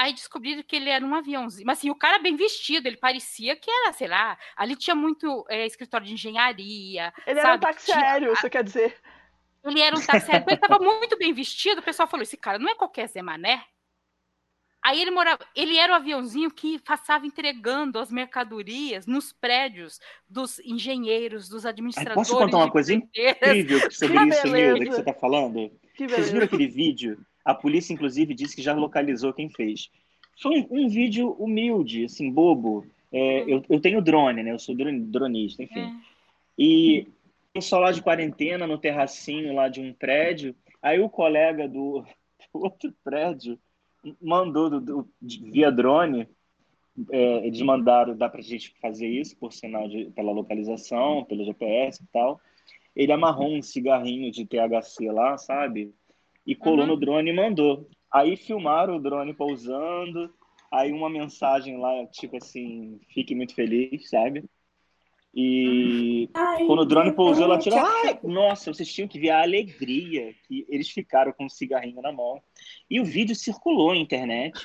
Aí 0.00 0.14
descobriram 0.14 0.62
que 0.62 0.74
ele 0.74 0.88
era 0.88 1.04
um 1.04 1.14
aviãozinho. 1.14 1.66
Mas 1.66 1.78
assim, 1.78 1.90
o 1.90 1.94
cara 1.94 2.18
bem 2.18 2.34
vestido, 2.34 2.86
ele 2.86 2.96
parecia 2.96 3.54
que 3.54 3.70
era, 3.70 3.92
sei 3.92 4.08
lá, 4.08 4.38
ali 4.56 4.74
tinha 4.74 4.94
muito 4.94 5.44
é, 5.46 5.66
escritório 5.66 6.06
de 6.06 6.14
engenharia. 6.14 7.12
Ele 7.26 7.38
era 7.38 7.48
um 7.50 7.52
sabe? 7.52 7.66
táxi 7.66 7.84
Tinha- 7.92 7.98
aéreo, 7.98 8.34
você 8.34 8.48
quer 8.48 8.64
dizer? 8.64 8.96
Ele 9.62 9.78
era 9.78 9.94
um 9.94 10.00
táxi 10.00 10.30
aéreo, 10.30 10.46
ele 10.48 10.54
estava 10.54 10.78
muito 10.82 11.18
bem 11.18 11.34
vestido. 11.34 11.80
O 11.80 11.82
pessoal 11.82 12.08
falou: 12.08 12.22
esse 12.22 12.38
cara 12.38 12.58
não 12.58 12.70
é 12.70 12.74
qualquer 12.74 13.08
Zé 13.08 13.20
Mané. 13.20 13.62
Aí 14.82 15.02
ele 15.02 15.10
morava, 15.10 15.46
ele 15.54 15.76
era 15.76 15.92
o 15.92 15.96
aviãozinho 15.96 16.50
que 16.50 16.78
passava 16.78 17.26
entregando 17.26 17.98
as 17.98 18.10
mercadorias 18.10 19.06
nos 19.06 19.34
prédios 19.34 20.00
dos 20.26 20.58
engenheiros, 20.60 21.46
dos 21.46 21.66
Ai, 21.66 21.72
administradores. 21.72 22.26
Posso 22.26 22.42
contar 22.42 22.56
uma 22.56 22.70
coisa 22.70 22.94
incrível 22.94 23.92
sobre 23.92 24.18
Que 24.18 24.24
isso, 24.24 24.74
que 24.78 24.86
você 24.86 25.02
tá 25.04 25.12
falando? 25.12 25.70
Que 25.94 26.08
Vocês 26.08 26.30
viram 26.30 26.46
aquele 26.46 26.68
vídeo? 26.68 27.22
A 27.44 27.54
polícia, 27.54 27.92
inclusive, 27.92 28.34
disse 28.34 28.54
que 28.56 28.62
já 28.62 28.74
localizou 28.74 29.32
quem 29.32 29.48
fez. 29.48 29.90
Foi 30.40 30.60
um, 30.60 30.84
um 30.84 30.88
vídeo 30.88 31.32
humilde, 31.32 32.04
assim, 32.04 32.30
bobo. 32.30 32.86
É, 33.12 33.40
eu, 33.52 33.64
eu 33.68 33.80
tenho 33.80 34.00
drone, 34.02 34.42
né? 34.42 34.52
Eu 34.52 34.58
sou 34.58 34.74
drone- 34.74 35.00
dronista, 35.00 35.62
enfim. 35.62 35.80
É. 35.80 35.92
E 36.58 37.00
o 37.50 37.52
pessoal 37.54 37.82
lá 37.82 37.92
de 37.92 38.02
quarentena, 38.02 38.66
no 38.66 38.78
terracinho 38.78 39.54
lá 39.54 39.68
de 39.68 39.80
um 39.80 39.92
prédio. 39.92 40.54
Aí 40.82 41.00
o 41.00 41.08
colega 41.08 41.66
do, 41.68 42.04
do 42.52 42.60
outro 42.62 42.92
prédio 43.04 43.58
mandou 44.20 44.70
do, 44.70 44.80
do- 44.80 45.08
via 45.20 45.70
drone. 45.70 46.26
é, 47.10 47.46
eles 47.46 47.60
mandaram, 47.62 48.16
dá 48.16 48.28
pra 48.28 48.40
gente 48.42 48.74
fazer 48.80 49.08
isso 49.08 49.36
por 49.36 49.52
sinal 49.52 49.88
de, 49.88 50.06
pela 50.10 50.32
localização, 50.32 51.24
pelo 51.24 51.44
GPS 51.44 52.02
e 52.02 52.06
tal. 52.12 52.40
ele 52.94 53.12
amarrou 53.12 53.52
um 53.54 53.62
cigarrinho 53.62 54.30
de 54.30 54.44
THC 54.46 55.10
lá, 55.10 55.36
sabe? 55.38 55.92
E 56.50 56.54
colou 56.56 56.80
Uhum. 56.80 56.86
no 56.88 56.96
drone 56.96 57.30
e 57.30 57.32
mandou. 57.32 57.88
Aí 58.12 58.36
filmaram 58.36 58.96
o 58.96 59.00
drone 59.00 59.32
pousando, 59.32 60.34
aí 60.72 60.90
uma 60.92 61.08
mensagem 61.08 61.78
lá, 61.78 62.04
tipo 62.06 62.36
assim, 62.36 62.98
fique 63.14 63.34
muito 63.36 63.54
feliz, 63.54 64.08
sabe? 64.10 64.44
E 65.32 66.28
Ai, 66.34 66.66
quando 66.66 66.80
o 66.80 66.84
drone 66.84 67.12
pousou, 67.12 67.44
ela 67.44 67.56
tirou. 67.56 67.78
Ai, 67.78 68.18
nossa, 68.24 68.74
vocês 68.74 68.92
tinham 68.92 69.06
que 69.06 69.16
ver 69.20 69.30
a 69.30 69.42
alegria 69.42 70.34
que 70.48 70.66
eles 70.68 70.90
ficaram 70.90 71.32
com 71.32 71.44
o 71.46 71.50
cigarrinho 71.50 72.02
na 72.02 72.10
mão. 72.10 72.42
E 72.90 73.00
o 73.00 73.04
vídeo 73.04 73.36
circulou 73.36 73.94
na 73.94 74.00
internet. 74.00 74.60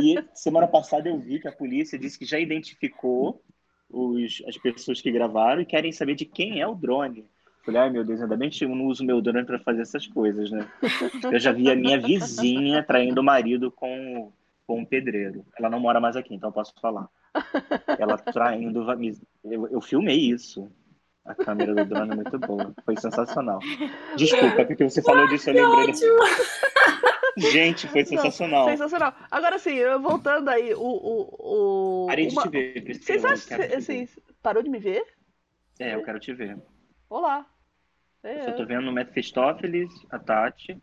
e 0.00 0.14
semana 0.32 0.68
passada 0.68 1.08
eu 1.08 1.18
vi 1.18 1.40
que 1.40 1.48
a 1.48 1.52
polícia 1.52 1.98
disse 1.98 2.16
que 2.16 2.24
já 2.24 2.38
identificou 2.38 3.42
os, 3.90 4.40
as 4.46 4.56
pessoas 4.56 5.00
que 5.00 5.10
gravaram 5.10 5.60
e 5.62 5.66
querem 5.66 5.90
saber 5.90 6.14
de 6.14 6.24
quem 6.24 6.60
é 6.60 6.66
o 6.66 6.76
drone. 6.76 7.24
Falei, 7.64 7.80
ai 7.80 7.90
meu 7.90 8.04
Deus, 8.04 8.20
ainda 8.20 8.36
bem 8.36 8.50
que 8.50 8.64
eu 8.64 8.68
não 8.68 8.86
uso 8.86 9.04
meu 9.04 9.22
drone 9.22 9.44
para 9.44 9.58
fazer 9.58 9.82
essas 9.82 10.06
coisas, 10.06 10.50
né? 10.50 10.68
Eu 11.32 11.40
já 11.40 11.50
vi 11.50 11.70
a 11.70 11.74
minha 11.76 11.98
vizinha 11.98 12.82
traindo 12.82 13.20
o 13.22 13.24
marido 13.24 13.70
com, 13.70 14.30
com 14.66 14.80
um 14.80 14.84
pedreiro. 14.84 15.46
Ela 15.58 15.70
não 15.70 15.80
mora 15.80 15.98
mais 15.98 16.14
aqui, 16.14 16.34
então 16.34 16.50
eu 16.50 16.52
posso 16.52 16.74
falar. 16.80 17.08
Ela 17.98 18.18
traindo. 18.18 18.84
Eu, 19.42 19.66
eu 19.68 19.80
filmei 19.80 20.16
isso. 20.16 20.70
A 21.24 21.34
câmera 21.34 21.74
do 21.74 21.86
drone 21.86 22.12
é 22.12 22.14
muito 22.16 22.38
boa. 22.38 22.74
Foi 22.84 22.96
sensacional. 22.98 23.58
Desculpa, 24.14 24.66
porque 24.66 24.84
você 24.84 25.00
falou 25.00 25.26
disso, 25.28 25.48
eu 25.48 25.76
lembrei. 25.76 25.94
Gente, 27.50 27.88
foi 27.88 28.04
sensacional. 28.04 28.68
Sensacional. 28.68 29.14
Agora 29.30 29.58
sim, 29.58 29.78
voltando 30.00 30.48
aí, 30.50 30.72
o. 30.74 30.80
o, 30.80 32.04
o 32.04 32.06
Parei 32.06 32.26
de 32.26 32.34
uma- 32.34 32.42
te 32.42 32.48
ver, 32.50 32.84
Priscila. 32.84 33.04
Vocês 33.04 33.24
acham 33.24 33.76
assim, 33.76 34.08
parou 34.42 34.62
de 34.62 34.68
me 34.68 34.78
ver? 34.78 35.02
É, 35.80 35.94
eu 35.94 36.02
quero 36.04 36.20
te 36.20 36.32
ver. 36.32 36.56
Olá. 37.08 37.46
Eu 38.24 38.30
É, 38.30 38.44
só 38.44 38.52
tô 38.52 38.66
vendo 38.66 38.88
o 38.88 38.92
Mephistófeles, 38.92 39.90
a 40.10 40.18
Tati 40.18 40.76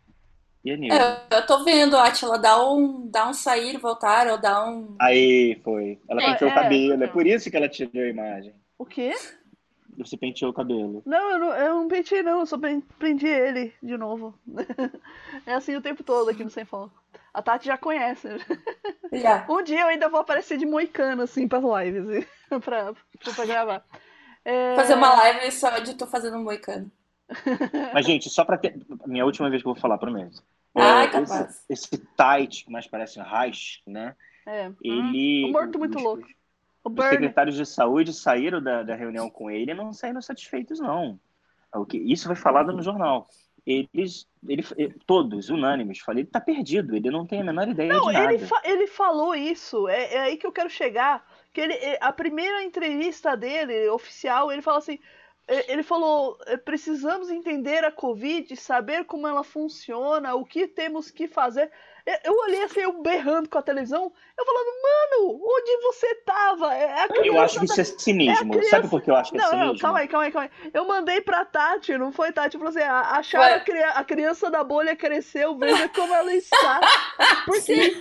e 0.64 0.70
a 0.70 0.76
Nilda. 0.76 1.26
É, 1.30 1.36
eu 1.38 1.46
tô 1.46 1.64
vendo, 1.64 1.96
Atila, 1.96 2.38
dá 2.38 2.62
um, 2.64 3.08
dá 3.10 3.28
um 3.28 3.34
sair, 3.34 3.76
voltar, 3.78 4.28
ou 4.28 4.38
dá 4.38 4.64
um. 4.64 4.96
Aí, 5.00 5.60
foi. 5.64 5.98
Ela 6.08 6.22
É, 6.22 6.26
penteou 6.32 6.50
é. 6.50 6.52
o 6.52 6.56
cabelo. 6.56 7.04
É 7.04 7.08
por 7.08 7.26
isso 7.26 7.50
que 7.50 7.56
ela 7.56 7.68
tirou 7.68 8.02
a 8.02 8.08
imagem. 8.08 8.54
O 8.78 8.86
quê? 8.86 9.12
Você 9.98 10.16
penteou 10.16 10.50
o 10.50 10.54
cabelo. 10.54 11.02
Não, 11.04 11.30
eu 11.32 11.38
não, 11.38 11.52
eu 11.54 11.74
não 11.74 11.88
pentei, 11.88 12.22
não, 12.22 12.40
eu 12.40 12.46
só 12.46 12.56
prendi 12.98 13.26
ele 13.26 13.74
de 13.82 13.96
novo. 13.98 14.34
é 15.46 15.52
assim 15.54 15.76
o 15.76 15.82
tempo 15.82 16.02
todo 16.02 16.30
aqui 16.30 16.42
no 16.42 16.48
Sem 16.50 16.64
Foco. 16.64 16.92
A 17.34 17.42
Tati 17.42 17.66
já 17.66 17.76
conhece. 17.76 18.28
Já. 19.12 19.46
Um 19.48 19.62
dia 19.62 19.82
eu 19.82 19.88
ainda 19.88 20.08
vou 20.08 20.20
aparecer 20.20 20.56
de 20.56 20.64
moicano, 20.64 21.22
assim, 21.22 21.46
pras 21.46 21.62
lives, 21.62 22.26
pra, 22.48 22.58
pra, 22.94 23.32
pra 23.34 23.44
gravar. 23.46 23.84
É, 24.44 24.74
Fazer 24.74 24.94
uma 24.94 25.14
live 25.14 25.50
só 25.52 25.78
de 25.78 25.94
tu 25.94 26.06
fazendo 26.06 26.38
um 26.38 26.44
moicano. 26.44 26.90
Mas, 27.94 28.04
gente, 28.06 28.28
só 28.30 28.44
pra 28.44 28.58
ter. 28.58 28.78
Minha 29.06 29.24
última 29.24 29.48
vez 29.50 29.62
que 29.62 29.68
eu 29.68 29.72
vou 29.72 29.80
falar, 29.80 29.98
prometo. 29.98 30.42
Ai, 30.74 31.04
É, 31.06 31.08
capaz. 31.08 31.64
esse, 31.70 31.94
esse 31.94 31.98
tight, 32.16 32.64
que 32.64 32.70
mais 32.72 32.86
parece 32.86 33.18
um 33.20 33.22
Reich, 33.22 33.82
né? 33.86 34.14
É, 34.46 34.70
Ele. 34.82 35.44
Um 35.46 35.52
morto 35.52 35.78
muito 35.78 35.96
os- 35.98 36.02
louco. 36.02 36.26
Os 36.84 37.04
secretários 37.04 37.54
de 37.56 37.64
saúde 37.64 38.12
saíram 38.12 38.60
da, 38.60 38.82
da 38.82 38.96
reunião 38.96 39.30
com 39.30 39.48
ele 39.48 39.70
e 39.70 39.74
não 39.74 39.92
saíram 39.92 40.20
satisfeitos, 40.20 40.80
não. 40.80 41.18
O 41.74 41.86
que, 41.86 41.96
isso 41.96 42.26
foi 42.26 42.34
falado 42.34 42.72
no 42.72 42.82
jornal. 42.82 43.28
Eles, 43.64 44.26
ele, 44.48 44.64
eh, 44.76 44.90
todos, 45.06 45.48
unânimes, 45.48 46.00
falei, 46.00 46.22
ele 46.24 46.30
tá 46.30 46.40
perdido, 46.40 46.96
ele 46.96 47.08
não 47.08 47.24
tem 47.24 47.40
a 47.40 47.44
menor 47.44 47.68
ideia 47.68 47.92
Não, 47.92 48.08
de 48.08 48.12
nada. 48.14 48.34
ele, 48.34 48.44
fa- 48.44 48.60
ele 48.64 48.88
falou 48.88 49.32
isso, 49.32 49.86
é, 49.88 50.14
é 50.14 50.20
aí 50.22 50.36
que 50.36 50.44
eu 50.44 50.50
quero 50.50 50.68
chegar. 50.68 51.24
Que 51.52 51.60
ele, 51.60 51.74
é, 51.74 51.98
a 52.00 52.12
primeira 52.12 52.64
entrevista 52.64 53.36
dele, 53.36 53.88
oficial, 53.90 54.50
ele 54.50 54.60
fala 54.62 54.78
assim. 54.78 54.98
É, 55.48 55.72
Ele 55.72 55.82
falou: 55.82 56.38
é, 56.46 56.56
precisamos 56.56 57.30
entender 57.30 57.84
a 57.84 57.90
Covid, 57.92 58.54
saber 58.56 59.04
como 59.04 59.26
ela 59.26 59.42
funciona, 59.44 60.34
o 60.34 60.44
que 60.44 60.66
temos 60.68 61.10
que 61.10 61.26
fazer. 61.28 61.70
Eu- 62.04 62.18
Eu 62.24 62.32
olhei 62.40 62.62
assim, 62.64 62.80
eu 62.80 63.00
berrando 63.00 63.48
com 63.48 63.58
a 63.58 63.62
televisão, 63.62 64.12
eu 64.36 64.44
falando, 64.44 64.66
mano, 64.82 65.40
onde 65.44 65.76
você 65.82 66.14
tava? 66.24 66.74
É 66.74 66.92
a 67.04 67.08
Eu 67.24 67.40
acho 67.40 67.58
que 67.60 67.64
isso 67.66 67.76
tá- 67.76 67.82
é 67.82 67.84
cinismo. 67.84 68.58
é 68.58 68.62
Sabe 68.64 68.88
por 68.88 69.00
que 69.00 69.10
eu 69.10 69.14
acho 69.16 69.30
que 69.30 69.36
é 69.36 69.40
Não, 69.40 69.50
cinismo? 69.50 69.72
não, 69.74 69.78
calma 69.78 69.98
aí, 70.00 70.08
calma 70.08 70.24
aí, 70.26 70.32
calma 70.32 70.50
aí. 70.62 70.70
Eu 70.74 70.84
mandei 70.86 71.20
pra 71.20 71.44
Tati, 71.44 71.96
não 71.96 72.10
foi 72.10 72.32
Tati? 72.32 72.56
Falou 72.58 72.70
assim: 72.70 72.80
"Ah, 72.80 73.18
acharam 73.18 73.56
a, 73.56 73.60
cria- 73.60 73.90
a 73.90 74.04
criança 74.04 74.50
da 74.50 74.64
bolha 74.64 74.96
cresceu, 74.96 75.56
veja 75.56 75.88
como 75.90 76.12
ela 76.14 76.32
está. 76.34 76.80
Porque, 77.46 77.94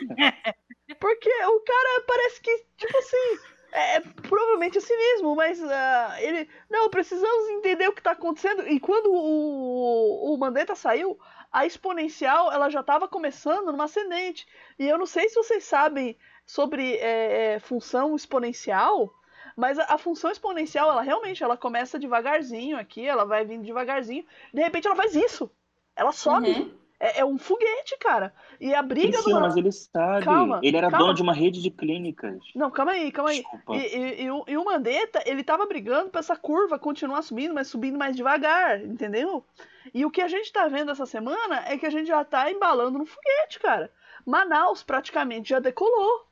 porque 0.99 1.29
o 1.45 1.59
cara 1.61 2.03
parece 2.07 2.41
que, 2.41 2.65
tipo 2.77 2.97
assim, 2.97 3.39
é 3.71 3.99
provavelmente 3.99 4.77
é 4.77 4.81
cinismo, 4.81 5.35
mas 5.35 5.61
ah, 5.63 6.15
ele. 6.19 6.49
Não, 6.69 6.89
precisamos 6.89 7.49
entender 7.49 7.87
o 7.87 7.93
que 7.93 8.01
tá 8.01 8.11
acontecendo. 8.11 8.67
E 8.67 8.79
quando 8.79 9.11
o, 9.11 10.33
o 10.33 10.37
Mandetta 10.37 10.75
saiu, 10.75 11.17
a 11.51 11.65
exponencial 11.65 12.51
ela 12.51 12.69
já 12.69 12.83
tava 12.83 13.07
começando 13.07 13.71
numa 13.71 13.85
ascendente. 13.85 14.45
E 14.77 14.87
eu 14.87 14.97
não 14.97 15.05
sei 15.05 15.29
se 15.29 15.35
vocês 15.35 15.63
sabem 15.63 16.17
sobre 16.45 16.95
é, 16.95 17.53
é, 17.53 17.59
função 17.59 18.15
exponencial. 18.15 19.13
Mas 19.55 19.77
a, 19.79 19.95
a 19.95 19.97
função 19.97 20.31
exponencial, 20.31 20.89
ela 20.89 21.01
realmente, 21.01 21.43
ela 21.43 21.57
começa 21.57 21.99
devagarzinho 21.99 22.77
aqui, 22.77 23.05
ela 23.05 23.25
vai 23.25 23.45
vindo 23.45 23.65
devagarzinho, 23.65 24.25
de 24.53 24.61
repente 24.61 24.87
ela 24.87 24.95
faz 24.95 25.15
isso. 25.15 25.51
Ela 25.95 26.11
sobe. 26.11 26.51
Uhum. 26.51 26.80
É, 27.03 27.21
é 27.21 27.25
um 27.25 27.35
foguete, 27.39 27.97
cara. 27.99 28.31
E 28.59 28.75
a 28.75 28.81
briga 28.83 29.13
Priscila, 29.13 29.39
do. 29.39 29.41
mas 29.41 29.57
ele 29.57 29.71
sabe. 29.71 30.23
Calma, 30.23 30.59
ele 30.61 30.77
era 30.77 30.87
calma. 30.91 31.05
dono 31.05 31.15
de 31.15 31.21
uma 31.23 31.33
rede 31.33 31.59
de 31.59 31.71
clínicas. 31.71 32.37
Não, 32.53 32.69
calma 32.69 32.91
aí, 32.91 33.11
calma 33.11 33.31
aí. 33.31 33.37
Desculpa. 33.41 33.75
E, 33.75 33.79
e- 33.97 34.23
e 34.25 34.29
o, 34.31 34.43
e 34.47 34.55
o 34.55 34.63
Mandetta, 34.63 35.23
ele 35.25 35.43
tava 35.43 35.65
brigando 35.65 36.11
pra 36.11 36.19
essa 36.19 36.35
curva 36.35 36.77
continuar 36.77 37.23
subindo, 37.23 37.55
mas 37.55 37.67
subindo 37.69 37.97
mais 37.97 38.15
devagar, 38.15 38.79
entendeu? 38.85 39.43
E 39.91 40.05
o 40.05 40.11
que 40.11 40.21
a 40.21 40.27
gente 40.27 40.53
tá 40.53 40.67
vendo 40.67 40.91
essa 40.91 41.07
semana 41.07 41.63
é 41.67 41.75
que 41.75 41.87
a 41.87 41.89
gente 41.89 42.05
já 42.05 42.23
tá 42.23 42.51
embalando 42.51 42.99
no 42.99 43.05
foguete, 43.07 43.59
cara. 43.59 43.91
Manaus 44.23 44.83
praticamente 44.83 45.49
já 45.49 45.59
decolou. 45.59 46.27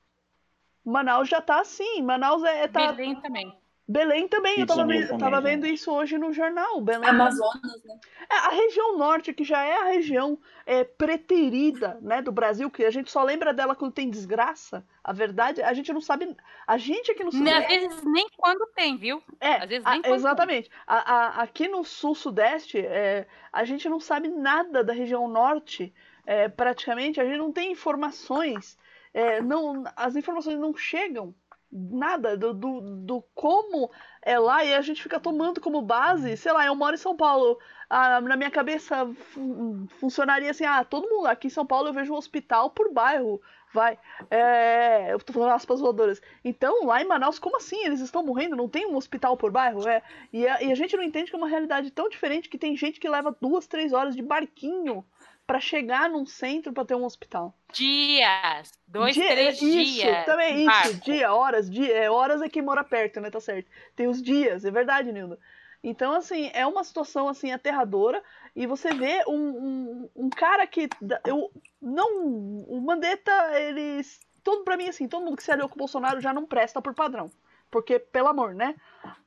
Manaus 0.86 1.28
já 1.28 1.42
tá 1.42 1.60
assim. 1.62 2.04
Manaus 2.04 2.44
é. 2.44 2.68
tá- 2.68 2.92
Belém 2.92 3.16
também. 3.20 3.59
Belém 3.92 4.28
também, 4.28 4.58
Rio 4.58 4.64
eu 4.64 4.68
tava, 4.68 4.86
vendo, 4.86 5.02
também, 5.08 5.18
tava 5.18 5.42
vendo 5.42 5.66
gente. 5.66 5.74
isso 5.74 5.92
hoje 5.92 6.16
no 6.20 6.32
jornal. 6.32 6.80
Belém 6.80 7.10
Amazonas, 7.10 7.84
né? 7.84 8.00
é, 8.32 8.36
a 8.36 8.50
região 8.50 8.96
norte, 9.00 9.34
que 9.34 9.44
já 9.44 9.64
é 9.64 9.74
a 9.74 9.86
região 9.86 10.38
é, 10.64 10.84
preterida 10.84 11.98
né, 12.00 12.22
do 12.22 12.32
Brasil, 12.32 12.70
que 12.70 12.86
a 12.86 12.92
gente 12.92 13.10
só 13.12 13.24
lembra 13.24 13.52
dela 13.52 13.76
quando 13.76 13.92
tem 13.92 14.08
desgraça. 14.08 14.86
A 15.04 15.12
verdade, 15.12 15.64
a 15.64 15.74
gente 15.74 15.92
não 15.92 16.02
sabe. 16.02 16.38
A 16.68 16.78
gente 16.78 17.12
aqui 17.12 17.24
no 17.24 17.32
sul. 17.32 17.42
Às 17.50 17.66
vezes 17.66 18.04
nem 18.04 18.28
quando 18.38 18.64
tem, 18.76 18.96
viu? 18.96 19.24
É, 19.42 19.54
às 19.64 19.68
vezes 19.70 19.86
a- 19.88 19.92
nem 19.92 20.02
quando 20.04 20.14
exatamente. 20.14 20.70
A- 20.86 21.14
a- 21.16 21.42
aqui 21.42 21.68
no 21.68 21.84
sul-sudeste, 21.84 22.78
é, 22.78 23.26
a 23.52 23.64
gente 23.66 23.90
não 23.90 24.00
sabe 24.00 24.28
nada 24.28 24.84
da 24.84 24.94
região 24.94 25.28
norte. 25.28 25.92
é, 26.28 26.48
praticamente, 26.48 27.20
a 27.20 27.26
gente 27.26 27.38
não 27.40 27.52
tem 27.52 27.72
informações. 27.72 28.78
é, 29.12 29.42
não, 29.42 29.84
as 29.96 30.16
informações 30.16 30.60
não 30.60 30.76
chegam. 30.76 31.34
Nada 31.72 32.36
do, 32.36 32.52
do, 32.54 32.82
do 32.82 33.22
como 33.36 33.92
é 34.24 34.40
lá 34.40 34.64
e 34.64 34.74
a 34.74 34.82
gente 34.82 35.04
fica 35.04 35.20
tomando 35.20 35.62
como 35.62 35.82
base, 35.84 36.36
sei 36.36 36.52
lá, 36.52 36.66
eu 36.66 36.74
moro 36.76 36.96
em 36.96 36.98
São 36.98 37.16
Paulo, 37.16 37.60
ah, 37.88 38.20
na 38.22 38.36
minha 38.36 38.50
cabeça 38.50 39.06
fun- 39.34 39.86
funcionaria 40.00 40.50
assim, 40.50 40.66
ah, 40.66 40.84
todo 40.84 41.08
mundo 41.08 41.28
aqui 41.28 41.46
em 41.48 41.52
São 41.52 41.66
Paulo 41.66 41.88
eu 41.88 41.94
vejo 41.94 42.12
um 42.12 42.18
hospital 42.18 42.72
por 42.72 42.92
bairro, 42.92 43.40
vai. 43.72 44.00
É, 44.32 45.14
eu 45.14 45.20
tô 45.20 45.32
falando 45.32 45.52
aspas 45.54 45.80
voadoras. 45.80 46.20
Então, 46.44 46.86
lá 46.86 47.02
em 47.02 47.08
Manaus, 47.08 47.38
como 47.38 47.58
assim? 47.58 47.86
Eles 47.86 48.00
estão 48.00 48.26
morrendo? 48.26 48.56
Não 48.56 48.68
tem 48.68 48.88
um 48.88 48.96
hospital 48.96 49.38
por 49.38 49.52
bairro? 49.52 49.88
É. 49.88 50.02
E 50.34 50.48
a, 50.48 50.64
e 50.64 50.72
a 50.72 50.76
gente 50.76 50.96
não 50.98 51.04
entende 51.04 51.30
que 51.30 51.36
é 51.36 51.40
uma 51.40 51.48
realidade 51.48 51.92
tão 51.92 52.10
diferente 52.10 52.50
que 52.50 52.58
tem 52.58 52.76
gente 52.76 53.00
que 53.00 53.08
leva 53.10 53.36
duas, 53.40 53.68
três 53.68 53.94
horas 53.94 54.16
de 54.16 54.22
barquinho 54.24 55.06
pra 55.50 55.60
chegar 55.60 56.08
num 56.08 56.28
centro 56.28 56.72
pra 56.72 56.86
ter 56.86 56.94
um 56.94 57.04
hospital. 57.04 57.56
Dias. 57.74 58.72
Dois, 58.88 59.16
Dia- 59.16 59.32
três 59.32 59.60
isso, 59.60 60.02
dias. 60.04 60.26
também 60.26 60.54
em 60.54 60.58
isso. 60.58 60.66
barco. 60.68 60.94
Dia, 61.06 61.34
horas, 61.34 61.68
dia, 61.72 61.98
é, 61.98 62.08
horas 62.12 62.40
é 62.44 62.48
quem 62.48 62.62
mora 62.62 62.84
perto, 62.84 63.20
né? 63.20 63.32
Tá 63.32 63.40
certo. 63.40 63.68
Tem 63.96 64.08
os 64.08 64.22
dias, 64.22 64.64
é 64.64 64.70
verdade, 64.70 65.12
Nilda. 65.12 65.40
Então, 65.84 66.14
assim, 66.14 66.52
é 66.54 66.68
uma 66.68 66.84
situação 66.84 67.28
assim 67.28 67.52
aterradora 67.52 68.22
e 68.56 68.68
você 68.68 68.94
vê 68.94 69.24
um, 69.28 69.34
um, 69.34 70.10
um 70.16 70.30
cara 70.30 70.68
que 70.68 70.88
eu 71.26 71.52
não 71.82 72.20
o 72.68 72.80
Mandetta, 72.80 73.32
eles 73.60 74.20
todo 74.44 74.64
para 74.64 74.78
mim 74.78 74.88
assim, 74.88 75.08
todo 75.08 75.26
mundo 75.26 75.38
que 75.38 75.44
se 75.44 75.52
aliou 75.52 75.68
com 75.68 75.76
o 75.76 75.80
Bolsonaro 75.80 76.22
já 76.22 76.32
não 76.32 76.46
presta 76.46 76.80
por 76.80 76.94
padrão. 76.94 77.32
Porque 77.72 77.98
pelo 77.98 78.28
amor, 78.28 78.54
né? 78.54 78.76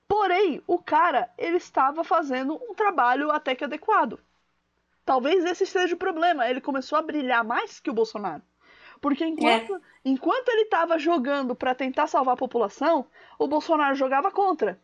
Porém, 0.06 0.62
o 0.68 0.78
cara, 0.78 1.28
ele 1.36 1.56
estava 1.56 2.04
fazendo 2.04 2.54
um 2.54 2.74
trabalho 2.74 3.32
até 3.32 3.56
que 3.56 3.64
adequado. 3.64 4.20
Talvez 5.04 5.44
esse 5.44 5.66
seja 5.66 5.94
o 5.94 5.98
problema. 5.98 6.48
Ele 6.48 6.60
começou 6.60 6.98
a 6.98 7.02
brilhar 7.02 7.44
mais 7.44 7.80
que 7.80 7.90
o 7.90 7.94
Bolsonaro. 7.94 8.42
Porque 9.00 9.24
enquanto, 9.24 9.80
enquanto 10.04 10.48
ele 10.48 10.62
estava 10.62 10.98
jogando 10.98 11.56
para 11.56 11.74
tentar 11.74 12.06
salvar 12.06 12.34
a 12.34 12.36
população, 12.36 13.10
o 13.38 13.48
Bolsonaro 13.48 13.96
jogava 13.96 14.30
contra. 14.30 14.80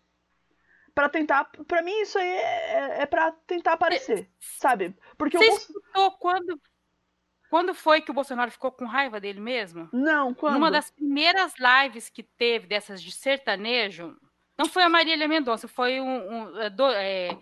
Para 0.92 1.08
tentar. 1.08 1.44
Para 1.68 1.82
mim, 1.82 2.00
isso 2.00 2.18
aí 2.18 2.26
é, 2.28 3.02
é 3.02 3.06
para 3.06 3.30
tentar 3.46 3.74
aparecer. 3.74 4.28
Sabe? 4.40 4.96
Porque 5.16 5.36
o 5.36 5.40
Você 5.40 5.48
Bolso... 5.48 5.66
escutou 5.70 6.10
quando, 6.18 6.60
quando 7.48 7.74
foi 7.74 8.00
que 8.00 8.10
o 8.10 8.14
Bolsonaro 8.14 8.50
ficou 8.50 8.72
com 8.72 8.84
raiva 8.86 9.20
dele 9.20 9.38
mesmo? 9.38 9.88
Não, 9.92 10.34
quando? 10.34 10.54
Numa 10.54 10.70
das 10.72 10.90
primeiras 10.90 11.54
lives 11.56 12.08
que 12.08 12.24
teve 12.24 12.66
dessas 12.66 13.00
de 13.00 13.12
sertanejo, 13.12 14.16
não 14.58 14.66
foi 14.66 14.82
a 14.82 14.88
Marília 14.88 15.28
Mendonça, 15.28 15.68
foi 15.68 16.00
um, 16.00 16.08
um, 16.08 16.60
é, 16.60 16.68
do- 16.68 16.90
é, 16.90 17.38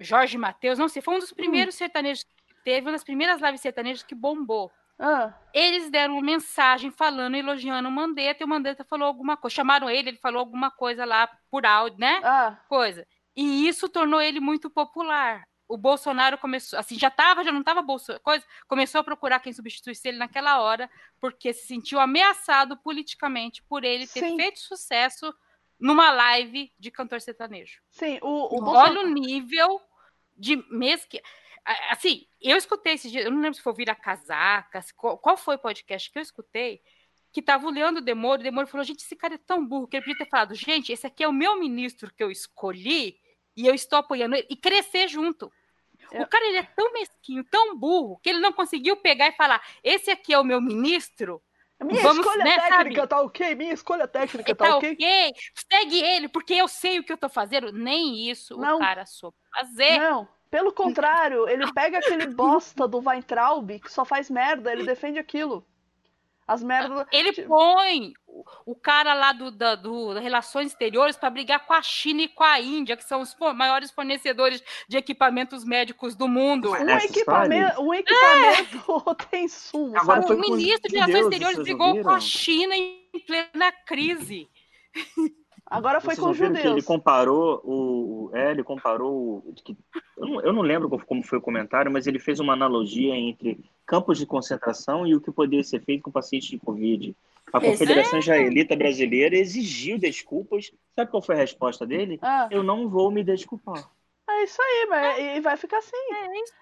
Jorge 0.00 0.38
Matheus, 0.38 0.78
não 0.78 0.88
sei, 0.88 1.02
foi 1.02 1.14
um 1.14 1.18
dos 1.18 1.32
primeiros 1.32 1.74
hum. 1.74 1.78
sertanejos 1.78 2.24
que 2.24 2.54
teve, 2.64 2.86
uma 2.86 2.92
das 2.92 3.04
primeiras 3.04 3.40
lives 3.40 3.60
sertanejas 3.60 4.02
que 4.02 4.14
bombou. 4.14 4.72
Ah. 4.98 5.32
Eles 5.54 5.90
deram 5.90 6.14
uma 6.14 6.22
mensagem 6.22 6.90
falando, 6.90 7.34
elogiando 7.34 7.88
o 7.88 7.92
Mandetta, 7.92 8.42
e 8.42 8.44
o 8.44 8.48
Mandetta 8.48 8.84
falou 8.84 9.06
alguma 9.06 9.36
coisa. 9.36 9.54
Chamaram 9.54 9.88
ele, 9.88 10.10
ele 10.10 10.18
falou 10.18 10.40
alguma 10.40 10.70
coisa 10.70 11.06
lá 11.06 11.26
por 11.50 11.64
áudio, 11.64 11.98
né? 11.98 12.20
Ah. 12.22 12.58
Coisa. 12.68 13.06
E 13.34 13.66
isso 13.66 13.88
tornou 13.88 14.20
ele 14.20 14.40
muito 14.40 14.68
popular. 14.68 15.44
O 15.66 15.78
Bolsonaro 15.78 16.36
começou, 16.36 16.78
assim, 16.78 16.98
já 16.98 17.10
tava, 17.10 17.44
já 17.44 17.52
não 17.52 17.60
estava 17.60 17.82
coisa, 18.22 18.44
começou 18.66 19.00
a 19.00 19.04
procurar 19.04 19.38
quem 19.38 19.52
substituísse 19.52 20.08
ele 20.08 20.18
naquela 20.18 20.60
hora, 20.60 20.90
porque 21.20 21.52
se 21.52 21.66
sentiu 21.66 22.00
ameaçado 22.00 22.76
politicamente 22.76 23.62
por 23.62 23.84
ele 23.84 24.06
ter 24.06 24.20
Sim. 24.20 24.36
feito 24.36 24.58
sucesso 24.58 25.32
numa 25.78 26.10
live 26.10 26.72
de 26.78 26.90
cantor 26.90 27.20
sertanejo. 27.20 27.80
Sim, 27.88 28.18
o, 28.20 28.56
o 28.56 28.60
Bolsonaro... 28.60 28.98
Olha 28.98 29.00
o 29.02 29.10
nível 29.10 29.80
de 30.40 30.56
mesmo 30.70 31.06
que 31.08 31.22
assim, 31.90 32.26
eu 32.40 32.56
escutei 32.56 32.94
esse 32.94 33.10
dia, 33.10 33.22
eu 33.22 33.30
não 33.30 33.40
lembro 33.40 33.54
se 33.54 33.62
foi 33.62 33.74
Vira 33.74 33.94
Casaca, 33.94 34.80
qual, 34.96 35.18
qual 35.18 35.36
foi 35.36 35.56
o 35.56 35.58
podcast 35.58 36.10
que 36.10 36.18
eu 36.18 36.22
escutei, 36.22 36.80
que 37.32 37.40
estava 37.40 37.66
olhando 37.66 37.98
o 37.98 38.00
Demoro, 38.00 38.40
o 38.40 38.42
Demoro 38.42 38.66
falou, 38.66 38.82
gente, 38.82 39.04
esse 39.04 39.14
cara 39.14 39.34
é 39.34 39.38
tão 39.38 39.64
burro 39.64 39.86
que 39.86 39.96
ele 39.96 40.04
podia 40.04 40.24
ter 40.24 40.30
falado, 40.30 40.54
gente, 40.54 40.90
esse 40.90 41.06
aqui 41.06 41.22
é 41.22 41.28
o 41.28 41.32
meu 41.32 41.58
ministro 41.60 42.12
que 42.12 42.24
eu 42.24 42.30
escolhi 42.30 43.18
e 43.56 43.66
eu 43.66 43.74
estou 43.74 43.98
apoiando 43.98 44.34
ele, 44.34 44.46
e 44.50 44.56
crescer 44.56 45.06
junto. 45.06 45.52
O 46.12 46.26
cara 46.26 46.44
ele 46.46 46.56
é 46.56 46.62
tão 46.62 46.92
mesquinho, 46.92 47.44
tão 47.44 47.76
burro, 47.78 48.18
que 48.22 48.30
ele 48.30 48.40
não 48.40 48.52
conseguiu 48.52 48.96
pegar 48.96 49.28
e 49.28 49.32
falar: 49.32 49.62
esse 49.84 50.10
aqui 50.10 50.32
é 50.32 50.38
o 50.40 50.44
meu 50.44 50.60
ministro. 50.60 51.40
Minha 51.82 52.02
Vamos, 52.02 52.18
escolha 52.18 52.44
né, 52.44 52.58
técnica 52.58 53.00
sabe? 53.00 53.08
tá 53.08 53.20
ok, 53.22 53.54
minha 53.54 53.72
escolha 53.72 54.06
técnica 54.06 54.54
tá, 54.54 54.66
tá 54.66 54.76
ok. 54.76 54.96
Segue 55.72 56.02
ele, 56.02 56.28
porque 56.28 56.54
eu 56.54 56.68
sei 56.68 56.98
o 56.98 57.04
que 57.04 57.12
eu 57.12 57.16
tô 57.16 57.28
fazendo. 57.28 57.72
Nem 57.72 58.28
isso 58.28 58.56
não. 58.58 58.76
o 58.76 58.80
cara 58.80 59.06
soube 59.06 59.36
fazer. 59.54 59.98
Não, 59.98 60.28
pelo 60.50 60.72
contrário, 60.72 61.48
ele 61.48 61.72
pega 61.72 61.98
aquele 61.98 62.26
bosta 62.34 62.86
do 62.86 62.98
Weintraub 62.98 63.78
que 63.78 63.90
só 63.90 64.04
faz 64.04 64.28
merda, 64.28 64.72
ele 64.72 64.84
defende 64.84 65.18
aquilo. 65.18 65.66
As 66.46 66.62
merdas. 66.62 67.06
Ele 67.12 67.32
põe 67.44 68.12
o 68.64 68.74
cara 68.74 69.14
lá 69.14 69.32
do, 69.32 69.50
da, 69.50 69.74
do 69.74 70.12
Relações 70.14 70.68
Exteriores 70.68 71.16
para 71.16 71.30
brigar 71.30 71.66
com 71.66 71.72
a 71.72 71.82
China 71.82 72.22
e 72.22 72.28
com 72.28 72.44
a 72.44 72.60
Índia, 72.60 72.96
que 72.96 73.04
são 73.04 73.20
os 73.20 73.36
maiores 73.54 73.90
fornecedores 73.90 74.62
de 74.88 74.96
equipamentos 74.96 75.64
médicos 75.64 76.14
do 76.14 76.28
mundo. 76.28 76.72
Um 76.72 76.88
equipamento, 76.98 77.82
um 77.82 77.94
equipamento 77.94 79.04
é. 79.10 79.24
tem 79.30 79.48
sumo. 79.48 79.96
Agora 79.96 80.20
o 80.32 80.38
ministro 80.38 80.88
de 80.88 80.96
Relações 80.96 81.24
Exteriores 81.24 81.58
brigou 81.58 82.02
com 82.02 82.10
a 82.10 82.20
China 82.20 82.74
em 82.74 83.08
plena 83.26 83.72
crise. 83.86 84.48
Agora 85.70 86.00
foi 86.00 86.16
Vocês 86.16 86.24
com 86.24 86.32
os 86.32 86.36
judeus. 86.36 86.64
ele 86.64 86.82
comparou 86.82 87.60
o, 87.64 88.30
é, 88.34 88.50
ele 88.50 88.64
comparou 88.64 89.44
eu 90.16 90.26
não, 90.26 90.40
eu 90.40 90.52
não 90.52 90.62
lembro 90.62 90.88
como 91.06 91.22
foi 91.22 91.38
o 91.38 91.42
comentário, 91.42 91.92
mas 91.92 92.08
ele 92.08 92.18
fez 92.18 92.40
uma 92.40 92.54
analogia 92.54 93.14
entre 93.14 93.64
campos 93.86 94.18
de 94.18 94.26
concentração 94.26 95.06
e 95.06 95.14
o 95.14 95.20
que 95.20 95.30
poderia 95.30 95.62
ser 95.62 95.80
feito 95.82 96.02
com 96.02 96.10
pacientes 96.10 96.48
de 96.48 96.58
Covid. 96.58 97.16
A 97.52 97.60
Confederação 97.60 98.16
é. 98.16 98.20
Israelita 98.20 98.76
Brasileira 98.76 99.36
exigiu 99.36 99.96
desculpas. 99.96 100.72
Sabe 100.94 101.10
qual 101.10 101.22
foi 101.22 101.36
a 101.36 101.38
resposta 101.38 101.86
dele? 101.86 102.18
Ah. 102.20 102.48
Eu 102.50 102.62
não 102.62 102.88
vou 102.88 103.10
me 103.10 103.22
desculpar. 103.22 103.88
É 104.28 104.44
isso 104.44 104.62
aí, 104.62 104.86
mas 104.88 105.18
e 105.36 105.40
vai 105.40 105.56
ficar 105.56 105.78
assim. 105.78 105.96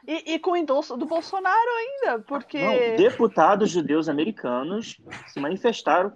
É 0.07 0.13
e, 0.13 0.35
e, 0.35 0.39
com 0.39 0.53
o 0.53 0.57
endosso 0.57 0.97
do 0.97 1.05
Bolsonaro 1.05 1.71
ainda, 1.79 2.19
porque. 2.21 2.59
Não, 2.59 2.97
deputados 2.97 3.71
judeus 3.71 4.09
americanos 4.09 4.99
se 5.27 5.39
manifestaram 5.39 6.13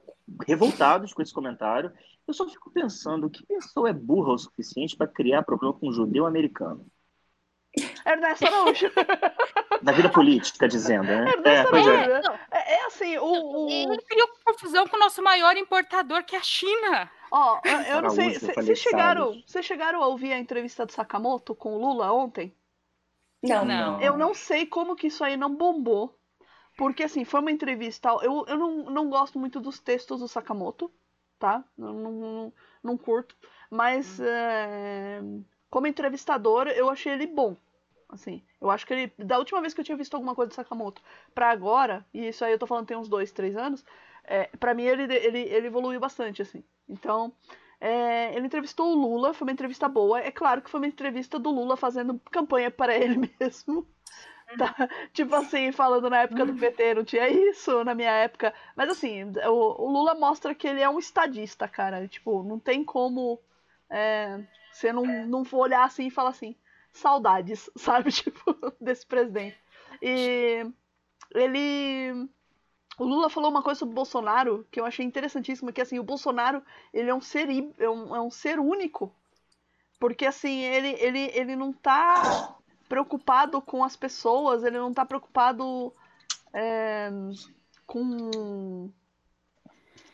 revoltados 0.46 1.12
com 1.12 1.20
esse 1.20 1.32
comentário. 1.32 1.92
Eu 2.32 2.34
só 2.34 2.48
fico 2.48 2.70
pensando, 2.70 3.28
que 3.28 3.44
pessoa 3.44 3.90
é 3.90 3.92
burra 3.92 4.32
o 4.32 4.38
suficiente 4.38 4.96
para 4.96 5.06
criar 5.06 5.42
problema 5.42 5.74
com 5.74 5.90
um 5.90 5.92
judeu 5.92 6.24
americano? 6.24 6.86
Ernesto 8.06 8.46
Araújo. 8.46 8.86
Da 9.82 9.92
vida 9.92 10.08
política, 10.08 10.66
dizendo, 10.66 11.08
né? 11.08 11.28
Ernesto 11.28 11.76
é. 11.76 12.06
É. 12.06 12.58
é, 12.58 12.74
é 12.74 12.86
assim, 12.86 13.18
o, 13.18 13.66
o... 13.66 13.68
Ele 13.68 14.00
criou 14.02 14.28
confusão 14.44 14.86
com 14.86 14.96
o 14.96 14.98
nosso 14.98 15.20
maior 15.22 15.56
importador, 15.56 16.24
que 16.24 16.34
é 16.34 16.38
a 16.38 16.42
China. 16.42 17.10
Ó, 17.30 17.58
oh, 17.58 17.68
eu, 17.68 17.80
eu 17.80 18.02
não 18.02 18.10
sei, 18.10 18.38
vocês 18.38 18.78
chegaram, 18.78 19.42
chegaram 19.60 20.02
a 20.02 20.06
ouvir 20.06 20.32
a 20.32 20.38
entrevista 20.38 20.86
do 20.86 20.92
Sakamoto 20.92 21.54
com 21.54 21.74
o 21.74 21.78
Lula 21.78 22.12
ontem? 22.12 22.54
Não, 23.42 23.64
não. 23.64 24.00
Eu 24.00 24.16
não 24.16 24.32
sei 24.32 24.64
como 24.64 24.96
que 24.96 25.08
isso 25.08 25.22
aí 25.22 25.36
não 25.36 25.54
bombou. 25.54 26.18
Porque, 26.78 27.02
assim, 27.02 27.24
foi 27.24 27.40
uma 27.40 27.50
entrevista. 27.50 28.08
Eu, 28.22 28.46
eu 28.46 28.56
não, 28.56 28.84
não 28.84 29.10
gosto 29.10 29.38
muito 29.38 29.60
dos 29.60 29.78
textos 29.78 30.20
do 30.20 30.28
Sakamoto, 30.28 30.90
tá? 31.42 31.64
Não, 31.76 31.92
não, 31.92 32.52
não 32.84 32.96
curto. 32.96 33.36
Mas, 33.68 34.20
é, 34.20 35.20
como 35.68 35.88
entrevistador, 35.88 36.68
eu 36.68 36.88
achei 36.88 37.12
ele 37.12 37.26
bom. 37.26 37.56
Assim, 38.08 38.40
eu 38.60 38.70
acho 38.70 38.86
que 38.86 38.92
ele. 38.94 39.12
Da 39.18 39.38
última 39.38 39.60
vez 39.60 39.74
que 39.74 39.80
eu 39.80 39.84
tinha 39.84 39.96
visto 39.96 40.14
alguma 40.14 40.36
coisa 40.36 40.50
do 40.50 40.54
Sakamoto 40.54 41.02
pra 41.34 41.50
agora, 41.50 42.06
e 42.14 42.28
isso 42.28 42.44
aí 42.44 42.52
eu 42.52 42.58
tô 42.58 42.66
falando 42.66 42.86
tem 42.86 42.96
uns 42.96 43.08
dois, 43.08 43.32
três 43.32 43.56
anos, 43.56 43.84
é, 44.22 44.44
para 44.60 44.72
mim 44.72 44.84
ele, 44.84 45.02
ele, 45.12 45.40
ele 45.40 45.66
evoluiu 45.66 45.98
bastante, 45.98 46.42
assim. 46.42 46.62
Então, 46.88 47.32
é, 47.80 48.36
ele 48.36 48.46
entrevistou 48.46 48.92
o 48.92 48.94
Lula, 48.94 49.34
foi 49.34 49.46
uma 49.48 49.52
entrevista 49.52 49.88
boa. 49.88 50.20
É 50.20 50.30
claro 50.30 50.62
que 50.62 50.70
foi 50.70 50.78
uma 50.78 50.86
entrevista 50.86 51.38
do 51.40 51.50
Lula 51.50 51.76
fazendo 51.76 52.20
campanha 52.30 52.70
para 52.70 52.96
ele 52.96 53.28
mesmo. 53.40 53.84
Tá, 54.58 54.74
tipo 55.12 55.34
assim, 55.34 55.72
falando 55.72 56.10
na 56.10 56.22
época 56.22 56.46
do 56.46 56.54
PT 56.54 56.94
não 56.94 57.04
tinha 57.04 57.28
isso, 57.28 57.84
na 57.84 57.94
minha 57.94 58.10
época. 58.10 58.52
Mas 58.76 58.90
assim, 58.90 59.24
o, 59.46 59.84
o 59.84 59.90
Lula 59.90 60.14
mostra 60.14 60.54
que 60.54 60.66
ele 60.66 60.80
é 60.80 60.88
um 60.88 60.98
estadista, 60.98 61.68
cara. 61.68 62.06
Tipo, 62.08 62.42
não 62.42 62.58
tem 62.58 62.84
como 62.84 63.40
é, 63.92 64.42
você 64.72 64.90
não, 64.90 65.04
não 65.26 65.44
for 65.44 65.58
olhar 65.58 65.84
assim 65.84 66.06
e 66.06 66.10
falar 66.10 66.30
assim, 66.30 66.56
saudades, 66.92 67.70
sabe? 67.76 68.10
Tipo, 68.12 68.56
desse 68.80 69.06
presidente. 69.06 69.58
E 70.00 70.66
ele. 71.34 72.28
O 72.98 73.04
Lula 73.04 73.30
falou 73.30 73.50
uma 73.50 73.62
coisa 73.62 73.80
sobre 73.80 73.92
o 73.92 73.96
Bolsonaro 73.96 74.66
que 74.70 74.78
eu 74.78 74.84
achei 74.84 75.04
interessantíssima, 75.04 75.72
que 75.72 75.80
assim, 75.80 75.98
o 75.98 76.04
Bolsonaro, 76.04 76.62
ele 76.92 77.08
é 77.08 77.14
um 77.14 77.20
ser, 77.20 77.48
é 77.78 77.88
um, 77.88 78.14
é 78.14 78.20
um 78.20 78.30
ser 78.30 78.58
único. 78.58 79.14
Porque 79.98 80.26
assim, 80.26 80.60
ele, 80.62 80.96
ele, 81.00 81.30
ele 81.32 81.56
não 81.56 81.72
tá 81.72 82.54
preocupado 82.92 83.62
com 83.62 83.82
as 83.82 83.96
pessoas, 83.96 84.62
ele 84.62 84.76
não 84.76 84.92
tá 84.92 85.02
preocupado 85.02 85.90
é, 86.52 87.08
com. 87.86 88.90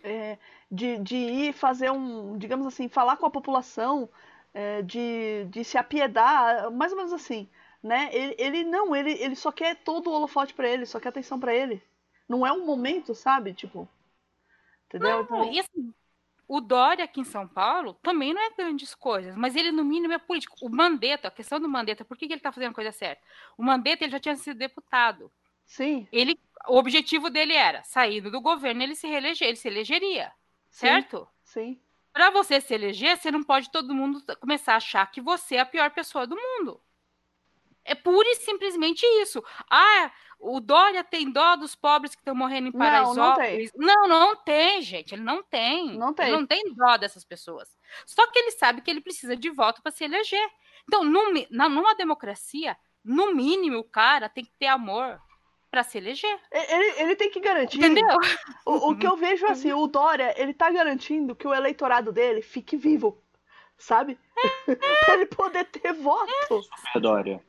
É, 0.04 0.38
de, 0.70 0.96
de 0.98 1.16
ir 1.16 1.52
fazer 1.52 1.90
um, 1.90 2.38
digamos 2.38 2.68
assim, 2.68 2.88
falar 2.88 3.16
com 3.16 3.26
a 3.26 3.30
população, 3.30 4.08
é, 4.54 4.80
de, 4.82 5.44
de 5.46 5.64
se 5.64 5.76
apiedar, 5.76 6.70
mais 6.70 6.92
ou 6.92 6.98
menos 6.98 7.12
assim, 7.12 7.48
né? 7.82 8.10
Ele, 8.12 8.36
ele 8.38 8.62
não, 8.62 8.94
ele, 8.94 9.10
ele 9.10 9.34
só 9.34 9.50
quer 9.50 9.74
todo 9.82 10.08
o 10.08 10.12
holofote 10.12 10.54
para 10.54 10.68
ele, 10.68 10.86
só 10.86 11.00
quer 11.00 11.08
atenção 11.08 11.40
para 11.40 11.52
ele. 11.52 11.82
Não 12.28 12.46
é 12.46 12.52
um 12.52 12.64
momento, 12.64 13.12
sabe? 13.12 13.54
Tipo, 13.54 13.88
entendeu? 14.86 15.10
Não, 15.10 15.22
então... 15.22 15.52
e 15.52 15.58
assim, 15.58 15.92
o 16.48 16.62
Dória 16.62 17.04
aqui 17.04 17.20
em 17.20 17.24
São 17.24 17.46
Paulo 17.46 17.92
também 18.02 18.32
não 18.32 18.40
é 18.40 18.50
grandes 18.50 18.94
coisas, 18.94 19.36
mas 19.36 19.54
ele 19.54 19.70
no 19.70 19.84
mínimo 19.84 20.14
é 20.14 20.18
político. 20.18 20.56
O 20.62 20.70
Mandetta, 20.70 21.28
a 21.28 21.30
questão 21.30 21.60
do 21.60 21.68
Mandetta, 21.68 22.06
por 22.06 22.16
que, 22.16 22.26
que 22.26 22.32
ele 22.32 22.40
está 22.40 22.50
fazendo 22.50 22.70
a 22.70 22.74
coisa 22.74 22.90
certa? 22.90 23.22
O 23.58 23.62
Mandetta 23.62 24.02
ele 24.02 24.12
já 24.12 24.18
tinha 24.18 24.34
sido 24.34 24.56
deputado. 24.56 25.30
Sim. 25.66 26.08
Ele, 26.10 26.40
o 26.66 26.78
objetivo 26.78 27.28
dele 27.28 27.52
era, 27.52 27.84
saindo 27.84 28.30
do 28.30 28.40
governo, 28.40 28.82
ele 28.82 28.94
se 28.94 29.06
reeleger, 29.06 29.48
ele 29.48 29.56
se 29.58 29.68
elegeria, 29.68 30.32
certo? 30.70 31.28
Sim. 31.44 31.78
Para 32.14 32.30
você 32.30 32.62
se 32.62 32.72
eleger, 32.72 33.18
você 33.18 33.30
não 33.30 33.44
pode 33.44 33.70
todo 33.70 33.94
mundo 33.94 34.22
começar 34.40 34.72
a 34.72 34.76
achar 34.78 35.10
que 35.10 35.20
você 35.20 35.56
é 35.56 35.60
a 35.60 35.66
pior 35.66 35.90
pessoa 35.90 36.26
do 36.26 36.34
mundo. 36.34 36.80
É 37.84 37.94
pura 37.94 38.28
e 38.28 38.36
simplesmente 38.36 39.04
isso. 39.22 39.44
Ah, 39.70 40.10
o 40.38 40.60
Dória 40.60 41.02
tem 41.02 41.30
dó 41.30 41.56
dos 41.56 41.74
pobres 41.74 42.14
que 42.14 42.20
estão 42.20 42.34
morrendo 42.34 42.68
em 42.68 42.72
Paraisópolis. 42.72 43.72
Não, 43.74 44.08
não, 44.08 44.20
não 44.20 44.36
tem, 44.36 44.80
gente. 44.82 45.14
Ele 45.14 45.22
não 45.22 45.42
tem. 45.42 45.98
Não 45.98 46.14
tem. 46.14 46.28
Ele 46.28 46.36
não 46.36 46.46
tem 46.46 46.74
dó 46.74 46.96
dessas 46.96 47.24
pessoas. 47.24 47.76
Só 48.06 48.26
que 48.26 48.38
ele 48.38 48.52
sabe 48.52 48.80
que 48.80 48.90
ele 48.90 49.00
precisa 49.00 49.36
de 49.36 49.50
voto 49.50 49.82
para 49.82 49.90
se 49.90 50.04
eleger. 50.04 50.48
Então, 50.84 51.04
numa 51.04 51.94
democracia, 51.94 52.76
no 53.04 53.34
mínimo, 53.34 53.78
o 53.78 53.84
cara 53.84 54.28
tem 54.28 54.44
que 54.44 54.52
ter 54.58 54.66
amor 54.66 55.20
para 55.70 55.82
se 55.82 55.98
eleger. 55.98 56.40
Ele, 56.50 57.02
ele 57.02 57.16
tem 57.16 57.30
que 57.30 57.40
garantir. 57.40 57.78
Entendeu? 57.78 58.06
O, 58.64 58.90
o 58.90 58.98
que 58.98 59.06
eu 59.06 59.16
vejo 59.18 59.46
assim, 59.46 59.72
o 59.72 59.86
Dória, 59.86 60.34
ele 60.40 60.54
tá 60.54 60.70
garantindo 60.70 61.34
que 61.34 61.46
o 61.46 61.54
eleitorado 61.54 62.12
dele 62.12 62.42
fique 62.42 62.76
vivo. 62.76 63.22
Sabe? 63.76 64.18
É, 64.66 64.74
pra 65.04 65.14
ele 65.14 65.26
poder 65.26 65.64
ter 65.64 65.92
voto. 65.92 66.62
É. 66.94 67.00
Dória. 67.00 67.42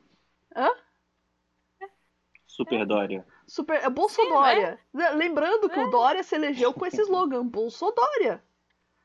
Hã? 0.54 0.70
Super 2.50 2.84
Dória. 2.84 3.24
Super, 3.46 3.82
é 3.82 3.88
Bolsodória. 3.88 4.78
É. 4.98 5.10
Lembrando 5.10 5.68
que 5.68 5.78
é. 5.78 5.84
o 5.84 5.90
Dória 5.90 6.22
se 6.22 6.34
elegeu 6.34 6.72
com 6.72 6.84
esse 6.84 7.00
slogan, 7.02 7.46
Bolsodória. 7.46 8.42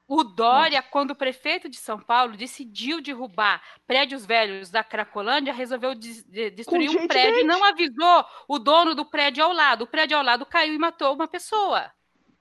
O 0.07 0.23
Dória, 0.23 0.81
quando 0.81 1.11
o 1.11 1.15
prefeito 1.15 1.69
de 1.69 1.77
São 1.77 1.99
Paulo 1.99 2.35
decidiu 2.35 3.01
derrubar 3.01 3.61
prédios 3.87 4.25
velhos 4.25 4.69
da 4.69 4.83
Cracolândia, 4.83 5.53
resolveu 5.53 5.93
de, 5.95 6.23
de, 6.23 6.49
destruir 6.51 6.89
um 6.89 7.07
prédio 7.07 7.39
e 7.39 7.43
não 7.43 7.63
avisou 7.63 8.25
o 8.47 8.57
dono 8.57 8.95
do 8.95 9.05
prédio 9.05 9.43
ao 9.43 9.53
lado. 9.53 9.83
O 9.83 9.87
prédio 9.87 10.17
ao 10.17 10.23
lado 10.23 10.45
caiu 10.45 10.73
e 10.73 10.79
matou 10.79 11.13
uma 11.13 11.27
pessoa. 11.27 11.91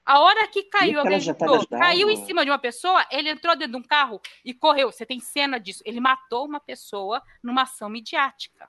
A 0.06 0.20
hora 0.20 0.46
que 0.48 0.64
caiu, 0.64 1.00
alguém 1.00 1.18
d'água? 1.18 1.66
caiu 1.66 2.10
em 2.10 2.24
cima 2.24 2.44
de 2.44 2.50
uma 2.50 2.58
pessoa, 2.58 3.06
ele 3.10 3.30
entrou 3.30 3.56
dentro 3.56 3.72
de 3.72 3.78
um 3.78 3.86
carro 3.86 4.20
e 4.44 4.52
correu. 4.52 4.92
Você 4.92 5.06
tem 5.06 5.20
cena 5.20 5.58
disso. 5.58 5.82
Ele 5.86 6.00
matou 6.00 6.46
uma 6.46 6.60
pessoa 6.60 7.22
numa 7.42 7.62
ação 7.62 7.88
midiática. 7.88 8.68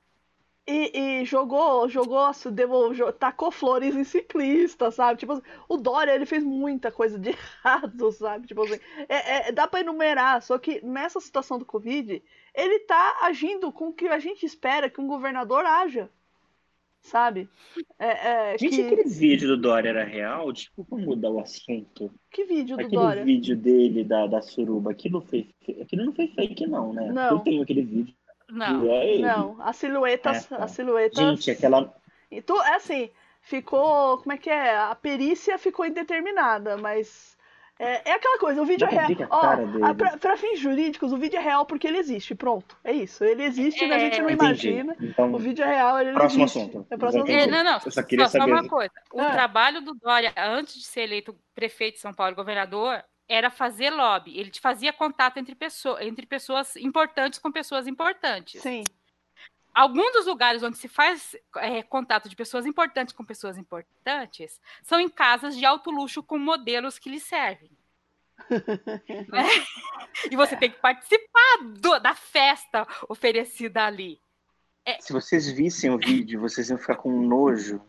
E, 0.67 1.19
e 1.21 1.25
jogou, 1.25 1.87
jogou, 1.87 2.33
se 2.33 2.49
deu- 2.49 2.91
jo- 2.91 3.13
tacou 3.13 3.51
flores 3.51 3.95
em 3.95 4.03
ciclista, 4.03 4.89
sabe? 4.89 5.19
Tipo, 5.19 5.33
assim, 5.33 5.43
o 5.69 5.77
Dória, 5.77 6.11
ele 6.15 6.25
fez 6.25 6.43
muita 6.43 6.91
coisa 6.91 7.19
de 7.19 7.29
errado, 7.63 8.11
sabe? 8.11 8.47
Tipo 8.47 8.63
assim, 8.63 8.79
é, 9.07 9.49
é- 9.49 9.51
dá 9.51 9.67
pra 9.67 9.81
enumerar, 9.81 10.41
só 10.41 10.57
que 10.57 10.83
nessa 10.83 11.19
situação 11.19 11.59
do 11.59 11.65
Covid, 11.65 12.19
ele 12.55 12.79
tá 12.79 13.19
agindo 13.21 13.71
com 13.71 13.89
o 13.89 13.93
que 13.93 14.07
a 14.07 14.17
gente 14.17 14.43
espera 14.43 14.89
que 14.89 14.99
um 14.99 15.05
governador 15.07 15.63
haja, 15.67 16.09
sabe? 16.99 17.47
É, 17.99 18.53
é, 18.53 18.57
Gente, 18.57 18.75
que, 18.77 18.81
aquele 18.87 19.03
vídeo 19.09 19.47
do 19.49 19.57
Dória 19.57 19.89
era 19.89 20.03
real? 20.03 20.51
Desculpa 20.51 20.97
mudar 20.97 21.29
o 21.29 21.39
assunto. 21.39 22.11
que 22.31 22.43
vídeo 22.43 22.75
do 22.75 22.81
Aquele 22.81 23.01
Dória? 23.01 23.23
vídeo 23.23 23.55
dele 23.55 24.03
da, 24.03 24.25
da 24.25 24.41
suruba, 24.41 24.89
aquilo, 24.89 25.21
foi, 25.21 25.47
aquilo 25.79 26.05
não 26.05 26.13
foi 26.13 26.27
fake, 26.29 26.65
não, 26.65 26.91
né? 26.91 27.11
Não. 27.11 27.37
Eu 27.37 27.39
tenho 27.41 27.61
aquele 27.61 27.83
vídeo. 27.83 28.15
Não. 28.49 28.85
e 28.85 29.21
é. 29.21 29.25
Não, 29.25 29.57
as 29.61 29.75
silhuetas, 29.77 30.51
É, 30.51 30.55
tá. 30.57 30.63
as 30.63 30.71
silhuetas... 30.71 31.17
Gente, 31.17 31.51
aquela. 31.51 31.93
E 32.31 32.41
tu, 32.41 32.55
é 32.61 32.75
assim, 32.75 33.09
ficou. 33.41 34.17
Como 34.19 34.33
é 34.33 34.37
que 34.37 34.49
é? 34.49 34.75
A 34.77 34.95
perícia 34.95 35.57
ficou 35.57 35.85
indeterminada, 35.85 36.77
mas. 36.77 37.35
É, 37.77 38.09
é 38.11 38.13
aquela 38.13 38.39
coisa, 38.39 38.61
o 38.61 38.65
vídeo 38.65 38.87
Dá 38.87 38.93
é 38.95 39.05
real. 39.05 39.27
a 39.29 39.35
Ó, 39.83 39.85
a- 39.87 39.93
pra, 39.93 40.15
pra 40.17 40.37
fins 40.37 40.59
jurídicos, 40.59 41.11
o 41.11 41.17
vídeo 41.17 41.37
é 41.37 41.41
real 41.41 41.65
porque 41.65 41.85
ele 41.85 41.97
existe, 41.97 42.33
pronto. 42.33 42.77
É 42.81 42.93
isso. 42.93 43.21
Ele 43.25 43.43
existe, 43.43 43.83
a 43.83 43.99
gente 43.99 44.21
não 44.21 44.29
Entendi. 44.29 44.69
imagina. 44.69 44.95
Então, 45.01 45.33
O 45.33 45.37
vídeo 45.37 45.61
é 45.65 45.67
real, 45.67 45.99
ele 45.99 46.13
Próximo 46.13 46.45
existe. 46.45 46.59
assunto. 46.59 46.87
É 46.89 46.95
próximo 46.95 47.23
Entendi. 47.23 47.37
É, 47.37 47.41
assunto. 47.41 47.51
não, 47.53 47.63
não. 47.65 47.79
Eu 47.85 47.91
só 47.91 48.01
queria 48.03 48.27
só 48.29 48.37
saber- 48.39 48.51
uma 48.53 48.65
coisa. 48.67 48.93
O 49.13 49.19
Ah. 49.19 49.29
trabalho 49.31 49.81
do 49.81 49.93
Dória, 49.95 50.33
antes 50.37 50.75
de 50.75 50.85
ser 50.85 51.01
eleito 51.01 51.35
prefeito 51.53 51.95
de 51.95 51.99
São 51.99 52.13
Paulo 52.13 52.31
e 52.31 52.35
governador, 52.35 53.03
era 53.27 53.49
fazer 53.49 53.89
lobby. 53.89 54.37
Ele 54.37 54.51
fazia 54.61 54.93
contato 54.93 55.37
entre, 55.37 55.55
pessoa, 55.55 56.03
entre 56.03 56.25
pessoas 56.25 56.75
importantes 56.75 57.39
com 57.39 57.51
pessoas 57.51 57.87
importantes. 57.87 58.61
Sim. 58.61 58.83
Alguns 59.73 60.11
dos 60.13 60.25
lugares 60.25 60.63
onde 60.63 60.77
se 60.77 60.87
faz 60.87 61.35
é, 61.57 61.83
contato 61.83 62.29
de 62.29 62.35
pessoas 62.35 62.65
importantes 62.65 63.13
com 63.13 63.25
pessoas 63.25 63.57
importantes 63.57 64.59
são 64.81 64.99
em 65.01 65.09
casas 65.09 65.57
de 65.57 65.65
alto 65.65 65.91
luxo 65.91 66.23
com 66.23 66.37
modelos 66.37 66.97
que 66.97 67.09
lhe 67.09 67.19
servem. 67.19 67.71
Né? 69.27 69.43
E 70.31 70.35
você 70.35 70.55
tem 70.55 70.71
que 70.71 70.77
participar 70.79 71.57
do- 71.81 71.99
da 71.99 72.13
festa 72.15 72.87
oferecida 73.09 73.83
ali. 73.85 74.17
Se 75.01 75.11
vocês 75.11 75.49
vissem 75.51 75.89
o 75.89 75.97
vídeo, 75.97 76.39
vocês 76.39 76.69
iam 76.69 76.77
ficar 76.77 76.95
com 76.95 77.11
nojo. 77.21 77.81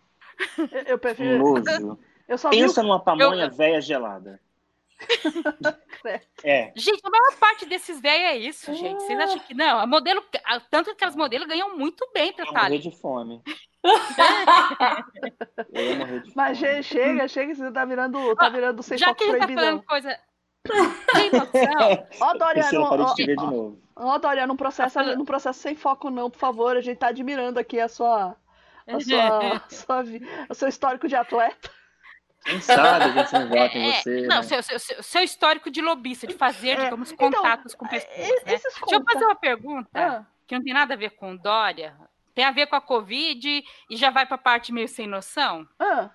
Eu, 0.58 0.66
eu 0.86 0.98
Com 0.98 1.02
prefiro. 1.02 1.38
nojo. 1.38 1.98
Eu 2.26 2.36
só 2.36 2.50
vi. 2.50 2.56
Pensa 2.58 2.80
o- 2.80 2.84
numa 2.84 2.98
pamonha 2.98 3.48
velha 3.48 3.80
gelada. 3.80 4.40
É. 6.44 6.72
Gente, 6.76 7.00
a 7.04 7.10
maior 7.10 7.36
parte 7.38 7.66
desses 7.66 8.00
velhos 8.00 8.26
é 8.28 8.36
isso, 8.38 8.72
gente. 8.74 9.02
Vocês 9.02 9.18
acham 9.18 9.38
que 9.40 9.54
não? 9.54 9.78
A 9.80 9.86
modelo, 9.86 10.22
a- 10.44 10.60
tanto 10.60 10.86
que 10.86 10.90
aquelas 10.92 11.16
modelos 11.16 11.48
ganham 11.48 11.76
muito 11.76 12.08
bem 12.14 12.32
pra 12.32 12.44
estar 12.44 12.64
ali. 12.64 12.78
de 12.78 12.90
fome. 12.92 13.42
Eu 15.72 15.82
ia 15.84 15.96
morrer 15.96 16.20
de 16.22 16.32
Mas 16.34 16.58
fome. 16.58 16.82
chega, 16.82 17.28
chega, 17.28 17.54
você 17.54 17.70
tá 17.72 17.84
virando, 17.84 18.34
tá 18.36 18.48
virando 18.48 18.82
sem 18.82 18.96
Já 18.98 19.06
foco 19.08 19.18
que 19.18 19.24
a 19.24 19.32
gente 19.32 19.40
tá 19.40 19.54
falando 19.54 19.82
coisa. 19.84 20.18
Tem 21.14 21.30
noção? 21.30 22.06
Ó, 22.20 22.34
Doriano, 22.34 22.82
ó, 22.82 22.96
novo. 22.96 23.80
ó, 23.96 24.18
Doriano, 24.18 24.48
não 24.48 24.56
processa, 24.56 25.02
não 25.16 25.24
processa 25.24 25.58
sem 25.60 25.74
foco, 25.74 26.10
não, 26.10 26.30
por 26.30 26.38
favor. 26.38 26.76
A 26.76 26.80
gente 26.80 26.98
tá 26.98 27.08
admirando 27.08 27.58
aqui 27.58 27.78
a 27.80 27.88
sua. 27.88 28.36
A 28.88 29.00
sua, 29.00 29.56
a 29.56 29.68
sua 29.68 30.02
vi- 30.02 30.22
o 30.48 30.54
seu 30.54 30.68
histórico 30.68 31.08
de 31.08 31.16
atleta. 31.16 31.70
Quem 32.46 32.60
sabe 32.60 33.04
a 33.04 33.08
gente 33.10 33.32
não 33.32 33.48
vota 33.48 33.76
em 33.78 33.90
É, 33.90 34.00
você. 34.02 34.20
não, 34.22 34.36
né? 34.36 34.42
seu, 34.42 34.62
seu- 34.62 35.02
seu- 35.02 35.22
histórico 35.22 35.70
de 35.70 35.80
lobista, 35.82 36.26
de 36.26 36.34
fazer, 36.34 36.70
É, 36.78 36.84
digamos, 36.84 37.12
então, 37.12 37.30
contatos 37.30 37.74
com 37.74 37.86
pessoas. 37.86 38.16
Né? 38.16 38.32
Deixa 38.44 38.68
eu 38.68 39.04
fazer 39.04 39.24
uma 39.24 39.34
pergunta 39.34 39.88
Ah, 39.94 40.26
que 40.46 40.54
não 40.54 40.62
tem 40.62 40.72
nada 40.72 40.94
a 40.94 40.96
ver 40.96 41.10
com 41.10 41.36
Dória, 41.36 41.96
tem 42.34 42.44
a 42.44 42.50
ver 42.50 42.66
com 42.66 42.76
a 42.76 42.80
Covid 42.80 43.64
e 43.90 43.96
já 43.96 44.10
vai 44.10 44.24
para 44.26 44.36
a 44.36 44.38
parte 44.38 44.72
meio 44.72 44.88
sem 44.88 45.06
noção. 45.06 45.66
ah, 45.78 46.10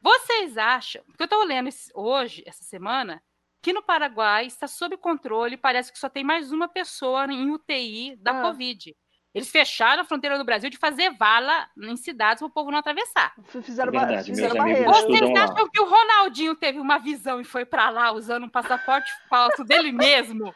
Vocês 0.00 0.58
acham, 0.58 1.02
porque 1.04 1.22
eu 1.22 1.26
estou 1.26 1.44
lendo 1.44 1.68
hoje, 1.94 2.42
essa 2.46 2.64
semana, 2.64 3.22
que 3.62 3.72
no 3.72 3.82
Paraguai 3.82 4.46
está 4.46 4.66
sob 4.66 4.96
controle, 4.96 5.56
parece 5.56 5.92
que 5.92 5.98
só 5.98 6.08
tem 6.08 6.24
mais 6.24 6.50
uma 6.50 6.66
pessoa 6.66 7.24
em 7.32 7.48
UTI 7.50 8.16
da 8.16 8.40
Ah. 8.40 8.42
Covid. 8.42 8.96
Eles 9.34 9.50
fecharam 9.50 10.02
a 10.02 10.04
fronteira 10.04 10.36
do 10.36 10.44
Brasil 10.44 10.68
de 10.68 10.76
fazer 10.76 11.10
vala 11.16 11.66
em 11.80 11.96
cidades 11.96 12.40
para 12.40 12.46
o 12.48 12.50
povo 12.50 12.70
não 12.70 12.78
atravessar. 12.78 13.32
fizeram, 13.62 13.88
É 13.94 13.98
verdade, 13.98 14.30
fizeram 14.30 14.54
barreira. 14.56 14.84
Vocês 14.84 15.30
lá. 15.32 15.44
acham 15.44 15.68
que 15.70 15.80
o 15.80 15.88
Ronaldinho 15.88 16.54
teve 16.54 16.78
uma 16.78 16.98
visão 16.98 17.40
e 17.40 17.44
foi 17.44 17.64
para 17.64 17.88
lá 17.88 18.12
usando 18.12 18.44
um 18.44 18.48
passaporte 18.50 19.10
falso 19.30 19.64
dele 19.64 19.90
mesmo? 19.90 20.54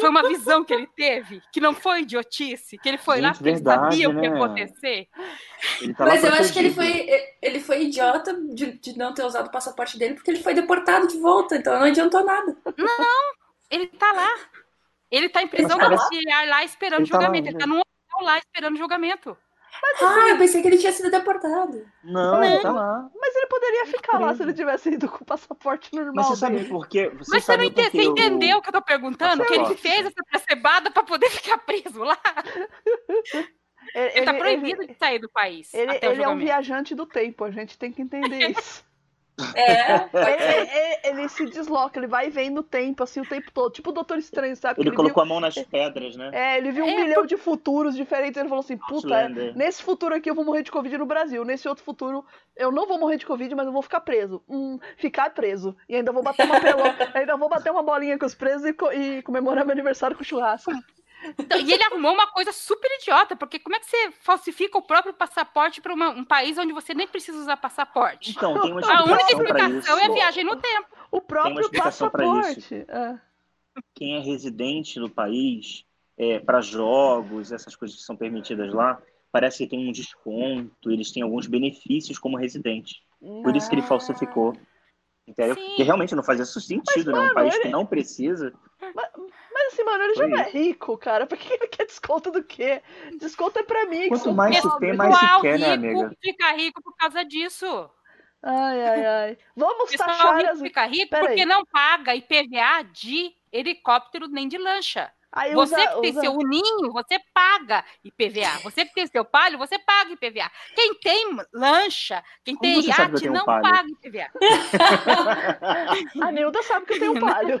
Foi 0.00 0.08
uma 0.08 0.26
visão 0.26 0.64
que 0.64 0.74
ele 0.74 0.88
teve, 0.96 1.40
que 1.52 1.60
não 1.60 1.72
foi 1.72 2.00
idiotice, 2.00 2.76
que 2.76 2.88
ele 2.88 2.98
foi 2.98 3.20
lá 3.20 3.28
Gente, 3.28 3.36
porque 3.36 3.48
ele 3.50 3.54
verdade, 3.56 3.82
sabia 3.84 4.08
o 4.10 4.12
que 4.18 4.24
ia 4.24 4.30
né? 4.30 4.36
acontecer. 4.36 5.08
Ele 5.80 5.94
tá 5.94 6.04
lá 6.04 6.10
Mas 6.10 6.24
eu 6.24 6.32
acho 6.34 6.52
que 6.52 6.58
ele 6.58 6.70
foi, 6.72 7.08
ele 7.40 7.60
foi 7.60 7.82
idiota 7.84 8.34
de, 8.52 8.72
de 8.72 8.98
não 8.98 9.14
ter 9.14 9.24
usado 9.24 9.46
o 9.46 9.50
passaporte 9.52 9.96
dele, 9.96 10.14
porque 10.14 10.32
ele 10.32 10.42
foi 10.42 10.54
deportado 10.54 11.06
de 11.06 11.16
volta, 11.20 11.54
então 11.56 11.78
não 11.78 11.86
adiantou 11.86 12.24
nada. 12.24 12.56
Ele 13.70 13.86
tá 13.86 14.12
lá. 14.12 14.28
Ele 15.08 15.28
tá 15.28 15.42
em 15.42 15.48
prisão 15.48 15.78
domiciliar 15.78 16.48
lá 16.48 16.64
esperando 16.64 17.02
Ele 17.02 17.08
tá 17.10 17.16
lá, 17.18 17.22
julgamento. 17.24 17.48
ele 17.48 17.58
tá 17.58 17.66
num 17.66 17.80
hotel 18.20 18.26
lá 18.26 18.38
esperando 18.38 18.76
julgamento. 18.78 19.36
Ah, 20.02 20.28
eu 20.30 20.36
pensei 20.38 20.60
que 20.60 20.66
ele 20.68 20.78
tinha 20.78 20.90
sido 20.92 21.10
deportado. 21.12 21.86
Não, 22.02 22.42
ele 22.42 22.58
tá 22.60 22.72
lá. 22.72 23.08
Mas 23.20 23.36
ele 23.36 23.46
poderia 23.46 23.86
ficar 23.86 24.14
lá 24.18 24.26
preso. 24.26 24.36
se 24.38 24.42
ele 24.42 24.52
tivesse 24.52 24.90
ido 24.90 25.08
com 25.08 25.22
o 25.22 25.24
passaporte 25.24 25.94
normal. 25.94 26.12
Mas 26.16 26.26
você 26.26 26.36
sabe 26.36 26.56
dele. 26.56 26.68
por 26.68 26.88
quê? 26.88 27.08
Você 27.10 27.30
Mas 27.32 27.44
você 27.44 27.56
não 27.56 27.64
entende, 27.64 27.96
o- 27.98 28.02
entendeu 28.02 28.58
o 28.58 28.62
que 28.62 28.68
eu 28.68 28.72
tô 28.72 28.82
perguntando? 28.82 29.44
Que 29.46 29.54
ele 29.54 29.76
fez 29.76 30.00
essa 30.06 30.24
precebada 30.28 30.90
pra 30.90 31.04
poder 31.04 31.30
ficar 31.30 31.58
preso 31.58 32.02
lá. 32.02 32.18
Ele, 33.94 34.10
Ele, 34.18 34.24
tá 34.26 34.34
proibido 34.34 34.82
ele- 34.82 34.92
de 34.92 34.98
sair 34.98 35.18
do 35.18 35.28
país. 35.30 35.72
ele- 35.74 35.90
até 35.90 36.08
o 36.08 36.12
ele 36.12 36.22
é 36.22 36.28
um 36.28 36.36
viajante 36.38 36.94
do 36.94 37.06
tempo, 37.06 37.42
a 37.44 37.50
gente 37.50 37.76
tem 37.78 37.90
que 37.90 38.02
entender 38.02 38.50
isso. 38.56 38.84
É, 39.54 40.08
ele, 40.32 40.70
ele- 40.70 41.00
ele 41.20 41.28
se 41.28 41.44
desloca, 41.46 41.98
ele 41.98 42.06
vai 42.06 42.26
e 42.26 42.30
vem 42.30 42.50
no 42.50 42.62
tempo, 42.62 43.02
assim, 43.02 43.20
o 43.20 43.26
tempo 43.26 43.50
todo. 43.52 43.72
Tipo 43.72 43.90
o 43.90 43.92
Doutor 43.92 44.18
Estranho, 44.18 44.54
sabe? 44.56 44.80
Ele 44.80 44.90
viu- 44.90 44.96
colocou 44.96 45.22
a 45.22 45.26
mão 45.26 45.40
nas 45.40 45.54
pedras, 45.54 46.16
né? 46.16 46.30
É, 46.32 46.58
ele 46.58 46.70
viu 46.72 46.84
um 46.84 46.88
É, 46.88 46.96
milhão 47.04 47.26
de 47.26 47.36
futuros 47.36 47.94
diferentes. 47.96 48.38
Ele 48.38 48.48
falou 48.48 48.62
assim: 48.62 48.76
puta, 48.76 49.14
é, 49.14 49.28
nesse 49.54 49.82
futuro 49.82 50.14
aqui 50.14 50.30
eu 50.30 50.34
vou 50.34 50.44
morrer 50.44 50.62
de 50.62 50.70
Covid 50.70 50.96
no 50.98 51.06
Brasil. 51.06 51.44
Nesse 51.44 51.68
outro 51.68 51.84
futuro 51.84 52.24
eu 52.56 52.70
não 52.70 52.86
vou 52.86 52.98
morrer 52.98 53.16
de 53.16 53.26
Covid, 53.26 53.54
mas 53.54 53.66
eu 53.66 53.72
vou 53.72 53.82
ficar 53.82 54.00
preso. 54.00 54.42
Hum, 54.48 54.78
ficar 54.96 55.30
preso. 55.30 55.76
E 55.88 55.96
ainda 55.96 56.12
vou 56.12 56.22
bater 56.22 56.44
uma 56.44 56.60
pelo... 56.60 56.82
ainda 57.14 57.36
vou 57.36 57.48
bater 57.48 57.70
uma 57.72 57.82
bolinha 57.82 58.18
com 58.18 58.26
os 58.26 58.34
presos 58.34 58.66
e, 58.66 58.72
co- 58.72 58.92
e 58.92 59.22
comemorar 59.22 59.64
meu 59.64 59.72
aniversário 59.72 60.16
com 60.16 60.22
churrasco. 60.24 60.70
Então, 61.38 61.60
e 61.60 61.72
ele 61.72 61.82
arrumou 61.84 62.12
uma 62.12 62.26
coisa 62.28 62.52
super 62.52 62.90
idiota, 63.00 63.36
porque 63.36 63.58
como 63.58 63.76
é 63.76 63.78
que 63.78 63.86
você 63.86 64.10
falsifica 64.22 64.78
o 64.78 64.82
próprio 64.82 65.12
passaporte 65.12 65.80
para 65.80 65.92
um 65.94 66.24
país 66.24 66.56
onde 66.56 66.72
você 66.72 66.94
nem 66.94 67.06
precisa 67.06 67.38
usar 67.38 67.56
passaporte? 67.56 68.30
Então, 68.30 68.60
tem 68.60 68.72
uma 68.72 68.80
A 68.80 69.04
única 69.04 69.32
explicação 69.32 69.98
é 69.98 70.06
a 70.06 70.12
viagem 70.12 70.44
no 70.44 70.56
tempo. 70.56 70.88
O 71.10 71.20
próprio 71.20 71.70
passaporte. 71.70 72.74
É. 72.88 73.18
Quem 73.94 74.16
é 74.16 74.20
residente 74.20 74.98
do 74.98 75.10
país, 75.10 75.84
para 76.46 76.60
jogos, 76.60 77.52
essas 77.52 77.76
coisas 77.76 77.96
que 77.98 78.02
são 78.02 78.16
permitidas 78.16 78.72
lá, 78.72 79.00
parece 79.30 79.58
que 79.58 79.66
tem 79.70 79.88
um 79.88 79.92
desconto, 79.92 80.90
eles 80.90 81.12
têm 81.12 81.22
alguns 81.22 81.46
benefícios 81.46 82.18
como 82.18 82.36
residente. 82.36 83.02
Por 83.20 83.54
isso 83.54 83.68
que 83.68 83.74
ele 83.74 83.82
falsificou. 83.82 84.54
Entendeu? 85.26 85.54
Porque 85.54 85.82
realmente 85.82 86.14
não 86.14 86.22
fazia 86.24 86.44
sentido, 86.44 87.12
né? 87.12 87.18
mano, 87.18 87.30
Um 87.30 87.34
país 87.34 87.54
ele- 87.54 87.62
que 87.64 87.68
não 87.68 87.86
precisa. 87.86 88.52
Assim, 89.72 89.84
mano, 89.84 90.02
ele 90.04 90.14
já 90.14 90.26
não 90.28 90.38
é 90.38 90.50
rico, 90.50 90.96
cara. 90.98 91.26
Pra 91.26 91.36
que 91.36 91.52
ele 91.52 91.66
quer 91.68 91.86
desconto 91.86 92.30
do 92.30 92.42
quê? 92.42 92.82
Desconto 93.18 93.58
é 93.58 93.62
pra 93.62 93.86
mim. 93.86 94.02
que 94.02 94.08
Quanto 94.08 94.32
mais 94.32 94.56
se 94.56 94.78
tem, 94.78 94.92
mais 94.92 95.16
se 95.16 95.40
quer, 95.40 95.58
né, 95.58 95.74
rico 95.76 96.02
amiga? 96.02 96.16
fica 96.22 96.52
rico 96.52 96.82
por 96.82 96.94
causa 96.96 97.24
disso. 97.24 97.90
Ai, 98.42 98.82
ai, 98.82 99.06
ai. 99.06 99.38
Vamos 99.54 99.88
O 99.88 99.92
pessoal 99.92 100.08
taxar 100.08 100.36
rico 100.38 100.50
as. 100.52 100.60
fica 100.60 100.86
rico 100.86 101.10
Pera 101.10 101.26
porque 101.26 101.40
aí. 101.40 101.46
não 101.46 101.64
paga 101.66 102.14
IPVA 102.14 102.82
de 102.92 103.34
helicóptero 103.52 104.28
nem 104.28 104.48
de 104.48 104.58
lancha. 104.58 105.12
Aí 105.32 105.54
Você 105.54 105.74
usa- 105.76 105.86
que 105.94 106.00
tem 106.00 106.10
usa- 106.10 106.20
seu 106.22 106.36
ninho, 106.38 106.92
você 106.92 107.16
paga 107.32 107.84
IPVA. 108.04 108.58
Você 108.64 108.84
que 108.84 108.92
tem 108.94 109.06
seu 109.06 109.24
palio, 109.24 109.58
você 109.58 109.78
paga 109.78 110.10
IPVA. 110.12 110.50
Quem 110.74 110.94
tem 110.94 111.36
lancha, 111.52 112.20
quem 112.44 112.56
Como 112.56 112.72
tem 112.72 112.84
iate, 112.88 113.28
um 113.28 113.32
não 113.32 113.44
palio? 113.44 113.62
paga 113.62 113.88
IPVA. 113.88 114.26
A 116.20 116.32
Nilda 116.32 116.62
sabe 116.62 116.86
que 116.86 116.94
eu 116.94 116.98
tenho 116.98 117.12
um 117.16 117.20
palio. 117.20 117.60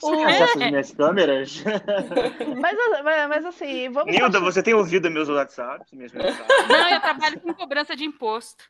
Você 0.00 0.06
O- 0.06 0.24
acessa 0.26 0.44
as 0.44 0.56
minhas 0.56 0.92
câmeras? 0.92 1.62
Mas, 2.60 3.28
mas, 3.28 3.44
assim, 3.46 3.88
vamos. 3.90 4.12
Nilda, 4.12 4.32
taxar- 4.38 4.40
você 4.52 4.62
tem 4.62 4.74
ouvido 4.74 5.10
meus 5.10 5.28
WhatsApps, 5.28 5.92
minhas 5.92 6.12
mensagens? 6.12 6.46
Não, 6.68 6.88
eu 6.88 7.00
trabalho 7.00 7.40
com 7.40 7.54
cobrança 7.54 7.94
de 7.96 8.04
imposto. 8.04 8.64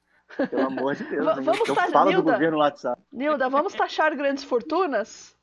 Pelo 0.50 0.66
amor 0.66 0.94
de 0.94 1.04
Deus. 1.04 1.24
Vamos 1.44 1.68
eu 1.68 1.74
tá- 1.74 1.88
falo 1.88 2.10
do 2.10 2.16
Nilda? 2.16 2.32
governo 2.32 2.56
no 2.56 2.62
WhatsApp. 2.62 3.00
Nilda, 3.12 3.48
vamos 3.48 3.74
taxar 3.74 4.14
grandes 4.16 4.44
fortunas? 4.44 5.36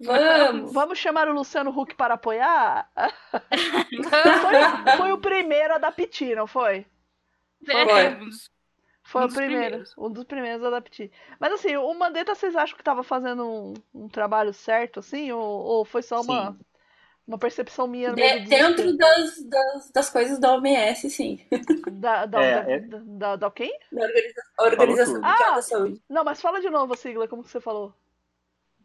Vamos. 0.00 0.72
Vamos 0.72 0.98
chamar 0.98 1.28
o 1.28 1.32
Luciano 1.32 1.70
Huck 1.70 1.94
para 1.94 2.14
apoiar? 2.14 2.88
Foi, 4.00 4.96
foi 4.96 5.12
o 5.12 5.18
primeiro 5.18 5.74
a 5.74 5.78
dar 5.78 5.92
piti, 5.92 6.34
não 6.34 6.46
foi? 6.46 6.86
É, 7.68 7.84
Foi. 7.84 8.28
Foi 9.04 9.22
Um 9.22 9.26
o 9.26 9.28
primeiro, 9.32 9.60
primeiros. 9.62 9.94
um 9.98 10.10
dos 10.10 10.24
primeiros 10.24 10.64
adapti. 10.64 11.10
Mas 11.38 11.52
assim, 11.52 11.76
o 11.76 11.92
Mandetta 11.94 12.34
vocês 12.34 12.54
acham 12.56 12.76
que 12.76 12.84
tava 12.84 13.02
fazendo 13.02 13.44
um, 13.46 13.74
um 13.92 14.08
trabalho 14.08 14.52
certo, 14.54 15.00
assim? 15.00 15.30
Ou, 15.32 15.42
ou 15.42 15.84
foi 15.84 16.02
só 16.02 16.20
uma, 16.20 16.52
Sim. 16.52 16.58
uma 17.26 17.36
percepção 17.38 17.86
minha 17.88 18.12
meio 18.12 18.40
De- 18.42 18.48
dentro 18.48 18.96
das, 18.96 19.42
das, 19.44 19.90
das 19.90 20.10
coisas 20.10 20.38
da 20.38 20.52
OMS, 20.54 21.10
sim. 21.10 21.44
Da, 21.92 22.26
da, 22.26 22.42
É, 22.42 22.62
da, 22.64 22.70
é- 22.72 22.78
da, 22.80 22.98
da, 23.04 23.36
da 23.36 23.50
quem? 23.50 23.76
Da 23.90 24.02
Organiza- 24.04 24.42
Organização 24.60 25.14
tudo. 25.14 25.26
Mundial 25.26 25.50
Ah! 25.52 25.54
da 25.56 25.62
Saúde. 25.62 26.02
Não, 26.08 26.24
mas 26.24 26.40
fala 26.40 26.60
de 26.60 26.70
novo 26.70 26.94
a 26.94 26.96
sigla, 26.96 27.28
como 27.28 27.42
que 27.42 27.50
você 27.50 27.60
falou? 27.60 27.92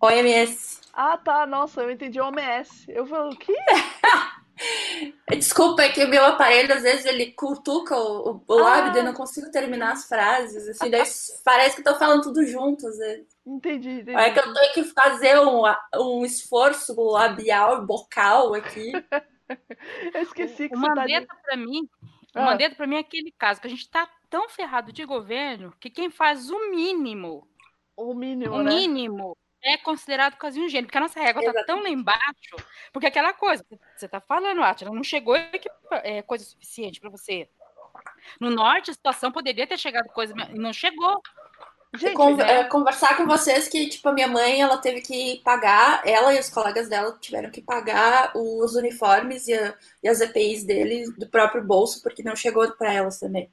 OMS. 0.01 0.79
Ah, 0.93 1.17
tá, 1.17 1.45
nossa, 1.45 1.81
eu 1.81 1.91
entendi 1.91 2.19
OMS. 2.19 2.85
Eu 2.91 3.05
falei, 3.05 3.33
o 3.33 3.37
quê? 3.37 3.55
Desculpa, 5.29 5.83
é 5.83 5.89
que 5.89 6.03
o 6.03 6.07
meu 6.07 6.25
aparelho, 6.25 6.73
às 6.73 6.81
vezes, 6.81 7.05
ele 7.05 7.31
cutuca 7.33 7.95
o, 7.95 8.31
o, 8.31 8.43
o 8.47 8.55
lábio, 8.55 8.89
Ah. 8.89 8.93
daí 8.93 9.01
eu 9.01 9.05
não 9.05 9.13
consigo 9.13 9.51
terminar 9.51 9.91
as 9.93 10.07
frases, 10.07 10.67
assim, 10.67 10.89
daí 10.89 11.03
parece 11.43 11.75
que 11.75 11.87
eu 11.87 11.93
tô 11.93 11.99
falando 11.99 12.23
tudo 12.23 12.43
junto, 12.45 12.87
às 12.87 12.97
vezes. 12.97 13.27
Entendi, 13.45 13.89
entendi. 14.01 14.15
É 14.17 14.31
que 14.31 14.39
eu 14.39 14.53
tenho 14.53 14.73
que 14.73 14.83
fazer 14.85 15.37
um, 15.39 15.61
um 15.95 16.25
esforço 16.25 16.95
labial, 16.99 17.85
bocal 17.85 18.53
aqui. 18.55 18.91
Eu 20.13 20.23
esqueci 20.23 20.67
que 20.67 20.75
O 20.75 20.79
você 20.79 20.87
tá 21.25 21.35
pra 21.41 21.55
mim, 21.55 21.83
o 22.35 22.39
Ah. 22.39 22.45
Mandetta, 22.45 22.75
pra 22.75 22.85
mim, 22.85 22.97
é 22.97 22.99
aquele 22.99 23.31
caso 23.31 23.61
que 23.61 23.67
a 23.67 23.69
gente 23.69 23.89
tá 23.89 24.09
tão 24.29 24.49
ferrado 24.49 24.91
de 24.91 25.05
governo 25.05 25.73
que 25.79 25.89
quem 25.89 26.09
faz 26.09 26.49
o 26.49 26.69
mínimo, 26.69 27.47
O 27.95 28.13
mínimo, 28.13 28.55
o 28.55 28.61
né? 28.63 28.73
mínimo, 28.75 29.37
é 29.67 29.77
considerado 29.77 30.37
quase 30.37 30.59
um 30.59 30.67
gênio, 30.69 30.85
porque 30.87 30.97
a 30.97 31.01
nossa 31.01 31.19
régua 31.19 31.43
tá 31.53 31.63
tão 31.65 31.81
lá 31.81 31.89
embaixo, 31.89 32.55
porque 32.93 33.07
aquela 33.07 33.33
coisa, 33.33 33.65
você 33.95 34.07
tá 34.07 34.19
falando, 34.21 34.63
Atila, 34.63 34.91
não 34.93 35.03
chegou 35.03 35.35
é, 35.91 36.21
coisa 36.21 36.43
suficiente 36.45 36.99
pra 36.99 37.09
você. 37.09 37.49
No 38.39 38.49
norte, 38.49 38.91
a 38.91 38.93
situação 38.93 39.31
poderia 39.31 39.65
ter 39.67 39.77
chegado 39.77 40.07
coisa, 40.09 40.33
mas 40.35 40.49
não 40.53 40.71
chegou. 40.73 41.21
Gente, 41.95 42.15
Con- 42.15 42.35
né? 42.35 42.59
é, 42.59 42.63
conversar 42.65 43.15
com 43.17 43.25
vocês 43.25 43.67
que, 43.69 43.87
tipo, 43.87 44.07
a 44.09 44.13
minha 44.13 44.27
mãe, 44.27 44.61
ela 44.61 44.77
teve 44.77 45.01
que 45.01 45.41
pagar, 45.43 46.05
ela 46.05 46.33
e 46.33 46.39
os 46.39 46.49
colegas 46.49 46.89
dela 46.89 47.17
tiveram 47.19 47.49
que 47.49 47.61
pagar 47.61 48.31
os 48.35 48.75
uniformes 48.75 49.47
e, 49.47 49.53
a- 49.53 49.73
e 50.03 50.07
as 50.07 50.19
EPIs 50.19 50.63
deles 50.65 51.15
do 51.17 51.27
próprio 51.27 51.63
bolso, 51.63 52.03
porque 52.03 52.21
não 52.21 52.35
chegou 52.35 52.69
pra 52.73 52.93
elas 52.93 53.19
também. 53.19 53.49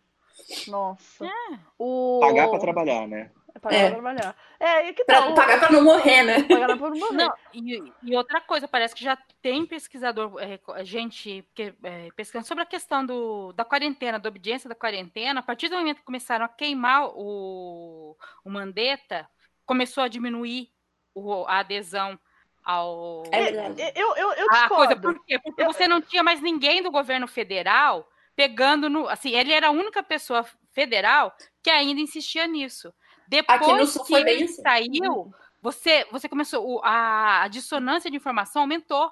nossa. 0.69 1.24
É. 1.24 1.59
O... 1.78 2.19
Pagar 2.20 2.49
pra 2.49 2.59
trabalhar, 2.59 3.07
né? 3.07 3.31
É 3.69 3.70
pagar 3.70 3.77
É. 3.77 3.91
pra 3.91 3.91
trabalhar. 4.01 4.36
É, 4.61 4.89
e 4.89 4.93
que 4.95 5.05
Pra, 5.05 5.23
tal? 5.23 5.35
pagar 5.35 5.59
pra 5.59 5.73
não 5.73 5.82
morrer, 5.85 6.23
né? 6.23 6.43
Pagar 6.45 6.77
pra 6.78 6.91
não 6.91 6.99
morrer. 6.99 7.12
Não, 7.16 7.32
e, 7.53 7.93
e 8.03 8.16
outra 8.16 8.41
coisa, 8.41 8.66
parece 8.69 8.95
que 8.95 9.03
já 9.05 9.16
tem 9.43 9.65
pesquisador, 9.66 10.41
é, 10.41 10.59
co- 10.59 10.82
gente 10.85 11.45
que, 11.55 11.74
é, 11.82 12.09
pesquisando 12.16 12.47
sobre 12.47 12.62
a 12.62 12.66
questão 12.66 13.05
do, 13.05 13.53
da 13.53 13.65
quarentena, 13.65 14.19
da 14.19 14.28
obediência 14.28 14.69
da 14.69 14.74
quarentena. 14.74 15.41
A 15.41 15.43
partir 15.43 15.69
do 15.69 15.77
momento 15.77 15.99
que 15.99 16.05
começaram 16.05 16.45
a 16.45 16.49
queimar 16.49 17.09
o, 17.15 18.16
o 18.45 18.51
Mandetta, 18.51 19.28
começou 19.66 20.05
a 20.05 20.09
diminuir 20.09 20.69
o- 21.15 21.45
a 21.47 21.59
adesão 21.59 22.19
ao. 22.65 23.23
É 23.31 23.43
verdade. 23.51 23.93
Eu, 23.95 24.16
eu, 24.16 24.32
eu 24.32 24.47
a 24.51 24.69
coisa. 24.69 24.95
discordo. 24.95 25.01
Por 25.01 25.24
quê? 25.27 25.39
Porque 25.39 25.65
você 25.65 25.86
não 25.86 26.01
tinha 26.01 26.23
mais 26.23 26.41
ninguém 26.41 26.82
do 26.82 26.91
governo 26.91 27.27
federal 27.28 28.09
pegando 28.36 28.89
no. 28.89 29.09
Assim, 29.09 29.31
ele 29.36 29.53
era 29.53 29.69
a 29.69 29.70
única 29.70 30.03
pessoa 30.03 30.45
federal 30.73 31.35
que 31.62 31.70
ainda 31.70 32.01
insistia 32.01 32.47
nisso. 32.47 32.93
Depois 33.29 33.61
Aqui 33.61 33.73
no 33.73 33.87
Sul 33.87 34.05
que 34.05 34.15
ele 34.15 34.45
assim. 34.45 34.63
saiu, 34.63 35.35
você, 35.61 36.07
você 36.13 36.29
começou. 36.29 36.81
A, 36.85 37.45
a 37.45 37.49
dissonância 37.49 38.11
de 38.11 38.17
informação 38.17 38.63
aumentou. 38.63 39.11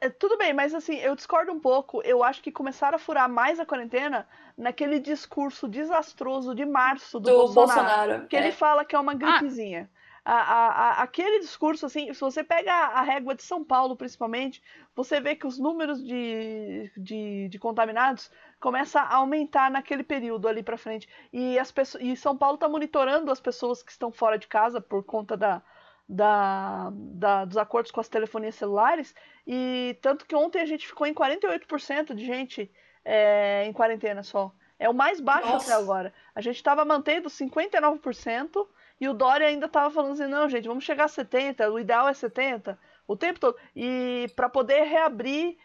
É, 0.00 0.08
Tudo 0.08 0.38
bem, 0.38 0.52
mas 0.52 0.74
assim, 0.74 0.96
eu 0.96 1.14
discordo 1.16 1.50
um 1.52 1.58
pouco. 1.58 2.00
Eu 2.02 2.22
acho 2.22 2.40
que 2.40 2.52
começaram 2.52 2.96
a 2.96 3.00
furar 3.00 3.28
mais 3.28 3.58
a 3.58 3.66
quarentena 3.66 4.28
naquele 4.56 5.00
discurso 5.00 5.66
desastroso 5.66 6.54
de 6.54 6.64
março 6.64 7.18
do, 7.18 7.30
Do 7.30 7.36
Bolsonaro. 7.38 7.80
Bolsonaro. 7.80 8.26
Que 8.28 8.36
é. 8.36 8.40
ele 8.40 8.52
fala 8.52 8.84
que 8.84 8.94
é 8.94 8.98
uma 8.98 9.14
gripezinha. 9.14 9.90
A- 10.24 10.32
a- 10.34 10.68
a- 11.00 11.02
aquele 11.02 11.38
discurso, 11.40 11.86
assim, 11.86 12.12
se 12.12 12.20
você 12.20 12.44
pega 12.44 12.72
a, 12.72 13.02
régua 13.02 13.34
de 13.34 13.42
São 13.42 13.64
Paulo, 13.64 13.96
principalmente, 13.96 14.62
você 14.94 15.20
vê 15.20 15.34
que 15.34 15.46
os 15.46 15.58
números 15.58 16.02
de, 16.04 16.90
de, 16.96 17.48
de 17.48 17.58
contaminados 17.58 18.30
começam 18.60 19.00
a 19.02 19.14
aumentar 19.14 19.70
naquele 19.70 20.02
período 20.02 20.46
ali 20.48 20.62
pra 20.62 20.76
frente. 20.76 21.08
E, 21.32 21.58
as 21.58 21.70
pessoas, 21.70 22.02
e 22.04 22.14
São 22.16 22.36
Paulo 22.36 22.56
está 22.56 22.68
monitorando 22.68 23.30
as 23.30 23.40
pessoas 23.40 23.82
que 23.82 23.90
estão 23.90 24.12
fora 24.12 24.38
de 24.38 24.46
casa 24.46 24.80
por 24.80 25.02
conta 25.04 25.36
da, 25.36 25.62
da, 26.08 26.90
da- 26.92 27.44
dos 27.44 27.56
acordos 27.56 27.90
com 27.90 28.00
as 28.00 28.08
telefonias 28.08 28.54
celulares. 28.54 29.14
E 29.46 29.96
tanto 30.02 30.26
que 30.26 30.34
ontem 30.36 30.60
a 30.60 30.66
gente 30.66 30.86
ficou 30.86 31.06
em 31.06 31.14
48% 31.14 32.14
de 32.14 32.24
gente 32.26 32.70
é, 33.04 33.64
em 33.66 33.72
quarentena 33.72 34.22
só. 34.22 34.52
É 34.78 34.88
o 34.88 34.94
mais 34.94 35.20
baixo 35.20 35.48
Nossa. 35.48 35.72
até 35.72 35.82
agora. 35.82 36.12
A 36.34 36.40
gente 36.40 36.56
estava 36.56 36.84
mantendo 36.84 37.28
59% 37.28 38.68
e 39.00 39.08
o 39.08 39.14
Dória 39.14 39.46
ainda 39.46 39.66
estava 39.66 39.90
falando 39.90 40.12
assim: 40.12 40.26
não, 40.26 40.48
gente, 40.48 40.68
vamos 40.68 40.84
chegar 40.84 41.04
a 41.04 41.08
70%, 41.08 41.72
o 41.72 41.78
ideal 41.78 42.08
é 42.08 42.12
70%, 42.12 42.76
o 43.06 43.16
tempo 43.16 43.40
todo. 43.40 43.56
E 43.74 44.30
para 44.34 44.48
poder 44.48 44.82
reabrir 44.84 45.56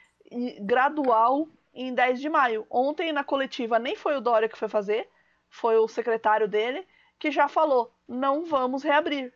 gradual 0.61 1.47
em 1.73 1.93
10 1.93 2.21
de 2.21 2.29
maio. 2.29 2.65
Ontem 2.69 3.11
na 3.11 3.23
coletiva 3.23 3.79
nem 3.79 3.95
foi 3.95 4.15
o 4.15 4.21
Dória 4.21 4.47
que 4.47 4.57
foi 4.57 4.69
fazer, 4.69 5.09
foi 5.49 5.77
o 5.77 5.87
secretário 5.87 6.47
dele, 6.47 6.87
que 7.19 7.31
já 7.31 7.47
falou: 7.47 7.93
não 8.07 8.45
vamos 8.45 8.83
reabrir. 8.83 9.33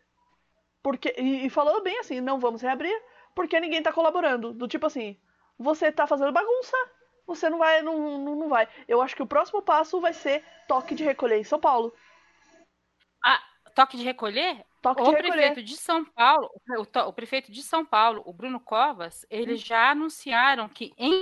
Porque, 0.83 1.13
e, 1.17 1.49
falou 1.49 1.81
bem 1.81 1.99
assim: 1.99 2.21
não 2.21 2.39
vamos 2.39 2.61
reabrir 2.61 2.95
porque 3.35 3.59
ninguém 3.59 3.83
tá 3.83 3.93
colaborando. 3.93 4.51
Do 4.51 4.67
tipo 4.67 4.87
assim, 4.87 5.15
você 5.59 5.91
tá 5.91 6.07
fazendo 6.07 6.31
bagunça, 6.31 6.75
você 7.25 7.49
não 7.49 7.59
vai, 7.59 7.81
não, 7.81 8.17
não, 8.17 8.35
não 8.35 8.49
vai. 8.49 8.67
Eu 8.87 9.01
acho 9.01 9.15
que 9.15 9.21
o 9.21 9.27
próximo 9.27 9.61
passo 9.61 9.99
vai 10.01 10.13
ser 10.13 10.43
toque 10.67 10.95
de 10.95 11.03
recolher 11.03 11.37
em 11.37 11.43
São 11.43 11.59
Paulo. 11.59 11.93
Toque 13.77 13.95
de 13.95 14.03
recolher? 14.03 14.65
Toque 14.81 15.01
O 15.03 15.05
de 15.05 15.11
recolher. 15.11 15.31
prefeito 15.33 15.63
de 15.63 15.77
São 15.77 16.03
Paulo, 16.03 16.49
o, 16.79 16.85
to- 16.85 17.01
o 17.01 17.13
prefeito 17.13 17.51
de 17.51 17.61
São 17.61 17.85
Paulo, 17.85 18.23
o 18.25 18.33
Bruno 18.33 18.59
Covas, 18.59 19.21
Hum. 19.25 19.27
eles 19.29 19.61
já 19.61 19.91
anunciaram 19.91 20.67
que 20.67 20.91
em 20.97 21.19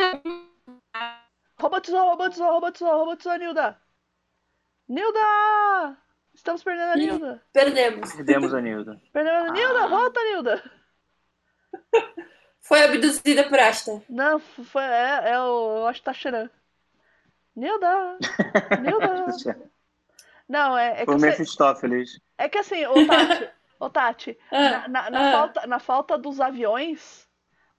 Robotizou, 1.60 2.10
robotizou, 2.12 2.48
robotizou, 2.54 2.98
robotizou, 2.98 3.36
Nilda. 3.38 3.82
Nilda! 4.88 5.98
Estamos 6.34 6.64
perdendo 6.64 6.92
a. 6.92 6.96
Nilda. 6.96 7.44
Perdemos. 7.52 8.14
Perdemos 8.14 8.54
a 8.54 8.62
Nilda. 8.62 9.02
Perdemos 9.12 9.50
a 9.50 9.52
Nilda, 9.54 9.88
volta, 9.90 10.20
Nilda. 10.24 10.72
Foi 12.62 12.84
abduzida 12.84 13.48
por 13.50 13.60
Asta. 13.60 14.02
Não, 14.10 14.40
foi, 14.40 14.84
é, 14.84 15.32
é 15.32 15.40
o, 15.42 15.78
eu 15.80 15.88
acho 15.88 16.00
que 16.00 16.06
tá 16.06 16.14
cheirando. 16.14 16.50
Nilda! 17.56 18.18
Nilda! 18.82 19.26
Não, 20.48 20.78
é, 20.78 21.02
é 21.02 21.06
que 21.06 21.20
sei- 21.20 21.30
Mephistófeles. 21.30 22.20
É 22.38 22.48
que 22.50 22.58
assim, 22.58 22.86
ô 22.86 22.94
Tati, 23.08 23.50
ô 23.80 23.90
Tati, 23.90 24.38
na, 24.52 24.84
Ah, 24.84 24.88
na- 24.88 25.10
na 25.10 25.30
ah. 25.30 25.32
falta, 25.32 25.68
na 25.68 25.80
falta 25.80 26.18
dos 26.18 26.40
aviões, 26.40 27.28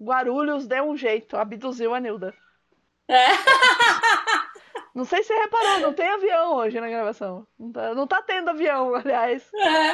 Guarulhos 0.02 0.66
deu 0.66 0.84
um 0.84 0.96
jeito, 0.96 1.36
abduziu 1.36 1.94
a 1.94 2.00
Nilda. 2.00 2.34
É. 3.08 3.26
Não 4.94 5.04
sei 5.04 5.22
se 5.22 5.28
você 5.28 5.34
reparou, 5.40 5.80
não 5.80 5.92
tem 5.92 6.08
avião 6.08 6.54
hoje 6.54 6.80
na 6.80 6.88
gravação. 6.88 7.46
Não 7.58 7.70
tá, 7.70 7.94
não 7.94 8.06
tá 8.06 8.22
tendo 8.22 8.48
avião, 8.48 8.94
aliás. 8.94 9.46
É. 9.54 9.92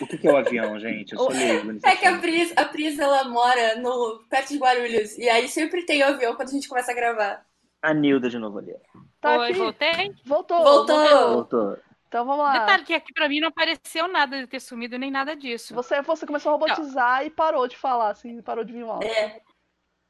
O 0.00 0.06
que 0.06 0.16
que 0.16 0.28
é 0.28 0.32
o 0.32 0.36
avião, 0.36 0.78
gente? 0.78 1.12
Eu 1.12 1.18
sou 1.18 1.28
leigo. 1.34 1.72
É 1.84 1.96
que 1.96 2.06
a. 2.06 2.18
Pris, 2.18 2.52
a 2.56 2.64
Pris, 2.64 2.96
ela 2.98 3.24
mora 3.24 3.74
no, 3.80 4.24
perto 4.30 4.50
de 4.50 4.58
Guarulhos. 4.58 5.18
E 5.18 5.28
aí 5.28 5.48
sempre 5.48 5.84
tem 5.84 6.02
avião 6.04 6.36
quando 6.36 6.48
a 6.50 6.52
gente 6.52 6.68
começa 6.68 6.92
a 6.92 6.94
gravar. 6.94 7.44
A 7.82 7.92
Nilda 7.92 8.30
de 8.30 8.38
novo 8.38 8.58
ali. 8.58 8.74
Tá 9.20 9.38
Oi, 9.40 9.50
aqui. 9.50 9.58
voltei. 9.58 10.14
Voltou. 10.24 10.62
Voltou. 10.62 11.28
Voltou. 11.34 11.78
Então 12.14 12.24
vamos 12.24 12.44
lá. 12.44 12.60
Detalhe 12.60 12.84
que 12.84 12.94
aqui 12.94 13.12
pra 13.12 13.28
mim 13.28 13.40
não 13.40 13.48
apareceu 13.48 14.06
nada 14.06 14.38
de 14.38 14.46
ter 14.46 14.60
sumido 14.60 14.96
nem 14.96 15.10
nada 15.10 15.34
disso. 15.34 15.74
Você, 15.74 16.00
você 16.00 16.24
começou 16.24 16.50
a 16.50 16.52
robotizar 16.52 17.26
e 17.26 17.30
parou 17.30 17.66
de 17.66 17.76
falar, 17.76 18.10
assim, 18.10 18.40
parou 18.40 18.62
de 18.62 18.72
vir 18.72 18.84
áudio. 18.84 19.08
É. 19.10 19.40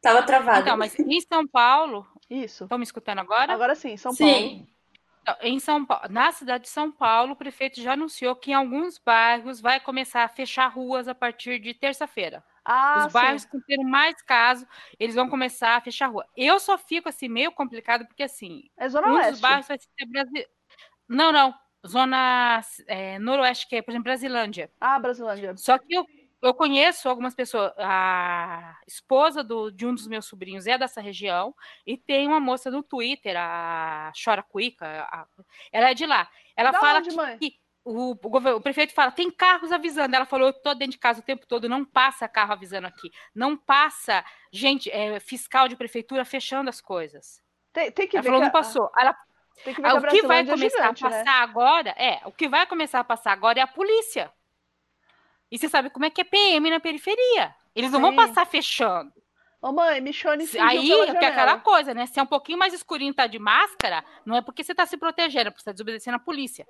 Tava 0.02 0.22
travado. 0.22 0.60
Então, 0.60 0.76
mas 0.76 0.98
em 0.98 1.20
São 1.22 1.48
Paulo, 1.48 2.06
Isso. 2.28 2.64
estão 2.64 2.76
me 2.76 2.84
escutando 2.84 3.20
agora? 3.20 3.54
Agora 3.54 3.74
sim, 3.74 3.96
São 3.96 4.14
Paulo. 4.14 4.34
Sim. 4.34 4.68
Então, 5.22 5.34
Em 5.40 5.58
São 5.58 5.82
Paulo, 5.82 6.04
na 6.10 6.30
cidade 6.30 6.64
de 6.64 6.68
São 6.68 6.92
Paulo, 6.92 7.32
o 7.32 7.36
prefeito 7.36 7.80
já 7.80 7.94
anunciou 7.94 8.36
que 8.36 8.50
em 8.50 8.54
alguns 8.54 8.98
bairros 8.98 9.58
vai 9.58 9.80
começar 9.80 10.24
a 10.24 10.28
fechar 10.28 10.66
ruas 10.66 11.08
a 11.08 11.14
partir 11.14 11.58
de 11.58 11.72
terça-feira. 11.72 12.44
Ah, 12.66 13.04
Os 13.06 13.14
bairros 13.14 13.42
sim. 13.44 13.48
que 13.48 13.60
tendo 13.66 13.88
mais 13.88 14.20
casos, 14.20 14.68
eles 15.00 15.14
vão 15.14 15.30
começar 15.30 15.76
a 15.76 15.80
fechar 15.80 16.08
rua. 16.08 16.26
Eu 16.36 16.60
só 16.60 16.76
fico 16.76 17.08
assim 17.08 17.30
meio 17.30 17.50
complicado 17.50 18.04
porque 18.06 18.24
assim, 18.24 18.68
É 18.76 18.86
Zona 18.90 19.08
um 19.08 19.14
dos 19.14 19.24
Oeste. 19.24 19.40
bairros 19.40 19.66
vai 19.68 19.78
ser 19.78 20.06
Brasi... 20.06 20.46
Não, 21.08 21.32
não, 21.32 21.54
zona 21.86 22.60
é, 22.86 23.18
noroeste 23.18 23.68
que 23.68 23.76
é, 23.76 23.82
por 23.82 23.90
exemplo, 23.90 24.04
Brasilândia. 24.04 24.70
Ah, 24.80 24.98
Brasilândia. 24.98 25.56
Só 25.56 25.78
que 25.78 25.94
eu, 25.94 26.06
eu 26.42 26.54
conheço 26.54 27.08
algumas 27.08 27.34
pessoas. 27.34 27.72
A 27.78 28.76
esposa 28.86 29.42
do, 29.42 29.70
de 29.70 29.86
um 29.86 29.94
dos 29.94 30.06
meus 30.06 30.26
sobrinhos 30.26 30.66
é 30.66 30.76
dessa 30.78 31.00
região. 31.00 31.54
E 31.86 31.96
tem 31.96 32.26
uma 32.26 32.40
moça 32.40 32.70
no 32.70 32.82
Twitter, 32.82 33.34
a 33.38 34.12
Chora 34.22 34.42
Cuica. 34.42 34.86
a- 35.10 35.26
ela 35.72 35.90
é 35.90 35.94
de 35.94 36.06
lá. 36.06 36.28
Ela 36.56 36.70
Da 36.70 36.80
fala 36.80 36.98
onde, 36.98 37.10
que, 37.10 37.16
mãe? 37.16 37.38
que 37.38 37.58
o, 37.84 38.12
o, 38.12 38.56
o 38.56 38.60
prefeito 38.60 38.94
fala: 38.94 39.10
tem 39.10 39.30
carros 39.30 39.70
avisando. 39.72 40.16
Ela 40.16 40.24
falou: 40.26 40.48
eu 40.48 40.52
tô 40.54 40.72
dentro 40.74 40.92
de 40.92 40.98
casa 40.98 41.20
o 41.20 41.24
tempo 41.24 41.46
todo, 41.46 41.68
não 41.68 41.84
passa 41.84 42.26
carro 42.28 42.52
avisando 42.52 42.86
aqui. 42.86 43.10
Não 43.34 43.56
passa 43.56 44.24
gente, 44.52 44.90
é, 44.90 45.20
fiscal 45.20 45.68
de 45.68 45.76
prefeitura 45.76 46.24
fechando 46.24 46.70
as 46.70 46.80
coisas. 46.80 47.42
Tem, 47.72 47.90
tem 47.92 48.06
que 48.08 48.16
Ela 48.16 48.22
ver 48.22 48.28
falou: 48.28 48.40
que 48.40 48.44
não 48.46 48.48
a- 48.48 48.62
passou. 48.62 48.90
Ela, 48.98 49.14
Tem 49.62 49.74
que 49.74 49.80
ver 49.80 49.88
Ah, 49.88 50.00
que 50.00 50.06
O 50.06 50.10
que 50.10 50.22
vai 50.26 50.40
é 50.40 50.44
começar 50.44 50.76
gigante, 50.78 51.06
a 51.06 51.10
né? 51.10 51.18
passar 51.18 51.42
agora, 51.42 51.90
é, 51.96 52.20
o 52.24 52.32
que 52.32 52.48
vai 52.48 52.66
começar 52.66 53.00
a 53.00 53.04
passar 53.04 53.32
agora 53.32 53.58
é 53.60 53.62
a 53.62 53.66
polícia. 53.66 54.32
E 55.50 55.58
você 55.58 55.68
sabe 55.68 55.90
como 55.90 56.04
é 56.04 56.10
que 56.10 56.20
é 56.20 56.24
PM 56.24 56.68
na 56.70 56.80
periferia. 56.80 57.54
Eles 57.74 57.90
não 57.92 58.00
vão 58.00 58.14
passar 58.16 58.46
fechando. 58.46 59.12
Ô 59.60 59.72
mãe, 59.72 59.98
Michone 60.00 60.46
Se- 60.46 60.58
Aí 60.58 60.92
é 60.92 61.06
que 61.16 61.24
é 61.24 61.28
aquela 61.28 61.58
coisa, 61.58 61.94
né? 61.94 62.04
Se 62.04 62.20
é 62.20 62.22
um 62.22 62.26
pouquinho 62.26 62.58
mais 62.58 62.74
escurinho 62.74 63.12
e 63.12 63.14
tá 63.14 63.26
de 63.26 63.38
máscara, 63.38 64.04
não 64.26 64.36
é 64.36 64.42
porque 64.42 64.62
você 64.62 64.74
tá 64.74 64.84
se 64.84 64.96
protegendo, 64.98 65.48
é 65.48 65.50
porque 65.50 65.62
você 65.62 65.70
tá 65.70 65.72
desobedecendo 65.72 66.16
a 66.16 66.20
polícia. 66.20 66.66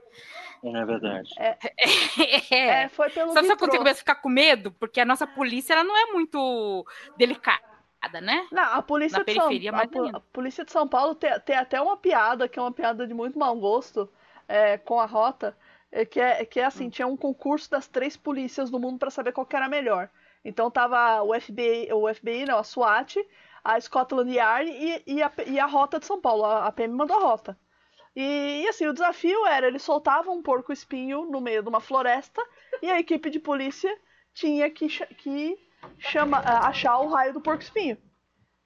É 0.62 0.84
verdade. 0.84 1.28
É. 1.38 1.58
É, 2.54 2.88
foi 2.88 3.10
pelo 3.10 3.32
Sabe 3.32 3.48
quando 3.56 3.72
você 3.72 3.78
começa 3.78 3.98
a 3.98 4.04
ficar 4.04 4.14
com 4.16 4.28
medo? 4.28 4.70
Porque 4.72 5.00
a 5.00 5.04
nossa 5.04 5.26
polícia 5.26 5.72
ela 5.72 5.82
não 5.82 5.96
é 5.96 6.12
muito 6.12 6.86
delicada, 7.16 7.64
né? 8.20 8.46
Não, 8.50 8.62
a 8.62 8.82
polícia 8.82 9.18
Na 9.18 9.24
de 9.24 9.34
São 9.34 9.48
a, 9.48 10.16
a 10.16 10.20
polícia 10.20 10.64
de 10.64 10.72
São 10.72 10.88
Paulo 10.88 11.14
tem, 11.14 11.38
tem 11.40 11.56
até 11.56 11.80
uma 11.80 11.96
piada, 11.96 12.48
que 12.48 12.58
é 12.58 12.62
uma 12.62 12.72
piada 12.72 13.06
de 13.06 13.14
muito 13.14 13.38
mau 13.38 13.56
gosto, 13.56 14.08
é, 14.48 14.78
com 14.78 15.00
a 15.00 15.06
rota, 15.06 15.56
é, 15.90 16.04
que 16.04 16.20
é, 16.20 16.44
que 16.44 16.60
é 16.60 16.64
Hum. 16.64 16.66
assim, 16.68 16.90
tinha 16.90 17.06
um 17.06 17.16
concurso 17.16 17.70
das 17.70 17.86
três 17.88 18.16
polícias 18.16 18.70
do 18.70 18.78
mundo 18.80 18.98
para 18.98 19.10
saber 19.10 19.32
qual 19.32 19.46
que 19.46 19.56
era 19.56 19.66
a 19.66 19.68
melhor. 19.68 20.10
Então 20.44 20.70
tava 20.70 21.22
o 21.22 21.38
FBI, 21.38 21.88
o 21.92 22.12
FBI 22.12 22.44
não, 22.46 22.58
a 22.58 22.64
SWAT, 22.64 23.16
a 23.62 23.80
Scotland 23.80 24.30
Yard 24.30 24.70
e, 24.70 25.02
e, 25.06 25.22
a, 25.22 25.32
e 25.46 25.58
a 25.58 25.66
rota 25.66 25.98
de 25.98 26.06
São 26.06 26.20
Paulo, 26.20 26.44
a, 26.44 26.66
a 26.66 26.72
PM 26.72 26.94
mandou 26.94 27.16
a 27.16 27.20
rota. 27.20 27.58
E, 28.16 28.62
e, 28.64 28.68
assim, 28.68 28.86
o 28.86 28.92
desafio 28.92 29.44
era, 29.46 29.66
eles 29.66 29.82
soltavam 29.82 30.36
um 30.36 30.42
porco 30.42 30.72
espinho 30.72 31.24
no 31.26 31.40
meio 31.40 31.62
de 31.62 31.68
uma 31.68 31.80
floresta 31.80 32.40
e 32.82 32.90
a 32.90 32.98
equipe 33.00 33.28
de 33.30 33.40
polícia 33.40 33.92
tinha 34.32 34.70
que, 34.70 34.86
que 35.16 35.56
chama, 35.98 36.38
ah, 36.38 36.68
achar 36.68 36.98
o 36.98 37.08
raio 37.08 37.32
do 37.32 37.40
porco 37.40 37.62
espinho. 37.62 37.98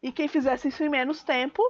E 0.03 0.13
quem 0.13 0.29
fizesse 0.29 0.69
isso 0.69 0.83
em 0.83 0.89
menos 0.89 1.23
tempo 1.23 1.63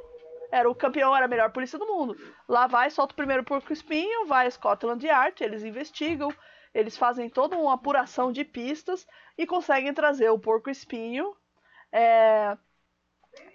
era 0.51 0.69
o 0.71 0.75
campeão, 0.75 1.15
era 1.15 1.27
a 1.27 1.29
melhor 1.29 1.51
polícia 1.51 1.79
do 1.79 1.87
mundo. 1.87 2.17
Lá 2.49 2.67
vai, 2.67 2.91
solta 2.91 3.13
o 3.13 3.17
primeiro 3.17 3.45
porco 3.45 3.73
espinho, 3.73 4.27
vai 4.27 4.47
a 4.47 4.51
Scotland 4.51 5.05
Yard, 5.07 5.43
eles 5.43 5.63
investigam, 5.63 6.33
eles 6.75 6.97
fazem 6.97 7.29
toda 7.29 7.57
uma 7.57 7.75
apuração 7.75 8.33
de 8.33 8.45
pistas 8.45 9.07
e 9.37 9.47
conseguem 9.47 9.93
trazer 9.93 10.31
o 10.31 10.39
porco 10.39 10.71
espinho 10.71 11.35
é, 11.93 12.57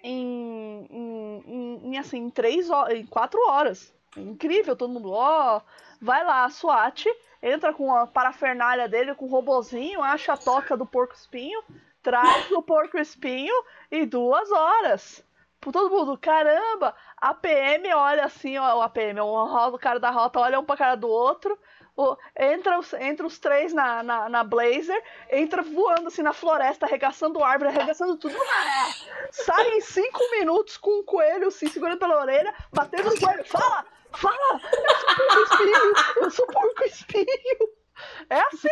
em, 0.02 0.86
em, 0.90 1.80
em- 1.92 1.98
assim, 1.98 2.18
em 2.18 2.30
três 2.30 2.68
em 2.90 3.06
quatro 3.06 3.40
horas. 3.48 3.92
Incrível, 4.16 4.76
todo 4.76 4.92
mundo, 4.92 5.10
ó, 5.10 5.60
vai 6.00 6.24
lá, 6.24 6.44
a 6.44 6.50
SWAT, 6.50 7.06
entra 7.44 7.74
com 7.74 7.94
a 7.94 8.06
parafernália 8.06 8.88
dele, 8.88 9.14
com 9.14 9.26
o 9.26 9.28
robozinho, 9.28 10.02
acha 10.02 10.32
a 10.32 10.36
toca 10.36 10.74
do 10.78 10.86
porco 10.86 11.14
espinho, 11.14 11.62
traz 12.02 12.50
o 12.50 12.62
porco 12.62 12.98
espinho 12.98 13.54
em 13.92 14.06
duas 14.06 14.50
horas. 14.50 15.22
Por 15.60 15.70
todo 15.72 15.94
mundo, 15.94 16.18
caramba, 16.18 16.94
a 17.16 17.34
PM 17.34 17.92
olha 17.92 18.24
assim, 18.24 18.56
ó, 18.56 18.80
a 18.80 18.88
PM, 18.88 19.20
o, 19.20 19.78
cara 19.78 20.00
da 20.00 20.10
rota 20.10 20.40
olha 20.40 20.58
um 20.58 20.64
pra 20.64 20.76
cara 20.76 20.94
do 20.94 21.08
outro, 21.08 21.58
entra, 22.38 22.78
os, 22.78 22.92
entra 22.94 23.26
os 23.26 23.38
três 23.38 23.74
na, 23.74 24.02
na, 24.02 24.28
na 24.28 24.44
Blazer, 24.44 25.02
entra 25.30 25.62
voando 25.62 26.08
assim 26.08 26.22
na 26.22 26.32
floresta, 26.32 26.86
arregaçando 26.86 27.44
árvore, 27.44 27.70
arregaçando 27.70 28.16
tudo. 28.16 28.34
Sai 29.30 29.68
em 29.70 29.80
cinco 29.82 30.20
minutos 30.32 30.78
com 30.78 31.00
um 31.00 31.04
coelho 31.04 31.48
assim, 31.48 31.68
segurando 31.68 31.98
pela 31.98 32.20
orelha, 32.20 32.54
batendo 32.72 33.10
no 33.10 33.20
coelho. 33.20 33.44
Fala! 33.44 33.84
Fala! 34.16 34.60
Eu 34.62 34.70
sou 35.00 35.16
porco 35.16 35.42
espinho! 35.44 35.92
Eu 36.22 36.30
sou 36.30 36.46
porco 36.46 36.84
espinho! 36.84 37.26
É 38.30 38.40
assim! 38.40 38.68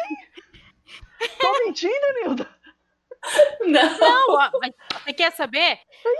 Tô 1.40 1.52
mentindo, 1.64 1.94
Nilda? 2.22 2.48
Não. 3.60 3.98
Não, 4.00 4.34
ó, 4.34 4.50
mas 4.60 4.72
você 5.04 5.12
quer 5.12 5.30
saber? 5.30 5.78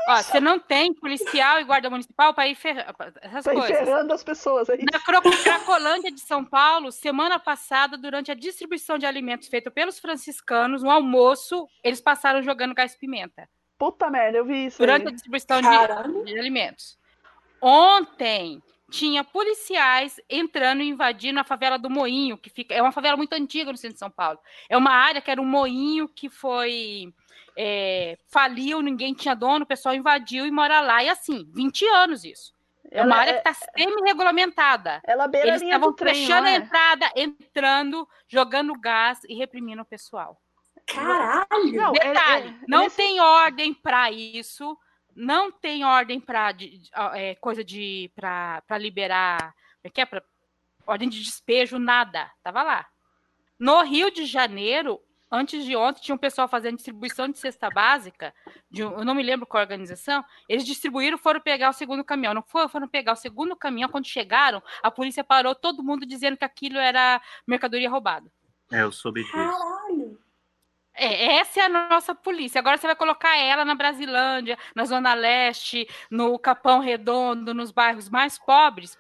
Ó, 0.09 0.17
você 0.23 0.39
não 0.39 0.61
tem 0.61 0.95
policial 0.95 1.59
e 1.59 1.65
guarda 1.65 1.91
municipal 1.91 2.33
para 2.33 2.47
ir 2.47 2.55
ferrar 2.55 2.95
essas 3.21 3.45
Tá 3.45 3.53
coisas. 3.53 3.71
enferrando 3.71 4.13
as 4.13 4.23
pessoas 4.23 4.71
aí. 4.71 4.85
Na 4.93 5.01
Cracolândia 5.01 6.13
de 6.13 6.21
São 6.21 6.45
Paulo, 6.45 6.93
semana 6.93 7.41
passada, 7.41 7.99
durante 7.99 8.31
a 8.31 8.35
distribuição 8.35 8.99
de 8.99 9.05
alimentos 9.07 9.49
feita 9.49 9.69
pelos 9.69 9.99
franciscanos, 9.99 10.85
no 10.85 10.91
almoço, 10.93 11.67
eles 11.83 12.01
passaram 12.01 12.41
jogando 12.41 12.73
gás 12.73 12.95
pimenta. 12.95 13.49
Puta 13.77 14.09
merda, 14.09 14.39
eu 14.39 14.45
vi 14.45 14.67
isso. 14.67 14.79
Durante 14.79 15.07
a 15.07 15.09
aí. 15.09 15.13
distribuição 15.15 15.61
de, 15.61 16.25
de 16.25 16.39
alimentos. 16.39 16.97
Ontem 17.61 18.63
tinha 18.93 19.25
policiais 19.25 20.21
entrando 20.29 20.83
e 20.83 20.89
invadindo 20.89 21.41
a 21.41 21.45
favela 21.45 21.79
do 21.79 21.89
Moinho, 21.91 22.37
que 22.39 22.51
fica. 22.51 22.75
É 22.75 22.81
uma 22.83 22.93
favela 22.93 23.17
muito 23.17 23.33
antiga 23.33 23.73
no 23.73 23.79
centro 23.79 23.95
de 23.95 23.99
São 23.99 24.11
Paulo. 24.11 24.39
É 24.69 24.77
uma 24.77 24.93
área 24.93 25.21
que 25.21 25.31
era 25.31 25.41
um 25.41 25.45
moinho 25.47 26.07
que 26.09 26.29
foi. 26.29 27.13
é, 27.57 28.17
faliu, 28.29 28.81
ninguém 28.81 29.13
tinha 29.13 29.35
dono, 29.35 29.65
o 29.65 29.67
pessoal 29.67 29.95
invadiu 29.95 30.47
e 30.47 30.51
mora 30.51 30.81
lá. 30.81 31.03
E 31.05 31.09
assim, 31.11 31.47
20 31.53 31.85
anos 31.87 32.25
isso. 32.25 32.53
É 32.91 33.03
uma 33.03 33.15
Ela 33.15 33.21
área 33.21 33.31
é- 33.31 33.41
que 33.41 33.49
está 33.49 33.55
semi-regulamentada. 33.77 35.01
Ela 35.07 35.27
beira 35.29 35.49
Eles 35.49 35.61
a 35.63 35.65
linha 35.65 35.79
do 35.79 35.81
estavam 35.91 35.97
trem, 35.97 36.15
fechando 36.15 36.43
não 36.43 36.49
a 36.49 36.53
é? 36.53 36.57
entrada, 36.57 37.11
entrando, 37.17 38.09
jogando 38.29 38.73
gás 38.79 39.21
e 39.29 39.35
reprimindo 39.35 39.83
o 39.83 39.87
pessoal. 39.87 40.39
Caralho. 40.87 41.73
Não, 41.73 41.91
é- 41.95 41.99
Detalhe, 42.13 42.49
é- 42.49 42.65
não 42.69 42.85
nesse- 42.85 42.97
tem 42.97 43.21
ordem 43.21 43.73
para 43.75 44.11
isso, 44.11 44.77
não 45.15 45.51
tem 45.51 45.85
ordem 45.85 46.21
para 46.21 46.55
coisa 47.41 47.65
de 47.65 48.11
para 48.15 48.79
liberar, 48.79 49.39
como 49.39 49.85
é 49.85 49.91
que 49.91 50.01
é 50.01 50.07
pra, 50.07 50.23
ordem 50.87 51.09
de 51.09 51.23
despejo, 51.23 51.79
nada. 51.79 52.31
Tava 52.43 52.63
lá. 52.63 52.87
No 53.59 53.83
Rio 53.83 54.11
de 54.11 54.27
Janeiro, 54.27 55.01
antes 55.31 55.65
de 55.65 55.77
ontem, 55.77 56.03
tinha 56.03 56.15
um 56.15 56.19
pessoal 56.19 56.49
fazendo 56.49 56.77
distribuição 56.77 57.29
de 57.29 57.39
cesta 57.39 57.71
básica, 57.71 58.35
de 58.71 58.83
eu 58.83 59.05
não 59.05 59.15
me 59.15 59.23
lembro 59.23 59.47
qual 59.47 59.63
organização, 59.63 60.25
eles 60.49 60.65
distribuíram, 60.65 61.17
foram 61.17 61.41
pegar 61.41 61.71
o 61.71 61.73
segundo 61.73 62.05
caminhão. 62.05 62.35
Não 62.35 62.43
foram, 62.43 62.69
foram 62.69 62.89
pegar 62.89 63.13
o 63.13 63.17
segundo 63.17 63.57
caminhão, 63.57 63.89
quando 63.89 64.07
chegaram, 64.07 64.63
a 64.83 64.91
polícia 64.91 65.23
parou 65.25 65.55
todo 65.55 65.83
mundo 65.83 66.05
dizendo 66.05 66.37
que 66.37 66.45
aquilo 66.45 66.79
era 66.79 67.21
mercadoria 67.47 67.89
roubada. 67.89 68.31
É, 68.73 68.83
eu 68.83 68.91
soube 68.91 69.23
disso. 69.23 69.37
É, 70.95 71.37
essa 71.37 71.61
é 71.61 71.65
a 71.65 71.69
nossa 71.91 72.15
polícia. 72.15 72.59
Agora 72.59 72.77
você 72.77 72.87
vai 72.87 72.97
colocar 72.97 73.37
ela 73.37 73.65
na 73.65 73.75
Brasilândia, 73.75 74.59
na 74.75 74.85
Zona 74.85 75.15
Leste, 75.15 75.87
no 76.11 76.39
Capão 76.39 76.81
Redondo, 76.81 77.55
nos 77.55 77.71
bairros 77.71 78.09
mais 78.11 78.39
pobres, 78.39 78.99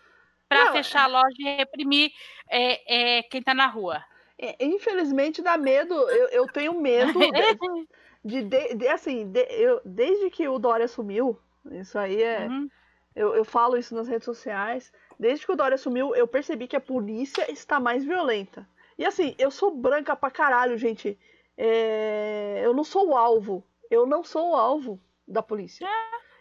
para 0.48 0.66
Não, 0.66 0.66
fechar 0.66 1.05
a 1.05 1.06
loja 1.06 1.36
e 1.39 1.56
reprimir 1.56 2.12
é, 2.48 3.19
é, 3.19 3.23
quem 3.24 3.40
está 3.40 3.55
na 3.55 3.66
rua. 3.66 4.05
É, 4.39 4.56
Infelizmente 4.64 5.43
dá 5.43 5.56
medo, 5.56 5.94
eu, 5.94 6.28
eu 6.28 6.48
tenho 6.48 6.81
medo 6.81 7.32
de, 8.24 8.43
de, 8.43 8.74
de- 8.74 8.89
assim, 8.89 9.31
de- 9.31 9.47
eu, 9.51 9.81
desde 9.85 10.31
que 10.31 10.48
o 10.48 10.59
Dória 10.59 10.85
assumiu, 10.86 11.39
isso 11.73 11.98
aí 11.98 12.23
é, 12.23 12.52
Uhum. 12.52 12.70
eu, 13.16 13.35
eu 13.36 13.44
falo 13.44 13.77
isso 13.78 13.94
nas 13.94 14.09
redes 14.09 14.24
sociais, 14.27 14.93
desde 15.19 15.47
que 15.47 15.52
o 15.52 15.56
Dória 15.56 15.77
assumiu, 15.77 16.14
eu 16.16 16.28
percebi 16.28 16.69
que 16.69 16.77
a 16.77 16.81
polícia 16.81 17.51
está 17.52 17.81
mais 17.81 18.05
violenta. 18.05 18.69
E 18.98 19.05
assim, 19.06 19.35
eu 19.39 19.51
sou 19.51 19.70
branca 19.77 20.16
pra 20.16 20.31
caralho, 20.31 20.78
gente. 20.78 21.19
É, 21.64 22.60
eu 22.64 22.74
não 22.74 22.82
sou 22.82 23.10
o 23.10 23.16
alvo. 23.16 23.64
Eu 23.89 24.05
não 24.05 24.24
sou 24.24 24.51
o 24.51 24.56
alvo 24.56 25.01
da 25.28 25.40
polícia. 25.43 25.86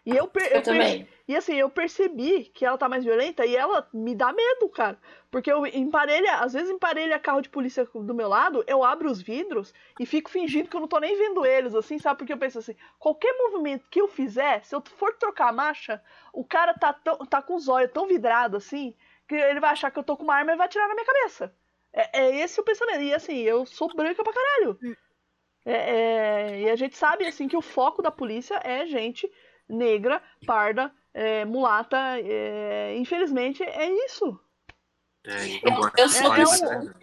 E 0.03 0.17
eu, 0.17 0.27
per- 0.27 0.47
Eu, 0.51 0.57
eu 0.57 0.61
também. 0.63 1.07
e 1.27 1.35
assim, 1.35 1.53
eu 1.53 1.69
percebi 1.69 2.45
que 2.45 2.65
ela 2.65 2.75
tá 2.75 2.89
mais 2.89 3.03
violenta 3.03 3.45
e 3.45 3.55
ela 3.55 3.87
me 3.93 4.15
dá 4.15 4.33
medo, 4.33 4.67
cara. 4.69 4.97
Porque 5.29 5.51
eu 5.51 5.63
emparelha, 5.67 6.37
às 6.37 6.53
vezes 6.53 6.71
emparelha 6.71 7.19
carro 7.19 7.39
de 7.39 7.49
polícia 7.49 7.85
do 7.93 8.15
meu 8.15 8.27
lado, 8.27 8.63
eu 8.65 8.83
abro 8.83 9.11
os 9.11 9.21
vidros 9.21 9.71
e 9.99 10.05
fico 10.07 10.31
fingindo 10.31 10.67
que 10.67 10.75
eu 10.75 10.79
não 10.81 10.87
tô 10.87 10.99
nem 10.99 11.15
vendo 11.15 11.45
eles, 11.45 11.75
assim, 11.75 11.99
sabe? 11.99 12.17
Porque 12.17 12.33
eu 12.33 12.37
penso 12.37 12.57
assim, 12.57 12.75
qualquer 12.97 13.31
movimento 13.37 13.87
que 13.91 14.01
eu 14.01 14.07
fizer, 14.07 14.63
se 14.65 14.73
eu 14.75 14.81
for 14.97 15.13
trocar 15.17 15.49
a 15.49 15.53
marcha, 15.53 16.01
o 16.33 16.43
cara 16.43 16.73
tá, 16.73 16.91
tão, 16.93 17.17
tá 17.19 17.39
com 17.39 17.53
os 17.53 17.67
olhos 17.69 17.91
tão 17.91 18.07
vidrado 18.07 18.57
assim, 18.57 18.95
que 19.27 19.35
ele 19.35 19.59
vai 19.59 19.69
achar 19.69 19.91
que 19.91 19.99
eu 19.99 20.03
tô 20.03 20.17
com 20.17 20.23
uma 20.23 20.33
arma 20.35 20.53
e 20.53 20.57
vai 20.57 20.65
atirar 20.65 20.87
na 20.87 20.95
minha 20.95 21.05
cabeça. 21.05 21.53
É, 21.93 22.21
é 22.23 22.35
esse 22.37 22.59
o 22.59 22.63
pensamento. 22.63 23.01
E 23.03 23.13
assim, 23.13 23.37
eu 23.37 23.67
sou 23.67 23.93
branca 23.93 24.23
pra 24.23 24.33
caralho. 24.33 24.79
É, 25.65 25.73
é, 25.73 26.61
e 26.61 26.69
a 26.69 26.75
gente 26.75 26.97
sabe, 26.97 27.25
assim, 27.25 27.47
que 27.47 27.57
o 27.57 27.61
foco 27.61 28.01
da 28.01 28.11
polícia 28.11 28.59
é 28.63 28.85
gente 28.85 29.31
negra, 29.69 30.21
parda, 30.45 30.91
é, 31.13 31.45
mulata. 31.45 31.97
é, 32.19 32.95
infelizmente, 32.97 33.63
é 33.63 33.89
isso. 34.05 34.39
É, 35.25 35.45
Eu- 35.63 35.91
eu 35.97 36.09
sou 36.09 36.29
do- 36.29 36.35
né? 36.35 37.01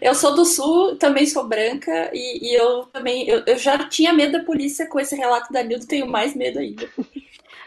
Eu 0.00 0.14
sou 0.14 0.34
do 0.34 0.44
sul, 0.44 0.96
também 0.96 1.26
sou 1.26 1.46
branca, 1.46 2.10
e, 2.12 2.50
e 2.50 2.54
eu 2.54 2.84
também. 2.86 3.26
Eu, 3.28 3.42
eu 3.46 3.56
já 3.56 3.88
tinha 3.88 4.12
medo 4.12 4.32
da 4.32 4.44
polícia 4.44 4.86
com 4.86 5.00
esse 5.00 5.16
relato 5.16 5.52
da 5.52 5.62
Nildo, 5.62 5.86
tenho 5.86 6.06
mais 6.06 6.34
medo 6.34 6.58
ainda. 6.58 6.86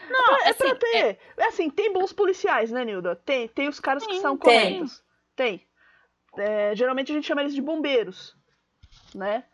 Não, 0.08 0.36
É 0.46 0.52
pra 0.52 0.68
assim, 0.68 0.76
ter. 0.78 1.18
É 1.36 1.44
assim, 1.46 1.70
tem 1.70 1.92
bons 1.92 2.12
policiais, 2.12 2.70
né, 2.70 2.84
Nilda? 2.84 3.16
Tem, 3.16 3.48
tem 3.48 3.68
os 3.68 3.80
caras 3.80 4.06
que 4.06 4.14
Sim, 4.14 4.20
são 4.20 4.36
tem. 4.36 4.78
corretos. 4.78 5.02
Tem. 5.34 5.66
É, 6.36 6.74
geralmente 6.74 7.12
a 7.12 7.14
gente 7.14 7.26
chama 7.26 7.42
eles 7.42 7.54
de 7.54 7.60
bombeiros, 7.62 8.36
né? 9.14 9.44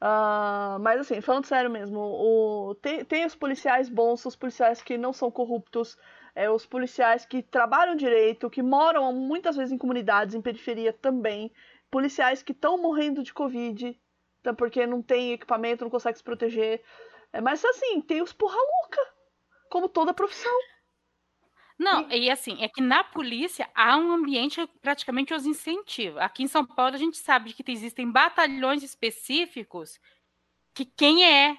Ah, 0.00 0.76
mas 0.80 1.00
assim, 1.00 1.20
falando 1.20 1.46
sério 1.46 1.70
mesmo, 1.70 1.98
o, 1.98 2.74
tem, 2.76 3.04
tem 3.04 3.24
os 3.24 3.34
policiais 3.34 3.88
bons, 3.88 4.24
os 4.26 4.36
policiais 4.36 4.82
que 4.82 4.98
não 4.98 5.12
são 5.12 5.30
corruptos, 5.30 5.96
é, 6.34 6.50
os 6.50 6.66
policiais 6.66 7.24
que 7.24 7.42
trabalham 7.42 7.96
direito, 7.96 8.50
que 8.50 8.62
moram 8.62 9.10
muitas 9.12 9.56
vezes 9.56 9.72
em 9.72 9.78
comunidades, 9.78 10.34
em 10.34 10.42
periferia 10.42 10.92
também, 10.92 11.50
policiais 11.90 12.42
que 12.42 12.52
estão 12.52 12.76
morrendo 12.76 13.22
de 13.22 13.32
Covid, 13.32 13.98
tá, 14.42 14.52
porque 14.52 14.86
não 14.86 15.02
tem 15.02 15.32
equipamento, 15.32 15.84
não 15.84 15.90
consegue 15.90 16.18
se 16.18 16.24
proteger. 16.24 16.82
É, 17.32 17.40
mas 17.40 17.64
assim, 17.64 18.00
tem 18.02 18.20
os 18.20 18.32
porra 18.34 18.56
louca, 18.56 19.00
como 19.70 19.88
toda 19.88 20.12
profissão. 20.12 20.52
Não, 21.78 22.10
e 22.10 22.30
assim, 22.30 22.62
é 22.62 22.68
que 22.68 22.80
na 22.80 23.04
polícia 23.04 23.68
há 23.74 23.96
um 23.98 24.12
ambiente 24.12 24.66
que 24.66 24.78
praticamente 24.80 25.34
os 25.34 25.44
incentiva. 25.44 26.22
Aqui 26.22 26.42
em 26.42 26.48
São 26.48 26.64
Paulo 26.64 26.94
a 26.94 26.98
gente 26.98 27.18
sabe 27.18 27.52
que 27.52 27.70
existem 27.70 28.10
batalhões 28.10 28.82
específicos 28.82 30.00
que 30.72 30.84
quem 30.86 31.24
é 31.24 31.56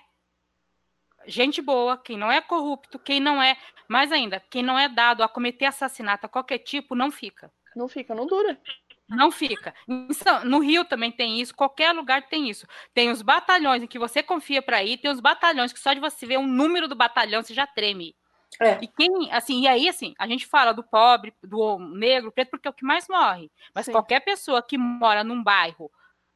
gente 1.27 1.61
boa, 1.61 1.97
quem 1.97 2.17
não 2.17 2.31
é 2.31 2.41
corrupto, 2.41 2.97
quem 2.97 3.19
não 3.19 3.41
é, 3.41 3.57
mais 3.87 4.11
ainda, 4.11 4.39
quem 4.49 4.63
não 4.63 4.79
é 4.79 4.87
dado 4.87 5.23
a 5.23 5.29
cometer 5.29 5.65
assassinato 5.65 6.25
a 6.25 6.29
qualquer 6.29 6.59
tipo, 6.59 6.95
não 6.95 7.11
fica. 7.11 7.51
Não 7.75 7.87
fica, 7.87 8.15
não 8.15 8.25
dura. 8.25 8.59
Não 9.07 9.31
fica. 9.31 9.73
No 10.45 10.59
Rio 10.59 10.83
também 10.83 11.11
tem 11.11 11.39
isso, 11.39 11.55
qualquer 11.55 11.91
lugar 11.93 12.27
tem 12.27 12.49
isso. 12.49 12.67
Tem 12.93 13.09
os 13.09 13.21
batalhões 13.21 13.83
em 13.83 13.87
que 13.87 13.99
você 13.99 14.23
confia 14.23 14.61
para 14.61 14.83
ir, 14.83 14.97
tem 14.97 15.11
os 15.11 15.19
batalhões 15.19 15.71
que 15.71 15.79
só 15.79 15.93
de 15.93 15.99
você 15.99 16.25
ver 16.25 16.37
o 16.37 16.47
número 16.47 16.87
do 16.87 16.95
batalhão 16.95 17.41
você 17.41 17.53
já 17.53 17.67
treme. 17.67 18.15
É. 18.59 18.79
E 18.81 18.87
quem, 18.87 19.31
assim, 19.31 19.61
e 19.61 19.67
aí 19.67 19.89
assim, 19.89 20.13
a 20.17 20.27
gente 20.27 20.45
fala 20.45 20.71
do 20.71 20.83
pobre, 20.83 21.33
do 21.43 21.77
negro, 21.79 22.31
preto, 22.31 22.49
porque 22.49 22.67
é 22.67 22.71
o 22.71 22.73
que 22.73 22.85
mais 22.85 23.07
morre. 23.07 23.51
Mas 23.73 23.85
Sim. 23.85 23.91
qualquer 23.91 24.21
pessoa 24.21 24.63
que 24.63 24.77
mora 24.77 25.23
num 25.23 25.43
bairro 25.43 25.91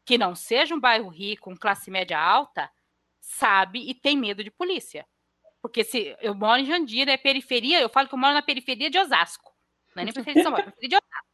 que 0.06 0.18
não 0.18 0.36
seja 0.36 0.76
um 0.76 0.80
bairro 0.80 1.10
rico, 1.10 1.46
com 1.46 1.56
classe 1.56 1.90
média 1.90 2.20
alta, 2.20 2.70
sabe 3.20 3.90
e 3.90 3.94
tem 3.94 4.18
medo 4.18 4.44
de 4.44 4.52
polícia. 4.52 5.08
Porque 5.62 5.84
se 5.84 6.16
eu 6.20 6.34
moro 6.34 6.60
em 6.60 6.66
Jandira, 6.66 7.12
é 7.12 7.18
periferia, 7.18 7.80
eu 7.80 7.90
falo 7.90 8.08
que 8.08 8.16
eu 8.16 8.20
moro 8.20 8.34
na 8.34 8.42
periferia 8.42 8.90
de 8.90 8.98
Osasco. 8.98 9.54
Não 9.96 10.02
é 10.02 10.06
nem 10.06 10.14
periferia 10.14 10.42
de 10.42 10.44
São 10.44 10.52
Paulo, 10.52 10.68
é 10.68 10.72
periferia 10.72 10.90
de 10.90 10.96
Osasco. 10.96 11.28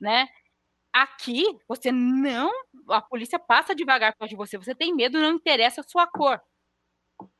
Né? 0.00 0.28
Aqui, 0.92 1.44
você 1.66 1.90
não. 1.92 2.50
A 2.88 3.00
polícia 3.02 3.38
passa 3.38 3.74
devagar 3.74 4.16
perto 4.16 4.30
de 4.30 4.36
você. 4.36 4.56
Você 4.56 4.74
tem 4.74 4.94
medo, 4.94 5.20
não 5.20 5.32
interessa 5.32 5.80
a 5.80 5.84
sua 5.84 6.06
cor. 6.06 6.40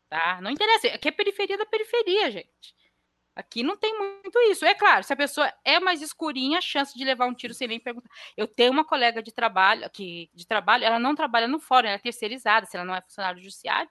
Tá? 0.09 0.41
Não 0.41 0.51
interessa. 0.51 0.89
Aqui 0.89 1.09
é 1.09 1.13
periferia 1.13 1.59
da 1.59 1.67
periferia, 1.67 2.31
gente. 2.31 2.75
Aqui 3.37 3.63
não 3.63 3.77
tem 3.77 3.97
muito 3.97 4.37
isso. 4.51 4.65
É 4.65 4.75
claro, 4.75 5.05
se 5.05 5.13
a 5.13 5.17
pessoa 5.17 5.53
é 5.65 5.79
mais 5.79 6.03
escurinha, 6.03 6.59
a 6.59 6.61
chance 6.61 6.99
de 6.99 7.05
levar 7.05 7.27
um 7.27 7.35
tiro 7.35 7.55
sem 7.55 7.69
nem 7.69 7.79
perguntar. 7.79 8.11
Eu 8.37 8.49
tenho 8.49 8.73
uma 8.73 8.85
colega 8.85 9.23
de 9.23 9.31
trabalho, 9.31 9.85
aqui 9.87 10.29
de 10.35 10.45
trabalho, 10.45 10.85
ela 10.85 10.99
não 10.99 11.15
trabalha 11.15 11.47
no 11.47 11.61
fórum, 11.61 11.87
ela 11.87 11.97
é 11.97 12.01
terceirizada, 12.01 12.67
se 12.67 12.77
ela 12.77 12.85
não 12.85 12.97
é 12.97 13.01
funcionário 13.01 13.41
judiciário, 13.41 13.89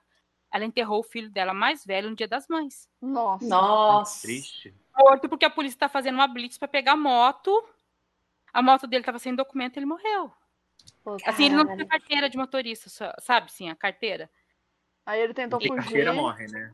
ela 0.52 0.66
enterrou 0.66 1.00
o 1.00 1.02
filho 1.02 1.30
dela 1.30 1.54
mais 1.54 1.82
velho 1.82 2.10
no 2.10 2.16
Dia 2.16 2.28
das 2.28 2.46
Mães. 2.46 2.90
Nossa. 3.00 3.46
Nossa. 3.46 4.26
Triste. 4.26 4.74
Morto 4.94 5.28
porque 5.30 5.46
a 5.46 5.50
polícia 5.50 5.76
está 5.76 5.88
fazendo 5.88 6.16
uma 6.16 6.28
blitz 6.28 6.58
para 6.58 6.68
pegar 6.68 6.92
a 6.92 6.96
moto. 6.96 7.66
A 8.52 8.60
moto 8.60 8.86
dele 8.86 9.00
estava 9.00 9.18
sem 9.18 9.34
documento, 9.34 9.76
e 9.76 9.78
ele 9.78 9.86
morreu. 9.86 10.30
Pô, 11.02 11.16
assim, 11.24 11.46
ele 11.46 11.54
não 11.54 11.66
tinha 11.66 11.86
carteira 11.86 12.28
de 12.28 12.36
motorista, 12.36 12.90
sabe, 13.18 13.50
sim, 13.50 13.70
a 13.70 13.74
carteira. 13.76 14.30
Aí 15.08 15.22
ele 15.22 15.32
tentou 15.32 15.58
e 15.58 15.66
fugir. 15.66 15.82
carteira 15.82 16.12
morre, 16.12 16.46
né? 16.48 16.70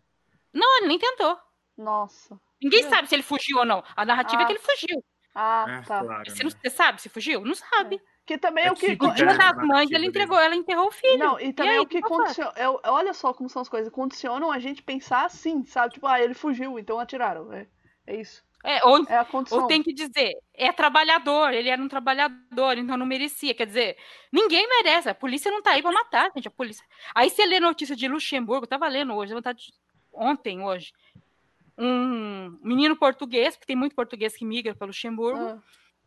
Não, 0.52 0.78
ele 0.78 0.88
nem 0.88 0.98
tentou. 0.98 1.38
Nossa. 1.78 2.36
Ninguém 2.60 2.82
sabe 2.82 3.08
se 3.08 3.14
ele 3.14 3.22
fugiu 3.22 3.58
ou 3.58 3.64
não. 3.64 3.80
A 3.94 4.04
narrativa 4.04 4.42
ah. 4.42 4.42
é 4.42 4.46
que 4.46 4.52
ele 4.54 4.58
fugiu. 4.58 5.04
Ah, 5.32 5.64
é, 5.68 5.82
tá. 5.86 6.00
Claro, 6.00 6.28
você, 6.28 6.42
né? 6.42 6.50
você, 6.50 6.68
sabe 6.70 7.00
se 7.00 7.08
fugiu? 7.08 7.44
Não 7.44 7.54
sabe. 7.54 7.94
É. 7.94 8.00
Que 8.26 8.36
também 8.36 8.64
é, 8.64 8.68
é 8.68 8.72
o 8.72 8.74
que. 8.74 8.98
Uma 9.00 9.34
das 9.34 9.56
mães, 9.64 9.88
ele 9.92 10.06
entregou, 10.06 10.36
ela 10.36 10.56
enterrou 10.56 10.88
o 10.88 10.90
filho. 10.90 11.16
Não, 11.16 11.38
e 11.38 11.52
também 11.52 11.74
e 11.74 11.76
aí, 11.76 11.80
o 11.80 11.86
que 11.86 12.00
condiciona. 12.00 12.52
É, 12.56 12.68
olha 12.90 13.14
só 13.14 13.32
como 13.32 13.48
são 13.48 13.62
as 13.62 13.68
coisas. 13.68 13.92
Condicionam 13.92 14.50
a 14.50 14.58
gente 14.58 14.82
pensar 14.82 15.26
assim, 15.26 15.64
sabe? 15.64 15.94
Tipo, 15.94 16.08
ah, 16.08 16.20
ele 16.20 16.34
fugiu, 16.34 16.76
então 16.76 16.98
atiraram. 16.98 17.52
É, 17.52 17.68
é 18.04 18.16
isso. 18.16 18.42
É, 18.66 18.84
ou, 18.86 18.96
é 19.06 19.26
ou 19.50 19.66
tem 19.66 19.82
que 19.82 19.92
dizer, 19.92 20.32
é 20.54 20.72
trabalhador, 20.72 21.52
ele 21.52 21.68
era 21.68 21.80
um 21.80 21.86
trabalhador, 21.86 22.78
então 22.78 22.96
não 22.96 23.04
merecia. 23.04 23.54
Quer 23.54 23.66
dizer, 23.66 23.96
ninguém 24.32 24.66
merece. 24.66 25.10
A 25.10 25.14
polícia 25.14 25.50
não 25.50 25.62
tá 25.62 25.72
aí 25.72 25.82
pra 25.82 25.92
matar, 25.92 26.30
gente. 26.34 26.48
A 26.48 26.50
polícia. 26.50 26.84
Aí 27.14 27.28
você 27.28 27.44
lê 27.44 27.60
notícia 27.60 27.94
de 27.94 28.08
Luxemburgo, 28.08 28.64
eu 28.64 28.68
tava 28.68 28.88
lendo 28.88 29.14
hoje, 29.14 29.34
vontade 29.34 29.72
ontem, 30.12 30.62
hoje 30.62 30.92
um 31.76 32.58
menino 32.62 32.96
português, 32.96 33.56
porque 33.56 33.66
tem 33.66 33.76
muito 33.76 33.94
português 33.94 34.36
que 34.36 34.44
migra 34.44 34.74
para 34.74 34.86
Luxemburgo, 34.86 35.44
ah. 35.44 35.58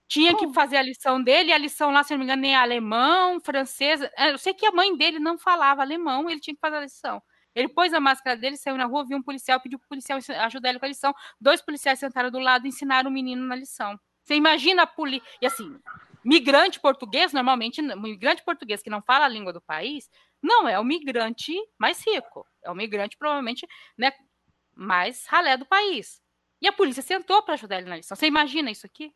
tinha 0.08 0.36
que 0.36 0.52
fazer 0.54 0.78
a 0.78 0.82
lição 0.82 1.22
dele, 1.22 1.52
a 1.52 1.58
lição 1.58 1.92
lá, 1.92 2.04
se 2.04 2.12
não 2.12 2.20
me 2.20 2.26
engano, 2.26 2.42
nem 2.42 2.56
é 2.56 2.58
alemão, 2.58 3.40
francês. 3.42 4.02
É, 4.18 4.32
eu 4.32 4.38
sei 4.38 4.54
que 4.54 4.66
a 4.66 4.72
mãe 4.72 4.96
dele 4.96 5.20
não 5.20 5.38
falava 5.38 5.82
alemão, 5.82 6.30
ele 6.30 6.40
tinha 6.40 6.56
que 6.56 6.62
fazer 6.62 6.78
a 6.78 6.82
lição. 6.82 7.22
Ele 7.58 7.68
pôs 7.68 7.92
a 7.92 8.00
máscara 8.00 8.38
dele, 8.38 8.56
saiu 8.56 8.78
na 8.78 8.86
rua, 8.86 9.04
viu 9.04 9.18
um 9.18 9.24
policial, 9.24 9.60
pediu 9.60 9.80
para 9.80 9.86
o 9.88 9.90
policial 9.90 10.20
ajudar 10.46 10.70
ele 10.70 10.78
com 10.78 10.86
a 10.86 10.90
lição. 10.90 11.12
Dois 11.42 11.60
policiais 11.60 11.98
sentaram 11.98 12.30
do 12.30 12.38
lado 12.38 12.66
e 12.66 12.70
ensinaram 12.70 13.10
o 13.10 13.14
menino 13.14 13.44
na 13.48 13.56
lição. 13.56 14.00
Você 14.24 14.36
imagina 14.36 14.84
a 14.84 14.88
polícia. 14.88 15.28
E 15.42 15.48
assim, 15.48 15.80
migrante 16.24 16.80
português, 16.80 17.34
normalmente, 17.34 17.82
migrante 17.82 18.44
português 18.44 18.84
que 18.84 18.92
não 18.92 19.02
fala 19.02 19.26
a 19.26 19.28
língua 19.28 19.52
do 19.52 19.60
país, 19.60 20.08
não 20.40 20.70
é 20.70 20.80
o 20.80 20.84
migrante 20.84 21.56
mais 21.80 22.06
rico. 22.06 22.46
É 22.64 22.70
o 22.70 22.76
migrante, 22.76 23.18
provavelmente, 23.18 23.68
né, 23.98 24.12
mais 24.76 25.26
ralé 25.26 25.58
do 25.58 25.66
país. 25.66 26.22
E 26.62 26.68
a 26.68 26.74
polícia 26.74 27.02
sentou 27.02 27.42
para 27.42 27.56
ajudar 27.56 27.80
ele 27.80 27.90
na 27.90 27.98
lição. 27.98 28.16
Você 28.16 28.28
imagina 28.28 28.70
isso 28.70 28.86
aqui? 28.86 29.12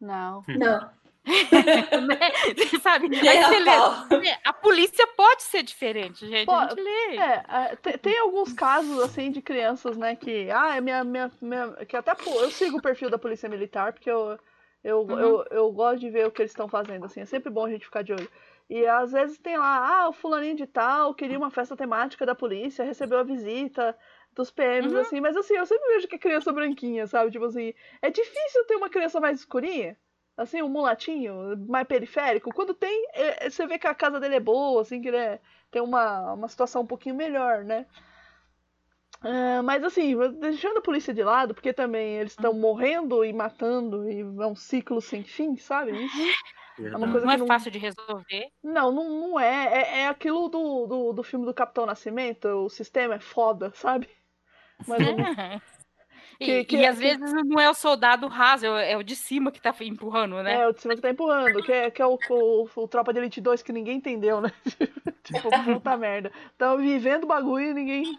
Não. 0.00 0.44
Não. 0.46 0.92
sabe? 2.82 3.06
Aí 3.16 3.44
você 3.44 3.58
lê, 3.58 4.38
a 4.44 4.52
polícia 4.52 5.06
pode 5.08 5.42
ser 5.42 5.62
diferente, 5.62 6.26
gente. 6.26 6.46
Pô, 6.46 6.54
a 6.54 6.68
gente 6.68 6.80
lê. 6.80 7.16
É, 7.16 7.76
tem, 7.76 7.98
tem, 7.98 8.18
alguns 8.18 8.52
casos 8.52 8.98
assim 9.00 9.30
de 9.30 9.42
crianças, 9.42 9.96
né, 9.96 10.16
que 10.16 10.50
ah, 10.50 10.76
é 10.76 10.80
minha, 10.80 11.04
minha, 11.04 11.30
minha 11.40 11.72
que 11.86 11.96
até 11.96 12.12
eu 12.26 12.50
sigo 12.50 12.78
o 12.78 12.82
perfil 12.82 13.10
da 13.10 13.18
polícia 13.18 13.48
militar 13.48 13.92
porque 13.92 14.10
eu 14.10 14.38
eu, 14.82 15.00
uhum. 15.00 15.18
eu, 15.18 15.44
eu 15.50 15.72
gosto 15.72 16.00
de 16.00 16.10
ver 16.10 16.26
o 16.26 16.30
que 16.30 16.40
eles 16.40 16.52
estão 16.52 16.68
fazendo, 16.68 17.04
assim, 17.04 17.20
é 17.20 17.26
sempre 17.26 17.50
bom 17.50 17.66
a 17.66 17.70
gente 17.70 17.84
ficar 17.84 18.02
de 18.02 18.12
olho. 18.12 18.30
E 18.68 18.86
às 18.86 19.12
vezes 19.12 19.38
tem 19.38 19.58
lá, 19.58 20.04
ah, 20.04 20.08
o 20.08 20.12
fulaninho 20.12 20.56
de 20.56 20.66
tal 20.66 21.14
queria 21.14 21.36
uma 21.36 21.50
festa 21.50 21.76
temática 21.76 22.24
da 22.24 22.34
polícia, 22.34 22.84
recebeu 22.84 23.18
a 23.18 23.22
visita, 23.22 23.96
dos 24.34 24.50
PMs, 24.50 24.94
uhum. 24.94 25.00
assim, 25.00 25.20
mas 25.20 25.36
assim, 25.36 25.54
eu 25.54 25.66
sempre 25.66 25.86
vejo 25.94 26.08
que 26.08 26.14
é 26.14 26.18
criança 26.18 26.52
branquinha, 26.52 27.06
sabe? 27.06 27.30
Tipo 27.30 27.46
assim, 27.46 27.74
é 28.00 28.10
difícil 28.10 28.64
ter 28.66 28.76
uma 28.76 28.88
criança 28.88 29.20
mais 29.20 29.40
escurinha, 29.40 29.96
assim, 30.40 30.62
um 30.62 30.68
mulatinho, 30.68 31.56
mais 31.68 31.86
periférico. 31.86 32.52
Quando 32.52 32.72
tem, 32.72 33.06
é, 33.12 33.46
é, 33.46 33.50
você 33.50 33.66
vê 33.66 33.78
que 33.78 33.86
a 33.86 33.94
casa 33.94 34.18
dele 34.18 34.36
é 34.36 34.40
boa, 34.40 34.80
assim, 34.80 35.00
que 35.00 35.08
ele 35.08 35.18
é, 35.18 35.38
tem 35.70 35.82
uma, 35.82 36.32
uma 36.32 36.48
situação 36.48 36.82
um 36.82 36.86
pouquinho 36.86 37.14
melhor, 37.14 37.62
né? 37.62 37.86
Uh, 39.22 39.62
mas 39.62 39.84
assim, 39.84 40.16
deixando 40.40 40.78
a 40.78 40.82
polícia 40.82 41.12
de 41.12 41.22
lado, 41.22 41.52
porque 41.52 41.74
também 41.74 42.16
eles 42.16 42.32
estão 42.32 42.52
uhum. 42.52 42.60
morrendo 42.60 43.22
e 43.22 43.34
matando, 43.34 44.10
e 44.10 44.20
é 44.20 44.46
um 44.46 44.56
ciclo 44.56 44.98
sem 45.02 45.22
fim, 45.22 45.56
sabe? 45.58 45.92
É 46.78 46.96
uma 46.96 47.10
coisa 47.10 47.26
não 47.26 47.32
é 47.32 47.36
não... 47.36 47.46
fácil 47.46 47.70
de 47.70 47.78
resolver. 47.78 48.50
Não, 48.64 48.90
não, 48.90 49.10
não 49.10 49.40
é. 49.40 49.66
é. 49.66 50.00
É 50.00 50.08
aquilo 50.08 50.48
do, 50.48 50.86
do, 50.86 51.12
do 51.12 51.22
filme 51.22 51.44
do 51.44 51.52
Capitão 51.52 51.84
Nascimento, 51.84 52.48
o 52.48 52.70
sistema 52.70 53.16
é 53.16 53.20
foda, 53.20 53.70
sabe? 53.74 54.08
Mas 54.86 54.98
Que, 56.40 56.64
que, 56.64 56.76
e, 56.78 56.86
às 56.86 56.98
vezes 56.98 57.34
não 57.44 57.60
é 57.60 57.68
o 57.68 57.74
soldado 57.74 58.26
raso, 58.26 58.64
é 58.64 58.96
o 58.96 59.02
de 59.02 59.14
cima 59.14 59.52
que 59.52 59.60
tá 59.60 59.74
empurrando, 59.82 60.42
né? 60.42 60.62
É, 60.62 60.66
o 60.66 60.72
de 60.72 60.80
cima 60.80 60.94
que 60.94 61.02
tá 61.02 61.10
empurrando, 61.10 61.62
que 61.62 61.70
é, 61.70 61.90
que 61.90 62.00
é 62.00 62.06
o, 62.06 62.18
o, 62.30 62.66
o 62.76 62.88
Tropa 62.88 63.12
de 63.12 63.18
Elite 63.18 63.42
2 63.42 63.62
que 63.62 63.74
ninguém 63.74 63.98
entendeu, 63.98 64.40
né? 64.40 64.50
tipo, 65.22 65.50
puta 65.64 65.98
merda. 65.98 66.32
Então, 66.56 66.78
vivendo 66.78 67.26
bagulho 67.26 67.66
e 67.66 67.74
ninguém 67.74 68.18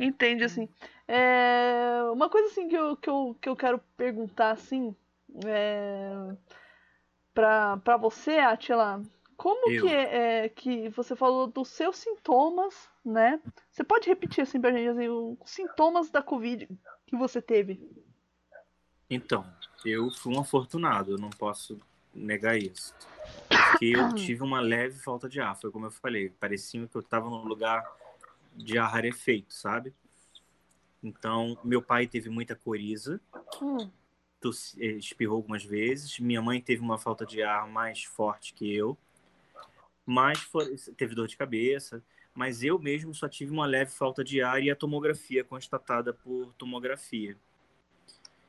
entende, 0.00 0.42
assim. 0.42 0.70
É, 1.06 2.00
uma 2.10 2.30
coisa, 2.30 2.48
assim, 2.48 2.66
que 2.66 2.74
eu, 2.74 2.96
que, 2.96 3.10
eu, 3.10 3.36
que 3.38 3.48
eu 3.50 3.54
quero 3.54 3.78
perguntar, 3.94 4.52
assim, 4.52 4.96
é, 5.44 6.12
pra, 7.34 7.76
pra 7.76 7.98
você, 7.98 8.38
Atila, 8.38 9.02
como 9.36 9.70
eu. 9.70 9.82
que 9.82 9.92
é, 9.92 10.44
é, 10.44 10.48
que 10.48 10.88
você 10.88 11.14
falou 11.14 11.46
dos 11.46 11.68
seus 11.68 11.98
sintomas 11.98 12.90
né? 13.04 13.40
Você 13.70 13.82
pode 13.82 14.08
repetir 14.08 14.42
assim 14.42 14.60
pra 14.60 14.72
gente 14.72 14.88
assim, 14.88 15.08
os 15.08 15.50
sintomas 15.50 16.10
da 16.10 16.22
Covid 16.22 16.68
que 17.10 17.16
você 17.16 17.42
teve? 17.42 17.80
Então, 19.10 19.44
eu 19.84 20.10
fui 20.12 20.34
um 20.34 20.40
afortunado, 20.40 21.10
eu 21.10 21.18
não 21.18 21.30
posso 21.30 21.78
negar 22.14 22.56
isso. 22.56 22.94
Porque 23.48 23.86
eu 23.86 24.14
tive 24.14 24.42
uma 24.44 24.60
leve 24.60 24.98
falta 25.00 25.28
de 25.28 25.40
ar, 25.40 25.56
foi 25.56 25.72
como 25.72 25.86
eu 25.86 25.90
falei, 25.90 26.30
parecia 26.30 26.86
que 26.86 26.96
eu 26.96 27.00
estava 27.00 27.28
num 27.28 27.44
lugar 27.44 27.84
de 28.54 28.78
ar 28.78 28.88
rarefeito, 28.88 29.52
sabe? 29.52 29.92
Então, 31.02 31.58
meu 31.64 31.82
pai 31.82 32.06
teve 32.06 32.30
muita 32.30 32.54
coriza, 32.54 33.20
hum. 33.60 33.90
espirrou 34.76 35.36
algumas 35.36 35.64
vezes, 35.64 36.20
minha 36.20 36.40
mãe 36.40 36.60
teve 36.60 36.80
uma 36.80 36.98
falta 36.98 37.26
de 37.26 37.42
ar 37.42 37.66
mais 37.66 38.04
forte 38.04 38.54
que 38.54 38.72
eu, 38.72 38.96
mas 40.06 40.38
foi, 40.40 40.76
teve 40.96 41.14
dor 41.14 41.26
de 41.26 41.36
cabeça 41.36 42.02
mas 42.34 42.62
eu 42.62 42.78
mesmo 42.78 43.14
só 43.14 43.28
tive 43.28 43.52
uma 43.52 43.66
leve 43.66 43.90
falta 43.90 44.22
de 44.22 44.40
ar 44.40 44.62
e 44.62 44.70
a 44.70 44.76
tomografia 44.76 45.44
constatada 45.44 46.12
por 46.12 46.52
tomografia. 46.56 47.36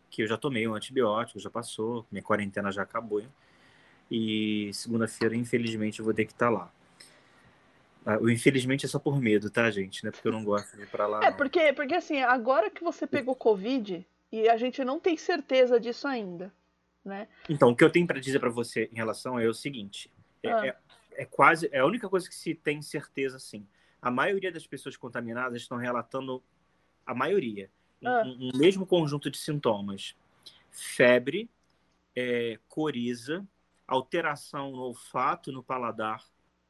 Que 0.10 0.24
eu 0.24 0.28
já 0.28 0.38
tomei 0.38 0.68
um 0.68 0.74
antibiótico, 0.74 1.40
já 1.40 1.50
passou, 1.50 2.06
minha 2.12 2.24
quarentena 2.24 2.72
já 2.72 2.84
acabou. 2.84 3.24
E 4.10 4.72
segunda-feira, 4.74 5.36
infelizmente, 5.36 6.00
eu 6.00 6.06
vou 6.06 6.14
ter 6.14 6.26
que 6.26 6.34
estar 6.34 6.48
tá 6.48 6.52
lá. 6.52 6.72
Ah, 8.06 8.18
o 8.18 8.30
infelizmente 8.30 8.86
é 8.86 8.90
só 8.90 9.00
por 9.00 9.20
medo, 9.22 9.50
tá, 9.50 9.70
gente? 9.70 10.04
Não 10.04 10.10
é 10.10 10.12
porque 10.12 10.28
eu 10.28 10.32
não 10.32 10.44
gosto 10.44 10.76
de 10.76 10.84
ir 10.84 10.88
pra 10.88 11.08
lá. 11.08 11.24
É, 11.24 11.32
porque, 11.32 11.72
porque 11.74 11.94
assim, 11.94 12.22
agora 12.22 12.70
que 12.70 12.84
você 12.84 13.06
pegou 13.06 13.36
Covid, 13.36 14.06
e 14.32 14.50
a 14.50 14.58
gente 14.58 14.84
não 14.84 15.00
tem 15.00 15.18
certeza 15.18 15.80
disso 15.80 16.08
ainda, 16.08 16.52
né? 17.06 17.28
Então, 17.50 17.70
o 17.70 17.76
que 17.76 17.84
eu 17.84 17.92
tenho 17.92 18.08
para 18.08 18.20
dizer 18.20 18.40
para 18.40 18.50
você 18.50 18.90
em 18.92 18.96
relação 18.96 19.38
é 19.38 19.48
o 19.48 19.54
seguinte: 19.54 20.12
é, 20.42 20.52
ah. 20.52 20.68
é, 20.68 20.76
é 21.14 21.26
quase 21.26 21.70
é 21.72 21.80
a 21.80 21.86
única 21.86 22.10
coisa 22.10 22.28
que 22.28 22.36
se 22.36 22.54
tem 22.56 22.82
certeza 22.82 23.38
assim. 23.38 23.68
A 24.02 24.10
maioria 24.10 24.52
das 24.52 24.66
pessoas 24.66 24.98
contaminadas 24.98 25.62
estão 25.62 25.78
relatando 25.78 26.42
a 27.06 27.14
maioria 27.14 27.70
ah. 28.04 28.24
um, 28.26 28.50
um, 28.50 28.58
mesmo 28.58 28.86
conjunto 28.86 29.30
de 29.30 29.38
sintomas. 29.38 30.16
febre, 30.72 31.50
é, 32.16 32.60
coriza, 32.68 33.46
alteração 33.88 34.72
no 34.72 34.82
olfato 34.84 35.50
e 35.50 35.54
no 35.54 35.64
paladar. 35.64 36.24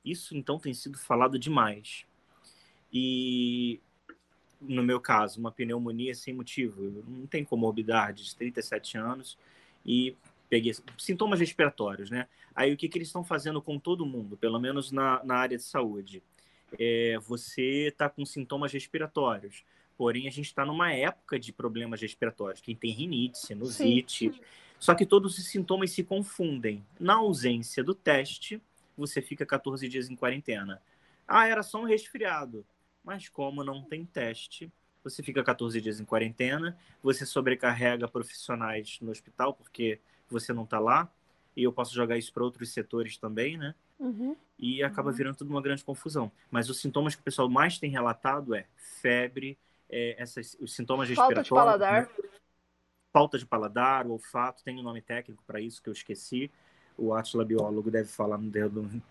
Isso 0.03 0.35
então 0.35 0.59
tem 0.59 0.73
sido 0.73 0.97
falado 0.97 1.37
demais. 1.37 2.05
E 2.91 3.79
no 4.59 4.83
meu 4.83 4.99
caso, 4.99 5.39
uma 5.39 5.51
pneumonia 5.51 6.13
sem 6.13 6.33
motivo, 6.33 7.03
não 7.07 7.25
tem 7.25 7.43
comorbidade, 7.43 8.25
de 8.25 8.35
37 8.35 8.97
anos 8.97 9.37
e 9.85 10.15
peguei 10.51 10.73
sintomas 10.97 11.39
respiratórios, 11.39 12.11
né? 12.11 12.27
Aí 12.53 12.73
o 12.73 12.77
que, 12.77 12.89
que 12.89 12.97
eles 12.97 13.07
estão 13.07 13.23
fazendo 13.23 13.61
com 13.61 13.79
todo 13.79 14.05
mundo, 14.05 14.35
pelo 14.35 14.59
menos 14.59 14.91
na, 14.91 15.23
na 15.23 15.35
área 15.37 15.55
de 15.55 15.63
saúde? 15.63 16.21
É, 16.77 17.17
você 17.19 17.87
está 17.87 18.09
com 18.09 18.25
sintomas 18.25 18.73
respiratórios, 18.73 19.63
porém 19.97 20.27
a 20.27 20.29
gente 20.29 20.47
está 20.47 20.65
numa 20.65 20.91
época 20.91 21.39
de 21.39 21.53
problemas 21.53 22.01
respiratórios. 22.01 22.59
Quem 22.59 22.75
tem 22.75 22.91
rinite, 22.91 23.37
sinusite, 23.37 24.29
Sim. 24.29 24.41
só 24.77 24.93
que 24.93 25.05
todos 25.05 25.37
os 25.37 25.45
sintomas 25.45 25.91
se 25.91 26.03
confundem. 26.03 26.85
Na 26.99 27.15
ausência 27.15 27.81
do 27.81 27.95
teste, 27.95 28.61
você 28.97 29.21
fica 29.21 29.45
14 29.45 29.87
dias 29.87 30.09
em 30.09 30.17
quarentena. 30.17 30.81
Ah, 31.25 31.47
era 31.47 31.63
só 31.63 31.79
um 31.79 31.85
resfriado. 31.85 32.65
Mas 33.05 33.29
como 33.29 33.63
não 33.63 33.83
tem 33.83 34.03
teste, 34.03 34.69
você 35.01 35.23
fica 35.23 35.41
14 35.41 35.79
dias 35.79 36.01
em 36.01 36.05
quarentena, 36.05 36.77
você 37.01 37.25
sobrecarrega 37.25 38.05
profissionais 38.05 38.99
no 39.01 39.11
hospital 39.11 39.53
porque 39.53 39.97
você 40.31 40.53
não 40.53 40.63
está 40.63 40.79
lá, 40.79 41.09
e 41.55 41.63
eu 41.63 41.73
posso 41.73 41.93
jogar 41.93 42.17
isso 42.17 42.31
para 42.33 42.43
outros 42.43 42.69
setores 42.71 43.17
também, 43.17 43.57
né? 43.57 43.75
Uhum. 43.99 44.35
E 44.57 44.81
acaba 44.83 45.09
uhum. 45.09 45.15
virando 45.15 45.35
tudo 45.37 45.51
uma 45.51 45.61
grande 45.61 45.83
confusão. 45.83 46.31
Mas 46.49 46.69
os 46.69 46.79
sintomas 46.79 47.15
que 47.15 47.21
o 47.21 47.23
pessoal 47.23 47.49
mais 47.49 47.77
tem 47.77 47.89
relatado 47.89 48.55
é 48.55 48.65
febre, 49.01 49.57
é, 49.89 50.15
essas, 50.17 50.57
os 50.59 50.73
sintomas 50.73 51.09
respiratórios. 51.09 51.47
Falta 51.47 51.77
de 51.77 51.79
paladar. 51.79 52.01
Né? 52.03 52.29
Falta 53.11 53.37
de 53.37 53.45
paladar, 53.45 54.07
olfato, 54.07 54.63
tem 54.63 54.79
um 54.79 54.83
nome 54.83 55.01
técnico 55.01 55.43
para 55.45 55.59
isso 55.59 55.81
que 55.81 55.89
eu 55.89 55.93
esqueci. 55.93 56.49
O 56.97 57.13
Atila 57.13 57.43
biólogo 57.43 57.91
deve 57.91 58.07
falar 58.07 58.37
no 58.37 58.51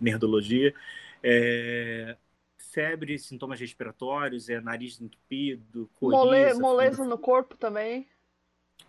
nerdologia. 0.00 0.74
É, 1.22 2.16
febre, 2.56 3.18
sintomas 3.18 3.60
respiratórios, 3.60 4.48
é 4.48 4.60
nariz 4.60 5.00
entupido, 5.00 5.90
coriza, 5.98 6.24
Mole, 6.24 6.54
moleza 6.54 7.04
no 7.04 7.18
corpo 7.18 7.56
também 7.56 8.08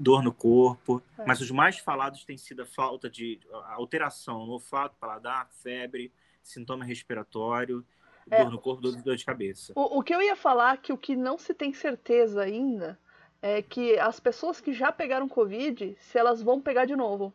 dor 0.01 0.23
no 0.23 0.33
corpo, 0.33 1.01
é. 1.17 1.25
mas 1.25 1.41
os 1.41 1.51
mais 1.51 1.77
falados 1.77 2.25
têm 2.25 2.37
sido 2.37 2.63
a 2.63 2.65
falta 2.65 3.09
de 3.09 3.39
a 3.51 3.73
alteração 3.73 4.45
no 4.45 4.53
olfato, 4.53 4.95
paladar, 4.99 5.47
febre, 5.61 6.11
sintoma 6.41 6.83
respiratório, 6.83 7.85
é. 8.29 8.43
dor 8.43 8.51
no 8.51 8.59
corpo, 8.59 8.81
dor, 8.81 9.01
dor 9.01 9.15
de 9.15 9.25
cabeça. 9.25 9.73
O, 9.75 9.99
o, 9.99 10.03
que 10.03 10.13
eu 10.13 10.21
ia 10.21 10.35
falar 10.35 10.77
que 10.77 10.91
o 10.91 10.97
que 10.97 11.15
não 11.15 11.37
se 11.37 11.53
tem 11.53 11.73
certeza 11.73 12.41
ainda 12.41 12.99
é 13.41 13.61
que 13.61 13.97
as 13.99 14.19
pessoas 14.19 14.59
que 14.59 14.73
já 14.73 14.91
pegaram 14.91 15.27
Covid, 15.27 15.95
se 15.99 16.17
elas 16.17 16.41
vão 16.41 16.61
pegar 16.61 16.85
de 16.85 16.95
novo. 16.95 17.33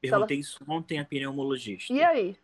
Perguntei 0.00 0.38
elas... 0.38 0.46
isso 0.46 0.64
ontem 0.66 0.98
a 0.98 1.04
pneumologista. 1.04 1.92
E 1.92 2.02
aí? 2.02 2.36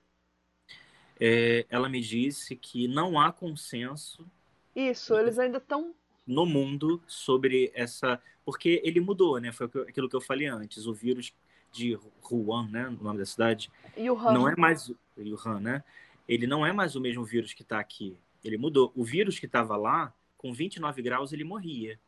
É, 1.19 1.65
ela 1.71 1.89
me 1.89 2.01
disse 2.01 2.55
que 2.55 2.87
não 2.87 3.19
há 3.19 3.33
consenso. 3.33 4.27
Isso, 4.75 5.17
eles 5.17 5.39
ainda 5.39 5.57
estão 5.57 5.95
no 6.27 6.45
mundo 6.45 7.03
sobre 7.07 7.71
essa. 7.75 8.21
Porque 8.47 8.81
ele 8.85 9.01
mudou, 9.01 9.41
né? 9.41 9.51
Foi 9.51 9.67
aquilo 9.67 10.09
que 10.09 10.15
eu 10.15 10.21
falei 10.21 10.47
antes. 10.47 10.87
O 10.87 10.95
vírus 10.95 11.35
de 11.73 11.99
Wuhan, 12.31 12.69
né? 12.71 12.87
O 12.89 13.03
nome 13.03 13.19
da 13.19 13.27
cidade. 13.27 13.73
Wuhan. 13.99 14.33
Não 14.33 14.49
é 14.49 14.55
mais. 14.57 14.89
Wuhan, 15.19 15.59
né? 15.59 15.85
Ele 16.29 16.47
não 16.47 16.65
é 16.65 16.73
mais 16.73 16.95
o 16.95 17.01
mesmo 17.01 17.25
vírus 17.25 17.53
que 17.53 17.63
está 17.63 17.81
aqui. 17.81 18.17
Ele 18.45 18.57
mudou. 18.57 18.93
O 18.95 19.05
vírus 19.05 19.41
que 19.41 19.47
estava 19.47 19.77
lá, 19.77 20.15
com 20.39 20.53
29 20.53 21.03
graus, 21.03 21.33
ele 21.33 21.43
morria. 21.43 21.99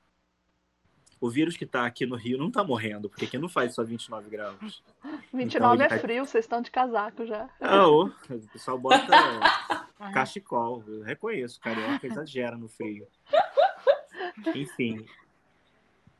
O 1.21 1.29
vírus 1.29 1.57
que 1.57 1.65
está 1.65 1.85
aqui 1.85 2.07
no 2.07 2.15
Rio 2.15 2.39
não 2.39 2.47
está 2.47 2.63
morrendo, 2.63 3.09
porque 3.09 3.25
aqui 3.25 3.37
não 3.37 3.49
faz 3.49 3.75
só 3.75 3.83
29 3.83 4.31
graus. 4.31 4.85
29 5.35 5.75
então, 5.75 5.87
é 5.87 5.89
tá... 5.89 5.99
frio, 5.99 6.25
vocês 6.25 6.45
estão 6.45 6.63
de 6.63 6.71
casaco 6.71 7.27
já. 7.27 7.51
Ah, 7.61 7.89
o 7.89 8.13
pessoal 8.53 8.79
bota 8.79 9.09
cachecol. 10.15 10.85
Eu 10.87 11.03
reconheço, 11.03 11.61
carioca 11.61 12.07
exagera 12.07 12.57
no 12.57 12.69
frio. 12.69 13.09
Enfim. 14.55 15.05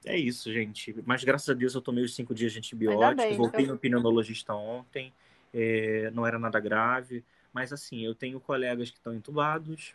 É 0.09 0.17
isso, 0.17 0.51
gente. 0.51 0.95
Mas 1.05 1.23
graças 1.23 1.49
a 1.51 1.53
Deus 1.55 1.75
eu 1.75 1.83
tomei 1.83 2.03
os 2.03 2.15
cinco 2.15 2.35
dias 2.35 2.53
de 2.53 2.59
antibiótico. 2.59 3.35
Voltei 3.37 3.65
eu... 3.67 3.69
no 3.69 3.79
pneumologista 3.79 4.55
ontem. 4.55 5.13
É, 5.53 6.11
não 6.15 6.27
era 6.27 6.39
nada 6.39 6.59
grave. 6.59 7.23
Mas 7.53 7.75
assim, 7.75 8.05
eu 8.05 8.15
tenho 8.15 8.41
colegas 8.41 8.91
que 8.91 8.97
estão 8.97 9.15
entubados, 9.15 9.95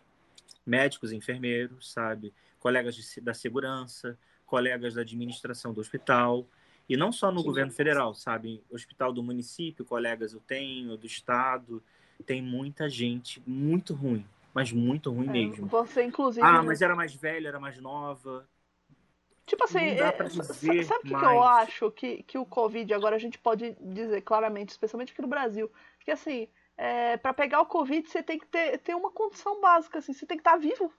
médicos, 0.64 1.12
enfermeiros, 1.12 1.92
sabe? 1.92 2.32
Colegas 2.60 2.96
de, 2.96 3.22
da 3.22 3.34
segurança, 3.34 4.18
colegas 4.46 4.94
da 4.94 5.02
administração 5.02 5.74
do 5.74 5.82
hospital. 5.82 6.46
E 6.88 6.96
não 6.96 7.12
só 7.12 7.32
no 7.32 7.42
governo 7.42 7.72
federal, 7.72 8.14
sabe? 8.14 8.62
Hospital 8.70 9.12
do 9.12 9.24
município, 9.24 9.84
colegas 9.84 10.34
eu 10.34 10.42
tenho, 10.42 10.96
do 10.96 11.08
estado. 11.08 11.82
Tem 12.24 12.40
muita 12.40 12.88
gente 12.88 13.42
muito 13.48 13.96
ruim, 13.96 14.26
mas 14.54 14.72
muito 14.72 15.12
ruim 15.12 15.28
é, 15.28 15.32
mesmo. 15.32 15.66
Você, 15.68 16.04
inclusive. 16.04 16.46
Ah, 16.46 16.62
mas 16.62 16.82
era 16.84 16.96
mais 16.96 17.16
velha, 17.16 17.48
era 17.48 17.60
mais 17.60 17.80
nova. 17.80 18.48
Tipo 19.46 19.66
assim, 19.66 19.80
é, 19.80 20.12
sabe 20.84 21.00
o 21.00 21.02
que, 21.02 21.10
que, 21.10 21.26
eu 21.26 21.44
acho 21.44 21.92
que, 21.92 22.24
que 22.24 22.38
o 22.38 22.46
Covid, 22.46 22.94
agora 22.94 23.16
a 23.16 23.20
gente 23.20 23.38
pode 23.38 23.76
dizer 23.82 24.22
claramente, 24.22 24.70
especialmente 24.70 25.12
aqui 25.12 25.22
no 25.22 25.28
Brasil, 25.28 25.70
que 26.00 26.12
assim, 26.12 26.48
é, 26.78 27.18
para 27.18 27.34
pegar 27.34 27.62
o 27.62 27.66
Covid 27.66 28.08
você 28.08 28.24
tem 28.24 28.40
que 28.40 28.48
ter, 28.48 28.78
ter 28.80 28.96
uma 28.96 29.12
condição 29.12 29.60
básica, 29.60 30.00
assim, 30.00 30.14
você 30.14 30.26
tem 30.26 30.38
que 30.38 30.42
estar 30.42 30.54
tá 30.54 30.58
vivo. 30.58 30.94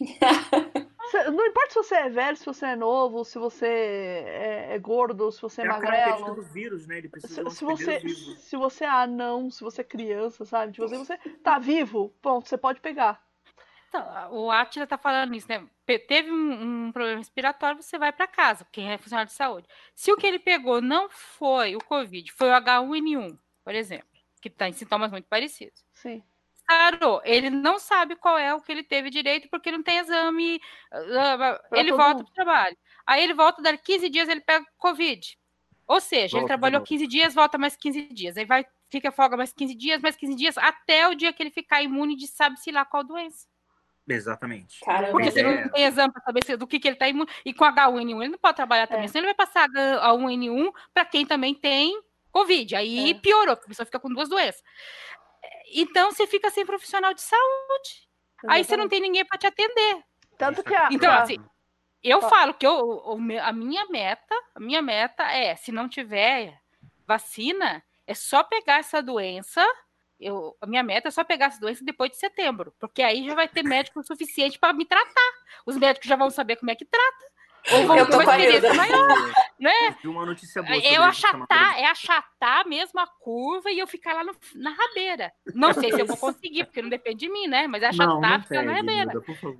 não 1.32 1.46
importa 1.46 1.70
se 1.70 1.74
você 1.76 1.94
é 1.94 2.08
velho, 2.10 2.36
se 2.36 2.44
você 2.44 2.66
é 2.66 2.76
novo, 2.76 3.24
se 3.24 3.38
você 3.38 3.66
é, 3.66 4.74
é 4.74 4.78
gordo, 4.78 5.30
se 5.30 5.40
você 5.40 5.62
é, 5.62 5.64
é 5.64 5.68
magrelo. 5.68 6.34
do 6.34 6.42
vírus, 6.42 6.86
né? 6.86 6.98
Ele 6.98 7.08
precisa 7.08 7.48
se, 7.48 7.56
se 7.56 7.64
você 7.64 8.00
Se 8.08 8.56
você 8.56 8.84
é 8.84 8.88
anão, 8.88 9.50
se 9.50 9.62
você 9.62 9.80
é 9.80 9.84
criança, 9.84 10.44
sabe? 10.44 10.72
Tipo, 10.72 10.88
se 10.88 10.96
você 10.96 11.16
tá 11.42 11.58
vivo, 11.58 12.12
pronto, 12.20 12.48
você 12.48 12.58
pode 12.58 12.80
pegar. 12.80 13.24
Então, 13.96 14.32
o 14.32 14.50
Atila 14.50 14.86
tá 14.86 14.98
falando 14.98 15.34
isso, 15.34 15.46
né? 15.48 15.64
Teve 16.08 16.30
um, 16.30 16.86
um 16.86 16.92
problema 16.92 17.18
respiratório, 17.18 17.80
você 17.80 17.96
vai 17.96 18.12
para 18.12 18.26
casa, 18.26 18.66
quem 18.72 18.90
é 18.90 18.98
funcionário 18.98 19.30
de 19.30 19.36
saúde. 19.36 19.68
Se 19.94 20.12
o 20.12 20.16
que 20.16 20.26
ele 20.26 20.38
pegou 20.38 20.80
não 20.80 21.08
foi 21.08 21.76
o 21.76 21.78
Covid, 21.78 22.32
foi 22.32 22.48
o 22.48 22.52
H1N1, 22.54 23.38
por 23.62 23.74
exemplo, 23.74 24.08
que 24.40 24.50
tá 24.50 24.68
em 24.68 24.72
sintomas 24.72 25.12
muito 25.12 25.28
parecidos. 25.28 25.84
Sim 25.92 26.22
Claro, 26.66 27.20
ele 27.24 27.50
não 27.50 27.78
sabe 27.78 28.16
qual 28.16 28.38
é 28.38 28.54
o 28.54 28.60
que 28.60 28.72
ele 28.72 28.82
teve 28.82 29.10
direito 29.10 29.48
porque 29.50 29.70
não 29.70 29.82
tem 29.82 29.98
exame. 29.98 30.56
Uh, 30.92 31.76
ele 31.76 31.92
volta 31.92 32.24
para 32.24 32.30
o 32.30 32.34
trabalho. 32.34 32.76
Aí 33.06 33.22
ele 33.22 33.34
volta, 33.34 33.60
daqui 33.60 33.92
15 33.92 34.08
dias 34.08 34.28
ele 34.28 34.40
pega 34.40 34.64
Covid. 34.78 35.38
Ou 35.86 36.00
seja, 36.00 36.32
volta, 36.32 36.38
ele 36.38 36.46
trabalhou 36.46 36.80
volta. 36.80 36.88
15 36.88 37.06
dias, 37.06 37.34
volta 37.34 37.58
mais 37.58 37.76
15 37.76 38.08
dias. 38.08 38.36
Aí 38.38 38.46
vai, 38.46 38.64
fica 38.88 39.12
folga 39.12 39.36
mais 39.36 39.52
15 39.52 39.74
dias, 39.74 40.00
mais 40.00 40.16
15 40.16 40.34
dias, 40.34 40.56
até 40.56 41.06
o 41.06 41.14
dia 41.14 41.34
que 41.34 41.42
ele 41.42 41.50
ficar 41.50 41.82
imune 41.82 42.16
de 42.16 42.26
sabe-se 42.26 42.72
lá 42.72 42.82
qual 42.82 43.04
doença. 43.04 43.46
Exatamente. 44.08 44.80
Caramba. 44.80 45.12
Porque 45.12 45.30
você 45.30 45.40
é. 45.40 45.42
não 45.42 45.70
tem 45.70 45.84
exame 45.84 46.12
para 46.12 46.22
saber 46.22 46.56
do 46.56 46.66
que, 46.66 46.78
que 46.78 46.88
ele 46.88 46.96
está 46.96 47.08
imune. 47.08 47.30
E 47.44 47.54
com 47.54 47.64
H1N1 47.64 48.22
ele 48.22 48.32
não 48.32 48.38
pode 48.38 48.56
trabalhar 48.56 48.86
também. 48.86 49.06
É. 49.06 49.08
Senão 49.08 49.24
ele 49.26 49.34
vai 49.34 49.46
passar 49.46 49.68
H1N1 49.68 50.72
para 50.92 51.04
quem 51.04 51.24
também 51.24 51.54
tem 51.54 52.00
Covid. 52.30 52.76
Aí 52.76 53.10
é. 53.10 53.14
piorou, 53.14 53.56
porque 53.56 53.66
a 53.66 53.68
pessoa 53.68 53.86
fica 53.86 54.00
com 54.00 54.12
duas 54.12 54.28
doenças. 54.28 54.62
Então 55.72 56.10
você 56.10 56.26
fica 56.26 56.50
sem 56.50 56.66
profissional 56.66 57.14
de 57.14 57.22
saúde. 57.22 58.08
Exatamente. 58.42 58.48
Aí 58.48 58.64
você 58.64 58.76
não 58.76 58.88
tem 58.88 59.00
ninguém 59.00 59.24
para 59.24 59.38
te 59.38 59.46
atender. 59.46 60.02
Tanto 60.36 60.62
que 60.62 60.74
a, 60.74 60.88
Então, 60.90 61.12
assim, 61.12 61.38
eu 62.02 62.20
falo 62.22 62.52
que 62.52 62.66
eu, 62.66 63.18
a 63.42 63.52
minha 63.52 63.86
meta, 63.86 64.34
a 64.54 64.60
minha 64.60 64.82
meta 64.82 65.24
é, 65.24 65.56
se 65.56 65.72
não 65.72 65.88
tiver 65.88 66.60
vacina, 67.06 67.82
é 68.06 68.14
só 68.14 68.42
pegar 68.42 68.78
essa 68.78 69.02
doença. 69.02 69.64
Eu, 70.24 70.56
a 70.60 70.66
minha 70.66 70.82
meta 70.82 71.08
é 71.08 71.10
só 71.10 71.22
pegar 71.22 71.46
essa 71.46 71.60
doença 71.60 71.84
depois 71.84 72.10
de 72.10 72.16
setembro, 72.16 72.74
porque 72.80 73.02
aí 73.02 73.26
já 73.26 73.34
vai 73.34 73.46
ter 73.46 73.62
médico 73.62 74.02
suficiente 74.06 74.58
para 74.58 74.72
me 74.72 74.86
tratar. 74.86 75.32
Os 75.66 75.76
médicos 75.76 76.08
já 76.08 76.16
vão 76.16 76.30
saber 76.30 76.56
como 76.56 76.70
é 76.70 76.74
que 76.74 76.84
trata. 76.84 77.34
Ou 77.72 77.86
vão 77.86 77.96
eu 77.96 78.06
ter 78.06 78.14
uma 78.14 78.24
experiência 78.24 78.74
maior, 78.74 79.08
né? 79.58 79.96
uma 80.04 80.26
notícia 80.26 80.62
boa 80.62 80.76
é 80.76 80.96
achatar, 80.96 81.78
é 81.78 81.86
achatar 81.86 82.68
mesmo 82.68 83.00
a 83.00 83.06
curva 83.06 83.70
e 83.70 83.78
eu 83.78 83.86
ficar 83.86 84.12
lá 84.12 84.22
no, 84.22 84.36
na 84.54 84.70
rabeira. 84.70 85.32
Não 85.54 85.72
sei 85.72 85.90
se 85.90 86.00
eu 86.00 86.06
vou 86.06 86.16
conseguir, 86.16 86.64
porque 86.64 86.82
não 86.82 86.90
depende 86.90 87.20
de 87.20 87.32
mim, 87.32 87.46
né? 87.46 87.66
Mas 87.66 87.82
é 87.82 87.86
achatar, 87.86 88.20
não, 88.20 88.42
ficar 88.42 88.62
na 88.62 88.74
rabeira. 88.74 89.20
Por 89.20 89.36
favor. 89.36 89.56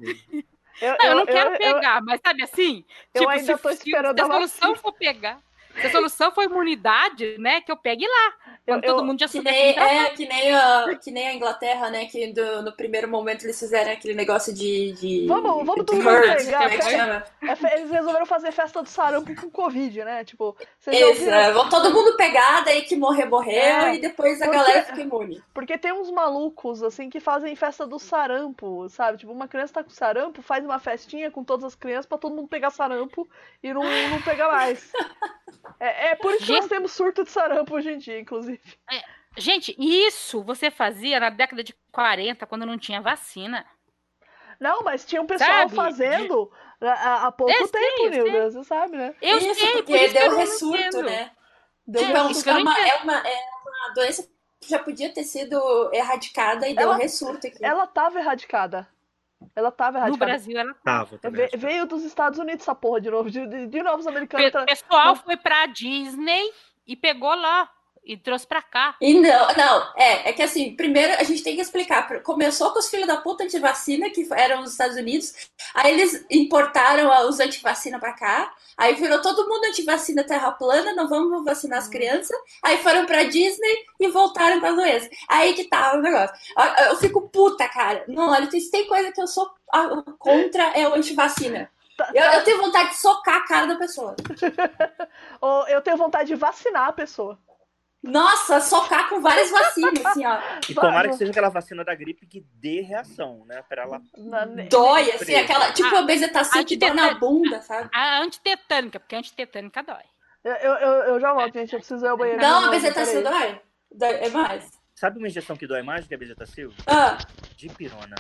Eu, 0.80 0.90
não, 0.90 1.04
eu, 1.04 1.10
eu 1.10 1.16
não 1.16 1.26
quero 1.26 1.54
eu, 1.54 1.58
pegar, 1.58 2.02
mas 2.02 2.20
sabe 2.20 2.42
assim? 2.42 2.84
Eu 3.14 3.20
tipo, 3.20 3.30
ainda 3.30 3.56
se, 3.56 3.62
tô 3.62 3.70
esperando 3.70 4.18
se 4.18 4.22
a 4.22 4.26
solução 4.26 4.76
for 4.76 4.92
pegar. 4.92 5.40
Se 5.80 5.86
a 5.86 5.90
solução 5.90 6.30
for 6.32 6.44
imunidade, 6.44 7.36
né, 7.38 7.60
que 7.60 7.70
eu 7.72 7.76
pegue 7.76 8.06
lá. 8.06 8.53
Eu, 8.66 8.80
todo 8.80 9.04
mundo 9.04 9.20
já 9.20 9.28
que 9.28 9.42
nem, 9.42 9.78
É, 9.78 10.10
que 10.10 10.26
nem, 10.26 10.54
a, 10.54 10.94
que 10.96 11.10
nem 11.10 11.28
a 11.28 11.34
Inglaterra, 11.34 11.90
né, 11.90 12.06
que 12.06 12.32
do, 12.32 12.62
no 12.62 12.72
primeiro 12.72 13.06
momento 13.06 13.44
eles 13.44 13.58
fizeram 13.58 13.92
aquele 13.92 14.14
negócio 14.14 14.54
de... 14.54 14.92
de 14.92 15.26
vamos, 15.26 15.66
vamos 15.66 15.84
todo 15.84 15.96
mundo 15.96 16.36
pegar. 16.36 16.72
É, 16.72 17.16
é, 17.42 17.78
eles 17.78 17.90
resolveram 17.90 18.24
fazer 18.24 18.52
festa 18.52 18.82
do 18.82 18.88
sarampo 18.88 19.34
com 19.34 19.50
Covid, 19.50 20.04
né, 20.04 20.24
tipo... 20.24 20.56
Isso, 20.86 21.28
é, 21.28 21.52
vão 21.52 21.68
todo 21.68 21.92
mundo 21.92 22.16
pegar, 22.16 22.64
daí 22.64 22.82
que 22.82 22.96
morrer, 22.96 23.26
morreu, 23.26 23.52
é, 23.52 23.96
e 23.96 24.00
depois 24.00 24.40
a 24.40 24.46
porque, 24.46 24.58
galera 24.58 24.82
fica 24.82 25.00
imune. 25.02 25.42
Porque 25.52 25.76
tem 25.76 25.92
uns 25.92 26.10
malucos, 26.10 26.82
assim, 26.82 27.10
que 27.10 27.20
fazem 27.20 27.54
festa 27.54 27.86
do 27.86 27.98
sarampo, 27.98 28.88
sabe? 28.88 29.18
Tipo, 29.18 29.32
uma 29.32 29.46
criança 29.46 29.74
tá 29.74 29.84
com 29.84 29.90
sarampo, 29.90 30.40
faz 30.40 30.64
uma 30.64 30.78
festinha 30.78 31.30
com 31.30 31.44
todas 31.44 31.64
as 31.64 31.74
crianças 31.74 32.06
pra 32.06 32.16
todo 32.16 32.34
mundo 32.34 32.48
pegar 32.48 32.70
sarampo 32.70 33.28
e 33.62 33.74
não, 33.74 33.82
não 33.82 34.22
pegar 34.22 34.48
mais. 34.50 34.90
É, 35.80 36.10
é 36.10 36.14
por 36.14 36.32
isso 36.34 36.46
que 36.46 36.52
nós 36.52 36.66
temos 36.66 36.92
surto 36.92 37.24
de 37.24 37.30
sarampo 37.30 37.74
hoje 37.74 37.90
em 37.90 37.98
dia, 37.98 38.20
inclusive. 38.20 38.53
Gente, 39.36 39.74
isso 39.78 40.42
você 40.44 40.70
fazia 40.70 41.18
na 41.18 41.28
década 41.30 41.64
de 41.64 41.74
40, 41.90 42.46
quando 42.46 42.64
não 42.66 42.78
tinha 42.78 43.00
vacina. 43.00 43.66
Não, 44.60 44.82
mas 44.82 45.04
tinha 45.04 45.20
um 45.20 45.26
pessoal 45.26 45.50
Sabe? 45.68 45.74
fazendo 45.74 46.50
há, 46.80 47.32
pouco 47.32 47.52
tempo, 47.52 47.68
sei. 47.68 48.10
Nilda, 48.10 48.50
você 48.52 48.64
sabe, 48.64 48.96
né? 48.96 49.14
Eu 49.20 49.38
isso, 49.38 49.54
sei, 49.56 49.72
porque 49.72 49.92
por 49.92 50.00
isso 50.00 50.14
deu 50.14 50.30
não 50.30 50.36
ressurto, 50.38 51.02
né? 51.02 51.30
Deu 51.86 52.02
é, 52.02 52.22
um- 52.22 52.30
isso 52.30 52.48
é 52.48 52.52
não 52.54 52.60
uma, 52.62 52.78
é, 52.78 52.96
uma, 53.02 53.18
é 53.28 53.36
uma 53.66 53.94
doença 53.94 54.22
que 54.60 54.70
já 54.70 54.78
podia 54.78 55.12
ter 55.12 55.24
sido 55.24 55.90
erradicada 55.92 56.68
e 56.68 56.74
deu 56.74 56.84
Ela- 56.84 56.96
ressurto 56.96 57.46
aqui. 57.48 57.58
Ela 57.62 57.86
tava 57.88 58.20
erradicada. 58.20 58.88
Ela 59.54 59.70
tava 59.72 59.98
No 59.98 60.04
erradicada. 60.04 60.30
Brasil, 60.30 60.56
ela 60.58 60.74
Tava 60.84 61.18
Ve- 61.30 61.50
veio 61.56 61.84
dos 61.86 62.02
Estados 62.04 62.38
Unidos 62.38 62.62
essa 62.62 62.74
porra 62.74 63.00
de 63.00 63.10
novo. 63.10 63.28
De, 63.30 63.44
de, 63.46 63.66
de 63.66 63.82
novo 63.82 63.98
os 63.98 64.06
americanos. 64.06 64.46
O 64.46 64.50
tra- 64.52 64.64
pessoal 64.64 65.16
foi 65.16 65.36
pra 65.36 65.66
Disney 65.66 66.50
e 66.86 66.96
pegou 66.96 67.34
lá 67.34 67.68
e 68.04 68.16
trouxe 68.16 68.46
pra 68.46 68.60
cá. 68.62 68.94
E 69.00 69.14
não, 69.14 69.48
não, 69.56 69.92
é, 69.96 70.28
é 70.28 70.32
que 70.32 70.42
assim, 70.42 70.74
primeiro 70.76 71.14
a 71.14 71.22
gente 71.22 71.42
tem 71.42 71.54
que 71.54 71.62
explicar. 71.62 72.22
Começou 72.22 72.70
com 72.72 72.78
os 72.78 72.88
filhos 72.88 73.06
da 73.06 73.16
puta 73.16 73.44
antivacina, 73.44 74.10
que 74.10 74.26
eram 74.32 74.60
os 74.62 74.72
Estados 74.72 74.96
Unidos, 74.96 75.32
aí 75.74 75.92
eles 75.92 76.24
importaram 76.30 77.28
os 77.28 77.40
antivacina 77.40 77.98
pra 77.98 78.12
cá, 78.12 78.52
aí 78.76 78.94
virou 78.94 79.20
todo 79.22 79.48
mundo 79.48 79.64
antivacina 79.64 80.22
terra 80.24 80.52
plana, 80.52 80.92
não 80.94 81.08
vamos 81.08 81.44
vacinar 81.44 81.78
as 81.78 81.88
crianças, 81.88 82.36
aí 82.62 82.78
foram 82.78 83.06
pra 83.06 83.24
Disney 83.24 83.86
e 84.00 84.08
voltaram 84.08 84.60
com 84.60 84.66
a 84.66 84.72
doença. 84.72 85.08
Aí 85.28 85.54
que 85.54 85.64
tá 85.64 85.94
o 85.94 86.02
negócio. 86.02 86.34
Eu, 86.78 86.84
eu 86.90 86.96
fico 86.98 87.28
puta, 87.28 87.68
cara. 87.68 88.04
Não, 88.08 88.30
olha, 88.30 88.50
se 88.50 88.70
tem 88.70 88.86
coisa 88.86 89.10
que 89.12 89.20
eu 89.20 89.26
sou 89.26 89.50
contra 90.18 90.64
é 90.78 90.86
o 90.88 90.94
antivacina. 90.94 91.70
Tá- 91.96 92.10
Eu, 92.12 92.24
eu 92.24 92.44
tenho 92.44 92.60
vontade 92.60 92.90
de 92.90 92.96
socar 92.96 93.36
a 93.36 93.46
cara 93.46 93.66
da 93.66 93.76
pessoa. 93.76 94.16
Ou 95.40 95.66
eu 95.68 95.80
tenho 95.80 95.96
vontade 95.96 96.28
de 96.28 96.34
vacinar 96.34 96.88
a 96.88 96.92
pessoa. 96.92 97.38
Nossa, 98.06 98.60
socar 98.60 99.08
com 99.08 99.20
várias 99.20 99.50
vacinas, 99.50 100.04
assim, 100.04 100.26
ó. 100.26 100.38
E 100.68 100.74
tomara 100.74 100.92
Vai, 100.94 101.08
que 101.08 101.16
seja 101.16 101.30
aquela 101.30 101.48
vacina 101.48 101.82
da 101.84 101.94
gripe 101.94 102.26
que 102.26 102.40
dê 102.54 102.82
reação, 102.82 103.44
né? 103.46 103.62
Pra 103.68 103.82
ela. 103.82 104.02
Dói, 104.68 105.10
assim, 105.12 105.34
aquela, 105.34 105.72
tipo 105.72 105.94
A- 105.94 106.00
a 106.00 106.02
bezetacil 106.02 106.64
que 106.64 106.76
dói 106.76 106.92
na 106.92 107.14
bunda, 107.14 107.62
sabe? 107.62 107.88
A 107.94 108.20
antitetânica, 108.20 109.00
porque 109.00 109.14
a 109.14 109.18
antitetânica 109.18 109.82
dói. 109.82 110.02
Eu, 110.44 110.52
eu, 110.52 110.88
eu, 111.14 111.20
já 111.20 111.32
volto, 111.32 111.54
gente. 111.54 111.72
Eu 111.72 111.78
preciso 111.78 112.04
ir 112.04 112.08
ao 112.08 112.16
banheiro. 112.18 112.38
de 112.40 112.46
Não, 112.46 112.66
a 112.66 112.70
peraí. 112.70 113.22
dói. 113.22 113.60
Dói- 113.90 114.14
É 114.26 114.28
mais. 114.28 114.70
Sabe 114.94 115.18
uma 115.18 115.26
injeção 115.26 115.56
que 115.56 115.66
dói 115.66 115.82
mais 115.82 116.04
do 116.04 116.08
que 116.08 116.14
a 116.14 116.18
bezetacil? 116.18 116.72
Ah. 116.86 117.16
Dipirona. 117.56 118.14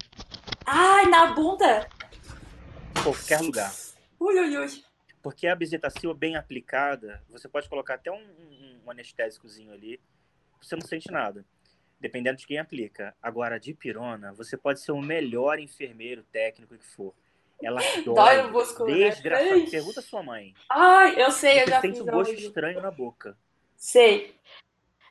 Ai, 0.66 1.04
na 1.06 1.26
bunda. 1.26 1.86
Qualquer 3.02 3.40
lugar. 3.42 3.70
Ui, 4.18 4.34
ui, 4.40 4.56
ui. 4.56 4.84
Porque 5.24 5.46
a 5.46 5.56
bezetacil 5.56 6.12
bem 6.12 6.36
aplicada, 6.36 7.24
você 7.30 7.48
pode 7.48 7.66
colocar 7.66 7.94
até 7.94 8.12
um, 8.12 8.16
um, 8.22 8.80
um 8.84 8.90
anestésicozinho 8.90 9.72
ali, 9.72 9.98
você 10.60 10.76
não 10.76 10.82
sente 10.86 11.10
nada. 11.10 11.46
Dependendo 11.98 12.36
de 12.36 12.46
quem 12.46 12.58
aplica. 12.58 13.16
Agora, 13.22 13.54
a 13.54 13.58
dipirona, 13.58 14.34
você 14.34 14.54
pode 14.54 14.80
ser 14.80 14.92
o 14.92 15.00
melhor 15.00 15.58
enfermeiro 15.58 16.22
técnico 16.24 16.76
que 16.76 16.84
for. 16.84 17.14
Ela 17.62 17.80
dói, 18.04 18.14
Dói 18.14 18.42
no 18.42 18.52
músculo, 18.52 18.90
né? 18.90 19.08
desgraçado. 19.08 19.50
Ai. 19.54 19.66
Pergunta 19.70 20.00
à 20.00 20.02
sua 20.02 20.22
mãe. 20.22 20.54
Ai, 20.68 21.22
eu 21.22 21.30
sei, 21.30 21.60
eu 21.62 21.64
Você 21.64 21.70
já 21.70 21.80
sente 21.80 21.92
fiz 21.94 22.02
um 22.02 22.10
gosto 22.10 22.32
hoje. 22.32 22.46
estranho 22.46 22.82
na 22.82 22.90
boca. 22.90 23.34
Sei. 23.78 24.36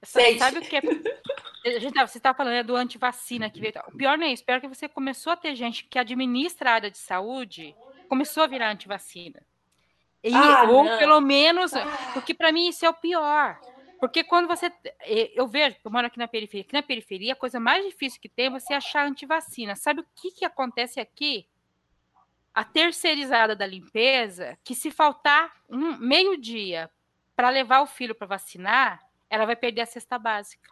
Gente. 0.05 0.37
Sabe 0.37 0.59
o 0.59 0.61
que 0.61 0.75
é? 0.75 0.81
A 1.75 1.79
gente 1.79 1.93
tá- 1.95 2.05
Você 2.05 2.19
estava 2.19 2.37
falando 2.37 2.53
né, 2.53 2.61
do 2.61 2.75
antivacina 2.75 3.49
que 3.49 3.59
veio. 3.59 3.73
O 3.87 3.97
pior 3.97 4.15
não 4.15 4.27
é 4.27 4.31
isso. 4.33 4.45
Pior 4.45 4.57
é 4.57 4.61
que 4.61 4.67
você 4.67 4.87
começou 4.87 5.33
a 5.33 5.37
ter 5.37 5.55
gente 5.55 5.85
que 5.85 5.97
administra 5.97 6.69
a 6.69 6.73
área 6.73 6.91
de 6.91 6.99
saúde, 6.99 7.73
começou 8.07 8.43
a 8.43 8.47
virar 8.47 8.69
antivacina. 8.69 9.41
E, 10.23 10.33
Ah, 10.33 10.63
ou 10.63 10.83
não. 10.83 10.97
pelo 10.97 11.19
menos, 11.19 11.71
porque 12.13 12.33
para 12.33 12.51
mim 12.51 12.69
isso 12.69 12.85
é 12.85 12.89
o 12.89 12.93
pior. 12.93 13.59
Porque 13.99 14.23
quando 14.23 14.47
você. 14.47 14.71
eh, 15.01 15.31
Eu 15.35 15.47
vejo, 15.47 15.75
eu 15.83 15.91
moro 15.91 16.07
aqui 16.07 16.17
na 16.17 16.27
periferia. 16.27 16.63
Aqui 16.65 16.73
na 16.73 16.83
periferia, 16.83 17.33
a 17.33 17.35
coisa 17.37 17.59
mais 17.59 17.85
difícil 17.85 18.19
que 18.21 18.27
tem 18.29 18.47
é 18.47 18.49
você 18.49 18.73
achar 18.73 19.05
antivacina. 19.05 19.75
Sabe 19.75 20.01
o 20.01 20.05
que, 20.15 20.31
que 20.31 20.45
acontece 20.45 20.99
aqui? 20.99 21.47
A 22.53 22.63
terceirizada 22.63 23.55
da 23.55 23.65
limpeza, 23.65 24.57
que 24.63 24.75
se 24.75 24.91
faltar 24.91 25.51
um 25.69 25.97
meio-dia 25.97 26.89
para 27.35 27.49
levar 27.49 27.81
o 27.81 27.87
filho 27.87 28.13
para 28.13 28.27
vacinar, 28.27 29.01
ela 29.29 29.45
vai 29.45 29.55
perder 29.55 29.81
a 29.81 29.85
cesta 29.85 30.19
básica. 30.19 30.69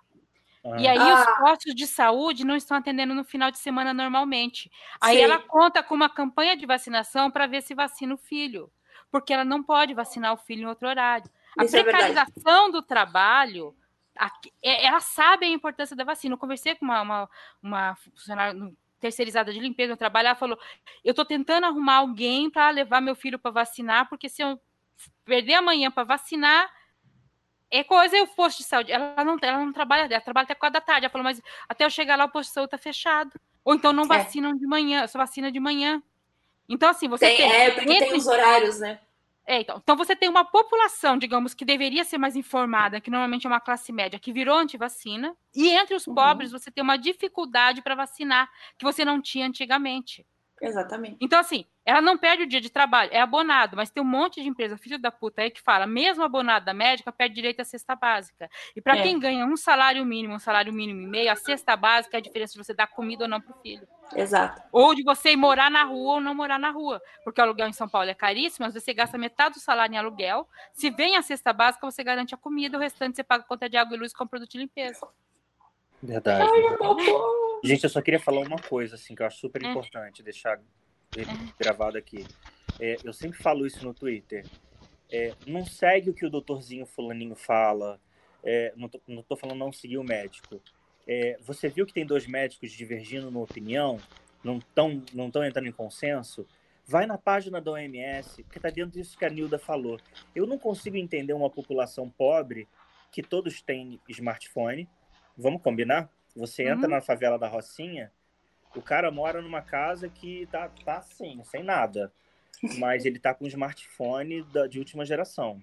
E 0.78 0.88
aí 0.88 1.00
Ah. 1.00 1.16
os 1.16 1.38
postos 1.40 1.74
de 1.74 1.88
saúde 1.88 2.46
não 2.46 2.56
estão 2.56 2.78
atendendo 2.78 3.16
no 3.16 3.24
final 3.24 3.50
de 3.50 3.58
semana 3.58 3.94
normalmente. 3.96 4.70
Aí 5.02 5.18
Sim. 5.18 5.24
ela 5.24 5.40
conta 5.40 5.82
com 5.82 5.96
uma 5.96 6.08
campanha 6.10 6.56
de 6.56 6.68
vacinação 6.68 7.32
para 7.32 7.48
ver 7.48 7.64
se 7.64 7.74
vacina 7.74 8.14
o 8.14 8.18
filho, 8.18 8.72
porque 9.12 9.34
ela 9.34 9.44
não 9.46 9.62
pode 9.62 9.94
vacinar 9.94 10.34
o 10.34 10.38
filho 10.38 10.64
em 10.64 10.66
outro 10.68 10.88
horário. 10.88 11.30
A 11.58 11.66
Isso 11.66 11.76
é 11.76 11.84
precarização 11.84 12.72
do 12.72 12.82
trabalho, 12.82 13.76
aqui- 14.16 14.52
é- 14.64 14.86
elas 14.86 15.04
sabem 15.04 15.52
a 15.52 15.56
importância 15.56 15.96
da 15.96 16.04
vacina. 16.04 16.34
Eu 16.34 16.38
conversei 16.40 16.76
com 16.76 16.86
uma, 16.86 17.02
uma, 17.02 17.30
uma 17.62 17.96
funcionária 17.96 18.58
terceirizada 19.00 19.52
de 19.52 19.60
limpeza 19.60 19.92
no 19.94 19.98
trabalho, 19.98 20.28
ela 20.28 20.36
falou: 20.36 20.58
eu 21.04 21.12
estou 21.12 21.26
tentando 21.26 21.66
arrumar 21.66 21.96
alguém 21.98 22.50
para 22.50 22.70
levar 22.70 23.02
meu 23.02 23.16
filho 23.16 23.38
para 23.40 23.52
vacinar, 23.52 24.08
porque 24.08 24.30
se 24.30 24.42
eu 24.42 24.60
perder 25.26 25.56
amanhã 25.56 25.90
para 25.92 26.04
vacinar, 26.04 26.72
é 27.70 27.84
coisa 27.84 28.16
e 28.18 28.22
o 28.22 28.28
posto 28.28 28.60
de 28.60 28.64
saúde. 28.66 28.92
Ela 28.92 29.24
não, 29.26 29.38
ela 29.42 29.58
não 29.66 29.74
trabalha, 29.74 30.02
ela 30.14 30.22
trabalha 30.22 30.44
até 30.44 30.54
quatro 30.56 30.74
da 30.74 30.82
tarde. 30.82 31.06
Ela 31.06 31.12
falou, 31.12 31.24
mas 31.24 31.42
até 31.68 31.84
eu 31.86 31.90
chegar 31.90 32.16
lá, 32.18 32.26
o 32.26 32.30
posto 32.30 32.50
de 32.50 32.54
saúde 32.54 32.68
está 32.68 32.78
fechado. 32.78 33.32
Ou 33.64 33.74
então 33.74 33.92
não 33.94 34.04
É. 34.04 34.08
vacinam 34.08 34.56
de 34.56 34.68
manhã, 34.68 35.08
só 35.08 35.18
vacina 35.18 35.52
de 35.52 35.60
manhã. 35.60 36.02
Então, 36.72 36.90
assim, 36.90 37.08
você 37.08 37.28
Tem, 37.28 37.38
tem. 37.38 37.52
é, 37.52 37.72
porque 37.72 38.00
tem 38.00 38.14
os 38.16 38.26
horários, 38.28 38.80
né? 38.80 39.00
é, 39.46 39.60
então, 39.60 39.78
então 39.84 39.98
você 39.98 40.16
tem 40.16 40.30
uma 40.30 40.46
população, 40.46 41.18
digamos, 41.18 41.54
que 41.54 41.66
deveria 41.66 42.04
ser 42.06 42.18
mais 42.18 42.36
informada, 42.36 43.02
que 43.02 43.12
normalmente 43.12 43.46
é 43.46 43.50
uma 43.50 43.60
classe 43.60 43.92
média, 43.92 44.18
que 44.20 44.32
virou 44.32 44.58
antivacina, 44.58 45.36
e 45.54 45.70
entre 45.70 45.96
os 45.96 46.08
Uhum. 46.08 46.16
pobres 46.16 46.52
você 46.52 46.72
tem 46.72 46.82
uma 46.84 46.98
dificuldade 46.98 47.82
para 47.82 47.94
vacinar, 47.96 48.50
que 48.78 48.86
você 48.86 49.04
não 49.04 49.22
tinha 49.22 49.46
antigamente. 49.46 50.26
Exatamente. 50.62 51.18
Então, 51.20 51.40
assim, 51.40 51.66
ela 51.84 52.00
não 52.02 52.18
perde 52.20 52.44
o 52.44 52.48
dia 52.48 52.62
de 52.62 52.70
trabalho, 52.70 53.10
é 53.12 53.20
abonado, 53.20 53.76
mas 53.76 53.90
tem 53.90 54.02
um 54.02 54.06
monte 54.06 54.42
de 54.44 54.48
empresa, 54.48 54.78
filho 54.78 55.00
da 55.00 55.12
puta, 55.12 55.42
aí 55.42 55.50
que 55.50 55.60
fala, 55.60 55.88
mesmo 55.88 56.24
abonado 56.24 56.64
da 56.66 56.74
médica, 56.74 57.12
perde 57.12 57.34
direito 57.34 57.62
à 57.62 57.66
cesta 57.66 57.96
básica. 57.96 58.48
E 58.76 58.80
para 58.82 58.96
É. 58.96 59.02
quem 59.02 59.20
ganha 59.20 59.44
um 59.46 59.58
salário 59.58 60.06
mínimo, 60.06 60.36
um 60.36 60.40
salário 60.40 60.72
mínimo 60.72 61.02
e 61.02 61.08
meio, 61.08 61.32
a 61.32 61.36
cesta 61.36 61.76
básica 61.76 62.16
é 62.16 62.20
a 62.20 62.22
diferença 62.22 62.54
de 62.54 62.64
você 62.64 62.74
dar 62.76 62.86
comida 62.88 63.24
ou 63.24 63.30
não 63.30 63.42
pro 63.42 63.56
filho. 63.64 63.88
Exato. 64.16 64.62
Ou 64.72 64.94
de 64.96 65.04
você 65.04 65.32
ir 65.32 65.38
morar 65.38 65.70
na 65.70 65.84
rua 65.84 66.16
ou 66.16 66.22
não 66.22 66.36
morar 66.36 66.60
na 66.60 66.72
rua. 66.72 67.02
Porque 67.24 67.40
o 67.40 67.44
aluguel 67.44 67.68
em 67.68 67.74
São 67.74 67.88
Paulo 67.88 68.10
é 68.10 68.14
caríssimo, 68.14 68.66
mas 68.66 68.74
você 68.74 68.94
gasta 68.94 69.18
metade 69.18 69.56
do 69.56 69.62
salário 69.62 69.94
em 69.94 69.98
aluguel. 69.98 70.48
Se 70.74 70.90
vem 70.90 71.16
a 71.16 71.22
cesta 71.22 71.54
básica, 71.54 71.90
você 71.90 72.04
garante 72.04 72.34
a 72.34 72.38
comida, 72.38 72.78
o 72.78 72.82
restante 72.82 73.16
você 73.16 73.24
paga 73.24 73.44
conta 73.44 73.70
de 73.70 73.78
água 73.78 73.96
e 73.96 74.00
luz 74.00 74.14
com 74.14 74.28
produto 74.28 74.52
de 74.52 74.58
limpeza. 74.58 75.08
Verdade. 76.02 76.50
Meu 76.52 77.62
Gente, 77.64 77.84
eu 77.84 77.90
só 77.90 78.02
queria 78.02 78.20
falar 78.20 78.42
uma 78.42 78.58
coisa, 78.58 78.96
assim, 78.96 79.14
que 79.14 79.22
eu 79.22 79.28
acho 79.28 79.38
super 79.38 79.64
É. 79.64 79.68
importante 79.70 80.24
deixar 80.24 80.60
gravado 81.60 81.98
aqui. 81.98 82.26
É, 82.80 82.98
eu 83.04 83.14
sempre 83.14 83.38
falo 83.38 83.68
isso 83.68 83.86
no 83.86 83.94
Twitter. 83.94 84.46
É, 85.12 85.34
não 85.46 85.66
segue 85.66 86.10
o 86.10 86.14
que 86.14 86.26
o 86.26 86.30
doutorzinho 86.30 86.86
fulaninho 86.86 87.36
fala. 87.36 88.00
É, 88.44 88.74
não, 88.76 88.90
tô, 88.90 89.00
não 89.08 89.22
tô 89.22 89.36
falando 89.36 89.60
não 89.60 89.72
seguir 89.72 89.98
o 89.98 90.04
médico. 90.04 90.62
É, 91.08 91.38
você 91.42 91.68
viu 91.70 91.86
que 91.86 91.94
tem 91.94 92.06
dois 92.06 92.28
médicos 92.28 92.72
divergindo 92.72 93.32
na 93.32 93.40
opinião, 93.40 94.00
não 94.44 94.58
estão 94.58 95.02
não 95.14 95.30
tão 95.32 95.44
entrando 95.44 95.68
em 95.68 95.72
consenso? 95.72 96.48
Vai 96.86 97.06
na 97.06 97.18
página 97.18 97.62
da 97.62 97.72
OMS, 97.72 98.44
porque 98.44 98.58
está 98.58 98.70
dentro 98.70 98.92
disso 98.92 99.18
que 99.18 99.26
a 99.26 99.30
Nilda 99.30 99.58
falou. 99.60 100.00
Eu 100.36 100.46
não 100.46 100.58
consigo 100.58 100.98
entender 100.98 101.34
uma 101.34 101.50
população 101.50 102.10
pobre 102.10 102.68
que 103.12 103.22
todos 103.22 103.62
têm 103.62 104.00
smartphone. 104.10 104.88
Vamos 105.38 105.62
combinar? 105.62 106.10
Você 106.36 106.64
entra 106.64 106.88
Uhum. 106.88 106.96
na 106.96 107.02
favela 107.02 107.38
da 107.38 107.48
Rocinha, 107.48 108.12
o 108.76 108.82
cara 108.82 109.12
mora 109.12 109.42
numa 109.42 109.62
casa 109.62 110.10
que 110.10 110.48
tá, 110.48 110.70
tá 110.84 110.98
assim, 110.98 111.42
sem 111.44 111.64
nada. 111.64 112.12
Mas 112.78 113.06
ele 113.06 113.20
tá 113.20 113.34
com 113.34 113.46
um 113.46 113.48
smartphone 113.48 114.44
da, 114.44 114.68
de 114.68 114.80
última 114.80 115.06
geração. 115.06 115.62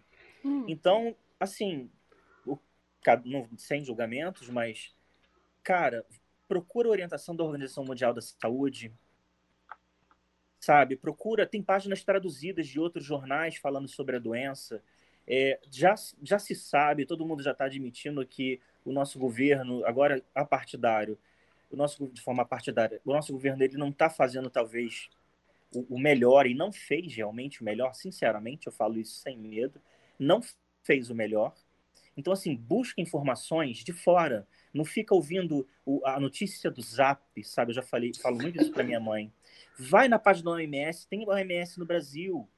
Então, 0.67 1.15
assim, 1.39 1.91
o, 2.45 2.59
não- 3.25 3.49
sem 3.57 3.83
julgamentos, 3.85 4.49
mas, 4.49 4.95
cara, 5.69 6.03
procura 6.49 6.89
orientação 6.89 7.37
da 7.37 7.45
Organização 7.45 7.85
Mundial 7.85 8.15
da 8.15 8.23
Saúde, 8.23 8.91
sabe? 10.59 10.97
Procura, 10.97 11.47
tem 11.47 11.63
páginas 11.63 12.03
traduzidas 12.03 12.67
de 12.67 12.81
outros 12.81 13.05
jornais 13.05 13.57
falando 13.57 13.87
sobre 13.87 14.17
a 14.17 14.19
doença. 14.19 14.83
É, 15.27 15.61
já, 15.71 15.95
já 16.23 16.39
se 16.39 16.55
sabe, 16.55 17.05
todo 17.05 17.27
mundo 17.27 17.43
já 17.43 17.53
está 17.53 17.67
admitindo 17.67 18.27
que 18.27 18.59
o 18.83 18.91
nosso 18.91 19.19
governo, 19.19 19.85
agora 19.85 20.25
apartidário, 20.35 21.19
o 21.71 21.77
nosso 21.77 22.09
de 22.09 22.23
forma 22.23 22.47
partidária, 22.47 22.99
o 23.05 23.13
nosso 23.13 23.31
governo 23.31 23.63
ele 23.63 23.77
não 23.77 23.91
está 23.91 24.09
fazendo 24.09 24.49
talvez 24.49 25.11
o, 25.71 25.97
o 25.97 25.99
melhor 26.01 26.47
e 26.47 26.55
não 26.55 26.73
fez 26.73 27.15
realmente 27.15 27.61
o 27.61 27.65
melhor, 27.65 27.95
sinceramente, 27.95 28.69
eu 28.69 28.73
falo 28.73 28.99
isso 28.99 29.21
sem 29.21 29.37
medo, 29.37 29.79
não 30.19 30.41
fez 30.83 31.11
o 31.11 31.15
melhor. 31.15 31.55
Então, 32.17 32.33
assim, 32.33 32.57
busca 32.57 33.03
informações 33.03 33.85
de 33.85 33.93
fora. 33.93 34.47
Não 34.73 34.85
fica 34.85 35.15
ouvindo 35.15 35.67
o- 35.85 36.01
a 36.05 36.19
notícia 36.21 36.71
do 36.71 36.83
Zap, 36.83 37.23
sabe? 37.45 37.71
Eu 37.71 37.77
já 37.77 37.83
falei, 37.83 38.13
falo 38.15 38.37
muito 38.37 38.61
isso 38.61 38.73
para 38.73 38.85
minha 38.85 39.01
mãe. 39.01 39.33
Vai 39.79 40.09
na 40.09 40.19
página 40.19 40.51
da 40.51 40.57
OMS, 40.57 41.07
tem 41.09 41.27
OMS 41.29 41.79
no 41.79 41.87
Brasil. 41.87 42.49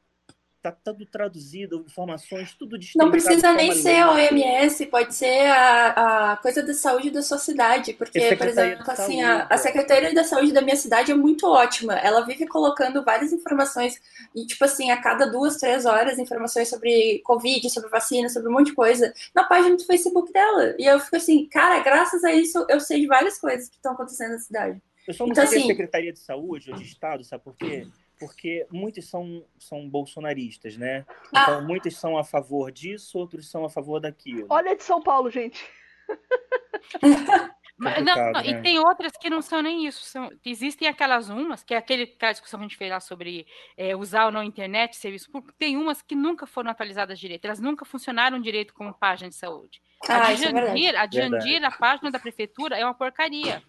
Tá 0.62 0.70
tudo 0.70 1.06
traduzido, 1.06 1.84
informações, 1.86 2.54
tudo 2.54 2.78
Não 2.96 3.10
precisa 3.10 3.52
nem 3.52 3.72
ser 3.72 3.96
a 3.96 4.12
OMS, 4.12 4.86
pode 4.86 5.14
ser 5.14 5.46
a, 5.46 6.32
a 6.32 6.36
coisa 6.36 6.62
da 6.62 6.74
saúde 6.74 7.10
da 7.10 7.22
sua 7.22 7.38
cidade, 7.38 7.94
porque, 7.94 8.36
por 8.36 8.46
exemplo, 8.46 8.84
assim, 8.88 9.22
a, 9.22 9.46
a 9.48 9.56
Secretaria 9.56 10.14
da 10.14 10.22
Saúde 10.22 10.52
da 10.52 10.60
minha 10.60 10.76
cidade 10.76 11.12
é 11.12 11.14
muito 11.14 11.46
ótima. 11.46 11.94
Ela 11.94 12.26
vive 12.26 12.46
colocando 12.46 13.02
várias 13.02 13.32
informações, 13.32 14.00
e 14.34 14.46
tipo 14.46 14.62
assim, 14.64 14.90
a 14.90 15.00
cada 15.00 15.26
duas, 15.26 15.56
três 15.56 15.86
horas, 15.86 16.18
informações 16.18 16.68
sobre 16.68 17.20
Covid, 17.24 17.70
sobre 17.70 17.88
vacina, 17.88 18.28
sobre 18.28 18.50
um 18.50 18.52
monte 18.52 18.66
de 18.66 18.74
coisa, 18.74 19.12
na 19.34 19.44
página 19.44 19.76
do 19.76 19.86
Facebook 19.86 20.30
dela. 20.32 20.74
E 20.78 20.84
eu 20.84 21.00
fico 21.00 21.16
assim, 21.16 21.46
cara, 21.46 21.80
graças 21.80 22.22
a 22.22 22.32
isso 22.32 22.66
eu 22.68 22.80
sei 22.80 23.00
de 23.00 23.06
várias 23.06 23.38
coisas 23.38 23.68
que 23.68 23.76
estão 23.76 23.92
acontecendo 23.92 24.32
na 24.32 24.38
cidade. 24.38 24.82
Eu 25.08 25.14
só 25.14 25.24
não 25.24 25.32
então, 25.32 25.46
sei 25.46 25.58
assim, 25.58 25.68
Secretaria 25.68 26.12
de 26.12 26.18
Saúde 26.18 26.70
ou 26.70 26.76
de 26.76 26.84
Estado, 26.84 27.24
sabe 27.24 27.42
por 27.42 27.56
quê? 27.56 27.86
Porque 28.20 28.66
muitos 28.70 29.08
são, 29.08 29.44
são 29.58 29.88
bolsonaristas, 29.88 30.76
né? 30.76 31.06
Então, 31.28 31.58
ah. 31.58 31.60
muitos 31.62 31.96
são 31.96 32.18
a 32.18 32.22
favor 32.22 32.70
disso, 32.70 33.18
outros 33.18 33.50
são 33.50 33.64
a 33.64 33.70
favor 33.70 33.98
daquilo. 33.98 34.46
Olha 34.50 34.76
de 34.76 34.82
São 34.84 35.02
Paulo, 35.02 35.30
gente. 35.30 35.66
Mas, 37.80 38.04
não, 38.04 38.14
não, 38.14 38.32
né? 38.32 38.46
E 38.46 38.60
tem 38.60 38.78
outras 38.78 39.12
que 39.18 39.30
não 39.30 39.40
são 39.40 39.62
nem 39.62 39.86
isso. 39.86 40.04
São, 40.04 40.30
existem 40.44 40.86
aquelas 40.86 41.30
umas, 41.30 41.64
que 41.64 41.72
é 41.72 41.78
aquele, 41.78 42.02
aquela 42.02 42.32
discussão 42.32 42.60
que 42.60 42.66
a 42.66 42.68
gente 42.68 42.76
fez 42.76 42.90
lá 42.90 43.00
sobre 43.00 43.46
é, 43.74 43.96
usar 43.96 44.26
ou 44.26 44.32
não 44.32 44.42
internet, 44.42 44.96
serviço 44.96 45.30
público. 45.30 45.56
Tem 45.58 45.78
umas 45.78 46.02
que 46.02 46.14
nunca 46.14 46.46
foram 46.46 46.70
atualizadas 46.70 47.18
direito. 47.18 47.46
Elas 47.46 47.58
nunca 47.58 47.86
funcionaram 47.86 48.38
direito 48.38 48.74
como 48.74 48.92
página 48.92 49.30
de 49.30 49.34
saúde. 49.34 49.80
Ah, 50.06 50.28
a 50.28 50.34
de 50.34 50.44
é 50.44 50.50
Jandir, 50.50 50.94
é 50.94 50.98
a, 50.98 51.08
Jandir, 51.10 51.64
a 51.64 51.70
página 51.70 52.10
da 52.10 52.18
prefeitura, 52.18 52.76
é 52.76 52.84
uma 52.84 52.92
porcaria. 52.92 53.62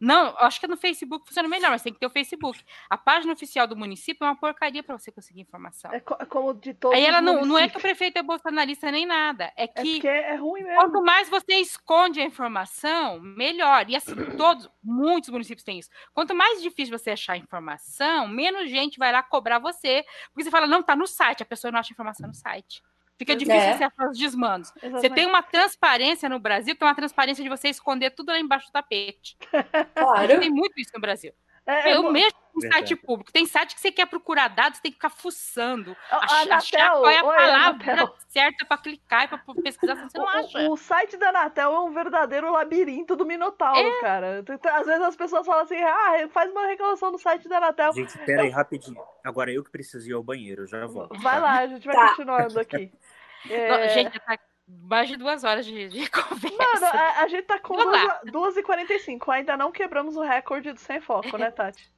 Não, 0.00 0.34
acho 0.38 0.60
que 0.60 0.66
no 0.66 0.76
Facebook 0.76 1.26
funciona 1.26 1.48
melhor, 1.48 1.70
mas 1.70 1.82
tem 1.82 1.92
que 1.92 1.98
ter 1.98 2.06
o 2.06 2.10
Facebook. 2.10 2.62
A 2.88 2.96
página 2.96 3.32
oficial 3.32 3.66
do 3.66 3.76
município 3.76 4.24
é 4.24 4.28
uma 4.28 4.36
porcaria 4.36 4.82
para 4.82 4.96
você 4.98 5.10
conseguir 5.10 5.40
informação. 5.40 5.92
É, 5.92 6.00
co 6.00 6.16
é 6.18 6.26
como 6.26 6.54
de 6.54 6.74
todos 6.74 6.96
Aí 6.96 7.04
ela 7.04 7.20
não, 7.20 7.44
não 7.44 7.58
é 7.58 7.68
que 7.68 7.76
o 7.76 7.80
prefeito 7.80 8.18
é 8.18 8.22
bolsonarista 8.22 8.90
nem 8.90 9.06
nada. 9.06 9.52
É, 9.56 9.64
é 9.64 9.68
que 9.68 10.06
é, 10.06 10.32
é 10.32 10.34
ruim 10.36 10.62
mesmo. 10.62 10.80
quanto 10.80 11.02
mais 11.02 11.28
você 11.28 11.54
esconde 11.56 12.20
a 12.20 12.24
informação, 12.24 13.20
melhor. 13.20 13.88
E 13.88 13.96
assim, 13.96 14.14
todos, 14.36 14.68
muitos 14.82 15.30
municípios 15.30 15.64
têm 15.64 15.78
isso. 15.78 15.90
Quanto 16.12 16.34
mais 16.34 16.62
difícil 16.62 16.96
você 16.96 17.10
achar 17.10 17.36
informação, 17.36 18.28
menos 18.28 18.70
gente 18.70 18.98
vai 18.98 19.12
lá 19.12 19.22
cobrar 19.22 19.58
você. 19.58 20.04
Porque 20.28 20.44
você 20.44 20.50
fala, 20.50 20.66
não, 20.66 20.82
tá 20.82 20.96
no 20.96 21.06
site, 21.06 21.42
a 21.42 21.46
pessoa 21.46 21.70
não 21.70 21.78
acha 21.78 21.92
informação 21.92 22.28
no 22.28 22.34
site. 22.34 22.82
Fica 23.18 23.36
difícil 23.36 23.60
é. 23.60 23.84
achar 23.84 24.08
os 24.10 24.18
desmandos. 24.18 24.72
Exatamente. 24.76 25.00
Você 25.00 25.10
tem 25.10 25.26
uma 25.26 25.42
transparência 25.42 26.28
no 26.28 26.38
Brasil, 26.38 26.76
que 26.76 26.82
é 26.82 26.86
uma 26.86 26.94
transparência 26.94 27.42
de 27.42 27.48
você 27.48 27.68
esconder 27.68 28.10
tudo 28.10 28.30
lá 28.30 28.38
embaixo 28.38 28.66
do 28.66 28.72
tapete. 28.72 29.36
Claro. 29.94 30.40
Tem 30.40 30.50
muito 30.50 30.78
isso 30.80 30.90
no 30.94 31.00
Brasil. 31.00 31.32
É, 31.66 31.94
eu 31.94 32.08
é 32.08 32.10
mesmo 32.10 32.38
em 32.56 32.70
site 32.70 32.96
público. 32.96 33.32
Tem 33.32 33.46
site 33.46 33.74
que 33.74 33.80
você 33.80 33.90
quer 33.90 34.06
procurar 34.06 34.48
dados, 34.48 34.80
tem 34.80 34.90
que 34.90 34.96
ficar 34.96 35.10
fuçando, 35.10 35.96
ach, 36.10 36.50
achar 36.50 36.90
qual 36.90 37.08
é 37.08 37.18
a 37.18 37.24
Oi, 37.24 37.36
palavra 37.36 37.92
Anatel. 37.92 38.14
certa 38.28 38.66
para 38.66 38.78
clicar 38.78 39.24
e 39.24 39.28
para 39.28 39.38
pesquisar, 39.62 39.94
você 39.94 40.18
não 40.18 40.28
acha. 40.28 40.58
O, 40.58 40.72
o, 40.72 40.76
site 40.76 41.16
da 41.16 41.28
Anatel 41.30 41.72
é 41.72 41.80
um 41.80 41.92
verdadeiro 41.92 42.50
labirinto 42.50 43.16
do 43.16 43.24
Minotauro, 43.24 43.78
é. 43.78 44.00
cara. 44.00 44.44
Às 44.74 44.86
vezes 44.86 45.02
as 45.02 45.16
pessoas 45.16 45.46
falam 45.46 45.62
assim, 45.62 45.80
ah, 45.82 46.28
faz 46.30 46.50
uma 46.50 46.66
reclamação 46.66 47.12
no 47.12 47.18
site 47.18 47.48
da 47.48 47.58
Anatel. 47.58 47.92
Gente, 47.94 48.18
pera 48.18 48.42
aí, 48.42 48.50
rapidinho. 48.50 49.00
Agora 49.24 49.50
eu 49.50 49.64
que 49.64 49.70
preciso 49.70 50.08
ir 50.10 50.12
ao 50.12 50.22
banheiro, 50.22 50.66
já 50.66 50.86
volto. 50.86 51.18
Vai 51.20 51.40
lá, 51.40 51.58
a 51.60 51.66
gente 51.66 51.86
vai 51.86 51.96
tá. 51.96 52.08
continuando 52.08 52.60
aqui. 52.60 52.92
É... 53.50 53.88
Gente, 53.88 54.20
tá 54.20 54.38
mais 54.82 55.08
de 55.08 55.16
duas 55.16 55.44
horas 55.44 55.66
de, 55.66 55.88
de 55.88 56.08
conversa. 56.10 56.56
Mano, 56.56 56.86
a, 56.86 57.22
a 57.22 57.28
gente 57.28 57.44
tá 57.44 57.58
com 57.58 57.74
2h45. 57.74 59.32
Ainda 59.32 59.56
não 59.56 59.72
quebramos 59.72 60.16
o 60.16 60.22
recorde 60.22 60.72
do 60.72 60.80
sem 60.80 61.00
foco, 61.00 61.36
né, 61.36 61.50
Tati? 61.50 61.92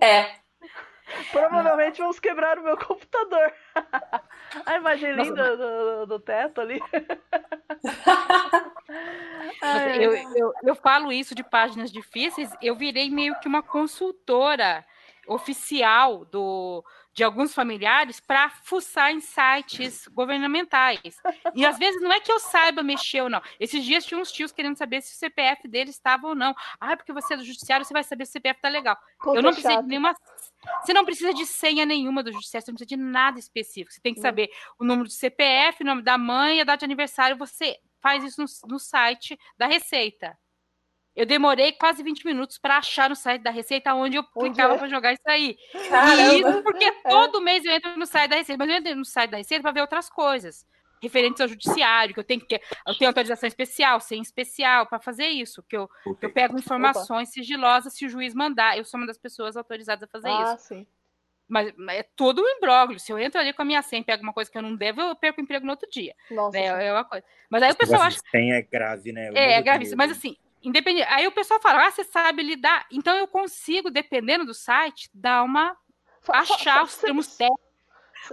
É. 0.00 0.42
Provavelmente 1.30 2.00
vamos 2.00 2.18
quebrar 2.18 2.58
o 2.58 2.62
meu 2.62 2.76
computador. 2.76 3.52
A 4.66 4.76
imagem 4.76 5.12
linda 5.12 5.56
do, 5.56 6.06
do, 6.06 6.20
teto 6.20 6.60
ali. 6.60 6.80
eu, 9.98 10.12
eu, 10.36 10.52
eu 10.62 10.74
falo 10.74 11.12
isso 11.12 11.34
de 11.34 11.42
páginas 11.42 11.90
difíceis, 11.90 12.54
eu 12.60 12.76
virei 12.76 13.10
meio 13.10 13.34
que 13.40 13.48
uma 13.48 13.62
consultora 13.62 14.84
oficial 15.26 16.26
do, 16.26 16.84
de 17.14 17.22
alguns 17.22 17.54
familiares 17.54 18.20
para 18.20 18.48
fuçar 18.48 19.10
em 19.12 19.20
sites 19.20 20.08
governamentais. 20.08 21.00
E 21.54 21.64
às 21.64 21.78
vezes 21.78 22.00
não 22.00 22.12
é 22.12 22.20
que 22.20 22.32
eu 22.32 22.40
saiba 22.40 22.82
mexer 22.82 23.20
ou 23.22 23.28
não. 23.28 23.42
Esses 23.60 23.84
dias 23.84 24.04
tinha 24.04 24.18
uns 24.18 24.32
tios 24.32 24.50
querendo 24.50 24.76
saber 24.76 25.02
se 25.02 25.12
o 25.14 25.18
CPF 25.18 25.68
dele 25.68 25.90
estava 25.90 26.26
ou 26.28 26.34
não. 26.34 26.54
Ah, 26.80 26.96
porque 26.96 27.12
você 27.12 27.34
é 27.34 27.36
do 27.36 27.44
judiciário, 27.44 27.84
você 27.84 27.92
vai 27.92 28.04
saber 28.04 28.24
se 28.24 28.30
o 28.30 28.32
CPF 28.32 28.60
tá 28.60 28.68
legal. 28.68 28.96
eu 29.26 29.42
não 29.42 29.52
preciso 29.52 29.82
de 29.82 29.88
nenhuma. 29.88 30.14
Você 30.82 30.94
não 30.94 31.04
precisa 31.04 31.34
de 31.34 31.44
senha 31.44 31.84
nenhuma 31.84 32.22
do 32.22 32.32
judiciário, 32.32 32.64
você 32.64 32.70
não 32.70 32.76
precisa 32.76 32.96
de 32.96 33.02
nada 33.02 33.38
específico. 33.38 33.92
Você 33.92 34.00
tem 34.00 34.14
que 34.14 34.20
saber 34.20 34.50
o 34.78 34.84
número 34.84 35.08
do 35.08 35.12
CPF, 35.12 35.82
o 35.82 35.86
nome 35.86 36.02
da 36.02 36.16
mãe, 36.16 36.60
a 36.60 36.64
data 36.64 36.78
de 36.78 36.84
aniversário. 36.86 37.36
Você 37.36 37.78
faz 38.00 38.24
isso 38.24 38.40
no, 38.40 38.70
no 38.70 38.78
site 38.78 39.38
da 39.58 39.66
Receita. 39.66 40.36
Eu 41.14 41.26
demorei 41.26 41.72
quase 41.72 42.02
20 42.02 42.24
minutos 42.24 42.58
para 42.58 42.78
achar 42.78 43.10
no 43.10 43.16
site 43.16 43.42
da 43.42 43.50
Receita 43.50 43.94
onde 43.94 44.16
eu 44.16 44.24
clicava 44.24 44.78
para 44.78 44.88
jogar 44.88 45.12
isso 45.12 45.22
aí. 45.26 45.58
Caramba. 45.90 46.34
E 46.34 46.40
isso 46.40 46.62
porque 46.62 46.84
é. 46.84 46.92
todo 47.08 47.40
mês 47.40 47.64
eu 47.64 47.72
entro 47.72 47.98
no 47.98 48.06
site 48.06 48.30
da 48.30 48.36
Receita, 48.36 48.58
mas 48.58 48.70
eu 48.70 48.76
entro 48.76 48.96
no 48.96 49.04
site 49.04 49.30
da 49.30 49.36
Receita 49.36 49.62
para 49.62 49.72
ver 49.72 49.80
outras 49.82 50.08
coisas 50.08 50.66
referentes 51.02 51.40
ao 51.40 51.48
judiciário, 51.48 52.14
que 52.14 52.20
eu 52.20 52.24
tenho 52.24 52.40
que 52.40 52.60
eu 52.86 52.94
tenho 52.96 53.10
autorização 53.10 53.48
especial, 53.48 54.00
sem 54.00 54.22
especial 54.22 54.86
para 54.86 55.00
fazer 55.00 55.26
isso, 55.26 55.62
que 55.64 55.76
eu, 55.76 55.90
okay. 56.06 56.28
eu 56.28 56.32
pego 56.32 56.56
informações 56.56 57.28
Opa. 57.28 57.34
sigilosas 57.34 57.92
se 57.92 58.06
o 58.06 58.08
juiz 58.08 58.32
mandar. 58.32 58.78
Eu 58.78 58.84
sou 58.84 58.98
uma 58.98 59.06
das 59.06 59.18
pessoas 59.18 59.56
autorizadas 59.56 60.04
a 60.04 60.06
fazer 60.06 60.28
ah, 60.28 60.54
isso. 60.54 60.68
Sim. 60.68 60.86
Mas, 61.48 61.72
mas, 61.76 61.98
é 61.98 62.02
todo 62.16 62.40
um 62.40 62.48
imbróglio. 62.48 63.00
Se 63.00 63.12
eu 63.12 63.18
entro 63.18 63.40
ali 63.40 63.52
com 63.52 63.62
a 63.62 63.64
minha 63.64 63.82
senha 63.82 64.00
e 64.00 64.04
pego 64.04 64.18
alguma 64.18 64.32
coisa 64.32 64.50
que 64.50 64.56
eu 64.56 64.62
não 64.62 64.76
devo, 64.76 65.00
eu 65.00 65.16
perco 65.16 65.40
o 65.40 65.44
emprego 65.44 65.66
no 65.66 65.72
outro 65.72 65.90
dia. 65.90 66.14
Nossa. 66.30 66.56
Né? 66.56 66.86
É 66.86 66.92
uma 66.92 67.04
coisa. 67.04 67.26
Mas 67.50 67.62
aí 67.64 67.72
o 67.72 67.76
pessoal 67.76 68.02
acha. 68.02 68.20
Senha 68.30 68.54
é 68.54 68.62
grave, 68.62 69.12
né? 69.12 69.28
Eu 69.28 69.36
é, 69.36 69.54
é 69.54 69.62
gravíssimo. 69.62 69.98
Mas 69.98 70.12
assim, 70.12 70.36
independente. 70.62 71.06
Aí 71.08 71.26
o 71.26 71.32
pessoal 71.32 71.60
fala, 71.60 71.86
ah, 71.86 71.90
você 71.90 72.04
sabe 72.04 72.42
lidar. 72.42 72.86
Então 72.90 73.16
eu 73.16 73.26
consigo, 73.26 73.90
dependendo 73.90 74.44
do 74.44 74.54
site, 74.54 75.10
dar 75.12 75.42
uma. 75.42 75.76
achar 76.28 76.84
os 76.84 76.96
termos 76.96 77.36
técnicos. 77.36 77.72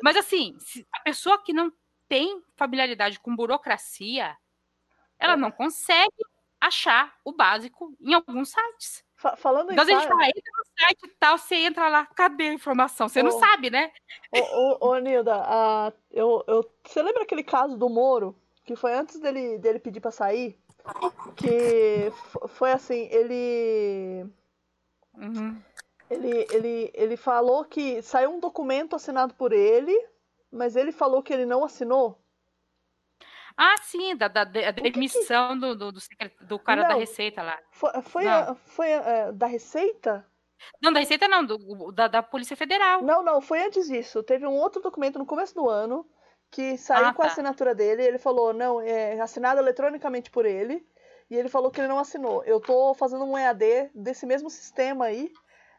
Mas 0.03 0.15
assim, 0.15 0.55
a 0.93 1.01
pessoa 1.01 1.41
que 1.43 1.51
não 1.51 1.71
tem 2.07 2.41
familiaridade 2.55 3.19
com 3.19 3.35
burocracia, 3.35 4.37
ela 5.17 5.35
não 5.35 5.51
consegue 5.51 6.23
achar 6.61 7.15
o 7.23 7.31
básico 7.31 7.95
em 7.99 8.13
alguns 8.13 8.49
sites. 8.49 9.03
Falando 9.37 9.71
então, 9.71 9.83
a 9.83 9.87
gente 9.87 10.07
fala, 10.07 10.27
entra 10.27 10.51
no 10.57 10.79
site 10.79 11.03
e 11.03 11.07
tal, 11.19 11.37
você 11.37 11.55
entra 11.55 11.89
lá, 11.89 12.05
cadê 12.05 12.49
a 12.49 12.53
informação? 12.53 13.09
Você 13.09 13.19
ô, 13.19 13.23
não 13.23 13.31
sabe, 13.31 13.69
né? 13.69 13.91
Ô, 14.31 14.39
ô, 14.39 14.89
ô 14.91 14.97
Nilda, 14.97 15.43
eu, 16.09 16.41
eu, 16.47 16.71
você 16.85 17.01
lembra 17.01 17.23
aquele 17.23 17.43
caso 17.43 17.77
do 17.77 17.89
Moro, 17.89 18.33
que 18.63 18.77
foi 18.77 18.93
antes 18.93 19.19
dele, 19.19 19.57
dele 19.57 19.77
pedir 19.77 19.99
para 19.99 20.11
sair? 20.11 20.57
Que 21.35 22.11
foi 22.47 22.71
assim, 22.71 23.07
ele, 23.11 24.25
uhum. 25.15 25.61
ele, 26.09 26.47
ele, 26.51 26.91
ele 26.93 27.17
falou 27.17 27.65
que 27.65 28.01
saiu 28.01 28.31
um 28.31 28.39
documento 28.39 28.95
assinado 28.95 29.33
por 29.33 29.53
ele, 29.53 29.95
mas 30.51 30.75
ele 30.75 30.91
falou 30.91 31.21
que 31.21 31.33
ele 31.33 31.45
não 31.45 31.63
assinou. 31.63 32.19
Ah, 33.55 33.75
sim, 33.81 34.15
da, 34.15 34.29
da, 34.29 34.45
da 34.45 34.71
demissão 34.71 35.53
que 35.53 35.59
do, 35.59 35.75
do, 35.75 35.91
do, 35.91 35.99
do, 36.47 36.59
cara 36.59 36.83
não, 36.83 36.89
da 36.89 36.95
Receita 36.95 37.43
lá. 37.43 37.59
Foi, 37.71 38.01
foi, 38.01 38.27
a, 38.27 38.55
foi 38.55 38.93
a, 38.93 39.01
é, 39.01 39.31
da 39.33 39.47
Receita? 39.47 40.25
Não, 40.81 40.93
da 40.93 40.99
Receita 41.01 41.27
não, 41.27 41.45
do, 41.45 41.91
da, 41.91 42.07
da 42.07 42.23
Polícia 42.23 42.55
Federal. 42.55 43.01
Não, 43.01 43.21
não, 43.21 43.41
foi 43.41 43.61
antes 43.61 43.87
disso. 43.87 44.23
Teve 44.23 44.47
um 44.47 44.55
outro 44.55 44.81
documento 44.81 45.19
no 45.19 45.25
começo 45.25 45.53
do 45.53 45.69
ano 45.69 46.09
que 46.51 46.77
saiu 46.77 47.07
ah, 47.07 47.13
com 47.13 47.21
a 47.21 47.25
tá. 47.25 47.31
assinatura 47.31 47.75
dele. 47.75 48.03
Ele 48.03 48.17
falou, 48.17 48.53
não, 48.53 48.81
é 48.81 49.19
assinado 49.19 49.59
eletronicamente 49.59 50.31
por 50.31 50.45
ele. 50.45 50.85
E 51.29 51.35
ele 51.35 51.49
falou 51.49 51.69
que 51.69 51.79
ele 51.79 51.87
não 51.87 51.99
assinou. 51.99 52.43
Eu 52.43 52.59
tô 52.59 52.93
fazendo 52.93 53.23
um 53.23 53.37
EAD 53.37 53.91
desse 53.93 54.25
mesmo 54.25 54.49
sistema 54.49 55.05
aí. 55.05 55.31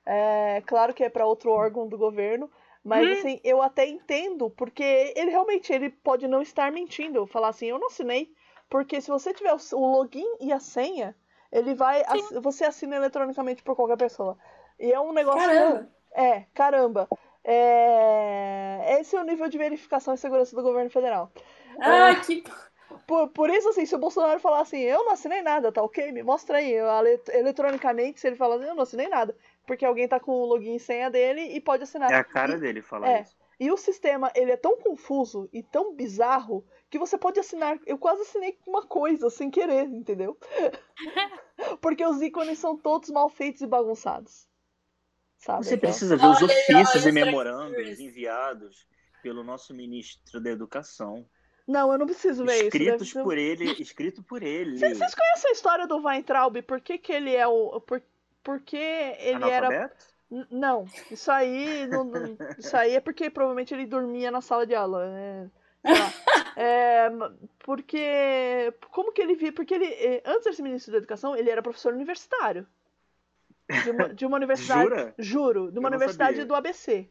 É, 0.06 0.62
claro 0.66 0.94
que 0.94 1.02
é 1.02 1.08
para 1.08 1.26
outro 1.26 1.50
órgão 1.50 1.88
do 1.88 1.98
governo. 1.98 2.50
Mas 2.84 3.06
hum. 3.06 3.12
assim, 3.12 3.40
eu 3.44 3.60
até 3.60 3.86
entendo, 3.86 4.48
porque 4.50 5.12
ele 5.16 5.30
realmente 5.30 5.72
ele 5.72 5.90
pode 5.90 6.26
não 6.26 6.40
estar 6.40 6.72
mentindo. 6.72 7.26
Falar 7.26 7.48
assim, 7.48 7.66
eu 7.66 7.78
não 7.78 7.88
assinei. 7.88 8.32
Porque 8.68 9.00
se 9.00 9.10
você 9.10 9.34
tiver 9.34 9.54
o 9.72 9.86
login 9.86 10.36
e 10.40 10.52
a 10.52 10.60
senha, 10.60 11.14
ele 11.50 11.74
vai. 11.74 12.02
Você 12.40 12.64
assina 12.64 12.96
eletronicamente 12.96 13.62
por 13.62 13.74
qualquer 13.74 13.98
pessoa. 13.98 14.38
E 14.78 14.92
é 14.92 15.00
um 15.00 15.12
negócio. 15.12 15.40
Caramba! 15.40 15.90
É, 16.14 16.40
caramba. 16.54 17.08
É... 17.44 18.98
Esse 19.00 19.16
é 19.16 19.20
o 19.20 19.24
nível 19.24 19.48
de 19.48 19.58
verificação 19.58 20.14
e 20.14 20.18
segurança 20.18 20.54
do 20.54 20.62
governo 20.62 20.90
federal. 20.90 21.32
Ah, 21.80 22.10
é... 22.10 22.14
que. 22.16 22.44
Por, 23.06 23.28
por 23.28 23.50
isso, 23.50 23.68
assim, 23.68 23.86
se 23.86 23.94
o 23.94 23.98
Bolsonaro 23.98 24.40
falar 24.40 24.60
assim, 24.60 24.80
eu 24.80 25.04
não 25.04 25.12
assinei 25.12 25.42
nada, 25.42 25.72
tá 25.72 25.82
ok? 25.82 26.12
Me 26.12 26.22
mostra 26.22 26.58
aí, 26.58 26.74
eletronicamente, 27.32 28.20
se 28.20 28.26
ele 28.26 28.36
falar, 28.36 28.56
eu 28.56 28.74
não 28.74 28.82
assinei 28.82 29.08
nada. 29.08 29.36
Porque 29.66 29.84
alguém 29.84 30.08
tá 30.08 30.18
com 30.18 30.32
o 30.32 30.44
login 30.44 30.74
e 30.74 30.80
senha 30.80 31.10
dele 31.10 31.42
e 31.42 31.60
pode 31.60 31.84
assinar. 31.84 32.10
É 32.10 32.16
a 32.16 32.24
cara 32.24 32.56
e, 32.56 32.60
dele 32.60 32.82
falar 32.82 33.08
é, 33.08 33.22
isso. 33.22 33.36
E 33.58 33.70
o 33.70 33.76
sistema, 33.76 34.30
ele 34.34 34.50
é 34.50 34.56
tão 34.56 34.76
confuso 34.76 35.48
e 35.52 35.62
tão 35.62 35.94
bizarro 35.94 36.64
que 36.88 36.98
você 36.98 37.16
pode 37.16 37.38
assinar. 37.38 37.78
Eu 37.86 37.98
quase 37.98 38.22
assinei 38.22 38.58
uma 38.66 38.86
coisa 38.86 39.30
sem 39.30 39.50
querer, 39.50 39.84
entendeu? 39.84 40.36
Porque 41.80 42.04
os 42.04 42.20
ícones 42.20 42.58
são 42.58 42.76
todos 42.76 43.10
mal 43.10 43.28
feitos 43.28 43.62
e 43.62 43.66
bagunçados. 43.66 44.49
Sabe? 45.40 45.64
Você 45.64 45.74
então... 45.74 45.88
precisa 45.88 46.16
ver 46.16 46.26
os 46.26 46.42
ofícios 46.42 47.06
e 47.06 47.12
memorandos 47.12 47.98
enviados 47.98 48.86
pelo 49.22 49.42
nosso 49.42 49.74
ministro 49.74 50.38
da 50.40 50.50
Educação. 50.50 51.26
Não, 51.66 51.90
eu 51.92 51.98
não 51.98 52.06
preciso 52.06 52.44
ver 52.44 52.64
Escritos 52.64 53.06
isso. 53.08 53.14
ser- 53.18 53.22
por 53.22 53.38
ele, 53.38 53.72
escrito 53.80 54.22
por 54.22 54.42
ele. 54.42 54.78
Vocês 54.78 54.98
vocês 54.98 55.14
conhecem 55.14 55.50
a 55.50 55.52
história 55.52 55.86
do 55.86 55.96
Weintraub? 56.04 56.60
Por 56.62 56.80
que, 56.80 56.98
que 56.98 57.12
ele 57.12 57.34
é 57.34 57.46
o. 57.46 57.80
Por, 57.80 58.02
porque 58.42 58.76
ele 58.76 59.48
era. 59.48 59.90
Não, 60.50 60.84
isso 61.10 61.30
aí. 61.32 61.86
não- 61.86 62.04
não- 62.04 62.36
isso 62.58 62.76
aí 62.76 62.94
é 62.94 63.00
porque 63.00 63.30
provavelmente 63.30 63.72
ele 63.72 63.86
dormia 63.86 64.30
na 64.30 64.40
sala 64.40 64.66
de 64.66 64.74
aula, 64.74 65.08
né? 65.08 65.50
É, 66.56 67.08
porque. 67.60 68.74
Como 68.90 69.12
que 69.12 69.22
ele 69.22 69.34
via? 69.36 69.52
Porque 69.52 69.72
ele. 69.72 69.86
eh, 69.86 70.22
Antes 70.26 70.50
de 70.50 70.56
ser 70.56 70.62
ministro 70.62 70.92
da 70.92 70.98
Educação, 70.98 71.34
ele 71.34 71.48
era 71.48 71.62
professor 71.62 71.94
universitário. 71.94 72.66
De 73.84 73.90
uma, 73.90 74.08
de 74.14 74.26
uma 74.26 74.36
universidade. 74.36 74.82
Jura? 74.82 75.14
Juro, 75.18 75.72
de 75.72 75.78
uma 75.78 75.88
universidade 75.88 76.32
sabia. 76.32 76.46
do 76.46 76.54
ABC. 76.54 77.08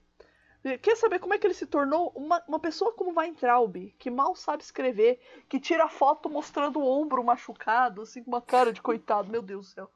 Quer 0.81 0.97
saber 0.97 1.19
como 1.19 1.33
é 1.33 1.37
que 1.37 1.47
ele 1.47 1.53
se 1.53 1.65
tornou 1.65 2.11
uma, 2.13 2.43
uma 2.45 2.59
pessoa 2.59 2.91
como 2.91 3.17
Weintraub, 3.17 3.93
que 3.97 4.09
mal 4.11 4.35
sabe 4.35 4.61
escrever, 4.61 5.19
que 5.47 5.57
tira 5.57 5.87
foto 5.87 6.29
mostrando 6.29 6.79
o 6.79 6.85
ombro 6.85 7.23
machucado, 7.23 8.01
assim, 8.01 8.21
com 8.21 8.29
uma 8.31 8.41
cara 8.41 8.73
de 8.73 8.81
coitado, 8.81 9.31
meu 9.31 9.41
Deus 9.41 9.67
do 9.67 9.73
céu. 9.73 9.89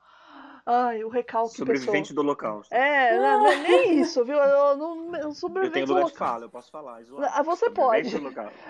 Ai, 0.66 1.03
o 1.03 1.09
recalque. 1.09 1.58
Sobrevivente 1.58 2.14
do 2.14 2.22
Holocausto. 2.22 2.74
É, 2.74 3.19
não, 3.19 3.40
não 3.40 3.48
é 3.48 3.56
nem 3.58 4.00
isso, 4.00 4.24
viu? 4.24 4.38
Eu 4.38 4.77
não 4.77 5.16
eu 5.16 5.33
Eu 5.61 5.72
tenho 5.72 5.85
do 5.85 5.93
lugar 5.93 6.06
de 6.06 6.17
fala, 6.17 6.45
eu 6.45 6.50
posso 6.50 6.72
falar. 6.72 7.01
é. 7.01 7.06
Ah, 7.33 7.43
você 7.43 7.69
pode. 7.69 8.16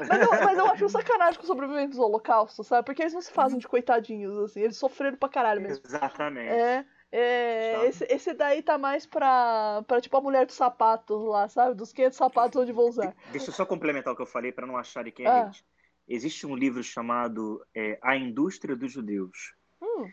Mas 0.10 0.22
eu, 0.22 0.30
mas 0.32 0.58
eu 0.58 0.66
acho 0.66 0.90
sacanagem 0.90 1.40
com 1.40 1.46
sobreviventes 1.46 1.98
do 1.98 2.04
Holocausto, 2.04 2.64
sabe? 2.64 2.84
Porque 2.86 3.04
eles 3.04 3.14
não 3.14 3.22
se 3.22 3.32
fazem 3.32 3.60
de 3.60 3.68
coitadinhos, 3.68 4.36
assim. 4.40 4.62
Eles 4.62 4.78
sofreram 4.78 5.18
pra 5.18 5.30
caralho 5.30 5.62
mesmo. 5.62 5.84
Exatamente. 5.86 6.50
É. 6.50 6.84
É, 7.16 7.86
esse, 7.86 8.04
esse 8.10 8.34
daí 8.34 8.64
tá 8.64 8.76
mais 8.76 9.06
pra, 9.06 9.84
pra 9.88 10.02
tipo 10.02 10.18
a 10.18 10.22
mulher 10.22 10.48
dos 10.48 10.56
sapatos 10.56 11.24
lá, 11.28 11.48
sabe? 11.48 11.76
Dos 11.76 11.94
500 11.94 12.18
sapatos 12.18 12.60
onde 12.60 12.72
vou 12.72 12.90
usar. 12.90 13.16
Deixa 13.32 13.52
eu 13.52 13.54
só 13.54 13.68
complementar 13.68 14.12
o 14.12 14.16
que 14.16 14.24
eu 14.24 14.28
falei 14.28 14.52
para 14.52 14.66
não 14.66 14.76
acharem 14.76 15.14
que 15.14 15.22
é 15.22 15.28
Ah. 15.28 15.46
hate. 15.46 15.64
Existe 16.08 16.48
um 16.48 16.56
livro 16.56 16.84
chamado 16.84 17.64
é, 17.76 18.00
A 18.02 18.18
Indústria 18.18 18.76
dos 18.76 18.92
Judeus. 18.92 19.54
Hum, 19.80 20.10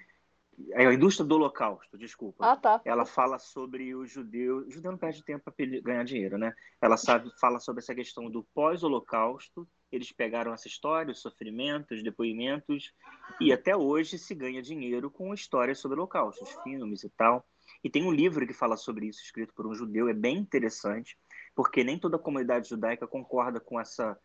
É 0.72 0.86
a 0.86 0.92
Indústria 0.92 1.26
do 1.26 1.36
Holocausto, 1.36 1.96
desculpa. 1.96 2.52
ah, 2.52 2.56
tá. 2.56 2.82
Ela 2.84 3.06
fala 3.06 3.38
sobre 3.38 3.94
o 3.94 4.06
judeu. 4.06 4.58
O 4.58 4.70
judeu 4.70 4.92
não 4.92 4.98
perde 4.98 5.24
tempo 5.24 5.42
para 5.50 5.66
ganhar 5.80 6.04
dinheiro, 6.04 6.36
né? 6.36 6.54
Ela 6.82 6.98
sabe, 6.98 7.30
fala 7.40 7.58
sobre 7.58 7.80
essa 7.82 7.94
questão 7.94 8.30
do 8.30 8.44
pós-holocausto. 8.54 9.66
Eles 9.90 10.12
pegaram 10.12 10.52
essa 10.52 10.68
história, 10.68 11.10
os 11.10 11.20
sofrimentos, 11.20 11.98
os 11.98 12.04
depoimentos, 12.04 12.92
e 13.40 13.52
até 13.52 13.76
hoje 13.76 14.18
se 14.18 14.34
ganha 14.34 14.62
dinheiro 14.62 15.10
com 15.10 15.34
histórias 15.34 15.78
sobre 15.78 15.96
o 15.96 16.00
holocausto, 16.00 16.44
os 16.44 16.52
filmes 16.62 17.02
e 17.02 17.10
tal. 17.10 17.44
E 17.82 17.90
tem 17.90 18.04
um 18.04 18.12
livro 18.12 18.46
que 18.46 18.52
fala 18.52 18.76
sobre 18.76 19.06
isso, 19.06 19.22
escrito 19.22 19.54
por 19.54 19.66
um 19.66 19.74
judeu, 19.74 20.08
é 20.08 20.14
bem 20.14 20.36
interessante, 20.36 21.16
porque 21.54 21.82
nem 21.82 21.98
toda 21.98 22.16
a 22.16 22.20
comunidade 22.20 22.68
judaica 22.68 23.06
concorda 23.06 23.58
com 23.58 23.80
essa. 23.80 24.18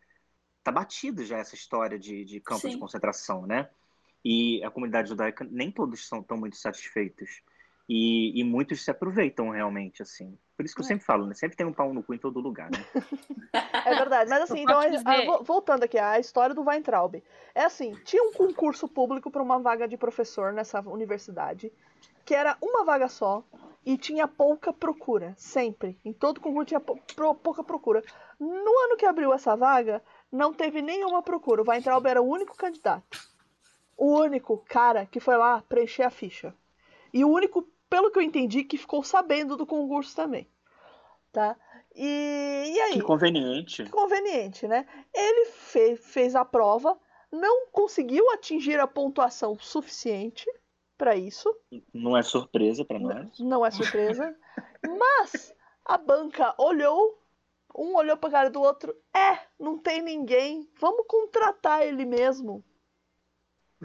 Tá 0.62 0.72
batida 0.72 1.24
já 1.24 1.38
essa 1.38 1.54
história 1.54 1.98
de, 1.98 2.24
de 2.24 2.40
campos 2.40 2.62
Sim. 2.62 2.70
de 2.70 2.78
concentração, 2.78 3.46
né? 3.46 3.70
E 4.24 4.62
a 4.64 4.70
comunidade 4.70 5.08
judaica, 5.08 5.46
nem 5.48 5.70
todos 5.70 6.08
são 6.08 6.22
tão 6.22 6.36
muito 6.36 6.56
satisfeitos. 6.56 7.40
E, 7.88 8.40
e 8.40 8.42
muitos 8.42 8.84
se 8.84 8.90
aproveitam 8.90 9.50
realmente, 9.50 10.02
assim. 10.02 10.36
Por 10.56 10.64
isso 10.64 10.74
que 10.74 10.80
eu 10.80 10.84
É. 10.84 10.88
sempre 10.88 11.04
falo, 11.04 11.26
né? 11.26 11.34
Sempre 11.34 11.56
tem 11.56 11.64
um 11.66 11.72
pau 11.72 11.94
no 11.94 12.02
cu 12.02 12.14
em 12.14 12.18
todo 12.18 12.40
lugar, 12.40 12.68
né? 12.70 12.84
É 13.84 13.94
verdade. 13.94 14.28
Mas 14.28 14.42
assim, 14.42 14.62
então, 14.62 14.80
posso 14.82 15.02
a- 15.08 15.24
vo- 15.24 15.44
voltando 15.44 15.84
aqui, 15.84 15.96
a 15.98 16.18
história 16.18 16.54
do 16.54 16.62
Weintraub. 16.64 17.22
É 17.54 17.64
assim, 17.64 17.94
tinha 18.04 18.22
um 18.24 18.32
concurso 18.32 18.88
público 18.88 19.30
para 19.30 19.42
uma 19.42 19.58
vaga 19.60 19.86
de 19.86 19.96
professor 19.96 20.52
nessa 20.52 20.80
universidade, 20.80 21.72
que 22.24 22.34
era 22.34 22.56
uma 22.60 22.84
vaga 22.84 23.06
só, 23.08 23.44
e 23.84 23.96
tinha 23.96 24.26
pouca 24.26 24.72
procura, 24.72 25.32
sempre. 25.36 25.96
Em 26.04 26.12
todo 26.12 26.40
concurso 26.40 26.66
tinha 26.66 26.80
pou- 26.80 26.98
pro- 27.14 27.34
pouca 27.36 27.62
procura. 27.62 28.02
No 28.40 28.48
ano 28.84 28.96
que 28.96 29.06
abriu 29.06 29.32
essa 29.32 29.54
vaga, 29.56 30.02
não 30.32 30.52
teve 30.52 30.82
nenhuma 30.82 31.22
procura. 31.22 31.62
O 31.62 31.70
Weintraub 31.70 32.04
era 32.06 32.20
o 32.20 32.26
único 32.28 32.56
candidato. 32.56 33.20
O 33.96 34.18
único 34.18 34.58
cara 34.68 35.06
que 35.06 35.20
foi 35.20 35.36
lá 35.36 35.62
preencher 35.68 36.02
a 36.02 36.10
ficha. 36.10 36.52
E 37.14 37.24
o 37.24 37.30
único, 37.30 37.66
pelo 37.88 38.10
que 38.10 38.18
eu 38.18 38.22
entendi, 38.22 38.64
que 38.64 38.76
ficou 38.78 39.02
sabendo 39.02 39.56
do 39.56 39.66
concurso 39.66 40.14
também. 40.14 40.48
Tá? 41.32 41.56
E, 41.94 42.72
e 42.74 42.80
aí? 42.80 42.92
Que 42.94 43.02
conveniente. 43.02 43.84
conveniente, 43.90 44.66
né? 44.66 44.86
Ele 45.14 45.46
fe- 45.46 45.96
fez 45.96 46.34
a 46.34 46.44
prova, 46.44 46.98
não 47.30 47.66
conseguiu 47.70 48.30
atingir 48.30 48.78
a 48.80 48.86
pontuação 48.86 49.58
suficiente 49.58 50.46
para 50.96 51.14
isso, 51.14 51.54
Não 51.92 52.16
é 52.16 52.22
surpresa 52.22 52.84
para 52.84 52.98
nós. 52.98 53.38
não 53.38 53.64
é 53.66 53.70
surpresa, 53.70 54.34
mas 54.98 55.54
a 55.84 55.98
banca 55.98 56.54
olhou, 56.56 57.22
um 57.76 57.94
olhou 57.96 58.16
para 58.16 58.30
cara 58.30 58.50
do 58.50 58.62
outro, 58.62 58.96
é, 59.14 59.38
não 59.60 59.76
tem 59.76 60.00
ninguém, 60.00 60.66
vamos 60.80 61.04
contratar 61.06 61.82
ele 61.86 62.06
mesmo. 62.06 62.64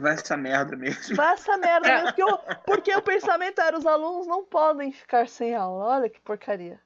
Vai 0.02 0.14
essa 0.14 0.36
merda 0.36 0.76
mesmo. 0.76 1.16
Vai 1.16 1.34
essa 1.34 1.56
merda 1.56 1.88
mesmo, 1.88 2.06
porque 2.06 2.24
o, 2.24 2.38
porque 2.64 2.94
o 2.96 3.02
pensamento 3.02 3.60
era 3.60 3.76
os 3.78 3.86
alunos 3.86 4.26
não 4.26 4.44
podem 4.44 4.92
ficar 4.92 5.28
sem 5.28 5.54
aula. 5.54 5.84
Olha 5.96 6.10
que 6.10 6.20
porcaria. 6.20 6.80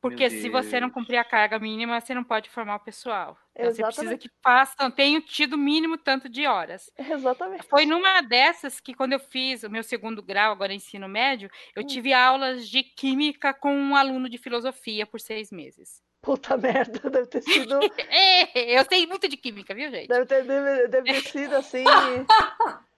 Porque 0.00 0.28
se 0.28 0.48
você 0.48 0.80
não 0.80 0.90
cumprir 0.90 1.16
a 1.16 1.24
carga 1.24 1.60
mínima, 1.60 2.00
você 2.00 2.12
não 2.12 2.24
pode 2.24 2.50
formar 2.50 2.74
o 2.74 2.80
pessoal. 2.80 3.38
Então, 3.54 3.70
você 3.70 3.82
precisa 3.84 4.06
Exatamente. 4.06 4.28
que 4.28 4.34
façam, 4.42 4.90
tenham 4.90 5.20
tido 5.20 5.52
o 5.52 5.58
mínimo 5.58 5.96
tanto 5.96 6.28
de 6.28 6.44
horas. 6.44 6.90
Exatamente. 6.98 7.64
Foi 7.68 7.86
numa 7.86 8.20
dessas 8.20 8.80
que, 8.80 8.94
quando 8.94 9.12
eu 9.12 9.20
fiz 9.20 9.62
o 9.62 9.70
meu 9.70 9.84
segundo 9.84 10.20
grau, 10.20 10.50
agora 10.50 10.74
ensino 10.74 11.08
médio, 11.08 11.48
eu 11.76 11.84
Hum. 11.84 11.86
tive 11.86 12.12
aulas 12.12 12.68
de 12.68 12.82
química 12.82 13.54
com 13.54 13.72
um 13.72 13.94
aluno 13.94 14.28
de 14.28 14.38
filosofia 14.38 15.06
por 15.06 15.20
seis 15.20 15.52
meses. 15.52 16.02
Puta 16.22 16.56
merda, 16.56 17.10
deve 17.10 17.26
ter 17.26 17.42
sido 17.42 17.80
É, 18.08 18.78
eu 18.78 18.84
sei 18.88 19.06
muito 19.06 19.28
de 19.28 19.36
química, 19.36 19.74
viu, 19.74 19.90
gente? 19.90 20.06
Deve 20.08 20.24
ter, 20.24 20.44
deve, 20.44 20.86
deve 20.88 21.12
ter 21.12 21.28
sido 21.30 21.54
assim. 21.56 21.84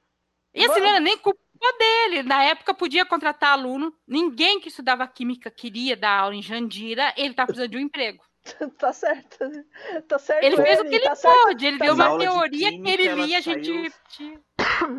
E 0.57 0.65
assim, 0.65 0.79
não 0.81 0.87
era 0.89 1.01
nem 1.01 1.19
culpa 1.19 1.41
dele. 1.79 2.23
Na 2.23 2.45
época 2.45 2.73
podia 2.73 3.05
contratar 3.05 3.55
aluno, 3.55 3.93
ninguém 4.07 4.61
que 4.61 4.69
estudava 4.69 5.05
química 5.09 5.51
queria 5.51 5.97
dar 5.97 6.21
aula 6.21 6.35
em 6.37 6.43
Jandira, 6.43 7.13
ele 7.17 7.31
estava 7.31 7.49
precisando 7.49 7.73
de 7.73 7.77
um 7.77 7.81
emprego. 7.81 8.23
tá 8.79 8.93
certo. 8.93 9.49
né? 9.49 9.65
Tá 10.07 10.17
certo. 10.17 10.45
Ele 10.45 10.57
fez 10.57 10.79
o 10.79 10.85
que 10.85 10.95
ele 10.95 11.05
tá 11.05 11.17
certo, 11.17 11.43
pôde, 11.45 11.67
ele 11.67 11.79
tá 11.79 11.87
deu 11.87 11.95
uma 11.95 12.19
teoria 12.19 12.71
que 12.71 12.89
ele 12.89 13.09
lia, 13.15 13.39
a 13.39 13.41
gente. 13.41 13.93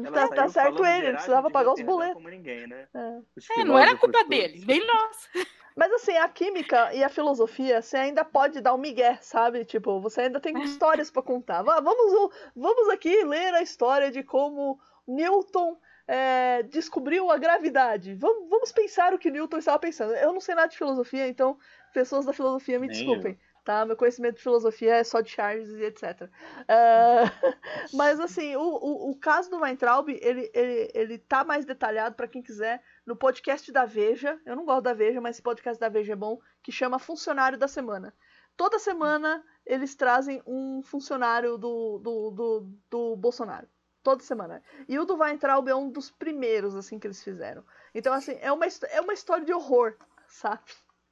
Ela 0.03 0.11
Tá- 0.11 0.27
tá 0.29 0.49
certo 0.49 0.85
ele, 0.85 1.05
ele 1.07 1.13
precisava 1.13 1.49
pagar 1.49 1.71
os 1.71 1.81
boletos. 1.81 2.15
Como 2.15 2.27
ninguém, 2.27 2.67
né? 2.67 2.87
É. 2.93 3.19
Os 3.37 3.49
É, 3.51 3.63
não 3.63 3.79
era 3.79 3.95
culpa 3.95 4.17
todos. 4.17 4.29
dele, 4.29 4.61
nem 4.67 4.85
nossa. 4.85 5.29
Mas 5.75 5.91
assim, 5.91 6.15
a 6.15 6.27
química 6.29 6.93
e 6.93 7.03
a 7.03 7.09
filosofia, 7.09 7.81
você 7.81 7.97
ainda 7.97 8.23
pode 8.23 8.61
dar 8.61 8.73
um 8.73 8.77
migué, 8.77 9.17
sabe? 9.21 9.65
Tipo, 9.65 9.99
você 9.99 10.21
ainda 10.21 10.39
tem 10.39 10.53
histórias 10.63 11.11
pra 11.11 11.21
contar. 11.21 11.61
Va- 11.63 11.81
Vamos, 11.81 12.33
vamos 12.55 12.89
aqui 12.89 13.23
ler 13.25 13.53
a 13.53 13.61
história 13.61 14.09
de 14.09 14.23
como 14.23 14.79
Newton 15.07 15.77
é, 16.07 16.63
descobriu 16.63 17.29
a 17.29 17.37
gravidade. 17.37 18.13
Vamos, 18.15 18.49
vamos 18.49 18.71
pensar 18.71 19.13
o 19.13 19.19
que 19.19 19.29
Newton 19.29 19.57
estava 19.57 19.79
pensando. 19.79 20.13
Eu 20.13 20.31
não 20.31 20.39
sei 20.39 20.55
nada 20.55 20.69
de 20.69 20.77
filosofia, 20.77 21.27
então 21.27 21.57
pessoas 21.93 22.25
da 22.25 22.33
filosofia 22.33 22.79
me 22.79 22.87
Nem 22.87 22.95
desculpem. 22.95 23.39
Tá? 23.65 23.83
Meu 23.83 23.97
conhecimento 23.97 24.35
de 24.35 24.43
filosofia 24.43 24.97
é 24.97 25.03
só 25.03 25.21
de 25.21 25.31
Charles 25.31 25.67
e 25.69 25.83
etc. 25.85 26.29
É, 26.67 27.23
mas 27.93 28.19
assim, 28.19 28.55
o, 28.55 28.61
o, 28.61 29.09
o 29.09 29.15
caso 29.15 29.49
do 29.49 29.59
Weintraub, 29.59 30.07
ele, 30.09 30.51
ele, 30.53 30.91
ele 30.93 31.17
tá 31.17 31.43
mais 31.43 31.65
detalhado 31.65 32.15
pra 32.15 32.27
quem 32.27 32.43
quiser 32.43 32.81
no 33.05 33.15
podcast 33.15 33.71
da 33.71 33.85
Veja. 33.85 34.39
Eu 34.45 34.55
não 34.55 34.65
gosto 34.65 34.81
da 34.83 34.93
Veja, 34.93 35.21
mas 35.21 35.35
esse 35.35 35.41
podcast 35.41 35.79
da 35.79 35.89
Veja 35.89 36.13
é 36.13 36.15
bom, 36.15 36.39
que 36.63 36.71
chama 36.71 36.97
Funcionário 36.99 37.57
da 37.57 37.67
Semana. 37.67 38.13
Toda 38.57 38.79
semana 38.79 39.43
eles 39.65 39.95
trazem 39.95 40.41
um 40.47 40.81
funcionário 40.81 41.57
do, 41.57 41.99
do, 41.99 42.31
do, 42.31 42.67
do 42.89 43.15
Bolsonaro. 43.15 43.67
Toda 44.01 44.21
semana. 44.23 44.61
E 44.87 44.97
o 44.99 45.05
do 45.05 45.17
Weintraub 45.17 45.67
é 45.67 45.75
um 45.75 45.89
dos 45.89 46.09
primeiros, 46.11 46.75
assim, 46.75 46.97
que 46.99 47.07
eles 47.07 47.23
fizeram. 47.23 47.63
Então, 47.93 48.13
assim, 48.13 48.37
é 48.39 48.51
uma, 48.51 48.65
é 48.91 49.01
uma 49.01 49.13
história 49.13 49.43
de 49.45 49.51
horror, 49.53 49.95
sabe? 50.27 50.61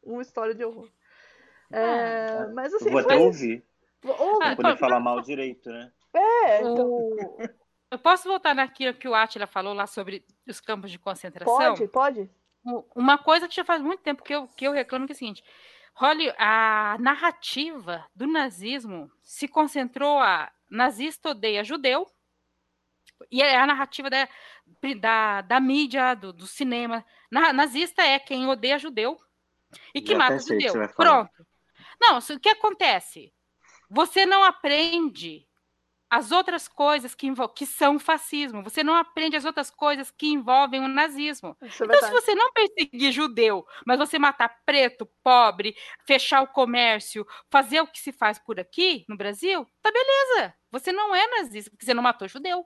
Uma 0.03 0.21
história 0.21 0.53
de 0.53 0.63
horror. 0.63 0.89
É, 1.71 2.45
mas 2.53 2.73
assim, 2.73 2.85
Eu 2.85 2.91
vou 2.91 2.99
até 3.01 3.15
foi- 3.15 3.23
ouvir, 3.25 3.65
ouve, 4.05 4.37
pra 4.39 4.51
Ah, 4.51 4.55
poder 4.55 4.71
pô, 4.73 4.77
falar 4.77 4.99
mal 4.99 5.21
direito, 5.21 5.69
né? 5.71 5.91
é, 6.13 6.63
O- 6.63 6.71
então, 6.73 7.37
Eu 7.93 7.99
posso 7.99 8.27
voltar 8.27 8.55
naquilo 8.55 8.91
que 8.95 9.07
o 9.07 9.13
Atila 9.13 9.45
falou 9.45 9.71
lá 9.71 9.85
sobre 9.85 10.25
os 10.47 10.59
campos 10.59 10.89
de 10.89 10.97
concentração? 10.97 11.55
pode, 11.55 11.87
pode. 11.89 12.29
Uma 12.95 13.19
coisa 13.19 13.47
que 13.47 13.55
já 13.55 13.63
faz 13.63 13.83
muito 13.83 14.01
tempo 14.01 14.23
que 14.23 14.33
eu, 14.33 14.47
que 14.47 14.65
eu 14.65 14.71
reclamo 14.71 15.05
que 15.05 15.11
é 15.11 15.15
o 15.15 15.17
seguinte: 15.17 15.43
Holly, 15.93 16.33
a 16.39 16.97
narrativa 16.99 18.03
do 18.15 18.25
nazismo 18.25 19.11
se 19.21 19.47
concentrou 19.47 20.17
a 20.17 20.51
nazista 20.71 21.29
odeia 21.29 21.63
judeu, 21.63 22.11
e 23.31 23.43
é 23.43 23.59
a 23.59 23.67
narrativa 23.67 24.09
da, 24.09 24.27
da, 24.99 25.41
da 25.41 25.59
mídia, 25.59 26.15
do, 26.15 26.33
do 26.33 26.47
cinema. 26.47 27.05
Na- 27.29 27.53
nazista 27.53 28.01
é 28.01 28.17
quem 28.17 28.47
odeia 28.47 28.79
judeu 28.79 29.21
e 29.93 30.01
que 30.01 30.13
Já 30.13 30.17
mata 30.17 30.37
que 30.39 30.41
judeu. 30.41 30.73
falar. 30.73 30.93
Pronto. 30.95 31.47
Não, 32.01 32.17
o 32.17 32.39
que 32.39 32.49
acontece? 32.49 33.31
Você 33.87 34.25
não 34.25 34.43
aprende 34.43 35.47
as 36.13 36.31
outras 36.31 36.67
coisas 36.67 37.15
que, 37.15 37.27
que 37.55 37.65
são 37.65 37.97
fascismo. 37.97 38.61
Você 38.63 38.83
não 38.83 38.93
aprende 38.93 39.35
as 39.35 39.45
outras 39.45 39.71
coisas 39.71 40.11
que 40.11 40.27
envolvem 40.27 40.79
o 40.79 40.87
nazismo. 40.87 41.57
É 41.59 41.65
então, 41.65 42.01
se 42.01 42.11
você 42.11 42.35
não 42.35 42.53
perseguir 42.53 43.11
judeu, 43.11 43.65
mas 43.83 43.97
você 43.97 44.19
matar 44.19 44.61
preto, 44.63 45.09
pobre, 45.23 45.75
fechar 46.05 46.43
o 46.43 46.47
comércio, 46.47 47.25
fazer 47.49 47.81
o 47.81 47.87
que 47.87 47.99
se 47.99 48.11
faz 48.11 48.37
por 48.37 48.59
aqui 48.59 49.03
no 49.09 49.17
Brasil, 49.17 49.65
tá 49.81 49.91
beleza. 49.91 50.53
Você 50.71 50.91
não 50.91 51.15
é 51.15 51.25
nazista, 51.39 51.71
porque 51.71 51.83
você 51.83 51.95
não 51.95 52.03
matou 52.03 52.27
judeu. 52.27 52.63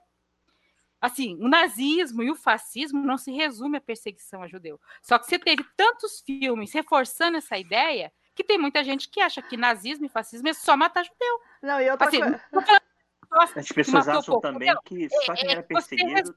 Assim, 1.00 1.38
o 1.40 1.48
nazismo 1.48 2.22
e 2.22 2.30
o 2.30 2.34
fascismo 2.34 3.02
não 3.02 3.16
se 3.16 3.32
resume 3.32 3.78
à 3.78 3.80
perseguição 3.80 4.42
a 4.42 4.48
judeu. 4.48 4.78
Só 5.00 5.18
que 5.18 5.24
você 5.24 5.38
teve 5.38 5.64
tantos 5.74 6.20
filmes 6.20 6.70
reforçando 6.74 7.38
essa 7.38 7.56
ideia 7.56 8.12
que 8.34 8.44
tem 8.44 8.58
muita 8.58 8.84
gente 8.84 9.08
que 9.08 9.22
acha 9.22 9.40
que 9.40 9.56
nazismo 9.56 10.04
e 10.04 10.08
fascismo 10.08 10.48
é 10.48 10.52
só 10.52 10.76
matar 10.76 11.02
judeu. 11.02 11.40
Não, 11.62 11.80
e 11.80 11.90
outra 11.90 12.08
assim, 12.08 12.20
coisa 12.20 12.82
as 13.30 13.68
pessoas 13.68 14.08
acham 14.08 14.40
também 14.40 14.74
que 14.84 15.08
só 15.24 15.34
quem 15.34 15.48
é, 15.48 15.52
era 15.52 15.62
perseguido. 15.62 16.34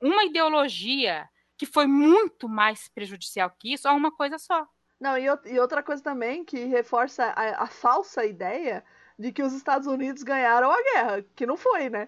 uma 0.00 0.24
ideologia 0.24 1.28
que 1.56 1.66
foi 1.66 1.86
muito 1.86 2.48
mais 2.48 2.88
prejudicial 2.88 3.50
que 3.58 3.72
isso 3.72 3.86
a 3.86 3.92
uma 3.92 4.10
coisa 4.10 4.38
só. 4.38 4.66
Não, 5.00 5.18
e, 5.18 5.24
e 5.46 5.58
outra 5.58 5.82
coisa 5.82 6.02
também 6.02 6.44
que 6.44 6.64
reforça 6.64 7.24
a, 7.24 7.64
a, 7.64 7.66
falsa 7.66 8.24
ideia 8.24 8.84
de 9.18 9.32
que 9.32 9.42
os 9.42 9.52
Estados 9.52 9.86
Unidos 9.86 10.22
ganharam 10.22 10.70
a 10.70 10.82
guerra, 10.82 11.24
que 11.34 11.44
não 11.44 11.56
foi, 11.56 11.90
né? 11.90 12.06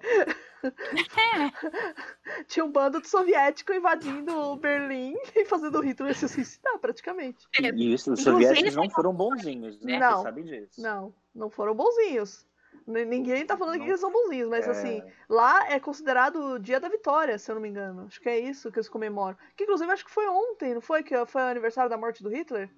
É. 0.62 0.72
Tinha 2.46 2.64
um 2.64 2.70
bando 2.70 3.00
de 3.00 3.08
soviético 3.08 3.72
invadindo 3.72 4.56
Berlim 4.56 5.14
e 5.34 5.44
fazendo 5.44 5.78
o 5.78 5.82
Hitler 5.82 6.14
se 6.16 6.28
suicidar, 6.28 6.78
praticamente. 6.78 7.46
Isso, 7.74 8.12
os 8.12 8.22
soviéticos 8.22 8.76
não 8.76 8.88
foram 8.88 9.12
bonzinhos, 9.12 9.80
né? 9.80 9.98
Não, 9.98 10.16
Você 10.16 10.22
sabe 10.22 10.42
disso. 10.44 10.80
Não, 10.80 11.12
não 11.34 11.50
foram 11.50 11.74
bonzinhos. 11.74 12.46
Ninguém 12.86 13.46
tá 13.46 13.56
falando 13.56 13.78
não, 13.78 13.84
que 13.84 13.90
eles 13.90 14.00
são 14.00 14.12
bonzinhos, 14.12 14.48
mas 14.48 14.66
é... 14.66 14.70
assim, 14.70 15.02
lá 15.28 15.70
é 15.70 15.80
considerado 15.80 16.36
o 16.36 16.58
dia 16.58 16.78
da 16.78 16.88
vitória, 16.88 17.38
se 17.38 17.50
eu 17.50 17.54
não 17.54 17.62
me 17.62 17.68
engano. 17.68 18.06
Acho 18.06 18.20
que 18.20 18.28
é 18.28 18.38
isso 18.38 18.70
que 18.70 18.78
eles 18.78 18.88
comemoram. 18.88 19.36
Que 19.56 19.64
inclusive 19.64 19.90
acho 19.90 20.04
que 20.04 20.10
foi 20.10 20.28
ontem, 20.28 20.74
não 20.74 20.82
foi? 20.82 21.02
Que 21.02 21.24
foi 21.26 21.42
o 21.42 21.46
aniversário 21.46 21.88
da 21.88 21.96
morte 21.96 22.22
do 22.22 22.28
Hitler? 22.28 22.70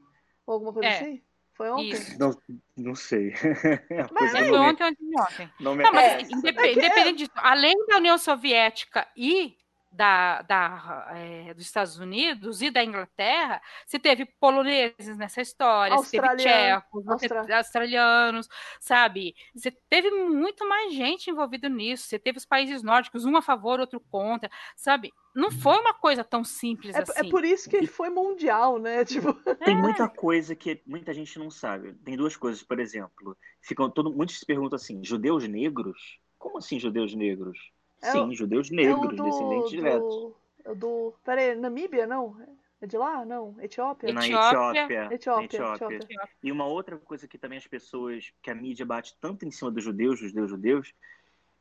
Ou 0.47 0.55
alguma 0.55 0.73
coisa 0.73 0.89
é. 0.89 0.97
assim? 0.97 1.23
Foi 1.55 1.70
ontem? 1.70 1.99
Não, 2.18 2.39
não 2.76 2.94
sei. 2.94 3.33
Mas 4.12 4.35
é 4.35 4.47
foi 4.47 4.59
ontem 4.59 4.85
ou 4.85 4.91
ontem 4.91 4.97
de 5.01 5.20
ontem. 5.20 5.52
Não, 5.59 5.75
me... 5.75 5.83
não 5.83 5.93
mas 5.93 6.05
é. 6.05 6.20
independente, 6.23 6.78
independente 6.78 7.18
disso, 7.18 7.33
além 7.36 7.75
da 7.86 7.97
União 7.97 8.18
Soviética 8.18 9.09
e 9.17 9.57
da, 9.97 10.42
da 10.42 11.08
é, 11.15 11.55
dos 11.55 11.65
Estados 11.65 11.99
Unidos 11.99 12.60
e 12.60 12.70
da 12.70 12.84
Inglaterra, 12.84 13.62
você 13.86 13.99
teve 13.99 14.26
poloneses 14.39 15.16
nessa 15.16 15.41
história, 15.41 15.97
você 15.97 16.20
teve 16.20 16.36
tchecos, 16.36 17.05
você 17.05 17.28
teve 17.28 17.52
australianos, 17.52 18.49
sabe? 18.78 19.34
Você 19.55 19.70
teve 19.89 20.10
muito 20.10 20.68
mais 20.68 20.92
gente 20.92 21.31
envolvida 21.31 21.68
nisso. 21.68 22.05
Você 22.05 22.18
teve 22.18 22.39
os 22.39 22.44
países 22.44 22.83
nórdicos, 22.83 23.25
um 23.25 23.36
a 23.36 23.42
favor, 23.42 23.81
outro 23.81 23.99
contra, 23.99 24.50
sabe? 24.76 25.10
Não 25.34 25.50
foi 25.50 25.78
uma 25.78 25.94
coisa 25.94 26.23
tão 26.23 26.44
simples 26.44 26.94
é, 26.94 26.99
é 26.99 27.02
assim. 27.02 27.26
É 27.26 27.31
por 27.31 27.44
isso 27.44 27.68
que 27.68 27.76
ele 27.76 27.86
foi 27.86 28.10
mundial, 28.10 28.78
né? 28.78 29.05
Tipo... 29.07 29.34
Tem 29.65 29.75
é. 29.75 29.78
muita 29.78 30.08
coisa 30.08 30.55
que 30.55 30.83
muita 30.86 31.12
gente 31.15 31.39
não 31.39 31.50
sabe. 31.50 31.94
Tem 32.05 32.16
duas 32.16 32.36
coisas, 32.36 32.62
por 32.62 32.78
exemplo. 32.78 33.36
Ficam 33.62 33.91
todo, 33.91 34.12
muitos 34.12 34.39
se 34.39 34.47
perguntam 34.47 34.76
assim: 34.76 35.02
judeus 35.02 35.49
negros? 35.49 36.18
Como 36.39 36.58
assim 36.58 36.78
judeus 36.78 37.15
negros? 37.15 37.58
É 38.02 38.12
Sim, 38.12 38.28
o, 38.28 38.34
judeus 38.34 38.70
negros, 38.70 39.12
é 39.12 39.16
do, 39.16 39.25
descendentes 39.25 39.70
do, 39.70 39.76
diretos. 39.76 40.33
É 40.65 40.75
do. 40.75 41.15
Peraí, 41.25 41.55
Namíbia, 41.55 42.07
não? 42.07 42.36
É 42.81 42.86
de 42.86 42.97
lá? 42.97 43.25
Não. 43.25 43.57
Etiópia? 43.60 44.12
Na 44.12 44.25
Etiópia. 44.25 44.83
Etiópia. 44.83 45.15
Etiópia, 45.15 45.44
Etiópia. 45.44 45.97
Etiópia. 45.97 46.28
E 46.42 46.52
uma 46.52 46.66
outra 46.66 46.99
coisa 46.99 47.26
que 47.26 47.39
também 47.39 47.58
as 47.58 47.66
pessoas, 47.66 48.33
que 48.42 48.50
a 48.50 48.55
mídia 48.55 48.84
bate 48.84 49.16
tanto 49.20 49.47
em 49.47 49.50
cima 49.50 49.70
dos 49.70 49.83
judeus, 49.83 50.18
judeus, 50.18 50.50
judeus, 50.50 50.92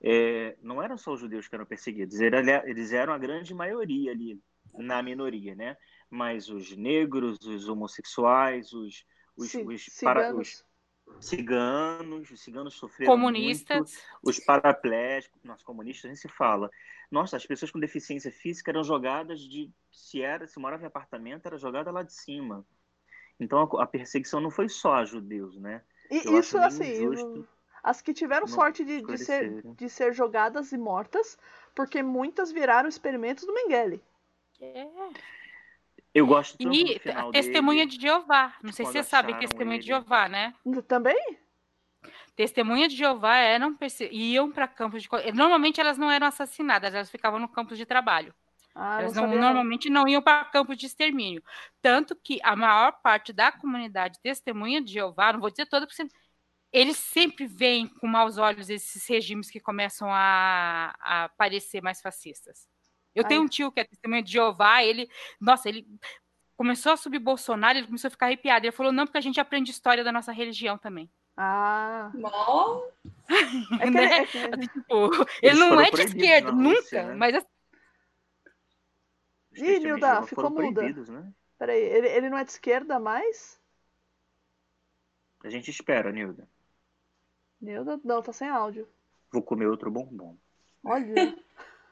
é, 0.02 0.58
não 0.62 0.82
eram 0.82 0.98
só 0.98 1.14
os 1.14 1.20
judeus 1.20 1.48
que 1.48 1.56
eram 1.56 1.66
perseguidos, 1.66 2.20
eles 2.20 2.92
eram 2.92 3.14
a 3.14 3.18
grande 3.18 3.54
maioria 3.54 4.12
ali, 4.12 4.40
na 4.74 5.02
minoria, 5.02 5.56
né? 5.56 5.78
Mas 6.10 6.50
os 6.50 6.76
negros, 6.76 7.40
os 7.40 7.68
homossexuais, 7.68 8.74
os, 8.74 9.06
os, 9.36 9.50
Sim, 9.50 9.66
os, 9.66 9.86
para, 10.02 10.36
os 10.36 10.64
ciganos, 11.20 12.30
os 12.32 12.42
ciganos 12.42 12.74
sofreram 12.76 13.12
comunistas, 13.12 13.78
muito, 13.78 14.20
os 14.24 14.40
paraplégicos, 14.40 15.44
nós 15.44 15.64
comunistas 15.64 16.10
nem 16.10 16.16
se 16.16 16.28
fala. 16.28 16.70
Nossa, 17.10 17.38
as 17.38 17.46
pessoas 17.46 17.72
com 17.72 17.80
deficiência 17.80 18.32
física 18.32 18.72
eram 18.72 18.84
jogadas 18.84 19.40
de 19.40 19.72
se 19.92 20.22
era, 20.22 20.48
se 20.48 20.60
morava 20.60 20.84
em 20.84 20.88
apartamento, 20.88 21.46
era 21.46 21.58
jogada 21.58 21.92
lá 21.92 22.04
de 22.04 22.14
cima. 22.14 22.66
Então 23.40 23.60
a, 23.60 23.84
a 23.84 23.88
perseguição 23.88 24.40
não 24.40 24.50
foi 24.50 24.70
só 24.70 24.96
a 24.96 25.06
judeus, 25.06 25.58
né? 25.58 25.82
E 26.10 26.26
Eu 26.26 26.40
isso 26.40 26.58
assim, 26.58 27.46
as 27.84 28.02
que 28.02 28.14
tiveram 28.14 28.48
sorte 28.48 28.84
de, 28.84 29.02
de, 29.02 29.18
ser, 29.18 29.62
de 29.64 29.90
ser 29.90 30.14
jogadas 30.14 30.72
e 30.72 30.78
mortas, 30.78 31.38
porque 31.74 32.02
muitas 32.02 32.52
viraram 32.52 32.90
experimentos 32.90 33.46
do 33.46 33.54
Mengele. 33.54 34.02
É. 34.60 34.88
Eu 36.16 36.26
gosto 36.26 36.58
tanto 36.58 36.74
e 36.74 37.02
a 37.14 37.30
testemunha 37.30 37.86
dele, 37.86 37.98
de 37.98 38.08
Jeová. 38.08 38.56
Não 38.64 38.72
sei 38.72 38.86
se 38.86 38.94
você 38.94 39.04
sabe 39.04 39.38
testemunha 39.38 39.76
ele. 39.76 39.82
de 39.82 39.88
Jeová, 39.88 40.30
né? 40.30 40.54
Também? 40.88 41.38
Testemunha 42.38 42.88
de 42.88 42.96
Jeová 42.96 43.36
eram 43.36 43.78
iam 44.12 44.50
para 44.50 44.66
campos 44.66 45.04
de 45.04 45.10
normalmente 45.34 45.82
elas 45.82 45.98
não 45.98 46.10
eram 46.10 46.28
assassinadas, 46.28 46.94
elas 46.94 47.12
ficavam 47.12 47.38
no 47.38 47.50
campo 47.50 47.76
de 47.76 47.86
trabalho. 47.86 48.34
Ah, 48.74 49.02
elas 49.02 49.14
não, 49.14 49.28
normalmente 49.28 49.90
não 49.90 50.08
iam 50.08 50.22
para 50.22 50.46
campos 50.46 50.78
de 50.78 50.86
extermínio. 50.86 51.44
Tanto 51.82 52.16
que 52.16 52.40
a 52.44 52.56
maior 52.56 52.94
parte 53.02 53.34
da 53.34 53.52
comunidade 53.52 54.20
testemunha 54.22 54.82
de 54.82 54.94
Jeová, 54.94 55.34
não 55.34 55.42
vou 55.42 55.50
dizer 55.50 55.66
toda, 55.66 55.86
porque 55.86 56.02
eles 56.72 56.96
sempre 56.96 57.46
veem 57.46 57.88
com 57.88 58.08
maus 58.08 58.38
olhos 58.38 58.70
esses 58.70 59.06
regimes 59.06 59.52
que 59.52 59.60
começam 59.60 60.08
a, 60.10 60.96
a 61.00 61.30
parecer 61.38 61.82
mais 61.82 62.02
fascistas. 62.02 62.70
Eu 63.16 63.24
Ai. 63.24 63.30
tenho 63.30 63.42
um 63.42 63.48
tio 63.48 63.72
que 63.72 63.80
é 63.80 63.86
testemunha 63.86 64.22
de 64.22 64.34
Jeová, 64.34 64.84
ele, 64.84 65.10
nossa, 65.40 65.70
ele 65.70 65.88
começou 66.58 66.92
a 66.92 66.98
subir 66.98 67.20
Bolsonaro, 67.20 67.78
ele 67.78 67.88
começou 67.88 68.10
a 68.10 68.12
ficar 68.12 68.26
arrepiado. 68.26 68.66
Ele 68.66 68.72
falou, 68.72 68.92
não, 68.92 69.06
porque 69.06 69.18
a 69.18 69.22
gente 69.22 69.40
aprende 69.40 69.72
história 69.72 70.04
da 70.04 70.12
nossa 70.12 70.32
religião 70.32 70.78
também. 70.78 71.10
Ah. 71.38 72.12
Bom. 72.14 72.92
É 73.80 73.88
é 73.88 74.26
que... 74.26 74.38
Tipo, 74.74 75.10
ele 75.42 75.60
não 75.60 75.80
é 75.80 75.90
de 75.90 76.02
esquerda, 76.02 76.52
nunca, 76.52 76.80
Rússia, 76.80 77.04
né? 77.08 77.14
mas 77.16 77.36
assim... 77.36 77.48
Ih, 79.56 79.80
Nilda, 79.80 80.24
ficou 80.24 80.50
muda. 80.50 80.82
Né? 80.82 81.34
Peraí, 81.58 81.82
ele, 81.82 82.08
ele 82.10 82.30
não 82.30 82.38
é 82.38 82.44
de 82.44 82.52
esquerda 82.52 83.00
mais? 83.00 83.58
A 85.44 85.50
gente 85.50 85.72
espera, 85.72 86.12
Nilda. 86.12 86.48
Nilda, 87.62 88.00
não, 88.04 88.22
tá 88.22 88.34
sem 88.34 88.50
áudio. 88.50 88.88
Vou 89.32 89.42
comer 89.42 89.68
outro 89.68 89.90
bombom. 89.90 90.38
Olha. 90.84 91.36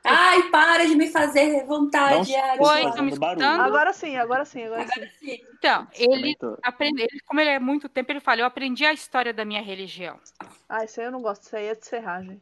Ai, 0.03 0.49
para 0.49 0.85
de 0.85 0.95
me 0.95 1.09
fazer 1.09 1.65
vontade. 1.65 2.33
Oi, 2.33 2.91
tá 2.91 3.01
me 3.01 3.11
escutando? 3.11 3.43
Agora 3.43 3.93
sim, 3.93 4.17
agora 4.17 4.43
sim, 4.43 4.63
agora, 4.63 4.81
agora 4.81 5.11
sim. 5.19 5.27
sim. 5.27 5.41
Então, 5.57 5.87
ele 5.93 6.37
aprende, 6.61 7.01
ele, 7.03 7.21
como 7.25 7.39
ele 7.39 7.51
é 7.51 7.59
muito 7.59 7.87
tempo, 7.87 8.11
ele 8.11 8.19
fala, 8.19 8.41
eu 8.41 8.45
aprendi 8.45 8.85
a 8.85 8.91
história 8.91 9.33
da 9.33 9.45
minha 9.45 9.61
religião. 9.61 10.19
Ah, 10.67 10.83
isso 10.83 10.99
aí 10.99 11.05
eu 11.05 11.11
não 11.11 11.21
gosto, 11.21 11.43
isso 11.43 11.55
aí 11.55 11.67
é 11.67 11.75
de 11.75 11.85
serragem. 11.85 12.41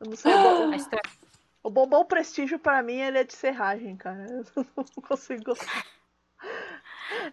Eu 0.00 0.10
não 0.10 0.16
sei. 0.16 0.32
Ah, 0.32 0.70
a 0.70 0.76
história... 0.76 1.02
O 1.62 1.70
bombom 1.70 2.04
prestígio, 2.04 2.58
para 2.60 2.82
mim, 2.82 3.00
ele 3.00 3.18
é 3.18 3.24
de 3.24 3.34
serragem, 3.34 3.96
cara. 3.96 4.24
Eu 4.28 4.44
não 4.76 4.84
consigo 5.02 5.50
Eu 5.50 5.56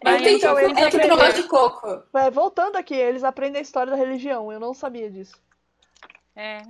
tenho 0.02 0.38
então, 0.38 0.58
eles 0.60 0.78
é 0.78 0.88
aprendem... 0.88 1.34
de 1.34 1.44
coco. 1.44 2.04
É, 2.16 2.32
voltando 2.32 2.78
aqui, 2.78 2.96
eles 2.96 3.24
aprendem 3.24 3.60
a 3.60 3.62
história 3.62 3.92
da 3.92 3.98
religião. 3.98 4.52
Eu 4.52 4.60
não 4.60 4.74
sabia 4.74 5.12
disso. 5.12 5.40
É. 6.36 6.64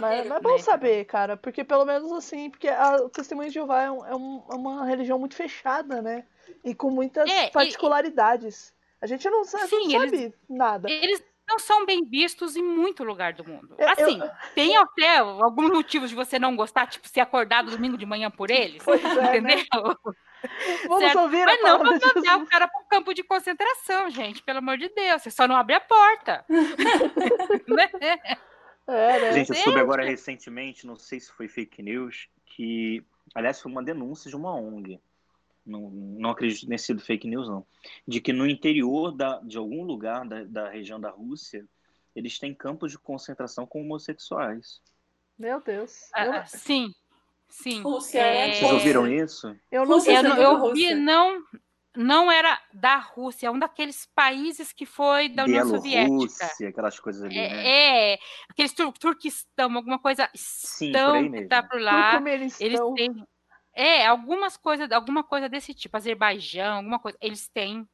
Mas, 0.00 0.26
mas 0.26 0.38
é 0.38 0.40
bom 0.40 0.58
saber, 0.58 1.04
cara, 1.04 1.36
porque 1.36 1.64
pelo 1.64 1.84
menos 1.84 2.10
assim, 2.12 2.50
porque 2.50 2.68
a, 2.68 2.96
o 2.96 3.08
Testemunho 3.08 3.48
de 3.48 3.54
Jeová 3.54 3.82
é, 3.82 3.90
um, 3.90 4.06
é, 4.06 4.14
um, 4.14 4.44
é, 4.50 4.54
uma 4.54 4.84
religião 4.84 5.18
muito 5.18 5.34
fechada, 5.34 6.02
né? 6.02 6.24
E 6.64 6.74
com 6.74 6.90
muitas 6.90 7.28
é, 7.28 7.50
particularidades. 7.50 8.68
E, 8.68 9.04
a 9.04 9.06
gente 9.06 9.28
não, 9.30 9.44
sabe, 9.44 9.68
sim, 9.68 9.92
não 9.92 10.00
sabe 10.00 10.16
eles, 10.16 10.32
nada. 10.48 10.90
Eles 10.90 11.22
não 11.48 11.58
são 11.58 11.86
bem 11.86 12.04
vistos 12.04 12.56
em 12.56 12.62
muito 12.62 13.02
lugar 13.02 13.32
do 13.32 13.44
mundo. 13.44 13.74
Assim, 13.78 14.20
eu... 14.20 14.30
tem 14.54 14.76
até 14.76 15.18
alguns 15.18 15.70
motivos 15.70 16.10
de 16.10 16.16
você 16.16 16.38
não 16.38 16.54
gostar, 16.54 16.86
tipo, 16.86 17.08
ser 17.08 17.20
acordado 17.20 17.70
domingo 17.70 17.96
de 17.96 18.04
manhã 18.04 18.30
por 18.30 18.50
eles. 18.50 18.82
Pois 18.84 19.02
é, 19.02 19.40
né? 19.40 19.54
entendeu? 19.54 19.56
Né? 19.56 20.14
Vamos 20.86 21.04
certo? 21.04 21.18
ouvir 21.20 21.44
Mas 21.44 21.60
não 21.62 21.80
pra 21.80 21.90
mandar 22.14 22.38
o 22.38 22.46
cara 22.46 22.68
para 22.68 22.80
o 22.80 22.88
campo 22.88 23.14
de 23.14 23.22
concentração, 23.22 24.10
gente. 24.10 24.42
Pelo 24.42 24.58
amor 24.58 24.78
de 24.78 24.88
Deus, 24.88 25.22
você 25.22 25.30
só 25.30 25.48
não 25.48 25.56
abre 25.56 25.74
a 25.74 25.80
porta. 25.80 26.44
né? 27.66 27.90
É, 28.88 29.20
né? 29.20 29.32
Gente, 29.34 29.50
eu 29.50 29.56
soube 29.56 29.78
agora 29.78 30.02
recentemente, 30.02 30.86
não 30.86 30.96
sei 30.96 31.20
se 31.20 31.30
foi 31.30 31.46
fake 31.46 31.82
news, 31.82 32.28
que, 32.46 33.04
aliás, 33.34 33.60
foi 33.60 33.70
uma 33.70 33.82
denúncia 33.82 34.30
de 34.30 34.36
uma 34.36 34.54
ONG. 34.54 34.98
Não, 35.64 35.90
não 35.90 36.30
acredito 36.30 36.66
tenha 36.66 36.78
sido 36.78 37.02
fake 37.02 37.28
news, 37.28 37.46
não. 37.46 37.66
De 38.06 38.18
que 38.18 38.32
no 38.32 38.48
interior 38.48 39.12
da, 39.12 39.38
de 39.40 39.58
algum 39.58 39.84
lugar 39.84 40.26
da, 40.26 40.42
da 40.44 40.70
região 40.70 40.98
da 40.98 41.10
Rússia, 41.10 41.66
eles 42.16 42.38
têm 42.38 42.54
campos 42.54 42.90
de 42.90 42.98
concentração 42.98 43.66
com 43.66 43.82
homossexuais. 43.82 44.80
Meu 45.38 45.60
Deus. 45.60 46.08
Ah, 46.14 46.24
eu... 46.24 46.46
Sim, 46.46 46.94
sim. 47.46 47.82
Rússia, 47.82 48.20
é... 48.20 48.54
Vocês 48.54 48.72
ouviram 48.72 49.06
isso? 49.06 49.54
Eu 49.70 49.84
não 49.84 50.00
sei. 50.00 50.16
Eu, 50.16 50.24
eu 50.24 50.72
vi, 50.72 50.94
não, 50.94 51.42
não 51.98 52.30
era 52.30 52.60
da 52.72 52.96
Rússia, 52.96 53.48
é 53.48 53.50
um 53.50 53.58
daqueles 53.58 54.06
países 54.14 54.72
que 54.72 54.86
foi 54.86 55.28
da 55.28 55.42
União 55.42 55.68
Soviética. 55.68 56.68
aquelas 56.68 57.00
coisas 57.00 57.24
ali, 57.24 57.36
é, 57.36 57.48
né? 57.48 57.66
É, 57.66 58.18
aqueles 58.48 58.72
tur 58.72 58.92
Turquistão, 58.92 59.74
alguma 59.74 59.98
coisa 59.98 60.30
Sim, 60.32 60.86
estão 60.86 61.28
que 61.28 61.46
tá 61.46 61.60
por 61.60 61.80
lá. 61.80 62.22
Eles 62.24 62.56
têm. 62.94 63.26
É, 63.74 64.06
algumas 64.06 64.56
coisas, 64.56 64.90
alguma 64.92 65.24
coisa 65.24 65.48
desse 65.48 65.74
tipo, 65.74 65.96
Azerbaijão, 65.96 66.76
alguma 66.76 67.00
coisa. 67.00 67.18
Eles 67.20 67.48
têm, 67.48 67.84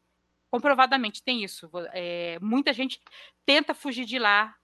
comprovadamente 0.50 1.22
tem 1.22 1.42
isso. 1.42 1.70
É, 1.94 2.38
muita 2.42 2.74
gente 2.74 3.00
tenta 3.46 3.72
fugir 3.72 4.04
de 4.04 4.18
lá, 4.18 4.54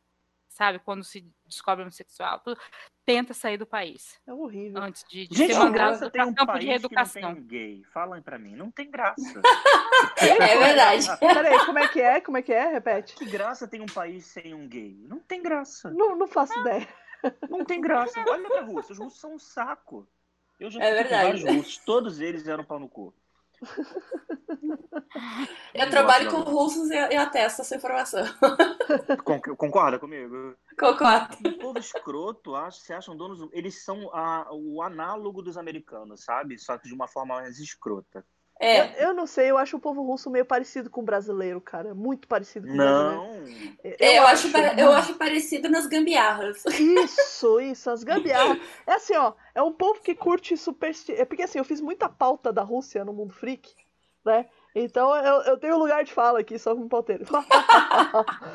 sabe? 0.51 0.79
Quando 0.81 1.03
se 1.05 1.25
descobre 1.47 1.83
homossexual, 1.83 2.41
tudo, 2.41 2.61
tenta 3.07 3.33
sair 3.33 3.57
do 3.57 3.65
país 3.67 4.21
É 4.27 4.33
horrível. 4.35 4.83
antes 4.83 5.03
de, 5.09 5.27
de 5.27 5.35
Gente, 5.37 5.53
ser 5.55 5.59
mandado 5.59 5.73
graça 5.73 6.11
tem 6.11 6.21
para 6.23 6.31
um 6.31 6.35
campo 6.35 6.53
país 6.53 6.61
de 6.61 6.67
que 6.67 6.67
não 6.67 6.79
reeducação. 6.81 7.35
tem 7.35 7.47
gay? 7.47 7.85
Falem 7.93 8.21
pra 8.23 8.39
mim, 8.39 8.55
não 8.55 8.71
tem 8.71 8.91
graça. 8.91 9.41
É 10.21 10.59
verdade. 10.59 11.07
Peraí, 11.21 11.65
como 11.67 11.79
é 11.79 11.89
que 11.89 12.01
é? 12.01 12.21
Como 12.21 12.37
é 12.37 12.43
que 12.43 12.53
é? 12.53 12.67
Repete. 12.69 13.15
que 13.15 13.25
graça 13.27 13.67
tem 13.69 13.81
um 13.81 13.87
país 13.87 14.27
sem 14.27 14.53
um 14.55 14.67
gay? 14.69 14.97
Não 15.09 15.19
tem 15.21 15.43
graça. 15.43 15.91
Não, 15.91 16.17
não 16.17 16.27
faço 16.27 16.59
ideia. 16.61 16.87
Não 17.49 17.65
tem 17.65 17.81
graça. 17.81 18.19
Olha 18.29 18.49
pra 18.49 18.63
Rússia, 18.63 18.93
os 18.93 18.99
russos 18.99 19.21
são 19.21 19.35
um 19.35 19.39
saco. 19.39 20.09
Eu 20.59 20.71
já 20.71 20.83
É 20.83 20.93
verdade. 20.95 21.43
vários 21.43 21.45
russos, 21.57 21.77
todos 21.79 22.21
eles 22.21 22.47
eram 22.49 22.65
pau 22.65 22.79
no 22.79 22.89
cu. 22.89 23.15
Eu 25.75 25.91
trabalho 25.91 26.31
com 26.31 26.41
russos 26.41 26.91
e 26.91 26.95
eu 26.97 27.21
atesto 27.21 27.63
essa 27.63 27.77
informação. 27.77 28.25
Con- 29.25 29.41
Concorda 29.57 29.99
comigo? 29.99 30.55
Concordo. 30.79 31.37
O 31.49 31.59
povo 31.59 31.79
escroto, 31.79 32.55
acho, 32.57 32.81
se 32.81 32.93
acham 32.93 33.17
donos. 33.17 33.39
do- 33.39 33.51
Eles 33.53 33.85
são 33.85 34.15
a- 34.15 34.49
o 34.53 34.83
análogo 34.83 35.43
dos 35.43 35.57
americanos, 35.57 36.25
sabe? 36.25 36.59
Só 36.59 36.77
que 36.79 36.89
de 36.89 36.95
uma 36.95 37.09
forma 37.09 37.37
mais 37.37 37.59
escrota. 37.59 38.25
É. 38.63 39.03
Eu, 39.03 39.09
eu 39.09 39.15
não 39.15 39.27
sei, 39.27 39.51
eu 39.51 39.57
acho 39.57 39.79
o 39.79 39.81
povo 39.81 40.03
russo 40.03 40.29
meio 40.29 40.45
parecido 40.45 40.91
com 40.91 41.01
o 41.01 41.05
brasileiro, 41.05 41.61
cara. 41.63 41.95
Muito 41.95 42.29
parecido 42.29 42.67
com 42.69 42.75
o 42.75 42.77
brasileiro. 42.77 43.23
Não. 43.23 43.75
É, 43.83 44.19
eu, 44.19 44.27
acho, 44.27 44.53
pa- 44.53 44.75
eu 44.77 44.93
acho 44.93 45.15
parecido 45.15 45.69
nas 45.71 45.87
gambiarras. 45.87 46.63
Isso, 46.67 47.59
isso, 47.61 47.91
as 47.91 48.05
gambiarras. 48.05 48.59
É 48.87 48.93
assim, 48.93 49.17
ó, 49.17 49.33
é 49.55 49.63
um 49.63 49.73
povo 49.73 50.01
que 50.03 50.15
curte 50.15 50.57
superstição. 50.59 51.21
É 51.21 51.25
porque 51.25 51.43
assim, 51.43 51.59
eu 51.59 51.65
fiz 51.65 51.81
muita 51.81 52.07
pauta 52.09 52.53
da 52.53 52.63
Rússia 52.63 53.03
no 53.05 53.15
Mundo 53.15 53.33
Freak, 53.33 53.73
né? 54.25 54.47
Então 54.75 55.17
eu, 55.17 55.43
eu 55.43 55.57
tenho 55.59 55.79
lugar 55.79 56.05
de 56.05 56.13
fala 56.13 56.41
aqui, 56.41 56.59
só 56.59 56.75
como 56.75 56.89
pauteiro. 56.89 57.25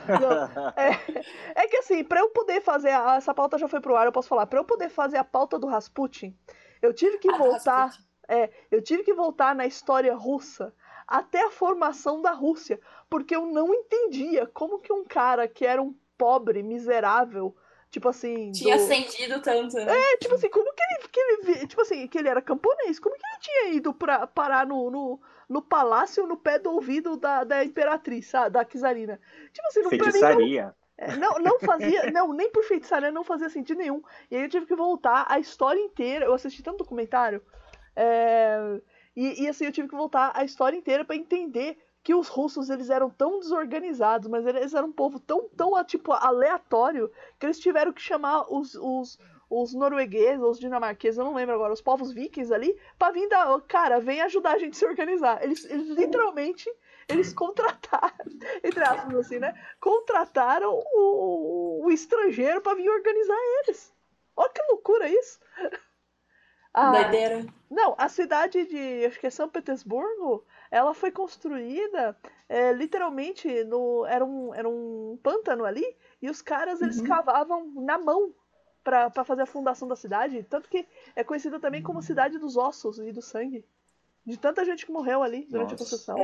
Não, 0.08 0.70
é, 0.78 1.64
é 1.64 1.68
que 1.68 1.78
assim, 1.78 2.04
pra 2.04 2.20
eu 2.20 2.30
poder 2.30 2.62
fazer. 2.62 2.92
A, 2.92 3.16
essa 3.16 3.34
pauta 3.34 3.58
já 3.58 3.68
foi 3.68 3.82
pro 3.82 3.96
ar, 3.96 4.06
eu 4.06 4.12
posso 4.12 4.28
falar. 4.30 4.46
Pra 4.46 4.60
eu 4.60 4.64
poder 4.66 4.90
fazer 4.90 5.18
a 5.18 5.24
pauta 5.24 5.58
do 5.60 5.68
Rasputin, 5.68 6.38
eu 6.82 6.94
tive 6.94 7.18
que 7.18 7.30
Ah, 7.32 7.38
voltar. 7.38 7.86
Rasputin. 7.86 8.06
É, 8.28 8.50
eu 8.72 8.82
tive 8.82 9.04
que 9.04 9.14
voltar 9.14 9.56
na 9.56 9.66
história 9.66 10.14
russa 10.16 10.74
até 11.08 11.44
a 11.46 11.52
formação 11.52 12.22
da 12.22 12.32
Rússia, 12.32 12.80
porque 13.10 13.36
eu 13.36 13.46
não 13.46 13.74
entendia 13.74 14.48
como 14.48 14.80
que 14.80 14.92
um 14.92 15.04
cara 15.06 15.48
que 15.48 15.66
era 15.66 15.82
um 15.82 15.94
pobre, 16.18 16.64
miserável, 16.64 17.56
tipo 17.92 18.10
assim, 18.10 18.52
Tinha 18.52 18.76
do- 18.76 18.82
ascendido 18.82 19.40
tanto, 19.42 19.76
né? 19.76 19.86
é, 19.92 20.18
tipo 20.18 20.34
assim, 20.34 20.50
como 20.50 20.74
que 20.74 20.82
ele, 20.84 21.08
que 21.10 21.20
ele 21.20 21.42
vi- 21.44 21.68
tipo 21.68 21.82
assim, 21.82 22.08
que 22.08 22.18
ele 22.18 22.30
era 22.30 22.42
camponês, 22.42 23.00
como 23.00 23.16
que 23.16 23.22
ele 23.26 23.40
tinha 23.42 23.74
ido 23.74 23.94
pra 23.94 24.26
parar 24.26 24.66
no, 24.66 24.90
no, 24.90 25.20
no 25.48 25.62
palácio 25.62 26.26
no 26.26 26.38
pé 26.38 26.58
do 26.58 26.72
ouvido 26.72 27.18
da, 27.18 27.44
da 27.44 27.64
imperatriz, 27.64 28.28
sabe, 28.28 28.50
da 28.52 28.66
czarina? 28.66 29.20
Tipo 29.54 29.68
assim, 29.68 29.82
não, 29.82 29.90
pra 29.90 30.12
mim 30.12 30.24
não, 30.26 30.40
Feitiçaria. 30.40 30.76
é, 30.98 31.16
Não, 31.16 31.40
não 31.40 31.60
fazia, 31.60 32.08
não, 32.08 32.34
nem 32.34 32.50
por 32.52 32.64
feitiçaria 32.64 33.12
não 33.12 33.24
fazia 33.24 33.50
sentido 33.50 33.78
nenhum. 33.78 34.02
E 34.32 34.36
aí 34.36 34.44
eu 34.44 34.50
tive 34.50 34.66
que 34.66 34.76
voltar 34.76 35.26
a 35.30 35.40
história 35.40 35.80
inteira. 35.80 36.26
Eu 36.26 36.34
assisti 36.34 36.64
tanto 36.64 36.78
documentário. 36.80 37.42
É, 37.96 38.82
e, 39.16 39.44
e 39.44 39.48
assim, 39.48 39.66
eu 39.66 39.72
tive 39.72 39.88
que 39.88 39.96
voltar 39.96 40.32
a 40.36 40.44
história 40.44 40.78
inteira 40.78 41.06
pra 41.06 41.16
entender 41.16 41.78
que 42.04 42.14
os 42.14 42.28
russos 42.28 42.70
eles 42.70 42.92
eram 42.92 43.10
tão 43.10 43.40
desorganizados, 43.40 44.28
mas 44.30 44.46
eles 44.46 44.74
eram 44.76 44.90
um 44.90 44.94
povo 44.94 45.20
tão, 45.20 45.50
tão 45.50 45.72
tipo, 45.84 46.12
aleatório 46.12 47.12
que 47.40 47.48
eles 47.48 47.60
tiveram 47.60 47.92
que 47.92 48.02
chamar 48.02 48.46
os, 48.54 48.76
os, 48.76 49.18
os 49.50 49.74
noruegueses, 49.74 50.40
os 50.40 50.60
dinamarqueses, 50.60 51.18
eu 51.18 51.26
não 51.26 51.34
lembro 51.34 51.56
agora, 51.56 51.74
os 51.74 51.82
povos 51.82 52.12
vikings 52.12 52.54
ali, 52.54 52.80
pra 53.00 53.12
vir 53.12 53.28
dar. 53.28 53.60
Cara, 53.62 54.00
vem 54.00 54.22
ajudar 54.22 54.52
a 54.52 54.60
gente 54.60 54.74
a 54.74 54.78
se 54.78 54.86
organizar. 54.86 55.44
Eles, 55.44 55.66
eles 55.66 55.88
literalmente. 55.90 56.70
Eles 57.08 57.34
contrataram, 57.34 58.26
entre 58.64 58.84
aspas 58.84 59.16
assim, 59.16 59.40
né? 59.40 59.54
Contrataram 59.80 60.74
o, 60.94 61.86
o 61.86 61.92
estrangeiro 61.92 62.62
pra 62.62 62.74
vir 62.74 62.90
organizar 62.90 63.38
eles. 63.64 63.94
Olha 64.36 64.50
que 64.50 64.62
loucura 64.70 65.08
isso! 65.08 65.40
Ah, 66.78 66.92
Doideira. 66.92 67.46
não, 67.72 67.96
a 67.98 68.10
cidade 68.10 68.66
de, 68.66 69.06
acho 69.06 69.18
que 69.18 69.28
é 69.28 69.30
São 69.30 69.48
Petersburgo, 69.48 70.44
ela 70.70 70.94
foi 70.94 71.10
construída 71.10 72.18
é, 72.50 72.74
literalmente 72.74 73.64
no, 73.64 74.06
era 74.06 74.26
um, 74.26 74.54
era 74.54 74.68
um 74.68 75.18
pântano 75.24 75.64
ali, 75.64 75.86
e 76.22 76.30
os 76.30 76.42
caras 76.42 76.82
eles 76.82 77.00
cavavam 77.02 77.72
na 77.76 77.98
mão 77.98 78.34
pra 78.84 79.10
pra 79.10 79.24
fazer 79.24 79.44
a 79.44 79.46
fundação 79.48 79.88
da 79.88 79.96
cidade, 79.96 80.44
tanto 80.50 80.68
que 80.68 80.86
é 81.16 81.24
conhecida 81.24 81.62
também 81.62 81.82
como 81.82 82.02
cidade 82.02 82.38
dos 82.38 82.58
ossos 82.58 83.00
e 83.00 83.12
do 83.14 83.22
sangue. 83.22 83.64
De 84.26 84.38
tanta 84.38 84.66
gente 84.66 84.86
que 84.86 84.92
morreu 84.92 85.24
ali 85.24 85.46
durante 85.50 85.70
a 85.70 85.72
Nossa. 85.72 85.78
construção. 85.78 86.18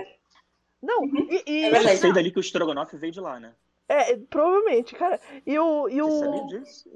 Não, 0.82 1.06
e, 1.06 1.44
e- 1.48 1.64
É 1.64 1.68
Eu 1.68 1.72
verdade. 1.72 1.98
sei 1.98 2.12
dali 2.12 2.30
que 2.32 2.40
o 2.40 2.42
Strogonoff 2.44 2.98
veio 2.98 3.14
de 3.14 3.22
lá, 3.22 3.40
né? 3.40 3.54
É, 3.92 4.18
provavelmente, 4.30 4.96
cara. 4.96 5.20
E 5.46 5.60
o. 5.60 5.90
E 5.90 6.02
Você 6.02 6.02
o. 6.02 6.20
sabia 6.20 6.60
disso? 6.60 6.90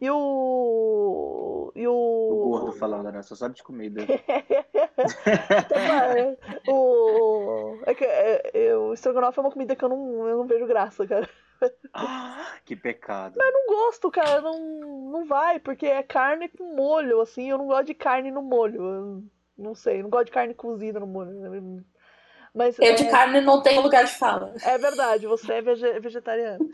E 0.00 0.10
o. 0.10 1.72
E 1.74 1.88
o. 1.88 1.92
O 1.92 2.50
gordo 2.50 2.72
falando, 2.72 3.10
né? 3.10 3.22
Só 3.22 3.34
sabe 3.34 3.54
de 3.54 3.62
comida. 3.62 4.02
É, 5.74 6.36
o. 6.70 7.78
É 7.86 7.94
que 7.94 8.04
é, 8.04 8.50
é, 8.52 8.76
o 8.76 8.92
estrogonofe 8.92 9.38
é 9.38 9.42
uma 9.42 9.50
comida 9.50 9.74
que 9.74 9.82
eu 9.82 9.88
não, 9.88 10.28
eu 10.28 10.36
não 10.36 10.46
vejo 10.46 10.66
graça, 10.66 11.06
cara. 11.06 11.28
Ah, 11.94 12.56
que 12.64 12.76
pecado. 12.76 13.40
Eu 13.40 13.52
não 13.52 13.66
gosto, 13.66 14.10
cara. 14.10 14.40
Não, 14.40 14.58
não 15.10 15.24
vai, 15.24 15.58
porque 15.58 15.86
é 15.86 16.02
carne 16.02 16.48
com 16.48 16.76
molho, 16.76 17.20
assim. 17.20 17.48
Eu 17.48 17.58
não 17.58 17.66
gosto 17.66 17.86
de 17.86 17.94
carne 17.94 18.30
no 18.30 18.42
molho. 18.42 18.82
Eu 18.82 19.24
não 19.56 19.74
sei, 19.74 20.02
não 20.02 20.10
gosto 20.10 20.26
de 20.26 20.32
carne 20.32 20.54
cozida 20.54 21.00
no 21.00 21.06
molho. 21.06 21.84
Mas 22.54 22.78
Eu 22.78 22.84
é, 22.84 22.92
de 22.94 23.08
carne 23.10 23.40
não 23.40 23.62
tenho 23.62 23.80
lugar 23.80 24.04
de 24.04 24.12
fala. 24.12 24.54
é 24.62 24.76
verdade, 24.78 25.26
você 25.26 25.54
é 25.54 25.62
vege- 25.62 26.00
vegetariano. 26.00 26.68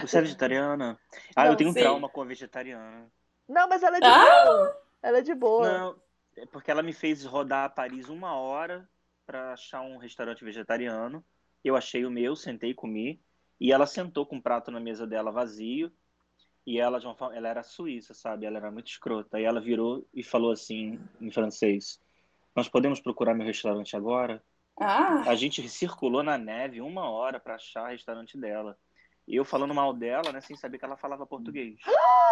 Você 0.00 0.18
é 0.18 0.20
vegetariana? 0.20 0.98
Ah, 1.34 1.44
Não, 1.44 1.52
eu 1.52 1.56
tenho 1.56 1.70
um 1.70 1.72
sim. 1.72 1.80
trauma 1.80 2.08
com 2.08 2.22
a 2.22 2.24
vegetariana. 2.24 3.10
Não, 3.48 3.68
mas 3.68 3.82
ela 3.82 3.96
é 3.96 4.00
de 4.00 4.06
Ah! 4.06 4.44
boa. 4.44 4.80
Ela 5.02 5.18
é 5.18 5.22
de 5.22 5.34
boa. 5.34 5.68
Não, 5.68 5.96
é 6.36 6.46
porque 6.46 6.70
ela 6.70 6.82
me 6.82 6.92
fez 6.92 7.24
rodar 7.24 7.64
a 7.64 7.68
Paris 7.68 8.08
uma 8.08 8.34
hora 8.36 8.88
pra 9.26 9.52
achar 9.52 9.80
um 9.82 9.96
restaurante 9.96 10.44
vegetariano. 10.44 11.24
Eu 11.64 11.76
achei 11.76 12.04
o 12.06 12.10
meu, 12.10 12.36
sentei 12.36 12.70
e 12.70 12.74
comi. 12.74 13.20
E 13.60 13.72
ela 13.72 13.86
sentou 13.86 14.24
com 14.26 14.36
um 14.36 14.40
prato 14.40 14.70
na 14.70 14.80
mesa 14.80 15.06
dela 15.06 15.30
vazio. 15.32 15.92
E 16.66 16.78
ela, 16.80 16.98
de 16.98 17.06
uma 17.06 17.14
forma, 17.14 17.36
ela 17.36 17.48
era 17.48 17.62
suíça, 17.62 18.14
sabe? 18.14 18.46
Ela 18.46 18.58
era 18.58 18.70
muito 18.70 18.86
escrota. 18.88 19.38
E 19.40 19.44
ela 19.44 19.60
virou 19.60 20.06
e 20.14 20.22
falou 20.22 20.50
assim, 20.52 20.98
em 21.20 21.30
francês: 21.30 22.00
Nós 22.54 22.68
podemos 22.68 23.00
procurar 23.00 23.34
meu 23.34 23.46
restaurante 23.46 23.96
agora? 23.96 24.42
Ah, 24.80 25.22
A 25.26 25.34
gente 25.34 25.66
circulou 25.68 26.22
na 26.22 26.36
neve 26.36 26.80
uma 26.80 27.08
hora 27.08 27.38
pra 27.38 27.54
achar 27.54 27.84
o 27.84 27.90
restaurante 27.90 28.36
dela. 28.38 28.76
E 29.26 29.36
eu 29.36 29.44
falando 29.44 29.72
mal 29.74 29.92
dela, 29.94 30.32
né, 30.32 30.40
sem 30.40 30.56
saber 30.56 30.78
que 30.78 30.84
ela 30.84 30.96
falava 30.96 31.26
português. 31.26 31.78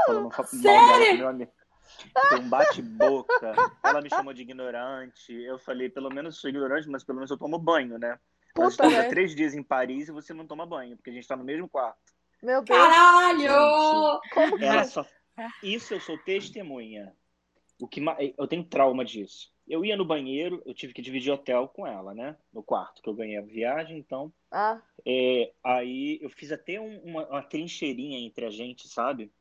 Falando 0.07 0.31
fa- 0.31 0.43
mal 0.53 0.99
dela. 1.35 1.49
Foi 2.29 2.41
um 2.41 2.49
bate-boca. 2.49 3.55
Ela 3.83 4.01
me 4.01 4.09
chamou 4.11 4.33
de 4.33 4.43
ignorante. 4.43 5.33
Eu 5.33 5.59
falei, 5.59 5.89
pelo 5.89 6.11
menos 6.11 6.41
sou 6.41 6.51
ignorante, 6.51 6.89
mas 6.89 7.03
pelo 7.05 7.17
menos 7.17 7.31
eu 7.31 7.39
tomo 7.39 7.59
banho, 7.59 7.99
né? 7.99 8.19
Nós 8.57 8.77
Puta, 8.77 8.89
né? 8.91 9.09
três 9.09 9.35
dias 9.35 9.55
em 9.55 9.63
Paris 9.63 10.09
e 10.09 10.13
você 10.13 10.35
não 10.35 10.47
toma 10.47 10.67
banho, 10.67 10.97
porque 10.97 11.11
a 11.11 11.13
gente 11.13 11.27
tá 11.27 11.35
no 11.37 11.45
mesmo 11.45 11.69
quarto. 11.69 11.99
Meu 12.43 12.63
Deus. 12.63 12.79
caralho! 12.79 14.21
Como 14.35 14.59
que 14.59 14.65
Ela 14.65 14.85
só... 14.85 15.07
Isso 15.63 15.95
eu 15.95 16.01
sou 16.01 16.19
testemunha. 16.19 17.13
O 17.81 17.89
que 17.89 18.01
ma- 18.01 18.17
Eu 18.21 18.47
tenho 18.47 18.63
trauma 18.65 19.05
disso. 19.05 19.51
Eu 19.73 19.85
ia 19.85 19.97
no 19.97 20.05
banheiro, 20.05 20.63
eu 20.67 20.75
tive 20.75 20.93
que 20.95 21.03
dividir 21.03 21.33
hotel 21.33 21.67
com 21.69 21.87
ela, 21.87 22.15
né? 22.15 22.37
No 22.53 22.63
quarto, 22.63 23.03
que 23.03 23.09
eu 23.09 23.15
ganhei 23.15 23.39
a 23.39 23.43
viagem, 23.43 23.99
então 23.99 24.33
Ah, 24.51 24.83
É, 25.07 25.53
aí 25.65 26.19
eu 26.23 26.31
fiz 26.31 26.53
até 26.53 26.81
um- 26.81 27.01
uma, 27.05 27.27
uma 27.29 27.43
trincheirinha 27.43 28.19
entre 28.21 28.47
a 28.47 28.51
gente, 28.51 28.89
sabe? 28.89 29.33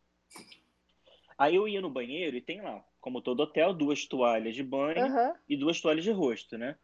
Aí 1.37 1.55
eu 1.55 1.67
ia 1.67 1.81
no 1.81 1.89
banheiro 1.89 2.35
e 2.37 2.41
tem 2.41 2.61
lá, 2.61 2.83
como 2.99 3.21
todo 3.21 3.41
hotel, 3.41 3.73
duas 3.73 4.05
toalhas 4.05 4.55
de 4.55 4.63
banho 4.63 5.13
aham. 5.13 5.33
e 5.49 5.57
duas 5.57 5.81
toalhas 5.81 6.03
de 6.03 6.11
rosto, 6.11 6.57
né? 6.57 6.77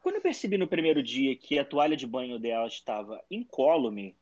Quando 0.00 0.16
eu 0.16 0.22
percebi 0.22 0.58
no 0.58 0.68
primeiro 0.68 1.02
dia 1.02 1.36
que 1.36 1.58
a 1.58 1.64
toalha 1.64 1.96
de 1.96 2.06
banho 2.06 2.38
dela 2.38 2.68
estava 2.68 3.22
incólume, 3.30 4.16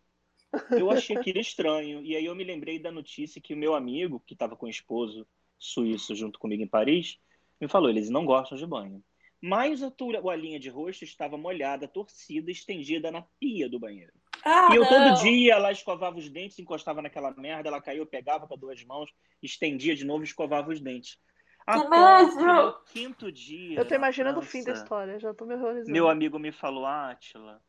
eu 0.77 0.91
achei 0.91 1.17
aquilo 1.17 1.41
estranho. 1.41 2.03
E 2.05 2.17
aí 2.17 2.25
eu 2.27 2.35
me 2.37 2.45
lembrei 2.45 2.79
da 2.79 2.93
notícia 2.93 3.41
que 3.43 3.55
o 3.55 3.59
meu 3.59 3.75
amigo, 3.75 4.21
que 4.27 4.35
estava 4.35 4.57
com 4.57 4.67
o 4.67 4.71
esposo 4.71 5.27
suíço 5.59 6.15
junto 6.15 6.39
comigo 6.39 6.63
em 6.63 6.69
Paris, 6.69 7.19
me 7.61 7.69
falou: 7.69 7.91
eles 7.91 8.09
não 8.11 8.25
gostam 8.25 8.57
de 8.57 8.67
banho. 8.67 9.03
Mas 9.43 9.83
a 9.83 9.91
toalhinha 9.91 10.61
de 10.61 10.69
rosto 10.69 11.03
estava 11.05 11.37
molhada, 11.39 11.89
torcida, 11.89 12.51
estendida 12.51 13.11
na 13.11 13.23
pia 13.39 13.69
do 13.69 13.79
banheiro. 13.79 14.13
Ah, 14.45 14.69
E 14.73 14.77
eu 14.77 14.83
não. 14.83 14.89
todo 14.89 15.23
dia 15.23 15.59
lá 15.59 15.73
escovava 15.73 16.19
os 16.19 16.29
dentes, 16.29 16.59
encostava 16.59 17.01
naquela 17.01 17.31
merda, 17.33 17.69
ela 17.69 17.81
caiu, 17.81 18.03
eu 18.03 18.07
pegava 18.07 18.47
com 18.47 18.55
as 18.55 18.61
duas 18.61 18.85
mãos, 18.85 19.11
estendia 19.43 19.95
de 19.95 20.05
novo 20.05 20.23
e 20.23 20.27
escovava 20.27 20.71
os 20.71 20.81
dentes. 20.81 21.19
A 21.67 21.81
Que 21.81 21.87
ponto 21.89 22.37
que 22.39 22.45
nojo! 22.45 22.47
no 22.47 22.85
quinto 22.85 23.33
dia. 23.33 23.79
Eu 23.79 23.85
tô 23.85 23.91
na 23.91 23.97
imaginando 23.97 24.41
o 24.41 24.43
fim 24.43 24.65
da 24.65 24.73
história, 24.73 25.19
já 25.19 25.33
tô 25.33 25.45
me 25.45 25.55
horrorizando. 25.55 25.91
Meu 25.93 26.09
amigo 26.09 26.39
me 26.39 26.53
falou, 26.53 26.85
Átila. 26.87 27.63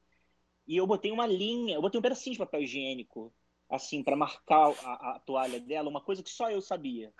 E 0.67 0.77
eu 0.77 0.87
botei 0.87 1.11
uma 1.11 1.27
linha, 1.27 1.75
eu 1.75 1.81
botei 1.81 1.99
um 1.99 2.01
pedacinho 2.01 2.33
de 2.33 2.39
papel 2.39 2.61
higiênico, 2.63 3.33
assim, 3.69 4.03
pra 4.03 4.15
marcar 4.15 4.73
a, 4.83 5.15
a 5.15 5.19
toalha 5.25 5.59
dela, 5.59 5.89
uma 5.89 6.01
coisa 6.01 6.23
que 6.23 6.29
só 6.29 6.49
eu 6.49 6.61
sabia. 6.61 7.13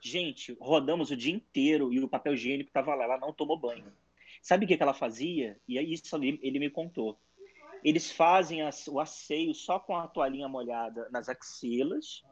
Gente, 0.00 0.56
rodamos 0.60 1.10
o 1.10 1.16
dia 1.16 1.34
inteiro 1.34 1.92
e 1.92 2.00
o 2.00 2.08
papel 2.08 2.34
higiênico 2.34 2.70
tava 2.70 2.94
lá, 2.94 3.04
ela 3.04 3.18
não 3.18 3.32
tomou 3.32 3.58
banho. 3.58 3.92
Sabe 4.40 4.64
o 4.64 4.68
que, 4.68 4.76
que 4.76 4.82
ela 4.82 4.94
fazia? 4.94 5.60
E 5.66 5.78
aí 5.78 5.92
isso 5.92 6.14
ele, 6.16 6.38
ele 6.42 6.58
me 6.58 6.70
contou. 6.70 7.18
Eles 7.82 8.10
fazem 8.10 8.62
as- 8.62 8.86
o 8.88 9.00
asseio 9.00 9.54
só 9.54 9.78
com 9.78 9.96
a 9.96 10.06
toalhinha 10.06 10.48
molhada 10.48 11.08
nas 11.10 11.28
axilas, 11.28 12.24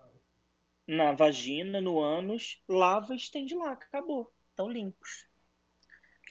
na 0.86 1.12
vagina, 1.12 1.80
no 1.80 2.00
ânus, 2.00 2.62
lava 2.68 3.12
e 3.14 3.16
estende 3.16 3.54
lá, 3.54 3.72
acabou. 3.72 4.32
Estão 4.50 4.70
limpos. 4.70 5.26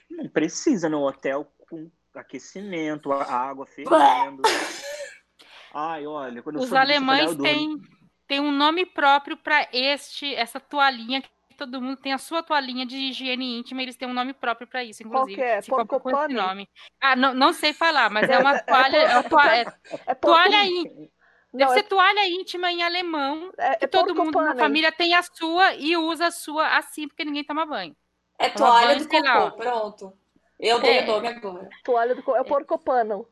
Não 0.10 0.30
precisa 0.30 0.88
no 0.88 1.06
hotel 1.06 1.52
com 1.70 1.92
aquecimento, 2.14 3.12
a 3.12 3.24
água 3.26 3.66
fervendo. 3.66 4.42
Ai, 5.74 6.08
olha, 6.08 6.42
quando 6.42 6.60
Os 6.60 6.72
alemães 6.72 7.36
têm, 7.36 7.82
têm 8.28 8.40
um 8.40 8.52
nome 8.52 8.86
próprio 8.86 9.38
para 9.38 9.68
este, 9.72 10.34
essa 10.36 10.60
toalhinha 10.60 11.22
que 11.22 11.30
todo 11.58 11.82
mundo 11.82 11.98
tem 11.98 12.12
a 12.12 12.18
sua 12.18 12.44
toalhinha 12.44 12.86
de 12.86 12.98
higiene 12.98 13.60
íntima, 13.60 13.82
eles 13.82 13.96
têm 13.96 14.08
um 14.08 14.14
nome 14.14 14.34
próprio 14.34 14.68
para 14.68 14.84
isso, 14.84 15.04
Qual 15.04 15.24
inclusive. 15.24 15.36
que 15.42 15.42
é? 15.48 15.62
Se 15.62 15.70
for 15.70 15.86
com 15.88 16.10
esse 16.10 16.34
nome. 16.34 16.68
Ah, 17.00 17.16
não, 17.16 17.34
não 17.34 17.54
sei 17.54 17.72
falar, 17.74 18.10
mas 18.10 18.30
é 18.30 18.38
uma 18.38 18.60
toalha, 18.64 18.98
é 18.98 19.14
uma 19.14 19.24
toalha, 19.24 19.78
é 19.92 20.12
É 20.12 20.16
toalha 20.16 20.66
íntima. 20.66 21.08
Não, 21.54 21.60
Deve 21.68 21.72
é, 21.72 21.76
ser 21.76 21.84
toalha 21.84 22.28
íntima 22.28 22.70
em 22.70 22.84
alemão, 22.84 23.50
é, 23.58 23.76
que 23.78 23.86
é 23.86 23.88
todo 23.88 24.14
mundo 24.14 24.42
na 24.42 24.56
família 24.58 24.92
tem 24.92 25.16
a 25.16 25.24
sua 25.24 25.74
e 25.76 25.96
usa 25.96 26.28
a 26.28 26.32
sua 26.32 26.78
assim, 26.78 27.08
porque 27.08 27.24
ninguém 27.24 27.46
toma 27.46 27.66
banho. 27.66 27.96
É 28.38 28.50
toalha 28.50 28.98
do 28.98 29.08
lá, 29.24 29.46
ó. 29.46 29.52
cocô, 29.52 29.58
pronto. 29.64 30.14
Eu 30.60 30.80
dei 30.82 30.98
É. 31.00 31.04
o 31.04 31.08
nome 31.08 31.28
agora. 31.30 31.70
Toalha 31.86 32.14
do 32.16 32.22
co- 32.24 32.36
é 32.36 32.42
o 32.42 32.46
porcopano. 32.46 33.26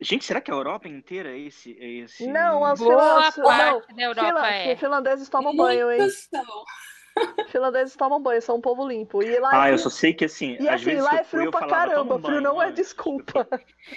Gente, 0.00 0.24
será 0.24 0.40
que 0.40 0.50
a 0.50 0.54
Europa 0.54 0.88
inteira 0.88 1.30
é 1.30 1.38
esse? 1.38 1.76
É 1.78 1.86
esse... 1.86 2.26
Não, 2.26 2.64
as 2.64 2.78
Boa 2.78 3.30
filan- 3.32 3.46
não, 3.48 3.80
parte 3.80 3.94
da 3.94 4.02
Europa 4.02 4.26
filan- 4.26 4.46
é. 4.48 4.76
finlandeses 4.76 5.28
tomam 5.28 5.54
banho, 5.54 5.90
hein? 5.90 6.08
São. 6.08 6.64
Finlandeses 7.48 7.96
tomam 7.96 8.22
banho, 8.22 8.40
são 8.40 8.56
um 8.56 8.60
povo 8.60 8.86
limpo. 8.88 9.22
E 9.22 9.38
lá, 9.40 9.50
Ah, 9.52 9.68
é 9.68 9.72
eu 9.72 9.78
frio- 9.78 9.90
só 9.90 9.90
sei 9.90 10.14
que 10.14 10.24
assim, 10.24 10.56
e 10.60 10.68
às 10.68 10.76
assim, 10.76 10.84
vezes 10.86 11.04
lá 11.04 11.14
eu 11.14 11.18
é 11.18 11.24
frio 11.24 11.44
eu 11.44 11.50
pra 11.50 11.60
falava, 11.60 11.76
caramba. 11.90 12.04
"Toma 12.04 12.14
um 12.16 12.22
frio 12.22 12.40
não 12.40 12.54
banho 12.54 12.62
é 12.62 12.70
antes." 12.70 12.76
desculpa. 12.86 13.48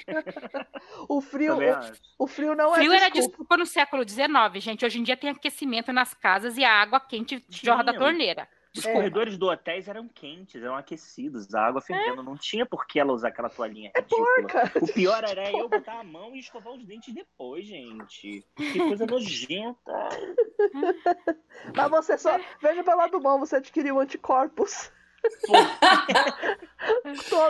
o 1.08 1.22
frio, 1.22 1.54
Também 1.54 1.76
o, 2.20 2.28
frio 2.28 2.56
não 2.56 2.74
Frio 2.74 2.92
é 2.92 2.96
era 2.98 3.10
desculpa. 3.10 3.28
desculpa 3.30 3.58
no 3.58 3.66
século 3.66 4.04
XIX, 4.08 4.28
gente. 4.64 4.86
Hoje 4.86 5.00
em 5.00 5.04
dia 5.04 5.16
tem 5.16 5.30
aquecimento 5.30 5.94
nas 5.94 6.14
casas 6.14 6.58
e 6.58 6.64
a 6.66 6.72
água 6.72 7.00
quente 7.00 7.46
jorra 7.50 7.84
da 7.84 7.94
torneira. 7.94 8.48
Os 8.76 8.86
É. 8.86 8.92
corredores 8.94 9.38
do 9.38 9.48
hotéis 9.48 9.88
eram 9.88 10.08
quentes, 10.08 10.62
eram 10.62 10.76
aquecidos, 10.76 11.54
a 11.54 11.62
água 11.68 11.80
fervendo. 11.80 12.24
Não 12.24 12.36
tinha 12.36 12.66
por 12.66 12.88
que 12.88 13.00
ela 13.00 13.14
usar 13.14 13.28
aquela 13.28 13.50
toalhinha 13.50 13.92
É 13.94 14.00
ridícula. 14.00 14.26
porca. 14.48 14.72
O 14.82 14.88
pior 14.92 15.24
era 15.30 15.52
eu 15.52 15.70
botar 15.70 16.00
a 16.00 16.04
mão 16.04 16.36
e 16.36 16.40
escovar 16.40 16.74
os 16.74 16.84
dentes 16.84 17.14
depois, 17.14 17.68
gente. 17.68 18.44
Que 18.56 18.80
coisa 18.80 19.06
nojenta. 19.06 20.10
Mas 21.76 21.90
você 21.92 22.18
só. 22.18 22.40
Veja 22.62 22.84
pelo 22.84 22.98
lado 22.98 23.20
bom, 23.20 23.40
você 23.40 23.58
adquiriu 23.58 24.00
anticorpos. 24.00 24.92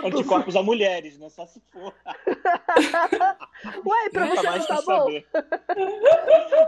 Anticorpos 0.04 0.56
a 0.56 0.64
mulheres, 0.64 1.18
né? 1.18 1.30
Só 1.30 1.46
se 1.48 1.60
for. 1.72 1.94
Ué, 3.86 4.10
pra 4.12 4.26
Nunca 4.26 4.42
você 4.42 4.48
mais 4.50 4.60
não 4.60 4.68
tá 4.68 4.76
quis 4.76 4.86
bom? 4.86 5.00
saber. 5.00 5.28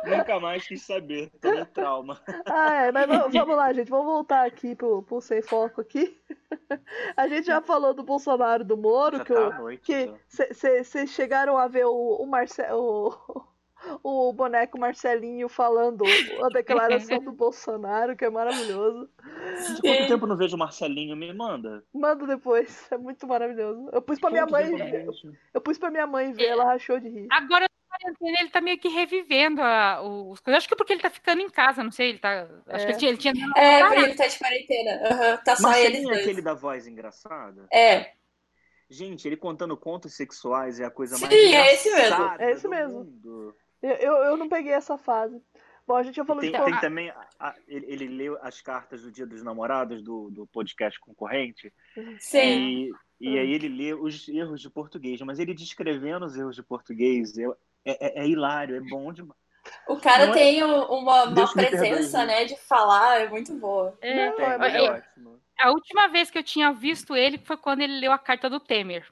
Nunca 0.06 0.40
mais 0.40 0.68
quis 0.68 0.82
saber. 0.82 1.32
Tô 1.42 1.52
no 1.52 1.66
trauma. 1.68 2.22
Ah, 2.46 2.86
é, 2.86 2.92
mas 2.92 3.08
vamos, 3.08 3.56
lá, 3.56 3.72
gente. 3.74 3.90
Vamos 3.90 4.06
voltar 4.06 4.46
aqui 4.46 4.76
pro, 4.76 5.04
pro 5.04 5.22
Sem 5.22 5.42
Foco 5.42 5.82
aqui. 5.82 6.18
A 7.16 7.28
gente 7.28 7.46
já 7.48 7.62
falou 7.62 7.94
do 7.94 8.04
Bolsonaro 8.04 8.64
e 8.64 8.66
do 8.66 8.78
Moro, 8.78 9.18
Já 9.18 9.26
que 9.26 9.34
tá 9.34 9.40
o, 9.40 9.52
à 9.52 9.58
noite. 9.60 9.82
que 9.84 10.12
vocês 10.30 11.10
chegaram 11.10 11.58
a 11.58 11.68
ver 11.68 11.86
o, 11.86 12.16
o, 12.16 12.26
Marce, 12.26 12.62
o, 14.04 14.32
boneco 14.34 14.80
Marcelinho 14.80 15.48
falando 15.50 16.04
a 16.44 16.48
declaração 16.50 17.20
do 17.20 17.32
Bolsonaro, 17.34 18.16
que 18.16 18.26
é 18.26 18.30
maravilhoso. 18.30 19.10
De 19.76 19.82
quanto 19.82 20.08
tempo 20.08 20.26
eu 20.26 20.30
não 20.30 20.38
vejo 20.38 20.56
o 20.56 20.60
Marcelinho? 20.60 21.16
Me 21.16 21.34
manda. 21.34 21.84
Manda 21.94 22.26
depois, 22.28 22.88
é 22.92 22.98
muito 22.98 23.26
maravilhoso. 23.28 23.90
Eu 23.92 24.02
pus 24.02 24.20
pra 24.20 24.30
minha 24.30 24.46
mãe 24.46 24.76
ver. 24.76 25.08
Eu 25.54 25.62
pus 25.62 25.78
pra 25.78 25.92
minha 25.92 26.08
mãe 26.08 26.32
ver, 26.34 26.46
ela 26.48 26.66
rachou 26.66 27.00
de 27.00 27.10
rir. 27.10 27.28
Agora, 27.32 27.66
ele 28.22 28.50
tá 28.50 28.60
meio 28.60 28.78
que 28.78 28.90
revivendo 28.90 29.62
a- 29.62 30.02
os 30.02 30.40
coisas. 30.42 30.58
Acho 30.58 30.68
que 30.68 30.76
porque 30.76 30.94
ele 30.94 31.02
tá 31.02 31.10
ficando 31.10 31.42
em 31.42 31.50
casa, 31.50 31.82
não 31.84 31.92
sei. 31.92 32.10
Ele 32.10 32.20
tá. 32.20 32.48
Acho 32.68 32.88
É. 32.88 32.94
que 32.94 33.06
ele 33.06 33.18
tinha. 33.18 33.32
Ele 33.32 33.40
tinha 33.40 33.52
É, 33.56 33.80
Caraca. 33.80 34.02
ele 34.02 34.16
tá 34.16 34.28
de 34.28 34.38
quarentena. 34.40 34.92
Aham, 35.10 35.38
Tá 35.38 35.56
só 35.56 35.70
eles 35.72 35.82
Marcelinho 35.82 36.10
é 36.10 36.14
dois. 36.14 36.22
aquele 36.26 36.42
da 36.42 36.54
voz 36.54 36.88
engraçada? 36.88 37.68
É, 37.72 38.12
Gente, 38.88 39.28
ele 39.28 39.36
contando 39.36 39.76
contos 39.76 40.14
sexuais 40.14 40.80
é 40.80 40.86
a 40.86 40.92
coisa 40.92 41.18
mais 41.18 41.34
Sim, 41.34 41.56
é 41.56 41.74
esse 41.74 41.90
mesmo. 41.92 42.24
É 42.38 42.52
esse 42.52 42.68
mesmo. 42.68 42.94
mundo. 43.00 43.56
Eu, 43.86 43.96
eu, 43.96 44.14
eu 44.32 44.38
não 44.38 44.50
peguei 44.50 44.72
essa 44.74 44.98
fase. 44.98 45.42
Bom, 45.88 45.96
a 45.96 46.02
gente 46.04 46.16
já 46.16 46.26
falou 46.26 46.42
Tem, 46.42 46.52
de 46.52 46.64
tem 46.66 46.80
também. 46.80 47.12
a- 47.40 47.54
ele, 47.68 47.86
ele 47.88 48.08
leu 48.08 48.38
as 48.42 48.60
cartas 48.60 49.04
do 49.04 49.12
Dia 49.12 49.26
dos 49.26 49.44
Namorados 49.44 50.02
do, 50.02 50.32
do 50.32 50.48
podcast 50.48 51.00
concorrente. 51.00 51.72
sim. 52.20 52.90
E, 53.20 53.30
e 53.30 53.38
aí 53.40 53.54
ele 53.54 53.70
lê 53.70 53.94
os 53.94 54.28
erros 54.28 54.60
de 54.62 54.70
português. 54.70 55.22
Mas 55.22 55.38
ele 55.40 55.54
descrevendo 55.54 56.26
os 56.26 56.36
erros 56.36 56.56
de 56.56 56.64
português 56.64 57.38
é, 57.38 57.46
é, 57.86 58.22
é 58.24 58.28
hilário, 58.28 58.76
é 58.76 58.80
bom 58.82 59.14
demais. 59.14 59.40
O 59.88 59.98
cara 59.98 60.28
Não 60.28 60.34
é- 60.34 60.38
tem 60.38 60.64
o- 60.64 60.86
uma, 61.00 61.24
uma 61.26 61.54
presença, 61.54 62.26
né, 62.26 62.46
de 62.46 62.56
falar, 62.56 63.22
é 63.22 63.30
muito 63.30 63.54
boa. 63.54 63.96
É, 64.02 64.30
Não, 64.32 64.40
é 64.40 64.58
mas 64.58 64.74
é 64.74 64.78
é- 64.78 64.92
ótimo. 64.92 65.40
a 65.60 65.70
última 65.72 66.08
vez 66.08 66.30
que 66.32 66.38
eu 66.38 66.44
tinha 66.44 66.72
visto 66.74 67.16
ele 67.16 67.38
foi 67.40 67.58
quando 67.58 67.82
ele 67.82 68.00
leu 68.00 68.12
a 68.12 68.18
carta 68.18 68.50
do 68.50 68.60
Temer. 68.60 69.06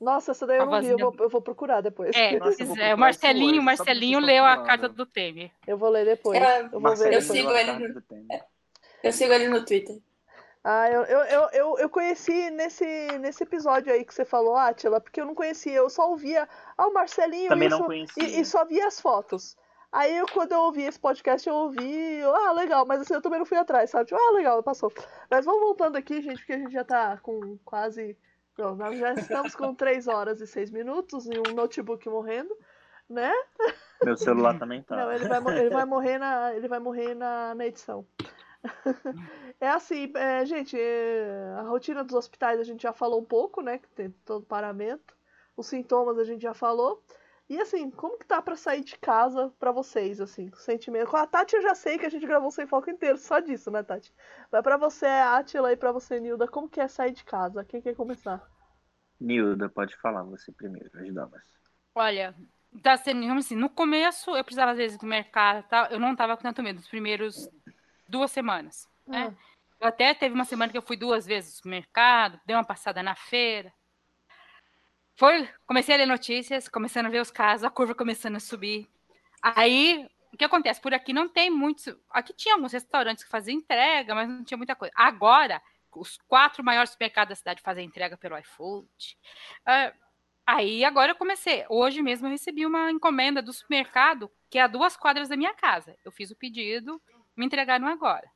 Nossa, 0.00 0.30
essa 0.30 0.46
daí 0.46 0.56
eu 0.58 0.62
A 0.62 0.66
não 0.66 0.80
vi, 0.80 0.88
eu 0.88 0.98
vozinha 0.98 1.10
vou, 1.10 1.24
eu 1.24 1.28
vou 1.28 1.42
procurar 1.42 1.80
depois. 1.82 2.16
É, 2.16 2.36
Nossa, 2.40 2.62
é, 2.62 2.66
procurar 2.66 2.94
o 2.94 2.98
Marcelinho, 2.98 3.62
Marcelinho 3.62 4.20
só 4.20 4.26
leu 4.26 4.44
a 4.44 4.62
carta 4.62 4.88
do 4.88 5.04
Temer. 5.04 5.50
Eu 5.66 5.76
vou 5.76 5.90
ler 5.90 6.06
depois. 6.06 6.40
É, 6.40 6.62
eu 6.62 6.80
vou 6.80 6.96
ver 6.96 7.12
Eu 7.12 7.20
depois. 7.20 7.24
sigo 7.26 7.50
ele 7.50 7.72
no-. 7.88 8.04
Eu 9.02 9.12
sigo 9.12 9.32
ele 9.32 9.48
no 9.48 9.64
Twitter. 9.64 9.96
Ah, 10.62 10.90
eu, 10.90 11.02
eu, 11.04 11.20
eu, 11.20 11.48
eu, 11.52 11.78
eu 11.78 11.88
conheci 11.88 12.50
nesse, 12.50 12.84
nesse 13.18 13.42
episódio 13.42 13.90
aí 13.92 14.04
que 14.04 14.12
você 14.12 14.26
falou, 14.26 14.54
Atila, 14.56 15.00
porque 15.00 15.18
eu 15.20 15.24
não 15.24 15.34
conhecia, 15.34 15.72
eu 15.72 15.88
só 15.88 16.10
ouvia, 16.10 16.46
ah, 16.76 16.86
o 16.86 16.92
Marcelinho 16.92 17.48
Também 17.48 17.68
isso, 17.68 17.78
não 17.78 17.86
conhecia. 17.86 18.22
e, 18.22 18.40
e 18.40 18.44
só 18.44 18.64
via 18.66 18.86
as 18.86 19.00
fotos. 19.00 19.56
Aí 19.90 20.16
eu, 20.18 20.26
quando 20.26 20.52
eu 20.52 20.60
ouvi 20.60 20.82
esse 20.82 21.00
podcast, 21.00 21.48
eu 21.48 21.54
ouvi, 21.54 22.20
ah, 22.22 22.52
legal, 22.52 22.84
mas 22.86 23.00
assim, 23.00 23.14
eu 23.14 23.22
também 23.22 23.38
não 23.38 23.46
fui 23.46 23.56
atrás, 23.56 23.88
sabe? 23.90 24.04
Tipo, 24.04 24.20
ah, 24.20 24.32
legal, 24.32 24.62
passou. 24.62 24.92
Mas 25.30 25.46
vamos 25.46 25.62
voltando 25.62 25.96
aqui, 25.96 26.20
gente, 26.20 26.36
porque 26.38 26.52
a 26.52 26.58
gente 26.58 26.72
já 26.72 26.84
tá 26.84 27.16
com 27.22 27.58
quase. 27.64 28.16
Não, 28.60 28.76
nós 28.76 28.98
já 28.98 29.14
estamos 29.14 29.54
com 29.54 29.74
3 29.74 30.06
horas 30.06 30.38
e 30.42 30.46
6 30.46 30.70
minutos 30.70 31.24
e 31.24 31.30
um 31.30 31.54
notebook 31.54 32.06
morrendo, 32.10 32.54
né? 33.08 33.32
Meu 34.04 34.18
celular 34.18 34.58
também 34.58 34.82
tá. 34.82 34.96
Não, 34.96 35.10
ele 35.10 35.26
vai, 35.26 35.58
ele 35.58 35.70
vai 35.70 35.84
morrer 35.86 36.18
na, 36.18 36.54
ele 36.54 36.68
vai 36.68 36.78
morrer 36.78 37.14
na, 37.14 37.54
na 37.54 37.66
edição. 37.66 38.06
É 39.62 39.68
assim, 39.68 40.10
é, 40.14 40.44
gente, 40.46 40.74
é, 40.78 41.54
a 41.58 41.62
rotina 41.62 42.02
dos 42.02 42.14
hospitais 42.14 42.58
a 42.58 42.62
gente 42.64 42.82
já 42.82 42.94
falou 42.94 43.20
um 43.20 43.24
pouco, 43.24 43.60
né? 43.60 43.76
Que 43.76 43.88
tem 43.88 44.10
todo 44.24 44.46
paramento. 44.46 45.14
Os 45.54 45.66
sintomas 45.66 46.18
a 46.18 46.24
gente 46.24 46.40
já 46.40 46.54
falou. 46.54 47.02
E 47.46 47.60
assim, 47.60 47.90
como 47.90 48.16
que 48.16 48.24
tá 48.24 48.40
pra 48.40 48.56
sair 48.56 48.82
de 48.82 48.96
casa 48.96 49.52
pra 49.58 49.70
vocês, 49.70 50.18
assim, 50.18 50.48
o 50.48 50.56
sentimento? 50.56 51.10
Com 51.10 51.16
a 51.16 51.26
Tati 51.26 51.56
eu 51.56 51.62
já 51.62 51.74
sei 51.74 51.98
que 51.98 52.06
a 52.06 52.08
gente 52.08 52.26
gravou 52.26 52.50
sem 52.50 52.66
foco 52.66 52.88
inteiro 52.88 53.18
só 53.18 53.38
disso, 53.40 53.70
né, 53.70 53.82
Tati? 53.82 54.14
Mas 54.50 54.62
pra 54.62 54.78
você, 54.78 55.04
Atila, 55.04 55.72
e 55.72 55.76
pra 55.76 55.92
você, 55.92 56.20
Nilda, 56.20 56.48
como 56.48 56.68
que 56.68 56.80
é 56.80 56.88
sair 56.88 57.12
de 57.12 57.24
casa? 57.24 57.64
Quem 57.64 57.82
quer 57.82 57.94
começar? 57.94 58.49
Nilda, 59.20 59.68
pode 59.68 59.96
falar 59.96 60.22
você 60.22 60.50
primeiro, 60.52 60.90
as 60.94 61.12
damas. 61.12 61.42
Olha, 61.94 62.34
tá 62.82 62.96
sendo 62.96 63.30
assim, 63.32 63.56
no 63.56 63.68
começo 63.68 64.36
eu 64.36 64.44
precisava 64.44 64.72
às 64.72 64.78
vezes 64.78 64.98
do 64.98 65.06
mercado 65.06 65.60
e 65.60 65.68
tal, 65.68 65.86
eu 65.86 66.00
não 66.00 66.16
tava 66.16 66.36
com 66.36 66.42
tanto 66.42 66.62
medo, 66.62 66.78
os 66.78 66.88
primeiros 66.88 67.48
duas 68.08 68.30
semanas, 68.30 68.88
né? 69.06 69.36
Eu 69.80 69.88
até 69.88 70.12
teve 70.12 70.34
uma 70.34 70.44
semana 70.44 70.70
que 70.70 70.76
eu 70.76 70.82
fui 70.82 70.96
duas 70.96 71.26
vezes 71.26 71.60
no 71.64 71.70
mercado, 71.70 72.38
dei 72.44 72.54
uma 72.54 72.64
passada 72.64 73.02
na 73.02 73.14
feira. 73.14 73.72
Foi, 75.16 75.48
comecei 75.66 75.94
a 75.94 75.98
ler 75.98 76.06
notícias, 76.06 76.68
começando 76.68 77.06
a 77.06 77.10
ver 77.10 77.20
os 77.20 77.30
casos, 77.30 77.64
a 77.64 77.70
curva 77.70 77.94
começando 77.94 78.36
a 78.36 78.40
subir. 78.40 78.88
Aí, 79.42 80.06
o 80.32 80.36
que 80.36 80.44
acontece? 80.44 80.80
Por 80.80 80.92
aqui 80.92 81.12
não 81.12 81.28
tem 81.28 81.50
muitos. 81.50 81.94
Aqui 82.10 82.32
tinha 82.32 82.54
alguns 82.54 82.72
restaurantes 82.72 83.24
que 83.24 83.30
faziam 83.30 83.56
entrega, 83.56 84.14
mas 84.14 84.28
não 84.28 84.44
tinha 84.44 84.58
muita 84.58 84.74
coisa. 84.74 84.92
Agora, 84.94 85.62
os 85.98 86.18
quatro 86.28 86.62
maiores 86.62 86.90
supermercados 86.90 87.30
da 87.30 87.36
cidade 87.36 87.62
fazem 87.62 87.86
entrega 87.86 88.16
pelo 88.16 88.38
iFood. 88.38 89.18
Ah, 89.66 89.92
aí, 90.46 90.84
agora 90.84 91.12
eu 91.12 91.16
comecei. 91.16 91.64
Hoje 91.68 92.02
mesmo 92.02 92.26
eu 92.26 92.30
recebi 92.30 92.64
uma 92.66 92.90
encomenda 92.90 93.42
do 93.42 93.52
supermercado, 93.52 94.30
que 94.48 94.58
é 94.58 94.62
a 94.62 94.66
duas 94.66 94.96
quadras 94.96 95.28
da 95.28 95.36
minha 95.36 95.54
casa. 95.54 95.96
Eu 96.04 96.12
fiz 96.12 96.30
o 96.30 96.36
pedido, 96.36 97.00
me 97.36 97.46
entregaram 97.46 97.88
agora. 97.88 98.30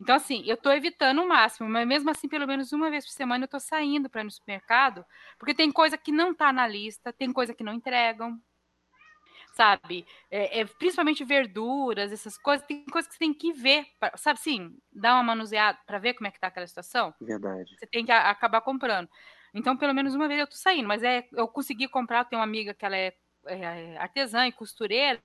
Então, 0.00 0.14
assim, 0.14 0.42
eu 0.46 0.56
tô 0.56 0.70
evitando 0.70 1.22
o 1.22 1.28
máximo, 1.28 1.68
mas 1.68 1.86
mesmo 1.86 2.10
assim, 2.10 2.28
pelo 2.28 2.46
menos 2.46 2.72
uma 2.72 2.90
vez 2.90 3.04
por 3.06 3.12
semana 3.12 3.44
eu 3.44 3.48
tô 3.48 3.58
saindo 3.58 4.10
para 4.10 4.20
ir 4.20 4.24
no 4.24 4.30
supermercado, 4.30 5.04
porque 5.38 5.54
tem 5.54 5.72
coisa 5.72 5.96
que 5.96 6.12
não 6.12 6.34
tá 6.34 6.52
na 6.52 6.66
lista, 6.66 7.12
tem 7.12 7.32
coisa 7.32 7.54
que 7.54 7.64
não 7.64 7.72
entregam. 7.72 8.38
Sabe? 9.56 10.06
É, 10.30 10.60
é, 10.60 10.64
principalmente 10.66 11.24
verduras, 11.24 12.12
essas 12.12 12.36
coisas, 12.36 12.66
tem 12.66 12.84
coisas 12.84 13.08
que 13.08 13.14
você 13.14 13.18
tem 13.18 13.32
que 13.32 13.52
ver, 13.54 13.86
pra, 13.98 14.14
sabe 14.16 14.38
assim, 14.38 14.76
dar 14.92 15.14
uma 15.14 15.22
manuseada 15.22 15.78
para 15.86 15.98
ver 15.98 16.12
como 16.12 16.26
é 16.26 16.30
que 16.30 16.38
tá 16.38 16.48
aquela 16.48 16.66
situação. 16.66 17.14
Verdade. 17.18 17.74
Você 17.74 17.86
tem 17.86 18.04
que 18.04 18.12
a, 18.12 18.30
acabar 18.30 18.60
comprando. 18.60 19.08
Então, 19.54 19.74
pelo 19.74 19.94
menos 19.94 20.14
uma 20.14 20.28
vez 20.28 20.40
eu 20.40 20.46
tô 20.46 20.56
saindo, 20.56 20.86
mas 20.86 21.02
é, 21.02 21.26
eu 21.32 21.48
consegui 21.48 21.88
comprar, 21.88 22.26
tem 22.26 22.38
uma 22.38 22.44
amiga 22.44 22.74
que 22.74 22.84
ela 22.84 22.96
é, 22.96 23.14
é 23.46 23.96
artesã 23.96 24.46
e 24.46 24.52
costureira, 24.52 25.22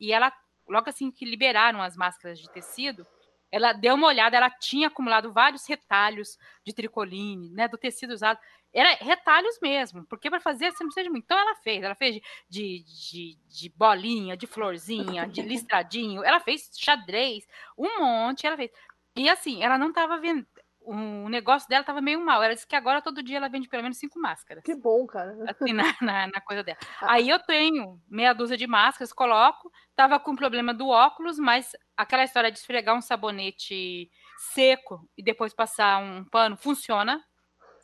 e 0.00 0.12
ela, 0.12 0.32
logo 0.68 0.88
assim 0.88 1.12
que 1.12 1.24
liberaram 1.24 1.80
as 1.80 1.96
máscaras 1.96 2.40
de 2.40 2.50
tecido, 2.50 3.06
ela 3.50 3.72
deu 3.72 3.94
uma 3.94 4.08
olhada, 4.08 4.36
ela 4.36 4.50
tinha 4.50 4.88
acumulado 4.88 5.32
vários 5.32 5.66
retalhos 5.66 6.36
de 6.66 6.74
tricoline, 6.74 7.50
né, 7.50 7.68
do 7.68 7.78
tecido 7.78 8.12
usado. 8.12 8.38
Era 8.72 8.94
retalhos 9.02 9.58
mesmo, 9.62 10.04
porque 10.06 10.28
para 10.28 10.40
fazer 10.40 10.70
você 10.70 10.84
não 10.84 10.88
precisa 10.88 11.04
de 11.04 11.10
muito. 11.10 11.24
Então 11.24 11.38
ela 11.38 11.54
fez, 11.56 11.82
ela 11.82 11.94
fez 11.94 12.20
de, 12.48 12.84
de, 12.84 13.38
de, 13.48 13.68
bolinha, 13.70 14.36
de 14.36 14.46
florzinha, 14.46 15.26
de 15.26 15.40
listradinho, 15.42 16.22
ela 16.22 16.38
fez 16.40 16.70
xadrez, 16.76 17.46
um 17.76 18.00
monte, 18.00 18.46
ela 18.46 18.56
fez. 18.56 18.70
E 19.16 19.28
assim, 19.28 19.62
ela 19.62 19.78
não 19.78 19.88
estava 19.88 20.18
vendo. 20.18 20.46
O 20.80 21.28
negócio 21.28 21.68
dela 21.68 21.82
estava 21.82 22.00
meio 22.00 22.24
mal. 22.24 22.42
Ela 22.42 22.54
disse 22.54 22.66
que 22.66 22.76
agora 22.76 23.02
todo 23.02 23.22
dia 23.22 23.36
ela 23.36 23.48
vende 23.48 23.68
pelo 23.68 23.82
menos 23.82 23.98
cinco 23.98 24.18
máscaras. 24.18 24.64
Que 24.64 24.74
bom, 24.74 25.06
cara. 25.06 25.36
Assim, 25.46 25.74
na, 25.74 25.94
na, 26.00 26.26
na 26.28 26.40
coisa 26.40 26.62
dela. 26.62 26.78
Aí 27.02 27.28
eu 27.28 27.38
tenho 27.40 28.00
meia 28.08 28.32
dúzia 28.32 28.56
de 28.56 28.66
máscaras, 28.66 29.12
coloco. 29.12 29.70
Tava 29.94 30.18
com 30.18 30.34
problema 30.34 30.72
do 30.72 30.88
óculos, 30.88 31.38
mas 31.38 31.76
aquela 31.94 32.24
história 32.24 32.50
de 32.50 32.58
esfregar 32.58 32.96
um 32.96 33.02
sabonete 33.02 34.10
seco 34.38 35.06
e 35.14 35.22
depois 35.22 35.52
passar 35.52 36.00
um 36.02 36.24
pano 36.24 36.56
funciona 36.56 37.22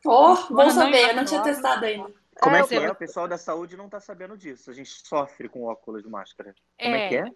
Oh, 0.05 0.37
bom 0.53 0.71
saber, 0.71 1.11
eu 1.11 1.17
não 1.17 1.25
tinha 1.25 1.43
testado 1.43 1.85
ainda. 1.85 2.13
Como 2.41 2.57
é, 2.57 2.61
é 2.61 2.67
que 2.67 2.75
é? 2.75 2.91
O 2.91 2.95
pessoal 2.95 3.29
da 3.29 3.39
saúde 3.39 3.77
não 3.77 3.89
tá 3.89 4.01
sabendo 4.01 4.37
disso. 4.37 4.71
A 4.71 4.75
gente 4.75 4.91
sofre 5.07 5.49
com 5.49 5.65
óculos 5.65 6.03
de 6.03 6.09
máscara. 6.09 6.55
Como 6.79 6.95
é, 6.95 7.07
é 7.07 7.09
que 7.09 7.17
é? 7.17 7.31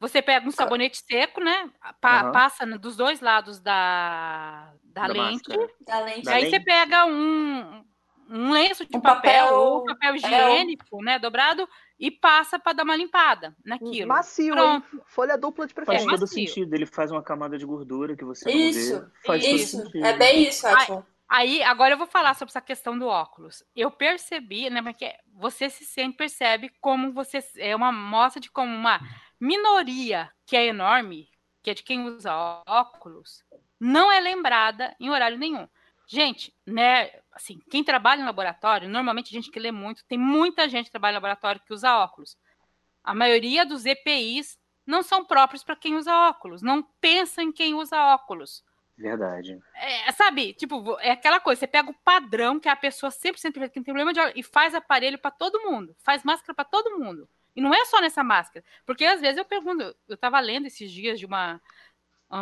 Você 0.00 0.20
pega 0.20 0.46
um 0.46 0.50
sabonete 0.50 1.02
seco, 1.06 1.40
né? 1.40 1.70
Pa 2.00 2.24
uhum. 2.24 2.32
Passa 2.32 2.66
dos 2.78 2.96
dois 2.96 3.20
lados 3.20 3.60
da, 3.60 4.72
da, 4.82 5.06
da 5.06 5.12
lente. 5.12 5.48
Da 5.80 6.00
lente. 6.00 6.28
Aí 6.28 6.50
você 6.50 6.58
pega 6.60 7.06
um, 7.06 7.84
um 8.28 8.50
lenço 8.50 8.84
de 8.86 8.96
um 8.96 9.00
papel, 9.00 9.44
papel, 9.44 9.54
ou 9.54 9.84
papel 9.84 10.14
é, 10.14 10.16
higiênico, 10.16 11.00
é. 11.00 11.04
né? 11.04 11.18
Dobrado, 11.18 11.68
e 11.98 12.10
passa 12.10 12.58
para 12.58 12.72
dar 12.72 12.82
uma 12.84 12.96
limpada 12.96 13.54
naquilo. 13.64 14.08
Macio, 14.08 14.54
Pronto. 14.54 15.02
Folha 15.06 15.38
dupla 15.38 15.66
de 15.66 15.74
preferência. 15.74 16.06
Faz 16.06 16.20
todo 16.20 16.28
sentido. 16.28 16.74
Ele 16.74 16.86
faz 16.86 17.10
uma 17.10 17.22
camada 17.22 17.56
de 17.56 17.64
gordura 17.64 18.16
que 18.16 18.24
você 18.24 18.50
isso, 18.50 18.94
não 18.94 19.00
vê. 19.00 19.10
Faz 19.24 19.44
isso. 19.44 19.82
É 19.96 20.12
bem 20.14 20.48
isso, 20.48 20.66
Edson. 20.66 21.04
Aí, 21.36 21.64
agora 21.64 21.94
eu 21.94 21.98
vou 21.98 22.06
falar 22.06 22.32
sobre 22.34 22.52
essa 22.52 22.60
questão 22.60 22.96
do 22.96 23.08
óculos. 23.08 23.64
Eu 23.74 23.90
percebi, 23.90 24.70
né, 24.70 24.80
porque 24.80 25.12
você 25.32 25.68
se 25.68 25.84
sente, 25.84 26.16
percebe 26.16 26.68
como 26.80 27.12
você 27.12 27.40
é 27.56 27.74
uma 27.74 27.90
mostra 27.90 28.40
de 28.40 28.48
como 28.48 28.72
uma 28.72 29.00
minoria 29.40 30.30
que 30.46 30.56
é 30.56 30.66
enorme, 30.66 31.28
que 31.60 31.70
é 31.70 31.74
de 31.74 31.82
quem 31.82 32.06
usa 32.06 32.32
óculos, 32.68 33.42
não 33.80 34.12
é 34.12 34.20
lembrada 34.20 34.94
em 35.00 35.10
horário 35.10 35.36
nenhum. 35.36 35.68
Gente, 36.06 36.54
né, 36.64 37.10
assim, 37.32 37.58
quem 37.68 37.82
trabalha 37.82 38.20
em 38.20 38.26
laboratório, 38.26 38.88
normalmente 38.88 39.32
gente 39.32 39.50
que 39.50 39.58
lê 39.58 39.72
muito, 39.72 40.04
tem 40.04 40.16
muita 40.16 40.68
gente 40.68 40.84
que 40.84 40.92
trabalha 40.92 41.14
em 41.14 41.16
laboratório 41.16 41.60
que 41.66 41.74
usa 41.74 41.98
óculos. 41.98 42.38
A 43.02 43.12
maioria 43.12 43.66
dos 43.66 43.84
EPIs 43.84 44.56
não 44.86 45.02
são 45.02 45.24
próprios 45.24 45.64
para 45.64 45.74
quem 45.74 45.96
usa 45.96 46.14
óculos, 46.28 46.62
não 46.62 46.80
pensa 47.00 47.42
em 47.42 47.50
quem 47.50 47.74
usa 47.74 48.00
óculos. 48.14 48.62
Verdade. 48.96 49.60
É, 49.74 50.12
sabe, 50.12 50.54
tipo, 50.54 50.96
é 51.00 51.10
aquela 51.10 51.40
coisa, 51.40 51.58
você 51.58 51.66
pega 51.66 51.90
o 51.90 51.94
padrão 52.04 52.60
que 52.60 52.68
a 52.68 52.76
pessoa 52.76 53.10
sempre 53.10 53.40
sente 53.40 53.58
que 53.58 53.68
tem 53.68 53.82
problema 53.82 54.12
de 54.12 54.20
e 54.36 54.42
faz 54.42 54.74
aparelho 54.74 55.18
para 55.18 55.32
todo 55.32 55.62
mundo, 55.62 55.96
faz 55.98 56.22
máscara 56.22 56.54
para 56.54 56.64
todo 56.64 56.98
mundo. 56.98 57.28
E 57.56 57.60
não 57.60 57.74
é 57.74 57.84
só 57.86 58.00
nessa 58.00 58.22
máscara, 58.22 58.64
porque 58.86 59.04
às 59.04 59.20
vezes 59.20 59.36
eu 59.36 59.44
pergunto, 59.44 59.94
eu 60.08 60.16
tava 60.16 60.38
lendo 60.40 60.66
esses 60.66 60.90
dias 60.90 61.18
de 61.18 61.26
uma, 61.26 61.60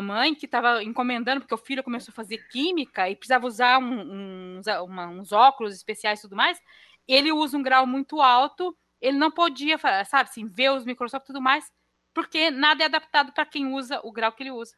mãe 0.02 0.34
que 0.34 0.48
tava 0.48 0.82
encomendando 0.82 1.40
porque 1.40 1.54
o 1.54 1.58
filho 1.58 1.82
começou 1.82 2.12
a 2.12 2.14
fazer 2.14 2.38
química 2.48 3.10
e 3.10 3.16
precisava 3.16 3.46
usar 3.46 3.78
um, 3.78 4.60
uma, 4.84 5.08
uns 5.08 5.32
óculos 5.32 5.74
especiais 5.74 6.18
e 6.18 6.22
tudo 6.22 6.36
mais. 6.36 6.58
Ele 7.06 7.32
usa 7.32 7.58
um 7.58 7.62
grau 7.62 7.86
muito 7.86 8.20
alto, 8.20 8.76
ele 9.00 9.18
não 9.18 9.30
podia, 9.30 9.76
sabe, 10.04 10.30
assim, 10.30 10.46
ver 10.46 10.70
os 10.70 10.84
microscópios 10.84 11.28
e 11.28 11.32
tudo 11.32 11.42
mais, 11.42 11.70
porque 12.14 12.50
nada 12.50 12.82
é 12.84 12.86
adaptado 12.86 13.32
para 13.32 13.44
quem 13.44 13.72
usa 13.72 14.00
o 14.04 14.12
grau 14.12 14.32
que 14.32 14.42
ele 14.42 14.52
usa. 14.52 14.74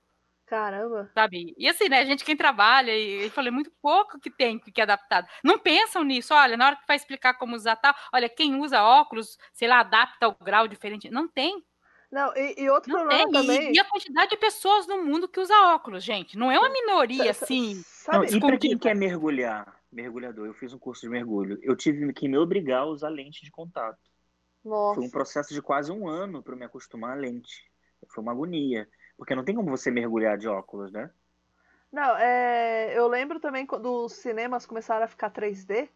Caramba. 0.46 1.10
Sabe? 1.14 1.54
E 1.56 1.68
assim, 1.68 1.88
né? 1.88 2.00
A 2.00 2.04
gente 2.04 2.24
quem 2.24 2.36
trabalha, 2.36 2.94
e 2.94 3.24
eu 3.24 3.30
falei, 3.30 3.50
muito 3.50 3.70
pouco 3.80 4.18
que 4.20 4.30
tem 4.30 4.58
que 4.58 4.80
é 4.80 4.84
adaptado. 4.84 5.26
Não 5.42 5.58
pensam 5.58 6.04
nisso, 6.04 6.34
olha, 6.34 6.56
na 6.56 6.66
hora 6.66 6.76
que 6.76 6.86
vai 6.86 6.96
explicar 6.96 7.34
como 7.34 7.56
usar 7.56 7.76
tal, 7.76 7.94
olha, 8.12 8.28
quem 8.28 8.56
usa 8.56 8.82
óculos, 8.82 9.38
sei 9.52 9.68
lá, 9.68 9.80
adapta 9.80 10.28
o 10.28 10.36
grau 10.44 10.68
diferente. 10.68 11.10
Não 11.10 11.26
tem. 11.26 11.64
Não, 12.12 12.32
e, 12.36 12.62
e 12.62 12.70
outro 12.70 12.92
não 12.92 13.00
problema 13.00 13.24
tem. 13.24 13.32
também. 13.32 13.72
E, 13.72 13.76
e, 13.76 13.80
a 13.80 13.84
quantidade 13.84 14.30
de 14.30 14.36
pessoas 14.36 14.86
no 14.86 15.02
mundo 15.02 15.26
que 15.26 15.40
usa 15.40 15.54
óculos, 15.74 16.04
gente. 16.04 16.36
Não 16.38 16.52
é 16.52 16.58
uma 16.58 16.68
minoria, 16.68 17.30
assim. 17.30 17.82
Sabe, 17.84 18.30
não, 18.30 18.36
e 18.36 18.40
para 18.40 18.58
quem 18.58 18.78
quer 18.78 18.94
mergulhar, 18.94 19.74
mergulhador, 19.90 20.46
eu 20.46 20.54
fiz 20.54 20.72
um 20.72 20.78
curso 20.78 21.00
de 21.00 21.08
mergulho. 21.08 21.58
Eu 21.62 21.74
tive 21.74 22.12
que 22.12 22.28
me 22.28 22.36
obrigar 22.36 22.82
a 22.82 22.86
usar 22.86 23.08
lente 23.08 23.42
de 23.42 23.50
contato. 23.50 23.98
Nossa. 24.64 24.96
Foi 24.96 25.04
um 25.04 25.10
processo 25.10 25.52
de 25.52 25.60
quase 25.60 25.90
um 25.90 26.06
ano 26.06 26.42
para 26.42 26.54
me 26.54 26.64
acostumar 26.64 27.12
à 27.12 27.20
lente. 27.20 27.64
Foi 28.10 28.22
uma 28.22 28.32
agonia. 28.32 28.86
Porque 29.16 29.34
não 29.34 29.44
tem 29.44 29.54
como 29.54 29.70
você 29.70 29.90
mergulhar 29.90 30.36
de 30.36 30.48
óculos, 30.48 30.92
né? 30.92 31.10
Não, 31.92 32.16
é... 32.16 32.92
eu 32.98 33.06
lembro 33.06 33.38
também 33.38 33.64
quando 33.64 34.04
os 34.04 34.14
cinemas 34.14 34.66
começaram 34.66 35.04
a 35.04 35.08
ficar 35.08 35.30
3D, 35.30 35.88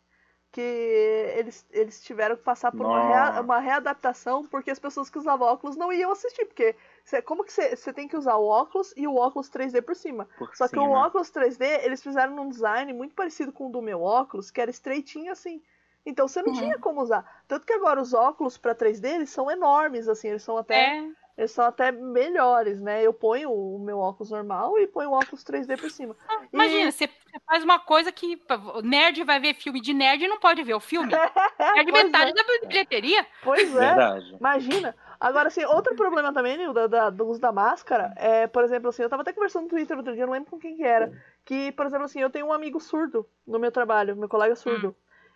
que 0.51 0.61
eles, 0.61 1.67
eles 1.71 2.03
tiveram 2.03 2.37
que 2.37 2.43
passar 2.43 2.73
por 2.73 2.87
uma, 2.87 3.07
rea... 3.07 3.41
uma, 3.43 3.59
readaptação, 3.59 4.47
porque 4.47 4.71
as 4.71 4.79
pessoas 4.79 5.11
que 5.11 5.19
usavam 5.19 5.47
óculos 5.47 5.77
não 5.77 5.93
iam 5.93 6.11
assistir, 6.11 6.47
porque 6.47 6.75
cê, 7.05 7.21
como 7.21 7.45
que 7.45 7.53
você 7.53 7.93
tem 7.93 8.09
que 8.09 8.17
usar 8.17 8.37
o 8.37 8.47
óculos 8.47 8.95
e 8.97 9.07
o 9.07 9.17
óculos 9.17 9.51
3D 9.51 9.83
por 9.83 9.95
cima? 9.95 10.27
Por 10.39 10.55
Só 10.57 10.67
cima. 10.67 10.83
que 10.83 10.89
o 10.89 10.93
óculos 10.93 11.31
3D, 11.31 11.85
eles 11.85 12.03
fizeram 12.03 12.35
um 12.39 12.49
design 12.49 12.93
muito 12.93 13.15
parecido 13.15 13.53
com 13.53 13.67
o 13.67 13.71
do 13.71 13.83
meu 13.83 14.01
óculos, 14.03 14.51
que 14.51 14.61
era 14.61 14.71
estreitinho 14.71 15.33
assim. 15.33 15.63
Então 16.07 16.27
você 16.27 16.41
não 16.41 16.53
uhum. 16.55 16.59
tinha 16.59 16.79
como 16.79 17.03
usar. 17.03 17.43
Tanto 17.47 17.67
que 17.67 17.73
agora 17.73 18.01
os 18.01 18.15
óculos 18.15 18.57
para 18.57 18.75
3D, 18.75 19.05
eles 19.17 19.31
são 19.31 19.51
enormes, 19.51 20.09
assim, 20.09 20.29
eles 20.29 20.43
são 20.43 20.57
até... 20.57 20.99
É 20.99 21.28
eles 21.39 21.53
são 21.53 21.65
até 21.65 21.93
melhores, 21.93 22.81
né? 22.81 23.01
Eu 23.01 23.15
ponho 23.15 23.53
o 23.53 23.79
meu 23.79 24.01
óculos 24.01 24.33
normal 24.33 24.77
e 24.77 24.89
ponho 24.89 25.11
o 25.11 25.13
óculos 25.13 25.45
3D 25.45 25.81
por 25.81 25.89
cima. 25.89 26.17
Imagina, 26.53 26.89
e... 26.89 26.93
você 26.93 27.09
faz 27.47 27.63
uma 27.63 27.79
coisa 27.79 28.11
que 28.11 28.43
nerd 28.83 29.23
vai 29.23 29.39
ver 29.39 29.55
filme 29.55 29.81
de 29.81 29.95
nerd 29.95 30.25
e 30.25 30.29
não 30.29 30.41
pode 30.41 30.65
ver 30.65 30.75
o 30.75 30.81
filme. 30.81 31.13
É 31.59 31.85
de 31.85 31.93
metade 31.93 32.31
é. 32.31 32.35
da 32.35 32.43
bilheteria. 32.67 33.27
Pois 33.43 33.69
é. 33.77 33.79
Verdade. 33.79 34.37
Imagina. 34.39 34.97
Agora, 35.21 35.49
assim, 35.49 35.65
outro 35.65 35.95
problema 35.95 36.33
também, 36.33 36.57
Nil, 36.57 36.73
da, 36.73 36.87
da, 36.87 37.11
do 37.11 37.27
uso 37.27 37.41
da 37.41 37.53
máscara, 37.53 38.13
é, 38.17 38.47
por 38.47 38.65
exemplo, 38.65 38.89
assim, 38.89 39.03
eu 39.03 39.09
tava 39.09 39.23
até 39.23 39.33
conversando 39.33 39.65
no 39.65 39.69
Twitter 39.69 39.97
outro 39.97 40.15
dia, 40.15 40.25
não 40.25 40.33
lembro 40.33 40.51
com 40.51 40.59
quem 40.59 40.77
que 40.77 40.85
era, 40.85 41.13
que, 41.45 41.73
por 41.73 41.87
exemplo, 41.87 42.05
assim, 42.05 42.21
eu 42.21 42.31
tenho 42.31 42.47
um 42.47 42.53
amigo 42.53 42.81
surdo 42.81 43.29
no 43.47 43.59
meu 43.59 43.73
trabalho, 43.73 44.17
meu 44.17 44.29
colega 44.29 44.55
surdo, 44.55 44.89
hum. 44.89 44.95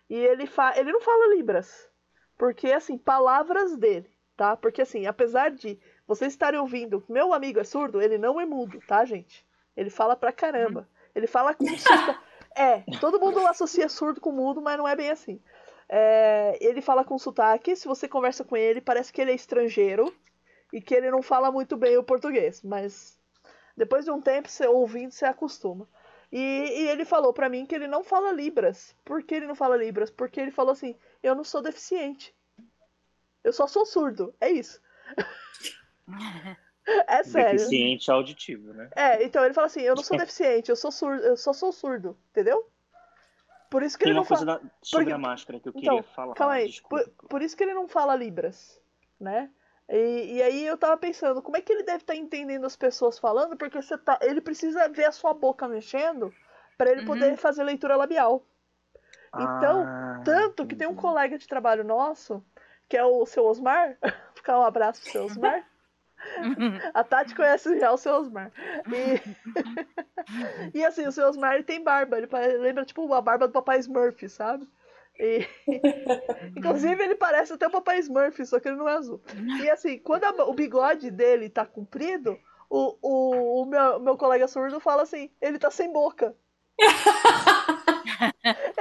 e 0.09 0.15
ele, 0.15 0.47
fa 0.47 0.73
ele 0.77 0.91
não 0.91 1.01
fala 1.01 1.35
Libras, 1.35 1.89
porque, 2.37 2.71
assim, 2.71 2.97
palavras 2.97 3.75
dele, 3.77 4.09
tá? 4.37 4.55
Porque, 4.55 4.81
assim, 4.81 5.05
apesar 5.05 5.51
de 5.51 5.77
vocês 6.15 6.33
estarem 6.33 6.59
ouvindo, 6.59 7.03
meu 7.07 7.33
amigo 7.33 7.59
é 7.59 7.63
surdo, 7.63 8.01
ele 8.01 8.17
não 8.17 8.39
é 8.39 8.45
mudo, 8.45 8.79
tá, 8.87 9.03
gente? 9.05 9.45
Ele 9.75 9.89
fala 9.89 10.15
pra 10.15 10.31
caramba. 10.31 10.87
Ele 11.15 11.27
fala 11.27 11.53
com 11.53 11.65
sotaque. 11.77 12.19
É, 12.55 12.83
todo 12.99 13.19
mundo 13.19 13.39
associa 13.47 13.89
surdo 13.89 14.21
com 14.21 14.31
mudo, 14.31 14.61
mas 14.61 14.77
não 14.77 14.87
é 14.87 14.95
bem 14.95 15.09
assim. 15.09 15.41
É, 15.89 16.55
ele 16.61 16.81
fala 16.81 17.03
com 17.03 17.17
sotaque, 17.17 17.75
se 17.75 17.87
você 17.87 18.07
conversa 18.07 18.43
com 18.43 18.55
ele, 18.55 18.79
parece 18.79 19.11
que 19.11 19.19
ele 19.19 19.31
é 19.31 19.33
estrangeiro 19.33 20.13
e 20.71 20.79
que 20.79 20.93
ele 20.93 21.09
não 21.09 21.23
fala 21.23 21.51
muito 21.51 21.75
bem 21.75 21.97
o 21.97 22.03
português, 22.03 22.61
mas 22.61 23.19
depois 23.75 24.05
de 24.05 24.11
um 24.11 24.21
tempo, 24.21 24.47
você 24.47 24.67
ouvindo, 24.67 25.11
você 25.11 25.25
acostuma. 25.25 25.89
E, 26.31 26.39
e 26.39 26.87
ele 26.89 27.05
falou 27.05 27.33
para 27.33 27.49
mim 27.49 27.65
que 27.65 27.75
ele 27.75 27.87
não 27.87 28.03
fala 28.03 28.31
Libras. 28.31 28.95
Por 29.03 29.23
que 29.23 29.35
ele 29.35 29.47
não 29.47 29.55
fala 29.55 29.77
Libras? 29.77 30.09
Porque 30.09 30.39
ele 30.39 30.51
falou 30.51 30.71
assim: 30.71 30.95
eu 31.21 31.35
não 31.35 31.43
sou 31.43 31.61
deficiente. 31.61 32.35
Eu 33.43 33.53
só 33.53 33.67
sou 33.67 33.85
surdo. 33.85 34.33
É 34.39 34.49
isso. 34.49 34.81
É 37.07 37.23
sério. 37.23 37.57
Deficiente 37.57 38.11
auditivo, 38.11 38.73
né? 38.73 38.89
É, 38.95 39.23
então 39.23 39.43
ele 39.45 39.53
fala 39.53 39.67
assim: 39.67 39.81
eu 39.81 39.95
não 39.95 40.03
sou 40.03 40.17
deficiente, 40.17 40.69
eu 40.69 40.75
sou 40.75 40.91
surdo, 40.91 41.23
eu 41.23 41.37
só 41.37 41.53
sou 41.53 41.71
surdo, 41.71 42.17
entendeu? 42.31 42.69
Por 43.69 43.81
isso 43.81 43.97
que 43.97 44.03
Tem 44.03 44.11
ele 44.11 44.19
não 44.19 44.25
fala. 44.25 44.45
Da... 44.45 44.61
Sobre 44.81 45.05
Porque... 45.05 45.13
a 45.13 45.17
máscara 45.17 45.59
que 45.59 45.69
eu 45.69 45.73
então, 45.75 45.95
queria 45.95 46.03
falar. 46.13 46.35
Calma 46.35 46.53
aí. 46.55 46.71
Por, 46.89 47.09
por, 47.29 47.41
isso 47.41 47.55
que 47.55 47.63
ele 47.63 47.73
não 47.73 47.87
fala 47.87 48.15
Libras, 48.15 48.79
né? 49.19 49.49
E, 49.89 50.35
e, 50.35 50.43
aí 50.43 50.65
eu 50.65 50.77
tava 50.77 50.95
pensando, 50.97 51.41
como 51.41 51.57
é 51.57 51.61
que 51.61 51.71
ele 51.71 51.83
deve 51.83 51.99
estar 51.99 52.13
tá 52.13 52.19
entendendo 52.19 52.65
as 52.65 52.75
pessoas 52.75 53.17
falando? 53.17 53.57
Porque 53.57 53.81
você 53.81 53.97
tá, 53.97 54.19
ele 54.21 54.41
precisa 54.41 54.87
ver 54.89 55.05
a 55.05 55.11
sua 55.11 55.33
boca 55.33 55.67
mexendo 55.67 56.33
para 56.77 56.91
ele 56.91 57.01
uhum. 57.01 57.07
poder 57.07 57.35
fazer 57.37 57.63
leitura 57.63 57.95
labial. 57.95 58.45
Então, 59.35 59.83
ah, 59.87 60.21
tanto 60.23 60.67
que 60.67 60.75
tem 60.75 60.87
um 60.87 60.95
colega 60.95 61.37
de 61.37 61.47
trabalho 61.47 61.83
nosso, 61.83 62.45
que 62.87 62.95
é 62.95 63.03
o 63.03 63.25
seu 63.25 63.45
Osmar, 63.45 63.97
ficar 64.35 64.59
um 64.59 64.63
abraço 64.63 65.01
pro 65.01 65.11
seu 65.11 65.25
Osmar. 65.25 65.67
A 66.93 67.03
Tati 67.03 67.35
conhece 67.35 67.79
já 67.79 67.91
o 67.91 67.97
seu 67.97 68.13
Osmar. 68.15 68.51
E, 68.87 69.19
e 70.77 70.85
assim, 70.85 71.05
o 71.07 71.11
seu 71.11 71.27
Osmar 71.27 71.55
ele 71.55 71.63
tem 71.63 71.83
barba. 71.83 72.17
Ele 72.17 72.57
lembra 72.57 72.85
tipo 72.85 73.11
a 73.13 73.21
barba 73.21 73.47
do 73.47 73.53
papai 73.53 73.79
Smurf, 73.79 74.27
sabe? 74.29 74.67
E... 75.19 75.45
Inclusive, 76.57 77.03
ele 77.03 77.15
parece 77.15 77.53
até 77.53 77.67
o 77.67 77.71
Papai 77.71 77.99
Smurf, 77.99 78.45
só 78.45 78.59
que 78.59 78.67
ele 78.67 78.77
não 78.77 78.89
é 78.89 78.93
azul. 78.93 79.21
E 79.61 79.69
assim, 79.69 79.97
quando 79.99 80.23
a- 80.23 80.45
o 80.45 80.53
bigode 80.53 81.11
dele 81.11 81.49
tá 81.49 81.65
comprido, 81.65 82.37
o, 82.69 82.97
o, 83.01 83.61
o 83.61 83.65
meu, 83.65 83.99
meu 83.99 84.17
colega 84.17 84.47
surdo 84.47 84.79
fala 84.79 85.03
assim, 85.03 85.29
ele 85.41 85.59
tá 85.59 85.69
sem 85.69 85.91
boca. 85.91 86.35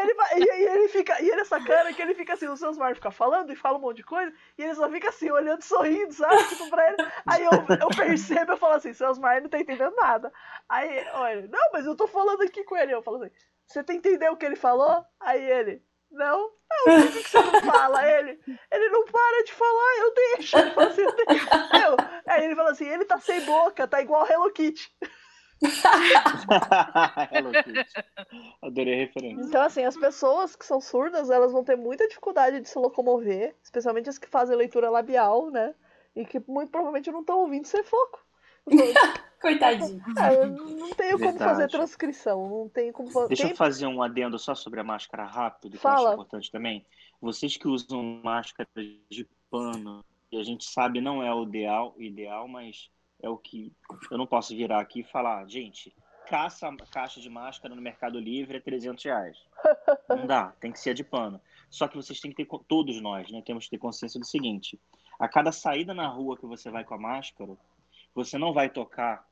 Ele 0.03 0.15
vai, 0.15 0.39
e, 0.39 0.45
e 0.45 0.67
ele 0.69 0.89
fica, 0.89 1.23
e 1.23 1.31
ele 1.31 1.41
é 1.41 1.45
sacana 1.45 1.93
que 1.93 2.03
ele 2.03 2.15
fica 2.15 2.35
assim, 2.35 2.49
o 2.49 2.57
seu 2.57 2.73
fica 2.95 3.11
falando 3.11 3.53
e 3.53 3.57
fala 3.57 3.79
um 3.79 3.81
monte 3.81 3.99
de 3.99 4.05
coisa, 4.05 4.33
e 4.59 4.63
ele 4.63 4.75
só 4.75 4.89
fica 4.91 5.09
assim, 5.09 5.31
olhando, 5.31 5.63
sorrindo, 5.63 6.13
sabe? 6.13 6.43
Tipo, 6.49 6.69
pra 6.71 6.89
ele. 6.89 6.97
Aí 7.27 7.45
eu, 7.45 7.51
eu 7.81 7.89
percebo, 7.97 8.53
eu 8.53 8.57
falo 8.57 8.75
assim, 8.75 8.93
seu 8.93 9.11
Smart 9.13 9.41
não 9.41 9.49
tá 9.49 9.59
entendendo 9.59 9.95
nada. 9.97 10.33
Aí, 10.69 11.07
olha, 11.15 11.49
não, 11.49 11.71
mas 11.73 11.87
eu 11.87 11.97
tô 11.97 12.07
falando 12.07 12.43
aqui 12.43 12.65
com 12.65 12.77
ele. 12.77 12.93
Eu 12.93 13.03
falo 13.03 13.23
assim, 13.23 13.33
você 13.67 13.83
tá 13.83 13.95
entendendo 13.95 14.33
o 14.33 14.37
que 14.37 14.47
ele 14.47 14.57
falou? 14.57 15.05
Aí 15.21 15.43
ele, 15.43 15.83
não. 16.11 16.51
Ah, 16.71 16.85
por 16.85 17.13
que, 17.13 17.29
você 17.29 17.39
não 17.39 17.73
fala? 17.73 18.07
Ele, 18.09 18.41
ele 18.71 18.89
não 18.91 19.05
para 19.05 19.45
de 19.45 19.53
falar, 19.53 19.99
eu 19.99 20.15
deixo. 20.15 20.59
Eu 20.59 20.71
falo 20.73 20.89
assim. 20.89 21.03
Eu- 21.03 21.97
aí 22.27 22.45
ele 22.45 22.55
fala 22.55 22.71
assim, 22.71 22.87
ele 22.87 23.05
tá 23.05 23.19
sem 23.19 23.41
boca, 23.45 23.87
tá 23.89 24.01
igual 24.01 24.27
Hello 24.31 24.51
Kitty. 24.53 24.91
Hello 27.33 27.53
Kitty. 27.53 28.05
Adorei 28.61 28.95
a 28.95 28.97
referência. 28.97 29.43
Então, 29.43 29.63
assim, 29.63 29.85
as 29.85 29.97
pessoas 29.97 30.57
que 30.57 30.67
são 30.67 30.81
surdas, 30.81 31.31
elas 31.31 31.53
vão 31.53 31.63
ter 31.65 31.77
muita 31.77 32.07
dificuldade 32.09 32.61
de 32.61 32.69
se 32.69 32.79
locomover, 32.79 33.55
especialmente 33.63 34.09
as 34.09 34.19
que 34.19 34.29
fazem 34.29 34.57
leitura 34.57 34.91
labial, 34.91 35.51
né? 35.51 35.75
E 36.15 36.25
que 36.25 36.41
muito 36.47 36.71
provavelmente 36.71 37.11
não 37.11 37.21
estão 37.21 37.39
ouvindo 37.41 37.67
sem 37.67 37.83
foco. 37.83 38.21
Coitadinho. 39.41 40.01
Ah, 40.17 40.33
eu 40.33 40.47
não 40.47 40.91
tenho 40.91 41.19
como 41.19 41.33
Verdade. 41.33 41.51
fazer 41.51 41.69
transcrição, 41.69 42.49
não 42.49 42.69
tenho 42.69 42.93
como 42.93 43.11
fazer. 43.11 43.29
Deixa 43.29 43.43
Tem- 43.43 43.51
eu 43.51 43.57
fazer 43.57 43.87
um 43.87 44.01
adendo 44.01 44.39
só 44.39 44.55
sobre 44.55 44.79
a 44.79 44.85
máscara 44.85 45.25
rápido, 45.25 45.73
que 45.73 45.77
eu 45.79 45.81
Fala. 45.81 46.11
acho 46.11 46.13
importante 46.13 46.51
também. 46.51 46.87
Vocês 47.21 47.57
que 47.57 47.67
usam 47.67 48.21
máscara 48.23 48.69
de 48.77 49.29
pano, 49.51 50.05
e 50.31 50.39
a 50.39 50.45
gente 50.45 50.65
sabe 50.65 51.01
não 51.01 51.23
é 51.23 51.35
o 51.35 51.43
ideal, 51.43 51.95
ideal, 51.99 52.47
mas 52.47 52.89
é 53.23 53.29
o 53.29 53.39
que 53.39 53.73
eu 54.11 54.19
não 54.19 54.27
posso 54.27 54.55
virar 54.55 54.81
aqui 54.81 55.01
e 55.01 55.05
falar, 55.05 55.47
gente, 55.47 55.95
caça 56.27 56.75
caixa 56.91 57.21
de 57.21 57.31
máscara 57.31 57.75
no 57.75 57.81
Mercado 57.81 58.19
Livre 58.19 58.57
é 58.57 58.61
300 58.61 59.05
reais. 59.05 59.39
Não 60.09 60.27
dá, 60.27 60.53
tem 60.61 60.73
que 60.73 60.81
ser 60.81 60.95
de 60.95 61.05
pano. 61.05 61.41
Só 61.71 61.89
que 61.89 61.97
vocês 61.97 62.21
têm 62.21 62.33
que 62.33 62.45
ter, 62.45 62.59
todos 62.67 63.01
nós, 63.01 63.31
né, 63.31 63.43
temos 63.45 63.65
que 63.65 63.71
ter 63.71 63.79
consciência 63.79 64.21
do 64.21 64.27
seguinte: 64.27 64.81
a 65.19 65.29
cada 65.29 65.53
saída 65.53 65.95
na 65.95 66.07
rua 66.09 66.37
que 66.37 66.47
você 66.47 66.71
vai 66.71 66.85
com 66.85 66.95
a 66.95 66.99
máscara, 66.99 67.57
você 68.15 68.39
não 68.39 68.53
vai 68.53 68.69
tocar 68.69 69.27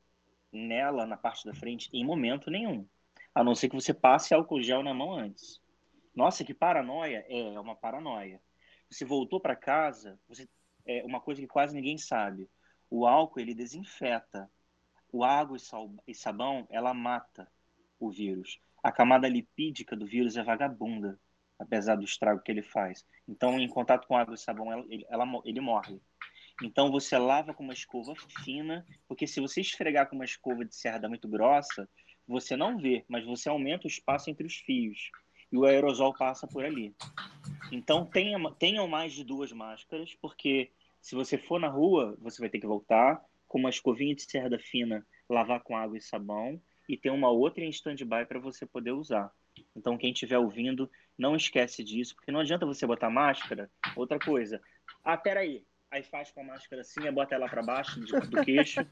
nela, 0.52 1.06
na 1.06 1.16
parte 1.16 1.44
da 1.44 1.54
frente, 1.54 1.88
em 1.92 2.04
momento 2.04 2.50
nenhum. 2.50 2.86
A 3.34 3.44
não 3.44 3.54
ser 3.54 3.68
que 3.68 3.74
você 3.74 3.94
passe 3.94 4.34
álcool 4.34 4.62
gel 4.62 4.82
na 4.82 4.94
mão 4.94 5.12
antes. 5.12 5.60
Nossa, 6.14 6.44
que 6.44 6.54
paranoia! 6.54 7.24
É, 7.28 7.54
é 7.54 7.60
uma 7.60 7.76
paranoia. 7.76 8.40
Você 8.90 9.04
voltou 9.04 9.40
para 9.40 9.54
casa, 9.54 10.18
você 10.28 10.48
é 10.86 11.04
uma 11.04 11.20
coisa 11.20 11.40
que 11.40 11.46
quase 11.46 11.74
ninguém 11.74 11.96
sabe. 11.96 12.48
O 12.90 13.06
álcool 13.06 13.40
ele 13.40 13.54
desinfeta. 13.54 14.50
O 15.12 15.24
água 15.24 15.56
e, 16.06 16.14
sabão 16.14 16.66
ela 16.70 16.92
mata 16.92 17.50
o 17.98 18.10
vírus. 18.10 18.60
A 18.82 18.90
camada 18.90 19.28
lipídica 19.28 19.96
do 19.96 20.06
vírus 20.06 20.36
é 20.36 20.42
vagabunda, 20.42 21.18
apesar 21.58 21.96
do 21.96 22.04
estrago 22.04 22.42
que 22.42 22.50
ele 22.50 22.62
faz. 22.62 23.06
Então, 23.28 23.58
em 23.60 23.68
contato 23.68 24.06
com 24.06 24.16
água 24.16 24.34
e 24.34 24.38
sabão, 24.38 24.72
ela, 24.72 24.84
ele, 25.44 25.60
morre. 25.60 26.00
Então, 26.62 26.90
você 26.90 27.16
lava 27.18 27.54
com 27.54 27.62
uma 27.62 27.72
escova 27.72 28.14
fina, 28.44 28.84
porque 29.06 29.26
se 29.26 29.40
você 29.40 29.60
esfregar 29.60 30.08
com 30.08 30.16
uma 30.16 30.24
escova 30.24 30.64
de 30.64 30.74
cerda 30.74 31.08
muito 31.08 31.28
grossa, 31.28 31.88
você 32.26 32.56
não 32.56 32.78
vê, 32.78 33.04
mas 33.08 33.24
você 33.24 33.48
aumenta 33.48 33.86
o 33.86 33.90
espaço 33.90 34.30
entre 34.30 34.46
os 34.46 34.54
fios 34.56 35.10
e 35.52 35.56
o 35.56 35.64
aerosol 35.64 36.14
passa 36.14 36.46
por 36.46 36.64
ali. 36.64 36.94
Então 37.72 38.06
tenha, 38.06 38.38
tenham 38.52 38.86
mais 38.86 39.12
de 39.12 39.24
duas 39.24 39.52
máscaras, 39.52 40.14
porque 40.20 40.70
se 41.00 41.14
você 41.14 41.38
for 41.38 41.58
na 41.58 41.68
rua, 41.68 42.16
você 42.20 42.40
vai 42.40 42.50
ter 42.50 42.60
que 42.60 42.66
voltar 42.66 43.20
com 43.48 43.58
uma 43.58 43.70
escovinha 43.70 44.14
de 44.14 44.22
cerda 44.22 44.58
fina, 44.58 45.04
lavar 45.28 45.60
com 45.62 45.76
água 45.76 45.96
e 45.96 46.00
sabão 46.00 46.60
e 46.88 46.96
ter 46.96 47.10
uma 47.10 47.30
outra 47.30 47.64
em 47.64 47.70
stand-by 47.70 48.26
para 48.26 48.38
você 48.38 48.66
poder 48.66 48.92
usar. 48.92 49.30
Então 49.74 49.98
quem 49.98 50.12
estiver 50.12 50.38
ouvindo, 50.38 50.90
não 51.18 51.34
esquece 51.36 51.82
disso, 51.82 52.14
porque 52.14 52.32
não 52.32 52.40
adianta 52.40 52.66
você 52.66 52.86
botar 52.86 53.10
máscara. 53.10 53.70
Outra 53.96 54.18
coisa, 54.18 54.60
ah, 55.04 55.16
peraí, 55.16 55.64
aí 55.90 56.02
faz 56.04 56.30
com 56.30 56.40
a 56.40 56.44
máscara 56.44 56.82
assim, 56.82 57.10
bota 57.12 57.34
ela 57.34 57.48
para 57.48 57.62
baixo 57.62 58.00
de- 58.00 58.12
do 58.12 58.42
queixo, 58.44 58.86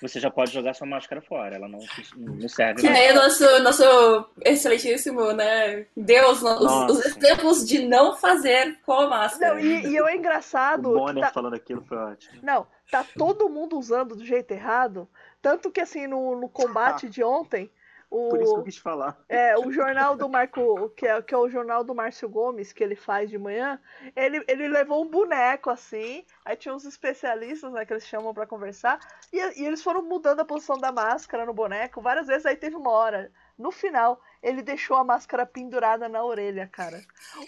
você 0.00 0.20
já 0.20 0.30
pode 0.30 0.52
jogar 0.52 0.72
sua 0.74 0.86
máscara 0.86 1.20
fora, 1.20 1.56
ela 1.56 1.66
não, 1.68 1.80
não 2.16 2.48
serve 2.48 2.80
Que 2.80 2.88
mais. 2.88 2.98
nem 2.98 3.10
o 3.10 3.14
nosso, 3.14 3.58
nosso 3.62 4.30
excelentíssimo, 4.44 5.32
né? 5.32 5.86
Deus, 5.96 6.42
no- 6.42 6.86
os, 6.86 7.04
exemplos 7.06 7.66
de 7.66 7.86
não 7.86 8.14
fazer 8.16 8.78
com 8.86 8.92
a 8.92 9.08
máscara. 9.08 9.54
Não, 9.54 9.60
e, 9.60 9.86
e 9.88 9.96
eu 9.96 10.06
é 10.06 10.12
O 10.14 10.16
engraçado. 10.16 10.82
que 10.92 10.98
Bonner 10.98 11.24
tá- 11.24 11.32
falando 11.32 11.54
aquilo 11.54 11.82
foi 11.82 11.96
ótimo. 11.98 12.38
Não, 12.42 12.66
tá 12.90 13.04
todo 13.16 13.48
mundo 13.48 13.76
usando 13.78 14.14
do 14.14 14.24
jeito 14.24 14.52
errado. 14.52 15.08
Tanto 15.42 15.70
que 15.70 15.80
assim, 15.80 16.06
no, 16.06 16.38
no 16.40 16.48
combate 16.48 17.08
de 17.10 17.22
ontem, 17.24 17.68
o. 18.14 18.28
Por 18.28 18.40
isso 18.40 18.54
que 18.54 18.60
eu 18.60 18.64
quis 18.64 18.78
falar. 18.78 19.18
É, 19.28 19.58
o 19.58 19.72
jornal 19.72 20.16
do 20.16 20.28
Marco, 20.28 20.90
que 20.90 21.06
é, 21.06 21.20
que 21.20 21.34
é 21.34 21.38
o 21.38 21.48
jornal 21.48 21.82
do 21.82 21.94
Márcio 21.94 22.28
Gomes, 22.28 22.72
que 22.72 22.84
ele 22.84 22.94
faz 22.94 23.28
de 23.28 23.36
manhã, 23.36 23.80
ele, 24.14 24.44
ele 24.46 24.68
levou 24.68 25.02
um 25.02 25.08
boneco 25.08 25.68
assim, 25.68 26.24
aí 26.44 26.56
tinha 26.56 26.74
uns 26.74 26.84
especialistas, 26.84 27.72
né, 27.72 27.84
que 27.84 27.92
eles 27.92 28.06
chamam 28.06 28.32
pra 28.32 28.46
conversar, 28.46 29.00
e, 29.32 29.38
e 29.60 29.66
eles 29.66 29.82
foram 29.82 30.02
mudando 30.02 30.40
a 30.40 30.44
posição 30.44 30.78
da 30.78 30.92
máscara 30.92 31.44
no 31.44 31.52
boneco 31.52 32.00
várias 32.00 32.28
vezes, 32.28 32.46
aí 32.46 32.56
teve 32.56 32.76
uma 32.76 32.90
hora, 32.90 33.32
no 33.56 33.70
final, 33.70 34.20
ele 34.42 34.62
deixou 34.62 34.96
a 34.96 35.04
máscara 35.04 35.46
pendurada 35.46 36.08
na 36.08 36.24
orelha, 36.24 36.68
cara. 36.72 37.00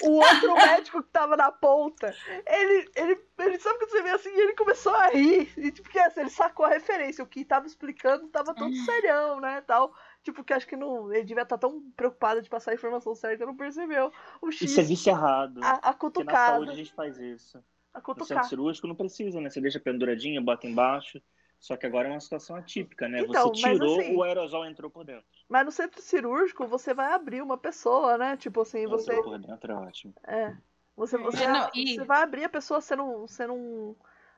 O 0.03 0.13
outro 0.13 0.55
médico 0.55 1.03
que 1.03 1.11
tava 1.11 1.37
na 1.37 1.51
ponta, 1.51 2.15
ele, 2.47 2.89
ele, 2.95 3.21
ele 3.39 3.59
sabe 3.59 3.79
quando 3.79 3.91
você 3.91 4.03
vê 4.03 4.11
assim, 4.11 4.31
ele 4.31 4.55
começou 4.55 4.95
a 4.95 5.09
rir, 5.09 5.53
e 5.57 5.71
tipo, 5.71 5.83
porque 5.83 5.99
assim, 5.99 6.21
ele 6.21 6.31
sacou 6.31 6.65
a 6.65 6.71
referência, 6.71 7.25
o 7.25 7.27
que 7.27 7.45
tava 7.45 7.67
explicando 7.67 8.29
tava 8.29 8.55
todo 8.55 8.75
serião, 8.85 9.41
né, 9.41 9.61
tal. 9.67 9.93
Tipo, 10.27 10.43
que 10.43 10.53
acho 10.53 10.67
que 10.67 10.77
não, 10.77 11.13
ele 11.13 11.23
devia 11.23 11.45
estar 11.45 11.57
tão 11.57 11.81
preocupado 11.93 12.43
de 12.43 12.51
passar 12.51 12.73
a 12.73 12.75
informação 12.75 13.15
certa 13.15 13.39
que 13.39 13.47
não 13.47 13.57
percebeu 13.57 14.11
o 14.43 14.51
X, 14.51 14.65
Isso 14.65 14.81
é 14.81 14.83
vício 14.83 15.11
errado. 15.11 15.61
a, 15.63 15.71
a 15.71 15.95
Porque 15.95 16.25
na 16.25 16.33
cutucada, 16.33 16.55
saúde 16.57 16.73
a 16.73 16.75
gente 16.75 16.93
faz 16.93 17.17
isso. 17.17 17.59
a 17.95 18.01
No 18.01 18.03
cutucada. 18.03 18.27
centro 18.27 18.49
cirúrgico 18.49 18.89
não 18.89 18.97
precisa, 18.97 19.41
né? 19.41 19.49
Você 19.49 19.61
deixa 19.61 19.79
penduradinha, 19.79 20.41
bota 20.41 20.67
embaixo. 20.67 21.23
Só 21.61 21.77
que 21.77 21.87
agora 21.87 22.09
é 22.09 22.11
uma 22.11 22.21
situação 22.21 22.57
atípica, 22.57 23.09
né? 23.09 23.21
Então, 23.21 23.45
você 23.49 23.63
mas 23.63 23.79
tirou, 23.79 24.01
assim- 24.01 24.17
o 24.17 24.23
aerosol 24.25 24.67
entrou 24.67 24.91
por 24.91 25.05
dentro. 25.05 25.25
Mas 25.49 25.65
no 25.65 25.71
centro 25.71 26.03
cirúrgico 26.03 26.67
você 26.67 26.93
vai 26.93 27.13
abrir 27.13 27.41
uma 27.41 27.57
pessoa, 27.57 28.19
né? 28.19 28.37
Tipo 28.37 28.63
assim, 28.63 28.85
você. 28.89 29.13
Entrou 29.13 29.39
por 29.39 29.39
dentro 29.39 29.73
é 29.73 29.75
ótimo. 29.77 30.13
É. 30.27 30.57
Você, 30.97 31.17
você, 31.19 31.45
É, 31.45 31.49
não, 31.53 31.71
e- 31.73 31.95
você 31.95 32.05
vai 32.05 32.23
abrir 32.23 32.45
a 32.45 32.49
pessoa, 32.49 32.81
você 32.81 32.97
não. 32.97 33.21
Você 33.21 33.47
não. 33.47 33.95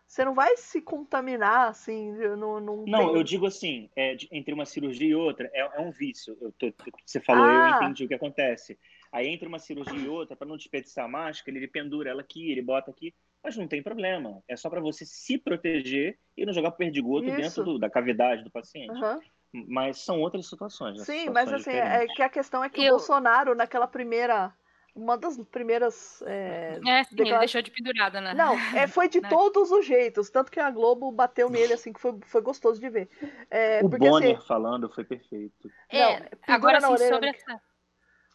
Você 0.08 0.24
não 0.24 0.32
vai 0.34 0.56
se 0.56 0.80
contaminar, 0.80 1.68
assim, 1.68 2.12
não, 2.12 2.58
não, 2.58 2.76
Não, 2.86 3.08
tem- 3.08 3.14
eu 3.16 3.22
digo 3.22 3.44
assim, 3.44 3.90
é, 3.94 4.16
entre 4.32 4.54
uma 4.54 4.64
cirurgia 4.64 5.06
e 5.10 5.14
outra, 5.14 5.50
é, 5.52 5.60
é 5.60 5.80
um 5.80 5.90
vício. 5.90 6.34
Eu 6.40 6.50
tô- 6.52 6.72
você 7.04 7.20
falou, 7.20 7.44
Ah. 7.44 7.68
eu 7.68 7.76
entendi 7.76 8.04
o 8.04 8.08
que 8.08 8.14
acontece. 8.14 8.78
Aí 9.12 9.28
entre 9.28 9.46
uma 9.46 9.58
cirurgia 9.58 9.98
e 9.98 10.08
outra, 10.08 10.34
para 10.34 10.48
não 10.48 10.56
desperdiçar 10.56 11.04
a 11.04 11.08
máscara, 11.08 11.56
ele 11.58 11.68
pendura 11.68 12.08
ela 12.08 12.22
aqui, 12.22 12.50
ele 12.50 12.62
bota 12.62 12.90
aqui, 12.90 13.14
mas 13.44 13.54
não 13.58 13.68
tem 13.68 13.82
problema. 13.82 14.42
É 14.48 14.56
só 14.56 14.70
para 14.70 14.80
você 14.80 15.04
se 15.04 15.36
proteger 15.36 16.18
e 16.34 16.46
não 16.46 16.54
jogar 16.54 16.70
perdigoto 16.70 17.26
Isso. 17.26 17.36
dentro 17.36 17.64
do- 17.64 17.78
da 17.78 17.90
cavidade 17.90 18.42
do 18.42 18.50
paciente. 18.50 18.90
Aham. 18.90 19.20
Mas 19.52 19.98
são 19.98 20.20
outras 20.20 20.46
situações. 20.48 20.98
né? 20.98 21.04
Sim, 21.04 21.20
Situações 21.20 21.34
mas 21.34 21.52
assim, 21.52 21.70
é 21.76 21.82
diferentes. 21.82 22.16
que 22.16 22.22
a 22.22 22.28
questão 22.30 22.64
é 22.64 22.70
que 22.70 22.80
o 22.80 22.84
Eu- 22.84 22.90
Bolsonaro, 22.92 23.54
naquela 23.54 23.86
primeira. 23.86 24.52
Uma 24.94 25.16
das 25.16 25.38
primeiras. 25.44 26.22
é, 26.26 26.80
É, 26.84 27.04
sim, 27.04 27.16
ele 27.18 27.38
deixou 27.38 27.62
de 27.62 27.70
pendurada, 27.70 28.20
né? 28.20 28.34
Não, 28.34 28.54
é, 28.76 28.86
foi 28.86 29.08
de 29.08 29.20
Né? 29.22 29.28
todos 29.28 29.70
os 29.70 29.86
jeitos. 29.86 30.28
Tanto 30.30 30.50
que 30.50 30.58
a 30.58 30.70
Globo 30.70 31.12
bateu 31.12 31.48
nele, 31.48 31.72
assim, 31.72 31.92
que 31.92 32.00
foi, 32.00 32.18
foi 32.26 32.40
gostoso 32.40 32.80
de 32.80 32.88
ver. 32.88 33.08
É, 33.50 33.80
O 33.84 33.88
porque, 33.88 34.08
Bonner 34.08 34.36
assim, 34.36 34.46
falando 34.46 34.90
foi 34.92 35.04
perfeito. 35.04 35.70
É, 35.88 36.18
não, 36.20 36.26
agora 36.54 36.80
na 36.80 36.88
sim, 36.88 36.92
orelha, 36.94 37.14
sobre 37.14 37.30
essa 37.30 37.60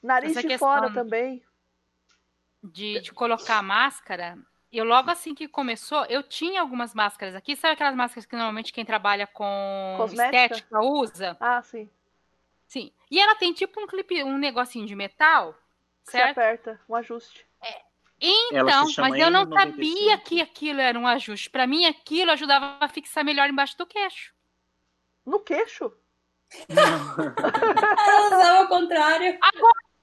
nariz 0.02 0.38
essa 0.38 0.48
de 0.48 0.58
fora 0.58 0.90
também. 0.90 1.44
de, 2.64 3.00
de 3.02 3.12
colocar 3.14 3.58
a 3.58 3.64
máscara, 3.64 4.38
eu 4.72 4.86
logo 4.86 5.10
assim 5.12 5.36
que 5.36 5.48
começou, 5.48 6.06
eu 6.06 6.24
tinha 6.24 6.62
algumas 6.62 6.94
máscaras 6.94 7.36
aqui. 7.36 7.56
Sabe 7.56 7.74
aquelas 7.74 7.96
máscaras 7.96 8.26
que 8.26 8.36
normalmente 8.36 8.74
quem 8.74 8.86
trabalha 8.86 9.28
com 9.28 9.96
Cosmética? 9.98 10.56
estética 10.56 10.82
usa? 10.82 11.38
Ah, 11.40 11.62
sim. 11.62 11.90
Sim. 12.68 12.92
E 13.12 13.20
ela 13.20 13.36
tem 13.36 13.54
tipo 13.54 13.80
um 13.80 13.88
clipe, 13.88 14.24
um 14.24 14.38
negocinho 14.38 14.86
de 14.88 14.96
metal, 14.96 15.56
que 16.06 16.12
Você 16.12 16.18
certo? 16.18 16.32
aperta, 16.38 16.82
um 16.88 16.96
ajuste. 16.96 17.46
Ela 18.52 18.70
Então, 18.70 18.86
mas 19.00 19.16
eu 19.20 19.30
não 19.30 19.46
N95. 19.46 19.54
sabia 19.60 20.18
que 20.18 20.42
aquilo 20.42 20.80
era 20.80 20.98
um 20.98 21.06
ajuste. 21.08 21.50
Pra 21.50 21.68
mim, 21.68 21.86
aquilo 21.86 22.32
ajudava 22.32 22.78
a 22.80 22.88
fixar 22.88 23.24
melhor 23.24 23.50
embaixo 23.50 23.78
do 23.78 23.86
queixo. 23.86 24.34
No 25.26 25.40
queixo? 25.40 25.92
Ela 26.70 28.28
usava 28.28 28.58
ao 28.60 28.68
contrário. 28.68 29.38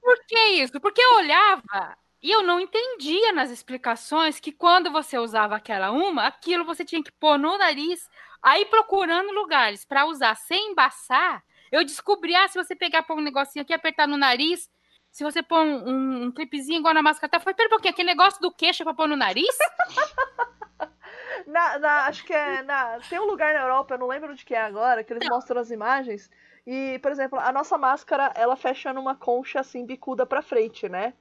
Por 0.01 0.25
que 0.27 0.39
isso? 0.61 0.79
Porque 0.79 1.01
eu 1.01 1.15
olhava 1.15 1.97
e 2.21 2.29
eu 2.29 2.43
não 2.43 2.59
entendia 2.59 3.31
nas 3.31 3.49
explicações 3.49 4.39
que 4.39 4.51
quando 4.51 4.91
você 4.91 5.17
usava 5.17 5.55
aquela 5.55 5.91
uma, 5.91 6.27
aquilo 6.27 6.65
você 6.65 6.83
tinha 6.85 7.03
que 7.03 7.11
pôr 7.11 7.37
no 7.39 7.57
nariz, 7.57 8.07
aí 8.41 8.65
procurando 8.65 9.31
lugares 9.31 9.85
pra 9.85 10.05
usar 10.05 10.35
sem 10.35 10.71
embaçar. 10.71 11.43
Eu 11.71 11.83
descobri, 11.83 12.35
ah, 12.35 12.47
se 12.47 12.61
você 12.61 12.75
pegar 12.75 13.03
pôr 13.03 13.17
um 13.17 13.21
negocinho 13.21 13.63
aqui, 13.63 13.73
apertar 13.73 14.07
no 14.07 14.17
nariz, 14.17 14.69
se 15.11 15.23
você 15.23 15.43
pôr 15.43 15.59
um, 15.59 15.89
um, 15.89 16.23
um 16.25 16.31
clipezinho 16.31 16.79
igual 16.79 16.93
na 16.93 17.01
máscara, 17.01 17.29
tá? 17.29 17.39
Foi, 17.39 17.53
pera 17.53 17.67
um 17.67 17.71
pouquinho, 17.71 17.91
aquele 17.93 18.09
negócio 18.09 18.41
do 18.41 18.51
queixo 18.51 18.83
é 18.83 18.85
pra 18.85 18.93
pôr 18.93 19.07
no 19.07 19.15
nariz? 19.17 19.55
Na, 21.47 21.77
na- 21.79 22.05
acho 22.05 22.23
que 22.23 22.33
é. 22.33 22.61
Na, 22.63 22.99
tem 23.09 23.19
um 23.19 23.25
lugar 23.25 23.53
na 23.53 23.61
Europa, 23.61 23.93
eu 23.95 23.99
não 23.99 24.07
lembro 24.07 24.31
onde 24.31 24.45
que 24.45 24.53
é 24.53 24.61
agora, 24.61 25.03
que 25.03 25.11
eles 25.13 25.27
mostram 25.29 25.59
as 25.59 25.71
imagens. 25.71 26.29
E, 26.65 26.99
por 26.99 27.11
exemplo, 27.11 27.39
a 27.39 27.51
nossa 27.51 27.77
máscara, 27.77 28.31
ela 28.35 28.55
fecha 28.55 28.93
numa 28.93 29.15
concha 29.15 29.59
assim, 29.59 29.85
bicuda 29.85 30.25
pra 30.25 30.41
frente, 30.41 30.87
né? 30.87 31.13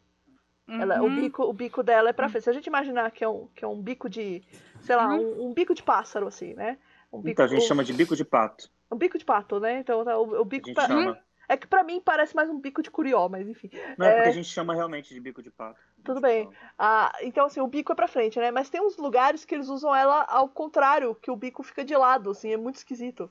Ela, 0.68 1.02
o, 1.02 1.06
Uhum. 1.06 1.14
bico, 1.16 1.42
o 1.44 1.52
bico 1.52 1.82
dela 1.82 2.10
é 2.10 2.12
pra 2.12 2.28
frente. 2.28 2.44
Se 2.44 2.50
a 2.50 2.52
gente 2.52 2.66
imaginar 2.66 3.10
que 3.10 3.24
é 3.24 3.28
um, 3.28 3.48
que 3.48 3.64
é 3.64 3.68
um 3.68 3.80
bico 3.80 4.08
de. 4.08 4.42
Sei 4.82 4.94
lá, 4.94 5.08
Uhum. 5.08 5.20
um, 5.20 5.50
um 5.50 5.54
bico 5.54 5.74
de 5.74 5.82
pássaro, 5.82 6.26
assim, 6.28 6.54
né? 6.54 6.78
Um 7.12 7.20
bico, 7.20 7.30
Então 7.32 7.44
a 7.44 7.48
gente 7.48 7.64
um, 7.64 7.66
chama 7.68 7.84
de 7.84 7.92
bico 7.92 8.14
de 8.14 8.24
pato. 8.24 8.70
um 8.92 8.96
bico 8.96 9.18
de 9.18 9.24
pato, 9.24 9.58
né? 9.58 9.78
Então 9.80 10.04
tá, 10.04 10.16
o, 10.18 10.40
o 10.42 10.44
A 10.44 10.44
bico. 10.44 10.66
gente 10.68 10.74
pra- 10.74 10.86
chama. 10.86 11.18
É 11.50 11.56
que 11.56 11.66
pra 11.66 11.82
mim 11.82 12.00
parece 12.00 12.34
mais 12.36 12.48
um 12.48 12.60
bico 12.60 12.80
de 12.80 12.92
curió, 12.92 13.28
mas 13.28 13.48
enfim. 13.48 13.68
Não 13.98 14.06
é 14.06 14.12
porque 14.12 14.28
É. 14.28 14.30
a 14.30 14.34
gente 14.34 14.48
chama 14.48 14.72
realmente 14.72 15.12
de 15.12 15.18
bico 15.20 15.42
de 15.42 15.50
pato. 15.50 15.80
Tudo 16.04 16.20
bem. 16.20 16.48
Ah, 16.78 17.10
então, 17.22 17.46
assim, 17.46 17.60
o 17.60 17.66
bico 17.66 17.90
é 17.90 17.94
pra 17.96 18.06
frente, 18.06 18.38
né? 18.38 18.52
Mas 18.52 18.70
tem 18.70 18.80
uns 18.80 18.96
lugares 18.96 19.44
que 19.44 19.52
eles 19.52 19.68
usam 19.68 19.92
ela 19.92 20.22
ao 20.28 20.48
contrário, 20.48 21.12
que 21.16 21.28
o 21.28 21.34
bico 21.34 21.64
fica 21.64 21.84
de 21.84 21.96
lado, 21.96 22.30
assim, 22.30 22.52
é 22.52 22.56
muito 22.56 22.76
esquisito. 22.76 23.28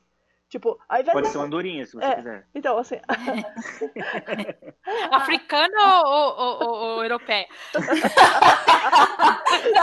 Tipo, 0.50 0.80
ao 0.90 1.00
invés 1.00 1.14
Pode 1.14 1.28
de... 1.28 1.32
ser 1.32 1.38
uma 1.38 1.46
andorinha, 1.46 1.86
se 1.86 1.94
você 1.96 2.06
É. 2.06 2.16
quiser. 2.16 2.48
Então, 2.56 2.78
assim, 2.80 3.00
Africana 5.12 6.02
ou, 6.04 6.08
ou, 6.08 6.64
ou- 6.64 6.76
ou- 6.96 7.04
europeia? 7.04 7.46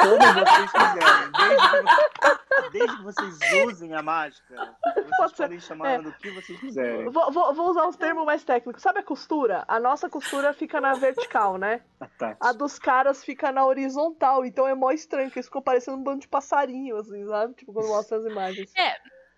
Como 0.03 0.19
vocês 0.35 0.70
quiserem. 0.73 1.31
Desde 1.39 1.70
que, 1.70 1.83
vo- 1.83 2.70
desde 2.73 2.97
que 2.97 3.03
vocês 3.03 3.39
usem 3.67 3.95
a 3.95 4.03
máscara, 4.03 4.75
vocês 4.85 5.07
Pode 5.17 5.36
ser. 5.36 5.43
podem 5.45 5.61
chamar 5.61 5.89
É. 5.89 5.95
ela 5.95 6.03
do 6.05 6.12
que 6.15 6.31
vocês 6.31 6.59
quiserem. 6.61 7.09
vou, 7.11 7.31
vou- 7.33 7.55
vou 7.55 7.70
usar 7.70 7.86
uns 7.86 7.97
termos 7.97 8.25
mais 8.25 8.43
técnicos. 8.45 8.83
Sabe 8.83 9.01
a 9.01 9.05
costura? 9.05 9.65
A 9.69 9.78
nossa 9.78 10.09
costura 10.11 10.53
fica 10.53 10.81
na 10.81 10.95
vertical, 10.95 11.57
né? 11.59 11.83
A 12.01 12.07
Tati. 12.09 12.36
A 12.41 12.53
dos 12.53 12.78
caras 12.78 13.25
fica 13.25 13.53
na 13.53 13.65
horizontal, 13.65 14.45
então 14.45 14.67
é 14.67 14.75
mó 14.75 14.91
estranho, 14.91 15.31
que 15.31 15.39
eles 15.39 15.47
ficam 15.47 15.62
parecendo 15.62 15.97
um 15.99 16.03
bando 16.03 16.20
de 16.20 16.28
passarinho, 16.28 16.97
assim, 16.97 17.25
sabe? 17.27 17.55
Tipo, 17.55 17.73
quando 17.73 17.89
mostra 17.89 18.19
as 18.19 18.25
imagens. 18.25 18.73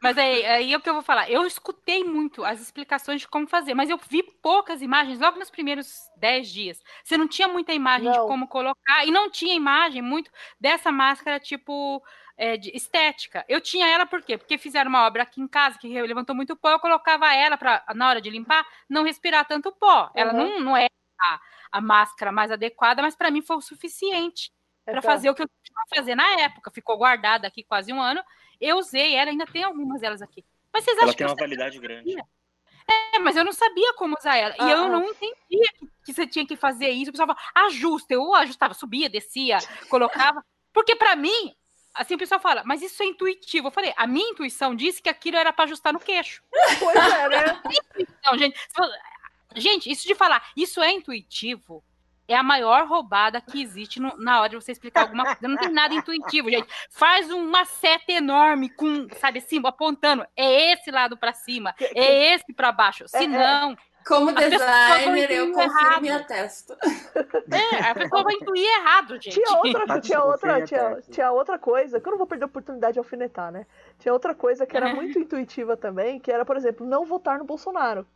Mas 0.00 0.16
aí, 0.16 0.44
aí 0.46 0.72
é 0.72 0.76
o 0.76 0.80
que 0.80 0.88
eu 0.88 0.94
vou 0.94 1.02
falar. 1.02 1.28
Eu 1.30 1.44
escutei 1.46 2.04
muito 2.04 2.44
as 2.44 2.60
explicações 2.60 3.20
de 3.22 3.28
como 3.28 3.48
fazer, 3.48 3.74
mas 3.74 3.90
eu 3.90 3.98
vi 4.08 4.22
poucas 4.22 4.80
imagens 4.80 5.18
logo 5.18 5.38
nos 5.38 5.50
primeiros 5.50 5.92
10 6.16 6.48
dias. 6.50 6.80
Você 7.02 7.16
não 7.18 7.26
tinha 7.26 7.48
muita 7.48 7.72
imagem 7.72 8.10
de 8.12 8.18
Não. 8.18 8.26
como 8.26 8.46
colocar, 8.46 9.04
e 9.06 9.10
não 9.10 9.28
tinha 9.30 9.54
imagem 9.54 10.00
muito 10.00 10.30
dessa 10.60 10.92
máscara, 10.92 11.40
tipo, 11.40 12.00
é, 12.36 12.56
de 12.56 12.70
estética. 12.76 13.44
Eu 13.48 13.60
tinha 13.60 13.88
ela 13.88 14.06
por 14.06 14.22
quê? 14.22 14.38
Porque 14.38 14.56
fizeram 14.56 14.88
uma 14.88 15.04
obra 15.04 15.24
aqui 15.24 15.40
em 15.40 15.48
casa 15.48 15.78
que 15.78 15.88
levantou 16.02 16.34
muito 16.36 16.56
pó, 16.56 16.70
eu 16.70 16.78
colocava 16.80 17.34
ela 17.34 17.56
para 17.56 17.84
na 17.94 18.08
hora 18.08 18.20
de 18.20 18.30
limpar, 18.30 18.64
não 18.88 19.02
respirar 19.02 19.46
tanto 19.46 19.72
pó. 19.72 20.10
Ela 20.14 20.32
Uhum. 20.32 20.38
não, 20.38 20.60
não 20.60 20.76
é 20.76 20.86
a, 21.20 21.40
a 21.72 21.80
máscara 21.80 22.30
mais 22.30 22.52
adequada, 22.52 23.02
mas 23.02 23.16
para 23.16 23.30
mim 23.32 23.42
foi 23.42 23.56
o 23.56 23.60
suficiente 23.60 24.52
É, 24.86 24.92
para 24.92 25.02
fazer 25.02 25.28
o 25.30 25.34
que 25.34 25.42
eu 25.42 25.48
tinha 25.62 25.82
que 25.88 25.96
fazer 25.96 26.14
na 26.14 26.40
época. 26.40 26.70
Ficou 26.70 26.96
guardada 26.96 27.46
aqui 27.48 27.64
quase 27.64 27.92
um 27.92 28.00
ano. 28.00 28.22
Eu 28.60 28.78
usei 28.78 29.14
ela, 29.14 29.30
ainda 29.30 29.46
tem 29.46 29.62
algumas 29.62 30.00
delas 30.00 30.22
aqui. 30.22 30.44
Mas 30.72 30.84
vocês 30.84 30.96
Ela 30.96 31.04
acham 31.04 31.12
que 31.12 31.18
tem 31.18 31.26
eu 31.26 31.30
uma 31.30 31.36
validade 31.36 31.78
grande. 31.78 32.16
é, 33.14 33.18
mas 33.18 33.36
eu 33.36 33.44
não 33.44 33.52
sabia 33.52 33.94
como 33.94 34.16
usar 34.18 34.36
ela. 34.36 34.54
Ah, 34.58 34.66
e 34.66 34.70
eu 34.70 34.84
ah. 34.84 34.88
não 34.88 35.04
entendia 35.04 35.72
que, 35.78 35.88
que 36.04 36.12
você 36.12 36.26
tinha 36.26 36.46
que 36.46 36.56
fazer 36.56 36.90
isso. 36.90 37.10
O 37.10 37.12
pessoal 37.12 37.28
falava, 37.28 37.66
ajusta. 37.66 38.14
Eu 38.14 38.34
ajustava, 38.34 38.74
subia, 38.74 39.08
descia, 39.08 39.58
colocava. 39.88 40.44
Porque 40.72 40.94
pra 40.94 41.16
mim, 41.16 41.54
assim 41.94 42.14
o 42.14 42.18
pessoal 42.18 42.40
fala, 42.40 42.62
mas 42.64 42.82
isso 42.82 43.02
é 43.02 43.06
intuitivo. 43.06 43.68
Eu 43.68 43.72
falei, 43.72 43.92
a 43.96 44.06
minha 44.06 44.30
intuição 44.30 44.74
disse 44.74 45.02
que 45.02 45.08
aquilo 45.08 45.36
era 45.36 45.52
pra 45.52 45.64
ajustar 45.64 45.92
no 45.92 46.00
queixo. 46.00 46.42
Pois 46.78 46.96
é, 46.96 47.28
né? 47.28 47.62
Então, 48.20 48.36
gente, 48.36 48.58
gente, 49.56 49.90
isso 49.90 50.06
de 50.06 50.14
falar, 50.14 50.50
isso 50.56 50.82
é 50.82 50.92
intuitivo. 50.92 51.82
É 52.28 52.36
a 52.36 52.42
maior 52.42 52.86
roubada 52.86 53.40
que 53.40 53.62
existe 53.62 53.98
no- 53.98 54.16
na 54.18 54.40
hora 54.40 54.50
de 54.50 54.56
você 54.56 54.70
explicar 54.72 55.00
alguma 55.02 55.24
coisa. 55.24 55.48
Não 55.48 55.56
tem 55.56 55.70
nada 55.72 55.94
intuitivo, 55.94 56.50
gente. 56.50 56.68
Faz 56.90 57.30
uma 57.32 57.64
seta 57.64 58.12
enorme 58.12 58.68
com, 58.68 59.08
sabe 59.18 59.38
assim, 59.38 59.60
apontando. 59.64 60.26
É 60.36 60.72
esse 60.74 60.90
lado 60.90 61.16
pra 61.16 61.32
cima, 61.32 61.74
é 61.80 62.34
esse 62.34 62.52
pra 62.52 62.70
baixo. 62.70 63.04
É, 63.04 63.08
Se 63.08 63.24
é. 63.24 63.26
não, 63.26 63.74
Como 64.06 64.30
designer, 64.32 65.30
eu 65.30 65.52
confirmo 65.52 65.78
errado. 65.80 66.04
e 66.06 66.10
atesto. 66.10 66.76
É, 67.50 67.90
a 67.90 67.94
pessoa 67.94 68.22
vai 68.22 68.34
intuir 68.34 68.66
errado, 68.78 69.14
gente. 69.20 69.30
Tinha 69.30 69.56
outra, 69.58 69.86
Tati, 69.86 70.06
tinha, 70.06 70.22
outra, 70.22 70.58
é 70.58 70.64
tinha, 70.64 71.00
tinha 71.10 71.30
outra 71.32 71.58
coisa, 71.58 72.00
que 72.00 72.06
eu 72.06 72.10
não 72.12 72.18
vou 72.18 72.26
perder 72.26 72.44
a 72.44 72.46
oportunidade 72.46 72.92
de 72.94 72.98
alfinetar, 72.98 73.50
né? 73.52 73.66
Tinha 73.98 74.12
outra 74.12 74.34
coisa 74.34 74.66
que 74.66 74.76
era 74.76 74.88
muito 74.94 75.18
intuitiva 75.18 75.76
também, 75.76 76.18
que 76.20 76.30
era, 76.32 76.44
por 76.44 76.56
exemplo, 76.56 76.86
não 76.86 77.04
votar 77.04 77.38
no 77.38 77.44
Bolsonaro. 77.44 78.06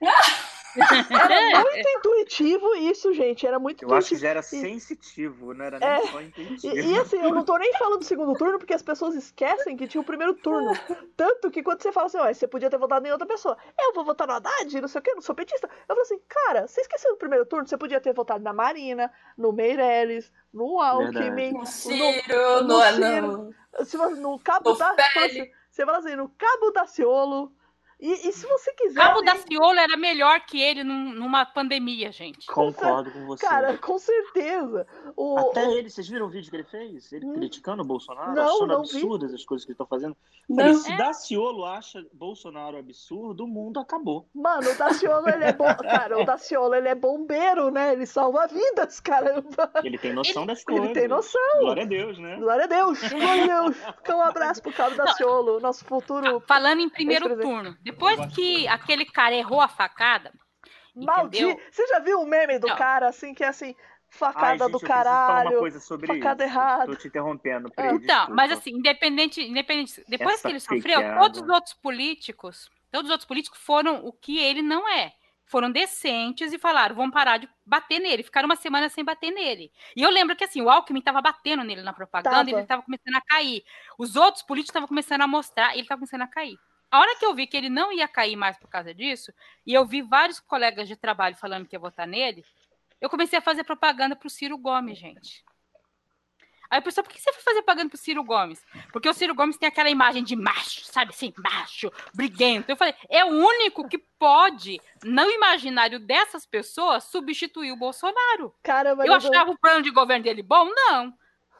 Era 1.10 1.60
muito 1.60 1.88
intuitivo 1.98 2.74
isso, 2.76 3.12
gente. 3.14 3.46
Era 3.46 3.58
muito 3.58 3.84
Eu 3.84 3.94
acho 3.94 4.08
que 4.08 4.14
intuitivo. 4.14 4.20
já 4.20 4.28
era 4.28 4.40
E- 4.40 4.42
sensitivo, 4.42 5.54
não 5.54 5.64
era 5.64 5.76
É. 5.78 5.98
nem 5.98 6.06
só 6.12 6.20
intuitivo. 6.20 6.76
E, 6.76 6.92
e, 6.92 6.98
assim, 6.98 7.18
eu 7.20 7.30
não 7.34 7.44
tô 7.44 7.56
nem 7.56 7.72
falando 7.74 7.98
do 8.00 8.04
segundo 8.04 8.34
turno, 8.36 8.58
porque 8.58 8.74
as 8.74 8.82
pessoas 8.82 9.14
esquecem 9.14 9.76
que 9.76 9.86
tinha 9.88 10.00
o 10.00 10.04
primeiro 10.04 10.34
turno. 10.34 10.72
Tanto 11.16 11.50
que 11.50 11.62
quando 11.62 11.82
você 11.82 11.90
fala 11.92 12.06
assim, 12.06 12.18
ó, 12.18 12.26
você 12.32 12.46
podia 12.46 12.70
ter 12.70 12.78
votado 12.78 13.06
em 13.06 13.10
outra 13.12 13.26
pessoa. 13.26 13.56
Eu 13.78 13.92
vou 13.94 14.04
votar 14.04 14.26
no 14.26 14.34
Haddad, 14.34 14.80
não 14.80 14.88
sei 14.88 14.98
o 15.00 15.02
quê, 15.02 15.12
não 15.14 15.22
sou 15.22 15.34
petista. 15.34 15.68
Eu 15.88 15.94
falo 15.94 16.00
assim, 16.02 16.20
cara, 16.28 16.66
você 16.66 16.80
esqueceu 16.80 17.12
do 17.12 17.18
primeiro 17.18 17.46
turno? 17.46 17.66
Você 17.66 17.76
podia 17.76 18.00
ter 18.00 18.12
votado 18.12 18.42
na 18.42 18.52
Marina, 18.52 19.10
no 19.36 19.52
Meirelles, 19.52 20.32
no 20.52 20.80
Alckmin, 20.80 21.52
No 21.52 21.58
no, 21.60 21.66
Ciro, 21.66 22.62
no 22.62 22.68
no, 22.68 22.82
Ciro. 22.82 23.26
no... 23.78 23.84
se 23.84 23.96
você- 23.96 24.20
no 24.20 24.38
Cabo 24.38 24.70
No 24.72 24.76
da... 24.78 24.94
Você 25.70 25.84
fala 25.84 25.98
assim, 25.98 26.16
no 26.16 26.28
Cabo 26.30 26.70
Daciolo. 26.70 27.52
E, 27.98 28.28
e 28.28 28.32
se 28.32 28.46
você 28.46 28.72
quiser... 28.74 29.00
Cabo 29.00 29.22
tem- 29.22 29.24
da 29.32 29.36
Ciolo 29.36 29.78
era 29.78 29.96
melhor 29.96 30.38
que 30.40 30.60
ele 30.60 30.84
num- 30.84 31.14
numa 31.14 31.46
pandemia, 31.46 32.12
gente. 32.12 32.46
Concordo 32.46 33.10
com 33.10 33.24
você. 33.26 33.46
Cara, 33.46 33.78
com 33.78 33.98
certeza. 33.98 34.86
O, 35.16 35.38
Até 35.38 35.64
ele, 35.72 35.88
vocês 35.88 36.06
viram 36.06 36.26
o 36.26 36.28
vídeo 36.28 36.50
que 36.50 36.56
ele 36.56 36.64
fez? 36.64 37.10
Ele 37.12 37.24
Hum. 37.24 37.32
criticando 37.34 37.82
o 37.82 37.86
Bolsonaro, 37.86 38.34
Não, 38.34 38.44
achando 38.56 38.66
não 38.66 38.82
vi. 38.82 38.96
absurdas 38.98 39.32
as 39.32 39.44
coisas 39.44 39.64
que 39.64 39.70
ele 39.70 39.74
está 39.76 39.86
fazendo. 39.86 40.14
Não. 40.48 40.74
Se 40.74 40.94
Daciolo 40.96 41.64
acha 41.64 42.04
Bolsonaro 42.12 42.76
absurdo, 42.76 43.44
o 43.44 43.48
mundo 43.48 43.80
acabou. 43.80 44.28
Mano, 44.34 44.70
o 44.70 44.74
Daciolo, 44.76 45.28
ele 45.30 45.44
é 45.44 45.52
bom. 45.54 45.64
Cara, 46.10 46.18
o 46.20 46.24
Daciolo, 46.26 46.74
ele 46.74 46.88
é 46.88 46.94
bombeiro, 46.94 47.70
né? 47.70 47.94
Ele 47.94 48.04
salva 48.06 48.46
vidas, 48.46 49.00
caramba. 49.00 49.70
Ele 49.82 49.96
tem 49.96 50.12
noção 50.12 50.44
das 50.44 50.62
coisas. 50.62 50.84
Ele 50.84 50.94
tem 50.94 51.08
noção. 51.08 51.40
Glória 51.60 51.82
a 51.82 51.86
Deus, 51.86 52.18
né? 52.18 52.36
Glória 52.36 52.64
a 52.64 52.66
Deus, 52.66 52.98
glória 53.08 53.42
a 53.44 53.46
Deus. 53.62 53.76
Fica 53.96 54.16
um 54.16 54.20
abraço 54.20 54.62
pro 54.62 54.72
Cabo 54.72 54.94
Daciolo, 54.96 55.60
nosso 55.60 55.84
futuro 55.84 56.40
Falando 56.46 56.80
em 56.80 56.88
primeiro 56.90 57.36
turno, 57.40 57.76
depois 57.86 58.34
que 58.34 58.66
aquele 58.68 59.04
cara 59.04 59.34
errou 59.34 59.60
a 59.60 59.68
facada, 59.68 60.32
maldito. 60.94 61.44
entendeu? 61.44 61.66
Você 61.70 61.86
já 61.86 61.98
viu 62.00 62.20
o 62.20 62.26
meme 62.26 62.58
do 62.58 62.66
Não. 62.68 62.76
cara, 62.76 63.08
assim, 63.08 63.32
que 63.34 63.44
é 63.44 63.48
assim, 63.48 63.68
Ai, 63.68 63.74
facada 64.10 64.48
gente, 64.50 64.58
do 64.58 64.64
eu 64.64 64.70
preciso 64.80 64.86
falar 64.88 65.04
uma 65.20 65.26
caralho. 65.44 65.58
coisa 65.58 65.80
sobre 65.80 66.06
facada 66.06 66.44
isso. 66.44 66.52
errada. 66.54 66.86
Tô 66.86 66.96
te 66.96 67.08
interrompendo. 67.08 67.70
Pri, 67.70 67.84
Então, 67.86 67.98
desculpa. 68.00 68.34
mas 68.34 68.52
assim, 68.52 68.70
independente, 68.70 69.40
independente 69.42 70.04
depois 70.08 70.34
Essa 70.34 70.42
que 70.48 70.52
ele 70.52 70.60
sofreu, 70.60 70.98
pequena. 71.00 71.18
todos 71.20 71.40
os 71.42 71.48
outros 71.48 71.74
políticos, 71.74 72.70
todos 72.90 73.06
os 73.08 73.12
outros 73.12 73.26
políticos 73.28 73.58
foram 73.60 74.04
o 74.04 74.12
que 74.12 74.38
ele 74.38 74.62
não 74.62 74.88
é. 74.88 75.12
Foram 75.48 75.70
decentes 75.70 76.52
e 76.52 76.58
falaram, 76.58 76.96
vamos 76.96 77.12
parar 77.14 77.36
de 77.38 77.48
bater 77.64 78.00
nele. 78.00 78.24
Ficaram 78.24 78.46
uma 78.48 78.56
semana 78.56 78.88
sem 78.88 79.04
bater 79.04 79.30
nele. 79.30 79.70
E 79.94 80.02
eu 80.02 80.10
lembro 80.10 80.34
que 80.34 80.42
assim, 80.42 80.60
o 80.60 80.68
Alckmin 80.68 80.98
estava 80.98 81.22
batendo 81.22 81.62
nele 81.62 81.82
na 81.82 81.92
propaganda 81.92 82.34
Tava. 82.38 82.50
e 82.50 82.52
ele 82.52 82.62
estava 82.62 82.82
começando 82.82 83.14
a 83.14 83.20
cair. 83.20 83.62
Os 83.96 84.16
outros 84.16 84.42
políticos 84.42 84.70
estavam 84.70 84.88
começando 84.88 85.22
a 85.22 85.26
mostrar 85.28 85.68
e 85.70 85.74
ele 85.74 85.82
estava 85.82 86.00
começando 86.00 86.22
a 86.22 86.26
cair. 86.26 86.58
A 86.90 87.00
hora 87.00 87.16
que 87.16 87.26
eu 87.26 87.34
vi 87.34 87.46
que 87.46 87.56
ele 87.56 87.68
não 87.68 87.92
ia 87.92 88.06
cair 88.06 88.36
mais 88.36 88.56
por 88.56 88.68
causa 88.68 88.94
disso, 88.94 89.32
e 89.66 89.74
eu 89.74 89.84
vi 89.84 90.02
vários 90.02 90.40
colegas 90.40 90.88
de 90.88 90.96
trabalho 90.96 91.36
falando 91.36 91.66
que 91.66 91.74
ia 91.74 91.80
votar 91.80 92.06
nele, 92.06 92.44
eu 93.00 93.10
comecei 93.10 93.38
a 93.38 93.42
fazer 93.42 93.64
propaganda 93.64 94.16
pro 94.16 94.30
Ciro 94.30 94.56
Gomes, 94.56 94.98
gente. 94.98 95.44
Aí 96.68 96.80
o 96.80 96.82
pessoal, 96.82 97.04
por 97.04 97.12
que 97.12 97.20
você 97.20 97.32
foi 97.32 97.42
fazer 97.42 97.62
propaganda 97.62 97.90
pro 97.90 97.98
Ciro 97.98 98.24
Gomes? 98.24 98.64
Porque 98.92 99.08
o 99.08 99.14
Ciro 99.14 99.34
Gomes 99.34 99.56
tem 99.56 99.68
aquela 99.68 99.90
imagem 99.90 100.24
de 100.24 100.34
macho, 100.34 100.84
sabe 100.84 101.10
assim, 101.10 101.32
macho, 101.36 101.92
briguento. 102.14 102.70
Eu 102.70 102.76
falei, 102.76 102.94
é 103.08 103.24
o 103.24 103.28
único 103.28 103.88
que 103.88 103.98
pode, 103.98 104.80
no 105.04 105.30
imaginário 105.30 106.00
dessas 106.00 106.44
pessoas, 106.44 107.04
substituir 107.04 107.72
o 107.72 107.76
Bolsonaro. 107.76 108.52
Cara, 108.62 108.96
mas 108.96 109.06
Eu 109.06 109.14
achava 109.14 109.50
o 109.50 109.58
plano 109.58 109.82
de 109.82 109.90
governo 109.90 110.24
dele 110.24 110.42
bom? 110.42 110.64
Não. 110.64 111.14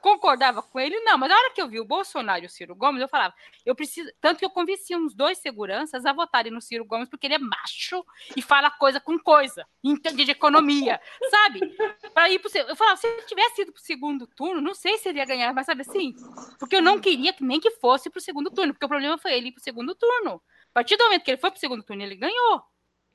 Concordava 0.07 0.63
com 0.63 0.79
ele? 0.79 1.01
Não. 1.01 1.19
Mas 1.19 1.29
na 1.29 1.35
hora 1.35 1.51
que 1.51 1.61
eu 1.61 1.67
vi 1.69 1.81
o 1.81 1.85
Bolsonaro 1.85 2.45
e 2.45 2.47
o 2.47 2.49
Ciro 2.49 2.77
Gomes, 2.77 3.03
eu 3.03 3.09
falava, 3.09 3.35
eu 3.65 3.75
preciso. 3.75 4.09
Tanto 4.21 4.39
que 4.39 4.45
eu 4.45 4.51
convenci 4.51 4.95
uns 4.95 5.13
dois 5.13 5.37
seguranças 5.39 6.07
a 6.07 6.13
votarem 6.13 6.53
no 6.53 6.61
Ciro 6.61 6.85
Gomes, 6.85 7.09
porque 7.09 7.27
ele 7.27 7.35
é 7.35 7.39
macho 7.41 8.07
e 8.37 8.41
fala 8.41 8.71
coisa 8.71 9.01
com 9.01 9.19
coisa, 9.19 9.67
entende 9.83 10.25
de 10.25 10.31
economia, 10.31 11.01
sabe? 11.29 11.77
Para 12.15 12.31
ir 12.31 12.39
pro. 12.39 12.49
Eu 12.57 12.77
falava, 12.77 12.97
se 12.99 13.09
ele 13.09 13.23
tivesse 13.23 13.63
ido 13.63 13.73
pro 13.73 13.83
segundo 13.83 14.29
turno, 14.29 14.61
não 14.61 14.75
sei 14.75 14.97
se 14.97 15.09
ele 15.09 15.19
ia 15.19 15.25
ganhar, 15.25 15.53
mas 15.53 15.67
sabe 15.67 15.81
assim? 15.81 16.15
Porque 16.57 16.77
eu 16.77 16.83
não 16.83 17.01
queria 17.01 17.33
que 17.33 17.43
nem 17.43 17.59
que 17.59 17.73
fosse 17.73 18.09
pro 18.09 18.21
segundo 18.21 18.49
turno, 18.49 18.75
porque 18.75 18.87
o 18.87 18.89
problema 18.89 19.19
foi 19.19 19.35
ele 19.35 19.49
ir 19.49 19.53
pro 19.53 19.65
segundo 19.65 19.93
turno. 19.93 20.41
A 20.71 20.73
partir 20.73 20.97
do 20.97 21.03
momento 21.03 21.25
que 21.25 21.33
ele 21.33 21.41
foi 21.41 21.51
pro 21.51 21.59
segundo 21.59 21.83
turno, 21.83 22.05
ele 22.05 22.15
ganhou. 22.15 22.63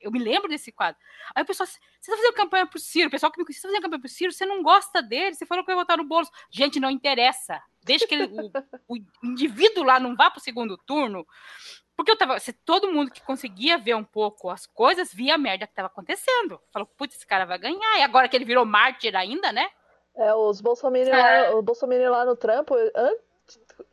Eu 0.02 0.10
me 0.10 0.18
lembro 0.18 0.48
desse 0.48 0.70
quadro. 0.72 1.00
Aí 1.34 1.42
o 1.42 1.46
pessoal, 1.46 1.66
você 1.66 1.78
tá 2.10 2.16
fazendo 2.16 2.34
campanha 2.34 2.66
pro 2.66 2.78
Ciro, 2.78 3.08
o 3.08 3.10
pessoal 3.10 3.30
que 3.30 3.38
me 3.38 3.44
conhece, 3.44 3.60
você 3.60 3.66
tá 3.66 3.70
fazendo 3.70 3.82
campanha 3.82 4.00
pro 4.00 4.08
Ciro, 4.08 4.32
você 4.32 4.44
não 4.44 4.62
gosta 4.62 5.00
dele, 5.00 5.34
você 5.34 5.46
falou 5.46 5.64
que 5.64 5.72
vai 5.72 5.76
votar 5.76 5.96
no 5.96 6.04
Boulos. 6.04 6.30
Gente, 6.50 6.80
não 6.80 6.90
interessa. 6.90 7.62
Desde 7.84 8.06
que 8.06 8.14
ele, 8.14 8.24
o, 8.88 8.96
o 8.96 9.26
indivíduo 9.26 9.84
lá 9.84 9.98
não 9.98 10.14
vá 10.14 10.30
pro 10.30 10.40
segundo 10.40 10.76
turno, 10.76 11.26
porque 11.96 12.10
eu 12.10 12.16
tava. 12.16 12.38
Se 12.38 12.52
todo 12.52 12.92
mundo 12.92 13.10
que 13.10 13.22
conseguia 13.22 13.78
ver 13.78 13.94
um 13.94 14.04
pouco 14.04 14.50
as 14.50 14.66
coisas 14.66 15.12
via 15.12 15.34
a 15.34 15.38
merda 15.38 15.66
que 15.66 15.74
tava 15.74 15.88
acontecendo. 15.88 16.60
Falou, 16.72 16.86
putz, 16.96 17.16
esse 17.16 17.26
cara 17.26 17.44
vai 17.44 17.58
ganhar. 17.58 17.98
E 17.98 18.02
agora 18.02 18.28
que 18.28 18.36
ele 18.36 18.44
virou 18.44 18.64
mártir 18.64 19.14
ainda, 19.16 19.52
né? 19.52 19.68
É, 20.14 20.34
os 20.34 20.60
Bolsonaro 20.60 21.08
É. 21.08 21.50
lá, 21.50 21.56
o 21.56 21.62
Bolsonaro 21.62 22.10
lá 22.10 22.24
no 22.24 22.36
trampo, 22.36 22.74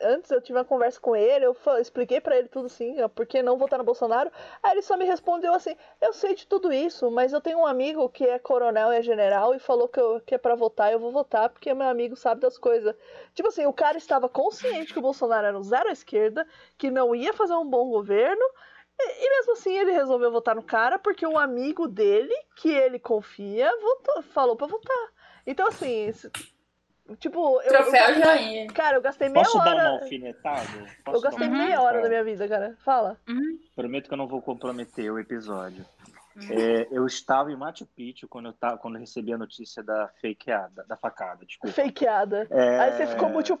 antes, 0.00 0.30
eu 0.30 0.40
tive 0.40 0.58
uma 0.58 0.64
conversa 0.64 1.00
com 1.00 1.14
ele, 1.14 1.44
eu 1.44 1.56
expliquei 1.80 2.20
pra 2.20 2.36
ele 2.36 2.48
tudo 2.48 2.66
assim, 2.66 2.96
por 3.14 3.26
que 3.26 3.42
não 3.42 3.58
votar 3.58 3.78
no 3.78 3.84
Bolsonaro. 3.84 4.30
Aí 4.62 4.72
ele 4.72 4.82
só 4.82 4.96
me 4.96 5.04
respondeu 5.04 5.52
assim: 5.52 5.76
"Eu 6.00 6.12
sei 6.12 6.34
de 6.34 6.46
tudo 6.46 6.72
isso, 6.72 7.10
mas 7.10 7.32
eu 7.32 7.40
tenho 7.40 7.58
um 7.58 7.66
amigo 7.66 8.08
que 8.08 8.24
é 8.24 8.38
coronel 8.38 8.92
e 8.92 8.96
é 8.96 9.02
general 9.02 9.54
e 9.54 9.58
falou 9.58 9.88
que, 9.88 10.00
eu, 10.00 10.20
que 10.20 10.34
é 10.34 10.38
pra 10.38 10.54
votar, 10.54 10.92
eu 10.92 10.98
vou 10.98 11.12
votar 11.12 11.50
porque 11.50 11.72
meu 11.74 11.88
amigo 11.88 12.16
sabe 12.16 12.40
das 12.40 12.56
coisas". 12.58 12.94
Tipo 13.34 13.48
assim, 13.48 13.66
o 13.66 13.72
cara 13.72 13.98
estava 13.98 14.28
consciente 14.28 14.92
que 14.92 14.98
o 14.98 15.02
Bolsonaro 15.02 15.46
era 15.46 15.58
um 15.58 15.62
zero 15.62 15.88
à 15.88 15.92
esquerda, 15.92 16.46
que 16.78 16.90
não 16.90 17.14
ia 17.14 17.32
fazer 17.32 17.54
um 17.54 17.68
bom 17.68 17.88
governo. 17.88 18.44
E 19.02 19.30
mesmo 19.30 19.52
assim 19.52 19.78
ele 19.78 19.92
resolveu 19.92 20.30
votar 20.30 20.54
no 20.54 20.62
cara 20.62 20.98
porque 20.98 21.26
um 21.26 21.38
amigo 21.38 21.88
dele, 21.88 22.34
que 22.56 22.68
ele 22.68 22.98
confia, 22.98 23.70
votou, 23.80 24.22
falou 24.24 24.56
pra 24.56 24.66
votar. 24.66 25.08
Então, 25.46 25.66
assim, 25.66 26.12
tipo, 27.16 27.60
eu, 27.62 27.68
Troféu 27.68 28.08
eu- 28.10 28.22
joinha. 28.22 28.66
cara, 28.68 28.96
eu 28.96 29.02
gastei 29.02 29.28
meia 29.28 29.44
Posso 29.44 29.58
dar 29.58 29.64
uma 29.64 29.70
hora. 29.74 30.02
alfinetada? 30.02 30.86
Posso 31.04 31.16
Eu 31.18 31.20
gastei 31.22 31.48
uma 31.48 31.58
meia 31.58 31.80
hora 31.80 32.00
da 32.02 32.08
minha 32.08 32.24
vida, 32.24 32.46
cara. 32.48 32.76
Fala. 32.84 33.18
Prometo 33.74 34.08
que 34.08 34.14
eu 34.14 34.18
não 34.18 34.26
vou 34.28 34.40
comprometer 34.42 35.10
o 35.12 35.18
episódio. 35.18 35.84
É, 36.48 36.86
eu 36.90 37.04
estava 37.06 37.50
em 37.52 37.56
Machu 37.56 37.84
Picchu 37.84 38.26
quando 38.28 38.46
eu, 38.46 38.52
tava, 38.52 38.78
quando 38.78 38.94
eu 38.94 39.00
recebi 39.00 39.32
a 39.32 39.36
notícia 39.38 39.82
da 39.82 40.08
fakeada, 40.22 40.84
da 40.88 40.96
facada, 40.96 41.44
desculpa. 41.44 41.74
Fakeada. 41.74 42.46
É, 42.50 42.78
Aí 42.78 42.92
você 42.92 43.06
ficou 43.08 43.28
muito 43.28 43.56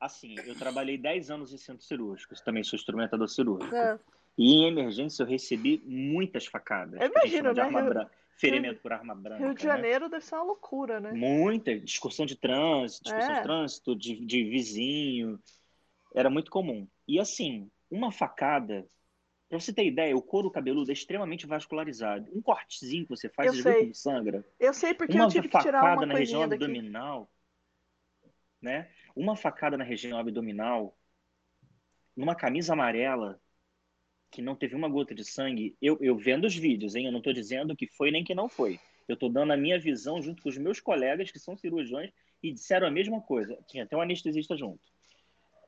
Assim, 0.00 0.36
eu 0.46 0.54
trabalhei 0.54 0.96
10 0.96 1.30
anos 1.30 1.52
em 1.52 1.58
centro 1.58 1.82
cirúrgico, 1.82 2.32
também 2.44 2.62
sou 2.62 2.76
instrumentador 2.76 3.28
cirúrgico. 3.28 3.74
É. 3.74 3.98
E 4.38 4.54
em 4.62 4.68
emergência 4.68 5.24
eu 5.24 5.26
recebi 5.26 5.82
muitas 5.84 6.46
facadas. 6.46 6.94
Eu 7.00 7.10
que 7.10 7.18
a 7.18 7.22
gente 7.22 7.38
imagino, 7.40 7.48
chama 7.48 7.54
de 7.54 7.60
né? 7.60 7.66
arma 7.66 7.80
Rio- 7.80 7.88
branca, 7.90 8.10
ferimento 8.38 8.80
por 8.80 8.92
arma 8.92 9.14
branca. 9.14 9.44
Rio 9.44 9.54
de 9.54 9.66
né? 9.66 9.72
Janeiro 9.72 10.08
deve 10.08 10.24
ser 10.24 10.34
uma 10.36 10.44
loucura, 10.44 11.00
né? 11.00 11.12
Muita 11.12 11.78
discussão 11.78 12.24
de 12.24 12.36
trânsito, 12.36 13.04
discussão 13.04 13.34
É. 13.34 13.36
de 13.38 13.42
trânsito, 13.42 13.96
de, 13.96 14.24
de 14.24 14.44
vizinho. 14.44 15.38
Era 16.14 16.30
muito 16.30 16.50
comum. 16.50 16.88
E 17.06 17.18
assim, 17.18 17.70
uma 17.90 18.10
facada, 18.12 18.86
pra 19.48 19.58
você 19.60 19.72
ter 19.72 19.84
ideia, 19.86 20.16
o 20.16 20.22
couro 20.22 20.50
cabeludo 20.50 20.90
é 20.90 20.94
extremamente 20.94 21.46
vascularizado. 21.46 22.30
Um 22.32 22.40
cortezinho 22.40 23.04
que 23.04 23.10
você 23.10 23.28
faz, 23.28 23.48
Eu 23.54 23.62
você 23.62 23.80
como 23.80 23.94
sangra? 23.94 24.44
Eu 24.58 24.72
sei 24.72 24.94
porque 24.94 25.14
uma 25.14 25.24
eu 25.24 25.28
tive 25.28 25.48
que 25.48 25.58
tirar 25.58 25.80
facada 25.80 26.00
uma 26.00 26.06
na 26.06 26.14
região 26.14 26.48
daqui. 26.48 26.64
abdominal, 26.64 27.30
né? 28.60 28.90
Uma 29.14 29.36
facada 29.36 29.76
na 29.76 29.84
região 29.84 30.18
abdominal, 30.18 30.96
numa 32.16 32.34
camisa 32.34 32.72
amarela, 32.72 33.40
que 34.30 34.42
não 34.42 34.54
teve 34.54 34.74
uma 34.74 34.88
gota 34.88 35.14
de 35.14 35.24
sangue, 35.24 35.76
eu, 35.80 35.98
eu 36.00 36.16
vendo 36.16 36.46
os 36.46 36.54
vídeos, 36.54 36.94
hein? 36.94 37.06
Eu 37.06 37.12
não 37.12 37.18
estou 37.18 37.32
dizendo 37.32 37.76
que 37.76 37.86
foi 37.86 38.10
nem 38.10 38.24
que 38.24 38.34
não 38.34 38.48
foi. 38.48 38.78
Eu 39.08 39.14
estou 39.14 39.30
dando 39.30 39.52
a 39.52 39.56
minha 39.56 39.78
visão 39.78 40.20
junto 40.20 40.42
com 40.42 40.48
os 40.48 40.58
meus 40.58 40.80
colegas 40.80 41.30
que 41.30 41.38
são 41.38 41.56
cirurgiões 41.56 42.10
e 42.42 42.52
disseram 42.52 42.86
a 42.86 42.90
mesma 42.90 43.20
coisa. 43.20 43.58
Tinha 43.66 43.84
até 43.84 43.96
um 43.96 44.02
anestesista 44.02 44.56
junto. 44.56 44.80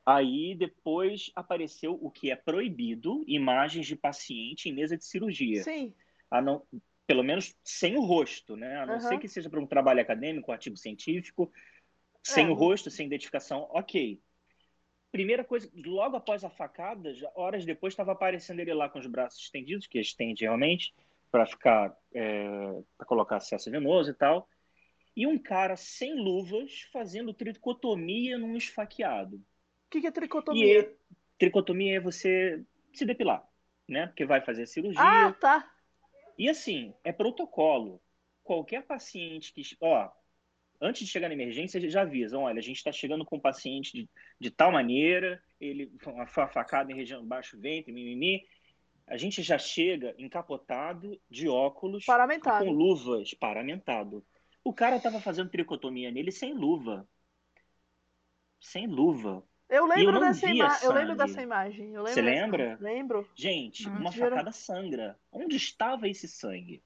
Aí 0.05 0.55
depois 0.55 1.31
apareceu 1.35 1.97
o 2.01 2.09
que 2.09 2.31
é 2.31 2.35
proibido, 2.35 3.23
imagens 3.27 3.85
de 3.87 3.95
paciente 3.95 4.69
em 4.69 4.73
mesa 4.73 4.97
de 4.97 5.05
cirurgia. 5.05 5.63
Sim. 5.63 5.93
A 6.29 6.41
não, 6.41 6.63
pelo 7.05 7.23
menos 7.23 7.55
sem 7.63 7.97
o 7.97 8.01
rosto, 8.01 8.55
né? 8.55 8.77
A 8.77 8.85
não 8.85 8.95
Aham. 8.95 9.07
ser 9.07 9.17
que 9.19 9.27
seja 9.27 9.49
para 9.49 9.59
um 9.59 9.67
trabalho 9.67 10.01
acadêmico, 10.01 10.49
um 10.49 10.53
artigo 10.53 10.77
científico, 10.77 11.51
sem 12.23 12.45
É. 12.45 12.49
o 12.49 12.53
rosto, 12.53 12.89
sem 12.89 13.07
identificação, 13.07 13.67
ok. 13.71 14.19
Primeira 15.11 15.43
coisa, 15.43 15.69
logo 15.75 16.15
após 16.15 16.43
a 16.43 16.49
facada, 16.49 17.13
já, 17.13 17.29
horas 17.35 17.65
depois 17.65 17.93
estava 17.93 18.13
aparecendo 18.13 18.59
ele 18.59 18.73
lá 18.73 18.87
com 18.87 18.97
os 18.99 19.07
braços 19.07 19.41
estendidos, 19.43 19.87
que 19.87 19.99
estende 19.99 20.45
realmente, 20.45 20.93
para 21.29 21.45
ficar, 21.45 21.97
para 22.97 23.05
colocar 23.05 23.37
acesso 23.37 23.69
venoso 23.69 24.11
e 24.11 24.13
tal. 24.13 24.47
E 25.15 25.27
um 25.27 25.37
cara 25.37 25.75
sem 25.75 26.15
luvas 26.15 26.83
fazendo 26.93 27.33
tricotomia 27.33 28.37
num 28.37 28.55
esfaqueado. 28.55 29.35
O 29.35 29.89
que, 29.89 29.99
que 30.01 30.07
é 30.07 30.09
E 30.09 30.13
tricotomia? 30.13 30.79
é- 30.79 30.93
tricotomia 31.37 31.97
é 31.97 31.99
você 31.99 32.63
se 32.93 33.05
depilar, 33.05 33.45
né? 33.87 34.07
Porque 34.07 34.25
vai 34.25 34.41
fazer 34.41 34.65
cirurgia. 34.65 35.01
Ah, 35.03 35.33
tá. 35.33 35.71
E 36.37 36.47
assim, 36.47 36.93
é 37.03 37.11
protocolo. 37.11 38.01
Qualquer 38.43 38.83
paciente 38.83 39.53
que. 39.53 39.61
Ó, 39.81 40.09
antes 40.81 41.05
de 41.05 41.11
chegar 41.11 41.27
na 41.27 41.33
emergência, 41.33 41.79
já 41.89 42.01
avisam: 42.01 42.43
olha, 42.43 42.59
a 42.59 42.63
gente 42.63 42.77
está 42.77 42.91
chegando 42.91 43.23
com 43.25 43.37
um 43.37 43.39
paciente 43.39 43.93
de, 43.93 44.09
de 44.39 44.51
tal 44.51 44.71
maneira, 44.71 45.41
ele 45.59 45.91
uma 46.05 46.25
fa- 46.27 46.47
facada 46.47 46.91
em 46.91 46.95
região 46.95 47.25
baixo 47.25 47.59
ventre, 47.59 47.93
mimimi. 47.93 48.43
A 49.07 49.17
gente 49.17 49.43
já 49.43 49.57
chega 49.57 50.15
encapotado, 50.17 51.19
de 51.29 51.47
óculos, 51.47 52.05
Paramentado. 52.05 52.65
com 52.65 52.71
luvas, 52.71 53.33
paramentado. 53.33 54.25
O 54.63 54.73
cara 54.73 54.99
tava 54.99 55.19
fazendo 55.19 55.49
tricotomia 55.49 56.11
nele 56.11 56.31
sem 56.31 56.53
luva. 56.53 57.07
Sem 58.59 58.87
luva. 58.87 59.43
Eu 59.67 59.77
eu 59.77 59.85
lembro 59.87 60.13
não 60.13 60.19
dessa 60.21 60.47
imagem. 60.49 60.85
Eu 60.85 60.93
lembro 60.93 61.15
dessa 61.15 61.41
imagem. 61.41 61.93
Eu 61.93 62.03
lembro 62.03 62.13
Você 62.13 62.21
dessa 62.21 62.41
lembra? 62.41 62.77
Lembro. 62.79 63.29
Gente, 63.35 63.87
Hum, 63.87 63.97
uma 63.97 64.11
facada 64.11 64.51
sangra. 64.51 65.17
Onde 65.31 65.55
estava 65.55 66.07
esse 66.07 66.27
sangue? 66.27 66.83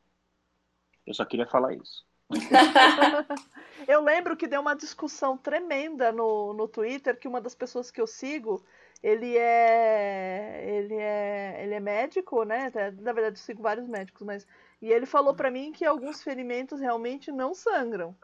Eu 1.06 1.14
só 1.14 1.26
queria 1.26 1.48
falar 1.48 1.74
isso. 1.76 2.06
Eu 3.88 4.02
lembro 4.02 4.36
que 4.36 4.48
deu 4.48 4.62
uma 4.62 4.76
discussão 4.76 5.38
tremenda 5.38 6.12
no, 6.12 6.54
no 6.54 6.68
Twitter 6.68 7.18
que 7.18 7.28
uma 7.28 7.40
das 7.42 7.54
pessoas 7.54 7.92
que 7.92 8.02
eu 8.02 8.08
sigo, 8.08 8.66
ele 9.02 9.38
é 9.38 10.64
ele 10.68 10.96
é 10.96 11.64
ele 11.64 11.74
é 11.76 11.80
médico, 11.80 12.44
né? 12.44 12.72
Na 13.00 13.14
verdade, 13.14 13.38
eu 13.38 13.44
sigo 13.44 13.62
vários 13.62 13.88
médicos, 13.88 14.26
mas 14.26 14.48
e 14.82 14.92
ele 14.92 15.06
falou 15.06 15.36
pra 15.36 15.52
mim 15.52 15.72
que 15.72 15.86
alguns 15.86 16.24
ferimentos 16.24 16.80
realmente 16.80 17.32
não 17.32 17.54
sangram, 17.54 18.16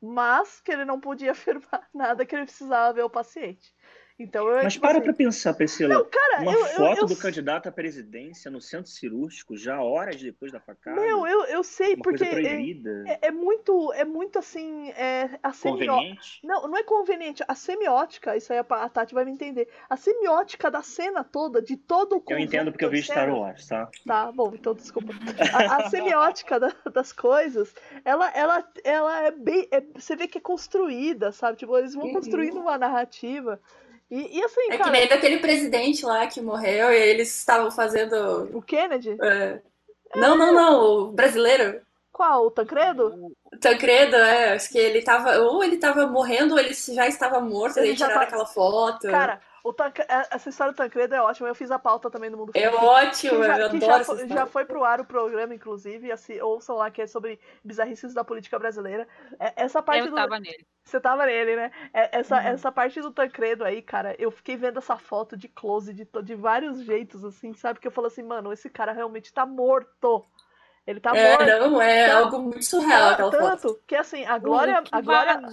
mas 0.00 0.60
que 0.60 0.72
ele 0.72 0.84
não 0.84 1.00
podia 1.00 1.32
afirmar 1.32 1.88
nada, 1.92 2.24
que 2.24 2.34
ele 2.34 2.44
precisava 2.44 2.92
ver 2.92 3.04
o 3.04 3.10
paciente. 3.10 3.74
Então 4.22 4.46
eu 4.48 4.62
Mas 4.62 4.74
tipo 4.74 4.86
para 4.86 4.98
assim, 4.98 5.04
pra 5.04 5.14
pensar, 5.14 5.54
Priscila. 5.54 5.94
Não, 5.94 6.04
cara, 6.04 6.42
uma 6.42 6.52
eu, 6.52 6.66
foto 6.66 7.00
eu, 7.00 7.06
do 7.06 7.16
candidato 7.16 7.68
à 7.68 7.72
presidência 7.72 8.50
no 8.50 8.60
centro 8.60 8.90
cirúrgico, 8.90 9.56
já 9.56 9.80
horas 9.82 10.20
depois 10.20 10.52
da 10.52 10.60
facada. 10.60 11.00
meu, 11.00 11.26
eu, 11.26 11.44
eu 11.44 11.64
sei 11.64 11.96
porque 11.96 12.22
é, 12.24 12.52
é, 13.06 13.18
é 13.28 13.30
muito 13.30 13.92
é 13.94 14.04
muito 14.04 14.38
assim, 14.38 14.90
é 14.90 15.38
a 15.42 15.52
conveniente. 15.52 16.40
Não, 16.44 16.68
não 16.68 16.76
é 16.76 16.82
conveniente. 16.82 17.42
A 17.48 17.54
semiótica, 17.54 18.36
isso 18.36 18.52
aí 18.52 18.58
a 18.58 18.88
Tati 18.88 19.14
vai 19.14 19.24
me 19.24 19.30
entender. 19.30 19.68
A 19.88 19.96
semiótica 19.96 20.70
da 20.70 20.82
cena 20.82 21.24
toda, 21.24 21.62
de 21.62 21.76
todo 21.76 22.16
o 22.18 22.22
Eu 22.28 22.38
entendo 22.38 22.70
porque 22.70 22.84
eu 22.84 22.90
vi 22.90 23.02
Star 23.02 23.32
Wars, 23.34 23.66
tá? 23.66 23.88
Tá, 24.06 24.30
bom, 24.30 24.52
então 24.54 24.74
desculpa. 24.74 25.14
A, 25.52 25.76
a 25.76 25.88
semiótica 25.90 26.60
da- 26.60 26.74
das 26.92 27.12
coisas, 27.12 27.74
ela, 28.04 28.30
ela, 28.30 28.68
ela 28.84 29.22
é 29.24 29.30
bem. 29.30 29.66
é- 29.70 29.80
você 29.94 30.14
vê 30.14 30.28
que 30.28 30.38
é 30.38 30.40
construída, 30.40 31.32
sabe? 31.32 31.56
Tipo, 31.56 31.78
eles 31.78 31.94
vão 31.94 32.06
Uhum. 32.06 32.12
construindo 32.12 32.60
uma 32.60 32.76
narrativa. 32.76 33.60
E, 34.10 34.38
e 34.38 34.44
assim, 34.44 34.60
É 34.68 34.72
que 34.72 34.78
cara, 34.78 34.90
nem 34.90 35.08
daquele 35.08 35.38
presidente 35.38 36.04
lá 36.04 36.26
que 36.26 36.40
morreu 36.40 36.90
e 36.92 36.96
eles 36.96 37.36
estavam 37.38 37.70
fazendo. 37.70 38.48
o 38.52 38.60
Kennedy? 38.60 39.16
é, 39.22 39.60
Não, 40.16 40.36
não, 40.36 40.52
não, 40.52 40.80
o 40.82 41.12
brasileiro. 41.12 41.80
Qual? 42.12 42.46
O 42.46 42.50
Tancredo? 42.50 43.14
Tancredo, 43.60 44.16
é, 44.16 44.54
acho 44.54 44.68
que 44.70 44.78
ele 44.78 45.02
tava. 45.02 45.38
Ou 45.38 45.62
ele 45.62 45.76
tava 45.76 46.06
morrendo, 46.06 46.54
ou 46.54 46.60
ele 46.60 46.74
já 46.74 47.06
estava 47.06 47.40
morto, 47.40 47.78
Ele 47.78 47.94
já 47.96 48.06
tiraram 48.06 48.20
tá- 48.20 48.26
aquela 48.26 48.46
foto. 48.46 49.08
Cara, 49.08 49.40
o 49.64 49.72
Tancre- 49.72 50.06
essa 50.08 50.48
história 50.48 50.72
do 50.72 50.76
Tancredo 50.76 51.14
é 51.14 51.20
ótima. 51.22 51.48
Eu 51.48 51.54
fiz 51.54 51.70
a 51.70 51.78
pauta 51.78 52.10
também 52.10 52.30
no 52.30 52.38
Mundo 52.38 52.52
é 52.54 52.68
Freak. 52.70 52.84
ótimo, 52.84 53.40
que 53.40 53.46
já, 53.46 53.58
eu 53.58 53.70
que 53.70 53.76
adoro 53.76 53.80
já 53.92 53.98
essa 54.00 54.16
foi, 54.16 54.28
já 54.28 54.46
foi 54.46 54.64
pro 54.64 54.84
ar 54.84 55.00
o 55.00 55.04
programa, 55.04 55.54
inclusive, 55.54 56.10
assim, 56.12 56.40
ouçam 56.40 56.76
lá 56.76 56.90
que 56.90 57.02
é 57.02 57.06
sobre 57.06 57.38
bizarrices 57.64 58.14
da 58.14 58.24
política 58.24 58.58
brasileira. 58.58 59.06
É- 59.38 59.52
Essa 59.64 59.82
parte 59.82 60.04
Eu 60.04 60.10
do. 60.10 60.16
tava 60.16 60.38
nele. 60.40 60.66
Você 60.84 60.98
tava 61.00 61.26
nele, 61.26 61.56
né? 61.56 61.70
É- 61.92 62.18
Essa, 62.20 62.36
Uhum. 62.36 62.42
essa 62.48 62.72
parte 62.72 63.00
do 63.00 63.10
Tancredo 63.12 63.64
aí, 63.64 63.80
cara, 63.82 64.16
eu 64.18 64.30
fiquei 64.30 64.56
vendo 64.56 64.78
essa 64.78 64.96
foto 64.96 65.36
de 65.36 65.46
close 65.48 65.92
de, 65.92 66.08
de 66.24 66.34
vários 66.34 66.82
jeitos, 66.82 67.24
assim, 67.24 67.52
sabe? 67.54 67.78
Que 67.78 67.86
eu 67.86 67.92
falo 67.92 68.06
assim, 68.08 68.22
mano, 68.22 68.52
esse 68.52 68.68
cara 68.70 68.92
realmente 68.92 69.32
tá 69.32 69.44
morto. 69.46 70.24
Ele 70.86 70.98
tá 70.98 71.14
É, 71.14 71.36
morto. 71.36 71.70
não, 71.70 71.82
é 71.82 72.08
Tá- 72.08 72.18
algo 72.18 72.38
muito 72.40 72.64
surreal 72.64 73.10
aquela 73.10 73.30
foto. 73.30 73.40
Tanto 73.62 73.80
que, 73.86 73.94
assim, 73.94 74.24
a 74.24 74.38
Glória, 74.38 74.82
que 74.82 74.88
a 74.92 75.00
Glória, 75.00 75.40
vai- 75.40 75.52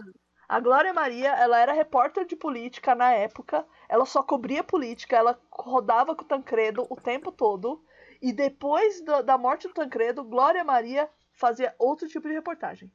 a 0.50 0.60
Glória 0.60 0.94
Maria, 0.94 1.30
ela 1.36 1.60
era 1.60 1.74
repórter 1.74 2.26
de 2.26 2.36
política 2.36 2.96
na 2.96 3.12
época, 3.12 3.66
ela 3.90 4.06
só 4.06 4.24
cobria 4.24 4.64
política, 4.64 5.16
ela 5.18 5.40
rodava 5.52 6.16
com 6.16 6.24
o 6.24 6.28
Tancredo 6.28 6.86
o 6.90 6.96
tempo 6.96 7.32
todo, 7.32 7.84
e 8.22 8.32
depois 8.32 9.02
do- 9.02 9.22
da 9.24 9.38
morte 9.38 9.68
do 9.68 9.74
Tancredo, 9.74 10.24
Glória 10.24 10.64
Maria 10.64 11.10
fazia 11.34 11.76
outro 11.78 12.08
tipo 12.08 12.28
de 12.28 12.34
reportagem. 12.34 12.92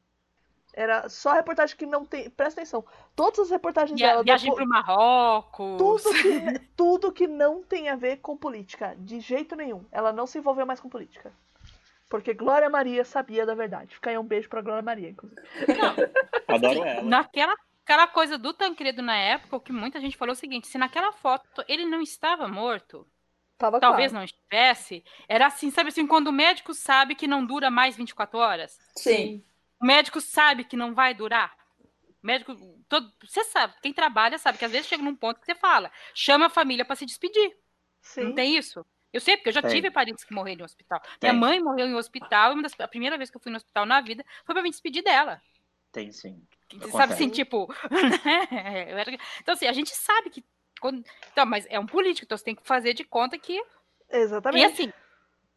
Era 0.75 1.07
só 1.11 1.33
reportagem 1.33 1.77
que 1.77 1.85
não 1.85 2.03
tem. 2.07 2.31
Presta 2.31 2.61
atenção. 2.63 2.83
Todas 3.15 3.41
as 3.41 3.51
reportagens 3.51 3.99
Via- 4.01 4.09
dela. 4.09 4.23
Viagem 4.23 4.47
depo- 4.51 4.57
pro 4.57 4.67
Marrocos. 4.67 5.77
tudo, 5.77 6.15
que, 6.15 6.59
tudo 6.75 7.13
que 7.13 7.27
não 7.27 7.63
tem 7.63 7.91
a 7.91 7.95
ver 7.97 8.17
com 8.23 8.35
política. 8.39 8.95
De 8.99 9.21
jeito 9.21 9.55
nenhum. 9.55 9.85
Ela 9.93 10.13
não 10.15 10.27
se 10.27 10.39
envolveu 10.39 10.65
mais 10.65 10.81
com 10.81 10.89
política. 10.89 11.31
Porque 12.13 12.35
Glória 12.35 12.69
Maria 12.69 13.07
sabia 13.07 13.47
da 13.47 13.55
verdade. 13.55 13.95
Fica 13.95 14.11
aí 14.11 14.19
um 14.19 14.23
beijo 14.23 14.47
pra 14.47 14.61
Glória 14.61 14.83
Maria, 14.83 15.09
inclusive. 15.09 15.41
Adoro 16.47 16.85
ela. 16.85 17.03
Naquela, 17.03 17.57
aquela 17.83 18.07
coisa 18.07 18.37
do 18.37 18.53
Tancredo 18.53 19.01
na 19.01 19.17
época, 19.17 19.57
o 19.57 19.61
que 19.61 19.73
muita 19.73 19.99
gente 19.99 20.19
falou 20.19 20.33
é 20.33 20.37
o 20.37 20.39
seguinte: 20.39 20.67
se 20.67 20.77
naquela 20.77 21.11
foto 21.11 21.65
ele 21.67 21.87
não 21.87 22.03
estava 22.03 22.47
morto, 22.47 23.09
Tava 23.57 23.81
talvez 23.81 24.13
claro. 24.13 24.19
não 24.19 24.25
estivesse, 24.27 25.03
era 25.27 25.47
assim, 25.47 25.71
sabe 25.71 25.89
assim, 25.89 26.07
quando 26.07 26.27
o 26.27 26.33
médico 26.33 26.75
sabe 26.75 27.15
que 27.15 27.27
não 27.27 27.47
dura 27.47 27.71
mais 27.71 27.97
24 27.97 28.39
horas, 28.39 28.79
Sim. 28.95 29.43
o 29.81 29.87
médico 29.87 30.21
sabe 30.21 30.65
que 30.65 30.77
não 30.77 30.93
vai 30.93 31.15
durar. 31.15 31.57
O 32.23 32.27
médico, 32.27 32.55
todo, 32.91 33.11
você 33.27 33.43
sabe, 33.45 33.73
quem 33.81 33.91
trabalha 33.91 34.37
sabe 34.37 34.59
que 34.59 34.67
às 34.67 34.71
vezes 34.71 34.87
chega 34.87 35.03
num 35.03 35.17
ponto 35.17 35.41
que 35.41 35.47
você 35.47 35.55
fala, 35.55 35.91
chama 36.15 36.45
a 36.45 36.51
família 36.51 36.85
para 36.85 36.95
se 36.95 37.07
despedir. 37.07 37.57
Sim. 38.03 38.25
Não 38.25 38.35
tem 38.35 38.55
isso? 38.55 38.85
Eu 39.13 39.21
sei, 39.21 39.37
porque 39.37 39.51
eu 39.51 39.53
já 39.53 39.63
Tem. 39.63 39.71
tive 39.71 39.91
parentes 39.91 40.25
que 40.25 40.33
morreram 40.35 40.61
em 40.63 40.65
hospital. 40.65 41.01
Tem. 41.21 41.31
Minha 41.31 41.41
mãe 41.41 41.61
morreu 41.61 41.87
em 41.87 41.95
hospital, 41.95 42.57
e 42.59 42.63
das, 42.63 42.73
a 42.81 42.89
primeira 42.89 43.19
vez 43.19 43.31
que 43.31 43.37
eu 43.37 43.41
fui 43.41 43.51
no 43.51 43.57
hospital 43.57 43.85
na 43.85 44.01
vida 44.01 44.25
foi 44.45 44.55
para 44.55 44.63
me 44.63 44.71
despedir 44.71 45.03
dela. 45.03 45.41
Tem 45.93 46.11
sim. 46.11 46.43
Sabe 46.71 46.87
Acontece. 46.87 47.13
assim, 47.13 47.29
tipo. 47.29 47.69
né? 47.91 48.89
Eu 49.09 49.15
Então, 49.41 49.53
assim, 49.55 49.67
a 49.67 49.73
gente 49.73 49.91
sabe 49.95 50.31
que. 50.31 50.43
quando- 50.81 51.05
Então, 51.31 51.45
mas 51.45 51.67
é 51.69 51.79
um 51.79 51.87
político, 51.87 52.25
então 52.25 52.37
você 52.39 52.45
tem 52.45 52.55
que 52.55 52.67
fazer 52.67 52.95
de 52.95 53.05
conta 53.05 53.39
que. 53.39 53.59
E 53.59 53.65
Exatamente. 54.17 54.65
assim. 54.65 54.93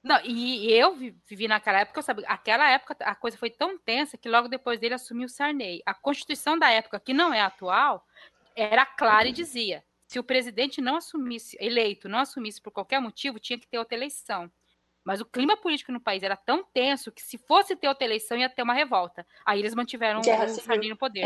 Não, 0.04 0.20
e 0.24 0.72
eu 0.72 0.94
vi- 0.94 1.18
vivi 1.26 1.48
naquela 1.48 1.80
época, 1.80 1.98
eu 2.00 2.04
sabia, 2.04 2.28
aquela 2.28 2.70
época 2.70 2.96
a 3.00 3.16
coisa 3.16 3.38
foi 3.40 3.50
tão 3.50 3.76
tensa 3.78 4.18
que 4.18 4.30
logo 4.30 4.48
depois 4.48 4.80
dele 4.80 4.94
assumiu 4.94 5.26
o 5.26 5.30
Sarney. 5.30 5.82
A 5.86 5.96
Constituição 5.96 6.60
da 6.60 6.70
época, 6.70 7.00
que 7.00 7.12
não 7.14 7.34
é 7.34 7.42
atual, 7.42 8.06
era 8.56 8.86
clara 8.86 9.28
e 9.30 9.32
dizia: 9.32 9.84
se 10.08 10.20
o 10.20 10.24
presidente 10.24 10.82
não 10.82 10.98
assumisse, 10.98 11.58
eleito, 11.60 12.08
não 12.08 12.20
assumisse 12.20 12.62
por 12.62 12.72
qualquer 12.72 13.00
motivo, 13.00 13.40
tinha 13.40 13.60
que 13.60 13.68
ter 13.68 13.78
outra 13.80 13.98
eleição. 13.98 14.52
Mas 15.04 15.22
o 15.22 15.26
clima 15.26 15.56
político 15.56 15.92
no 15.92 16.00
país 16.00 16.24
era 16.24 16.36
tão 16.36 16.64
tenso 16.64 17.12
que 17.12 17.22
se 17.22 17.38
fosse 17.38 17.76
ter 17.76 17.88
outra 17.88 18.06
eleição 18.06 18.38
ia 18.38 18.50
ter 18.50 18.64
uma 18.64 18.74
revolta. 18.74 19.26
Aí 19.46 19.60
eles 19.60 19.76
mantiveram 19.76 20.22
Guerra 20.22 20.46
o. 20.46 20.50
Sarney 20.50 20.90
no 20.90 20.98
poder. 20.98 21.26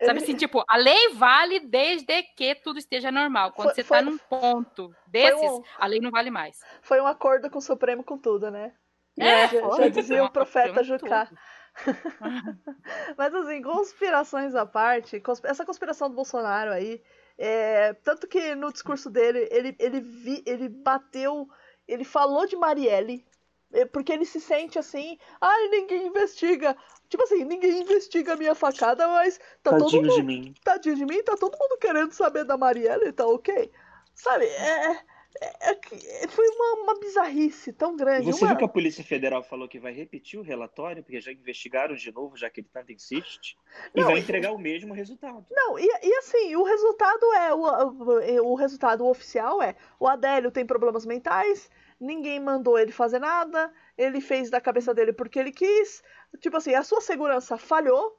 É. 0.00 0.04
Sabe 0.04 0.18
assim, 0.18 0.34
tipo, 0.34 0.64
a 0.68 0.76
lei 0.76 1.10
vale 1.14 1.60
desde 1.60 2.24
que 2.36 2.56
tudo 2.56 2.80
esteja 2.80 3.12
normal. 3.12 3.52
Quando 3.52 3.68
Foi- 3.68 3.74
você 3.76 3.84
foi- 3.84 3.98
tá 3.98 4.02
num 4.04 4.18
ponto 4.18 4.92
desses, 5.06 5.40
um- 5.48 5.62
a 5.78 5.86
lei 5.86 6.00
não 6.00 6.10
vale 6.10 6.28
mais. 6.28 6.58
Foi 6.80 7.00
um 7.00 7.06
acordo 7.06 7.48
com 7.48 7.58
o 7.58 7.62
Supremo 7.62 8.02
com 8.02 8.18
tudo, 8.18 8.50
né? 8.50 8.74
É, 9.16 9.46
já, 9.46 9.60
foi. 9.60 9.76
já 9.82 9.88
dizia 9.88 10.24
o 10.24 10.30
profeta 10.30 10.82
Jucá. 10.82 11.30
Mas 13.16 13.34
assim, 13.34 13.62
conspirações 13.62 14.54
à 14.54 14.66
parte, 14.66 15.22
essa 15.44 15.64
conspiração 15.64 16.08
do 16.08 16.16
Bolsonaro 16.16 16.72
aí, 16.72 17.00
é, 17.44 17.92
tanto 17.94 18.28
que 18.28 18.54
no 18.54 18.72
discurso 18.72 19.10
dele, 19.10 19.48
ele, 19.50 19.74
ele, 19.80 20.00
vi- 20.00 20.42
ele 20.46 20.68
bateu, 20.68 21.48
ele 21.88 22.04
falou 22.04 22.46
de 22.46 22.54
Marielle, 22.56 23.24
é, 23.72 23.84
porque 23.84 24.12
ele 24.12 24.24
se 24.24 24.40
sente 24.40 24.78
assim, 24.78 25.18
ai, 25.40 25.68
ninguém 25.68 26.06
investiga. 26.06 26.76
Tipo 27.08 27.24
assim, 27.24 27.44
ninguém 27.44 27.80
investiga 27.82 28.34
a 28.34 28.36
minha 28.36 28.54
facada, 28.54 29.06
mas 29.08 29.38
tá 29.62 29.70
todo 29.72 29.80
Tadinho 29.80 30.02
mundo 30.02 30.14
de 30.14 30.22
mim. 30.22 30.54
tadinho 30.62 30.96
de 30.96 31.04
mim, 31.04 31.22
tá 31.24 31.36
todo 31.36 31.58
mundo 31.58 31.78
querendo 31.80 32.12
saber 32.12 32.44
da 32.44 32.56
Marielle, 32.56 33.12
tá 33.12 33.26
ok? 33.26 33.70
Sabe, 34.14 34.44
é, 34.46 35.00
é- 35.40 36.24
é 36.24 36.28
foi 36.28 36.46
uma, 36.48 36.82
uma 36.82 37.00
bizarrice 37.00 37.72
tão 37.72 37.96
grande. 37.96 38.24
Você 38.24 38.44
uma- 38.44 38.48
viu 38.48 38.58
que 38.58 38.64
a 38.64 38.68
Polícia 38.68 39.04
Federal 39.04 39.42
falou 39.42 39.68
que 39.68 39.78
vai 39.78 39.92
repetir 39.92 40.38
o 40.38 40.42
relatório, 40.42 41.02
porque 41.02 41.20
já 41.20 41.32
investigaram 41.32 41.94
de 41.94 42.12
novo, 42.12 42.36
já 42.36 42.50
que 42.50 42.60
ele 42.60 42.68
tanto 42.72 42.92
insiste, 42.92 43.56
e 43.94 44.00
Não, 44.00 44.06
vai 44.08 44.16
e- 44.16 44.20
entregar 44.20 44.52
o 44.52 44.58
mesmo 44.58 44.92
resultado. 44.94 45.46
Não, 45.50 45.78
e, 45.78 45.84
e 45.84 46.14
assim, 46.18 46.56
o 46.56 46.62
resultado 46.62 47.32
é, 47.34 47.54
o, 47.54 48.52
o, 48.52 48.54
resultado 48.54 49.06
oficial 49.06 49.62
é, 49.62 49.76
o 49.98 50.06
Adélio 50.06 50.50
tem 50.50 50.66
problemas 50.66 51.06
mentais, 51.06 51.70
ninguém 52.00 52.40
mandou 52.40 52.78
ele 52.78 52.92
fazer 52.92 53.18
nada, 53.18 53.72
ele 53.96 54.20
fez 54.20 54.50
da 54.50 54.60
cabeça 54.60 54.94
dele 54.94 55.12
porque 55.12 55.38
ele 55.38 55.52
quis, 55.52 56.02
tipo 56.40 56.56
assim, 56.56 56.74
a 56.74 56.82
sua 56.82 57.00
segurança 57.00 57.56
falhou, 57.56 58.18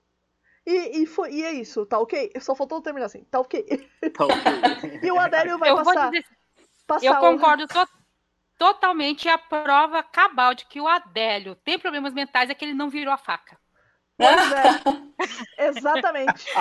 e, 0.65 1.01
e, 1.01 1.05
foi, 1.05 1.31
e 1.33 1.43
é 1.43 1.51
isso, 1.51 1.85
tá 1.85 1.99
ok? 1.99 2.31
Só 2.39 2.55
faltou 2.55 2.81
terminar 2.81 3.07
assim, 3.07 3.25
tá 3.25 3.39
ok? 3.39 3.63
Tá 4.13 4.25
ok. 4.25 4.33
E 5.03 5.11
o 5.11 5.19
Adélio 5.19 5.57
vai 5.57 5.69
eu 5.71 5.75
vou 5.75 5.83
passar, 5.83 6.09
dizer, 6.09 6.25
passar 6.87 7.05
eu 7.05 7.15
concordo 7.17 7.67
to- 7.67 7.87
totalmente. 8.57 9.27
A 9.29 9.37
prova 9.37 10.01
cabal 10.03 10.53
de 10.53 10.65
que 10.65 10.79
o 10.81 10.87
Adélio 10.87 11.55
tem 11.55 11.77
problemas 11.79 12.13
mentais 12.13 12.49
é 12.49 12.53
que 12.55 12.63
ele 12.65 12.73
não 12.73 12.89
virou 12.89 13.13
a 13.13 13.17
faca. 13.17 13.57
Pois 14.15 14.51
é, 14.51 14.79
exatamente. 15.69 16.45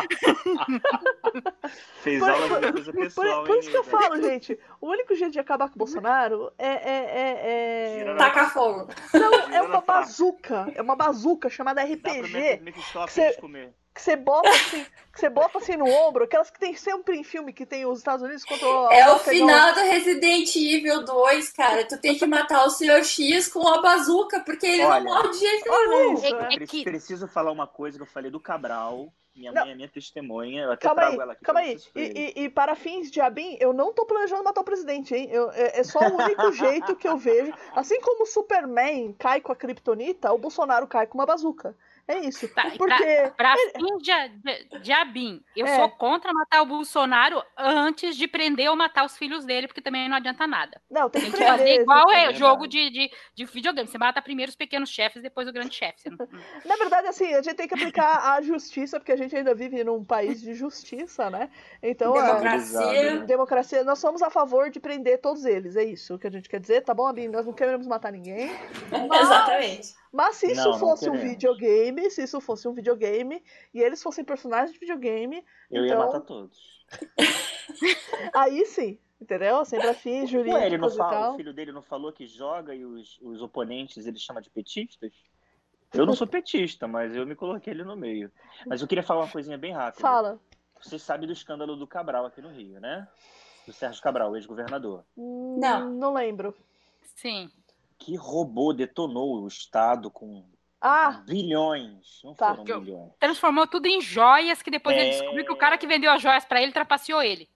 Fez 2.02 2.18
Por- 2.18 2.30
aula 2.30 2.48
por- 2.48 2.60
de 2.60 2.72
coisa 2.72 2.92
Por, 2.92 3.00
pessoal, 3.02 3.44
por 3.44 3.52
hein, 3.54 3.60
isso 3.60 3.70
que 3.70 3.76
eu 3.76 3.84
falo, 3.84 4.22
gente, 4.22 4.58
o 4.80 4.88
único 4.90 5.14
jeito 5.14 5.32
de 5.32 5.38
acabar 5.38 5.68
com 5.68 5.74
o 5.74 5.78
Bolsonaro 5.78 6.50
é. 6.58 6.66
é, 6.66 7.04
é, 7.04 7.92
é... 7.92 7.98
Gira 7.98 8.14
na- 8.14 8.18
Taca 8.18 8.46
fogo. 8.46 8.88
Não, 9.12 9.34
é 9.54 9.62
uma 9.62 9.80
bazuca. 9.82 10.72
É 10.74 10.80
uma 10.82 10.96
bazuca 10.96 11.50
chamada 11.50 11.84
Dá 11.84 11.92
RPG. 11.92 12.32
Meph- 12.32 12.62
Mephistófeles 12.62 13.34
Cê- 13.34 13.40
comer. 13.40 13.74
Que 13.94 14.00
você 14.00 14.16
bota 14.16 14.48
assim, 14.48 14.84
que 15.12 15.20
você 15.20 15.28
bota 15.28 15.58
assim 15.58 15.76
no 15.76 15.86
ombro, 15.86 16.24
aquelas 16.24 16.50
que 16.50 16.58
tem 16.58 16.74
sempre 16.74 17.16
em 17.16 17.22
filme 17.22 17.52
que 17.52 17.66
tem 17.66 17.84
os 17.84 17.98
Estados 17.98 18.22
Unidos 18.22 18.42
contra 18.44 18.66
o. 18.66 18.90
É 18.90 19.12
o 19.12 19.18
final 19.18 19.74
do 19.74 19.80
Resident 19.80 20.56
Evil 20.56 21.04
2, 21.04 21.52
cara. 21.52 21.84
Tu 21.86 21.98
tem 21.98 22.16
que 22.16 22.24
matar 22.26 22.64
o 22.64 22.70
Sr. 22.70 23.04
X 23.04 23.48
com 23.48 23.68
a 23.68 23.82
bazuca, 23.82 24.40
porque 24.40 24.66
ele 24.66 24.82
Olha, 24.84 25.04
não 25.04 25.14
morre 25.14 25.28
de 25.30 25.38
jeito 25.38 25.68
nenhum. 25.70 26.14
isso, 26.14 26.34
né? 26.36 26.48
é 26.52 26.56
Pre- 26.56 26.84
Preciso 26.84 27.28
falar 27.28 27.52
uma 27.52 27.66
coisa 27.66 27.98
que 27.98 28.02
eu 28.02 28.06
falei 28.06 28.30
do 28.30 28.40
Cabral. 28.40 29.12
Minha 29.34 29.50
Não. 29.52 29.62
mãe 29.62 29.72
é 29.72 29.74
minha 29.74 29.88
testemunha. 29.88 30.62
Eu 30.64 30.72
até 30.72 30.82
Calma 30.86 31.00
trago 31.02 31.14
aí, 31.16 31.20
ela 31.22 31.32
aqui 31.32 31.44
calma 31.44 31.60
aí. 31.60 31.78
E, 31.94 32.00
e- 32.00 32.44
e 32.44 32.48
para 32.50 32.74
fins 32.74 33.10
de 33.10 33.18
Abin, 33.20 33.56
eu 33.60 33.72
não 33.72 33.92
tô 33.92 34.04
planejando 34.04 34.44
matar 34.44 34.60
o 34.60 34.64
presidente, 34.64 35.14
hein? 35.14 35.28
Eu- 35.30 35.50
é, 35.52 35.80
é 35.80 35.84
só 35.84 36.00
o 36.00 36.16
único 36.22 36.52
jeito 36.52 36.94
que 36.96 37.08
eu 37.08 37.16
vejo. 37.16 37.52
Assim 37.74 37.98
como 38.02 38.24
o 38.24 38.26
Superman 38.26 39.14
cai 39.18 39.40
com 39.40 39.50
a 39.52 39.56
Kryptonita, 39.56 40.32
o 40.32 40.38
Bolsonaro 40.38 40.86
cai 40.86 41.06
com 41.06 41.16
uma 41.16 41.24
bazuca. 41.26 41.74
É 42.08 42.18
isso. 42.18 42.48
Tá, 42.52 42.70
Porque. 42.76 43.32
Pra 43.36 43.54
fim 43.56 43.96
de, 43.98 44.28
de, 44.40 44.80
de 44.80 44.92
Abin, 44.92 45.42
eu 45.56 45.66
É. 45.66 45.76
sou 45.76 45.88
contra 45.90 46.32
matar 46.32 46.60
o 46.62 46.66
Bolsonaro 46.66 47.42
antes 47.56 48.16
de 48.16 48.26
prender 48.26 48.68
ou 48.68 48.76
matar 48.76 49.04
os 49.04 49.16
filhos 49.16 49.44
dele, 49.44 49.66
porque 49.68 49.80
também 49.80 50.08
não 50.08 50.16
adianta 50.16 50.46
nada. 50.46 50.80
Não, 50.90 51.08
tem 51.08 51.22
Tem 51.22 51.30
que 51.30 51.36
que 51.38 51.44
fazer 51.44 51.62
prender. 51.62 51.80
igual 51.82 52.10
é 52.10 52.24
é 52.26 52.34
jogo 52.34 52.66
de, 52.66 52.90
de, 52.90 53.10
de 53.34 53.44
videogame. 53.44 53.88
Você 53.88 53.98
mata 53.98 54.20
primeiro 54.20 54.50
os 54.50 54.56
pequenos 54.56 54.90
chefes, 54.90 55.22
depois 55.22 55.46
o 55.48 55.52
grande 55.52 55.74
chefe. 55.74 56.10
Não- 56.10 56.28
Na 56.64 56.76
verdade, 56.76 57.06
assim, 57.08 57.32
a 57.34 57.40
gente 57.42 57.54
tem 57.54 57.68
que 57.68 57.74
aplicar 57.74 58.32
a 58.34 58.42
justiça, 58.42 58.98
porque 58.98 59.12
a 59.12 59.16
gente 59.16 59.34
ainda 59.36 59.54
vive 59.54 59.82
num 59.84 60.04
país 60.04 60.40
de 60.40 60.54
justiça, 60.54 61.30
né? 61.30 61.48
Então, 61.82 62.14
a 62.16 62.22
Democracia. 62.26 63.18
democracia, 63.20 63.84
nós 63.84 63.98
somos 63.98 64.22
a 64.22 64.30
favor 64.30 64.70
de 64.70 64.80
prender 64.80 65.20
todos 65.20 65.44
eles, 65.44 65.76
é 65.76 65.84
isso 65.84 66.18
que 66.18 66.26
a 66.26 66.30
gente 66.30 66.48
quer 66.48 66.60
dizer, 66.60 66.82
tá 66.82 66.92
bom, 66.92 67.06
Abin? 67.06 67.28
Nós 67.28 67.46
não 67.46 67.52
queremos 67.52 67.86
matar 67.86 68.10
ninguém. 68.12 68.50
Exatamente. 68.92 69.94
Mas 70.12 70.36
se 70.36 70.52
isso 70.52 70.62
Não, 70.62 70.72
não 70.72 70.78
fosse 70.78 71.08
um 71.08 71.12
queremos. 71.12 71.32
videogame, 71.32 72.10
se 72.10 72.22
isso 72.22 72.40
fosse 72.40 72.68
um 72.68 72.74
videogame, 72.74 73.42
e 73.72 73.80
eles 73.80 74.02
fossem 74.02 74.22
personagens 74.24 74.72
de 74.72 74.78
videogame, 74.78 75.42
Eu 75.70 75.86
ia 75.86 75.94
então, 75.94 76.06
matar 76.06 76.20
todos. 76.20 76.84
aí 78.34 78.66
sim, 78.66 78.98
entendeu? 79.18 79.64
Sempre 79.64 79.88
a 79.88 79.94
fins 79.94 80.28
jurídicos 80.28 80.60
Ué, 80.60 80.66
ele 80.66 80.76
não 80.76 80.90
fala, 80.90 81.32
o 81.32 81.36
filho 81.36 81.54
dele 81.54 81.72
não 81.72 81.82
falou 81.82 82.12
que 82.12 82.26
joga 82.26 82.74
e 82.74 82.84
os, 82.84 83.18
os 83.22 83.40
oponentes 83.40 84.06
ele 84.06 84.18
chama 84.18 84.42
de 84.42 84.50
petistas? 84.50 85.12
Eu 85.94 86.06
não 86.06 86.14
sou 86.14 86.26
petista, 86.26 86.86
mas 86.86 87.14
eu 87.14 87.26
me 87.26 87.34
coloquei 87.34 87.72
ali 87.72 87.84
no 87.84 87.96
meio. 87.96 88.30
Mas 88.66 88.80
eu 88.80 88.88
queria 88.88 89.02
falar 89.02 89.22
uma 89.22 89.30
coisinha 89.30 89.58
bem 89.58 89.72
rápida. 89.72 90.00
Fala. 90.00 90.40
Você 90.80 90.98
sabe 90.98 91.26
do 91.26 91.32
escândalo 91.32 91.76
do 91.76 91.86
Cabral 91.86 92.26
aqui 92.26 92.40
no 92.40 92.48
Rio, 92.48 92.80
né? 92.80 93.06
Do 93.66 93.72
Sérgio 93.72 94.02
Cabral, 94.02 94.34
ex-governador. 94.34 95.04
Hum, 95.16 95.58
Não. 95.60 95.90
Não 95.90 96.14
lembro. 96.14 96.56
Sim. 97.14 97.50
Que 98.04 98.16
roubou, 98.16 98.74
detonou 98.74 99.42
o 99.42 99.46
Estado 99.46 100.10
com 100.10 100.44
Ah, 100.80 101.22
bilhões. 101.24 102.20
Não 102.24 102.34
Tá. 102.34 102.56
foram 102.56 102.64
bilhões. 102.80 103.12
Transformou 103.20 103.68
tudo 103.68 103.86
em 103.86 104.00
joias, 104.00 104.60
que 104.60 104.70
depois 104.72 104.96
ele 104.96 105.06
É. 105.06 105.10
descobriu 105.10 105.44
que 105.44 105.52
o 105.52 105.56
cara 105.56 105.78
que 105.78 105.86
vendeu 105.86 106.10
as 106.10 106.20
joias 106.20 106.44
pra 106.44 106.60
ele 106.60 106.72
trapaceou 106.72 107.22
ele. 107.22 107.48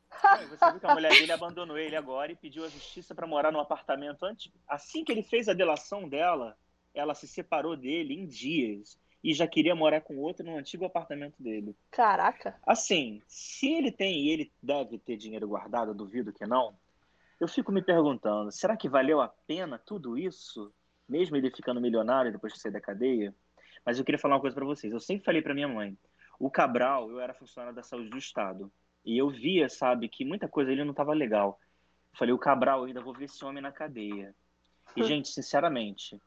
Você 0.49 0.71
viu 0.71 0.81
que 0.81 0.87
a 0.87 0.95
mulher 0.95 1.11
dele 1.11 1.33
abandonou 1.33 1.77
ele 1.77 1.97
agora 1.97 2.31
e 2.31 2.37
pediu 2.37 2.65
a 2.65 2.69
justiça 2.69 3.15
para 3.15 3.27
morar 3.27 3.51
num 3.51 3.59
apartamento 3.59 4.23
antes. 4.25 4.53
Assim 4.69 5.05
que 5.05 5.11
ele 5.11 5.25
fez 5.25 5.49
a 5.49 5.53
delação 5.53 6.09
dela, 6.09 6.57
ela 6.95 7.15
se 7.15 7.27
separou 7.27 7.77
dele 7.77 8.15
em 8.15 8.27
dias 8.27 8.97
e 9.25 9.35
já 9.35 9.47
queria 9.49 9.75
morar 9.75 10.01
com 10.03 10.17
outro 10.19 10.47
no 10.47 10.57
antigo 10.57 10.85
apartamento 10.85 11.43
dele. 11.43 11.75
caraca. 11.91 12.57
Assim, 12.65 13.21
se 13.27 13.67
ele 13.73 13.91
tem 13.91 14.21
e 14.27 14.31
ele 14.31 14.53
deve 14.63 14.99
ter 14.99 15.17
dinheiro 15.17 15.49
guardado, 15.49 15.91
eu 15.91 15.95
duvido 15.95 16.33
que 16.33 16.47
não. 16.47 16.77
Eu 17.41 17.49
fico 17.49 17.71
me 17.71 17.83
perguntando, 17.83 18.51
será 18.51 18.77
que 18.77 18.89
valeu 18.89 19.21
a 19.21 19.29
pena 19.29 19.79
tudo 19.79 20.17
isso, 20.17 20.73
mesmo 21.09 21.37
ele 21.37 21.51
ficando 21.51 21.81
milionário 21.81 22.33
depois 22.33 22.53
de 22.53 22.61
sair 22.61 22.73
da 22.73 22.81
cadeia? 22.81 23.35
Mas 23.85 23.99
eu 23.99 24.05
queria 24.05 24.19
falar 24.19 24.37
uma 24.37 24.41
coisa 24.41 24.55
para 24.55 24.65
vocês. 24.65 24.93
Eu 24.93 25.01
sempre 25.01 25.25
falei 25.25 25.43
para 25.43 25.55
minha 25.55 25.69
mãe, 25.69 25.97
o 26.39 26.51
Cabral, 26.51 27.11
eu 27.11 27.21
era 27.21 27.35
funcionário 27.35 27.75
da 27.75 27.83
saúde 27.83 28.11
do 28.11 28.19
estado 28.19 28.73
e 29.05 29.17
eu 29.17 29.29
via, 29.31 29.69
sabe, 29.69 30.09
que 30.09 30.25
muita 30.25 30.49
coisa 30.49 30.73
ele 30.73 30.83
não 30.83 30.91
estava 30.91 31.13
legal. 31.13 31.61
Eu 32.13 32.19
falei, 32.19 32.35
o 32.35 32.39
Cabral, 32.39 32.81
eu 32.81 32.85
ainda 32.87 33.01
vou 33.01 33.15
ver 33.15 33.27
esse 33.27 33.45
homem 33.45 33.63
na 33.63 33.71
cadeia. 33.71 34.35
E 34.97 35.03
gente, 35.05 35.29
sinceramente, 35.29 36.19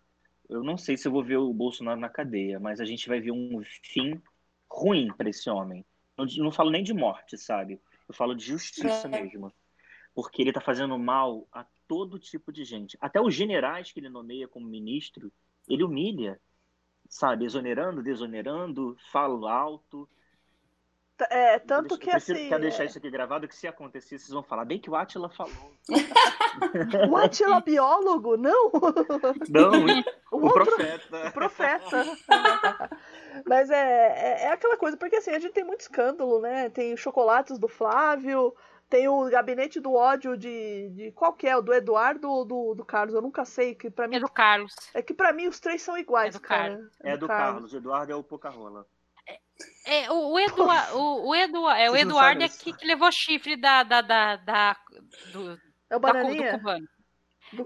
eu 0.48 0.64
não 0.64 0.78
sei 0.78 0.96
se 0.96 1.08
eu 1.08 1.12
vou 1.12 1.24
ver 1.24 1.38
o 1.38 1.54
Bolsonaro 1.54 2.00
na 2.00 2.10
cadeia, 2.10 2.60
mas 2.60 2.80
a 2.80 2.86
gente 2.86 3.08
vai 3.08 3.20
ver 3.20 3.32
um 3.32 3.62
fim 3.84 4.22
ruim 4.70 5.12
para 5.16 5.30
esse 5.30 5.50
homem. 5.50 5.84
Não, 6.16 6.26
não 6.38 6.52
falo 6.52 6.70
nem 6.70 6.84
de 6.84 6.94
morte, 6.94 7.38
sabe? 7.38 7.82
Eu 8.08 8.14
falo 8.14 8.36
de 8.36 8.46
justiça 8.46 9.08
É. 9.08 9.22
mesmo. 9.22 9.52
Porque 10.14 10.42
ele 10.42 10.52
tá 10.54 10.60
fazendo 10.62 10.98
mal 10.98 11.48
a 11.52 11.66
todo 11.88 12.20
tipo 12.20 12.52
de 12.52 12.64
gente. 12.66 12.98
Até 13.00 13.22
os 13.22 13.34
generais 13.34 13.92
que 13.92 14.00
ele 14.00 14.10
nomeia 14.10 14.48
como 14.48 14.68
ministro, 14.68 15.32
ele 15.68 15.84
humilha, 15.84 16.40
sabe? 17.08 17.46
Exonerando, 17.46 18.04
desonerando, 18.04 18.98
fala 19.12 19.52
alto. 19.52 20.10
É, 21.30 21.60
tanto 21.60 21.98
que 21.98 22.08
Eu 22.08 22.12
prefiro- 22.14 22.38
assim. 22.40 22.50
Quero 22.50 22.62
deixar 22.62 22.84
é, 22.84 22.86
isso 22.86 22.98
aqui 22.98 23.10
gravado, 23.10 23.46
que 23.48 23.56
se 23.56 23.68
acontecer, 23.68 24.18
vocês 24.18 24.30
vão 24.30 24.42
falar 24.42 24.64
bem 24.64 24.80
que 24.80 24.90
o 24.90 24.96
Atila 24.96 25.30
falou. 25.30 25.74
O 27.10 27.16
Atila 27.16 27.60
biólogo? 27.62 28.36
Não! 28.36 28.72
Não, 29.50 29.72
O 30.32 30.38
o 30.38 30.44
outro 30.46 30.66
profeta. 30.66 31.32
profeta. 31.32 32.18
Mas 33.46 33.70
é, 33.70 33.76
é, 33.76 34.44
é 34.46 34.52
aquela 34.52 34.76
coisa, 34.76 34.98
porque 34.98 35.18
assim, 35.18 35.32
a 35.32 35.40
gente 35.40 35.54
tem 35.54 35.64
muito 35.64 35.82
escândalo, 35.82 36.42
né? 36.42 36.70
Tem 36.70 36.94
os 36.94 37.00
chocolates 37.00 37.58
do 37.60 37.68
Flávio, 37.68 38.54
tem 38.90 39.08
o 39.08 39.30
gabinete 39.30 39.80
do 39.80 39.94
ódio 39.94 40.36
de. 40.36 40.90
de 40.90 41.12
qual 41.12 41.34
que 41.34 41.48
é? 41.48 41.56
O 41.56 41.62
do 41.62 41.74
Eduardo 41.74 42.30
ou 42.30 42.44
do, 42.44 42.74
do 42.74 42.84
Carlos? 42.84 43.14
Eu 43.16 43.22
nunca 43.22 43.46
sei, 43.46 43.76
que 43.76 43.90
para 43.90 44.08
mim. 44.08 44.16
É 44.16 44.20
do 44.20 44.30
Carlos. 44.30 44.74
É 44.94 45.02
que 45.02 45.14
pra 45.14 45.32
mim 45.32 45.48
os 45.48 45.60
três 45.60 45.82
são 45.82 45.98
iguais, 45.98 46.36
É 46.36 46.40
do 46.40 46.42
cara. 46.42 46.80
É 47.02 47.18
do 47.18 47.28
Carlos. 47.28 47.74
Eduardo 47.74 48.12
é 48.12 48.16
o 48.16 48.24
Poca-rola. 48.24 48.86
É, 49.86 50.10
o, 50.12 50.32
o, 50.34 50.40
Eduard, 50.40 50.94
o, 50.94 51.28
o, 51.28 51.36
Edu, 51.36 51.70
é, 51.70 51.92
o 51.92 51.96
Eduardo 51.96 52.44
é 52.44 52.48
que, 52.48 52.72
que 52.72 52.86
levou 52.86 53.12
chifre 53.12 53.58
da, 53.58 53.84
da, 53.84 54.02
da, 54.02 54.36
da- 54.38 54.78
do, 55.34 55.60
É 55.90 55.98
o 55.98 56.00
da 56.00 56.24
do 56.24 56.52
cubano. 56.58 56.88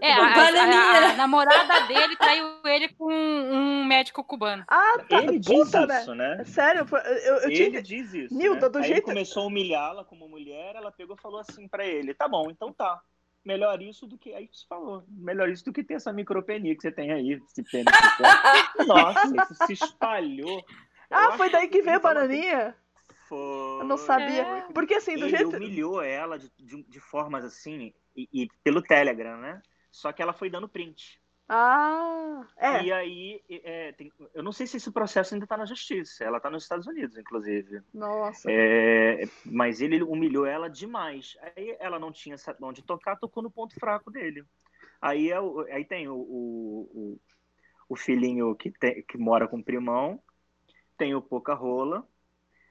É, 0.02 0.14
a, 0.14 0.18
a- 0.18 0.32
a- 0.32 0.36
Bananinha. 0.36 1.14
a 1.14 1.14
namorada 1.18 1.82
dele 1.88 2.16
traiu 2.16 2.46
ele 2.66 2.90
com 2.90 3.12
um 3.14 3.84
médico 3.86 4.24
cubano. 4.24 4.64
Ah, 4.68 5.00
tá. 5.10 5.22
Ele 5.22 5.40
diz 5.40 5.66
Puta, 5.66 5.86
né? 5.86 6.00
isso, 6.02 6.16
né? 6.16 6.44
Sério, 6.46 6.86
eu, 6.90 6.98
eu, 6.98 7.36
eu 7.42 7.50
Ele 7.50 7.70
tinha. 7.70 7.82
diz 7.82 8.14
isso. 8.14 8.34
Nilda, 8.34 8.68
né? 8.68 8.70
do 8.70 8.78
Aí 8.80 8.84
jeito- 8.86 8.98
ele 8.98 9.02
começou 9.02 9.44
a 9.44 9.48
humilhá-la 9.48 10.04
como 10.06 10.28
mulher, 10.30 10.76
ela 10.76 10.92
pegou 10.92 11.16
e 11.18 11.22
falou 11.22 11.40
assim 11.40 11.68
pra 11.68 11.86
ele: 11.86 12.14
tá 12.14 12.28
bom, 12.28 12.50
então 12.50 12.72
tá. 12.72 13.02
Melhor 13.46 13.82
isso 13.82 14.08
do 14.08 14.18
que. 14.18 14.34
Aí 14.34 14.50
você 14.50 14.66
falou, 14.70 15.04
melhor 15.10 15.50
isso 15.50 15.66
do 15.66 15.74
que 15.74 15.84
ter 15.84 15.96
essa 15.96 16.14
micropenia 16.14 16.74
que 16.76 16.82
você 16.82 16.92
tem 16.92 17.12
aí, 17.12 17.42
esse 17.50 17.62
pênis. 17.64 17.86
Nossa, 18.88 19.28
isso 19.28 19.66
se 19.66 19.74
espalhou. 19.74 20.60
Eu 20.60 21.18
Ah, 21.18 21.28
acho 21.28 21.38
foi 21.38 21.50
daí 21.50 21.68
que 21.68 21.82
veio 21.82 21.98
a 21.98 22.00
bananinha? 22.00 22.74
Foi. 23.28 23.38
Eu 23.82 23.84
não 23.84 23.98
sabia. 23.98 24.44
É. 24.44 24.62
Porque 24.74 24.94
assim, 24.96 25.16
do 25.18 25.26
Ele 25.26 25.38
jeito. 25.38 25.58
humilhou 25.58 26.02
ela 26.02 26.40
de, 26.40 26.50
de, 26.58 26.84
de 26.84 27.00
formas 27.02 27.44
assim, 27.44 27.94
e, 28.16 28.30
e 28.32 28.48
pelo 28.64 28.82
Telegram, 28.82 29.38
né? 29.38 29.62
Só 29.94 30.12
que 30.12 30.24
ela 30.24 30.34
foi 30.34 30.50
dando 30.50 30.68
print. 30.68 31.22
Ah, 31.48 32.48
é. 32.58 32.84
E 32.84 32.92
aí, 32.92 33.44
é, 33.48 33.92
tem- 33.92 34.12
eu 34.34 34.42
não 34.42 34.52
sei 34.52 34.66
se 34.66 34.78
esse 34.78 34.92
processo 34.92 35.36
ainda 35.36 35.46
está 35.46 35.56
na 35.56 35.68
justiça. 35.68 36.24
Ela 36.24 36.38
está 36.38 36.50
nos 36.50 36.64
Estados 36.64 36.88
Unidos, 36.88 37.16
inclusive. 37.16 37.82
Nossa. 37.94 38.50
É, 38.50 39.24
mas 39.46 39.82
ele 39.82 40.02
humilhou 40.02 40.48
ela 40.48 40.68
demais. 40.68 41.38
Aí 41.42 41.78
ela 41.80 42.00
não 42.00 42.12
tinha 42.12 42.36
onde 42.60 42.82
tocar, 42.82 43.18
tocou 43.18 43.44
no 43.44 43.52
ponto 43.52 43.76
fraco 43.80 44.10
dele. 44.10 44.44
Aí, 45.00 45.30
é 45.32 45.38
aí 45.72 45.86
tem 45.86 46.08
o, 46.08 46.16
o, 46.16 47.20
o, 47.88 47.96
filhinho 47.96 48.56
que, 48.56 48.72
tem, 48.72 49.04
que 49.04 49.18
mora 49.18 49.48
com 49.48 49.58
o 49.58 49.64
primão, 49.64 50.20
tem 50.98 51.14
o 51.14 51.22
Poca 51.22 51.54
Rola, 51.54 52.08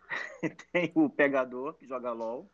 tem 0.72 0.90
o 0.96 1.08
pegador 1.08 1.74
que 1.74 1.86
joga 1.86 2.10
LOL. 2.10 2.50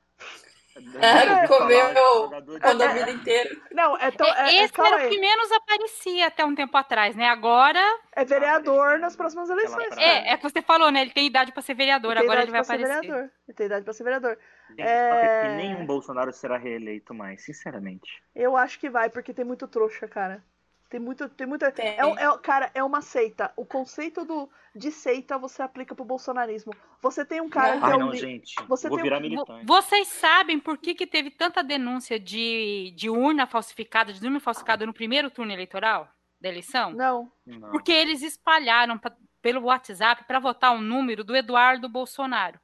Ouviu 0.79 1.01
falar 1.01 1.49
comeu 1.49 2.31
Quando 2.61 2.83
a 2.83 2.89
vida 2.89 3.11
inteira. 3.11 3.57
Não, 3.73 3.97
é 3.97 4.11
tão. 4.11 4.27
É, 4.27 4.31
É, 4.31 4.57
é, 4.57 4.65
Esse 4.65 4.81
era 4.81 5.07
o 5.07 5.11
que 5.11 5.19
menos 5.19 5.51
aparecia 5.53 6.27
até 6.27 6.45
um 6.45 6.55
tempo 6.55 6.77
atrás, 6.77 7.17
né? 7.17 7.29
Agora. 7.29 7.81
É 8.13 8.25
vereador 8.25 8.99
nas 8.99 9.17
próximas 9.17 9.51
eleições. 9.51 9.97
É, 9.97 10.33
é 10.33 10.37
que 10.37 10.43
você 10.43 10.63
falou, 10.63 10.91
né? 10.91 11.03
Ele 11.03 11.11
tem 11.13 11.27
idade 11.27 11.53
pra 11.53 11.63
ser 11.63 11.75
vereador, 11.75 12.15
Tem 12.15 12.23
agora 12.23 12.43
ele 12.43 12.51
vai 12.51 12.61
aparecer. 12.61 13.01
vereador. 13.01 13.31
Ele 13.47 13.57
tem 13.57 13.67
idade 13.67 13.85
pra 13.85 13.93
ser 13.93 14.05
vereador. 14.05 14.39
É. 14.77 15.43
que 15.43 15.49
nenhum 15.57 15.87
Bolsonaro 15.87 16.33
será 16.33 16.57
reeleito 16.57 17.15
mais, 17.15 17.43
sinceramente. 17.45 18.23
Eu 18.35 18.57
acho 18.57 18.79
que 18.79 18.89
vai, 18.91 19.09
porque 19.09 19.33
tem 19.33 19.45
muito 19.45 19.67
trouxa, 19.67 20.07
cara. 20.07 20.43
Tem 20.89 20.99
muito, 20.99 21.29
tem 21.29 21.47
muita. 21.47 21.71
Tem. 21.71 21.97
É, 21.99 22.07
um- 22.07 22.19
é- 22.19 22.39
cara, 22.39 22.71
é 22.75 22.83
uma 22.83 23.03
seita. 23.03 23.53
O 23.57 23.65
conceito 23.67 24.25
do, 24.25 24.49
de 24.75 24.91
seita 24.91 25.37
você 25.37 25.61
aplica 25.63 25.95
pro 25.95 26.03
bolsonarismo. 26.05 26.73
Você 27.03 27.25
tem 27.27 27.43
um 27.43 27.49
cara 27.51 27.77
que 27.79 27.85
é 27.85 27.87
Ai, 27.89 27.95
um. 27.97 27.99
não, 27.99 28.11
li- 28.11 28.19
gente. 28.19 28.55
você 28.67 28.89
Vou 28.89 28.97
tem 28.97 29.03
um- 29.03 29.05
virar 29.05 29.17
Vo- 29.17 29.23
militante. 29.23 29.67
Vocês 29.67 30.09
sabem 30.09 30.59
por 30.59 30.79
que, 30.79 30.95
que 30.95 31.07
teve 31.07 31.31
tanta 31.31 31.63
denúncia 31.63 32.19
de, 32.19 32.93
de 32.97 33.11
urna 33.11 33.47
falsificada, 33.47 34.13
de 34.15 34.25
urna 34.25 34.41
falsificada 34.41 34.87
no 34.87 34.95
primeiro 34.95 35.31
turno 35.31 35.53
eleitoral 35.53 36.09
da 36.41 36.49
eleição? 36.49 36.93
Não. 36.93 37.31
Não. 37.45 37.71
Porque 37.71 37.93
eles 37.93 38.23
espalharam 38.23 38.97
pra- 38.97 39.15
pelo 39.43 39.65
WhatsApp 39.65 40.25
para 40.25 40.39
votar 40.39 40.75
o 40.75 40.81
número 40.81 41.23
do 41.23 41.37
Eduardo 41.37 41.87
Bolsonaro. 41.87 42.59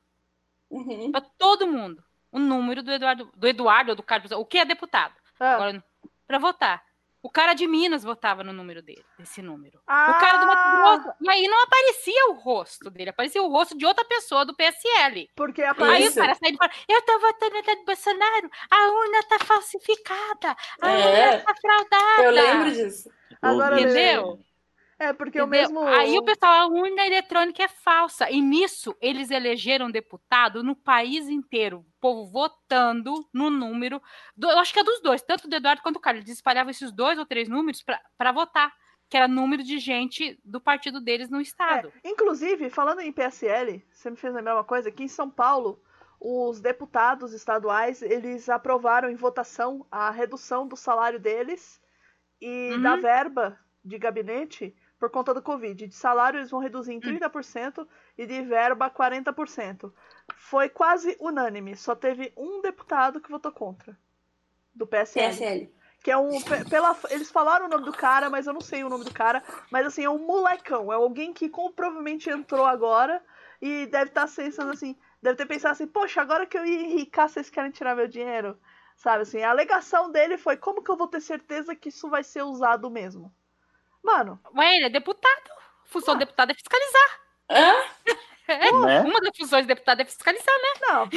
Uhum. 0.71 1.13
Para 1.13 1.21
todo 1.21 1.67
mundo. 1.67 2.03
O 2.33 2.39
número 2.39 2.83
do 2.83 2.91
Eduardo, 2.91 3.31
do 3.37 3.47
Eduardo 3.47 3.91
ou 3.91 3.97
do 3.97 4.03
Carlos, 4.03 4.33
o 4.33 4.45
que 4.47 4.59
é 4.59 4.65
deputado. 4.65 5.15
Ah. 5.39 5.55
Agora, 5.57 5.85
para 6.27 6.39
votar. 6.39 6.83
O 7.25 7.31
cara 7.31 7.55
de 7.55 7.67
Minas 7.67 8.05
votava 8.05 8.45
no 8.45 8.53
número 8.53 8.83
dele, 8.83 9.03
desse 9.19 9.41
número. 9.41 9.81
Ah! 9.87 10.11
O 10.15 10.21
cara 10.21 10.37
do 10.37 10.47
Mato 10.47 10.77
Grosso. 10.77 11.17
E 11.23 11.31
aí 11.31 11.49
não 11.49 11.63
aparecia 11.63 12.27
o 12.29 12.35
rosto 12.35 12.91
dele, 12.91 13.09
aparecia 13.09 13.43
o 13.43 13.49
rosto 13.49 13.75
de 13.79 13.87
outra 13.87 14.05
pessoa 14.05 14.45
do 14.45 14.55
PSL. 14.55 15.31
Porque 15.35 15.63
Aí 15.63 15.69
aparece. 15.71 16.19
o 16.21 16.23
cara 16.23 16.35
sai 16.35 16.51
e 16.51 16.57
fala: 16.59 16.71
Eu 16.87 17.01
tô 17.01 17.19
votando 17.19 17.55
no 17.57 17.85
Bolsonaro, 17.87 18.51
a 18.71 18.91
urna 18.91 19.23
tá 19.23 19.39
falsificada, 19.39 20.55
a 20.83 20.91
É. 20.91 21.29
urna 21.31 21.45
tá 21.47 21.55
fraudada. 21.59 22.23
Eu 22.25 22.31
lembro 22.31 22.71
disso. 22.73 23.11
Agora. 23.41 23.81
Entendeu? 23.81 24.39
É, 24.99 25.13
porque 25.13 25.41
o 25.41 25.47
Entendeu? 25.47 25.61
mesmo. 25.73 25.81
Aí 25.89 26.17
o 26.19 26.23
pessoal, 26.25 26.53
a 26.53 26.67
urna 26.67 27.05
eletrônica 27.07 27.63
é 27.63 27.69
falsa. 27.69 28.31
E 28.31 28.41
nisso, 28.41 28.97
eles 29.01 29.31
elegeram 29.31 29.91
deputado 29.91 30.63
no 30.63 30.77
país 30.77 31.29
inteiro. 31.29 31.79
O 31.81 32.01
povo 32.01 32.31
votando 32.31 33.13
no 33.33 33.51
número. 33.51 34.01
do- 34.37 34.49
eu 34.51 34.59
acho 34.59 34.73
que 34.73 34.81
é 34.81 34.85
dos 34.85 35.01
dois, 35.01 35.23
tanto 35.23 35.49
do 35.49 35.57
Eduardo 35.57 35.83
quanto 35.83 35.95
do 35.95 36.01
Carlos. 36.01 36.25
Eles 36.25 36.37
espalhavam 36.37 36.71
esses 36.71 36.93
dois 36.93 37.19
ou 37.19 37.27
três 37.27 37.49
números 37.49 37.83
para 38.17 38.33
votar. 38.33 38.73
Que 39.11 39.19
era 39.19 39.29
número 39.29 39.63
de 39.63 39.79
gente 39.79 40.41
do 40.45 40.61
partido 40.61 40.99
deles 41.01 41.29
no 41.29 41.41
estado. 41.41 41.93
É, 42.03 42.09
inclusive, 42.09 42.71
falando 42.71 43.01
em 43.01 43.13
PSL, 43.13 43.85
você 43.93 44.11
me 44.11 44.17
fez 44.17 44.33
lembrar 44.33 44.55
uma 44.57 44.65
coisa, 44.65 44.89
aqui 44.89 45.05
em 45.05 45.09
São 45.09 45.29
Paulo, 45.29 45.79
os 46.19 46.59
deputados 46.59 47.35
estaduais, 47.35 48.01
eles 48.01 48.49
aprovaram 48.49 49.11
em 49.11 49.15
votação 49.15 49.87
a 49.91 50.11
redução 50.11 50.67
do 50.67 50.75
salário 50.75 51.21
deles 51.21 51.81
e 52.41 52.71
Uhum. 52.73 52.83
da 52.83 52.97
verba 52.97 53.59
de 53.85 53.99
gabinete 53.99 54.75
por 55.05 55.11
conta 55.11 55.35
do 55.35 55.43
Covid. 55.43 55.87
De 55.87 55.95
salário 55.95 56.39
eles 56.39 56.51
vão 56.51 56.61
reduzir 56.61 56.93
Hum. 56.93 56.95
em 56.97 57.01
30% 57.01 57.87
e 58.17 58.27
de 58.27 58.41
verba 58.43 58.89
40%. 58.89 59.93
Foi 60.37 60.69
quase 60.69 61.17
unânime, 61.21 61.77
só 61.77 61.95
teve 61.95 62.33
um 62.37 62.63
deputado 62.63 63.21
que 63.21 63.31
votou 63.31 63.53
contra. 63.53 63.97
Do 64.75 64.87
PSL. 64.87 65.29
PSL. 65.29 65.75
Que 66.03 66.11
é 66.11 66.17
um. 66.17 66.41
pe- 66.41 66.65
Pela, 66.69 66.97
eles 67.11 67.31
falaram 67.31 67.67
o 67.67 67.69
nome 67.69 67.85
do 67.85 67.93
cara, 67.93 68.31
mas 68.31 68.47
eu 68.47 68.53
não 68.55 68.61
sei 68.61 68.83
o 68.83 68.89
nome 68.89 69.05
do 69.05 69.13
cara. 69.13 69.43
Mas 69.71 69.87
assim, 69.87 70.05
é 70.05 70.11
um 70.11 70.19
molecão. 70.27 70.91
É 70.93 70.97
alguém 70.97 71.33
que 71.33 71.49
provavelmente 71.49 72.29
entrou 72.31 72.65
agora 72.65 73.23
e 73.61 73.87
deve 73.87 74.07
estar 74.11 74.27
pensando 74.35 74.71
assim. 74.73 74.97
Deve 75.23 75.37
ter 75.37 75.47
pensado 75.47 75.73
assim, 75.73 75.87
poxa, 75.87 76.21
agora 76.21 76.47
que 76.47 76.57
eu 76.59 76.65
ia 76.67 76.81
enricar, 76.81 77.29
vocês 77.29 77.49
querem 77.51 77.71
tirar 77.71 77.95
meu 77.95 78.09
dinheiro? 78.09 78.59
Sabe 78.97 79.23
assim, 79.23 79.43
a 79.43 79.51
alegação 79.51 80.11
dele 80.11 80.37
foi 80.39 80.57
como 80.57 80.83
que 80.83 80.91
eu 80.91 80.97
vou 80.97 81.09
ter 81.09 81.21
certeza 81.21 81.75
que 81.75 81.89
isso 81.89 82.09
vai 82.11 82.23
ser 82.25 82.43
usado 82.43 82.91
mesmo? 82.91 83.35
Mano, 84.05 84.39
Ué, 84.57 84.77
ele 84.77 84.85
é 84.87 84.91
deputado. 84.91 85.51
Função 85.87 86.13
Ah. 86.15 86.17
do 86.17 86.21
deputado 86.21 86.51
é 86.51 86.55
fiscalizar. 86.55 87.21
Hã? 87.51 87.75
Né? 88.47 89.01
Uma 89.01 89.21
das 89.23 89.35
funções 89.39 89.65
do 89.65 89.69
deputado 89.69 90.03
é 90.03 90.05
fiscalizar, 90.05 90.55
né? 90.55 90.87
não. 90.87 91.09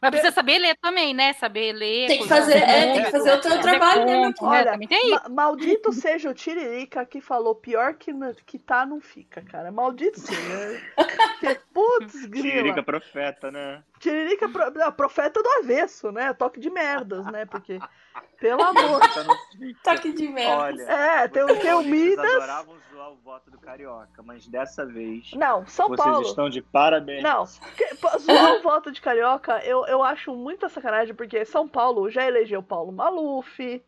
Mas 0.00 0.10
precisa 0.10 0.32
saber 0.32 0.58
ler 0.58 0.74
também, 0.80 1.12
né? 1.12 1.34
Saber 1.34 1.70
ler. 1.74 2.06
Tem 2.08 2.22
que 2.22 2.28
fazer, 2.28 2.56
é, 2.56 2.94
tem 2.94 3.04
que 3.04 3.10
fazer 3.10 3.32
o 3.34 3.40
teu 3.42 3.50
fazer 3.50 3.62
trabalho, 3.62 4.06
né? 4.06 4.32
Olha. 4.40 4.78
Ma- 5.10 5.28
maldito 5.28 5.92
seja 5.92 6.30
o 6.30 6.34
Tiririca 6.34 7.04
que 7.04 7.20
falou 7.20 7.54
pior 7.54 7.92
que, 7.92 8.10
que 8.46 8.58
tá, 8.58 8.86
não 8.86 9.02
fica, 9.02 9.42
cara. 9.42 9.70
Maldito 9.70 10.18
seja. 10.18 10.82
Putz, 11.74 12.24
grila. 12.24 12.48
Tiririca 12.48 12.82
profeta, 12.82 13.50
né? 13.50 13.84
Tiririca 14.00 14.48
pro- 14.48 14.70
não, 14.72 14.90
profeta 14.90 15.40
do 15.42 15.48
avesso, 15.62 16.10
né? 16.10 16.32
Toque 16.32 16.58
de 16.58 16.70
merdas, 16.70 17.24
né? 17.26 17.44
Porque, 17.44 17.78
pelo 18.40 18.62
amor. 18.62 18.98
Tá 19.00 19.22
no- 19.24 19.74
Toque 19.84 20.12
de 20.12 20.26
merda. 20.26 20.56
Olha, 20.62 20.82
É, 20.84 21.28
tem, 21.28 21.42
o- 21.44 21.46
tem 21.48 21.72
o 21.74 21.82
vocês 21.82 21.86
Midas. 21.86 22.34
adoravam 22.34 22.76
zoar 22.90 23.12
o 23.12 23.16
voto 23.16 23.50
do 23.50 23.58
Carioca, 23.60 24.22
mas 24.24 24.48
dessa 24.48 24.86
vez 24.86 25.30
Não, 25.34 25.66
São 25.66 25.88
vocês 25.88 26.00
Paulo. 26.02 26.26
estão 26.26 26.48
de 26.48 26.62
parabéns. 26.62 27.22
Não, 27.22 27.44
que- 27.76 27.94
zoar 28.18 28.54
o 28.54 28.62
voto 28.62 28.90
de 28.90 29.02
carioca, 29.02 29.62
eu, 29.66 29.84
eu 29.86 30.02
acho 30.02 30.34
muita 30.34 30.68
sacanagem, 30.70 31.14
porque 31.14 31.44
São 31.44 31.68
Paulo 31.68 32.08
já 32.08 32.26
elegeu 32.26 32.62
Paulo 32.62 32.90
Maluf, 32.90 33.82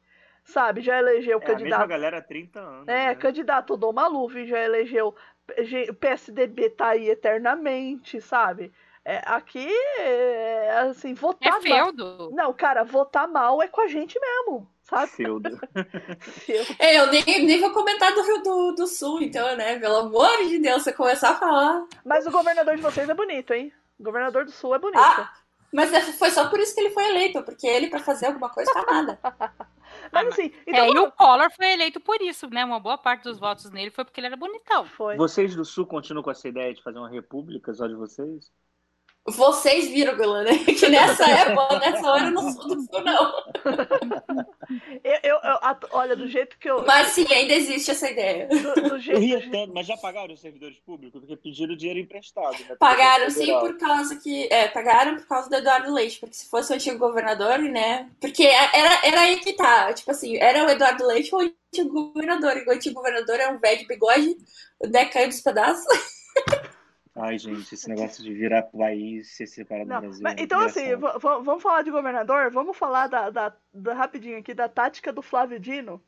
sabe? 0.44 0.82
Já 0.82 0.98
elegeu 0.98 1.38
o 1.38 1.40
É 1.40 1.44
a 1.44 1.48
mesma 1.48 1.58
candidato. 1.58 1.88
galera 1.88 2.18
há 2.18 2.22
30 2.22 2.60
anos. 2.60 2.86
É, 2.88 3.06
né? 3.06 3.14
candidato 3.14 3.78
do 3.78 3.90
Maluf, 3.92 4.44
já 4.46 4.58
elegeu. 4.60 5.14
PSDB 5.98 6.70
tá 6.70 6.88
aí 6.88 7.08
eternamente, 7.08 8.20
sabe? 8.20 8.72
É, 9.04 9.20
aqui, 9.26 9.68
é, 9.98 10.70
assim, 10.88 11.12
votar 11.14 11.60
É 11.64 11.68
mal. 11.68 11.92
Não, 12.30 12.52
cara, 12.52 12.84
votar 12.84 13.26
mal 13.26 13.60
é 13.60 13.66
com 13.66 13.80
a 13.80 13.88
gente 13.88 14.18
mesmo, 14.20 14.68
sabe? 14.84 15.10
Feudo. 15.10 15.58
Feudo. 16.20 16.76
É, 16.78 17.00
eu 17.00 17.08
nem, 17.10 17.44
nem 17.44 17.60
vou 17.60 17.72
comentar 17.72 18.14
do 18.14 18.22
Rio 18.22 18.42
do, 18.42 18.72
do 18.72 18.86
Sul, 18.86 19.20
então, 19.20 19.56
né? 19.56 19.78
Pelo 19.78 19.96
amor 19.96 20.46
de 20.46 20.58
Deus, 20.60 20.82
você 20.84 20.92
começar 20.92 21.30
a 21.30 21.34
falar. 21.34 21.84
Mas 22.04 22.26
o 22.26 22.30
governador 22.30 22.76
de 22.76 22.82
vocês 22.82 23.08
é 23.08 23.14
bonito, 23.14 23.52
hein? 23.52 23.72
O 23.98 24.04
governador 24.04 24.44
do 24.44 24.52
Sul 24.52 24.74
é 24.74 24.78
bonito. 24.78 25.00
Ah! 25.00 25.32
Mas 25.72 25.90
é- 25.92 26.00
foi 26.02 26.30
só 26.30 26.48
por 26.48 26.60
isso 26.60 26.74
que 26.74 26.80
ele 26.82 26.90
foi 26.90 27.04
eleito, 27.08 27.42
porque 27.42 27.66
ele, 27.66 27.88
pra 27.88 27.98
fazer 27.98 28.26
alguma 28.26 28.50
coisa, 28.50 28.70
tá 28.72 28.84
nada. 28.86 29.18
Mas 30.12 30.28
assim, 30.28 30.52
então 30.66 30.84
é, 30.84 30.88
e 30.90 30.98
o 30.98 31.10
Collor 31.12 31.50
foi 31.56 31.72
eleito 31.72 31.98
por 31.98 32.20
isso, 32.20 32.48
né? 32.48 32.64
Uma 32.64 32.78
boa 32.78 32.98
parte 32.98 33.24
dos 33.24 33.38
votos 33.38 33.70
nele 33.70 33.90
foi 33.90 34.04
porque 34.04 34.20
ele 34.20 34.26
era 34.28 34.36
bonitão. 34.36 34.84
foi. 34.84 35.16
Vocês 35.16 35.56
do 35.56 35.64
Sul 35.64 35.86
continuam 35.86 36.22
com 36.22 36.30
essa 36.30 36.46
ideia 36.46 36.72
de 36.74 36.82
fazer 36.82 36.98
uma 36.98 37.08
república 37.08 37.72
só 37.72 37.86
de 37.86 37.94
vocês? 37.94 38.50
Vocês, 39.28 39.88
vírgula, 39.88 40.42
né? 40.42 40.52
Que 40.66 40.88
nessa 40.88 41.24
época, 41.30 41.78
nessa 41.78 42.10
hora, 42.10 42.24
eu 42.24 42.30
não 42.32 42.50
sou 42.52 42.68
do 42.74 42.82
Sul, 42.82 43.00
não. 43.04 43.32
Eu, 45.04 45.12
eu- 45.22 45.40
eu- 45.44 45.58
a- 45.62 45.78
olha, 45.92 46.16
do 46.16 46.26
jeito 46.26 46.58
que 46.58 46.68
eu. 46.68 46.84
Mas 46.84 47.08
sim, 47.08 47.26
ainda 47.32 47.52
existe 47.54 47.90
essa 47.92 48.10
ideia. 48.10 48.48
Do, 48.48 48.74
do 48.74 48.80
Eu 48.96 48.98
jeito, 48.98 49.50
tanto, 49.50 49.72
mas 49.72 49.86
já 49.86 49.96
pagaram 49.96 50.34
os 50.34 50.40
servidores 50.40 50.78
públicos? 50.80 51.20
Porque 51.20 51.36
pediram 51.36 51.76
dinheiro 51.76 52.00
emprestado. 52.00 52.58
Né? 52.68 52.76
Pagaram 52.78 53.30
sim 53.30 53.46
por 53.60 53.76
causa 53.78 54.16
que. 54.16 54.48
É, 54.52 54.68
pagaram 54.68 55.16
por 55.16 55.26
causa 55.26 55.48
do 55.48 55.56
Eduardo 55.56 55.92
Leite, 55.92 56.18
porque 56.18 56.34
se 56.34 56.48
fosse 56.48 56.72
o 56.72 56.74
antigo 56.74 56.98
governador, 56.98 57.58
né? 57.60 58.10
Porque 58.20 58.42
era, 58.44 59.06
era 59.06 59.20
aí 59.20 59.38
que 59.38 59.52
tá. 59.52 59.92
Tipo 59.92 60.10
assim, 60.10 60.36
era 60.38 60.64
o 60.66 60.70
Eduardo 60.70 61.06
Leite 61.06 61.32
ou 61.34 61.42
o 61.42 61.44
antigo 61.72 62.12
governador. 62.12 62.56
E 62.56 62.64
o 62.66 62.72
antigo 62.72 62.96
governador 62.96 63.38
é 63.38 63.48
um 63.48 63.58
velho 63.58 63.78
de 63.78 63.86
bigode, 63.86 64.36
o 64.80 64.88
deck 64.88 65.12
caiu 65.12 65.28
dos 65.28 65.40
pedaços. 65.40 65.84
Ai, 67.14 67.38
gente, 67.38 67.74
esse 67.74 67.88
negócio 67.88 68.22
de 68.24 68.32
virar 68.32 68.62
país, 68.62 69.36
ser 69.36 69.46
separado 69.46 69.88
Não, 69.88 69.96
do 69.96 70.00
Brasil. 70.02 70.22
mas 70.22 70.36
é 70.38 70.40
então 70.42 70.60
assim, 70.60 70.96
vamos 70.96 71.62
falar 71.62 71.82
de 71.82 71.90
governador, 71.90 72.50
vamos 72.50 72.76
falar 72.76 73.06
da, 73.06 73.28
da, 73.28 73.54
da- 73.72 73.92
rapidinho 73.94 74.38
aqui 74.38 74.54
da 74.54 74.66
tática 74.68 75.12
do 75.12 75.20
Flávio 75.20 75.60
Dino, 75.60 76.02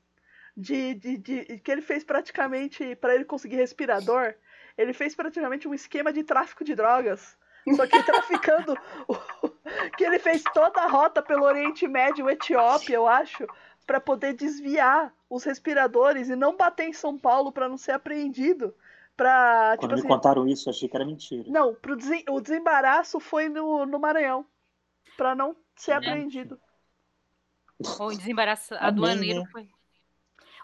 de, 0.57 0.95
de, 0.95 1.17
de- 1.19 1.59
que 1.59 1.71
ele 1.71 1.83
fez 1.83 2.05
praticamente 2.05 2.97
para 2.97 3.15
ele 3.15 3.25
conseguir 3.25 3.57
respirador, 3.57 4.35
ele 4.79 4.95
fez 4.95 5.15
praticamente 5.15 5.69
um 5.69 5.75
esquema 5.75 6.11
de 6.11 6.25
tráfico 6.25 6.65
de 6.65 6.75
drogas, 6.75 7.37
só 7.77 7.87
que 7.87 8.03
traficando, 8.03 8.75
que 9.99 10.05
ele 10.05 10.19
fez 10.19 10.43
toda 10.55 10.81
a 10.81 10.87
rota 10.89 11.21
pelo 11.23 11.45
Oriente 11.45 11.87
Médio, 11.87 12.31
Etiópia, 12.31 12.95
eu 12.95 13.07
acho, 13.07 13.47
para 13.87 14.01
poder 14.01 14.33
desviar 14.33 15.13
os 15.29 15.45
respiradores 15.45 16.31
e 16.31 16.37
não 16.37 16.57
bater 16.57 16.89
em 16.89 16.93
São 16.95 17.19
Paulo 17.19 17.53
para 17.53 17.69
não 17.69 17.77
ser 17.77 17.93
apreendido, 17.93 18.75
para 19.17 19.77
Quando 19.79 19.81
tipo 19.81 19.93
me 19.95 19.99
assim, 20.01 20.09
contaram 20.09 20.47
isso, 20.49 20.69
eu 20.69 20.73
achei 20.73 20.89
que 20.89 20.97
era 20.97 21.05
mentira. 21.05 21.45
não, 21.47 21.75
pro 21.75 21.97
desen- 21.97 22.25
o 22.29 22.41
desembaraço 22.41 23.21
foi 23.21 23.49
no, 23.49 23.87
no 23.87 23.99
Maranhão. 23.99 24.47
Pra 25.17 25.35
não 25.35 25.55
ser 25.77 25.93
É. 25.93 25.95
apreendido. 25.97 26.59
O 28.01 28.09
desembaraço 28.11 28.75
aduaneiro 28.77 29.41
né? 29.43 29.49
foi. 29.53 29.69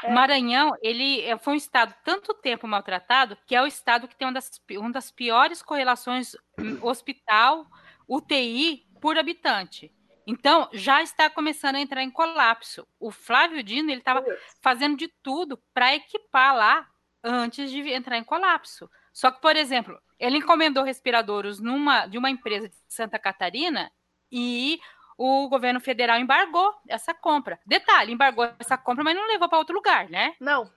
É. 0.03 0.09
O 0.09 0.13
Maranhão, 0.13 0.73
ele 0.83 1.21
é- 1.23 1.37
foi 1.39 1.53
um 1.55 1.57
estado 1.57 1.95
tanto 2.05 2.33
tempo 2.35 2.67
maltratado 2.67 3.37
que 3.47 3.55
é 3.55 3.63
o 3.63 3.67
estado 3.67 4.09
que 4.09 4.17
tem 4.17 4.27
uma 4.27 4.33
das, 4.35 4.51
uma 4.73 4.91
das 4.93 5.11
piores 5.11 5.63
correlações 5.63 6.35
hum, 6.59 6.79
hospital, 6.83 7.67
UTI 8.09 8.87
por 9.01 9.19
habitante. 9.19 9.95
Então, 10.27 10.69
já 10.73 11.03
está 11.03 11.29
começando 11.29 11.77
a 11.77 11.81
entrar 11.81 12.03
em 12.03 12.11
colapso. 12.11 12.87
O 12.99 13.11
Flávio 13.11 13.63
Dino, 13.63 13.91
ele 13.91 13.99
estava 14.01 14.25
fazendo 14.63 14.97
de 14.97 15.09
tudo 15.23 15.61
para 15.75 15.95
equipar 15.95 16.55
lá 16.55 16.89
antes 17.23 17.71
de 17.71 17.81
entrar 17.93 18.19
em 18.19 18.25
colapso. 18.25 18.91
Só 19.13 19.31
que, 19.31 19.41
por 19.41 19.57
exemplo, 19.57 20.01
ele 20.19 20.39
encomendou 20.39 20.85
respiradores 20.85 21.59
numa, 21.59 22.07
de 22.07 22.19
uma 22.19 22.31
empresa 22.31 22.69
de 22.69 22.77
Santa 22.89 23.19
Catarina 23.19 23.91
e 24.31 24.79
o 25.17 25.49
governo 25.49 25.81
federal 25.81 26.19
embargou 26.19 26.73
essa 26.89 27.13
compra. 27.13 27.61
Detalhe, 27.67 28.13
embargou 28.13 28.51
essa 28.59 28.79
compra, 28.79 29.05
mas 29.05 29.15
não 29.15 29.27
levou 29.27 29.49
para 29.49 29.59
outro 29.59 29.75
lugar, 29.75 30.09
né? 30.09 30.35
Não. 30.41 30.71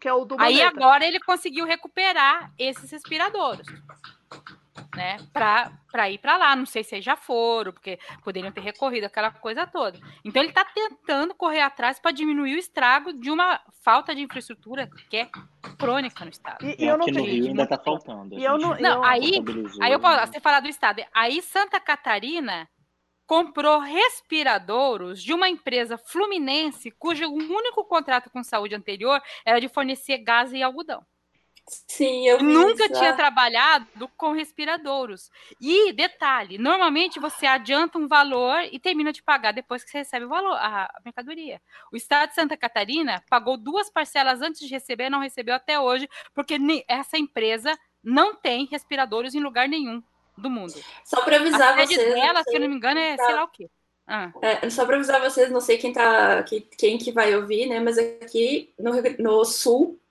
Que 0.00 0.08
é 0.08 0.12
o 0.12 0.24
do 0.24 0.36
Aí 0.38 0.60
agora 0.62 1.04
ele 1.04 1.20
conseguiu 1.20 1.64
recuperar 1.64 2.52
esses 2.58 2.90
respiradores, 2.90 3.66
né? 4.94 5.16
Para 5.32 6.10
ir 6.10 6.18
para 6.18 6.36
lá. 6.36 6.54
Não 6.56 6.66
sei 6.66 6.84
se 6.84 6.94
eles 6.94 7.04
já 7.04 7.16
foram, 7.16 7.72
porque 7.72 7.98
poderiam 8.22 8.52
ter 8.52 8.60
recorrido 8.60 9.04
aquela 9.04 9.30
coisa 9.30 9.66
toda. 9.66 9.98
Então 10.24 10.42
ele 10.42 10.50
está 10.50 10.64
tentando 10.64 11.34
correr 11.34 11.60
atrás 11.60 11.98
para 11.98 12.10
diminuir 12.10 12.54
o 12.54 12.58
estrago 12.58 13.12
de 13.12 13.30
uma 13.30 13.60
falta 13.82 14.14
de 14.14 14.20
infraestrutura 14.22 14.88
que 15.10 15.16
é 15.16 15.28
crônica 15.78 16.24
no 16.24 16.30
estado. 16.30 16.64
E, 16.64 16.76
e 16.78 16.86
eu 16.86 16.96
não 16.98 17.06
tenho. 17.06 17.24
Rio 17.24 17.46
ainda 17.48 17.66
tá 17.66 17.76
muito. 17.76 17.84
faltando. 18.04 18.38
E 18.38 18.44
eu 18.44 18.58
não- 18.58 18.76
Não, 18.78 18.96
eu- 18.96 19.04
aí- 19.04 19.32
Aí 19.80 19.92
eu 19.92 20.00
posso, 20.00 20.26
você 20.32 20.40
falar 20.40 20.60
do 20.60 20.68
estado. 20.68 21.02
Aí 21.14 21.40
Santa 21.42 21.80
Catarina 21.80 22.68
comprou 23.26 23.78
respiradouros 23.80 25.22
de 25.22 25.32
uma 25.32 25.48
empresa 25.48 25.96
fluminense 25.96 26.90
cujo 26.90 27.26
único 27.30 27.84
contrato 27.84 28.28
com 28.30 28.42
saúde 28.42 28.74
anterior 28.74 29.22
era 29.44 29.60
de 29.60 29.68
fornecer 29.68 30.18
gás 30.18 30.52
e 30.52 30.62
algodão. 30.62 31.04
Sim, 31.68 32.26
eu 32.28 32.42
Nunca 32.42 32.88
tinha 32.88 33.10
Ah, 33.10 33.16
trabalhado 33.16 34.08
com 34.16 34.32
respiradouros. 34.32 35.30
E 35.60 35.92
detalhe, 35.92 36.58
normalmente 36.58 37.20
você 37.20 37.46
adianta 37.46 37.98
um 37.98 38.08
valor 38.08 38.62
e 38.70 38.78
termina 38.78 39.12
de 39.12 39.22
pagar 39.22 39.52
depois 39.52 39.82
que 39.84 39.90
você 39.90 39.98
recebe 39.98 40.26
o 40.26 40.28
valor, 40.28 40.54
a 40.54 40.84
a 40.84 41.00
mercadoria. 41.04 41.62
O 41.92 41.96
estado 41.96 42.30
de 42.30 42.34
Santa 42.34 42.56
Catarina 42.56 43.22
pagou 43.30 43.56
duas 43.56 43.88
parcelas 43.88 44.42
antes 44.42 44.60
de 44.60 44.66
receber, 44.74 45.08
não 45.08 45.20
recebeu 45.20 45.54
até 45.54 45.78
hoje, 45.78 46.08
porque 46.34 46.58
essa 46.88 47.16
empresa 47.16 47.78
não 48.02 48.34
tem 48.34 48.66
respiradores 48.66 49.34
em 49.34 49.40
lugar 49.40 49.68
nenhum 49.68 50.02
do 50.36 50.50
mundo. 50.50 50.74
Só 51.04 51.22
pra 51.22 51.36
A 51.36 51.40
avisar 51.40 51.74
sede 51.78 51.94
vocês. 51.94 52.14
dela, 52.14 52.42
se 52.42 52.54
eu 52.54 52.60
não 52.60 52.68
me 52.68 52.74
engano, 52.76 52.98
é 52.98 53.16
tá. 53.16 53.24
sei 53.24 53.34
lá 53.34 53.44
o 53.44 53.48
quê. 53.48 53.70
Ah, 54.06 54.32
É, 54.42 54.68
só 54.68 54.84
para 54.84 54.96
avisar 54.96 55.20
vocês, 55.20 55.50
não 55.50 55.60
sei 55.60 55.78
quem 55.78 55.92
tá, 55.92 56.42
que- 56.42 56.62
quem 56.76 56.98
que 56.98 57.12
vai 57.12 57.34
ouvir, 57.36 57.66
né? 57.66 57.78
Mas 57.78 57.96
aqui 57.98 58.74
no, 58.78 58.90
no 59.20 59.44
sul 59.44 60.01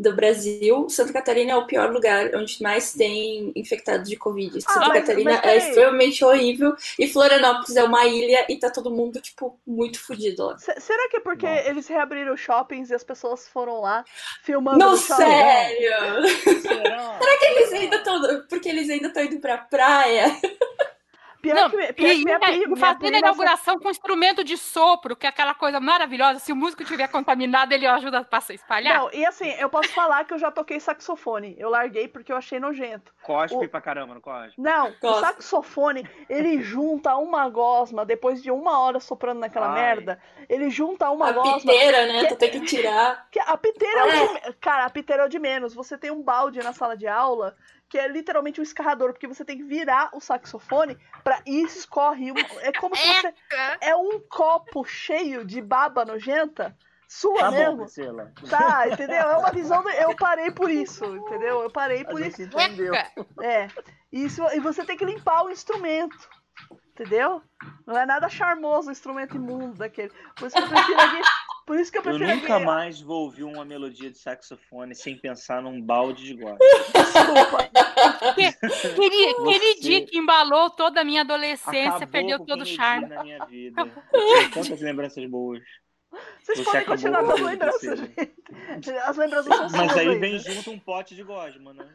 do 0.00 0.14
Brasil, 0.16 0.88
Santa 0.88 1.12
Catarina 1.12 1.52
é 1.52 1.56
o 1.56 1.66
pior 1.66 1.90
lugar 1.92 2.34
onde 2.34 2.62
mais 2.62 2.94
tem 2.94 3.52
infectados 3.54 4.08
de 4.08 4.16
Covid. 4.16 4.58
Ah, 4.66 4.72
Santa 4.72 4.88
mas- 4.88 4.98
Catarina 5.00 5.30
mas 5.32 5.44
é 5.44 5.56
extremamente 5.58 6.24
horrível 6.24 6.74
e 6.98 7.06
Florianópolis 7.06 7.76
é 7.76 7.84
uma 7.84 8.06
ilha 8.06 8.46
e 8.48 8.56
tá 8.58 8.70
todo 8.70 8.90
mundo, 8.90 9.20
tipo, 9.20 9.60
muito 9.66 10.00
fudido 10.00 10.46
lá. 10.46 10.58
Se- 10.58 10.80
Será 10.80 11.08
que 11.10 11.18
é 11.18 11.20
porque 11.20 11.46
Nossa. 11.46 11.68
eles 11.68 11.86
reabriram 11.88 12.32
os 12.32 12.40
shoppings 12.40 12.90
e 12.90 12.94
as 12.94 13.04
pessoas 13.04 13.46
foram 13.48 13.80
lá 13.82 14.02
filmando 14.42 14.78
Não, 14.78 14.96
sério! 14.96 15.90
Será? 16.62 17.18
Eles 17.42 17.72
ainda 17.72 17.96
estão. 17.96 18.20
Porque 18.48 18.68
eles 18.68 18.88
ainda 18.88 19.08
estão 19.08 19.22
indo 19.24 19.38
pra 19.38 19.58
praia. 19.58 20.34
Pior 21.40 21.54
Não, 21.54 21.70
que, 21.70 21.92
pior 21.94 22.08
e, 22.10 22.18
que 22.18 22.24
minha 22.24 22.38
e 22.38 22.76
fazendo 22.78 23.14
a 23.14 23.18
inauguração 23.18 23.78
com 23.78 23.88
instrumento 23.90 24.44
de 24.44 24.56
sopro, 24.58 25.16
que 25.16 25.26
é 25.26 25.30
aquela 25.30 25.54
coisa 25.54 25.80
maravilhosa. 25.80 26.38
Se 26.38 26.52
o 26.52 26.56
músico 26.56 26.82
estiver 26.82 27.08
contaminado, 27.08 27.72
ele 27.72 27.86
ajuda 27.86 28.18
a 28.18 28.24
passar- 28.24 28.52
espalhar. 28.54 28.98
Não, 28.98 29.10
e 29.12 29.24
assim, 29.24 29.48
eu 29.58 29.70
posso 29.70 29.88
falar 29.90 30.24
que 30.24 30.34
eu 30.34 30.38
já 30.38 30.50
toquei 30.50 30.78
saxofone. 30.78 31.56
Eu 31.58 31.70
larguei 31.70 32.08
porque 32.08 32.30
eu 32.30 32.36
achei 32.36 32.60
nojento. 32.60 33.12
Cospe 33.22 33.56
O- 33.64 33.68
pra 33.68 33.80
caramba, 33.80 34.14
não 34.14 34.20
cospe? 34.20 34.54
Não, 34.60 34.88
o 34.90 34.94
Gosto. 35.00 35.20
saxofone, 35.20 36.06
ele 36.28 36.60
junta 36.62 37.16
uma 37.16 37.48
gosma, 37.48 38.04
depois 38.04 38.42
de 38.42 38.50
uma 38.50 38.78
hora 38.80 39.00
soprando 39.00 39.40
naquela 39.40 39.68
Ai. 39.68 39.74
merda, 39.80 40.20
ele 40.48 40.68
junta 40.68 41.08
uma 41.10 41.28
A 41.28 41.32
gosma. 41.32 41.58
piteira, 41.72 42.06
né? 42.06 42.20
Que- 42.20 42.28
Tu 42.28 42.36
tem 42.36 42.50
que 42.50 42.60
tirar. 42.60 43.26
Que 43.30 43.40
a 43.40 43.56
piteira 43.56 44.00
é 44.00 44.04
o 44.04 44.10
de 44.28 44.32
me- 44.34 44.52
Cara, 44.60 44.84
a 44.84 44.90
piteira 44.90 45.22
é 45.22 45.26
o 45.26 45.28
de 45.28 45.38
menos. 45.38 45.74
Você 45.74 45.96
tem 45.96 46.10
um 46.10 46.22
balde 46.22 46.62
na 46.62 46.72
sala 46.72 46.96
de 46.96 47.06
aula 47.06 47.56
que 47.90 47.98
é 47.98 48.06
literalmente 48.06 48.60
um 48.60 48.62
escarrador, 48.62 49.12
porque 49.12 49.26
você 49.26 49.44
tem 49.44 49.58
que 49.58 49.64
virar 49.64 50.10
o 50.14 50.20
saxofone 50.20 50.96
pra 51.24 51.42
e 51.44 51.64
isso 51.64 51.80
escorre. 51.80 52.32
É 52.60 52.72
como 52.72 52.94
se 52.96 53.04
você. 53.04 53.34
É 53.80 53.96
um 53.96 54.20
copo 54.20 54.84
cheio 54.84 55.44
de 55.44 55.60
baba 55.60 56.04
nojenta. 56.04 56.74
Sua 57.08 57.40
Tá 57.40 57.50
bom, 57.50 57.56
mesmo. 57.56 57.76
Priscila. 57.78 58.32
Tá, 58.48 58.88
entendeu? 58.88 59.16
É 59.16 59.36
uma 59.36 59.50
visão. 59.50 59.82
Do... 59.82 59.90
Eu 59.90 60.14
parei 60.14 60.52
por 60.52 60.70
isso, 60.70 61.04
entendeu? 61.04 61.62
Eu 61.62 61.70
parei 61.70 62.02
A 62.02 62.04
por 62.04 62.20
isso. 62.24 62.36
gente 62.40 62.54
entendeu. 62.54 62.94
É. 63.42 63.66
Isso, 64.12 64.40
e 64.54 64.60
você 64.60 64.84
tem 64.84 64.96
que 64.96 65.04
limpar 65.04 65.42
o 65.42 65.50
instrumento. 65.50 66.16
Entendeu? 66.90 67.42
Não 67.84 67.98
é 67.98 68.06
nada 68.06 68.28
charmoso 68.28 68.88
o 68.88 68.92
instrumento 68.92 69.34
imundo 69.34 69.78
daquele. 69.78 70.12
Por 70.36 70.46
isso 70.46 70.56
que 70.56 70.62
eu 70.62 70.68
prefiro 70.68 71.00
aqui. 71.00 71.22
Por 71.66 71.78
isso 71.78 71.92
que 71.92 71.98
eu 71.98 72.02
Eu 72.02 72.16
prefiro 72.18 72.36
nunca 72.40 72.56
aqui. 72.56 72.64
mais 72.64 73.00
vou 73.00 73.24
ouvir 73.24 73.44
uma 73.44 73.64
melodia 73.64 74.10
de 74.10 74.18
saxofone 74.18 74.94
sem 74.94 75.16
pensar 75.16 75.62
num 75.62 75.80
balde 75.80 76.24
de 76.24 76.34
gosto. 76.34 76.58
Desculpa. 76.92 77.70
Aquele, 78.92 79.28
aquele 79.30 79.80
dia 79.80 80.04
que 80.04 80.18
embalou 80.18 80.70
toda 80.70 81.00
a 81.00 81.04
minha 81.04 81.20
adolescência, 81.20 81.88
Acabou 81.88 82.08
perdeu 82.08 82.38
com 82.38 82.44
todo 82.46 82.62
o 82.62 82.66
charme. 82.66 83.06
na 83.08 83.22
minha 83.22 83.44
vida. 83.46 83.82
Eu 84.12 84.50
tantas 84.50 84.80
lembranças 84.80 85.24
boas. 85.30 85.62
Vocês 86.42 86.58
Você 86.58 86.64
podem 86.64 86.84
continuar 86.86 87.22
com 87.24 87.32
as 87.32 87.40
lembranças, 87.40 87.98
gente. 88.00 88.90
As 89.04 89.16
lembranças 89.16 89.56
são 89.56 89.70
Mas 89.70 89.96
aí 89.96 90.18
vem 90.18 90.38
junto 90.40 90.72
um 90.72 90.78
pote 90.80 91.14
de 91.14 91.22
gosma, 91.22 91.72
né? 91.72 91.86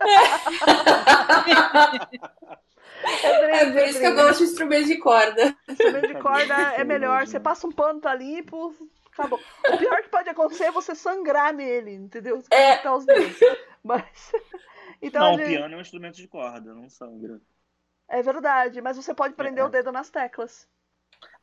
É 3.03 3.65
por 3.71 3.81
isso 3.87 3.99
que 3.99 4.05
eu 4.05 4.15
gosto 4.15 4.37
de 4.39 4.43
instrumento 4.51 4.87
de 4.87 4.97
corda. 4.99 5.55
Instrumento 5.67 6.07
de 6.07 6.13
corda 6.15 6.53
é 6.77 6.83
melhor. 6.83 7.27
Você 7.27 7.39
passa 7.39 7.67
um 7.67 7.71
pano, 7.71 7.99
tá 7.99 8.15
limpo, 8.15 8.73
acabou. 9.17 9.39
O 9.73 9.77
pior 9.77 10.01
que 10.01 10.09
pode 10.09 10.29
acontecer 10.29 10.65
é 10.65 10.71
você 10.71 10.93
sangrar 10.95 11.53
nele, 11.53 11.91
entendeu? 11.93 12.41
Você 12.41 12.47
É. 12.53 12.75
cortar 12.75 12.95
os 12.95 13.05
dedos. 13.05 13.39
Mas. 13.83 14.31
Então, 15.01 15.21
não, 15.21 15.31
a 15.31 15.35
o 15.35 15.37
gente- 15.37 15.47
piano 15.49 15.73
é 15.73 15.77
um 15.77 15.81
instrumento 15.81 16.15
de 16.15 16.27
corda, 16.27 16.73
não 16.73 16.89
sangra. 16.89 17.39
é 18.07 18.21
verdade, 18.23 18.81
mas 18.81 18.95
você 18.95 19.13
pode 19.13 19.33
prender 19.35 19.61
É. 19.63 19.67
o 19.67 19.69
dedo 19.69 19.91
nas 19.91 20.09
teclas. 20.09 20.67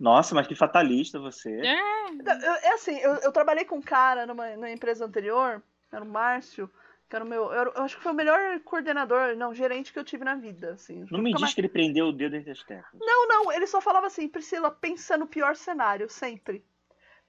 Nossa, 0.01 0.35
mas 0.35 0.47
que 0.47 0.55
fatalista 0.55 1.19
você. 1.21 1.51
É. 1.61 2.09
Então, 2.11 2.35
eu- 2.41 2.53
É 2.55 2.73
assim, 2.73 2.97
eu, 2.99 3.15
eu 3.17 3.31
trabalhei 3.31 3.65
com 3.65 3.77
um 3.77 3.83
cara 3.83 4.27
numa, 4.27 4.49
numa 4.57 4.71
empresa 4.71 5.05
anterior, 5.05 5.63
era 5.93 6.03
o 6.03 6.07
Márcio, 6.09 6.69
que 7.09 7.15
era 7.15 7.25
o 7.25 7.29
meu. 7.29 7.53
Eu, 7.53 7.73
eu 7.75 7.83
acho 7.83 7.97
que 7.99 8.03
foi 8.03 8.13
o 8.13 8.15
melhor 8.17 8.59
coordenador, 8.61 9.37
não, 9.37 9.55
gerente 9.55 9.93
que 9.93 9.99
eu 9.99 10.05
tive 10.05 10.25
na 10.25 10.35
vida. 10.35 10.73
Assim. 10.73 11.05
Não 11.11 11.21
me 11.21 11.31
Nunca 11.31 11.45
diz 11.45 11.55
que 11.55 11.61
ele 11.61 11.69
prendeu 11.69 12.07
o 12.07 12.13
dedo 12.13 12.35
entre 12.37 12.51
as 12.53 12.63
teclas. 12.65 13.01
Não, 13.05 13.29
não, 13.29 13.53
ele 13.53 13.67
só 13.67 13.81
falava 13.83 14.07
assim, 14.07 14.27
Priscila, 14.29 14.71
pensa 14.71 15.17
no 15.17 15.27
pior 15.27 15.55
cenário, 15.55 16.09
sempre. 16.09 16.65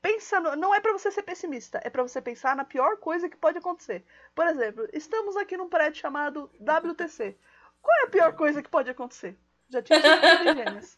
Pensa 0.03 0.37
no, 0.41 0.53
não 0.57 0.75
é 0.75 0.81
pra 0.81 0.91
você 0.91 1.09
ser 1.09 1.23
pessimista, 1.23 1.79
é 1.81 1.89
pra 1.89 2.03
você 2.03 2.21
pensar 2.21 2.57
na 2.57 2.65
pior 2.65 2.97
coisa 2.97 3.29
que 3.29 3.37
pode 3.37 3.57
acontecer. 3.57 4.05
Por 4.35 4.45
exemplo, 4.45 4.85
estamos 4.91 5.37
aqui 5.37 5.55
num 5.55 5.69
prédio 5.69 6.01
chamado 6.01 6.51
WTC. 6.59 7.37
Qual 7.81 7.97
é 8.01 8.03
a 8.03 8.09
pior 8.09 8.35
coisa 8.35 8.61
que 8.61 8.69
pode 8.69 8.89
acontecer? 8.89 9.39
Já 9.69 9.81
tinha 9.81 10.01
tido 10.01 10.55
gêmeas. 10.55 10.97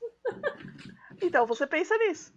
Então, 1.22 1.46
você 1.46 1.68
pensa 1.68 1.96
nisso. 2.00 2.34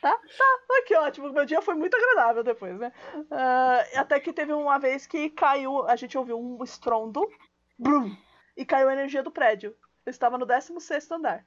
Tá? 0.00 0.12
Tá. 0.12 0.82
Que 0.86 0.94
ótimo. 0.94 1.32
Meu 1.32 1.44
dia 1.44 1.60
foi 1.60 1.74
muito 1.74 1.96
agradável 1.96 2.44
depois, 2.44 2.78
né? 2.78 2.92
Uh, 3.14 3.98
até 3.98 4.20
que 4.20 4.32
teve 4.32 4.52
uma 4.52 4.78
vez 4.78 5.06
que 5.08 5.28
caiu, 5.30 5.84
a 5.88 5.96
gente 5.96 6.16
ouviu 6.16 6.38
um 6.38 6.62
estrondo, 6.62 7.28
brum, 7.76 8.16
e 8.56 8.64
caiu 8.64 8.88
a 8.88 8.92
energia 8.92 9.24
do 9.24 9.30
prédio. 9.32 9.74
Eu 10.06 10.10
estava 10.10 10.38
no 10.38 10.46
16 10.46 11.10
andar. 11.10 11.44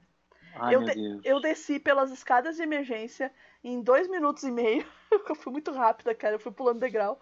Ai, 0.54 0.74
eu, 0.74 0.82
de- 0.84 1.20
eu 1.24 1.40
desci 1.40 1.78
pelas 1.78 2.10
escadas 2.10 2.56
de 2.56 2.62
emergência 2.62 3.30
em 3.66 3.82
dois 3.82 4.06
minutos 4.08 4.44
e 4.44 4.50
meio. 4.52 4.86
Eu 5.28 5.34
fui 5.34 5.52
muito 5.52 5.72
rápida, 5.72 6.14
cara. 6.14 6.36
Eu 6.36 6.38
fui 6.38 6.52
pulando 6.52 6.78
degrau. 6.78 7.20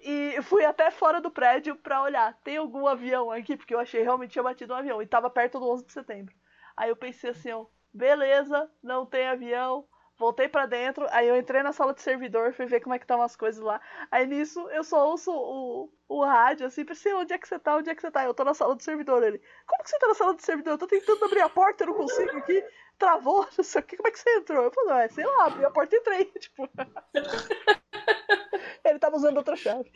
E 0.00 0.40
fui 0.42 0.64
até 0.64 0.88
fora 0.90 1.20
do 1.20 1.32
prédio 1.32 1.74
pra 1.74 2.02
olhar. 2.02 2.32
Tem 2.44 2.56
algum 2.58 2.86
avião 2.86 3.30
aqui? 3.30 3.56
Porque 3.56 3.74
eu 3.74 3.80
achei 3.80 4.02
realmente 4.02 4.30
tinha 4.30 4.42
batido 4.42 4.72
um 4.72 4.76
avião. 4.76 5.02
E 5.02 5.06
tava 5.06 5.28
perto 5.28 5.58
do 5.58 5.68
11 5.68 5.86
de 5.86 5.92
setembro. 5.92 6.34
Aí 6.76 6.90
eu 6.90 6.96
pensei 6.96 7.30
assim, 7.30 7.50
ó, 7.50 7.66
beleza, 7.92 8.70
não 8.80 9.04
tem 9.04 9.26
avião. 9.26 9.84
Voltei 10.16 10.48
pra 10.48 10.66
dentro. 10.66 11.06
Aí 11.10 11.26
eu 11.26 11.36
entrei 11.36 11.62
na 11.62 11.72
sala 11.72 11.92
de 11.92 12.02
servidor, 12.02 12.52
fui 12.52 12.66
ver 12.66 12.80
como 12.80 12.94
é 12.94 12.98
que 12.98 13.04
estavam 13.04 13.24
as 13.24 13.34
coisas 13.34 13.60
lá. 13.60 13.80
Aí 14.12 14.26
nisso 14.26 14.60
eu 14.70 14.84
só 14.84 15.08
ouço 15.08 15.32
o, 15.32 15.90
o 16.08 16.24
rádio, 16.24 16.66
assim, 16.66 16.84
pensei, 16.84 17.12
onde 17.14 17.32
é 17.32 17.38
que 17.38 17.48
você 17.48 17.58
tá? 17.58 17.76
Onde 17.76 17.90
é 17.90 17.94
que 17.94 18.02
você 18.02 18.10
tá? 18.10 18.24
Eu 18.24 18.34
tô 18.34 18.44
na 18.44 18.54
sala 18.54 18.76
do 18.76 18.82
servidor. 18.82 19.24
Ele, 19.24 19.42
como 19.66 19.82
que 19.82 19.90
você 19.90 19.98
tá 19.98 20.06
na 20.06 20.14
sala 20.14 20.34
do 20.34 20.42
servidor? 20.42 20.74
Eu 20.74 20.78
tô 20.78 20.86
tentando 20.86 21.24
abrir 21.24 21.40
a 21.40 21.48
porta, 21.48 21.82
eu 21.82 21.88
não 21.88 21.94
consigo 21.94 22.36
aqui. 22.36 22.62
Travou, 23.00 23.48
não 23.58 23.64
sei 23.64 23.80
o 23.80 23.84
que, 23.84 23.96
como 23.96 24.08
é 24.08 24.12
que 24.12 24.18
você 24.18 24.36
entrou? 24.36 24.64
Eu 24.64 24.70
falei, 24.70 24.94
ué, 24.94 25.08
sei 25.08 25.26
lá, 25.26 25.46
abri 25.46 25.64
a 25.64 25.70
porta 25.70 25.96
e 25.96 25.98
entrei. 25.98 26.24
Tipo. 26.38 26.68
Ele 28.84 28.98
tava 28.98 29.16
usando 29.16 29.38
outra 29.38 29.56
chave. 29.56 29.90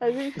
Mas 0.00 0.16
enfim. 0.16 0.40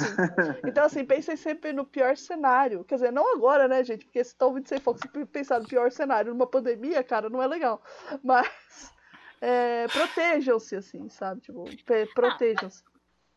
Então, 0.66 0.84
assim, 0.84 1.04
pensem 1.04 1.36
sempre 1.36 1.72
no 1.72 1.84
pior 1.84 2.16
cenário. 2.16 2.84
Quer 2.84 2.96
dizer, 2.96 3.12
não 3.12 3.34
agora, 3.34 3.68
né, 3.68 3.84
gente? 3.84 4.04
Porque 4.04 4.24
se 4.24 4.34
tá 4.34 4.46
ouvindo 4.46 4.66
sem 4.66 4.80
foco, 4.80 4.98
se 4.98 5.08
pensar 5.26 5.60
no 5.60 5.68
pior 5.68 5.92
cenário 5.92 6.32
numa 6.32 6.46
pandemia, 6.46 7.04
cara, 7.04 7.28
não 7.28 7.42
é 7.42 7.46
legal. 7.46 7.82
Mas 8.22 8.48
é, 9.40 9.86
protejam-se, 9.88 10.76
assim, 10.76 11.08
sabe? 11.08 11.42
Tipo, 11.42 11.64
protejam-se. 12.14 12.82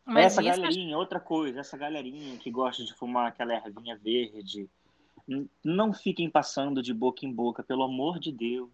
Mas 0.04 0.26
essa 0.26 0.42
galerinha, 0.42 0.98
outra 0.98 1.20
coisa, 1.20 1.60
essa 1.60 1.76
galerinha 1.76 2.36
que 2.38 2.50
gosta 2.50 2.84
de 2.84 2.94
fumar 2.94 3.28
aquela 3.28 3.54
ervinha 3.54 3.96
verde, 3.96 4.68
não 5.64 5.92
fiquem 5.92 6.28
passando 6.28 6.82
de 6.82 6.92
boca 6.92 7.24
em 7.24 7.32
boca, 7.32 7.62
pelo 7.62 7.82
amor 7.82 8.18
de 8.18 8.30
Deus. 8.30 8.70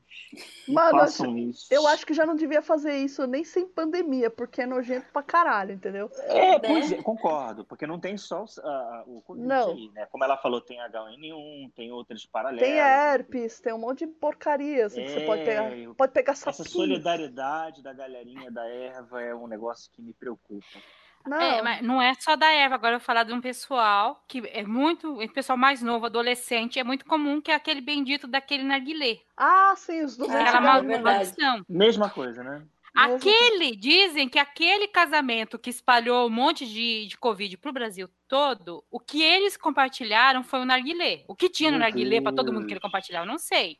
Mano, 0.67 0.99
façam 0.99 1.37
isso. 1.39 1.67
Eu 1.71 1.87
acho 1.87 2.05
que 2.05 2.13
já 2.13 2.27
não 2.27 2.35
devia 2.35 2.61
fazer 2.61 2.97
isso 2.99 3.27
nem 3.27 3.45
sem 3.45 3.67
pandemia, 3.67 4.31
porque 4.31 4.63
é 4.63 4.67
nojento 4.67 5.07
pra 5.13 5.23
caralho, 5.23 5.73
entendeu? 5.75 6.11
É, 6.25 6.53
Né? 6.59 6.61
pois 6.67 6.91
é, 6.93 6.97
concordo, 7.03 7.65
porque 7.65 7.87
não 7.87 8.01
tem 8.01 8.17
só 8.17 8.45
o- 8.45 8.67
a- 8.67 9.05
o 9.07 9.23
Covid 9.23 9.47
Não. 9.47 9.71
aí, 9.73 9.91
né? 9.95 10.07
Como 10.07 10.25
ela 10.25 10.37
falou, 10.37 10.61
tem 10.61 10.81
H1N1, 10.81 11.71
tem 11.75 11.93
outras 11.93 12.27
paralelas. 12.27 12.69
Tem 12.69 12.79
herpes, 12.79 13.61
tem 13.61 13.73
um 13.73 13.79
monte 13.79 14.07
de 14.07 14.09
porcaria 14.09 14.87
assim, 14.87 15.03
que 15.05 15.11
você 15.11 15.21
pode 15.21 15.45
pegar. 15.45 15.73
É, 15.73 15.89
Pode 15.95 16.13
pegar 16.13 16.33
Essa 16.33 16.53
sapinho. 16.53 16.69
solidariedade 16.75 17.83
da 17.83 17.93
galerinha 17.93 18.51
da 18.51 18.67
erva 18.69 19.23
é 19.23 19.35
um 19.35 19.47
negócio 19.47 19.91
que 19.93 20.03
me 20.03 20.13
preocupa. 20.13 20.81
Não, 21.27 21.41
É, 21.41 21.63
mas 21.63 21.83
não 21.83 22.01
é 22.01 22.15
só 22.15 22.35
da 22.37 22.51
erva. 22.51 22.75
Agora 22.77 22.95
eu 22.95 22.99
vou 22.99 23.05
falar 23.05 23.25
de 23.25 23.33
um 23.33 23.41
pessoal 23.41 24.25
que 24.27 24.43
é 24.49 24.65
muito. 24.65 25.21
Esse 25.23 25.33
pessoal 25.35 25.57
mais 25.59 25.83
novo, 25.83 26.07
adolescente, 26.07 26.79
é 26.79 26.85
muito 26.85 27.05
comum 27.05 27.41
que 27.41 27.51
é 27.51 27.55
aquele 27.55 27.81
bendito 27.81 28.27
daquele 28.27 28.63
narguilé. 28.63 29.19
Ah, 29.37 29.75
sim, 29.77 30.03
os 30.03 30.17
200 30.17 30.41
Ah, 30.41 30.49
Aquela 30.49 30.79
é 30.79 30.83
mal- 30.83 31.03
maldição. 31.03 31.65
Mesma 31.69 32.09
coisa, 32.11 32.43
né? 32.43 32.63
Mesmo 32.93 33.15
Aquele, 33.17 33.77
dizem 33.77 34.29
que 34.29 34.39
aquele 34.39 34.89
casamento 34.89 35.59
que 35.59 35.71
espalhou 35.71 36.27
um 36.27 36.31
monte 36.31 36.67
de, 36.67 37.07
de 37.07 37.17
Covid 37.17 37.57
pro 37.59 37.73
Brasil 37.73 38.09
todo, 38.27 38.85
o 38.91 38.99
que 38.99 39.23
eles 39.23 39.57
compartilharam 39.57 40.43
foi 40.43 40.61
o 40.61 40.65
narguilé. 40.65 41.25
O 41.29 41.37
que 41.37 41.49
tinha 41.49 41.71
no 41.71 41.79
narguilé 41.79 42.21
para 42.21 42.33
todo 42.35 42.53
mundo 42.53 42.67
que 42.67 42.73
ele 42.73 42.81
compartilhar, 42.81 43.21
eu 43.21 43.27
não 43.27 43.39
sei. 43.39 43.79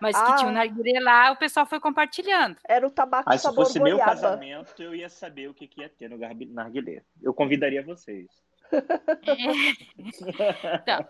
Mas 0.00 0.16
Ah. 0.16 0.24
que 0.26 0.36
tinha 0.38 0.48
o 0.50 0.52
narguilé 0.52 1.00
lá, 1.00 1.30
o 1.32 1.36
pessoal 1.36 1.64
foi 1.66 1.78
compartilhando. 1.80 2.56
Era 2.68 2.86
o 2.86 2.90
tabaco 2.90 3.30
se 3.32 3.38
sabor 3.38 3.64
fosse 3.64 3.78
meu 3.80 3.92
goiaba. 3.96 4.10
casamento, 4.12 4.82
eu 4.82 4.94
ia 4.94 5.08
saber 5.08 5.48
o 5.48 5.54
que, 5.54 5.66
que 5.66 5.80
ia 5.80 5.88
ter 5.88 6.08
no 6.10 6.18
garbi- 6.18 6.46
narguilé. 6.46 7.02
Eu 7.22 7.32
convidaria 7.32 7.82
vocês. 7.82 8.26
Então, 9.96 11.08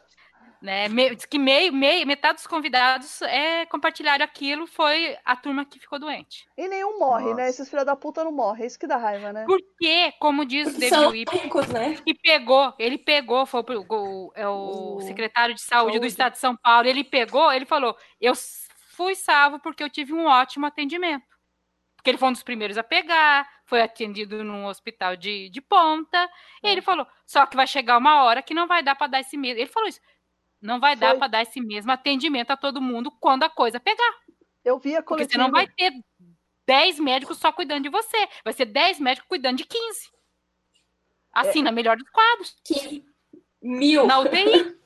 né, 0.61 0.89
me- 0.89 1.15
diz 1.15 1.25
que 1.27 1.39
meio, 1.39 1.73
meio, 1.73 2.07
metade 2.07 2.37
dos 2.37 2.47
convidados 2.47 3.21
é, 3.23 3.67
compartilharam 3.67 4.25
aquilo, 4.25 4.67
foi 4.67 5.17
a 5.25 5.37
turma 5.37 5.65
que 5.65 5.79
ficou 5.79 5.99
doente. 5.99 6.47
E 6.57 6.67
nenhum 6.69 6.99
morre, 6.99 7.27
né? 7.27 7.47
Nossa. 7.47 7.49
Esses 7.51 7.69
filha 7.71 7.85
da 7.85 7.95
puta 7.95 8.25
não 8.25 8.33
morrem. 8.33 8.65
É 8.65 8.67
isso 8.67 8.79
que 8.79 8.87
dá 8.87 8.97
raiva, 8.97 9.33
né? 9.33 9.45
Porque, 9.47 10.13
como 10.19 10.45
diz 10.45 10.69
o 10.69 10.71
Porque 10.73 10.89
David 10.91 11.03
são 11.03 11.11
Whip, 11.11 11.37
ricos, 11.37 11.69
né? 11.69 11.95
que 12.05 12.15
pegou, 12.15 12.73
ele 12.79 12.97
pegou, 12.99 13.45
foi 13.47 13.61
o, 13.61 13.85
o- 13.89 14.33
é 14.35 14.49
o 14.49 14.97
O- 14.97 15.01
secretário 15.03 15.55
de 15.55 15.61
saúde, 15.63 15.93
do 15.93 16.03
Saúde. 16.03 16.07
estado 16.07 16.33
de 16.33 16.39
São 16.39 16.57
Paulo, 16.57 16.89
ele 16.89 17.05
pegou, 17.05 17.53
ele 17.53 17.67
falou, 17.67 17.95
eu 18.21 18.35
fui 18.95 19.15
salvo 19.15 19.59
porque 19.59 19.83
eu 19.83 19.91
tive 19.91 20.13
um 20.13 20.27
ótimo 20.27 20.67
atendimento. 20.67 21.27
Porque 21.97 22.11
ele 22.11 22.19
foi 22.19 22.29
um 22.29 22.33
dos 22.33 22.43
primeiros 22.43 22.77
a 22.79 22.83
pegar, 22.83 23.49
foi 23.65 23.81
atendido 23.81 24.45
num 24.45 24.67
hospital 24.67 25.17
de, 25.17 25.49
de 25.49 25.61
ponta, 25.61 26.31
e 26.63 26.69
ele 26.69 26.83
falou, 26.83 27.07
só 27.27 27.47
que 27.47 27.57
vai 27.57 27.67
chegar 27.67 27.97
uma 27.99 28.23
hora 28.25 28.43
que 28.43 28.53
não 28.53 28.67
vai 28.67 28.83
dar 28.83 28.95
para 28.95 29.07
dar 29.07 29.21
esse 29.21 29.37
mesmo, 29.39 29.59
ele 29.61 29.71
falou 29.71 29.89
isso, 29.89 30.01
não 30.61 30.79
vai 30.79 30.95
dar 30.97 31.11
Foi. 31.11 31.19
para 31.19 31.29
dar 31.29 31.43
esse 31.43 31.61
mesmo 31.61 31.91
atendimento 31.91 32.51
a 32.51 32.57
todo 32.59 32.81
mundo 32.81 33.11
quando 33.11 33.43
a 33.45 33.49
coisa 33.49 33.81
pegar. 33.81 34.15
Eu 34.65 34.79
vi 34.79 34.95
a 34.97 35.03
Porque 35.03 35.09
coletiva. 35.25 35.33
você 35.33 35.39
não 35.39 35.51
vai 35.51 35.67
ter 35.67 35.93
10 36.67 36.99
médicos 37.01 37.39
só 37.39 37.53
cuidando 37.53 37.83
de 37.85 37.89
você. 37.91 38.29
Vai 38.43 38.53
ser 38.55 38.65
10 38.67 38.99
médicos 39.01 39.29
cuidando 39.29 39.59
de 39.59 39.65
15. 39.65 40.11
Assim, 41.33 41.61
É. 41.61 41.63
na 41.65 41.73
melhor 41.73 41.97
dos 41.97 42.09
quadros. 42.11 42.57
Que 42.65 43.05
mil. 43.63 44.07
Na 44.07 44.21
UTI. 44.21 44.75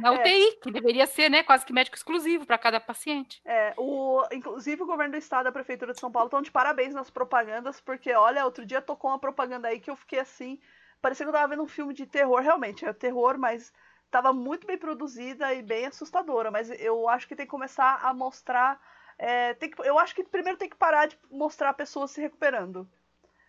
Na 0.00 0.14
É. 0.14 0.20
UTI, 0.20 0.58
que 0.62 0.70
deveria 0.70 1.06
ser, 1.06 1.30
né, 1.30 1.42
quase 1.42 1.64
que 1.64 1.72
médico 1.72 1.96
exclusivo 1.96 2.46
para 2.46 2.58
cada 2.58 2.78
paciente. 2.80 3.40
É, 3.44 3.74
o, 3.76 4.22
inclusive 4.32 4.82
o 4.82 4.86
governo 4.86 5.12
do 5.12 5.18
estado 5.18 5.46
e 5.46 5.48
a 5.50 5.52
prefeitura 5.52 5.92
de 5.92 6.00
São 6.00 6.10
Paulo 6.10 6.26
estão 6.26 6.42
de 6.42 6.50
parabéns 6.50 6.94
nas 6.94 7.10
propagandas, 7.10 7.80
porque, 7.80 8.12
olha, 8.12 8.44
outro 8.44 8.64
dia 8.64 8.82
tocou 8.82 9.10
uma 9.10 9.18
propaganda 9.18 9.68
aí 9.68 9.80
que 9.80 9.90
eu 9.90 9.96
fiquei 9.96 10.18
assim, 10.18 10.60
parecia 11.00 11.24
que 11.24 11.30
eu 11.30 11.34
tava 11.34 11.48
vendo 11.48 11.62
um 11.62 11.68
filme 11.68 11.94
de 11.94 12.06
terror, 12.06 12.40
realmente, 12.40 12.84
é 12.84 12.92
terror, 12.92 13.38
mas 13.38 13.72
tava 14.10 14.32
muito 14.32 14.66
bem 14.66 14.78
produzida 14.78 15.52
e 15.54 15.62
bem 15.62 15.86
assustadora, 15.86 16.50
mas 16.50 16.70
eu 16.80 17.08
acho 17.08 17.26
que 17.26 17.36
tem 17.36 17.46
que 17.46 17.50
começar 17.50 18.00
a 18.02 18.14
mostrar, 18.14 18.80
é, 19.18 19.54
tem 19.54 19.70
que, 19.70 19.80
eu 19.82 19.98
acho 19.98 20.14
que 20.14 20.24
primeiro 20.24 20.58
tem 20.58 20.68
que 20.68 20.76
parar 20.76 21.06
de 21.06 21.18
mostrar 21.30 21.72
pessoas 21.74 22.10
se 22.10 22.20
recuperando. 22.20 22.88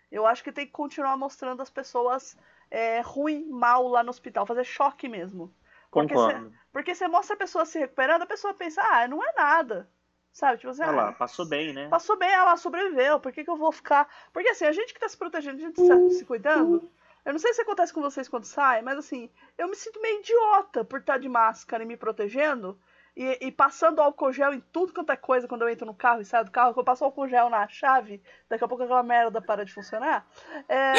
Eu 0.10 0.26
acho 0.26 0.44
que 0.44 0.54
tem 0.54 0.66
que 0.66 0.72
continuar 0.72 1.18
mostrando 1.18 1.62
as 1.62 1.70
pessoas 1.70 2.38
é, 2.72 3.02
ruim, 3.02 3.46
mal 3.50 3.88
lá 3.88 4.02
no 4.02 4.10
hospital, 4.10 4.46
fazer 4.46 4.64
choque 4.64 5.08
mesmo. 5.10 5.54
Porque 6.02 6.14
Concordo. 6.14 6.58
Porque 6.72 6.94
você 6.94 7.08
mostra 7.08 7.36
a 7.36 7.40
pessoa 7.40 7.66
se 7.66 7.80
recuperando, 7.80 8.22
a 8.22 8.28
pessoa 8.28 8.54
pensa, 8.54 8.82
ah, 8.84 9.08
não 9.08 9.24
é 9.24 9.34
nada. 9.36 9.90
Sabe? 10.32 10.60
Tipo 10.60 10.70
assim, 10.70 10.84
Olha 10.84 10.92
ah, 10.92 11.06
lá, 11.06 11.12
passou 11.14 11.48
bem, 11.48 11.74
né? 11.74 11.88
passou 11.88 12.16
bem, 12.16 12.30
ela 12.30 12.56
sobreviveu, 12.56 13.20
por 13.20 13.32
que, 13.32 13.44
que 13.44 13.50
eu 13.50 13.58
vou 13.58 13.72
ficar. 13.72 14.08
Porque 14.32 14.50
assim, 14.50 14.66
a 14.66 14.72
gente 14.72 14.94
que 14.94 15.00
tá 15.00 15.10
se 15.10 15.18
protegendo, 15.18 15.58
a 15.58 15.60
gente 15.62 15.88
tá 15.88 16.10
se 16.12 16.24
cuidando. 16.24 16.88
Eu 17.26 17.34
não 17.34 17.40
sei 17.40 17.54
se 17.54 17.62
acontece 17.62 17.92
com 17.92 18.02
vocês 18.02 18.30
quando 18.30 18.46
sai, 18.46 18.82
mas 18.82 18.98
assim, 19.00 19.30
eu 19.58 19.68
me 19.68 19.76
sinto 19.76 20.00
meio 20.00 20.20
idiota 20.20 20.86
por 20.86 21.00
estar 21.00 21.18
de 21.18 21.28
máscara 21.28 21.84
e 21.84 21.86
me 21.88 21.98
protegendo. 21.98 22.80
E, 23.18 23.48
e 23.48 23.52
passando 23.52 24.00
álcool 24.00 24.32
gel 24.32 24.54
em 24.54 24.62
tudo 24.72 24.94
quanto 24.94 25.12
é 25.12 25.18
coisa 25.18 25.48
quando 25.48 25.64
eu 25.64 25.70
entro 25.70 25.88
no 25.88 25.96
carro 25.96 26.22
e 26.22 26.26
saio 26.26 26.46
do 26.46 26.52
carro, 26.52 26.72
que 26.76 26.80
eu 26.80 26.84
passo 26.84 27.04
álcool 27.04 27.28
gel 27.28 27.50
na 27.50 27.68
chave, 27.68 28.22
daqui 28.48 28.64
a 28.64 28.68
pouco 28.68 28.84
aquela 28.84 29.02
merda 29.02 29.42
para 29.42 29.66
de 29.66 29.74
funcionar. 29.74 30.24
É, 30.70 30.94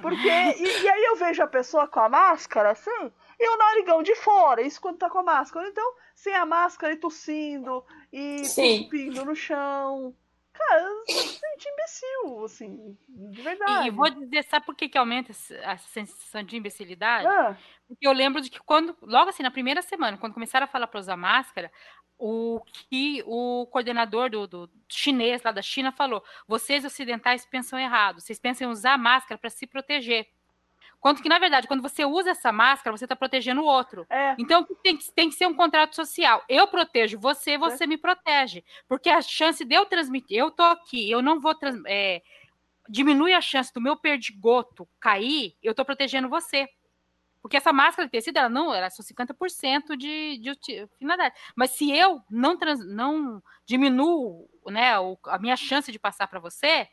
porque. 0.00 0.28
E, 0.28 0.82
e 0.82 0.88
aí 0.88 1.04
eu 1.06 1.16
vejo 1.16 1.42
a 1.42 1.48
pessoa 1.48 1.88
com 1.88 1.98
a 1.98 2.08
máscara, 2.08 2.70
assim, 2.70 3.12
e 3.38 3.48
o 3.48 3.56
narigão 3.56 4.02
de 4.02 4.14
fora, 4.16 4.62
isso 4.62 4.80
quando 4.80 4.98
tá 4.98 5.08
com 5.08 5.18
a 5.18 5.22
máscara. 5.22 5.68
Então, 5.68 5.94
sem 6.14 6.34
a 6.34 6.44
máscara 6.44 6.92
e 6.92 6.96
tossindo, 6.96 7.84
e 8.12 8.38
cuspindo 8.38 9.24
no 9.24 9.36
chão. 9.36 10.14
Cara, 10.52 11.04
gente 11.06 11.68
imbecil, 11.68 12.44
assim, 12.44 12.98
de 13.08 13.42
verdade. 13.42 13.88
E 13.88 13.90
vou 13.92 14.10
dizer, 14.10 14.42
sabe 14.44 14.66
por 14.66 14.74
que, 14.74 14.88
que 14.88 14.98
aumenta 14.98 15.30
essa 15.30 15.54
essa 15.54 15.88
sensação 15.88 16.42
de 16.42 16.56
imbecilidade? 16.56 17.28
Ah, 17.28 17.56
Porque 17.86 18.06
eu 18.06 18.12
lembro 18.12 18.40
de 18.40 18.50
que 18.50 18.58
quando, 18.58 18.96
logo 19.02 19.30
assim, 19.30 19.44
na 19.44 19.52
primeira 19.52 19.82
semana, 19.82 20.18
quando 20.18 20.34
começaram 20.34 20.64
a 20.64 20.68
falar 20.68 20.88
para 20.88 20.98
usar 20.98 21.16
máscara, 21.16 21.70
o 22.18 22.60
que 22.72 23.22
o 23.24 23.66
coordenador 23.70 24.28
do, 24.28 24.48
do 24.48 24.70
chinês 24.88 25.42
lá 25.42 25.52
da 25.52 25.62
China 25.62 25.92
falou: 25.92 26.24
vocês 26.46 26.84
ocidentais 26.84 27.46
pensam 27.46 27.78
errado, 27.78 28.20
vocês 28.20 28.40
pensam 28.40 28.68
em 28.68 28.72
usar 28.72 28.98
máscara 28.98 29.38
para 29.38 29.50
se 29.50 29.66
proteger. 29.66 30.26
Quanto 31.00 31.22
que, 31.22 31.28
na 31.28 31.38
verdade, 31.38 31.68
quando 31.68 31.80
você 31.82 32.04
usa 32.04 32.30
essa 32.30 32.50
máscara, 32.50 32.96
você 32.96 33.04
está 33.04 33.14
protegendo 33.14 33.60
o 33.62 33.64
outro. 33.64 34.04
é, 34.10 34.34
Então 34.38 34.66
tem 34.82 34.96
que, 34.96 35.12
tem 35.12 35.28
que 35.28 35.36
ser 35.36 35.46
um 35.46 35.54
contrato 35.54 35.94
social. 35.94 36.42
Eu 36.48 36.66
protejo 36.66 37.18
você, 37.20 37.56
você 37.56 37.86
me 37.86 37.96
protege. 37.96 38.64
Porque 38.88 39.08
a 39.08 39.22
chance 39.22 39.64
de 39.64 39.74
eu 39.74 39.86
transmitir, 39.86 40.36
eu 40.38 40.50
tô 40.50 40.62
aqui, 40.64 41.08
eu 41.10 41.22
não 41.22 41.38
vou 41.40 41.54
trans, 41.54 41.80
é, 41.86 42.20
diminui 42.88 43.32
a 43.32 43.40
chance 43.40 43.72
do 43.72 43.80
meu 43.80 43.96
perdigoto 43.96 44.88
cair, 44.98 45.54
eu 45.62 45.74
tô 45.74 45.84
protegendo 45.84 46.28
você. 46.28 46.68
Porque 47.40 47.56
essa 47.56 47.72
máscara 47.72 48.06
de 48.08 48.10
tecido, 48.10 48.36
ela 48.36 48.48
não, 48.48 48.74
ela 48.74 48.86
é 48.86 48.90
só 48.90 49.00
50% 49.02 49.96
de, 49.96 50.38
de 50.38 50.88
finalidade. 50.98 51.36
Mas 51.54 51.70
se 51.70 51.90
eu 51.96 52.20
não, 52.28 52.58
trans, 52.58 52.80
não 52.84 53.40
diminuo 53.64 54.48
né, 54.66 54.98
o- 54.98 55.16
a 55.26 55.38
minha 55.38 55.56
chance 55.56 55.92
de 55.92 55.98
passar 56.00 56.26
para 56.26 56.40
você, 56.40 56.88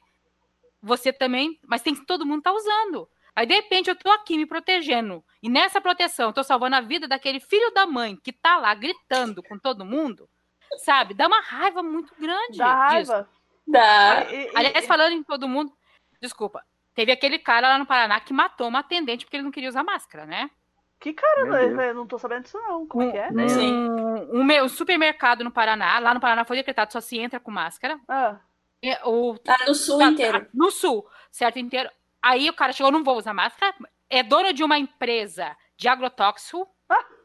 você 0.82 1.12
também. 1.12 1.60
Mas 1.68 1.82
tem 1.82 1.96
que 1.96 2.06
todo 2.06 2.26
mundo 2.26 2.44
tá 2.44 2.54
usando. 2.54 3.10
Aí, 3.36 3.46
de 3.46 3.54
repente, 3.54 3.90
eu 3.90 3.96
tô 3.96 4.10
aqui 4.12 4.38
me 4.38 4.46
protegendo 4.46 5.24
e 5.44 5.50
nessa 5.50 5.82
proteção 5.82 6.30
eu 6.30 6.34
tô 6.34 6.42
salvando 6.44 6.76
a 6.76 6.82
vida 6.82 7.08
daquele 7.08 7.40
filho 7.40 7.70
da 7.74 7.86
mãe 7.86 8.16
que 8.16 8.32
tá 8.32 8.58
lá 8.58 8.74
gritando 8.74 9.44
com 9.44 9.58
todo 9.60 9.84
mundo, 9.84 10.30
sabe? 10.78 11.14
Dá 11.14 11.28
uma 11.28 11.42
raiva 11.42 11.84
muito 11.84 12.14
grande. 12.20 12.58
Dá 12.58 12.74
raiva. 12.74 13.30
Dá. 13.68 14.26
Aliás, 14.56 14.86
falando 14.88 15.14
em 15.14 15.24
todo 15.24 15.50
mundo, 15.50 15.74
desculpa, 16.22 16.64
teve 16.94 17.12
aquele 17.12 17.38
cara 17.38 17.68
lá 17.70 17.78
no 17.78 17.86
Paraná 17.86 18.20
que 18.22 18.32
matou 18.32 18.68
uma 18.70 18.80
atendente 18.80 19.26
porque 19.26 19.36
ele 19.38 19.44
não 19.44 19.52
queria 19.52 19.70
usar 19.70 19.84
máscara, 19.84 20.26
né? 20.26 20.50
Que 20.98 21.12
cara, 21.12 21.44
Deus. 21.44 21.78
eu 21.80 21.94
não 21.94 22.08
tô 22.08 22.18
sabendo 22.18 22.44
disso 22.44 22.58
não. 22.58 22.88
Como 22.88 23.04
é 23.04 23.12
que 23.12 23.18
é? 23.18 23.30
Um, 23.30 23.50
Sim. 23.50 23.90
um, 24.32 24.44
me- 24.46 24.62
um 24.62 24.70
supermercado 24.70 25.44
no 25.44 25.52
Paraná, 25.52 26.00
lá 26.00 26.14
no 26.14 26.22
Paraná 26.22 26.46
foi 26.46 26.56
decretado 26.56 26.94
só 26.94 27.02
se 27.02 27.18
entra 27.20 27.38
com 27.40 27.52
máscara. 27.52 28.00
Ah, 28.08 28.38
E 28.82 28.98
o 29.04 29.38
Tá 29.40 29.58
no 29.68 29.76
sul 29.76 30.00
Tá, 30.00 30.06
inteiro. 30.06 30.48
No 30.54 30.72
sul, 30.72 31.06
certo? 31.30 31.60
Inteiro. 31.60 31.90
Aí 32.26 32.50
o 32.50 32.54
cara 32.54 32.74
chegou, 32.74 32.92
não 32.92 33.04
vou 33.04 33.18
usar 33.18 33.34
máscara. 33.36 33.76
É 34.10 34.24
dono 34.24 34.52
de 34.52 34.64
uma 34.64 34.80
empresa 34.80 35.56
de 35.78 35.88
agrotóxico, 35.88 36.68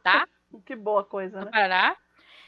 tá? 0.03 0.27
que 0.67 0.77
boa 0.77 1.03
coisa, 1.05 1.39
No 1.39 1.45
né? 1.47 1.51
Paraná. 1.51 1.97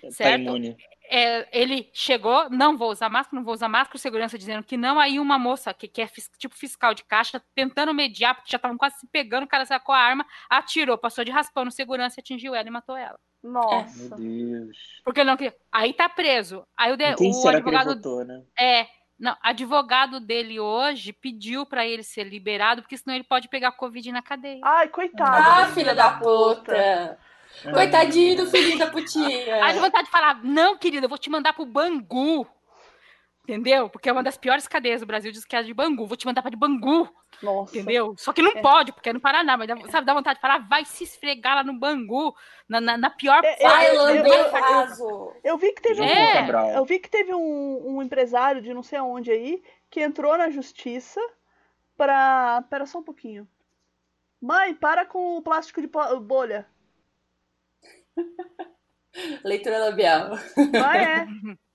Tá 0.03 0.11
Certo. 0.11 0.41
imune. 0.43 0.77
É, 1.09 1.49
ele 1.61 1.89
chegou, 1.95 2.51
não 2.51 2.77
vou 2.77 2.91
usar 2.91 3.09
máscara, 3.09 3.37
não 3.37 3.45
vou 3.45 3.55
usar 3.55 3.69
máscara, 3.69 3.99
segurança 3.99 4.37
dizendo 4.37 4.65
que 4.65 4.77
não. 4.77 4.99
Aí 4.99 5.19
uma 5.21 5.39
moça 5.39 5.73
que, 5.73 5.87
que 5.87 6.03
é 6.03 6.07
fis- 6.07 6.31
tipo 6.39 6.55
fiscal 6.57 6.93
de 6.93 7.05
caixa, 7.05 7.41
tentando 7.55 7.95
mediar, 7.95 8.35
porque 8.35 8.51
já 8.51 8.57
estavam 8.57 8.77
quase 8.77 8.99
se 8.99 9.07
pegando, 9.07 9.45
o 9.45 9.49
cara 9.49 9.65
sacou 9.65 9.95
a 9.95 9.99
arma, 9.99 10.27
atirou, 10.51 10.99
passou 10.99 11.25
de 11.25 11.31
raspão 11.31 11.65
no 11.65 11.71
segurança, 11.71 12.21
atingiu 12.21 12.55
ela 12.55 12.67
e 12.67 12.71
matou 12.71 12.97
ela. 12.97 13.19
Meu 13.43 13.53
Nossa. 13.53 14.17
Deus. 14.17 14.77
Porque 15.05 15.23
não 15.25 15.37
queria. 15.37 15.55
Aí 15.71 15.93
tá 15.93 16.09
preso. 16.09 16.67
Aí 16.77 16.93
o, 16.93 16.97
de- 16.97 17.15
Quem 17.15 17.31
o 17.31 17.35
será 17.35 17.61
que 17.63 17.69
ele 17.69 17.77
advogado 17.77 17.97
votou, 17.97 18.25
né? 18.25 18.43
É, 18.59 18.87
não, 19.23 19.37
advogado 19.41 20.19
dele 20.19 20.59
hoje 20.59 21.13
pediu 21.13 21.65
pra 21.65 21.87
ele 21.87 22.03
ser 22.03 22.25
liberado, 22.25 22.83
porque 22.83 22.99
senão 22.99 23.15
ele 23.15 23.23
pode 23.23 23.47
pegar 23.49 23.71
Covid 23.71 24.11
na 24.11 24.21
cadeia. 24.21 24.59
Ai, 24.65 24.89
coitado. 24.89 25.31
Ah, 25.31 25.69
filha 25.69 25.95
da 25.95 26.11
puta. 26.11 27.17
Coitadinho 27.73 28.39
do 28.39 28.51
filhinho 28.51 28.79
da 28.79 28.89
putinha. 28.89 29.65
Aí 29.65 29.75
de 29.75 29.79
vontade 29.79 30.07
de 30.07 30.11
falar, 30.11 30.43
não, 30.43 30.77
querida, 30.77 31.05
eu 31.05 31.09
vou 31.09 31.19
te 31.19 31.31
mandar 31.31 31.53
pro 31.53 31.65
Bangu. 31.65 32.45
Entendeu? 33.45 33.89
Porque 33.91 34.09
é 34.09 34.13
uma 34.13 34.23
das 34.23 34.37
piores 34.37 34.69
cadeias 34.69 35.01
do 35.01 35.07
Brasil, 35.07 35.33
diz 35.33 35.45
que 35.45 35.57
é 35.57 35.59
a 35.59 35.63
de 35.63 35.75
Bangu. 35.75 36.07
Vou 36.07 36.17
te 36.17 36.27
mandar 36.27 36.43
pra 36.43 36.51
de 36.51 36.57
Bangu, 36.57 37.13
Nossa. 37.43 37.77
entendeu? 37.77 38.15
Só 38.17 38.33
que 38.33 38.41
não 38.41 38.53
É. 38.53 38.61
pode, 38.63 38.93
porque 38.93 39.09
é 39.09 39.13
no 39.13 39.21
Paraná, 39.21 39.57
mas 39.57 39.67
dá, 39.67 39.77
sabe, 39.91 40.07
dá 40.07 40.15
vontade 40.15 40.37
de 40.37 40.41
falar, 40.41 40.59
vai 40.69 40.85
se 40.85 41.03
esfregar 41.03 41.57
lá 41.57 41.65
no 41.65 41.77
Bangu, 41.77 42.37
na, 42.69 42.81
na, 42.81 42.97
na 42.97 43.11
pior 43.11 43.45
É, 43.45 43.57
parte. 43.57 43.63
Vai, 43.63 43.91
eu- 43.97 44.09
eu- 44.11 44.25
eu-. 44.27 45.37
Eu 45.43 45.59
vi 45.59 45.73
que 45.73 45.83
teve 45.83 46.01
um. 46.03 46.05
É. 46.05 46.35
Cabral. 46.35 46.71
Eu 46.71 46.85
vi 46.85 47.01
que 47.01 47.11
teve 47.11 47.35
um, 47.35 47.97
um 47.97 48.01
empresário 48.03 48.63
de 48.63 48.73
não 48.73 48.83
sei 48.83 48.99
aonde 48.99 49.33
aí 49.33 49.61
que 49.91 50.01
entrou 50.01 50.39
na 50.39 50.49
justiça 50.49 51.21
pra. 51.97 52.63
Pera 52.71 52.87
só 52.87 53.01
um 53.01 53.03
pouquinho. 53.05 53.49
Mãe, 54.41 54.73
para 54.73 55.05
com 55.05 55.37
o 55.37 55.43
plástico 55.43 55.81
de 55.81 55.89
bolha. 55.89 56.65
Leitura 59.45 59.79
labial. 59.79 60.31
Mãe, 60.57 60.99
é. 61.05 61.27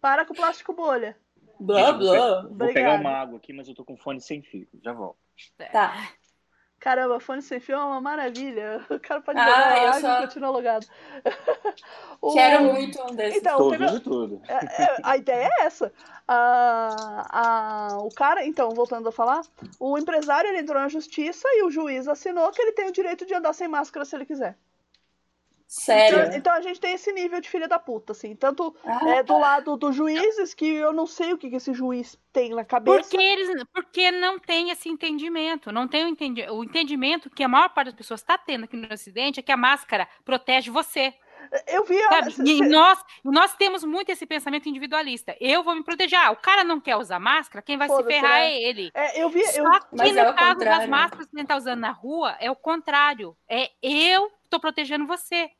Para 0.00 0.24
com 0.24 0.32
o 0.32 0.36
plástico 0.36 0.72
bolha. 0.72 1.16
Blá, 1.60 1.92
blá. 1.92 2.42
Vou 2.42 2.50
pegar 2.68 2.92
Obrigada. 2.94 3.00
uma 3.00 3.10
água 3.10 3.36
aqui, 3.38 3.52
mas 3.52 3.68
eu 3.68 3.74
tô 3.74 3.84
com 3.84 3.96
fone 3.96 4.20
sem 4.20 4.42
fio. 4.42 4.68
Já 4.82 4.92
volto. 4.92 5.18
Tá. 5.72 6.08
Caramba, 6.78 7.18
fone 7.18 7.42
sem 7.42 7.58
fio 7.58 7.74
é 7.74 7.84
uma 7.84 8.00
maravilha. 8.00 8.80
O 8.88 9.00
cara 9.00 9.20
pode 9.20 9.40
Ah, 9.40 9.44
jogar 9.44 9.82
eu 9.82 9.88
água 9.88 10.00
só- 10.00 10.18
e 10.18 10.20
continuar 10.26 10.50
logado. 10.50 10.86
O- 12.20 12.32
Quero 12.32 12.64
muito 12.64 13.00
um 13.02 13.14
desses. 13.14 13.38
Então, 13.40 13.58
Tô 13.58 13.70
teve- 13.70 14.00
tudo. 14.00 14.42
É, 14.48 14.82
é, 14.82 14.96
a 15.04 15.16
ideia 15.16 15.48
é 15.60 15.62
essa. 15.66 15.92
A, 16.26 17.26
a- 17.92 17.98
o 17.98 18.08
cara, 18.14 18.44
então, 18.44 18.70
voltando 18.70 19.08
a 19.08 19.12
falar, 19.12 19.40
o 19.78 19.96
empresário 19.98 20.48
ele 20.50 20.58
entrou 20.58 20.80
na 20.80 20.88
justiça 20.88 21.46
e 21.48 21.62
o 21.64 21.70
juiz 21.70 22.06
assinou 22.08 22.50
que 22.50 22.60
ele 22.60 22.72
tem 22.72 22.88
o 22.88 22.92
direito 22.92 23.24
de 23.26 23.34
andar 23.34 23.52
sem 23.52 23.68
máscara 23.68 24.04
se 24.04 24.16
ele 24.16 24.26
quiser. 24.26 24.56
Então, 25.70 25.84
Sério. 25.84 26.34
então 26.34 26.50
a 26.54 26.62
gente 26.62 26.80
tem 26.80 26.94
esse 26.94 27.12
nível 27.12 27.42
de 27.42 27.48
filha 27.50 27.68
da 27.68 27.78
puta, 27.78 28.12
assim. 28.12 28.34
Tanto 28.34 28.74
Ah, 28.86 29.06
é, 29.10 29.22
do 29.22 29.38
lado 29.38 29.76
dos 29.76 29.94
juízes, 29.94 30.54
que 30.54 30.64
eu 30.66 30.94
não 30.94 31.06
sei 31.06 31.34
o 31.34 31.38
que, 31.38 31.50
que 31.50 31.56
esse 31.56 31.74
juiz 31.74 32.18
tem 32.32 32.54
na 32.54 32.64
cabeça. 32.64 33.00
Porque 33.02 33.16
eles, 33.18 33.64
porque 33.74 34.10
não 34.10 34.38
tem 34.38 34.70
esse 34.70 34.88
entendimento, 34.88 35.70
não 35.70 35.86
tem 35.86 36.06
o, 36.06 36.08
entendi, 36.08 36.42
o 36.48 36.64
entendimento 36.64 37.28
que 37.28 37.44
a 37.44 37.48
maior 37.48 37.68
parte 37.68 37.88
das 37.88 37.94
pessoas 37.96 38.20
está 38.20 38.38
tendo 38.38 38.64
aqui 38.64 38.78
no 38.78 38.90
Ocidente 38.90 39.40
é 39.40 39.42
que 39.42 39.52
a 39.52 39.58
máscara 39.58 40.08
protege 40.24 40.70
você. 40.70 41.12
Eu 41.66 41.84
vi. 41.84 41.96
Cê- 42.32 42.42
E 42.44 42.60
nós, 42.68 42.98
nós 43.24 43.54
temos 43.54 43.84
muito 43.84 44.10
esse 44.10 44.26
pensamento 44.26 44.68
individualista. 44.68 45.34
Eu 45.40 45.62
vou 45.62 45.74
me 45.74 45.84
proteger. 45.84 46.18
Ah, 46.18 46.30
o 46.30 46.36
cara 46.36 46.64
não 46.64 46.80
quer 46.80 46.96
usar 46.96 47.18
máscara, 47.18 47.62
quem 47.62 47.76
vai 47.78 47.88
se 47.88 47.94
Foda-se, 47.94 48.14
ferrar 48.20 48.38
né? 48.38 48.52
é 48.52 48.62
ele. 48.62 48.90
é, 48.94 49.22
eu 49.22 49.28
vi. 49.30 49.40
Eu, 49.40 49.46
Só 49.52 49.80
que 49.80 49.86
Mas 49.96 50.12
no 50.12 50.18
é 50.18 50.30
o 50.30 50.34
caso 50.34 50.38
das 50.38 50.54
contrário. 50.54 50.90
máscaras 50.90 51.26
que 51.26 51.36
a 51.36 51.38
gente 51.38 51.48
tá 51.48 51.56
usando 51.56 51.80
na 51.80 51.90
rua, 51.90 52.36
é 52.40 52.50
o 52.50 52.56
contrário. 52.56 53.36
É 53.48 53.70
eu 53.82 54.30
tô 54.50 54.58
protegendo 54.60 55.06
você. 55.06 55.50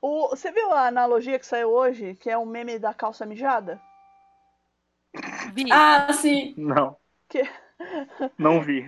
O, 0.00 0.28
você 0.30 0.50
viu 0.52 0.72
a 0.72 0.86
analogia 0.88 1.38
que 1.38 1.46
saiu 1.46 1.70
hoje, 1.70 2.14
que 2.16 2.30
é 2.30 2.38
um 2.38 2.46
meme 2.46 2.78
da 2.78 2.92
calça 2.94 3.26
mijada? 3.26 3.80
Vi. 5.42 5.64
Ah, 5.70 6.12
sim. 6.12 6.54
Não. 6.56 6.98
Que- 7.28 7.48
Não 8.38 8.60
vi. 8.62 8.84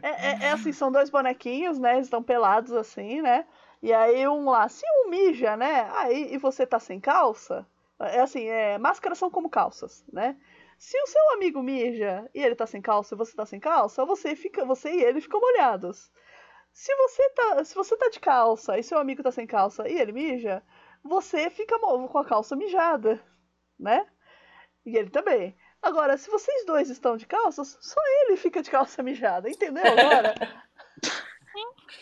É, 0.00 0.08
é- 0.10 0.38
é 0.48 0.52
assim, 0.52 0.72
são 0.72 0.90
dois 0.92 1.10
bonequinhos, 1.10 1.78
né? 1.78 1.94
Eles 1.94 2.06
estão 2.06 2.22
pelados 2.22 2.72
assim, 2.72 3.20
né? 3.22 3.46
E 3.82 3.92
aí 3.92 4.26
um 4.28 4.48
lá, 4.48 4.68
se 4.68 4.84
um 5.04 5.10
mija, 5.10 5.56
né? 5.56 5.88
Aí 5.92 6.32
e 6.34 6.38
você 6.38 6.66
tá 6.66 6.78
sem 6.78 7.00
calça, 7.00 7.66
é 8.00 8.20
assim, 8.20 8.44
é, 8.46 8.78
máscaras 8.78 9.18
são 9.18 9.30
como 9.30 9.50
calças, 9.50 10.04
né? 10.12 10.36
Se 10.78 10.96
o 11.00 11.06
seu 11.06 11.32
amigo 11.34 11.62
mija 11.62 12.28
e 12.34 12.40
ele 12.42 12.54
tá 12.56 12.66
sem 12.66 12.80
calça 12.82 13.14
e 13.14 13.18
você 13.18 13.34
tá 13.36 13.46
sem 13.46 13.60
calça, 13.60 14.04
você 14.04 14.34
fica, 14.36 14.64
você 14.64 14.90
e 14.92 15.02
ele 15.04 15.20
ficam 15.20 15.40
molhados. 15.40 16.10
Se 16.72 16.94
você 16.96 17.30
tá, 17.30 17.64
se 17.64 17.74
você 17.74 17.96
tá 17.96 18.08
de 18.08 18.18
calça 18.18 18.78
e 18.78 18.82
seu 18.82 18.98
amigo 18.98 19.22
tá 19.22 19.30
sem 19.30 19.46
calça 19.46 19.88
e 19.88 19.98
ele 19.98 20.12
mija, 20.12 20.62
você 21.02 21.50
fica 21.50 21.78
com 21.78 22.18
a 22.18 22.24
calça 22.24 22.56
mijada, 22.56 23.22
né? 23.78 24.06
E 24.84 24.96
ele 24.96 25.10
também. 25.10 25.56
Agora, 25.80 26.16
se 26.16 26.30
vocês 26.30 26.64
dois 26.64 26.88
estão 26.88 27.16
de 27.16 27.26
calças, 27.26 27.76
só 27.80 28.00
ele 28.22 28.36
fica 28.36 28.62
de 28.62 28.70
calça 28.70 29.02
mijada, 29.02 29.50
entendeu 29.50 29.84
agora? 29.84 30.34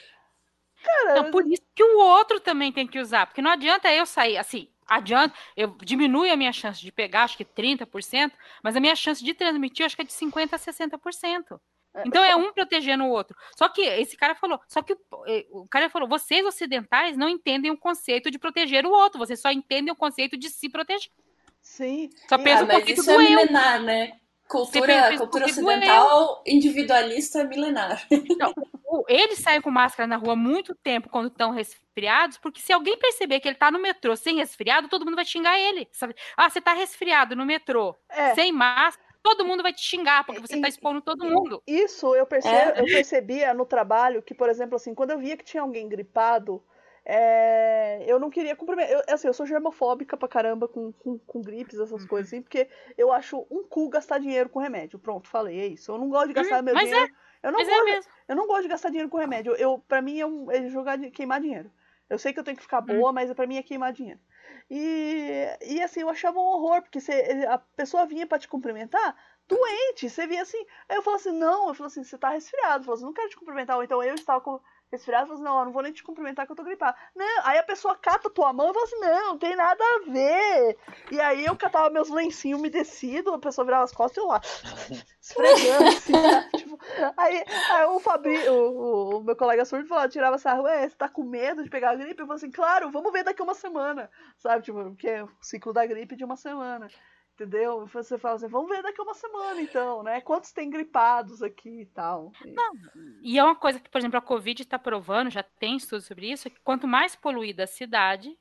Cara, 0.82 1.18
Então, 1.18 1.30
por 1.30 1.46
isso 1.46 1.62
que 1.74 1.84
o 1.84 1.98
outro 1.98 2.40
também 2.40 2.72
tem 2.72 2.86
que 2.86 2.98
usar. 2.98 3.26
Porque 3.26 3.42
não 3.42 3.50
adianta 3.50 3.92
eu 3.92 4.06
sair 4.06 4.38
assim. 4.38 4.68
Adianta, 4.86 5.36
eu 5.56 5.68
diminui 5.82 6.30
a 6.30 6.36
minha 6.36 6.52
chance 6.52 6.80
de 6.80 6.90
pegar, 6.90 7.22
acho 7.24 7.36
que 7.36 7.44
30%, 7.44 8.32
mas 8.62 8.76
a 8.76 8.80
minha 8.80 8.96
chance 8.96 9.22
de 9.22 9.34
transmitir, 9.34 9.86
acho 9.86 9.94
que 9.94 10.02
é 10.02 10.04
de 10.04 10.12
50% 10.12 10.52
a 10.52 10.58
60%. 10.58 11.60
Então 12.04 12.22
é 12.22 12.36
um 12.36 12.52
protegendo 12.52 13.04
o 13.04 13.10
outro. 13.10 13.36
Só 13.58 13.68
que 13.68 13.80
esse 13.82 14.16
cara 14.16 14.34
falou, 14.34 14.60
só 14.68 14.80
que 14.82 14.92
o, 14.92 14.98
eh, 15.26 15.46
o 15.50 15.66
cara 15.68 15.90
falou, 15.90 16.08
vocês 16.08 16.44
ocidentais 16.46 17.16
não 17.16 17.28
entendem 17.28 17.70
o 17.70 17.76
conceito 17.76 18.30
de 18.30 18.38
proteger 18.38 18.86
o 18.86 18.90
outro, 18.90 19.18
vocês 19.18 19.40
só 19.40 19.50
entendem 19.50 19.92
o 19.92 19.96
conceito 19.96 20.36
de 20.36 20.48
se 20.50 20.68
proteger. 20.68 21.10
sim. 21.60 22.08
Só 22.28 22.38
pensa 22.38 22.62
Ah, 22.62 22.64
um 22.64 22.68
mas 22.68 22.88
isso 22.88 23.10
é 23.10 23.18
milenar, 23.18 23.82
né? 23.82 24.12
Cultura, 24.48 25.16
cultura 25.16 25.44
ocidental 25.46 26.42
individualista 26.44 27.44
milenar. 27.44 28.04
O- 28.84 29.04
Eles 29.08 29.38
saem 29.38 29.60
com 29.60 29.70
máscara 29.70 30.06
na 30.08 30.16
rua 30.16 30.32
há 30.32 30.36
muito 30.36 30.74
tempo 30.74 31.08
quando 31.08 31.28
estão 31.28 31.52
resfriados, 31.52 32.36
porque 32.38 32.60
se 32.60 32.72
alguém 32.72 32.98
perceber 32.98 33.38
que 33.38 33.46
ele 33.46 33.54
tá 33.56 33.70
no 33.70 33.78
metrô 33.80 34.16
sem 34.16 34.36
resfriado, 34.36 34.88
todo 34.88 35.04
mundo 35.04 35.14
vai 35.14 35.24
xingar 35.24 35.56
ele. 35.58 35.88
Sabe? 35.92 36.14
Ah, 36.36 36.50
você 36.50 36.60
tá 36.60 36.72
resfriado 36.72 37.36
no 37.36 37.46
metrô, 37.46 37.96
É, 38.08 38.34
sem 38.34 38.50
máscara, 38.52 39.08
todo 39.22 39.44
mundo 39.44 39.62
vai 39.62 39.72
te 39.72 39.80
xingar, 39.82 40.24
porque 40.24 40.40
você 40.40 40.60
tá 40.60 40.68
expondo 40.68 41.00
todo 41.00 41.24
mundo. 41.28 41.62
isso 41.66 42.14
eu, 42.14 42.26
perce- 42.26 42.48
É. 42.48 42.80
eu 42.80 42.84
percebia 42.84 43.52
no 43.54 43.64
trabalho 43.66 44.22
que, 44.22 44.34
por 44.34 44.48
exemplo, 44.48 44.76
assim, 44.76 44.94
quando 44.94 45.10
eu 45.10 45.18
via 45.18 45.36
que 45.36 45.44
tinha 45.44 45.62
alguém 45.62 45.88
gripado, 45.88 46.62
é, 47.04 48.04
eu 48.06 48.18
não 48.18 48.30
queria 48.30 48.54
cumprimentar. 48.56 48.92
Eu, 48.92 49.02
assim, 49.14 49.26
eu 49.26 49.32
sou 49.34 49.46
germofóbica 49.46 50.16
pra 50.16 50.28
caramba 50.28 50.68
com, 50.68 50.92
com, 50.92 51.18
com 51.18 51.42
gripes, 51.42 51.78
essas 51.78 52.04
coisas 52.04 52.28
assim, 52.32 52.42
porque 52.42 52.68
eu 52.96 53.12
acho 53.12 53.46
um 53.50 53.62
cu 53.64 53.88
gastar 53.88 54.18
dinheiro 54.18 54.48
com 54.48 54.58
remédio. 54.58 54.98
Pronto, 54.98 55.28
falei, 55.28 55.60
é 55.60 55.66
isso. 55.66 55.90
Eu 55.90 55.98
não 55.98 56.08
gosto 56.08 56.28
de 56.28 56.34
gastar 56.34 56.62
meu 56.62 56.74
mas 56.74 56.88
é, 56.88 56.92
dinheiro. 56.92 57.14
eu, 57.42 57.52
não 57.52 57.58
Mas 57.58 57.68
é 57.68 57.70
gosto, 57.72 57.84
mesmo. 57.86 58.10
eu 58.28 58.36
não 58.36 58.46
gosto 58.46 58.62
de 58.62 58.68
gastar 58.68 58.88
dinheiro 58.88 59.08
com 59.10 59.16
remédio. 59.18 59.54
Eu, 59.54 59.78
pra 59.88 60.00
mim 60.02 60.20
é, 60.20 60.26
um, 60.26 60.50
é 60.50 60.68
jogar, 60.68 60.98
queimar 61.10 61.40
dinheiro. 61.40 61.70
Eu 62.08 62.18
sei 62.18 62.32
que 62.32 62.40
eu 62.40 62.44
tenho 62.44 62.56
que 62.56 62.62
ficar 62.62 62.80
boa, 62.80 63.12
mas 63.12 63.32
pra 63.32 63.46
mim 63.46 63.56
é 63.56 63.62
queimar 63.62 63.92
dinheiro. 63.92 64.18
E, 64.70 65.46
e 65.62 65.82
assim, 65.82 66.00
eu 66.00 66.08
achava 66.08 66.38
um 66.38 66.44
horror, 66.44 66.80
porque 66.82 67.00
você, 67.00 67.12
a 67.48 67.58
pessoa 67.58 68.06
vinha 68.06 68.26
pra 68.26 68.38
te 68.38 68.46
cumprimentar 68.46 69.16
doente. 69.48 70.08
Você 70.08 70.26
via 70.26 70.42
assim. 70.42 70.64
Aí 70.88 70.96
eu 70.96 71.02
falo 71.02 71.16
assim, 71.16 71.32
não, 71.32 71.68
eu 71.68 71.74
falo 71.74 71.88
assim, 71.88 72.04
você 72.04 72.16
tá 72.16 72.30
resfriado. 72.30 72.80
Eu 72.80 72.84
falo 72.84 72.94
assim, 72.94 73.04
não 73.04 73.12
quero 73.12 73.28
te 73.28 73.36
cumprimentar. 73.36 73.76
Ou 73.76 73.82
então 73.82 74.02
eu 74.02 74.14
estava 74.14 74.40
com 74.40 74.60
resfriado, 74.90 75.26
falo 75.26 75.34
assim, 75.34 75.44
não, 75.44 75.58
eu 75.58 75.64
não 75.66 75.72
vou 75.72 75.82
nem 75.82 75.92
te 75.92 76.02
cumprimentar 76.02 76.46
que 76.46 76.52
eu 76.52 76.56
tô 76.56 76.64
gripado. 76.64 76.96
Não, 77.14 77.44
aí 77.44 77.58
a 77.58 77.62
pessoa 77.62 77.96
cata 77.96 78.30
tua 78.30 78.52
mão 78.52 78.70
e 78.70 78.74
fala 78.74 78.84
assim, 78.84 79.00
não, 79.00 79.28
não 79.28 79.38
tem 79.38 79.54
nada 79.54 79.82
a 79.82 80.10
ver. 80.10 80.76
E 81.10 81.20
aí 81.20 81.44
eu 81.44 81.56
catava 81.56 81.90
meus 81.90 82.08
lencinhos 82.08 82.58
umedecidos, 82.58 83.32
a 83.32 83.38
pessoa 83.38 83.64
virava 83.64 83.84
as 83.84 83.92
costas 83.92 84.16
e 84.16 84.20
eu 84.20 84.26
lá, 84.26 84.40
esfregando 85.20 85.88
assim, 85.88 86.12
aí, 87.16 87.44
aí 87.72 87.84
o 87.86 88.00
Fabri, 88.00 88.36
o, 88.48 89.18
o- 89.18 89.24
meu 89.24 89.36
colega 89.36 89.64
surdo 89.64 89.86
falou, 89.88 90.08
tirava 90.08 90.38
sarro, 90.38 90.62
ué, 90.64 90.88
você 90.88 90.96
tá 90.96 91.08
com 91.08 91.22
medo 91.24 91.62
de 91.62 91.70
pegar 91.70 91.90
a 91.90 91.94
gripe? 91.94 92.20
Eu 92.20 92.26
falei 92.26 92.36
assim, 92.36 92.50
claro, 92.50 92.90
vamos 92.90 93.12
ver 93.12 93.24
daqui 93.24 93.42
uma 93.42 93.54
semana, 93.54 94.10
sabe? 94.38 94.64
Tipo, 94.64 94.84
porque 94.84 95.08
é 95.08 95.24
o 95.24 95.30
ciclo 95.40 95.72
da 95.72 95.86
gripe 95.86 96.16
de 96.16 96.24
uma 96.24 96.36
semana. 96.36 96.88
Entendeu? 97.34 97.86
Você 97.86 98.18
fala 98.18 98.34
assim, 98.34 98.48
vamos 98.48 98.68
ver 98.68 98.82
daqui 98.82 99.00
uma 99.00 99.14
semana, 99.14 99.62
então, 99.62 100.02
né? 100.02 100.20
Quantos 100.20 100.52
tem 100.52 100.68
gripados 100.68 101.42
aqui 101.42 101.82
e 101.82 101.86
tal. 101.86 102.32
Não, 102.44 102.72
e 103.22 103.38
é 103.38 103.42
uma 103.42 103.56
coisa 103.56 103.80
que, 103.80 103.88
por 103.88 103.96
exemplo, 103.96 104.18
a 104.18 104.22
Covid 104.22 104.62
está 104.62 104.78
provando, 104.78 105.30
já 105.30 105.42
tem 105.42 105.76
estudos 105.76 106.04
sobre 106.04 106.30
isso, 106.30 106.48
é 106.48 106.50
que 106.50 106.60
quanto 106.60 106.86
mais 106.86 107.16
poluída 107.16 107.64
a 107.64 107.66
cidade, 107.66 108.38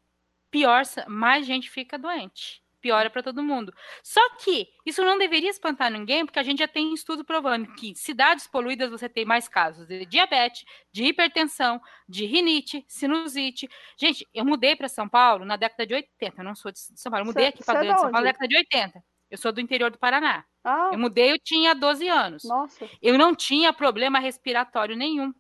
pior, 0.51 0.83
mais 1.07 1.45
gente 1.45 1.69
fica 1.69 1.97
doente. 1.97 2.61
Piora 2.81 3.09
para 3.09 3.21
todo 3.21 3.43
mundo. 3.43 3.73
Só 4.03 4.21
que 4.37 4.67
isso 4.85 5.03
não 5.03 5.17
deveria 5.17 5.49
espantar 5.49 5.91
ninguém, 5.91 6.25
porque 6.25 6.39
a 6.39 6.43
gente 6.43 6.59
já 6.59 6.67
tem 6.67 6.93
estudo 6.93 7.25
provando 7.25 7.73
que 7.73 7.93
cidades 7.95 8.47
poluídas 8.47 8.89
você 8.89 9.09
tem 9.09 9.25
mais 9.25 9.47
casos 9.47 9.87
de 9.87 10.05
diabetes, 10.05 10.63
de 10.91 11.03
hipertensão, 11.05 11.81
de 12.07 12.25
rinite, 12.25 12.85
sinusite. 12.87 13.69
Gente, 13.97 14.25
eu 14.33 14.45
mudei 14.45 14.75
para 14.75 14.87
São 14.87 15.09
Paulo 15.09 15.45
na 15.45 15.57
década 15.57 15.85
de 15.85 15.93
80. 15.93 16.41
Eu 16.41 16.45
não 16.45 16.55
sou 16.55 16.71
de 16.71 16.79
São 16.79 17.11
Paulo, 17.11 17.23
eu 17.23 17.27
mudei 17.27 17.47
aqui 17.47 17.63
para 17.63 17.83
é 17.83 17.87
São 17.87 17.95
Paulo 17.95 18.11
na 18.11 18.21
década 18.21 18.47
de 18.47 18.57
80. 18.57 19.03
Eu 19.29 19.37
sou 19.37 19.51
do 19.51 19.61
interior 19.61 19.91
do 19.91 19.99
Paraná. 19.99 20.43
Ah. 20.63 20.89
Eu 20.91 20.99
mudei, 20.99 21.31
eu 21.31 21.39
tinha 21.39 21.75
12 21.75 22.07
anos. 22.07 22.43
Nossa. 22.43 22.89
Eu 23.01 23.17
não 23.17 23.35
tinha 23.35 23.71
problema 23.71 24.19
respiratório 24.19 24.95
nenhum. 24.95 25.33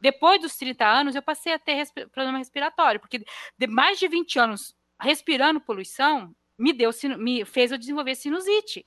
Depois 0.00 0.40
dos 0.40 0.56
30 0.56 0.86
anos, 0.86 1.14
eu 1.14 1.22
passei 1.22 1.52
a 1.52 1.58
ter 1.58 1.74
resp 1.74 2.06
problema 2.12 2.38
respiratório, 2.38 3.00
porque 3.00 3.24
de 3.58 3.66
mais 3.66 3.98
de 3.98 4.06
20 4.08 4.38
anos 4.38 4.74
respirando 5.00 5.60
poluição, 5.60 6.34
me 6.58 6.72
deu 6.72 6.90
me 7.18 7.44
fez 7.44 7.72
eu 7.72 7.78
desenvolver 7.78 8.14
sinusite. 8.14 8.86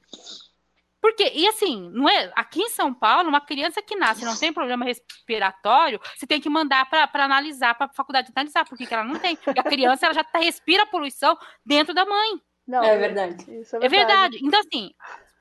Porque, 0.99 1.31
e 1.33 1.47
assim, 1.47 1.89
não 1.91 2.09
é, 2.09 2.31
aqui 2.35 2.61
em 2.61 2.69
São 2.69 2.93
Paulo, 2.93 3.29
uma 3.29 3.39
criança 3.39 3.81
que 3.81 3.95
nasce 3.95 4.25
não 4.25 4.35
tem 4.35 4.51
problema 4.51 4.83
respiratório, 4.83 6.01
você 6.15 6.25
tem 6.25 6.41
que 6.41 6.49
mandar 6.49 6.89
para 6.89 7.23
analisar, 7.23 7.75
para 7.75 7.85
a 7.85 7.93
faculdade 7.93 8.31
analisar, 8.35 8.65
porque 8.65 8.85
que 8.85 8.93
ela 8.93 9.03
não 9.03 9.19
tem. 9.19 9.35
Porque 9.35 9.59
a 9.59 9.63
criança 9.63 10.05
ela 10.05 10.13
já 10.13 10.23
tá, 10.23 10.39
respira 10.39 10.83
a 10.83 10.87
poluição 10.87 11.37
dentro 11.65 11.93
da 11.93 12.03
mãe. 12.03 12.41
Não, 12.67 12.83
é 12.83 12.97
verdade. 12.97 13.43
É 13.43 13.53
verdade. 13.53 13.85
é 13.85 13.89
verdade. 13.89 14.39
Então, 14.41 14.59
assim, 14.59 14.91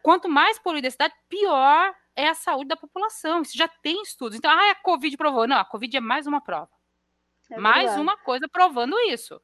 quanto 0.02 0.28
mais 0.28 0.58
poluída 0.58 0.88
a 0.88 0.90
cidade, 0.90 1.14
pior 1.28 1.94
é 2.14 2.28
a 2.28 2.34
saúde 2.34 2.68
da 2.68 2.76
população. 2.76 3.42
Isso 3.42 3.56
já 3.56 3.66
tem 3.66 4.00
estudos. 4.02 4.36
Então, 4.36 4.50
ah, 4.50 4.70
a 4.70 4.74
Covid 4.76 5.16
provou. 5.16 5.48
Não, 5.48 5.56
a 5.58 5.64
Covid 5.64 5.96
é 5.96 6.00
mais 6.00 6.26
uma 6.26 6.40
prova. 6.40 6.70
É 7.50 7.58
mais 7.58 7.96
uma 7.96 8.16
coisa 8.16 8.48
provando 8.48 8.98
isso. 9.08 9.40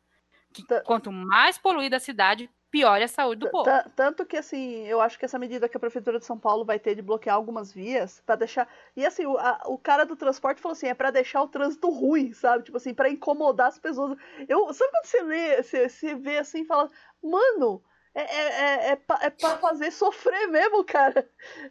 Que 0.52 0.62
quanto 0.84 1.10
mais 1.10 1.58
poluída 1.58 1.96
a 1.96 2.00
cidade, 2.00 2.50
pior 2.72 2.98
é 2.98 3.04
a 3.04 3.08
saúde 3.08 3.40
do 3.40 3.50
povo. 3.50 3.68
Tanto 3.94 4.24
que, 4.24 4.38
assim, 4.38 4.86
eu 4.86 5.00
acho 5.00 5.18
que 5.18 5.26
essa 5.26 5.38
medida 5.38 5.68
que 5.68 5.76
a 5.76 5.80
Prefeitura 5.80 6.18
de 6.18 6.24
São 6.24 6.38
Paulo 6.38 6.64
vai 6.64 6.78
ter 6.78 6.94
de 6.94 7.02
bloquear 7.02 7.36
algumas 7.36 7.70
vias 7.70 8.22
para 8.24 8.36
deixar. 8.36 8.66
E, 8.96 9.04
assim, 9.04 9.26
o, 9.26 9.36
a, 9.36 9.60
o 9.66 9.76
cara 9.76 10.04
do 10.04 10.16
transporte 10.16 10.62
falou 10.62 10.72
assim: 10.72 10.88
é 10.88 10.94
para 10.94 11.10
deixar 11.10 11.42
o 11.42 11.48
trânsito 11.48 11.90
ruim, 11.90 12.32
sabe? 12.32 12.64
Tipo 12.64 12.78
assim, 12.78 12.94
para 12.94 13.10
incomodar 13.10 13.68
as 13.68 13.78
pessoas. 13.78 14.16
Eu, 14.48 14.72
sabe 14.72 14.90
quando 14.90 15.04
você 15.04 15.22
lê, 15.22 15.62
você, 15.62 15.88
você 15.88 16.14
vê 16.14 16.38
assim 16.38 16.62
e 16.62 16.66
fala, 16.66 16.90
mano. 17.22 17.84
É, 18.14 18.20
é, 18.20 18.42
é, 18.42 18.88
é, 18.90 18.96
pra, 18.96 19.18
é 19.22 19.30
pra 19.30 19.56
fazer 19.56 19.90
sofrer 19.90 20.46
mesmo, 20.48 20.84
cara. 20.84 21.26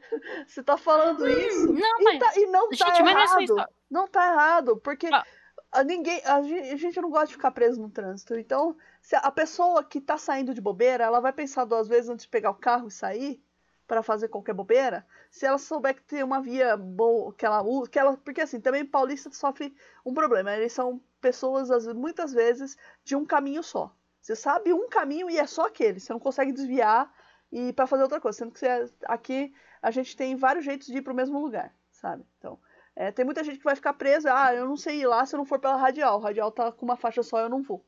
Você 0.48 0.64
tá 0.64 0.76
falando 0.76 1.30
isso. 1.30 1.72
Não, 1.72 2.02
e, 2.02 2.04
mas... 2.04 2.18
tá, 2.18 2.32
e 2.36 2.48
não 2.48 2.68
tá 2.68 2.76
gente, 2.76 3.00
errado. 3.00 3.70
Não 3.92 4.08
tá 4.08 4.26
errado, 4.26 4.78
porque 4.78 5.08
ah. 5.14 5.24
A 5.72 5.83
ninguém, 5.83 6.22
a 6.25 6.41
gente, 6.41 6.69
a 6.69 6.75
gente 6.75 7.01
não 7.01 7.09
gosta 7.09 7.27
de 7.27 7.33
ficar 7.33 7.51
preso 7.51 7.82
no 7.82 7.90
trânsito. 7.90 8.38
Então, 8.38 8.75
se 9.01 9.16
a 9.16 9.32
pessoa 9.32 9.83
que 9.83 10.01
tá 10.01 10.17
saindo 10.17 10.53
de 10.53 10.61
bobeira, 10.61 11.03
ela 11.03 11.19
vai 11.19 11.32
pensar 11.32 11.66
duas 11.66 11.88
vezes 11.88 12.09
antes 12.09 12.25
de 12.25 12.30
pegar 12.30 12.51
o 12.51 12.56
carro 12.56 12.88
e 12.88 12.91
sair 12.91 13.43
para 13.88 14.03
fazer 14.03 14.27
qualquer 14.27 14.53
bobeira. 14.53 15.06
Se 15.30 15.45
ela 15.45 15.58
souber 15.58 15.95
que 15.95 16.03
tem 16.03 16.24
uma 16.24 16.41
via 16.41 16.75
boa, 16.77 17.33
que 17.33 17.45
ela 17.45 17.61
usa, 17.61 17.90
que 17.90 18.00
ela, 18.00 18.17
porque 18.17 18.41
assim, 18.41 18.59
também 18.59 18.85
paulista 18.85 19.30
sofre 19.32 19.75
um 20.06 20.14
problema. 20.14 20.53
Eles 20.56 20.74
são 20.74 21.01
pessoas 21.19 21.88
muitas 21.93 22.33
vezes 22.33 22.77
de 23.03 23.16
um 23.16 23.25
caminho 23.25 23.64
só. 23.64 23.95
Você 24.22 24.35
sabe 24.35 24.72
um 24.74 24.88
caminho 24.88 25.30
e 25.30 25.38
é 25.38 25.48
só 25.48 25.66
aquele. 25.67 26.00
Você 26.00 26.14
não 26.14 26.19
consegue 26.19 26.51
desviar 26.51 27.11
e 27.51 27.74
para 27.74 27.88
fazer 27.88 28.03
outra 28.03 28.19
coisa. 28.19 28.38
Sendo 28.38 28.51
que 28.51 28.59
você, 28.59 28.90
aqui 29.06 29.53
a 29.82 29.90
gente 29.90 30.16
tem 30.16 30.35
vários 30.35 30.64
jeitos 30.64 30.88
de 30.88 30.98
ir 30.98 31.01
para 31.01 31.14
o 31.14 31.16
mesmo 31.16 31.40
lugar, 31.40 31.74
sabe? 31.90 32.25
Então, 32.38 32.59
é, 32.95 33.11
tem 33.11 33.24
muita 33.26 33.44
gente 33.44 33.58
que 33.58 33.64
vai 33.64 33.76
ficar 33.76 33.94
presa. 33.94 34.34
Ah, 34.34 34.53
eu 34.53 34.68
não 34.68 34.76
sei 34.76 35.02
ir 35.02 35.08
lá 35.08 35.26
se 35.26 35.36
eu 35.36 35.38
não 35.38 35.45
for 35.45 35.60
pela 35.60 35.76
radial. 35.76 36.18
O 36.18 36.22
radial 36.22 36.52
tá 36.52 36.72
com 36.72 36.86
uma 36.86 36.98
faixa 36.98 37.24
só, 37.24 37.40
eu 37.40 37.50
não 37.50 37.61
vou. 37.61 37.86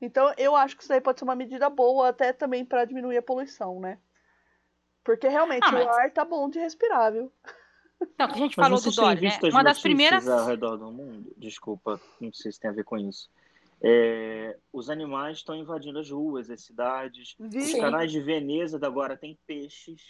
Então, 0.00 0.32
eu 0.36 0.54
acho 0.56 0.76
que 0.76 0.82
isso 0.82 0.88
daí 0.88 1.00
pode 1.00 1.18
ser 1.18 1.24
uma 1.24 1.36
medida 1.36 1.70
boa, 1.70 2.08
até 2.08 2.32
também 2.32 2.64
para 2.64 2.84
diminuir 2.84 3.16
a 3.16 3.22
poluição, 3.22 3.80
né? 3.80 3.98
Porque 5.04 5.28
realmente 5.28 5.64
ah, 5.64 5.72
mas... 5.72 5.86
o 5.86 5.88
ar 5.88 6.10
tá 6.10 6.24
bom 6.24 6.48
de 6.48 6.58
respirar, 6.58 7.12
viu? 7.12 7.32
Não, 8.18 8.26
que 8.26 8.34
a 8.34 8.38
gente 8.38 8.58
mas 8.58 8.66
falou 8.66 8.80
do 8.82 8.90
Dória, 8.90 9.30
né? 9.30 9.38
Uma 9.50 9.62
das 9.62 9.80
primeiras. 9.80 10.28
ao 10.28 10.46
redor 10.46 10.76
do 10.76 10.90
mundo, 10.90 11.32
desculpa, 11.38 11.98
não 12.20 12.32
sei 12.34 12.52
se 12.52 12.60
tem 12.60 12.68
a 12.68 12.74
ver 12.74 12.84
com 12.84 12.98
isso. 12.98 13.30
É, 13.80 14.58
os 14.72 14.90
animais 14.90 15.38
estão 15.38 15.54
invadindo 15.54 15.98
as 15.98 16.10
ruas, 16.10 16.50
as 16.50 16.60
cidades. 16.60 17.34
Sim. 17.38 17.58
Os 17.58 17.74
canais 17.74 18.10
de 18.10 18.20
Veneza 18.20 18.78
agora 18.84 19.16
tem 19.16 19.38
peixes 19.46 20.02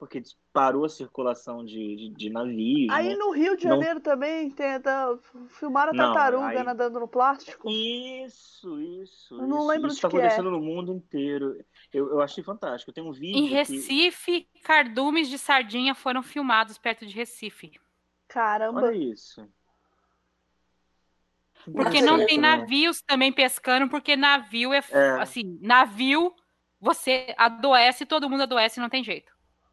porque 0.00 0.22
parou 0.50 0.86
a 0.86 0.88
circulação 0.88 1.62
de, 1.62 1.94
de, 1.94 2.08
de 2.08 2.30
navios. 2.30 2.90
Aí 2.90 3.10
né? 3.10 3.16
no 3.16 3.32
Rio 3.32 3.54
de 3.54 3.64
Janeiro 3.64 3.96
não... 3.96 4.00
também 4.00 4.50
tenta 4.50 5.18
filmar 5.50 5.90
a 5.90 5.92
tartaruga 5.92 6.46
aí... 6.46 6.62
nadando 6.64 6.98
no 6.98 7.06
plástico. 7.06 7.68
Isso, 7.68 8.80
isso. 8.80 9.34
Eu 9.34 9.46
não 9.46 9.66
lembro 9.66 9.88
isso 9.88 9.96
está 9.96 10.08
acontecendo 10.08 10.48
é. 10.48 10.52
no 10.52 10.60
mundo 10.60 10.90
inteiro. 10.94 11.54
Eu, 11.92 12.12
eu 12.12 12.22
achei 12.22 12.42
fantástico. 12.42 12.90
Tem 12.90 13.04
um 13.04 13.12
vídeo. 13.12 13.36
Em 13.36 13.48
Recife, 13.48 14.48
que... 14.54 14.60
cardumes 14.62 15.28
de 15.28 15.36
sardinha 15.36 15.94
foram 15.94 16.22
filmados 16.22 16.78
perto 16.78 17.04
de 17.04 17.14
Recife. 17.14 17.78
Caramba. 18.26 18.80
Olha 18.80 18.96
isso. 18.96 19.46
Porque 21.70 22.00
não 22.00 22.24
tem 22.24 22.38
né? 22.38 22.56
navios 22.56 23.02
também 23.02 23.30
pescando, 23.30 23.90
porque 23.90 24.16
navio 24.16 24.72
é, 24.72 24.82
é, 24.92 25.10
assim, 25.20 25.58
navio 25.60 26.34
você 26.80 27.34
adoece, 27.36 28.06
todo 28.06 28.30
mundo 28.30 28.44
adoece, 28.44 28.80
não 28.80 28.88
tem 28.88 29.04
jeito. 29.04 29.30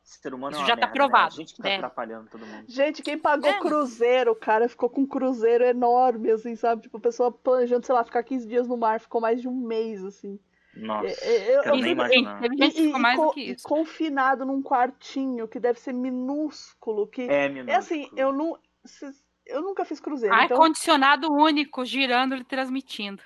Ser 0.07 0.33
humano 0.33 0.55
Isso 0.55 0.63
é 0.63 0.67
já 0.67 0.77
tá 0.77 0.87
merda, 0.87 0.87
né? 0.87 0.93
provado. 0.93 1.23
Né? 1.23 1.27
A 1.27 1.39
gente 1.41 1.53
que 1.53 1.61
tá 1.61 1.69
é. 1.69 1.75
atrapalhando 1.75 2.29
todo 2.29 2.45
mundo. 2.45 2.63
Gente, 2.65 3.01
quem 3.01 3.17
pagou 3.17 3.49
é. 3.49 3.59
cruzeiro, 3.59 4.33
cara, 4.33 4.69
ficou 4.69 4.89
com 4.89 5.01
um 5.01 5.05
cruzeiro 5.05 5.65
enorme, 5.65 6.31
assim, 6.31 6.55
sabe? 6.55 6.83
Tipo, 6.83 6.95
a 6.95 7.01
pessoa 7.01 7.29
planejando, 7.29 7.85
sei 7.85 7.93
lá, 7.93 8.05
ficar 8.05 8.23
15 8.23 8.47
dias 8.47 8.69
no 8.69 8.77
mar, 8.77 9.01
ficou 9.01 9.19
mais 9.19 9.41
de 9.41 9.49
um 9.49 9.53
mês, 9.53 10.01
assim. 10.05 10.39
Nossa, 10.73 11.07
é, 11.07 11.35
é, 11.35 11.57
eu, 11.57 11.63
eu 11.63 11.75
nem. 11.75 11.91
E, 11.91 12.87
e, 12.87 12.91
mais 12.93 13.19
do 13.19 13.31
que 13.31 13.41
isso. 13.51 13.67
confinado 13.67 14.45
num 14.45 14.63
quartinho 14.63 15.45
que 15.45 15.59
deve 15.59 15.77
ser 15.77 15.91
minúsculo. 15.91 17.05
Que, 17.07 17.23
é 17.23 17.49
minúsculo. 17.49 17.71
É 17.71 17.75
assim, 17.75 18.09
eu 18.15 18.31
não. 18.31 18.57
Eu 19.45 19.61
nunca 19.61 19.83
fiz 19.83 19.99
cruzeiro. 19.99 20.33
Ar 20.33 20.45
então... 20.45 20.57
condicionado 20.57 21.29
único, 21.29 21.83
girando 21.83 22.33
e 22.37 22.45
transmitindo. 22.45 23.21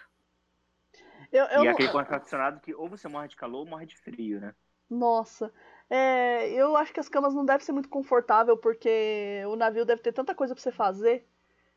Eu, 1.32 1.46
eu 1.46 1.62
e 1.62 1.66
não... 1.66 1.74
aquele 1.74 1.90
ar-condicionado 1.90 2.60
que 2.60 2.74
ou 2.74 2.90
você 2.90 3.08
morre 3.08 3.28
de 3.28 3.36
calor 3.36 3.60
ou 3.60 3.66
morre 3.68 3.86
de 3.86 3.98
frio, 3.98 4.40
né? 4.40 4.56
Nossa. 4.90 5.54
É, 5.94 6.50
eu 6.54 6.78
acho 6.78 6.94
que 6.94 7.02
as 7.02 7.10
camas 7.10 7.34
não 7.34 7.44
devem 7.44 7.66
ser 7.66 7.74
muito 7.74 7.90
confortável, 7.90 8.56
porque 8.56 9.44
o 9.46 9.58
navio 9.58 9.84
deve 9.84 10.02
ter 10.02 10.14
tanta 10.14 10.34
coisa 10.34 10.56
pra 10.56 10.64
você 10.64 10.72
fazer 10.72 11.28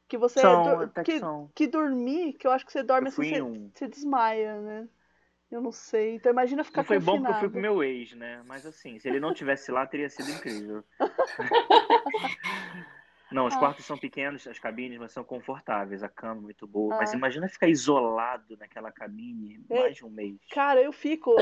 que 0.06 0.16
você 0.16 0.40
são, 0.40 0.88
que, 1.04 1.20
que, 1.54 1.66
dormir, 1.66 2.34
que 2.34 2.46
eu 2.46 2.52
acho 2.52 2.64
que 2.64 2.70
você 2.70 2.84
dorme 2.84 3.08
assim, 3.08 3.28
você, 3.28 3.42
um... 3.42 3.70
você, 3.74 3.88
desmaia, 3.88 4.60
né? 4.60 4.88
Eu 5.50 5.60
não 5.60 5.72
sei. 5.72 6.14
Então 6.14 6.30
imagina 6.30 6.62
ficar 6.62 6.82
não 6.82 6.84
foi 6.84 6.98
confinado. 6.98 7.18
bom 7.18 7.24
porque 7.24 7.36
eu 7.36 7.40
fui 7.40 7.50
com 7.50 7.60
meu 7.60 7.82
ex, 7.82 8.14
né? 8.14 8.40
Mas 8.46 8.64
assim, 8.64 9.00
se 9.00 9.08
ele 9.08 9.18
não 9.18 9.34
tivesse 9.34 9.72
lá, 9.72 9.84
teria 9.84 10.08
sido 10.08 10.30
incrível. 10.30 10.84
não, 13.32 13.46
os 13.46 13.54
ah. 13.54 13.58
quartos 13.58 13.84
são 13.84 13.98
pequenos, 13.98 14.46
as 14.46 14.60
cabines, 14.60 14.98
mas 14.98 15.10
são 15.10 15.24
confortáveis, 15.24 16.04
a 16.04 16.08
cama 16.08 16.40
é 16.40 16.42
muito 16.42 16.68
boa. 16.68 16.94
Ah. 16.94 16.98
Mas 16.98 17.12
imagina 17.12 17.48
ficar 17.48 17.66
isolado 17.66 18.56
naquela 18.58 18.92
cabine 18.92 19.60
é, 19.68 19.80
mais 19.80 19.96
de 19.96 20.04
um 20.04 20.10
mês. 20.10 20.36
Cara, 20.52 20.80
eu 20.80 20.92
fico. 20.92 21.34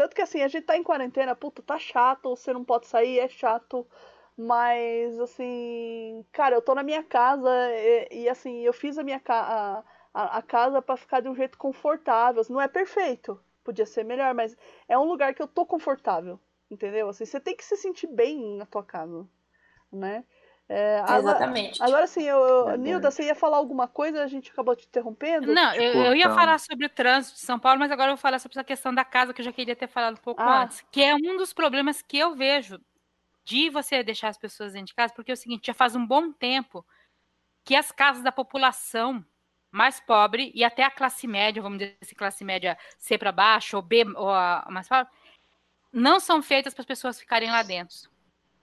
Tanto 0.00 0.16
que 0.16 0.22
assim, 0.22 0.40
a 0.40 0.48
gente 0.48 0.64
tá 0.64 0.78
em 0.78 0.82
quarentena, 0.82 1.36
puta, 1.36 1.60
tá 1.60 1.78
chato, 1.78 2.30
você 2.30 2.54
não 2.54 2.64
pode 2.64 2.86
sair, 2.86 3.18
é 3.18 3.28
chato. 3.28 3.86
Mas, 4.34 5.20
assim, 5.20 6.24
cara, 6.32 6.56
eu 6.56 6.62
tô 6.62 6.74
na 6.74 6.82
minha 6.82 7.02
casa 7.02 7.50
e, 7.74 8.22
e 8.22 8.28
assim, 8.30 8.60
eu 8.62 8.72
fiz 8.72 8.96
a 8.96 9.02
minha 9.02 9.20
ca 9.20 9.84
a, 10.14 10.38
a 10.38 10.40
casa 10.40 10.80
para 10.80 10.96
ficar 10.96 11.20
de 11.20 11.28
um 11.28 11.34
jeito 11.34 11.58
confortável. 11.58 12.42
Não 12.48 12.58
é 12.58 12.66
perfeito, 12.66 13.38
podia 13.62 13.84
ser 13.84 14.02
melhor, 14.02 14.32
mas 14.32 14.56
é 14.88 14.98
um 14.98 15.04
lugar 15.04 15.34
que 15.34 15.42
eu 15.42 15.46
tô 15.46 15.66
confortável, 15.66 16.40
entendeu? 16.70 17.10
Assim, 17.10 17.26
você 17.26 17.38
tem 17.38 17.54
que 17.54 17.62
se 17.62 17.76
sentir 17.76 18.06
bem 18.06 18.56
na 18.56 18.64
tua 18.64 18.82
casa, 18.82 19.28
né? 19.92 20.24
É, 20.72 21.02
Exatamente. 21.18 21.82
Agora, 21.82 22.06
sim, 22.06 22.22
eu, 22.22 22.38
eu, 22.38 22.76
Nilda, 22.76 23.10
você 23.10 23.24
ia 23.24 23.34
falar 23.34 23.56
alguma 23.56 23.88
coisa, 23.88 24.22
a 24.22 24.28
gente 24.28 24.52
acabou 24.52 24.76
te 24.76 24.86
interrompendo? 24.86 25.52
Não, 25.52 25.74
eu, 25.74 26.04
eu, 26.04 26.14
ia 26.14 26.32
falar 26.32 26.60
sobre 26.60 26.86
o 26.86 26.88
trânsito 26.88 27.34
de 27.34 27.44
São 27.44 27.58
Paulo, 27.58 27.80
mas 27.80 27.90
agora 27.90 28.12
eu 28.12 28.14
vou 28.14 28.22
falar 28.22 28.38
sobre 28.38 28.56
essa 28.56 28.62
questão 28.62 28.94
da 28.94 29.04
casa 29.04 29.34
que 29.34 29.40
eu 29.40 29.44
já 29.44 29.52
queria 29.52 29.74
ter 29.74 29.88
falado 29.88 30.14
um 30.14 30.22
pouco 30.22 30.40
ah. 30.40 30.62
antes, 30.62 30.84
que 30.92 31.02
é 31.02 31.12
um 31.12 31.36
dos 31.36 31.52
problemas 31.52 32.02
que 32.02 32.16
eu 32.16 32.36
vejo 32.36 32.80
de 33.44 33.68
você 33.68 34.00
deixar 34.04 34.28
as 34.28 34.38
pessoas 34.38 34.74
dentro 34.74 34.86
de 34.86 34.94
casa, 34.94 35.12
porque 35.12 35.32
é 35.32 35.34
o 35.34 35.36
seguinte, 35.36 35.66
já 35.66 35.74
faz 35.74 35.96
um 35.96 36.06
bom 36.06 36.30
tempo 36.30 36.86
que 37.64 37.74
as 37.74 37.90
casas 37.90 38.22
da 38.22 38.30
população 38.30 39.24
mais 39.72 39.98
pobre 39.98 40.52
e 40.54 40.62
até 40.62 40.84
a 40.84 40.90
classe 40.90 41.26
média, 41.26 41.60
vamos 41.60 41.80
dizer 41.80 41.96
assim, 42.00 42.14
classe 42.14 42.44
média 42.44 42.78
C 42.96 43.18
para 43.18 43.32
baixo 43.32 43.76
ou 43.76 43.82
B 43.82 44.04
ou 44.14 44.30
a 44.30 44.64
mais 44.70 44.88
pobre, 44.88 45.10
não 45.92 46.20
são 46.20 46.40
feitas 46.40 46.72
para 46.72 46.82
as 46.82 46.86
pessoas 46.86 47.18
ficarem 47.18 47.50
lá 47.50 47.64
dentro. 47.64 48.08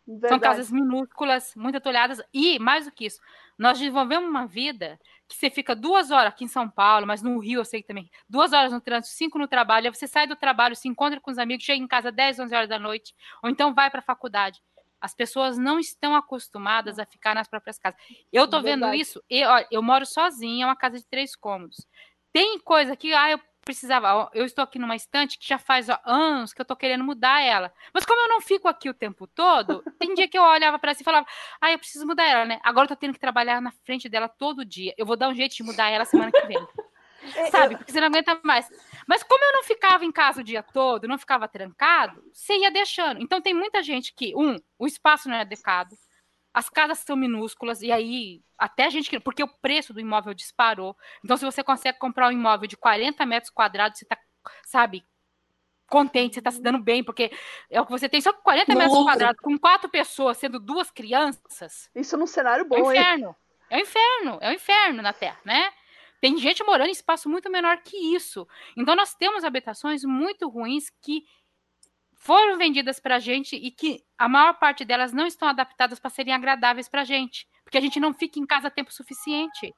Verdade. 0.07 0.29
São 0.29 0.39
casas 0.39 0.71
minúsculas, 0.71 1.53
muito 1.55 1.77
atolhadas. 1.77 2.21
E, 2.33 2.57
mais 2.59 2.85
do 2.85 2.91
que 2.91 3.05
isso, 3.05 3.19
nós 3.57 3.77
desenvolvemos 3.77 4.29
uma 4.29 4.47
vida 4.47 4.97
que 5.27 5.35
você 5.35 5.49
fica 5.49 5.75
duas 5.75 6.09
horas 6.09 6.29
aqui 6.29 6.45
em 6.45 6.47
São 6.47 6.69
Paulo, 6.69 7.05
mas 7.05 7.21
no 7.21 7.37
Rio 7.39 7.59
eu 7.59 7.65
sei 7.65 7.81
que 7.81 7.87
também, 7.87 8.09
duas 8.29 8.53
horas 8.53 8.71
no 8.71 8.79
trânsito, 8.79 9.13
cinco 9.13 9.37
no 9.37 9.47
trabalho, 9.47 9.87
aí 9.87 9.93
você 9.93 10.07
sai 10.07 10.25
do 10.25 10.37
trabalho, 10.37 10.75
se 10.75 10.87
encontra 10.87 11.19
com 11.19 11.29
os 11.29 11.37
amigos, 11.37 11.65
chega 11.65 11.83
em 11.83 11.87
casa 11.87 12.09
10, 12.09 12.39
11 12.39 12.55
horas 12.55 12.69
da 12.69 12.79
noite, 12.79 13.13
ou 13.43 13.49
então 13.49 13.73
vai 13.73 13.89
para 13.89 13.99
a 13.99 14.03
faculdade. 14.03 14.61
As 15.01 15.13
pessoas 15.13 15.57
não 15.57 15.77
estão 15.77 16.15
acostumadas 16.15 16.97
a 16.97 17.05
ficar 17.05 17.35
nas 17.35 17.47
próprias 17.47 17.77
casas. 17.77 17.99
Eu 18.31 18.47
tô 18.47 18.61
vendo 18.61 18.91
isso, 18.93 19.21
eu, 19.29 19.49
eu 19.69 19.83
moro 19.83 20.05
sozinha, 20.05 20.63
é 20.63 20.67
uma 20.67 20.75
casa 20.75 20.97
de 20.97 21.05
três 21.05 21.35
cômodos. 21.35 21.85
Tem 22.31 22.57
coisa 22.59 22.95
que, 22.95 23.13
ah, 23.13 23.31
eu 23.31 23.39
precisava. 23.67 24.29
Eu 24.33 24.45
estou 24.45 24.63
aqui 24.63 24.79
numa 24.79 24.95
estante 24.95 25.37
que 25.37 25.45
já 25.45 25.57
faz 25.57 25.89
ó, 25.89 25.99
anos 26.05 26.53
que 26.53 26.61
eu 26.61 26.63
estou 26.63 26.77
querendo 26.77 27.03
mudar 27.03 27.41
ela. 27.41 27.71
Mas 27.93 28.05
como 28.05 28.19
eu 28.21 28.29
não 28.29 28.39
fico 28.39 28.67
aqui 28.67 28.89
o 28.89 28.93
tempo 28.93 29.27
todo, 29.27 29.83
tem 29.99 30.13
dia 30.13 30.27
que 30.27 30.37
eu 30.37 30.43
olhava 30.43 30.79
para 30.79 30.91
ela 30.91 30.97
e 30.99 31.03
falava, 31.03 31.27
ah, 31.59 31.71
eu 31.71 31.77
preciso 31.77 32.07
mudar 32.07 32.23
ela, 32.23 32.45
né? 32.45 32.59
Agora 32.63 32.85
eu 32.85 32.89
tô 32.89 32.95
tendo 32.95 33.13
que 33.13 33.19
trabalhar 33.19 33.61
na 33.61 33.71
frente 33.85 34.07
dela 34.07 34.29
todo 34.29 34.63
dia. 34.63 34.93
Eu 34.97 35.05
vou 35.05 35.17
dar 35.17 35.27
um 35.27 35.35
jeito 35.35 35.55
de 35.55 35.63
mudar 35.63 35.89
ela 35.89 36.05
semana 36.05 36.31
que 36.31 36.47
vem. 36.47 36.57
Sabe? 37.51 37.75
Porque 37.75 37.91
você 37.91 37.99
não 37.99 38.07
aguenta 38.07 38.39
mais. 38.41 38.69
Mas 39.05 39.21
como 39.21 39.43
eu 39.43 39.53
não 39.53 39.63
ficava 39.63 40.05
em 40.05 40.11
casa 40.11 40.39
o 40.39 40.43
dia 40.43 40.63
todo, 40.63 41.07
não 41.07 41.17
ficava 41.17 41.45
trancado, 41.45 42.23
você 42.31 42.57
ia 42.57 42.71
deixando. 42.71 43.21
Então 43.21 43.41
tem 43.41 43.53
muita 43.53 43.83
gente 43.83 44.13
que, 44.13 44.33
um, 44.33 44.55
o 44.79 44.87
espaço 44.87 45.27
não 45.27 45.35
é 45.35 45.41
adequado 45.41 45.91
as 46.57 46.69
casas 46.69 46.97
são 46.97 47.15
minúsculas, 47.15 47.83
e 47.83 47.91
aí 47.91 48.41
até 48.57 48.85
a 48.85 48.89
gente. 48.89 49.19
Porque 49.19 49.43
o 49.43 49.47
preço 49.47 49.93
do 49.93 49.99
imóvel 49.99 50.33
disparou. 50.33 50.97
Então, 51.23 51.37
se 51.37 51.45
você 51.45 51.63
consegue 51.63 51.99
comprar 51.99 52.29
um 52.29 52.31
imóvel 52.31 52.67
de 52.67 52.75
40 52.75 53.23
metros 53.27 53.51
quadrados, 53.51 53.99
você 53.99 54.05
está, 54.05 54.17
sabe, 54.65 55.05
contente, 55.87 56.33
você 56.33 56.39
está 56.39 56.49
se 56.49 56.59
dando 56.59 56.79
bem, 56.79 57.03
porque 57.03 57.31
é 57.69 57.79
o 57.79 57.85
que 57.85 57.91
você 57.91 58.09
tem 58.09 58.19
só 58.19 58.33
40 58.33 58.73
Louco. 58.73 58.87
metros 58.87 59.03
quadrados, 59.03 59.39
com 59.39 59.55
quatro 59.55 59.87
pessoas, 59.87 60.39
sendo 60.39 60.59
duas 60.59 60.89
crianças. 60.89 61.91
Isso 61.93 62.17
num 62.17 62.25
cenário 62.25 62.65
bom, 62.65 62.75
é 62.75 62.81
um 62.81 62.91
inferno. 62.91 63.27
Hein? 63.27 63.35
É 63.69 63.77
um 63.77 63.81
inferno, 63.81 64.37
é 64.41 64.49
um 64.49 64.53
inferno 64.53 65.01
na 65.03 65.13
Terra, 65.13 65.39
né? 65.45 65.71
Tem 66.19 66.35
gente 66.39 66.63
morando 66.63 66.87
em 66.87 66.91
espaço 66.91 67.29
muito 67.29 67.51
menor 67.51 67.77
que 67.83 68.15
isso. 68.15 68.47
Então, 68.75 68.95
nós 68.95 69.13
temos 69.13 69.43
habitações 69.43 70.03
muito 70.03 70.49
ruins 70.49 70.89
que 71.03 71.23
foram 72.27 72.57
vendidas 72.57 72.99
para 72.99 73.15
a 73.15 73.19
gente 73.19 73.55
e 73.55 73.71
que 73.71 74.03
a 74.17 74.27
maior 74.27 74.55
parte 74.55 74.83
delas 74.83 75.13
não 75.13 75.25
estão 75.25 75.47
adaptadas 75.47 75.97
para 75.97 76.09
serem 76.09 76.33
agradáveis 76.33 76.89
para 76.89 77.03
a 77.03 77.05
gente, 77.05 77.47
porque 77.63 77.77
a 77.77 77.81
gente 77.81 78.01
não 78.01 78.13
fica 78.13 78.37
em 78.37 78.45
casa 78.45 78.69
tempo 78.69 78.93
suficiente. 78.93 79.73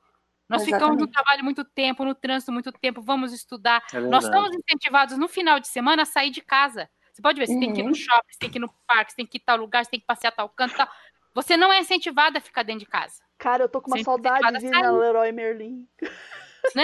Nós 0.49 0.63
Exatamente. 0.63 0.81
ficamos 0.81 0.97
no 0.99 1.07
trabalho 1.11 1.43
muito 1.43 1.63
tempo, 1.63 2.03
no 2.03 2.15
trânsito 2.15 2.51
muito 2.51 2.71
tempo, 2.71 3.03
vamos 3.03 3.33
estudar. 3.33 3.83
É 3.93 3.99
Nós 3.99 4.23
estamos 4.23 4.49
incentivados 4.49 5.15
no 5.15 5.27
final 5.27 5.59
de 5.59 5.67
semana 5.67 6.01
a 6.01 6.05
sair 6.05 6.31
de 6.31 6.41
casa. 6.41 6.89
Você 7.13 7.21
pode 7.21 7.39
ver, 7.39 7.45
você 7.45 7.53
uhum. 7.53 7.59
tem 7.59 7.73
que 7.73 7.81
ir 7.81 7.83
no 7.83 7.89
uhum. 7.89 7.93
shopping, 7.93 8.31
você 8.31 8.39
tem 8.39 8.49
que 8.49 8.57
ir 8.57 8.61
no 8.61 8.73
parque, 8.87 9.11
você 9.11 9.17
tem 9.17 9.25
que 9.27 9.37
ir 9.37 9.41
tal 9.41 9.57
lugar, 9.57 9.85
você 9.85 9.91
tem 9.91 9.99
que 9.99 10.07
passear 10.07 10.31
tal 10.31 10.49
canto, 10.49 10.75
tal. 10.75 10.89
Você 11.35 11.55
não 11.55 11.71
é 11.71 11.79
incentivado 11.79 12.35
a 12.39 12.41
ficar 12.41 12.63
dentro 12.63 12.79
de 12.79 12.87
casa. 12.87 13.21
Cara, 13.37 13.65
eu 13.65 13.69
tô 13.69 13.79
com 13.79 13.91
uma 13.91 13.97
você 13.97 14.01
é 14.01 14.05
saudade 14.05 14.57
de 14.57 14.65
ir 14.65 14.69
na 14.71 14.89
Leroy 14.89 15.31
Merlin. 15.31 15.87
Né? 16.75 16.83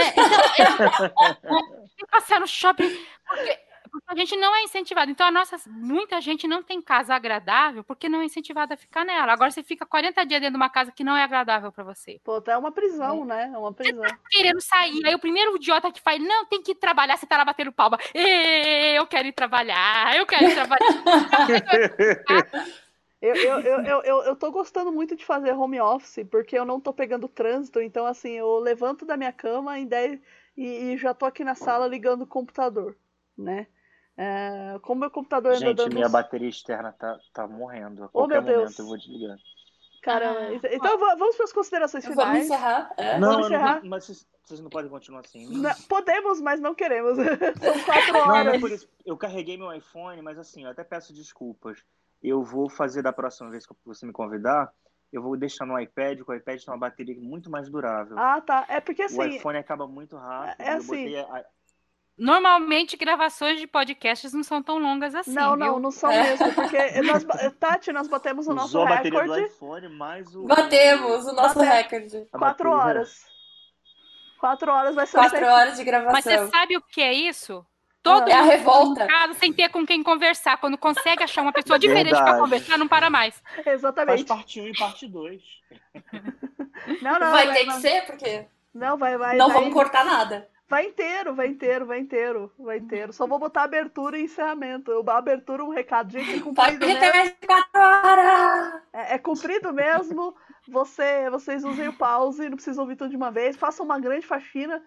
Então, 1.44 1.62
tem 1.72 2.06
que 2.06 2.08
passear 2.08 2.40
no 2.40 2.48
shopping. 2.48 2.90
Porque 4.00 4.12
a 4.12 4.16
gente 4.16 4.36
não 4.36 4.56
é 4.56 4.64
incentivado. 4.64 5.10
Então, 5.10 5.26
a 5.26 5.32
nossa, 5.32 5.58
muita 5.68 6.20
gente 6.20 6.48
não 6.48 6.62
tem 6.62 6.82
casa 6.82 7.16
agradável 7.16 7.84
porque 7.84 8.10
não 8.10 8.22
é 8.22 8.26
incentivada 8.26 8.74
a 8.74 8.78
ficar 8.78 9.06
nela. 9.06 9.32
Agora 9.32 9.52
você 9.52 9.64
fica 9.64 9.86
40 9.86 10.26
dias 10.26 10.42
dentro 10.42 10.54
de 10.54 10.58
uma 10.58 10.70
casa 10.70 10.92
que 10.92 11.04
não 11.04 11.16
é 11.16 11.24
agradável 11.24 11.72
para 11.72 11.84
você. 11.84 12.20
Pô, 12.24 12.44
é 12.46 12.58
uma 12.58 12.72
prisão, 12.72 13.24
é. 13.24 13.26
né? 13.26 13.52
É 13.54 13.58
uma 13.58 13.74
prisão. 13.74 14.04
Você 14.04 14.10
tá 14.10 14.20
querendo 14.30 14.62
sair. 14.62 15.06
Aí 15.06 15.16
o 15.16 15.20
primeiro 15.20 15.56
idiota 15.56 15.92
que 15.92 16.02
faz, 16.02 16.22
não, 16.22 16.46
tem 16.46 16.62
que 16.62 16.72
ir 16.72 16.76
trabalhar, 16.76 17.18
você 17.18 17.26
tá 17.26 17.38
lá 17.38 17.46
batendo 17.46 17.72
palma. 17.72 17.98
Eu 18.14 19.08
quero 19.08 19.28
ir 19.28 19.34
trabalhar, 19.34 20.16
eu 20.16 20.26
quero 20.26 20.46
ir 20.46 20.54
trabalhar. 20.54 20.86
Eu, 23.22 23.34
eu, 23.34 23.60
eu, 23.60 24.02
eu, 24.04 24.24
eu 24.24 24.36
tô 24.36 24.52
gostando 24.52 24.92
muito 24.92 25.16
de 25.16 25.26
fazer 25.26 25.52
home 25.54 25.82
office, 25.82 26.24
porque 26.30 26.56
eu 26.56 26.64
não 26.64 26.80
tô 26.80 26.94
pegando 26.94 27.28
trânsito, 27.28 27.82
então 27.82 28.06
assim, 28.06 28.34
eu 28.34 28.60
levanto 28.60 29.04
da 29.04 29.18
minha 29.18 29.34
cama 29.34 29.80
em 29.80 29.88
10 29.88 30.20
e, 30.56 30.66
e 30.66 30.98
já 30.98 31.12
tô 31.12 31.26
aqui 31.26 31.44
na 31.44 31.56
sala 31.56 31.88
ligando 31.88 32.22
o 32.22 32.28
computador, 32.28 32.96
né? 33.36 33.66
É, 34.18 34.80
como 34.82 35.02
meu 35.02 35.12
computador 35.12 35.54
ainda 35.54 35.66
Gente, 35.66 35.78
dando... 35.78 35.94
minha 35.94 36.08
bateria 36.08 36.48
externa 36.48 36.94
tá, 36.94 37.18
tá 37.34 37.48
morrendo. 37.48 38.06
A 38.06 38.10
qualquer 38.10 38.40
oh, 38.40 38.42
momento 38.42 38.58
Deus. 38.60 38.80
eu 38.80 38.86
vou 38.86 38.98
desligar. 38.98 39.38
Caramba. 40.02 40.40
Ah, 40.40 40.54
então 40.72 41.00
vamos 41.00 41.36
para 41.36 41.46
as 41.46 41.52
considerações 41.52 42.06
finais. 42.06 42.28
Vamos 42.30 42.46
encerrar? 42.46 42.94
É. 42.96 43.18
Não, 43.18 43.32
vamos 43.32 43.48
encerrar. 43.48 43.82
Não, 43.82 43.90
mas 43.90 44.06
vocês, 44.06 44.60
não 44.60 44.70
podem 44.70 44.90
continuar 44.90 45.22
assim. 45.22 45.50
Não, 45.50 45.74
podemos, 45.90 46.40
mas 46.40 46.62
não 46.62 46.76
queremos. 46.76 47.18
São 47.18 47.84
quatro 47.84 48.18
horas. 48.18 48.28
Não, 48.28 48.44
não 48.44 48.52
é 48.52 48.60
por 48.60 48.72
isso. 48.72 48.88
Eu 49.04 49.18
carreguei 49.18 49.58
meu 49.58 49.74
iPhone, 49.74 50.22
mas 50.22 50.38
assim, 50.38 50.64
eu 50.64 50.70
até 50.70 50.84
peço 50.84 51.12
desculpas. 51.12 51.84
Eu 52.22 52.44
vou 52.44 52.70
fazer 52.70 53.02
da 53.02 53.12
próxima 53.12 53.50
vez 53.50 53.66
que 53.66 53.74
você 53.84 54.06
me 54.06 54.14
convidar, 54.14 54.72
eu 55.12 55.22
vou 55.22 55.36
deixar 55.36 55.66
no 55.66 55.80
iPad, 55.80 56.20
porque 56.20 56.32
o 56.32 56.36
iPad 56.36 56.62
tem 56.62 56.74
uma 56.74 56.80
bateria 56.80 57.20
muito 57.20 57.50
mais 57.50 57.70
durável. 57.70 58.18
Ah, 58.18 58.40
tá. 58.42 58.66
É 58.70 58.80
porque 58.80 59.02
assim. 59.02 59.20
O 59.20 59.24
iPhone 59.24 59.58
acaba 59.58 59.88
muito 59.88 60.16
rápido. 60.16 60.62
É 60.62 60.74
assim. 60.74 61.16
A... 61.16 61.46
Normalmente, 62.18 62.96
gravações 62.96 63.60
de 63.60 63.68
podcasts 63.68 64.32
não 64.32 64.44
são 64.44 64.64
tão 64.64 64.78
longas 64.78 65.14
assim. 65.14 65.34
Não, 65.34 65.50
viu? 65.52 65.58
não, 65.58 65.80
não 65.80 65.92
são 65.92 66.10
é. 66.10 66.24
mesmo. 66.24 66.54
Porque, 66.54 66.78
nós, 67.04 67.26
Tati, 67.60 67.92
nós 67.92 68.08
batemos 68.08 68.48
o 68.48 68.54
nosso 68.54 68.70
Usou 68.70 68.86
recorde. 68.86 69.10
a 69.10 69.20
bateria 69.20 69.42
do 69.42 69.48
iPhone 69.48 69.90
mais 69.90 70.34
o. 70.34 70.46
Batemos 70.46 71.26
o 71.26 71.34
nosso 71.34 71.60
Bate... 71.60 71.70
recorde. 71.70 72.28
Quatro 72.32 72.72
horas. 72.72 73.26
Quatro 74.40 74.72
horas 74.72 74.96
vai 74.96 75.06
ser 75.06 75.18
Quatro 75.18 75.46
horas 75.46 75.78
de 75.78 75.84
gravação. 75.84 76.14
Mas 76.14 76.24
você 76.24 76.48
sabe 76.48 76.78
o 76.78 76.82
que 76.82 77.02
é 77.02 77.14
isso? 77.14 77.66
Todo 78.02 78.30
é 78.30 78.34
a 78.34 78.44
revolta. 78.44 79.08
Casa, 79.08 79.34
sem 79.34 79.52
ter 79.52 79.68
com 79.70 79.84
quem 79.84 80.04
conversar. 80.04 80.58
Quando 80.58 80.78
consegue 80.78 81.24
achar 81.24 81.42
uma 81.42 81.52
pessoa 81.52 81.80
diferente 81.80 82.16
para 82.16 82.38
conversar, 82.38 82.78
não 82.78 82.88
para 82.88 83.10
mais. 83.10 83.42
Exatamente. 83.66 84.28
Faz 84.28 84.40
parte 84.40 84.62
1 84.62 84.64
um 84.64 84.68
e 84.68 84.78
parte 84.78 85.08
2. 85.08 85.42
não, 87.02 87.14
não. 87.20 87.32
Vai, 87.32 87.48
vai 87.48 87.56
ter 87.56 87.66
vai. 87.66 87.76
que 87.76 87.82
ser, 87.82 88.06
porque. 88.06 88.46
Não, 88.72 88.96
vai, 88.96 89.18
vai. 89.18 89.36
Não 89.36 89.48
vai. 89.48 89.58
vamos 89.58 89.74
cortar 89.74 90.06
nada. 90.06 90.48
Vai 90.68 90.88
inteiro, 90.88 91.36
vai 91.36 91.48
inteiro, 91.48 91.86
vai 91.86 92.00
inteiro, 92.00 92.52
vai 92.58 92.78
inteiro. 92.78 93.14
Só 93.14 93.28
vou 93.28 93.38
botar 93.38 93.64
abertura 93.64 94.18
e 94.18 94.24
encerramento. 94.24 94.92
Eu, 94.92 95.08
abertura, 95.10 95.64
um 95.64 95.70
recadinho 95.70 96.26
que 96.26 96.34
é 96.34 96.40
cumprido 96.40 96.86
mesmo. 96.88 97.06
É, 98.92 99.14
é 99.14 99.18
cumprido 99.20 99.72
mesmo. 99.74 100.36
Você, 100.68 101.30
vocês 101.30 101.64
usem 101.64 101.90
o 101.90 101.98
pause, 101.98 102.50
não 102.50 102.56
precisam 102.56 102.84
ouvir 102.84 102.96
tudo 102.96 103.12
de 103.12 103.16
uma 103.16 103.30
vez. 103.30 103.56
Façam 103.56 103.86
uma 103.86 104.00
grande 104.00 104.26
faxina. 104.26 104.82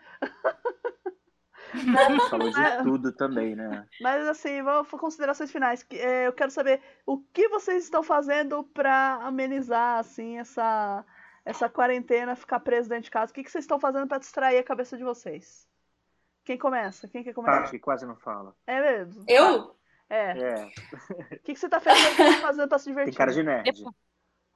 Falou 2.30 2.50
de 2.50 2.60
é. 2.60 2.82
tudo 2.82 3.12
também, 3.12 3.54
né? 3.54 3.86
Mas 4.00 4.26
assim, 4.26 4.62
vamos 4.62 4.88
considerações 4.90 5.52
finais. 5.52 5.86
É, 5.92 6.26
eu 6.26 6.32
quero 6.32 6.50
saber 6.50 6.80
o 7.06 7.18
que 7.18 7.48
vocês 7.48 7.84
estão 7.84 8.02
fazendo 8.02 8.64
para 8.64 9.20
amenizar 9.22 9.98
assim 9.98 10.38
essa 10.38 11.04
essa 11.44 11.68
quarentena, 11.68 12.36
ficar 12.36 12.60
preso 12.60 12.88
dentro 12.88 13.04
de 13.04 13.10
casa. 13.10 13.30
O 13.30 13.34
que, 13.34 13.42
vocês 13.42 13.64
estão 13.64 13.80
fazendo 13.80 14.06
para 14.06 14.18
distrair 14.18 14.58
a 14.58 14.62
cabeça 14.62 14.98
de 14.98 15.04
vocês? 15.04 15.67
Quem 16.48 16.56
começa? 16.56 17.06
Quem 17.06 17.22
quer 17.22 17.34
começar? 17.34 17.64
Tati, 17.64 17.78
quase 17.78 18.06
não 18.06 18.16
fala. 18.16 18.56
É 18.66 18.80
mesmo? 18.80 19.22
Eu? 19.28 19.76
É. 20.08 20.30
é. 20.30 20.70
O 21.36 21.40
que, 21.40 21.54
você 21.54 21.68
tá 21.68 21.78
fazendo, 21.78 22.40
fazendo 22.40 22.66
pra 22.66 22.78
se 22.78 22.88
divertir? 22.88 23.12
Tem 23.12 23.18
cara 23.18 23.32
de 23.34 23.42
nerd. 23.42 23.84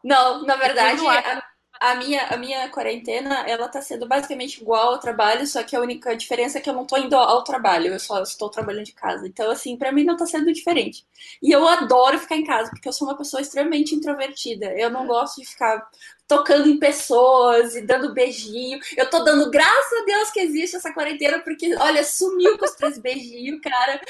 Não, 0.03 0.43
na 0.47 0.57
verdade, 0.57 1.07
a, 1.07 1.42
a 1.83 1.97
minha, 1.97 2.27
a 2.29 2.37
minha 2.37 2.69
quarentena, 2.69 3.45
ela 3.49 3.69
tá 3.69 3.83
sendo 3.83 4.07
basicamente 4.07 4.61
igual 4.61 4.93
ao 4.93 5.01
trabalho, 5.01 5.45
só 5.47 5.63
que 5.65 5.75
a 5.75 5.81
única 5.81 6.17
diferença 6.17 6.59
é 6.59 6.61
que 6.61 6.71
eu 6.71 6.75
não 6.75 6.87
tô 6.87 6.97
indo 6.97 7.17
ao 7.17 7.43
trabalho, 7.43 7.93
eu 7.93 7.99
só 7.99 8.23
estou 8.23 8.49
trabalhando 8.49 8.85
de 8.85 8.93
casa. 8.93 9.27
Então, 9.27 9.51
assim, 9.51 9.77
para 9.77 9.91
mim 9.91 10.05
não 10.05 10.17
tá 10.17 10.25
sendo 10.25 10.53
diferente. 10.53 11.05
E 11.43 11.51
eu 11.51 11.67
adoro 11.67 12.21
ficar 12.21 12.37
em 12.37 12.45
casa, 12.45 12.71
porque 12.71 12.89
eu 12.89 12.93
sou 12.93 13.09
uma 13.09 13.17
pessoa 13.17 13.41
extremamente 13.41 13.97
introvertida. 13.97 14.67
Eu 14.79 14.91
não 14.91 15.09
gosto 15.09 15.41
de 15.41 15.47
ficar 15.49 15.85
tocando 16.29 16.69
em 16.69 16.79
pessoas 16.79 17.75
e 17.75 17.83
dando 17.83 18.15
beijinho. 18.15 18.79
Eu 18.97 19.11
tô 19.11 19.25
dando 19.25 19.51
graças 19.51 19.93
a 20.01 20.05
Deus 20.05 20.31
que 20.31 20.41
existe 20.41 20.77
essa 20.77 20.93
quarentena, 20.95 21.41
porque, 21.41 21.75
olha, 21.77 22.05
sumiu 22.05 22.57
com 22.59 22.65
os 22.65 22.77
três 22.77 22.97
beijinhos, 22.99 23.61
cara. 23.61 24.01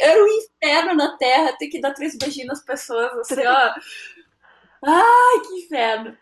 Era 0.00 0.24
um 0.24 0.28
inferno 0.28 0.94
na 0.94 1.16
Terra 1.18 1.56
ter 1.58 1.68
que 1.68 1.80
dar 1.80 1.92
três 1.92 2.16
beijinhos 2.16 2.48
nas 2.48 2.64
pessoas, 2.64 3.12
assim, 3.18 3.46
ó. 3.46 3.74
Ai, 4.84 5.40
que 5.46 5.54
inferno. 5.64 6.16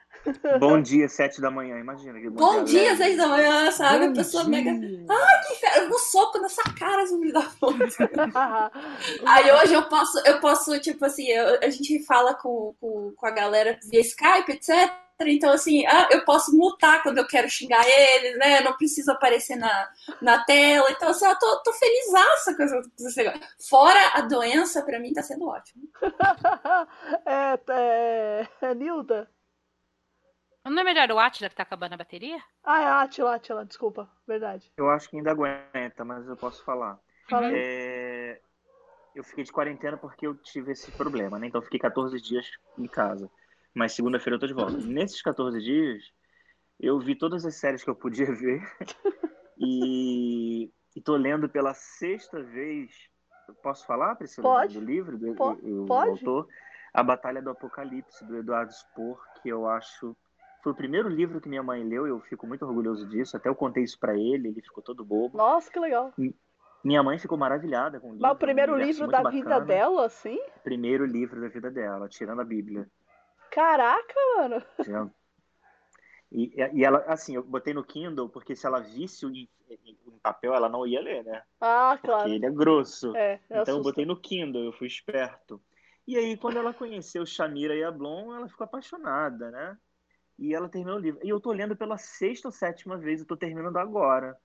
Bom 0.58 0.80
dia, 0.80 1.08
sete 1.08 1.40
da 1.40 1.50
manhã, 1.50 1.78
imagina. 1.78 2.18
bom, 2.30 2.58
bom 2.58 2.64
dia, 2.64 2.96
sete 2.96 3.16
da 3.16 3.26
manhã, 3.26 3.70
sabe? 3.70 4.06
Bom 4.06 4.12
a 4.12 4.14
pessoa 4.14 4.44
dia. 4.44 4.50
mega. 4.50 4.70
Ai, 5.08 5.44
que 5.46 5.52
inferno, 5.54 5.82
eu 5.82 5.88
vou 5.88 5.98
soco 5.98 6.38
nessa 6.38 6.62
cara, 6.74 7.06
filho 7.06 7.32
da 7.32 7.42
puta. 7.42 7.86
Aí 9.26 9.52
hoje 9.52 9.74
eu 9.74 9.82
posso, 9.88 10.18
eu 10.26 10.40
posso, 10.40 10.78
tipo 10.80 11.04
assim, 11.04 11.26
eu, 11.28 11.58
a 11.62 11.70
gente 11.70 12.04
fala 12.04 12.34
com, 12.34 12.74
com, 12.80 13.12
com 13.16 13.26
a 13.26 13.30
galera 13.30 13.78
via 13.90 14.00
Skype, 14.00 14.52
etc. 14.52 14.90
Então, 15.22 15.52
assim, 15.52 15.84
ah, 15.86 16.08
eu 16.10 16.24
posso 16.24 16.56
mutar 16.56 17.02
quando 17.02 17.18
eu 17.18 17.26
quero 17.26 17.48
xingar 17.48 17.84
eles, 17.86 18.38
né? 18.38 18.60
Não 18.62 18.76
preciso 18.76 19.12
aparecer 19.12 19.56
na, 19.56 19.88
na 20.20 20.44
tela. 20.44 20.90
Então, 20.90 21.10
assim, 21.10 21.26
eu 21.26 21.38
tô, 21.38 21.62
tô 21.62 21.72
com 22.56 22.62
essa 22.62 23.40
Fora 23.68 24.00
a 24.14 24.22
doença, 24.22 24.82
pra 24.82 24.98
mim 24.98 25.12
tá 25.12 25.22
sendo 25.22 25.46
ótimo. 25.46 25.82
é, 27.26 27.58
é, 27.68 28.48
é 28.62 28.74
Nilda? 28.74 29.28
Não 30.70 30.82
é 30.82 30.84
melhor 30.84 31.10
o 31.10 31.18
Atila 31.18 31.50
que 31.50 31.56
tá 31.56 31.64
acabando 31.64 31.94
a 31.94 31.96
bateria? 31.96 32.40
Ah, 32.62 32.80
é 32.80 32.86
Atila, 32.86 33.34
Atila, 33.34 33.64
desculpa, 33.64 34.08
verdade. 34.26 34.70
Eu 34.76 34.88
acho 34.88 35.10
que 35.10 35.16
ainda 35.16 35.32
aguenta, 35.32 36.04
mas 36.04 36.26
eu 36.28 36.36
posso 36.36 36.64
falar. 36.64 36.96
Fala 37.28 37.46
é... 37.52 38.40
Eu 39.14 39.24
fiquei 39.24 39.42
de 39.42 39.50
quarentena 39.50 39.96
porque 39.96 40.26
eu 40.26 40.36
tive 40.36 40.70
esse 40.72 40.92
problema, 40.92 41.38
né? 41.38 41.48
Então 41.48 41.60
eu 41.60 41.64
fiquei 41.64 41.80
14 41.80 42.20
dias 42.20 42.48
em 42.78 42.86
casa. 42.86 43.28
Mas 43.74 43.92
segunda-feira 43.92 44.36
eu 44.36 44.40
tô 44.40 44.46
de 44.46 44.54
volta. 44.54 44.78
Nesses 44.86 45.20
14 45.20 45.60
dias, 45.60 46.12
Eu 46.78 46.98
vi 47.00 47.16
todas 47.16 47.44
as 47.44 47.56
séries 47.56 47.82
que 47.82 47.90
eu 47.90 47.94
podia 47.96 48.26
ver. 48.32 48.62
e 49.58 50.70
estou 50.96 51.16
lendo 51.16 51.48
pela 51.48 51.74
sexta 51.74 52.40
vez. 52.42 52.92
Posso 53.62 53.84
falar, 53.84 54.14
Priscila? 54.14 54.48
Pode. 54.48 54.78
Do 54.78 54.84
livro, 54.84 55.18
do, 55.18 55.34
Pode. 55.34 56.24
do- 56.24 56.30
autor? 56.30 56.48
A 56.94 57.02
Batalha 57.02 57.42
do 57.42 57.50
Apocalipse, 57.50 58.24
do 58.24 58.38
Eduardo 58.38 58.72
Spohr, 58.72 59.20
que 59.42 59.48
eu 59.48 59.68
acho. 59.68 60.16
Foi 60.62 60.72
o 60.72 60.74
primeiro 60.74 61.08
livro 61.08 61.40
que 61.40 61.48
minha 61.48 61.62
mãe 61.62 61.82
leu, 61.82 62.06
eu 62.06 62.20
fico 62.20 62.46
muito 62.46 62.64
orgulhoso 62.66 63.06
disso. 63.08 63.36
Até 63.36 63.48
eu 63.48 63.54
contei 63.54 63.82
isso 63.82 63.98
para 63.98 64.14
ele, 64.14 64.48
ele 64.48 64.60
ficou 64.60 64.82
todo 64.82 65.04
bobo. 65.04 65.38
Nossa, 65.38 65.70
que 65.70 65.80
legal. 65.80 66.12
Minha 66.84 67.02
mãe 67.02 67.18
ficou 67.18 67.38
maravilhada 67.38 67.98
com 67.98 68.08
o 68.08 68.10
livro. 68.10 68.22
Mas 68.22 68.32
o 68.32 68.34
um 68.34 68.38
primeiro 68.38 68.74
universo 68.74 69.00
livro 69.00 69.12
da 69.12 69.22
muito 69.22 69.34
vida 69.34 69.48
bacana. 69.50 69.66
dela, 69.66 70.06
assim? 70.06 70.38
Primeiro 70.62 71.04
livro 71.06 71.40
da 71.40 71.48
vida 71.48 71.70
dela, 71.70 72.08
tirando 72.08 72.40
a 72.40 72.44
Bíblia. 72.44 72.88
Caraca, 73.50 74.14
mano. 74.36 74.62
E, 76.32 76.54
e 76.74 76.84
ela, 76.84 76.98
assim, 77.08 77.34
eu 77.34 77.42
botei 77.42 77.74
no 77.74 77.82
Kindle 77.82 78.28
porque 78.28 78.54
se 78.54 78.64
ela 78.64 78.78
visse 78.80 79.26
o 79.26 79.30
em, 79.30 79.48
em 79.68 80.18
papel, 80.22 80.54
ela 80.54 80.68
não 80.68 80.86
ia 80.86 81.00
ler, 81.00 81.24
né? 81.24 81.42
Ah, 81.60 81.92
Porque 81.94 82.06
claro. 82.06 82.28
ele 82.28 82.46
é 82.46 82.50
grosso. 82.50 83.16
É, 83.16 83.40
é 83.50 83.62
Então 83.62 83.76
eu 83.76 83.82
botei 83.82 84.04
no 84.04 84.20
Kindle, 84.20 84.62
eu 84.62 84.72
fui 84.72 84.86
esperto. 84.86 85.60
E 86.06 86.16
aí, 86.16 86.36
quando 86.36 86.58
ela 86.58 86.74
conheceu 86.74 87.24
Shamira 87.24 87.74
e 87.74 87.84
Ablon, 87.84 88.34
ela 88.34 88.48
ficou 88.48 88.64
apaixonada, 88.64 89.50
né? 89.50 89.76
E 90.40 90.54
ela 90.54 90.70
terminou 90.70 90.96
o 90.98 91.00
livro. 91.00 91.20
E 91.22 91.28
eu 91.28 91.38
tô 91.38 91.52
lendo 91.52 91.76
pela 91.76 91.98
sexta 91.98 92.48
ou 92.48 92.52
sétima 92.52 92.96
vez, 92.96 93.20
eu 93.20 93.26
tô 93.26 93.36
terminando 93.36 93.76
agora. 93.76 94.36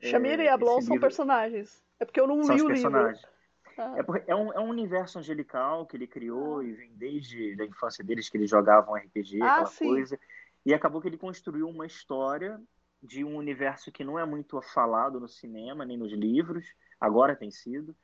Shamira 0.00 0.42
É, 0.42 0.46
e 0.46 0.48
Ablon 0.48 0.80
são 0.80 0.94
livro- 0.94 1.00
personagens. 1.00 1.84
É 2.00 2.04
porque 2.06 2.18
eu 2.18 2.26
não 2.26 2.42
São 2.42 2.56
li 2.56 2.62
o 2.62 2.68
livro. 2.70 3.14
Ah, 3.76 3.96
É, 4.26 4.32
é, 4.32 4.34
um, 4.34 4.52
é 4.54 4.58
um 4.58 4.68
universo 4.70 5.18
angelical 5.18 5.86
que 5.86 5.96
ele 5.96 6.06
criou 6.06 6.62
e 6.62 6.72
vem 6.72 6.92
desde 6.94 7.60
a 7.60 7.64
infância 7.64 8.02
deles, 8.02 8.28
que 8.28 8.38
eles 8.38 8.48
jogavam 8.48 8.96
RPG, 8.96 9.42
Ah, 9.42 9.48
aquela 9.50 9.66
sim. 9.66 9.86
coisa. 9.86 10.18
E 10.64 10.72
acabou 10.72 11.00
que 11.00 11.08
ele 11.08 11.18
construiu 11.18 11.68
uma 11.68 11.86
história 11.86 12.60
de 13.02 13.22
um 13.22 13.36
universo 13.36 13.92
que 13.92 14.02
não 14.04 14.18
é 14.18 14.24
muito 14.24 14.60
falado 14.62 15.20
no 15.20 15.28
cinema, 15.28 15.84
nem 15.84 15.96
nos 15.96 16.12
livros, 16.12 16.66
agora 17.00 17.36
tem 17.36 17.50
sido, 17.50 17.94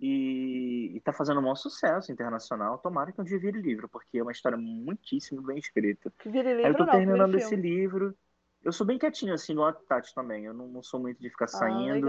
e 0.00 0.96
está 0.96 1.12
fazendo 1.12 1.38
um 1.40 1.42
maior 1.42 1.54
sucesso 1.56 2.12
internacional. 2.12 2.78
Tomara 2.78 3.12
que 3.12 3.20
um 3.20 3.24
dia 3.24 3.38
vire 3.38 3.60
livro, 3.60 3.88
porque 3.88 4.18
é 4.18 4.22
uma 4.22 4.32
história 4.32 4.58
muitíssimo 4.58 5.42
bem 5.42 5.58
escrita. 5.58 6.12
que 6.18 6.28
vire 6.30 6.54
Aí 6.62 6.70
eu 6.70 6.74
livro 6.74 6.78
tô 6.78 6.86
não, 6.86 6.92
terminando 6.92 7.34
esse 7.36 7.56
filme. 7.56 7.56
livro. 7.56 8.16
Eu 8.62 8.72
sou 8.72 8.86
bem 8.86 8.98
quietinho 8.98 9.32
assim 9.34 9.54
no 9.54 9.64
Habitat 9.64 10.12
também, 10.14 10.44
eu 10.44 10.54
não, 10.54 10.66
não 10.68 10.82
sou 10.82 11.00
muito 11.00 11.20
de 11.20 11.30
ficar 11.30 11.46
Ah, 11.46 11.48
saindo. 11.48 12.08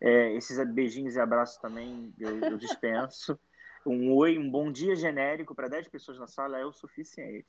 É, 0.00 0.34
esses 0.34 0.58
beijinhos 0.72 1.14
e 1.16 1.20
abraços 1.20 1.58
também 1.58 2.14
eu, 2.18 2.46
eu 2.46 2.58
dispenso. 2.58 3.38
Um 3.86 4.14
oi, 4.14 4.38
um 4.38 4.50
bom 4.50 4.70
dia 4.70 4.94
genérico 4.94 5.54
para 5.54 5.68
10 5.68 5.88
pessoas 5.88 6.18
na 6.18 6.26
sala 6.26 6.58
é 6.58 6.64
o 6.64 6.72
suficiente. 6.72 7.46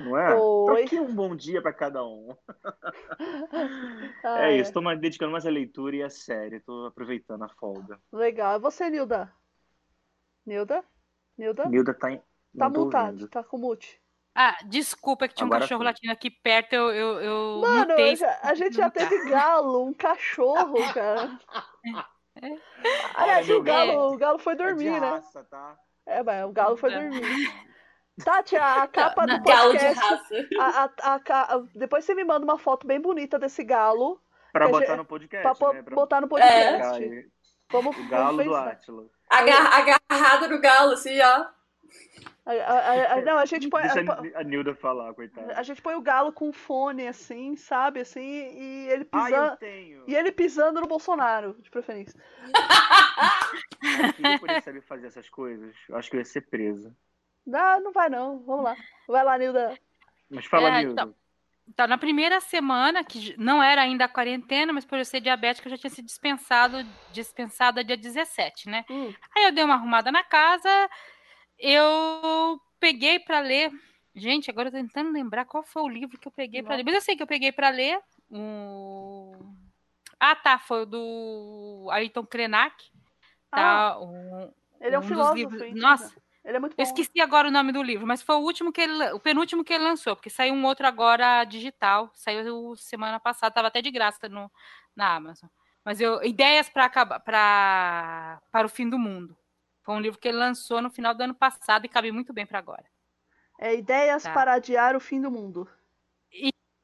Não 0.00 0.16
é? 0.18 0.34
Oi. 0.36 0.80
Troquei 0.82 1.00
um 1.00 1.14
bom 1.14 1.34
dia 1.34 1.62
para 1.62 1.72
cada 1.72 2.04
um. 2.04 2.36
Ah, 4.22 4.48
é 4.48 4.56
isso, 4.58 4.70
estou 4.70 4.96
dedicando 4.96 5.32
mais 5.32 5.46
à 5.46 5.50
leitura 5.50 5.96
e 5.96 6.02
à 6.02 6.10
série. 6.10 6.56
Estou 6.56 6.86
aproveitando 6.86 7.44
a 7.44 7.48
folga. 7.48 7.98
Legal. 8.12 8.56
E 8.56 8.60
você, 8.60 8.90
Nilda? 8.90 9.32
Nilda? 10.44 10.84
Nilda? 11.38 11.68
Nilda 11.68 11.94
tá, 11.94 12.12
em... 12.12 12.22
Tá 12.58 12.66
ouvindo. 12.68 13.28
tá 13.28 13.42
com 13.42 13.56
mute. 13.56 14.02
Ah, 14.34 14.56
desculpa 14.64 15.28
que 15.28 15.34
tinha 15.34 15.44
um 15.44 15.48
Agora 15.48 15.60
cachorro 15.62 15.80
foi. 15.80 15.86
latindo 15.86 16.12
aqui 16.12 16.30
perto, 16.30 16.74
eu, 16.74 16.90
eu, 16.90 17.20
eu 17.20 17.60
Mano, 17.60 17.90
mutei. 17.90 18.14
a 18.42 18.54
gente 18.54 18.76
já 18.76 18.90
teve 18.90 19.28
galo, 19.28 19.84
um 19.84 19.92
cachorro, 19.92 20.76
cara. 20.94 21.38
Aliás, 23.14 23.48
Olha, 23.48 23.58
o 23.58 23.62
galo, 23.62 23.92
galo- 23.92 24.12
o 24.14 24.16
galo 24.16 24.38
foi 24.38 24.52
É 24.54 24.56
de 24.56 24.62
dormir, 24.64 24.90
né? 25.00 25.10
raça, 25.10 25.44
tá? 25.44 25.76
É, 26.06 26.22
mas 26.22 26.44
o 26.44 26.52
galo 26.52 26.76
foi 26.76 26.92
É. 26.92 26.98
dormir. 26.98 27.52
Tati, 28.24 28.56
a 28.56 28.86
capa 28.88 29.26
do 29.26 29.42
Galo 29.42 29.72
de 29.72 29.78
podcast. 29.78 30.48
raça. 30.58 30.90
a- 31.02 31.54
a- 31.54 31.62
depois 31.74 32.04
você 32.04 32.14
me 32.14 32.24
manda 32.24 32.44
uma 32.44 32.58
foto 32.58 32.86
bem 32.86 33.00
bonita 33.00 33.38
desse 33.38 33.64
galo 33.64 34.20
Pra 34.52 34.68
botar 34.68 34.86
gente- 34.86 34.96
no 34.98 35.04
podcast, 35.04 35.58
pra 35.58 35.72
né? 35.72 35.82
Pra 35.82 35.94
botar 35.94 36.20
no 36.20 36.28
podcast. 36.28 37.02
aí 37.02 37.24
Vamos, 37.70 37.96
O 37.96 38.08
galo 38.08 38.36
vamos 38.36 38.44
do. 38.44 38.54
Átila. 38.54 39.06
Agar- 39.30 39.72
agarrado 40.10 40.48
no 40.48 40.60
galo, 40.60 40.92
assim, 40.92 41.18
ó. 41.22 41.46
A- 42.44 42.50
a- 42.52 43.12
a- 43.14 43.20
não, 43.22 43.38
a 43.38 43.44
gente 43.44 43.68
põe. 43.68 43.82
Deixa 43.82 44.00
a- 44.34 44.42
Nilda 44.42 44.74
falar, 44.74 45.14
coitada. 45.14 45.54
A 45.56 45.62
gente 45.62 45.80
põe 45.80 45.94
o 45.94 46.00
galo 46.00 46.32
com 46.32 46.52
fone, 46.52 47.06
assim, 47.06 47.54
sabe? 47.54 48.00
Assim, 48.00 48.20
e 48.20 48.88
ele 48.90 49.06
Ah, 49.12 49.24
pisando. 49.24 49.52
eu 49.52 49.56
tenho. 49.58 50.04
E 50.08 50.14
ele 50.16 50.32
pisando 50.32 50.80
no 50.80 50.88
Bolsonaro, 50.88 51.54
de 51.60 51.70
preferência. 51.70 52.20
Meu 53.82 54.12
filho 54.12 54.40
poder 54.40 54.62
saber 54.62 54.82
fazer 54.82 55.06
essas 55.06 55.28
coisas. 55.28 55.74
Eu 55.88 55.96
acho 55.96 56.10
que 56.10 56.16
eu 56.16 56.20
ia 56.20 56.24
ser 56.24 56.42
preso. 56.42 56.94
Não, 57.46 57.80
não 57.80 57.92
vai 57.92 58.08
não. 58.08 58.38
Vamos 58.40 58.64
lá. 58.64 58.76
Vai 59.08 59.24
lá, 59.24 59.38
Nilda. 59.38 59.78
Mas 60.30 60.44
fala, 60.46 60.68
É, 60.68 60.78
Nilda. 60.84 61.02
então. 61.02 61.14
Então, 61.68 61.86
na 61.86 61.96
primeira 61.96 62.40
semana, 62.40 63.04
que 63.04 63.36
não 63.38 63.62
era 63.62 63.82
ainda 63.82 64.04
a 64.04 64.08
quarentena, 64.08 64.72
mas 64.72 64.84
por 64.84 64.98
eu 64.98 65.04
ser 65.04 65.20
diabética, 65.20 65.68
eu 65.68 65.70
já 65.70 65.78
tinha 65.78 65.90
sido 65.90 66.06
dispensado, 66.06 66.78
dispensada 67.12 67.84
dia 67.84 67.96
17, 67.96 68.68
né? 68.68 68.84
Hum. 68.90 69.14
Aí 69.36 69.44
eu 69.44 69.52
dei 69.52 69.62
uma 69.62 69.74
arrumada 69.74 70.10
na 70.10 70.24
casa, 70.24 70.68
eu 71.62 72.60
peguei 72.80 73.18
para 73.18 73.40
ler. 73.40 73.72
Gente, 74.14 74.50
agora 74.50 74.68
eu 74.68 74.72
tô 74.72 74.78
tentando 74.78 75.10
lembrar 75.10 75.44
qual 75.44 75.62
foi 75.62 75.82
o 75.82 75.88
livro 75.88 76.18
que 76.18 76.28
eu 76.28 76.32
peguei 76.32 76.62
para 76.62 76.76
ler. 76.76 76.84
Mas 76.84 76.94
eu 76.94 77.00
sei 77.00 77.16
que 77.16 77.22
eu 77.22 77.26
peguei 77.26 77.52
para 77.52 77.70
ler. 77.70 78.00
O... 78.30 79.32
Ah, 80.18 80.34
tá, 80.34 80.58
foi 80.58 80.82
o 80.82 80.86
do 80.86 81.88
Ayrton 81.90 82.26
Krenak. 82.26 82.90
Tá, 83.50 83.98
um, 84.00 84.50
Ele 84.80 84.94
é 84.94 84.98
um, 84.98 85.02
um 85.02 85.06
filósofo. 85.06 85.36
livros- 85.36 85.62
hein? 85.62 85.74
Nossa, 85.74 86.14
Ele 86.44 86.56
é 86.56 86.60
muito 86.60 86.74
bom. 86.76 86.82
eu 86.82 86.84
esqueci 86.84 87.20
agora 87.20 87.48
o 87.48 87.50
nome 87.50 87.72
do 87.72 87.82
livro, 87.82 88.06
mas 88.06 88.22
foi 88.22 88.36
o 88.36 88.40
último 88.40 88.72
que 88.72 88.80
ele, 88.80 89.12
o 89.12 89.20
penúltimo 89.20 89.62
que 89.64 89.72
ele 89.72 89.84
lançou, 89.84 90.16
porque 90.16 90.30
saiu 90.30 90.54
um 90.54 90.64
outro 90.64 90.86
agora 90.86 91.44
digital, 91.44 92.10
saiu 92.14 92.74
semana 92.76 93.20
passada, 93.20 93.54
tava 93.54 93.68
até 93.68 93.80
de 93.82 93.90
graça 93.90 94.28
no, 94.28 94.50
na 94.96 95.14
Amazon. 95.14 95.48
Mas 95.84 96.00
eu, 96.00 96.22
ideias 96.22 96.68
para 96.68 96.84
acabar 96.84 97.20
para 97.20 98.40
para 98.50 98.66
o 98.66 98.70
fim 98.70 98.88
do 98.88 98.98
mundo. 98.98 99.36
Foi 99.82 99.94
um 99.94 100.00
livro 100.00 100.18
que 100.18 100.28
ele 100.28 100.38
lançou 100.38 100.80
no 100.80 100.90
final 100.90 101.14
do 101.14 101.22
ano 101.22 101.34
passado 101.34 101.84
e 101.84 101.88
cabe 101.88 102.12
muito 102.12 102.32
bem 102.32 102.46
para 102.46 102.58
agora. 102.58 102.84
É 103.58 103.74
Ideias 103.74 104.22
Tá. 104.22 104.32
para 104.32 104.54
Adiar 104.54 104.96
o 104.96 105.00
Fim 105.00 105.20
do 105.20 105.30
Mundo. 105.30 105.68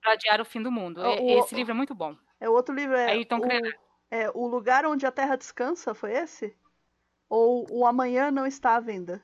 Para 0.00 0.12
adiar 0.12 0.40
o 0.40 0.44
fim 0.44 0.62
do 0.62 0.70
mundo. 0.70 1.00
O- 1.02 1.14
E- 1.14 1.34
o- 1.36 1.38
Esse 1.40 1.54
livro 1.54 1.72
é 1.72 1.74
muito 1.74 1.94
bom. 1.94 2.16
É 2.40 2.48
o 2.48 2.52
outro 2.52 2.74
livro. 2.74 2.96
É 2.96 3.10
Ayrton 3.10 3.38
o, 3.40 3.48
é 4.10 4.30
o 4.30 4.46
Lugar 4.46 4.86
Onde 4.86 5.04
a 5.04 5.10
Terra 5.10 5.36
Descansa, 5.36 5.92
foi 5.92 6.12
esse? 6.12 6.56
Ou 7.28 7.66
O 7.70 7.84
Amanhã 7.84 8.30
Não 8.30 8.46
Está 8.46 8.76
à 8.76 8.80
Venda? 8.80 9.20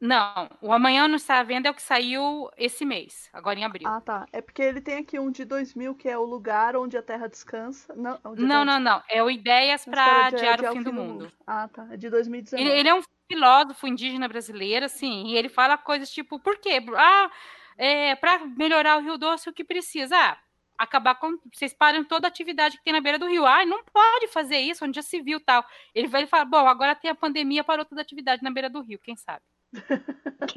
Não, 0.00 0.48
o 0.62 0.72
Amanhã 0.72 1.08
Não 1.08 1.16
Está 1.16 1.40
à 1.40 1.42
Venda 1.42 1.68
é 1.68 1.72
o 1.72 1.74
que 1.74 1.82
saiu 1.82 2.48
esse 2.56 2.84
mês, 2.84 3.28
agora 3.32 3.58
em 3.58 3.64
abril. 3.64 3.88
Ah, 3.88 4.00
tá. 4.00 4.26
É 4.32 4.40
porque 4.40 4.62
ele 4.62 4.80
tem 4.80 4.98
aqui 4.98 5.18
um 5.18 5.30
de 5.30 5.44
2000, 5.44 5.94
que 5.96 6.08
é 6.08 6.16
O 6.16 6.22
Lugar 6.24 6.76
Onde 6.76 6.96
a 6.96 7.02
Terra 7.02 7.26
Descansa. 7.26 7.92
Não, 7.96 8.18
não, 8.22 8.34
Terra 8.36 8.64
não, 8.64 8.80
não. 8.80 9.02
É 9.08 9.22
o 9.22 9.28
Ideias 9.30 9.84
para 9.84 10.26
adi- 10.26 10.36
adiar 10.36 10.60
o 10.60 10.72
fim 10.72 10.82
do 10.82 10.92
mundo. 10.92 11.32
Ah, 11.44 11.68
tá. 11.68 11.88
É 11.90 11.96
de 11.96 12.08
2019. 12.08 12.62
Ele, 12.70 12.78
ele 12.80 12.88
é 12.88 12.94
um 12.94 13.02
filósofo 13.30 13.86
indígena 13.88 14.28
brasileiro, 14.28 14.86
assim, 14.86 15.26
e 15.26 15.36
ele 15.36 15.48
fala 15.48 15.76
coisas 15.76 16.10
tipo, 16.10 16.38
por 16.38 16.58
quê? 16.58 16.80
Ah, 16.96 17.30
é, 17.76 18.14
para 18.14 18.38
melhorar 18.46 18.98
o 18.98 19.02
Rio 19.02 19.18
Doce, 19.18 19.48
o 19.50 19.52
que 19.52 19.64
precisa? 19.64 20.16
Ah, 20.16 20.38
acabar 20.78 21.16
com. 21.16 21.36
Vocês 21.52 21.74
param 21.74 22.04
toda 22.04 22.26
a 22.26 22.30
atividade 22.30 22.78
que 22.78 22.84
tem 22.84 22.92
na 22.92 23.00
beira 23.00 23.18
do 23.18 23.26
rio. 23.26 23.44
Ah, 23.44 23.66
não 23.66 23.82
pode 23.84 24.28
fazer 24.28 24.58
isso, 24.58 24.84
onde 24.84 24.94
já 24.94 25.02
se 25.02 25.20
viu 25.20 25.40
tal. 25.40 25.64
Ele 25.92 26.06
vai 26.06 26.20
ele 26.20 26.28
fala, 26.28 26.44
bom, 26.44 26.68
agora 26.68 26.94
tem 26.94 27.10
a 27.10 27.16
pandemia, 27.16 27.64
parou 27.64 27.84
toda 27.84 28.00
a 28.00 28.02
atividade 28.02 28.44
na 28.44 28.50
beira 28.50 28.70
do 28.70 28.80
rio, 28.80 28.98
quem 29.00 29.16
sabe? 29.16 29.42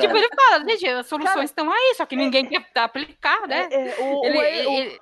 Tipo, 0.00 0.16
ele 0.16 0.28
fala, 0.34 0.64
gente, 0.68 0.86
as 0.88 1.06
soluções 1.06 1.32
Cara, 1.34 1.44
estão 1.44 1.72
aí, 1.72 1.94
só 1.96 2.06
que 2.06 2.16
ninguém 2.16 2.46
quer 2.46 2.64
aplicar, 2.76 3.46
né? 3.48 3.68
É, 3.70 3.88
é, 3.90 3.96
o, 4.00 4.24
Ele- 4.24 4.36
o, 4.36 4.40
Ay- 4.40 4.66
o- 4.66 4.70
ele- 4.78 5.00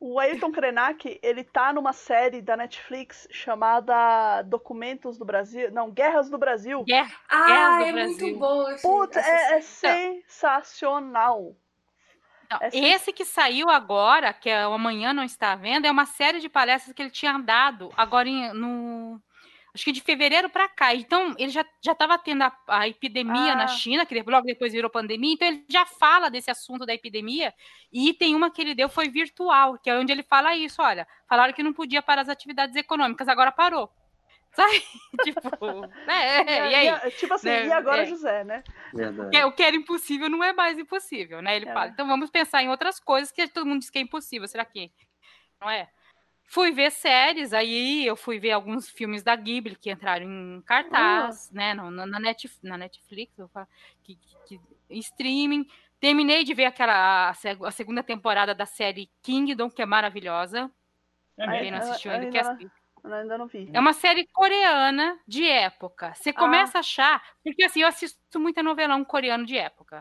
o 0.00 0.18
Ayrton 0.20 0.52
Krenak, 0.52 1.18
ele 1.22 1.42
tá 1.44 1.72
numa 1.72 1.92
série 1.92 2.40
da 2.40 2.56
Netflix 2.56 3.26
chamada 3.30 4.42
Documentos 4.42 5.18
do 5.18 5.24
Brasil. 5.24 5.70
Não, 5.72 5.90
Guerras 5.90 6.30
do 6.30 6.38
Brasil. 6.38 6.84
Guerra, 6.84 7.12
Ah, 7.28 7.46
Guerras 7.46 7.78
do 7.78 7.84
é 7.84 7.92
Brasil. 7.92 8.26
muito 8.28 8.38
bom. 8.38 8.70
esse- 8.70 8.82
Puta, 8.82 9.20
é, 9.20 9.54
é 9.56 9.60
sensacional. 9.60 11.54
Não, 12.50 12.58
Essa- 12.62 12.76
Esse 12.78 13.12
que 13.12 13.24
saiu 13.26 13.68
agora, 13.68 14.32
que 14.32 14.48
é 14.48 14.66
o 14.66 14.72
Amanhã 14.72 15.12
Não 15.12 15.22
Está 15.22 15.52
à 15.52 15.56
Venda, 15.56 15.86
é 15.86 15.90
uma 15.90 16.06
série 16.06 16.40
de 16.40 16.48
palestras 16.48 16.94
que 16.94 17.02
ele 17.02 17.10
tinha 17.10 17.36
dado 17.38 17.92
agora 17.96 18.28
em- 18.28 18.52
no. 18.54 19.20
Acho 19.78 19.84
que 19.84 19.92
de 19.92 20.00
fevereiro 20.00 20.50
para 20.50 20.66
cá. 20.68 20.92
Então, 20.92 21.36
ele 21.38 21.50
já 21.52 21.64
estava 21.86 22.18
tendo 22.18 22.42
a, 22.42 22.52
a 22.66 22.88
epidemia 22.88 23.52
Ah. 23.52 23.54
na 23.54 23.68
China, 23.68 24.04
que 24.04 24.20
logo 24.26 24.44
depois 24.44 24.72
virou 24.72 24.90
pandemia. 24.90 25.34
Então, 25.34 25.46
ele 25.46 25.64
já 25.68 25.86
fala 25.86 26.28
desse 26.28 26.50
assunto 26.50 26.84
da 26.84 26.92
epidemia. 26.92 27.54
E 27.92 28.12
tem 28.12 28.34
uma 28.34 28.50
que 28.50 28.60
ele 28.60 28.74
deu, 28.74 28.88
foi 28.88 29.08
virtual, 29.08 29.78
que 29.78 29.88
é 29.88 29.96
onde 29.96 30.10
ele 30.10 30.24
fala 30.24 30.56
isso: 30.56 30.82
olha, 30.82 31.06
falaram 31.28 31.52
que 31.52 31.62
não 31.62 31.72
podia 31.72 32.02
parar 32.02 32.22
as 32.22 32.28
atividades 32.28 32.74
econômicas, 32.74 33.28
agora 33.28 33.52
parou. 33.52 33.88
Sabe? 34.50 34.82
tipo, 35.22 35.40
é, 36.08 36.40
é, 36.42 36.70
e 36.70 36.74
aí? 36.74 37.10
tipo 37.12 37.34
assim, 37.34 37.46
Né, 37.48 37.66
e 37.66 37.72
agora 37.72 38.02
é. 38.02 38.06
José, 38.06 38.42
né? 38.42 38.64
É- 39.32 39.46
O 39.46 39.52
que 39.52 39.62
era 39.62 39.76
impossível 39.76 40.28
não 40.28 40.42
é 40.42 40.52
mais 40.52 40.76
impossível, 40.76 41.40
né? 41.40 41.54
Ele 41.54 41.68
É. 41.68 41.72
fala, 41.72 41.86
então 41.90 42.08
vamos 42.08 42.30
pensar 42.30 42.64
em 42.64 42.68
outras 42.68 42.98
coisas 42.98 43.30
que 43.30 43.46
todo 43.46 43.66
mundo 43.66 43.78
diz 43.78 43.90
que 43.90 43.98
é 43.98 44.02
impossível. 44.02 44.48
Será 44.48 44.64
que 44.64 44.90
não 45.60 45.70
é? 45.70 45.88
Fui 46.50 46.72
ver 46.72 46.90
séries, 46.90 47.52
aí 47.52 48.06
eu 48.06 48.16
fui 48.16 48.38
ver 48.38 48.52
alguns 48.52 48.88
filmes 48.88 49.22
da 49.22 49.36
Ghibli 49.36 49.76
que 49.76 49.90
entraram 49.90 50.24
em 50.24 50.62
cartaz, 50.62 51.50
né? 51.52 51.74
no- 51.74 51.90
na, 51.90 52.06
na, 52.06 52.18
Net- 52.18 52.50
na 52.62 52.78
Netflix, 52.78 53.38
eu 53.38 53.48
falo, 53.48 53.66
que, 54.02 54.16
que- 54.16 54.36
que- 54.46 54.60
em 54.88 54.98
streaming. 54.98 55.68
Terminei 56.00 56.44
de 56.44 56.54
ver 56.54 56.64
aquela 56.64 57.28
a 57.30 57.70
segunda 57.70 58.02
temporada 58.02 58.54
da 58.54 58.64
série 58.64 59.10
Kingdom, 59.22 59.68
que 59.68 59.82
é 59.82 59.86
maravilhosa. 59.86 60.70
É 61.36 61.60
Quem 61.60 61.70
não 61.70 61.78
assistiu 61.78 62.12
ainda, 62.12 62.30
quer 62.30 62.40
assistir. 62.40 62.70
Ainda 63.04 63.36
não 63.38 63.46
vi. 63.46 63.70
É 63.72 63.78
uma 63.78 63.92
série 63.92 64.26
coreana 64.32 65.18
de 65.26 65.46
época. 65.46 66.14
Você 66.14 66.32
começa 66.32 66.78
ah. 66.78 66.78
a 66.78 66.80
achar. 66.80 67.22
Porque 67.44 67.64
assim, 67.64 67.82
eu 67.82 67.88
assisto 67.88 68.40
muita 68.40 68.62
novelão 68.62 69.04
coreano 69.04 69.44
de 69.44 69.56
época. 69.56 69.98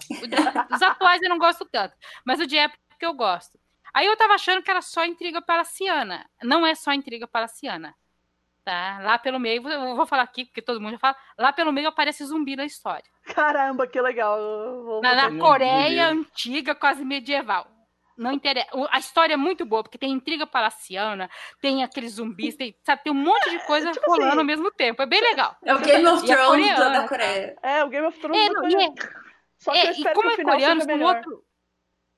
Os 0.72 0.82
atuais 0.82 1.22
eu 1.22 1.30
não 1.30 1.38
gosto 1.38 1.66
tanto. 1.66 1.96
Mas 2.26 2.40
o 2.40 2.48
de 2.48 2.58
época 2.58 2.80
eu 3.02 3.14
gosto. 3.14 3.60
Aí 3.94 4.06
eu 4.06 4.18
tava 4.18 4.34
achando 4.34 4.62
que 4.62 4.70
era 4.70 4.82
só 4.82 5.06
intriga 5.06 5.42
palaciana. 5.42 6.30
Não 6.44 6.66
é 6.66 6.76
só 6.76 6.94
intriga 6.94 7.28
palaciana. 7.28 7.96
Tá? 8.64 9.00
Lá 9.02 9.18
pelo 9.18 9.40
meio, 9.40 9.68
eu 9.68 9.96
vou 9.96 10.06
falar 10.06 10.24
aqui, 10.24 10.46
porque 10.46 10.62
todo 10.62 10.82
mundo 10.82 10.94
já 10.94 11.00
fala. 11.00 11.16
Lá 11.38 11.54
pelo 11.54 11.72
meio 11.72 11.88
aparece 11.88 12.26
zumbi 12.26 12.56
na 12.56 12.66
história. 12.66 13.06
Caramba, 13.34 13.88
que 13.88 14.00
legal. 14.02 15.02
Na, 15.02 15.30
na 15.30 15.40
Coreia 15.40 16.10
antiga, 16.10 16.76
quase 16.76 17.06
medieval 17.06 17.78
não 18.18 18.32
interessa. 18.34 18.68
A 18.90 18.98
história 18.98 19.36
é 19.36 19.38
muito 19.38 19.64
boa, 19.64 19.84
porque 19.84 19.98
tem 19.98 20.12
intriga 20.12 20.48
palaciana, 20.48 21.30
tem 21.62 21.84
aqueles 21.84 22.14
zumbis, 22.14 22.56
tem, 22.56 22.76
sabe, 22.84 23.04
tem 23.04 23.14
um 23.14 23.16
monte 23.16 23.50
de 23.52 23.60
coisa 23.66 23.90
é, 23.90 23.92
tipo 23.92 24.10
rolando 24.10 24.30
assim, 24.30 24.40
ao 24.40 24.46
mesmo 24.46 24.72
tempo. 24.72 25.02
É 25.02 25.06
bem 25.06 25.22
legal. 25.22 25.56
É 25.64 25.76
o 25.76 25.80
Game 25.80 26.06
of 26.08 26.26
Thrones 26.26 26.76
da 26.78 27.08
Coreia. 27.08 27.56
É, 27.62 27.84
o 27.84 27.90
Game 27.90 28.08
of 28.08 28.20
Thrones 28.20 28.42
é, 28.42 28.50
da 28.50 28.60
Coreia. 28.60 28.88
É, 28.88 29.28
Só 29.60 29.72
que 29.72 29.78
é, 29.78 29.92
e 29.92 30.14
como 30.14 30.32
é 30.32 30.38
coreano, 30.38 30.82
são, 30.82 31.02
outro, 31.02 31.44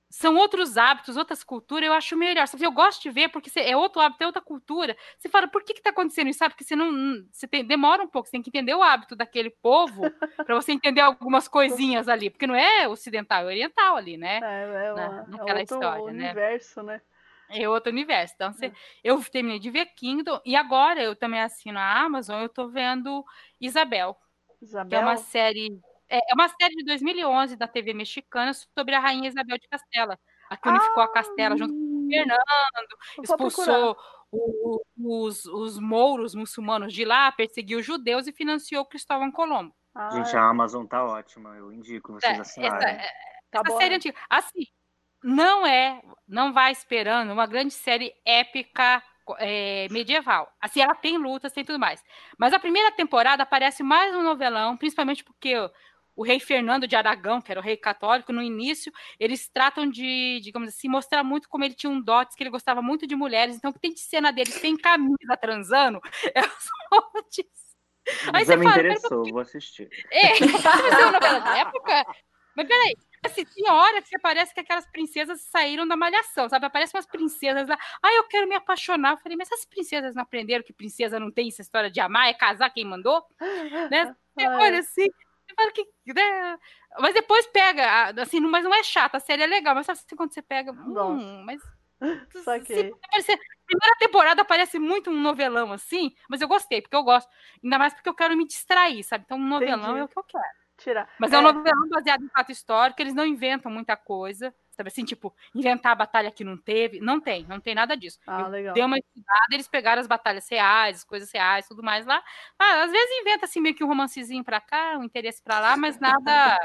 são 0.10 0.36
outros 0.38 0.76
hábitos, 0.76 1.18
outras 1.18 1.44
culturas, 1.44 1.86
eu 1.86 1.94
acho 1.94 2.18
melhor. 2.18 2.44
Eu 2.60 2.72
gosto 2.72 3.04
de 3.04 3.12
ver, 3.12 3.30
porque 3.30 3.52
é 3.60 3.78
outro 3.78 4.02
hábito, 4.02 4.24
é 4.24 4.26
outra 4.26 4.42
cultura. 4.42 4.98
Você 5.16 5.30
fala, 5.30 5.48
por 5.48 5.64
que 5.64 5.72
está 5.74 5.92
acontecendo 5.92 6.30
isso? 6.30 6.40
Sabe? 6.40 6.56
Porque 6.56 6.64
você 6.64 6.76
não. 6.76 7.24
Você 7.32 7.48
tem, 7.48 7.64
demora 7.64 8.02
um 8.02 8.08
pouco, 8.08 8.28
você 8.28 8.32
tem 8.32 8.42
que 8.42 8.50
entender 8.50 8.74
o 8.74 8.82
hábito 8.82 9.16
daquele 9.16 9.52
povo 9.52 10.02
para 10.46 10.56
você 10.56 10.72
entender 10.72 11.02
algumas 11.02 11.48
coisinhas 11.48 12.08
ali. 12.08 12.32
Porque 12.32 12.48
não 12.48 12.56
é 12.56 12.88
ocidental, 12.88 13.44
é 13.44 13.46
oriental 13.46 13.96
ali, 13.96 14.18
né? 14.18 14.40
É, 14.42 14.88
é, 14.88 14.94
uma, 14.94 15.10
Na, 15.10 15.28
naquela 15.28 15.60
é 15.60 15.62
outro 15.62 15.76
história, 15.76 16.04
universo, 16.04 16.82
né? 16.82 17.02
né? 17.50 17.62
É 17.62 17.70
outro 17.70 17.92
universo. 17.92 18.34
Então, 18.36 18.52
você, 18.52 18.68
é. 18.68 18.72
eu 19.04 19.24
terminei 19.26 19.60
de 19.60 19.70
ver 19.70 19.86
Kingdom 19.96 20.42
e 20.44 20.56
agora 20.56 21.04
eu 21.04 21.16
também 21.16 21.42
assino 21.42 21.78
a 21.78 22.02
Amazon, 22.02 22.42
eu 22.42 22.50
tô 22.50 22.68
vendo 22.68 23.24
Isabel. 23.62 24.18
Isabel? 24.60 24.90
Que 24.90 24.96
é 24.96 25.00
uma 25.00 25.18
série 25.18 25.80
é, 26.10 26.18
é 26.18 26.34
uma 26.34 26.48
série 26.50 26.76
de 26.76 26.84
2011 26.86 27.56
da 27.56 27.68
TV 27.68 27.94
mexicana 27.94 28.52
sobre 28.54 28.96
a 28.96 29.00
rainha 29.00 29.28
Isabel 29.28 29.58
de 29.58 29.68
Castela, 29.68 30.20
a 30.50 30.58
que 30.58 30.68
unificou 30.68 31.04
ah, 31.04 31.06
a 31.06 31.12
Castela 31.12 31.58
junto 31.58 31.74
com 31.74 32.06
o 32.06 32.10
Fernando, 32.10 32.98
expulsou 33.24 33.98
o, 34.32 34.82
os, 34.98 35.46
os 35.46 35.80
mouros 35.80 36.34
muçulmanos 36.34 36.94
de 36.94 37.06
lá, 37.06 37.32
perseguiu 37.32 37.80
os 37.80 37.86
judeus 37.86 38.28
e 38.28 38.34
financiou 38.34 38.86
Cristóvão 38.86 39.32
Colombo. 39.32 39.74
Ah, 39.94 40.10
Gente, 40.12 40.36
a 40.36 40.44
Amazon 40.44 40.86
tá 40.86 41.04
ótima, 41.04 41.56
eu 41.56 41.72
indico 41.72 42.14
vocês 42.14 42.38
é, 42.38 42.42
assinarem. 42.42 42.88
Essa, 42.88 43.14
tá 43.52 43.62
essa 43.66 43.78
série 43.78 43.96
antiga. 43.96 44.18
Assim, 44.30 44.66
não 45.24 45.66
é, 45.66 46.02
não 46.28 46.54
vai 46.54 46.72
esperando 46.72 47.32
uma 47.32 47.46
grande 47.46 47.74
série 47.74 48.14
épica 48.26 49.04
é, 49.38 49.88
medieval. 49.90 50.52
Assim, 50.62 50.82
ela 50.82 50.96
tem 50.96 51.18
lutas, 51.18 51.52
tem 51.52 51.64
tudo 51.64 51.80
mais. 51.80 52.04
Mas 52.38 52.54
a 52.54 52.60
primeira 52.60 52.92
temporada 52.92 53.46
parece 53.46 53.84
mais 53.84 54.16
um 54.16 54.24
novelão, 54.24 54.78
principalmente 54.78 55.24
porque 55.24 55.54
o 56.20 56.24
rei 56.24 56.38
Fernando 56.38 56.86
de 56.86 56.98
Aragão, 56.98 57.40
que 57.40 57.50
era 57.50 57.62
o 57.62 57.64
rei 57.64 57.78
católico, 57.78 58.34
no 58.34 58.44
início, 58.44 58.92
eles 59.18 59.48
tratam 59.48 59.90
de, 59.90 60.42
digamos 60.44 60.68
assim, 60.68 60.90
mostrar 60.90 61.24
muito 61.24 61.48
como 61.48 61.64
ele 61.64 61.74
tinha 61.74 61.90
um 61.90 62.02
dotes, 62.02 62.36
que 62.36 62.44
ele 62.44 62.50
gostava 62.50 62.82
muito 62.82 63.08
de 63.08 63.16
mulheres. 63.16 63.56
Então, 63.56 63.72
que 63.72 63.80
tem 63.80 63.94
de 63.94 64.02
cena 64.02 64.30
dele 64.30 64.52
sem 64.52 64.76
camisa 64.76 65.38
transando, 65.40 66.02
é 66.36 66.42
os 66.42 66.70
montes. 66.92 67.46
Aí 68.34 68.44
você 68.44 68.58
me 68.58 68.66
fala, 68.66 68.80
interessou, 68.80 69.24
vou 69.32 69.40
assistir. 69.40 69.88
É, 70.12 70.44
é 70.44 71.06
uma 71.06 71.12
novela 71.14 71.40
da 71.40 71.58
época? 71.58 72.06
Mas 72.54 72.68
peraí, 72.68 72.98
assim, 73.26 73.46
tinha 73.46 73.74
hora 73.74 74.02
que 74.02 74.20
parece 74.20 74.54
que 74.54 74.60
aquelas 74.60 74.86
princesas 74.92 75.40
saíram 75.50 75.88
da 75.88 75.96
malhação, 75.96 76.50
sabe? 76.50 76.66
Aparecem 76.66 76.98
umas 76.98 77.08
princesas 77.08 77.66
lá, 77.66 77.78
ah, 78.04 78.14
eu 78.16 78.26
quero 78.26 78.46
me 78.46 78.56
apaixonar. 78.56 79.14
Eu 79.14 79.18
falei, 79.20 79.38
mas 79.38 79.50
essas 79.50 79.66
princesas 79.66 80.14
não 80.14 80.24
aprenderam 80.24 80.66
que 80.66 80.74
princesa 80.74 81.18
não 81.18 81.32
tem 81.32 81.48
essa 81.48 81.62
história 81.62 81.90
de 81.90 82.02
amar, 82.02 82.28
é 82.28 82.34
casar 82.34 82.72
quem 82.72 82.84
mandou? 82.84 83.24
né? 83.90 84.14
Olha 84.38 84.80
assim, 84.80 85.08
que. 85.74 85.86
Né? 86.14 86.58
Mas 87.00 87.14
depois 87.14 87.48
pega, 87.48 88.10
assim, 88.22 88.40
mas 88.40 88.64
não 88.64 88.74
é 88.74 88.84
chato, 88.84 89.16
a 89.16 89.20
série 89.20 89.44
é 89.44 89.48
legal, 89.48 89.76
mas 89.76 89.86
sabe 89.86 90.00
assim, 90.00 90.16
quando 90.16 90.34
você 90.34 90.42
pega. 90.42 90.72
Hum, 90.72 91.44
mas. 91.46 91.62
Saquei. 92.44 92.94
Aparecer, 93.04 93.38
primeira 93.66 93.96
temporada 94.00 94.46
parece 94.46 94.80
muito 94.80 95.10
um 95.12 95.22
novelão 95.22 95.72
assim, 95.72 96.16
mas 96.30 96.42
eu 96.42 96.48
gostei, 96.48 96.82
porque 96.82 96.96
eu 96.96 97.04
gosto. 97.04 97.30
Ainda 97.64 97.78
mais 97.78 97.94
porque 97.94 98.10
eu 98.10 98.16
quero 98.16 98.36
me 98.36 98.48
distrair, 98.48 99.04
sabe? 99.04 99.26
Então, 99.26 99.38
um 99.38 99.48
novelão 99.48 99.92
Entendi. 99.92 100.00
é 100.00 100.04
o 100.04 100.08
que 100.08 100.20
eu 100.20 100.24
quero. 100.24 100.60
Tirar. 100.78 101.10
Mas 101.20 101.34
é. 101.34 101.36
é 101.36 101.40
um 101.40 101.42
novelão 101.42 101.90
baseado 101.90 102.24
em 102.24 102.30
fato 102.30 102.52
histórico, 102.52 103.02
eles 103.02 103.14
não 103.14 103.26
inventam 103.26 103.72
muita 103.72 103.98
coisa. 103.98 104.56
Sabe 104.80 104.88
assim, 104.88 105.04
tipo, 105.04 105.36
inventar 105.54 105.92
a 105.92 105.96
batalha 105.96 106.32
que 106.32 106.42
não 106.42 106.56
teve. 106.56 107.02
Não 107.02 107.20
tem, 107.20 107.46
não 107.46 107.60
tem 107.60 107.76
nada 107.76 107.98
disso. 107.98 108.18
Ah, 108.26 108.48
legal. 108.48 108.74
Deu 108.74 108.86
uma 108.86 108.98
estudada, 108.98 109.48
eles 109.52 109.68
pegaram 109.68 110.00
as 110.00 110.08
batalhas 110.08 110.48
reais, 110.50 111.00
as 111.00 111.04
coisas 111.04 111.30
reais, 111.34 111.68
tudo 111.68 111.84
mais 111.84 112.06
lá. 112.06 112.24
Ah, 112.58 112.84
às 112.84 112.92
vezes 112.92 113.20
inventa 113.20 113.46
assim 113.46 113.60
meio 113.60 113.76
que 113.76 113.84
um 113.84 113.88
romancezinho 113.88 114.42
pra 114.42 114.62
cá, 114.62 114.98
um 114.98 115.04
interesse 115.04 115.44
pra 115.44 115.60
lá, 115.60 115.76
mas 115.76 116.00
nada. 116.00 116.58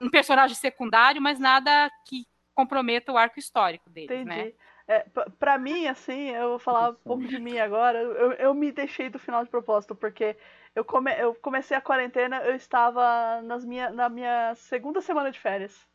um 0.00 0.10
personagem 0.10 0.56
secundário, 0.56 1.22
mas 1.22 1.38
nada 1.38 1.88
que 2.08 2.26
comprometa 2.52 3.12
o 3.12 3.16
arco 3.16 3.38
histórico 3.38 3.88
deles, 3.88 4.10
Entendi. 4.10 4.28
né? 4.28 4.52
É, 4.88 5.06
pra 5.38 5.56
mim, 5.56 5.86
assim, 5.86 6.30
eu 6.30 6.48
vou 6.48 6.58
falar 6.58 6.90
um 6.90 6.94
pouco 6.94 7.28
de 7.28 7.38
mim 7.38 7.60
agora. 7.60 8.00
Eu, 8.00 8.32
eu 8.32 8.54
me 8.54 8.72
deixei 8.72 9.08
do 9.08 9.20
final 9.20 9.44
de 9.44 9.50
propósito, 9.50 9.94
porque 9.94 10.36
eu, 10.74 10.84
come, 10.84 11.12
eu 11.16 11.32
comecei 11.36 11.76
a 11.76 11.80
quarentena, 11.80 12.42
eu 12.42 12.56
estava 12.56 13.40
nas 13.42 13.64
minha, 13.64 13.90
na 13.90 14.08
minha 14.08 14.52
segunda 14.56 15.00
semana 15.00 15.30
de 15.30 15.38
férias. 15.38 15.86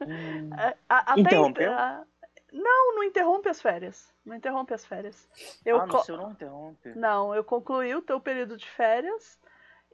Hum. 0.00 0.50
Até 0.88 1.20
Interrompeu? 1.20 1.72
Não, 2.52 2.96
não 2.96 3.04
interrompe 3.04 3.48
as 3.48 3.60
férias. 3.60 4.12
Não 4.24 4.36
interrompe 4.36 4.72
as 4.72 4.84
férias. 4.84 5.28
Eu 5.64 5.80
ah, 5.80 5.86
no 5.86 5.98
seu 6.00 6.16
não 6.16 6.30
interrompe? 6.30 6.90
Não, 6.94 7.34
eu 7.34 7.44
concluí 7.44 7.94
o 7.94 8.02
teu 8.02 8.20
período 8.20 8.56
de 8.56 8.68
férias. 8.70 9.38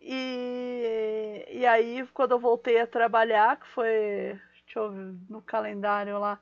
E, 0.00 1.44
e 1.50 1.66
aí, 1.66 2.06
quando 2.12 2.32
eu 2.32 2.38
voltei 2.38 2.80
a 2.80 2.86
trabalhar, 2.86 3.58
que 3.58 3.66
foi. 3.68 4.40
Deixa 4.64 4.78
eu 4.78 4.90
ver 4.90 5.14
no 5.28 5.42
calendário 5.42 6.18
lá. 6.18 6.38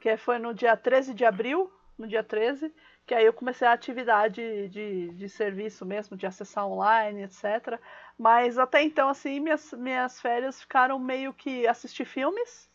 Que 0.00 0.16
foi 0.16 0.38
no 0.38 0.54
dia 0.54 0.76
13 0.76 1.14
de 1.14 1.24
abril. 1.24 1.72
No 1.98 2.06
dia 2.06 2.22
13. 2.22 2.72
Que 3.04 3.14
aí 3.14 3.26
eu 3.26 3.32
comecei 3.32 3.66
a 3.66 3.72
atividade 3.72 4.68
de, 4.68 5.08
de 5.08 5.28
serviço 5.28 5.84
mesmo, 5.84 6.16
de 6.16 6.26
acessar 6.26 6.66
online, 6.66 7.24
etc. 7.24 7.80
Mas 8.16 8.56
até 8.56 8.82
então, 8.82 9.08
assim, 9.08 9.40
minhas, 9.40 9.72
minhas 9.72 10.20
férias 10.20 10.60
ficaram 10.60 10.98
meio 10.98 11.34
que 11.34 11.66
assistir 11.66 12.04
filmes 12.04 12.69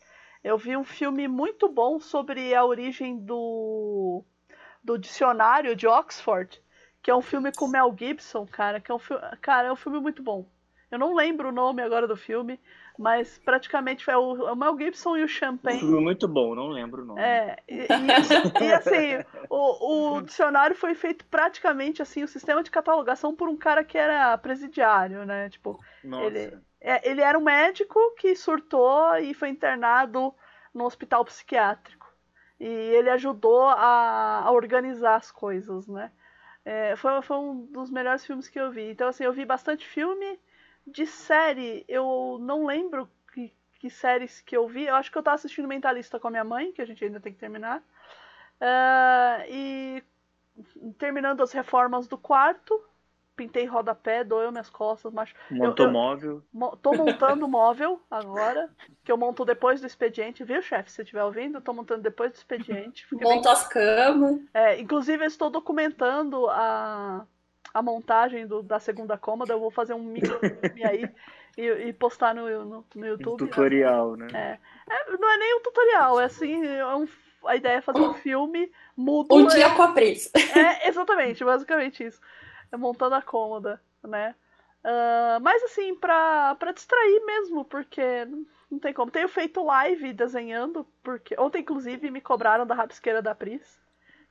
eu 0.46 0.56
vi 0.56 0.76
um 0.76 0.84
filme 0.84 1.26
muito 1.26 1.68
bom 1.68 1.98
sobre 1.98 2.54
a 2.54 2.64
origem 2.64 3.18
do, 3.18 4.24
do 4.82 4.96
dicionário 4.96 5.74
de 5.74 5.88
Oxford, 5.88 6.62
que 7.02 7.10
é 7.10 7.16
um 7.16 7.20
filme 7.20 7.50
com 7.50 7.66
Mel 7.66 7.92
Gibson, 7.98 8.46
cara, 8.46 8.80
que 8.80 8.92
é 8.92 8.94
um 8.94 9.00
cara, 9.42 9.66
é 9.66 9.72
um 9.72 9.76
filme 9.76 9.98
muito 9.98 10.22
bom. 10.22 10.48
Eu 10.88 11.00
não 11.00 11.16
lembro 11.16 11.48
o 11.48 11.52
nome 11.52 11.82
agora 11.82 12.06
do 12.06 12.16
filme, 12.16 12.60
mas 12.98 13.38
praticamente 13.38 14.04
foi 14.04 14.14
o, 14.14 14.54
Mel 14.54 14.76
Gibson 14.78 15.16
e 15.16 15.24
o 15.24 15.28
Champagne. 15.28 15.76
Um 15.76 15.80
filme 15.80 16.00
muito 16.00 16.26
bom, 16.26 16.54
não 16.54 16.68
lembro 16.68 17.02
o 17.02 17.06
nome. 17.06 17.20
É, 17.20 17.56
e, 17.68 17.80
e, 17.80 18.64
e 18.64 18.72
assim, 18.72 19.24
o, 19.50 20.16
o, 20.16 20.22
dicionário 20.22 20.74
foi 20.74 20.94
feito 20.94 21.24
praticamente 21.26 22.00
assim, 22.02 22.22
o 22.22 22.28
sistema 22.28 22.62
de 22.62 22.70
catalogação 22.70 23.34
por 23.34 23.48
um 23.48 23.56
cara 23.56 23.84
que 23.84 23.98
era 23.98 24.36
presidiário, 24.38 25.24
né? 25.24 25.48
Tipo, 25.50 25.78
Nossa. 26.02 26.26
ele 26.26 26.58
é, 26.80 27.10
ele 27.10 27.20
era 27.20 27.36
um 27.36 27.42
médico 27.42 27.98
que 28.16 28.36
surtou 28.36 29.16
e 29.16 29.34
foi 29.34 29.48
internado 29.48 30.32
no 30.72 30.84
hospital 30.84 31.24
psiquiátrico. 31.24 32.06
E 32.60 32.64
ele 32.64 33.10
ajudou 33.10 33.64
a, 33.64 34.42
a 34.44 34.50
organizar 34.52 35.16
as 35.16 35.32
coisas, 35.32 35.88
né? 35.88 36.12
É, 36.64 36.96
foi, 36.96 37.20
foi 37.22 37.36
um 37.36 37.66
dos 37.66 37.90
melhores 37.90 38.24
filmes 38.24 38.48
que 38.48 38.58
eu 38.58 38.70
vi. 38.70 38.90
Então, 38.90 39.08
assim, 39.08 39.24
eu 39.24 39.32
vi 39.32 39.44
bastante 39.44 39.84
filme. 39.84 40.38
De 40.86 41.06
série, 41.06 41.84
eu 41.88 42.38
não 42.40 42.66
lembro 42.66 43.08
que, 43.32 43.52
que 43.80 43.90
séries 43.90 44.40
que 44.40 44.56
eu 44.56 44.68
vi. 44.68 44.86
Eu 44.86 44.94
acho 44.94 45.10
que 45.10 45.18
eu 45.18 45.22
tava 45.22 45.34
assistindo 45.34 45.66
Mentalista 45.66 46.20
com 46.20 46.28
a 46.28 46.30
minha 46.30 46.44
mãe, 46.44 46.72
que 46.72 46.80
a 46.80 46.86
gente 46.86 47.04
ainda 47.04 47.20
tem 47.20 47.32
que 47.32 47.38
terminar. 47.38 47.82
Uh, 48.60 49.42
e 49.48 50.04
terminando 50.96 51.42
as 51.42 51.52
reformas 51.52 52.06
do 52.06 52.16
quarto, 52.16 52.82
pintei 53.36 53.66
rodapé, 53.66 54.24
doeu 54.24 54.50
minhas 54.50 54.70
costas, 54.70 55.12
mas. 55.12 55.32
Montou 55.50 55.86
eu, 55.86 55.90
eu, 55.90 55.92
móvel. 55.92 56.42
Mo 56.52 56.76
tô 56.76 56.94
montando 56.94 57.46
móvel 57.46 58.00
agora, 58.10 58.70
que 59.04 59.12
eu 59.12 59.18
monto 59.18 59.44
depois 59.44 59.80
do 59.80 59.86
expediente, 59.86 60.42
viu, 60.42 60.62
chefe? 60.62 60.90
Se 60.90 61.02
estiver 61.02 61.22
ouvindo, 61.22 61.58
eu 61.58 61.62
tô 61.62 61.72
montando 61.72 62.02
depois 62.02 62.32
do 62.32 62.36
expediente. 62.36 63.06
Monto 63.12 63.42
bem... 63.42 63.52
as 63.52 63.68
camas. 63.68 64.40
É, 64.54 64.80
inclusive, 64.80 65.22
eu 65.22 65.28
estou 65.28 65.50
documentando 65.50 66.48
a, 66.48 67.26
a 67.78 67.82
montagem 67.82 68.46
do, 68.46 68.62
da 68.62 68.78
segunda 68.80 69.16
cômoda, 69.18 69.52
eu 69.52 69.60
vou 69.60 69.70
fazer 69.70 69.94
um 69.94 70.02
micro 70.02 70.38
aí. 70.84 71.08
E, 71.58 71.88
e, 71.88 71.92
postar 71.94 72.34
no, 72.34 72.64
no, 72.66 72.84
no 72.94 73.06
YouTube. 73.06 73.44
Um 73.44 73.46
tutorial, 73.46 74.14
né? 74.14 74.26
É. 74.34 74.58
é. 74.94 75.16
Não 75.16 75.30
é 75.30 75.38
nem 75.38 75.56
um 75.56 75.62
tutorial, 75.62 76.20
é 76.20 76.24
assim, 76.24 76.66
é 76.66 76.84
um, 76.94 77.08
a 77.46 77.56
ideia 77.56 77.78
é 77.78 77.80
fazer 77.80 78.00
um 78.00 78.12
filme 78.12 78.70
mudo. 78.94 79.34
Um 79.34 79.46
dia 79.46 79.74
com 79.74 79.82
a 79.82 79.92
Pris. 79.92 80.30
É, 80.54 80.88
exatamente, 80.88 81.42
basicamente 81.42 82.04
isso 82.04 82.20
montando 82.76 83.14
a 83.14 83.22
cômoda, 83.22 83.80
né? 84.02 84.34
Uh, 84.84 85.40
mas 85.42 85.62
assim, 85.64 85.94
pra, 85.94 86.54
pra 86.56 86.72
distrair 86.72 87.24
mesmo, 87.24 87.64
porque 87.64 88.24
não, 88.24 88.46
não 88.70 88.78
tem 88.78 88.92
como. 88.94 89.10
Tenho 89.10 89.28
feito 89.28 89.64
live 89.64 90.12
desenhando, 90.12 90.86
porque 91.02 91.34
ontem, 91.38 91.60
inclusive, 91.60 92.10
me 92.10 92.20
cobraram 92.20 92.66
da 92.66 92.74
rabisqueira 92.74 93.20
da 93.20 93.34
Pris. 93.34 93.80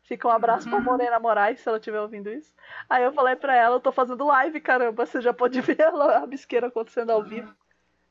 Fica 0.06 0.28
um 0.28 0.32
abraço 0.32 0.70
pra 0.70 0.78
Uhum. 0.78 0.84
Morena 0.84 1.20
Moraes, 1.20 1.60
se 1.60 1.68
ela 1.68 1.78
estiver 1.78 2.00
ouvindo 2.00 2.32
isso. 2.32 2.54
Aí 2.88 3.04
eu 3.04 3.12
falei 3.12 3.36
pra 3.36 3.56
ela, 3.56 3.76
eu 3.76 3.80
tô 3.80 3.92
fazendo 3.92 4.26
live, 4.26 4.62
caramba, 4.62 5.06
você 5.06 5.20
já 5.20 5.34
pode 5.34 5.60
ver 5.62 5.82
a 5.82 6.20
rabisqueira 6.20 6.68
acontecendo 6.68 7.10
ao 7.10 7.24
vivo. 7.24 7.54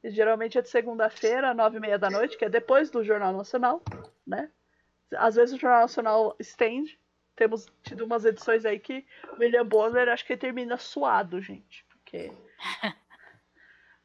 E 0.03 0.11
geralmente 0.11 0.59
é 0.59 0.63
de 0.63 0.69
segunda-feira, 0.69 1.55
nove 1.55 1.79
e 1.79 1.81
meia 1.81 1.99
da 1.99 2.11
noite, 2.11 2.37
que 2.37 2.45
é 2.45 2.49
depois 2.49 2.91
do 2.91 3.05
Jornal 3.05 3.33
Nacional, 3.33 3.81
né? 4.27 4.51
Às 5.17 5.37
vezes 5.37 5.55
o 5.55 5.59
Jornal 5.59 5.83
Nacional 5.83 6.35
estende. 6.39 6.99
Temos 7.37 7.67
tido 7.83 8.05
umas 8.05 8.25
edições 8.25 8.65
aí 8.65 8.79
que 8.79 9.07
o 9.33 9.41
William 9.41 9.65
Bonner 9.65 10.09
acho 10.09 10.27
que 10.27 10.37
termina 10.37 10.77
suado, 10.77 11.41
gente. 11.41 11.85
Porque. 11.89 12.33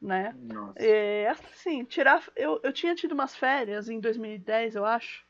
né? 0.00 0.34
Nossa. 0.36 0.78
É, 0.78 1.28
assim, 1.28 1.84
tirar. 1.84 2.22
Eu, 2.34 2.60
eu 2.62 2.72
tinha 2.72 2.94
tido 2.94 3.12
umas 3.12 3.36
férias 3.36 3.88
em 3.88 4.00
2010, 4.00 4.76
eu 4.76 4.84
acho, 4.86 5.24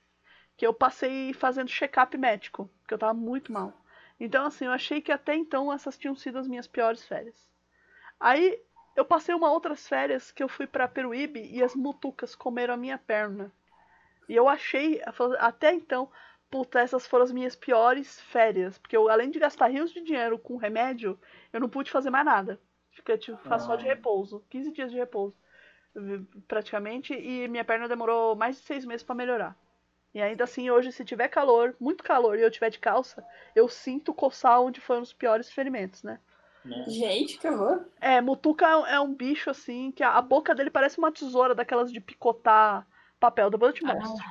que 0.61 0.67
eu 0.67 0.75
passei 0.75 1.33
fazendo 1.33 1.71
check-up 1.71 2.15
médico, 2.19 2.69
porque 2.83 2.93
eu 2.93 2.99
tava 2.99 3.15
muito 3.15 3.51
mal. 3.51 3.73
Então, 4.21 4.45
assim, 4.45 4.67
eu 4.67 4.73
achei 4.73 5.01
que 5.01 5.11
até 5.11 5.35
então 5.35 5.73
essas 5.73 5.97
tinham 5.97 6.15
sido 6.15 6.37
as 6.37 6.47
minhas 6.47 6.67
piores 6.67 7.03
férias. 7.03 7.49
Aí 8.21 8.61
eu 8.95 9.03
passei 9.03 9.35
uma 9.35 9.51
outras 9.51 9.89
férias 9.89 10.31
que 10.31 10.43
eu 10.43 10.51
fui 10.51 10.67
pra 10.67 10.87
Peruíbe 10.87 11.41
e 11.51 11.63
as 11.63 11.75
mutucas 11.75 12.35
comeram 12.35 12.75
a 12.75 12.77
minha 12.77 12.99
perna. 12.99 13.51
E 14.29 14.37
eu 14.37 14.51
achei, 14.51 15.01
até 15.39 15.73
então, 15.73 16.11
puta, 16.51 16.79
essas 16.79 17.07
foram 17.07 17.25
as 17.25 17.33
minhas 17.33 17.57
piores 17.57 18.21
férias. 18.21 18.77
Porque 18.77 18.95
eu, 18.95 19.09
além 19.09 19.31
de 19.31 19.39
gastar 19.39 19.69
rios 19.69 19.91
de 19.91 20.03
dinheiro 20.03 20.39
com 20.39 20.59
remédio, 20.59 21.19
eu 21.55 21.59
não 21.59 21.71
pude 21.71 21.91
fazer 21.91 22.11
mais 22.11 22.27
nada. 22.27 22.61
Fiquei, 22.91 23.17
tipo, 23.17 23.39
ficar 23.39 23.61
só 23.61 23.77
de 23.77 23.87
Ah. 23.87 23.95
repouso. 23.95 24.45
15 24.51 24.71
dias 24.73 24.91
de 24.91 24.99
repouso, 24.99 25.35
praticamente. 26.47 27.15
E 27.15 27.49
minha 27.49 27.65
perna 27.65 27.89
demorou 27.89 28.37
mais 28.37 28.57
de 28.57 28.63
seis 28.65 28.85
meses 28.85 29.03
pra 29.03 29.15
melhorar. 29.15 29.57
E 30.13 30.21
ainda 30.21 30.45
assim, 30.45 30.71
hoje, 30.71 30.91
se 30.91 31.05
tiver 31.05 31.29
calor, 31.29 31.75
muito 31.79 32.03
calor, 32.03 32.37
e 32.39 32.43
eu 32.43 32.51
tiver 32.51 32.71
de 32.71 32.79
calça, 32.79 33.25
eu 33.55 33.69
sinto 33.69 34.13
coçar 34.13 34.61
onde 34.61 34.81
foram 34.81 35.03
os 35.03 35.13
piores 35.13 35.51
ferimentos, 35.51 36.03
né? 36.03 36.19
Gente, 36.89 37.39
que 37.39 37.49
horror. 37.49 37.87
É, 38.01 38.21
Mutuca 38.21 38.67
é 38.67 38.77
um- 38.77 38.87
é 38.87 39.01
bicho 39.15 39.49
assim, 39.49 39.91
que 39.93 40.03
a, 40.03 40.21
boca 40.21 40.55
dele 40.55 40.71
parece 40.71 40.99
uma 40.99 41.13
tesoura 41.13 41.55
daquelas 41.55 41.91
de 41.93 42.01
picotar 42.01 42.87
papel. 43.19 43.49
Depois 43.51 43.71
eu 43.71 43.77
te 43.79 43.85
mostro. 43.85 44.25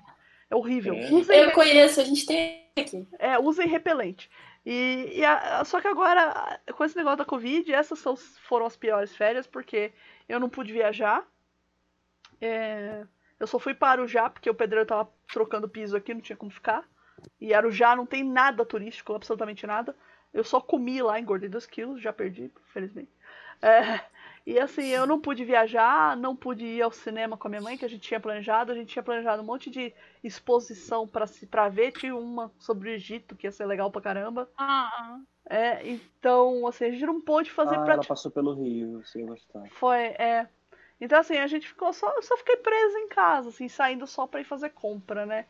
É 0.50 0.56
horrível. 0.56 0.96
É. 0.96 1.12
Usem, 1.12 1.40
Eu 1.40 1.52
conheço, 1.52 2.00
a 2.02 2.04
gente 2.04 2.26
tem 2.26 2.68
aqui. 2.78 3.08
é, 3.18 3.40
usem 3.40 3.68
repelente. 3.68 4.30
E, 4.66 5.12
e 5.16 5.26
a- 5.26 5.64
só 5.64 5.80
que 5.82 5.88
agora, 5.88 6.60
com 6.76 6.84
esse 6.84 6.96
negócio 6.98 7.18
da 7.18 7.26
Covid, 7.26 7.74
essas 7.74 7.98
são- 8.00 8.16
foram 8.16 8.66
as 8.66 8.76
piores 8.76 9.16
férias, 9.16 9.48
porque 9.48 9.92
eu 10.28 10.40
não 10.40 10.50
pude 10.50 10.72
viajar. 10.74 11.26
É, 12.42 13.06
eu 13.40 13.48
só 13.48 13.58
fui 13.58 13.74
para 13.74 14.02
Arujá, 14.02 14.30
porque 14.30 14.50
o 14.50 14.56
pedreiro 14.56 14.86
tava 14.88 15.10
trocando 15.32 15.70
piso 15.70 15.96
aqui, 15.96 16.14
não 16.14 16.22
tinha 16.22 16.38
como 16.38 16.52
ficar. 16.52 16.84
E 17.40 17.54
Arujá 17.54 17.96
não 17.96 18.06
tem 18.06 18.24
nada 18.24 18.66
turístico, 18.66 19.14
absolutamente 19.14 19.66
nada. 19.66 19.96
Eu 20.34 20.44
só 20.44 20.62
comi 20.62 21.02
lá, 21.02 21.20
engordei 21.20 21.50
2 21.50 21.66
quilos, 21.66 22.02
já 22.02 22.14
perdi, 22.14 22.52
infelizmente. 22.68 23.10
É, 23.62 24.02
e 24.46 24.60
assim, 24.60 24.88
eu 24.88 25.06
não 25.06 25.20
pude 25.20 25.44
viajar, 25.44 26.16
não 26.16 26.36
pude 26.36 26.66
ir 26.66 26.82
ao 26.82 26.92
cinema 26.92 27.38
com 27.38 27.48
a 27.48 27.50
minha 27.50 27.62
mãe, 27.62 27.78
que 27.78 27.86
a 27.86 27.90
gente 27.90 28.02
tinha 28.02 28.20
planejado. 28.20 28.72
A 28.72 28.76
gente 28.76 28.90
tinha 28.90 29.04
planejado 29.04 29.42
um 29.42 29.46
monte 29.46 29.70
de 29.70 29.94
exposição 30.24 31.08
pra 31.08 31.28
se 31.28 31.46
para 31.46 31.70
ver. 31.70 31.92
Tinha 31.92 32.16
uma 32.16 32.52
sobre 32.60 32.90
o 32.90 32.94
Egito, 32.94 33.36
que 33.36 33.48
ia 33.48 33.52
ser 33.52 33.66
legal 33.66 33.92
pra 33.92 34.02
caramba. 34.02 34.50
Ah, 34.58 35.20
É, 35.50 35.88
então, 35.90 36.68
assim, 36.68 36.86
a 36.86 36.92
gente 36.92 37.06
não 37.06 37.20
pôde 37.20 37.52
fazer 37.52 37.76
ah, 37.76 37.84
pra 37.84 37.94
ela 37.94 38.04
passou 38.04 38.32
pelo 38.32 38.54
Rio, 38.54 39.02
ia 39.16 39.26
gostar. 39.26 39.64
foi, 39.72 40.00
é. 40.00 40.48
Então, 41.02 41.20
assim, 41.20 41.38
a 41.38 41.48
gente 41.48 41.68
ficou 41.68 41.94
só. 41.94 42.10
Eu 42.16 42.22
só 42.24 42.38
fiquei 42.38 42.58
presa 42.58 43.00
em 43.00 43.08
casa, 43.10 43.50
assim, 43.50 43.68
saindo 43.70 44.06
só 44.08 44.28
pra 44.28 44.42
ir 44.42 44.46
fazer 44.46 44.70
compra, 44.72 45.26
né? 45.26 45.46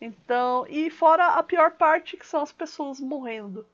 Então. 0.00 0.66
E 0.68 0.90
fora 0.90 1.26
a 1.34 1.42
pior 1.42 1.72
parte, 1.72 2.16
que 2.16 2.26
são 2.26 2.42
as 2.42 2.52
pessoas 2.52 3.00
morrendo. 3.00 3.66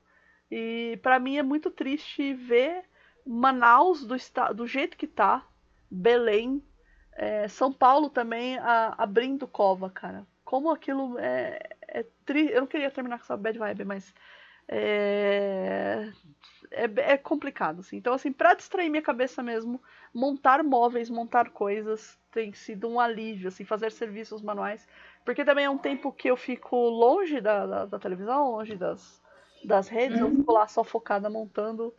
E 0.51 0.99
pra 1.03 1.19
mim 1.19 1.37
é 1.39 1.43
muito 1.43 1.71
triste 1.71 2.33
ver 2.35 2.85
Manaus 3.27 4.05
do, 4.07 4.17
do 4.55 4.67
jeito 4.67 4.97
que 4.97 5.07
tá, 5.07 5.47
Belém, 5.91 6.63
é, 7.15 7.49
São 7.49 7.73
Paulo 7.73 8.09
também 8.11 8.59
a- 8.59 8.95
abrindo 8.99 9.47
cova, 9.47 9.91
cara. 9.91 10.27
Como 10.45 10.71
aquilo 10.71 11.19
é, 11.19 11.59
é 11.89 12.05
triste. 12.25 12.53
Eu 12.53 12.63
não 12.63 12.69
queria 12.69 12.91
terminar 12.91 13.19
com 13.19 13.25
essa 13.25 13.37
bad 13.37 13.59
vibe, 13.59 13.85
mas. 13.85 14.15
É, 14.69 16.11
é, 16.71 17.13
é 17.13 17.17
complicado, 17.19 17.81
assim. 17.81 17.97
Então, 17.97 18.15
assim, 18.15 18.33
pra 18.33 18.55
distrair 18.55 18.89
minha 18.91 19.03
cabeça 19.03 19.43
mesmo, 19.43 19.81
montar 20.15 20.63
móveis, 20.63 21.11
montar 21.11 21.51
coisas 21.51 22.19
tem 22.33 22.53
sido 22.53 22.89
um 22.89 23.01
alívio, 23.01 23.49
assim, 23.49 23.65
fazer 23.65 23.91
serviços 23.91 24.43
manuais. 24.43 24.87
Porque 25.25 25.45
também 25.45 25.65
é 25.65 25.71
um 25.71 25.79
tempo 25.79 26.13
que 26.13 26.29
eu 26.31 26.37
fico 26.37 26.77
longe 26.77 27.41
da, 27.41 27.67
da, 27.67 27.87
da 27.87 27.99
televisão, 27.99 28.53
longe 28.53 28.77
das, 28.77 29.21
das 29.65 29.89
redes, 29.89 30.21
eu 30.21 30.31
fico 30.31 30.53
lá 30.53 30.67
só 30.69 30.85
focada 30.85 31.29
montando. 31.29 31.93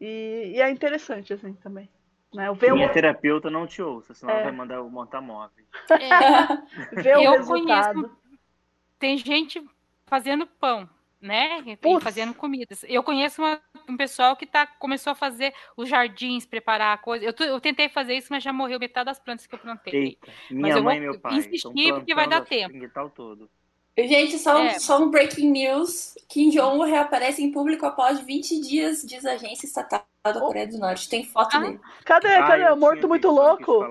E, 0.00 0.52
e 0.54 0.60
é 0.60 0.70
interessante, 0.70 1.32
assim, 1.32 1.52
também. 1.54 1.88
Né? 2.34 2.48
Eu 2.48 2.54
Minha 2.54 2.88
o, 2.88 2.92
terapeuta 2.92 3.50
não 3.50 3.66
te 3.66 3.82
ouça, 3.82 4.14
senão 4.14 4.32
É. 4.32 4.36
ela 4.36 4.48
vai 4.48 4.52
mandar 4.58 4.74
eu 4.76 4.88
montar 4.88 5.20
móveis. 5.20 5.66
é, 5.90 6.18
ver 7.02 7.18
o 7.18 7.22
Eu 7.22 7.32
resultado. 7.32 8.00
conheço- 8.00 8.16
tem 8.98 9.18
gente 9.18 9.62
fazendo 10.06 10.46
pão, 10.46 10.88
né? 11.22 11.62
E 11.64 11.76
Putz. 11.76 12.02
fazendo 12.02 12.34
comidas. 12.34 12.84
Eu 12.88 13.02
conheço 13.02 13.40
uma- 13.40 13.60
um 13.88 13.96
pessoal 13.96 14.36
que 14.36 14.44
tá, 14.44 14.66
começou 14.66 15.12
a 15.12 15.14
fazer 15.14 15.54
os 15.76 15.88
jardins, 15.88 16.44
preparar 16.44 17.00
coisas. 17.00 17.26
Eu, 17.26 17.32
tu- 17.32 17.44
eu 17.44 17.60
tentei 17.60 17.88
fazer 17.88 18.14
isso, 18.14 18.28
mas 18.30 18.42
já 18.42 18.52
morreu 18.52 18.78
metade 18.80 19.06
das 19.06 19.18
plantas 19.20 19.46
que 19.46 19.54
eu 19.54 19.58
plantei. 19.58 19.94
Eita, 19.94 20.32
minha 20.50 20.74
eu 20.74 20.82
mãe 20.82 20.96
e 20.96 21.00
vou 21.00 21.10
meu 21.12 21.20
pai. 21.20 21.34
insistir 21.36 21.92
porque 21.94 22.14
vai 22.14 22.28
dar 22.28 22.44
plantando 22.44 22.80
tempo. 22.80 23.10
todo. 23.14 23.50
Gente, 23.96 24.38
só, 24.38 24.56
um- 24.58 24.64
É. 24.64 24.78
só 24.78 24.98
um 25.02 25.10
breaking 25.10 25.50
news. 25.50 26.14
Kim 26.28 26.48
Jong-un 26.48 26.82
reaparece 26.84 27.42
em 27.42 27.52
público 27.52 27.84
após 27.84 28.20
20 28.20 28.58
dias, 28.60 29.02
diz 29.02 29.24
a 29.26 29.32
agência 29.32 29.66
estatal 29.66 30.02
da 30.24 30.32
Coreia 30.40 30.66
do 30.66 30.78
Norte. 30.78 31.08
Tem 31.10 31.22
foto 31.24 31.56
Ah. 31.56 31.60
dele. 31.60 31.80
Cadê? 32.04 32.28
Cadê? 32.28 32.68
eu 32.68 32.72
o 32.74 32.76
morto 32.78 33.06
muito 33.06 33.26
eu 33.28 33.32
louco? 33.32 33.84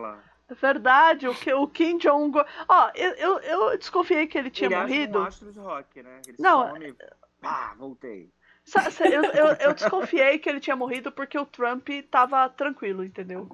É 0.51 0.53
verdade, 0.55 1.27
o, 1.29 1.33
que, 1.33 1.53
o 1.53 1.65
Kim 1.65 1.97
Jong. 1.97 2.37
Ó, 2.67 2.91
eu, 2.93 3.11
eu, 3.13 3.39
eu 3.39 3.77
desconfiei 3.77 4.27
que 4.27 4.37
ele 4.37 4.49
tinha 4.51 4.67
Ele 4.67 4.75
acha 4.75 4.85
morrido. 4.87 5.19
um 5.19 5.23
astro 5.23 5.51
de 5.53 5.59
rock, 5.59 6.03
né? 6.03 6.21
Ele 6.27 6.35
Não, 6.39 6.67
some 6.73 6.89
e- 6.89 6.95
Pá, 7.41 7.73
voltei. 7.77 8.29
Sa- 8.65 8.91
sa- 8.91 9.07
Eu, 9.07 9.23
eu, 9.23 9.47
eu 9.59 9.73
desconfiei 9.73 10.37
que 10.39 10.49
ele 10.49 10.59
tinha 10.59 10.75
morrido 10.75 11.11
porque 11.11 11.37
o 11.39 11.45
Trump 11.45 11.87
tava 12.11 12.49
tranquilo, 12.49 13.03
entendeu? 13.03 13.47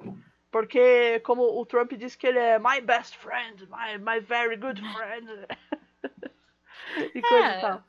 Porque, 0.50 1.20
como 1.20 1.42
o 1.42 1.64
Trump 1.64 1.92
disse 1.92 2.18
que 2.18 2.26
ele 2.26 2.38
é 2.38 2.58
my 2.58 2.80
best 2.80 3.16
friend, 3.18 3.68
my, 3.70 3.96
my 3.98 4.18
very 4.20 4.56
good 4.56 4.82
friend. 4.94 5.46
e 7.14 7.22
coisa 7.22 7.46
É. 7.46 7.58
e 7.58 7.60
tal. 7.60 7.84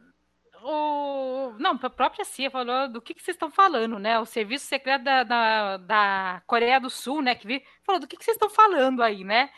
O... 0.63 1.53
Não, 1.59 1.79
a 1.81 1.89
própria 1.89 2.25
CIA 2.25 2.49
falou 2.51 2.87
do 2.89 3.01
que, 3.01 3.13
que 3.13 3.21
vocês 3.21 3.35
estão 3.35 3.49
falando, 3.49 3.97
né? 3.99 4.19
O 4.19 4.25
Serviço 4.25 4.65
Secreto 4.65 5.03
da, 5.03 5.23
da, 5.23 5.77
da 5.77 6.41
Coreia 6.47 6.79
do 6.79 6.89
Sul, 6.89 7.21
né? 7.21 7.35
Que 7.35 7.47
vi, 7.47 7.63
falou 7.83 7.99
do 8.01 8.07
que, 8.07 8.17
que 8.17 8.23
vocês 8.23 8.35
estão 8.35 8.49
falando 8.49 9.01
aí, 9.01 9.23
né? 9.23 9.49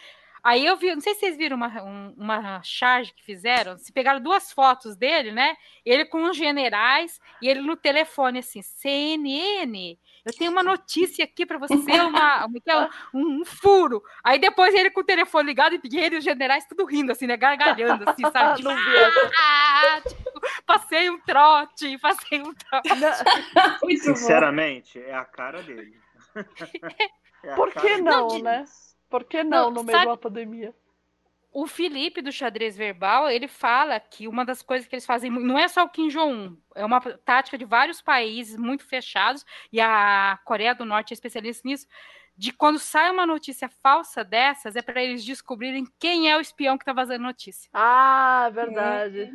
Aí 0.43 0.65
eu 0.65 0.75
vi, 0.75 0.93
não 0.93 1.01
sei 1.01 1.13
se 1.13 1.19
vocês 1.21 1.37
viram 1.37 1.55
uma, 1.55 1.67
um- 1.83 2.13
uma 2.17 2.61
charge 2.63 3.13
que 3.13 3.23
fizeram, 3.23 3.77
se 3.77 3.91
pegaram 3.93 4.19
duas 4.19 4.51
fotos 4.51 4.95
dele, 4.95 5.31
né? 5.31 5.55
Ele 5.85 6.03
com 6.05 6.23
os 6.23 6.35
generais 6.35 7.19
e 7.41 7.47
ele 7.47 7.61
no 7.61 7.75
telefone, 7.75 8.39
assim, 8.39 8.61
CNN, 8.61 9.97
eu 10.25 10.33
tenho 10.33 10.51
uma 10.51 10.63
notícia 10.63 11.23
aqui 11.25 11.45
para 11.45 11.57
você, 11.57 11.73
uma, 12.01 12.45
uma- 12.45 12.59
que 12.61 12.69
é 12.71 12.77
um, 13.13 13.41
um- 13.41 13.45
furo. 13.45 14.01
Aí 14.23 14.39
depois 14.39 14.73
ele 14.73 14.91
com 14.91 15.01
o 15.01 15.05
telefone 15.05 15.47
ligado 15.47 15.73
e 15.75 15.99
ele 15.99 16.15
e 16.15 16.17
os 16.19 16.23
generais 16.23 16.65
tudo 16.65 16.85
rindo, 16.85 17.11
assim, 17.11 17.27
né? 17.27 17.35
Gargalhando, 17.37 18.09
assim, 18.09 18.23
sabe? 18.31 18.57
Tipo, 18.61 18.69
ah, 18.69 20.01
tipo, 20.07 20.41
passei 20.65 21.09
um 21.09 21.19
trote, 21.21 21.97
passei 21.97 22.41
um 22.41 22.53
trote. 22.53 22.89
Muito 23.83 24.05
bom. 24.05 24.15
Sinceramente, 24.15 24.99
é 24.99 25.13
a 25.15 25.25
cara 25.25 25.61
dele. 25.63 25.99
É 27.43 27.51
a 27.51 27.55
Por 27.55 27.71
cara 27.73 27.85
que 27.87 27.93
dele. 27.95 28.01
não, 28.01 28.27
de- 28.27 28.41
né? 28.43 28.65
Por 29.09 29.23
que 29.25 29.43
não, 29.43 29.63
Não, 29.65 29.71
no 29.71 29.83
meio 29.83 29.97
sabe- 29.97 30.09
uma 30.09 30.17
pandemia? 30.17 30.73
O 31.51 31.67
Felipe 31.67 32.21
do 32.21 32.31
xadrez 32.31 32.77
verbal, 32.77 33.29
ele 33.29 33.47
fala 33.47 33.99
que 33.99 34.25
uma 34.27 34.45
das 34.45 34.61
coisas 34.61 34.87
que 34.87 34.95
eles 34.95 35.05
fazem, 35.05 35.29
não 35.29 35.59
é 35.59 35.67
só 35.67 35.83
o 35.83 35.89
Kim 35.89 36.07
Jong-un, 36.07 36.57
é 36.73 36.85
uma 36.85 37.01
tática 37.01 37.57
de 37.57 37.65
vários 37.65 38.01
países 38.01 38.55
muito 38.57 38.85
fechados, 38.85 39.45
e 39.71 39.81
a 39.81 40.39
Coreia 40.45 40.73
do 40.73 40.85
Norte 40.85 41.11
é 41.11 41.15
especialista 41.15 41.67
nisso, 41.67 41.87
de 42.37 42.53
quando 42.53 42.79
sai 42.79 43.11
uma 43.11 43.25
notícia 43.25 43.67
falsa 43.67 44.23
dessas, 44.23 44.77
é 44.77 44.81
para 44.81 45.03
eles 45.03 45.25
descobrirem 45.25 45.85
quem 45.99 46.31
é 46.31 46.37
o 46.37 46.41
espião 46.41 46.77
que 46.77 46.85
tá 46.85 46.93
vazando 46.93 47.23
notícia. 47.23 47.69
Ah, 47.73 48.49
verdade. 48.53 49.31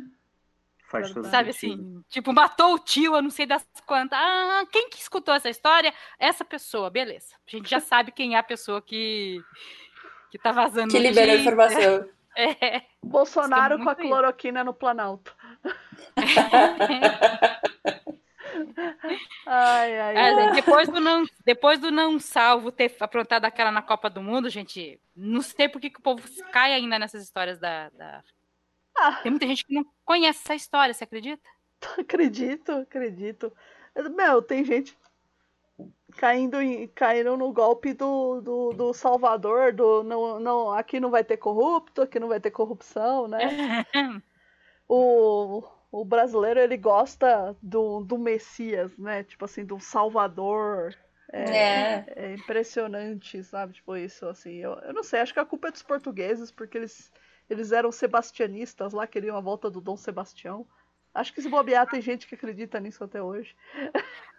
Faz 0.89 1.11
todo 1.11 1.27
Sabe 1.29 1.51
sentido. 1.53 1.73
assim, 1.73 2.03
tipo, 2.09 2.33
matou 2.33 2.73
o 2.73 2.79
tio, 2.79 3.15
eu 3.15 3.21
não 3.21 3.29
sei 3.29 3.45
das 3.45 3.67
quantas. 3.85 4.17
Ah, 4.17 4.65
quem 4.71 4.89
que 4.89 4.97
escutou 4.97 5.33
essa 5.33 5.49
história? 5.49 5.93
Essa 6.17 6.45
pessoa, 6.45 6.89
beleza. 6.89 7.35
A 7.45 7.49
gente 7.51 7.69
já 7.69 7.79
sabe 7.79 8.11
quem 8.11 8.35
é 8.35 8.37
a 8.39 8.43
pessoa 8.43 8.81
que, 8.81 9.41
que 10.37 10.43
tá 10.43 10.51
vazando 10.51 10.89
Que 10.91 10.99
liberou 10.99 11.23
a 11.23 11.37
notícia. 11.37 11.41
informação. 11.41 12.09
É. 12.39 12.83
Bolsonaro 13.03 13.79
com 13.83 13.89
a 13.89 13.95
cloroquina 13.95 14.63
no 14.63 14.71
Planalto. 14.71 15.35
Ai, 19.45 19.99
ai, 19.99 20.17
É, 20.17 20.35
gente, 20.35 20.55
depois, 20.55 20.87
do 20.89 20.99
não, 20.99 21.25
depois 21.45 21.79
do 21.79 21.91
não 21.91 22.19
salvo 22.19 22.71
ter 22.71 22.95
aprontado 22.99 23.45
aquela 23.45 23.71
na 23.71 23.81
Copa 23.81 24.09
do 24.09 24.21
Mundo, 24.21 24.49
gente, 24.49 24.99
não 25.15 25.41
sei 25.41 25.67
por 25.69 25.79
que, 25.81 25.89
que 25.89 25.99
o 25.99 26.03
povo 26.03 26.21
cai 26.51 26.73
ainda 26.73 26.99
nessas 26.99 27.23
histórias 27.23 27.57
da, 27.59 27.89
da- 27.89 28.23
Ah. 28.97 29.13
Tem 29.23 29.31
muita 29.31 29.47
gente 29.47 29.65
que 29.65 29.73
não 29.73 29.85
conhece 30.05 30.41
essa 30.43 30.55
história, 30.55 30.93
você 30.93 31.03
acredita? 31.03 31.47
Acredito, 31.99 32.71
acredito. 32.71 33.53
Meu, 34.15 34.41
tem 34.41 34.63
gente 34.63 34.95
caindo, 36.17 36.61
em, 36.61 36.87
caindo 36.87 37.37
no 37.37 37.51
golpe 37.53 37.93
do, 37.93 38.41
do, 38.41 38.73
do 38.73 38.93
Salvador, 38.93 39.73
do 39.73 40.03
não, 40.03 40.39
não, 40.39 40.71
aqui 40.71 40.99
não 40.99 41.11
vai 41.11 41.23
ter 41.23 41.37
corrupto, 41.37 42.01
aqui 42.01 42.19
não 42.19 42.27
vai 42.27 42.39
ter 42.39 42.51
corrupção, 42.51 43.27
né? 43.27 43.39
O, 44.89 45.63
o 45.91 46.05
brasileiro, 46.05 46.61
ele 46.61 46.77
gosta 46.77 47.53
do, 47.61 47.99
do 47.99 48.17
Messias, 48.17 48.97
né? 48.97 49.21
Tipo 49.21 49.43
assim, 49.43 49.65
do 49.65 49.81
Salvador. 49.81 50.95
É. 51.29 52.05
É 52.15 52.33
impressionante, 52.33 53.43
sabe? 53.43 53.73
Tipo, 53.73 53.97
isso, 53.97 54.25
assim. 54.27 54.55
Eu, 54.55 54.75
eu 54.75 54.93
não 54.93 55.03
sei, 55.03 55.19
acho 55.19 55.33
que 55.33 55.41
a 55.41 55.45
culpa 55.45 55.67
é 55.67 55.71
dos 55.71 55.83
portugueses, 55.83 56.51
porque 56.51 56.77
eles, 56.77 57.11
eles 57.49 57.73
eram 57.73 57.91
sebastianistas 57.91 58.93
lá, 58.93 59.05
queriam 59.05 59.35
a 59.35 59.41
volta 59.41 59.69
do 59.69 59.81
Dom 59.81 59.97
Sebastião. 59.97 60.65
Acho 61.13 61.33
que 61.33 61.41
se 61.41 61.49
bobear, 61.49 61.85
tem 61.85 62.01
gente 62.01 62.27
que 62.27 62.35
acredita 62.35 62.79
nisso 62.79 63.03
até 63.03 63.21
hoje. 63.21 63.53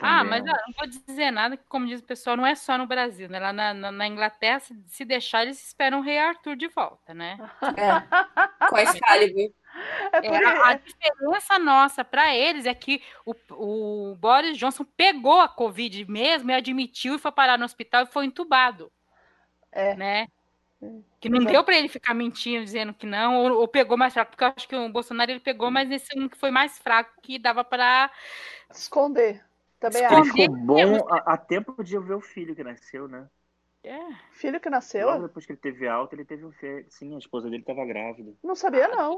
Ah, 0.00 0.24
mas 0.24 0.42
ó, 0.42 0.46
não 0.46 0.74
vou 0.78 0.86
dizer 0.86 1.30
nada, 1.30 1.56
que 1.56 1.64
como 1.68 1.86
diz 1.86 2.00
o 2.00 2.04
pessoal, 2.04 2.36
não 2.36 2.46
é 2.46 2.54
só 2.54 2.78
no 2.78 2.86
Brasil, 2.86 3.28
né? 3.28 3.38
Lá 3.38 3.52
na, 3.52 3.74
na- 3.74 3.92
na 3.92 4.06
Inglaterra, 4.06 4.60
se, 4.60 4.74
se 4.88 5.04
deixar, 5.04 5.42
eles 5.42 5.62
esperam 5.64 5.98
o 6.00 6.02
rei 6.02 6.18
Arthur 6.18 6.56
de 6.56 6.68
volta, 6.68 7.12
né? 7.14 7.38
É. 7.76 8.66
Com 8.68 8.76
a 8.76 8.82
Excalibur. 8.82 9.52
É 10.12 10.26
É, 10.26 10.44
a, 10.46 10.68
a 10.70 10.74
diferença 10.74 11.58
nossa 11.58 12.04
para 12.04 12.34
eles 12.34 12.66
é 12.66 12.74
que 12.74 13.02
o, 13.24 13.34
o 13.50 14.14
Boris 14.16 14.58
Johnson 14.58 14.84
pegou 14.84 15.40
a 15.40 15.48
Covid 15.48 16.04
mesmo 16.10 16.50
e 16.50 16.54
admitiu 16.54 17.14
e 17.14 17.18
foi 17.18 17.30
parar 17.30 17.56
no 17.58 17.64
hospital 17.64 18.02
e 18.02 18.06
foi 18.06 18.24
entubado. 18.26 18.90
É. 19.70 19.94
Né? 19.94 20.26
Que 21.20 21.28
não 21.28 21.44
deu 21.44 21.62
para 21.62 21.76
ele 21.76 21.88
ficar 21.88 22.14
mentindo, 22.14 22.64
dizendo 22.64 22.94
que 22.94 23.04
não, 23.06 23.36
ou, 23.36 23.60
ou 23.60 23.68
pegou 23.68 23.98
mais 23.98 24.14
fraco, 24.14 24.30
porque 24.30 24.44
eu 24.44 24.52
acho 24.56 24.66
que 24.66 24.74
o 24.74 24.88
Bolsonaro 24.88 25.30
ele 25.30 25.38
pegou, 25.40 25.70
mas 25.70 25.88
nesse 25.88 26.18
um 26.18 26.26
que 26.28 26.38
foi 26.38 26.50
mais 26.50 26.78
fraco 26.78 27.12
que 27.22 27.38
dava 27.38 27.62
para. 27.62 28.10
esconder. 28.70 29.44
Também 29.80 30.04
Ele 30.04 30.24
ficou 30.24 30.56
bom 30.56 31.08
a, 31.08 31.32
a 31.32 31.36
tempo 31.38 31.82
de 31.82 31.94
eu 31.94 32.02
ver 32.02 32.14
o 32.14 32.20
filho 32.20 32.54
que 32.54 32.62
nasceu, 32.62 33.08
né? 33.08 33.28
É. 33.82 33.98
Filho 34.32 34.60
que 34.60 34.68
Logo 34.68 34.76
nasceu? 34.76 35.22
depois 35.22 35.46
que 35.46 35.52
ele 35.52 35.58
teve 35.60 35.88
alta, 35.88 36.14
ele 36.14 36.24
teve 36.24 36.44
um 36.44 36.52
filho. 36.52 36.84
Sim, 36.90 37.14
a 37.14 37.18
esposa 37.18 37.48
dele 37.48 37.62
estava 37.62 37.84
grávida. 37.86 38.32
Não 38.42 38.54
sabia, 38.54 38.88
não. 38.88 39.16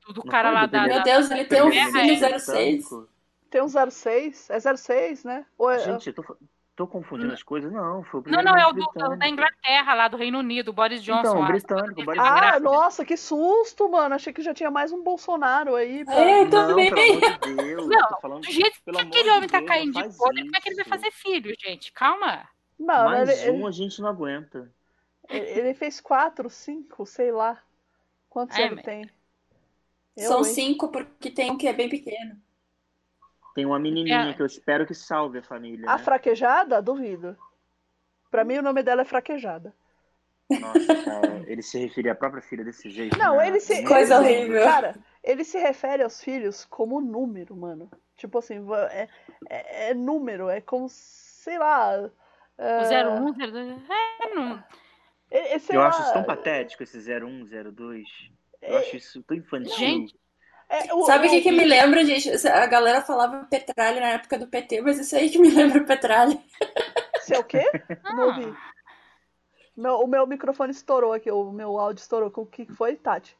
Tudo 0.00 0.22
Não 0.24 0.30
cara 0.32 0.50
lá 0.50 0.66
da. 0.66 0.86
Meu 0.86 1.02
Deus, 1.02 1.30
ele 1.30 1.44
tem 1.44 1.62
um 1.62 1.70
filho 1.70 2.24
é 2.24 2.38
06. 2.38 2.88
Britânico. 2.88 3.08
Tem 3.50 3.62
um 3.62 3.68
06. 3.68 4.48
É 4.48 4.58
06, 4.58 5.24
né? 5.24 5.44
Ou 5.58 5.70
é- 5.70 5.78
Gente, 5.80 6.06
eu 6.08 6.14
tô, 6.14 6.36
tô 6.80 6.86
confundindo 6.86 7.32
as 7.34 7.42
coisas? 7.42 7.70
Não, 7.70 8.02
foi 8.04 8.20
o 8.20 8.22
Não, 8.22 8.22
primeiro 8.22 8.48
não, 8.50 8.56
é 8.58 8.66
o 8.66 8.72
do, 8.72 8.74
britânico. 8.84 9.16
da 9.18 9.28
Inglaterra, 9.28 9.94
lá 9.94 10.08
do 10.08 10.16
Reino 10.16 10.38
Unido, 10.38 10.68
o 10.68 10.72
Boris 10.72 11.02
Johnson. 11.02 11.20
Então, 11.20 11.40
o 11.40 11.44
a 11.44 11.46
britânico, 11.48 12.00
o 12.00 12.04
Boris 12.04 12.20
Ah, 12.22 12.34
grávida. 12.40 12.60
nossa, 12.60 13.04
que 13.04 13.16
susto, 13.18 13.86
mano. 13.90 14.14
Achei 14.14 14.32
que 14.32 14.40
já 14.40 14.54
tinha 14.54 14.70
mais 14.70 14.90
um 14.90 15.02
Bolsonaro 15.02 15.74
aí. 15.74 16.04
pra- 16.06 16.14
É, 16.14 16.40
eu 16.40 16.44
Não, 16.46 16.50
também. 16.50 16.90
pelo 16.90 17.02
amor 17.26 17.38
de 17.38 17.54
Deus. 17.54 17.86
Não, 17.86 18.20
falando, 18.20 18.42
Do 18.42 18.50
jeito 18.50 18.80
pelo 18.82 18.96
que 18.96 19.02
aquele 19.02 19.22
de 19.24 19.30
homem 19.30 19.48
tá 19.48 19.58
Deus, 19.58 19.68
caindo 19.70 19.92
não 20.00 20.08
de 20.08 20.16
fome, 20.16 20.40
como 20.42 20.56
é 20.56 20.60
que 20.60 20.68
ele 20.70 20.76
vai 20.76 20.84
fazer 20.86 21.10
filho, 21.10 21.54
gente? 21.60 21.92
Calma. 21.92 22.48
Não, 22.78 23.04
Mais 23.04 23.28
ele, 23.44 23.50
um 23.58 23.66
a 23.66 23.70
gente 23.70 24.00
não 24.00 24.08
aguenta. 24.08 24.72
ele, 25.28 25.46
ele 25.60 25.74
fez 25.74 26.00
quatro, 26.00 26.48
cinco, 26.48 27.04
sei 27.04 27.30
lá. 27.30 27.58
Quantos 28.30 28.56
É, 28.56 28.62
ele 28.62 28.76
mas- 28.76 28.84
tem? 28.84 29.10
Eu, 30.16 30.28
São 30.28 30.38
hein? 30.38 30.44
cinco, 30.44 30.88
porque 30.88 31.30
tem 31.30 31.50
um 31.50 31.58
que 31.58 31.68
é 31.68 31.72
bem 31.74 31.88
pequeno. 31.90 32.40
Tem 33.60 33.66
uma 33.66 33.78
menininha 33.78 34.30
É. 34.30 34.32
que 34.32 34.40
eu 34.40 34.46
espero 34.46 34.86
que 34.86 34.94
salve 34.94 35.36
a 35.36 35.42
família. 35.42 35.84
A 35.86 35.98
né? 35.98 36.02
fraquejada? 36.02 36.80
Duvido. 36.80 37.36
Pra 38.30 38.42
mim, 38.42 38.56
o 38.56 38.62
nome 38.62 38.82
dela 38.82 39.02
é 39.02 39.04
fraquejada. 39.04 39.74
Nossa, 40.48 41.04
cara, 41.04 41.44
ele 41.46 41.60
se 41.60 41.78
referia 41.78 42.12
à 42.12 42.14
própria 42.14 42.40
filha 42.40 42.64
desse 42.64 42.88
jeito. 42.88 43.18
Não, 43.18 43.36
né? 43.36 43.48
ele 43.48 43.60
se. 43.60 43.84
Coisa 43.84 44.16
ele 44.16 44.38
horrível. 44.38 44.62
Cara, 44.64 44.94
ele 45.22 45.44
se 45.44 45.58
refere 45.58 46.02
aos 46.02 46.24
filhos 46.24 46.64
como 46.64 47.02
número, 47.02 47.54
mano. 47.54 47.90
Tipo 48.16 48.38
assim, 48.38 48.66
é, 48.92 49.08
é, 49.50 49.90
é 49.90 49.94
número, 49.94 50.48
é 50.48 50.62
como, 50.62 50.86
sei 50.88 51.58
lá. 51.58 52.10
O 52.56 52.62
é, 52.62 53.04
01, 53.04 53.32
02. 53.34 53.78
É, 54.22 54.34
não. 54.34 54.64
é- 55.30 55.54
é, 55.54 55.58
sei 55.58 55.76
Eu 55.76 55.80
lá, 55.82 55.88
acho 55.88 56.00
isso 56.00 56.14
tão 56.14 56.24
patético, 56.24 56.82
esse 56.82 56.98
01, 56.98 57.44
02. 57.44 58.08
Eu 58.62 58.78
acho 58.78 58.96
isso 58.96 59.22
tão 59.22 59.36
infantil. 59.36 59.76
Gente, 59.76 60.18
é, 60.70 60.94
o- 60.94 61.02
Sabe 61.06 61.26
o 61.26 61.30
que, 61.30 61.40
que 61.42 61.50
me 61.52 61.64
lembra, 61.64 62.04
gente? 62.04 62.30
A 62.48 62.66
galera 62.66 63.02
falava 63.02 63.44
petralha 63.46 64.00
na 64.00 64.08
época 64.10 64.38
do 64.38 64.46
PT, 64.46 64.80
mas 64.82 64.98
isso 64.98 65.16
aí 65.16 65.30
que 65.30 65.38
me 65.38 65.50
lembra 65.50 65.84
petralha. 65.84 66.38
Isso 67.18 67.32
é 67.34 67.38
o 67.38 67.44
quê? 67.44 67.76
Não 68.08 68.24
ouvi. 68.26 68.44
ah, 68.44 68.72
Meu, 69.76 69.96
o 70.00 70.06
meu 70.06 70.28
microfone 70.28 70.70
estourou 70.70 71.12
aqui, 71.12 71.28
o 71.28 71.50
meu 71.50 71.76
áudio 71.76 72.00
estourou. 72.02 72.32
O 72.36 72.46
que 72.46 72.66
foi, 72.66 72.96
Tati? 72.96 73.36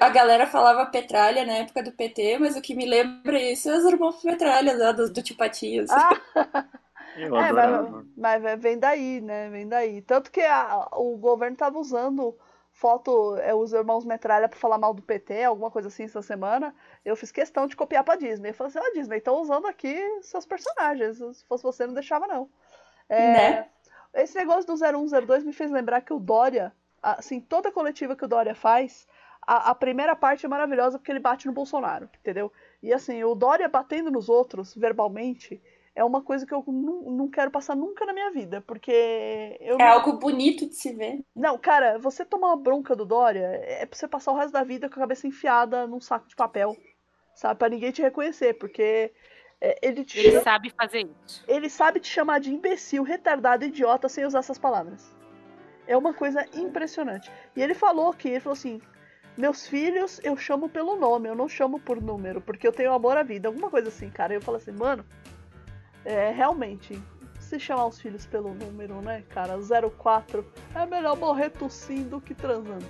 A 0.00 0.08
galera 0.08 0.46
falava 0.46 0.86
petralha 0.86 1.44
na 1.44 1.52
época 1.54 1.82
do 1.82 1.92
PT, 1.92 2.38
mas 2.38 2.56
o 2.56 2.62
que 2.62 2.74
me 2.74 2.86
lembra 2.86 3.38
isso 3.38 3.68
é 3.68 3.76
os 3.76 3.84
irmãos 3.84 4.22
petralha 4.22 4.74
lá 4.76 4.90
do, 4.92 5.12
do 5.12 5.22
tio 5.22 5.36
Patias. 5.36 5.90
Ah, 5.90 6.10
Eu 7.16 7.34
é, 7.36 7.52
mas, 7.52 8.42
mas 8.42 8.60
vem 8.62 8.78
daí, 8.78 9.20
né? 9.20 9.48
Vem 9.50 9.68
daí. 9.68 10.02
Tanto 10.02 10.30
que 10.30 10.40
a- 10.40 10.88
o 10.92 11.16
governo 11.16 11.56
tava 11.56 11.78
usando 11.78 12.36
foto, 12.76 13.36
é, 13.38 13.54
os 13.54 13.72
irmãos 13.72 14.04
Metralha 14.04 14.48
pra 14.48 14.58
falar 14.58 14.76
mal 14.76 14.92
do 14.92 15.00
PT, 15.00 15.44
alguma 15.44 15.70
coisa 15.70 15.88
assim 15.88 16.04
essa 16.04 16.20
semana. 16.20 16.74
Eu 17.02 17.16
fiz 17.16 17.32
questão 17.32 17.66
de 17.66 17.74
copiar 17.74 18.04
pra 18.04 18.16
Disney. 18.16 18.50
Eu 18.50 18.54
falei 18.54 18.68
assim, 18.68 18.78
ó, 18.78 18.92
Disney, 18.92 19.16
estão 19.16 19.40
usando 19.40 19.66
aqui 19.66 19.96
seus 20.20 20.44
personagens. 20.44 21.16
Se 21.16 21.44
fosse 21.46 21.62
você, 21.62 21.86
não 21.86 21.94
deixava, 21.94 22.26
não. 22.26 22.50
É, 23.08 23.32
Né? 23.32 23.68
Esse 24.12 24.36
negócio 24.36 24.66
do 24.66 24.76
0102 24.76 25.44
me 25.44 25.54
fez 25.54 25.70
lembrar 25.70 26.02
que 26.02 26.12
o 26.12 26.18
Dória, 26.18 26.70
assim, 27.02 27.40
toda 27.40 27.72
coletiva 27.72 28.14
que 28.14 28.26
o 28.26 28.28
Dória 28.28 28.54
faz, 28.54 29.08
a, 29.40 29.70
a 29.70 29.74
primeira 29.74 30.14
parte 30.14 30.44
é 30.44 30.48
maravilhosa 30.48 30.98
porque 30.98 31.10
ele 31.10 31.18
bate 31.18 31.46
no 31.46 31.54
Bolsonaro, 31.54 32.10
entendeu? 32.20 32.52
E 32.82 32.92
assim, 32.92 33.24
o 33.24 33.34
Dória 33.34 33.70
batendo 33.70 34.10
nos 34.10 34.28
outros 34.28 34.74
verbalmente 34.74 35.62
é 35.96 36.04
uma 36.04 36.22
coisa 36.22 36.46
que 36.46 36.52
eu 36.54 36.62
não, 36.68 37.02
não 37.10 37.28
quero 37.28 37.50
passar 37.50 37.74
nunca 37.74 38.04
na 38.06 38.12
minha 38.12 38.30
vida, 38.30 38.60
porque 38.60 39.56
eu 39.60 39.76
É 39.76 39.78
não- 39.78 39.88
algo 39.92 40.12
bonito 40.12 40.66
de 40.68 40.74
se 40.74 40.92
ver. 40.92 41.24
não, 41.34 41.56
cara, 41.58 41.98
você 41.98 42.24
tomar 42.24 42.48
uma 42.48 42.62
bronca 42.62 42.94
do 42.94 43.04
Dória 43.06 43.46
é 43.64 43.84
pra 43.86 43.98
você 43.98 44.06
passar 44.06 44.30
o 44.32 44.36
resto 44.36 44.52
da 44.52 44.62
vida 44.62 44.88
com 44.88 44.94
a 44.96 44.98
cabeça 44.98 45.26
enfiada 45.26 45.86
num 45.86 46.00
saco 46.00 46.28
de 46.28 46.36
papel, 46.36 46.76
sabe? 47.34 47.58
Pra 47.58 47.68
ninguém 47.70 47.90
te 47.90 48.02
reconhecer, 48.02 48.54
porque 48.58 49.10
é, 49.60 49.78
ele 49.82 50.04
te 50.04 50.18
ele 50.18 50.30
chama- 50.30 50.42
sabe 50.44 50.70
fazer 50.78 51.08
isso. 51.26 51.42
ele 51.48 51.70
sabe 51.70 51.98
te 51.98 52.08
chamar 52.08 52.40
de 52.40 52.52
imbecil, 52.52 53.02
retardado, 53.02 53.64
idiota 53.64 54.08
sem 54.08 54.24
usar 54.26 54.40
essas 54.40 54.58
palavras. 54.58 55.10
É 55.86 55.96
uma 55.96 56.12
coisa 56.12 56.44
impressionante. 56.54 57.30
E 57.56 57.62
ele 57.62 57.72
falou 57.72 58.12
que 58.12 58.28
ele 58.28 58.40
falou 58.40 58.52
assim: 58.54 58.82
meus 59.36 59.66
filhos 59.66 60.20
eu 60.22 60.36
chamo 60.36 60.68
pelo 60.68 60.96
nome, 60.96 61.28
eu 61.28 61.34
não 61.34 61.48
chamo 61.48 61.80
por 61.80 62.02
número, 62.02 62.40
porque 62.42 62.66
eu 62.68 62.72
tenho 62.72 62.92
amor 62.92 63.16
à 63.16 63.22
vida, 63.22 63.48
alguma 63.48 63.70
coisa 63.70 63.88
assim, 63.88 64.10
cara. 64.10 64.34
Eu 64.34 64.42
falo 64.42 64.56
assim, 64.58 64.72
mano, 64.72 65.04
é 66.06 66.30
realmente. 66.30 67.00
Se 67.40 67.60
chamar 67.60 67.86
os 67.86 68.00
filhos 68.00 68.26
pelo 68.26 68.54
número, 68.54 69.00
né, 69.02 69.22
cara? 69.28 69.54
04 69.98 70.44
é 70.74 70.86
melhor 70.86 71.16
morrer 71.16 71.50
tossindo 71.50 72.10
do 72.10 72.20
que 72.20 72.34
transando. 72.34 72.84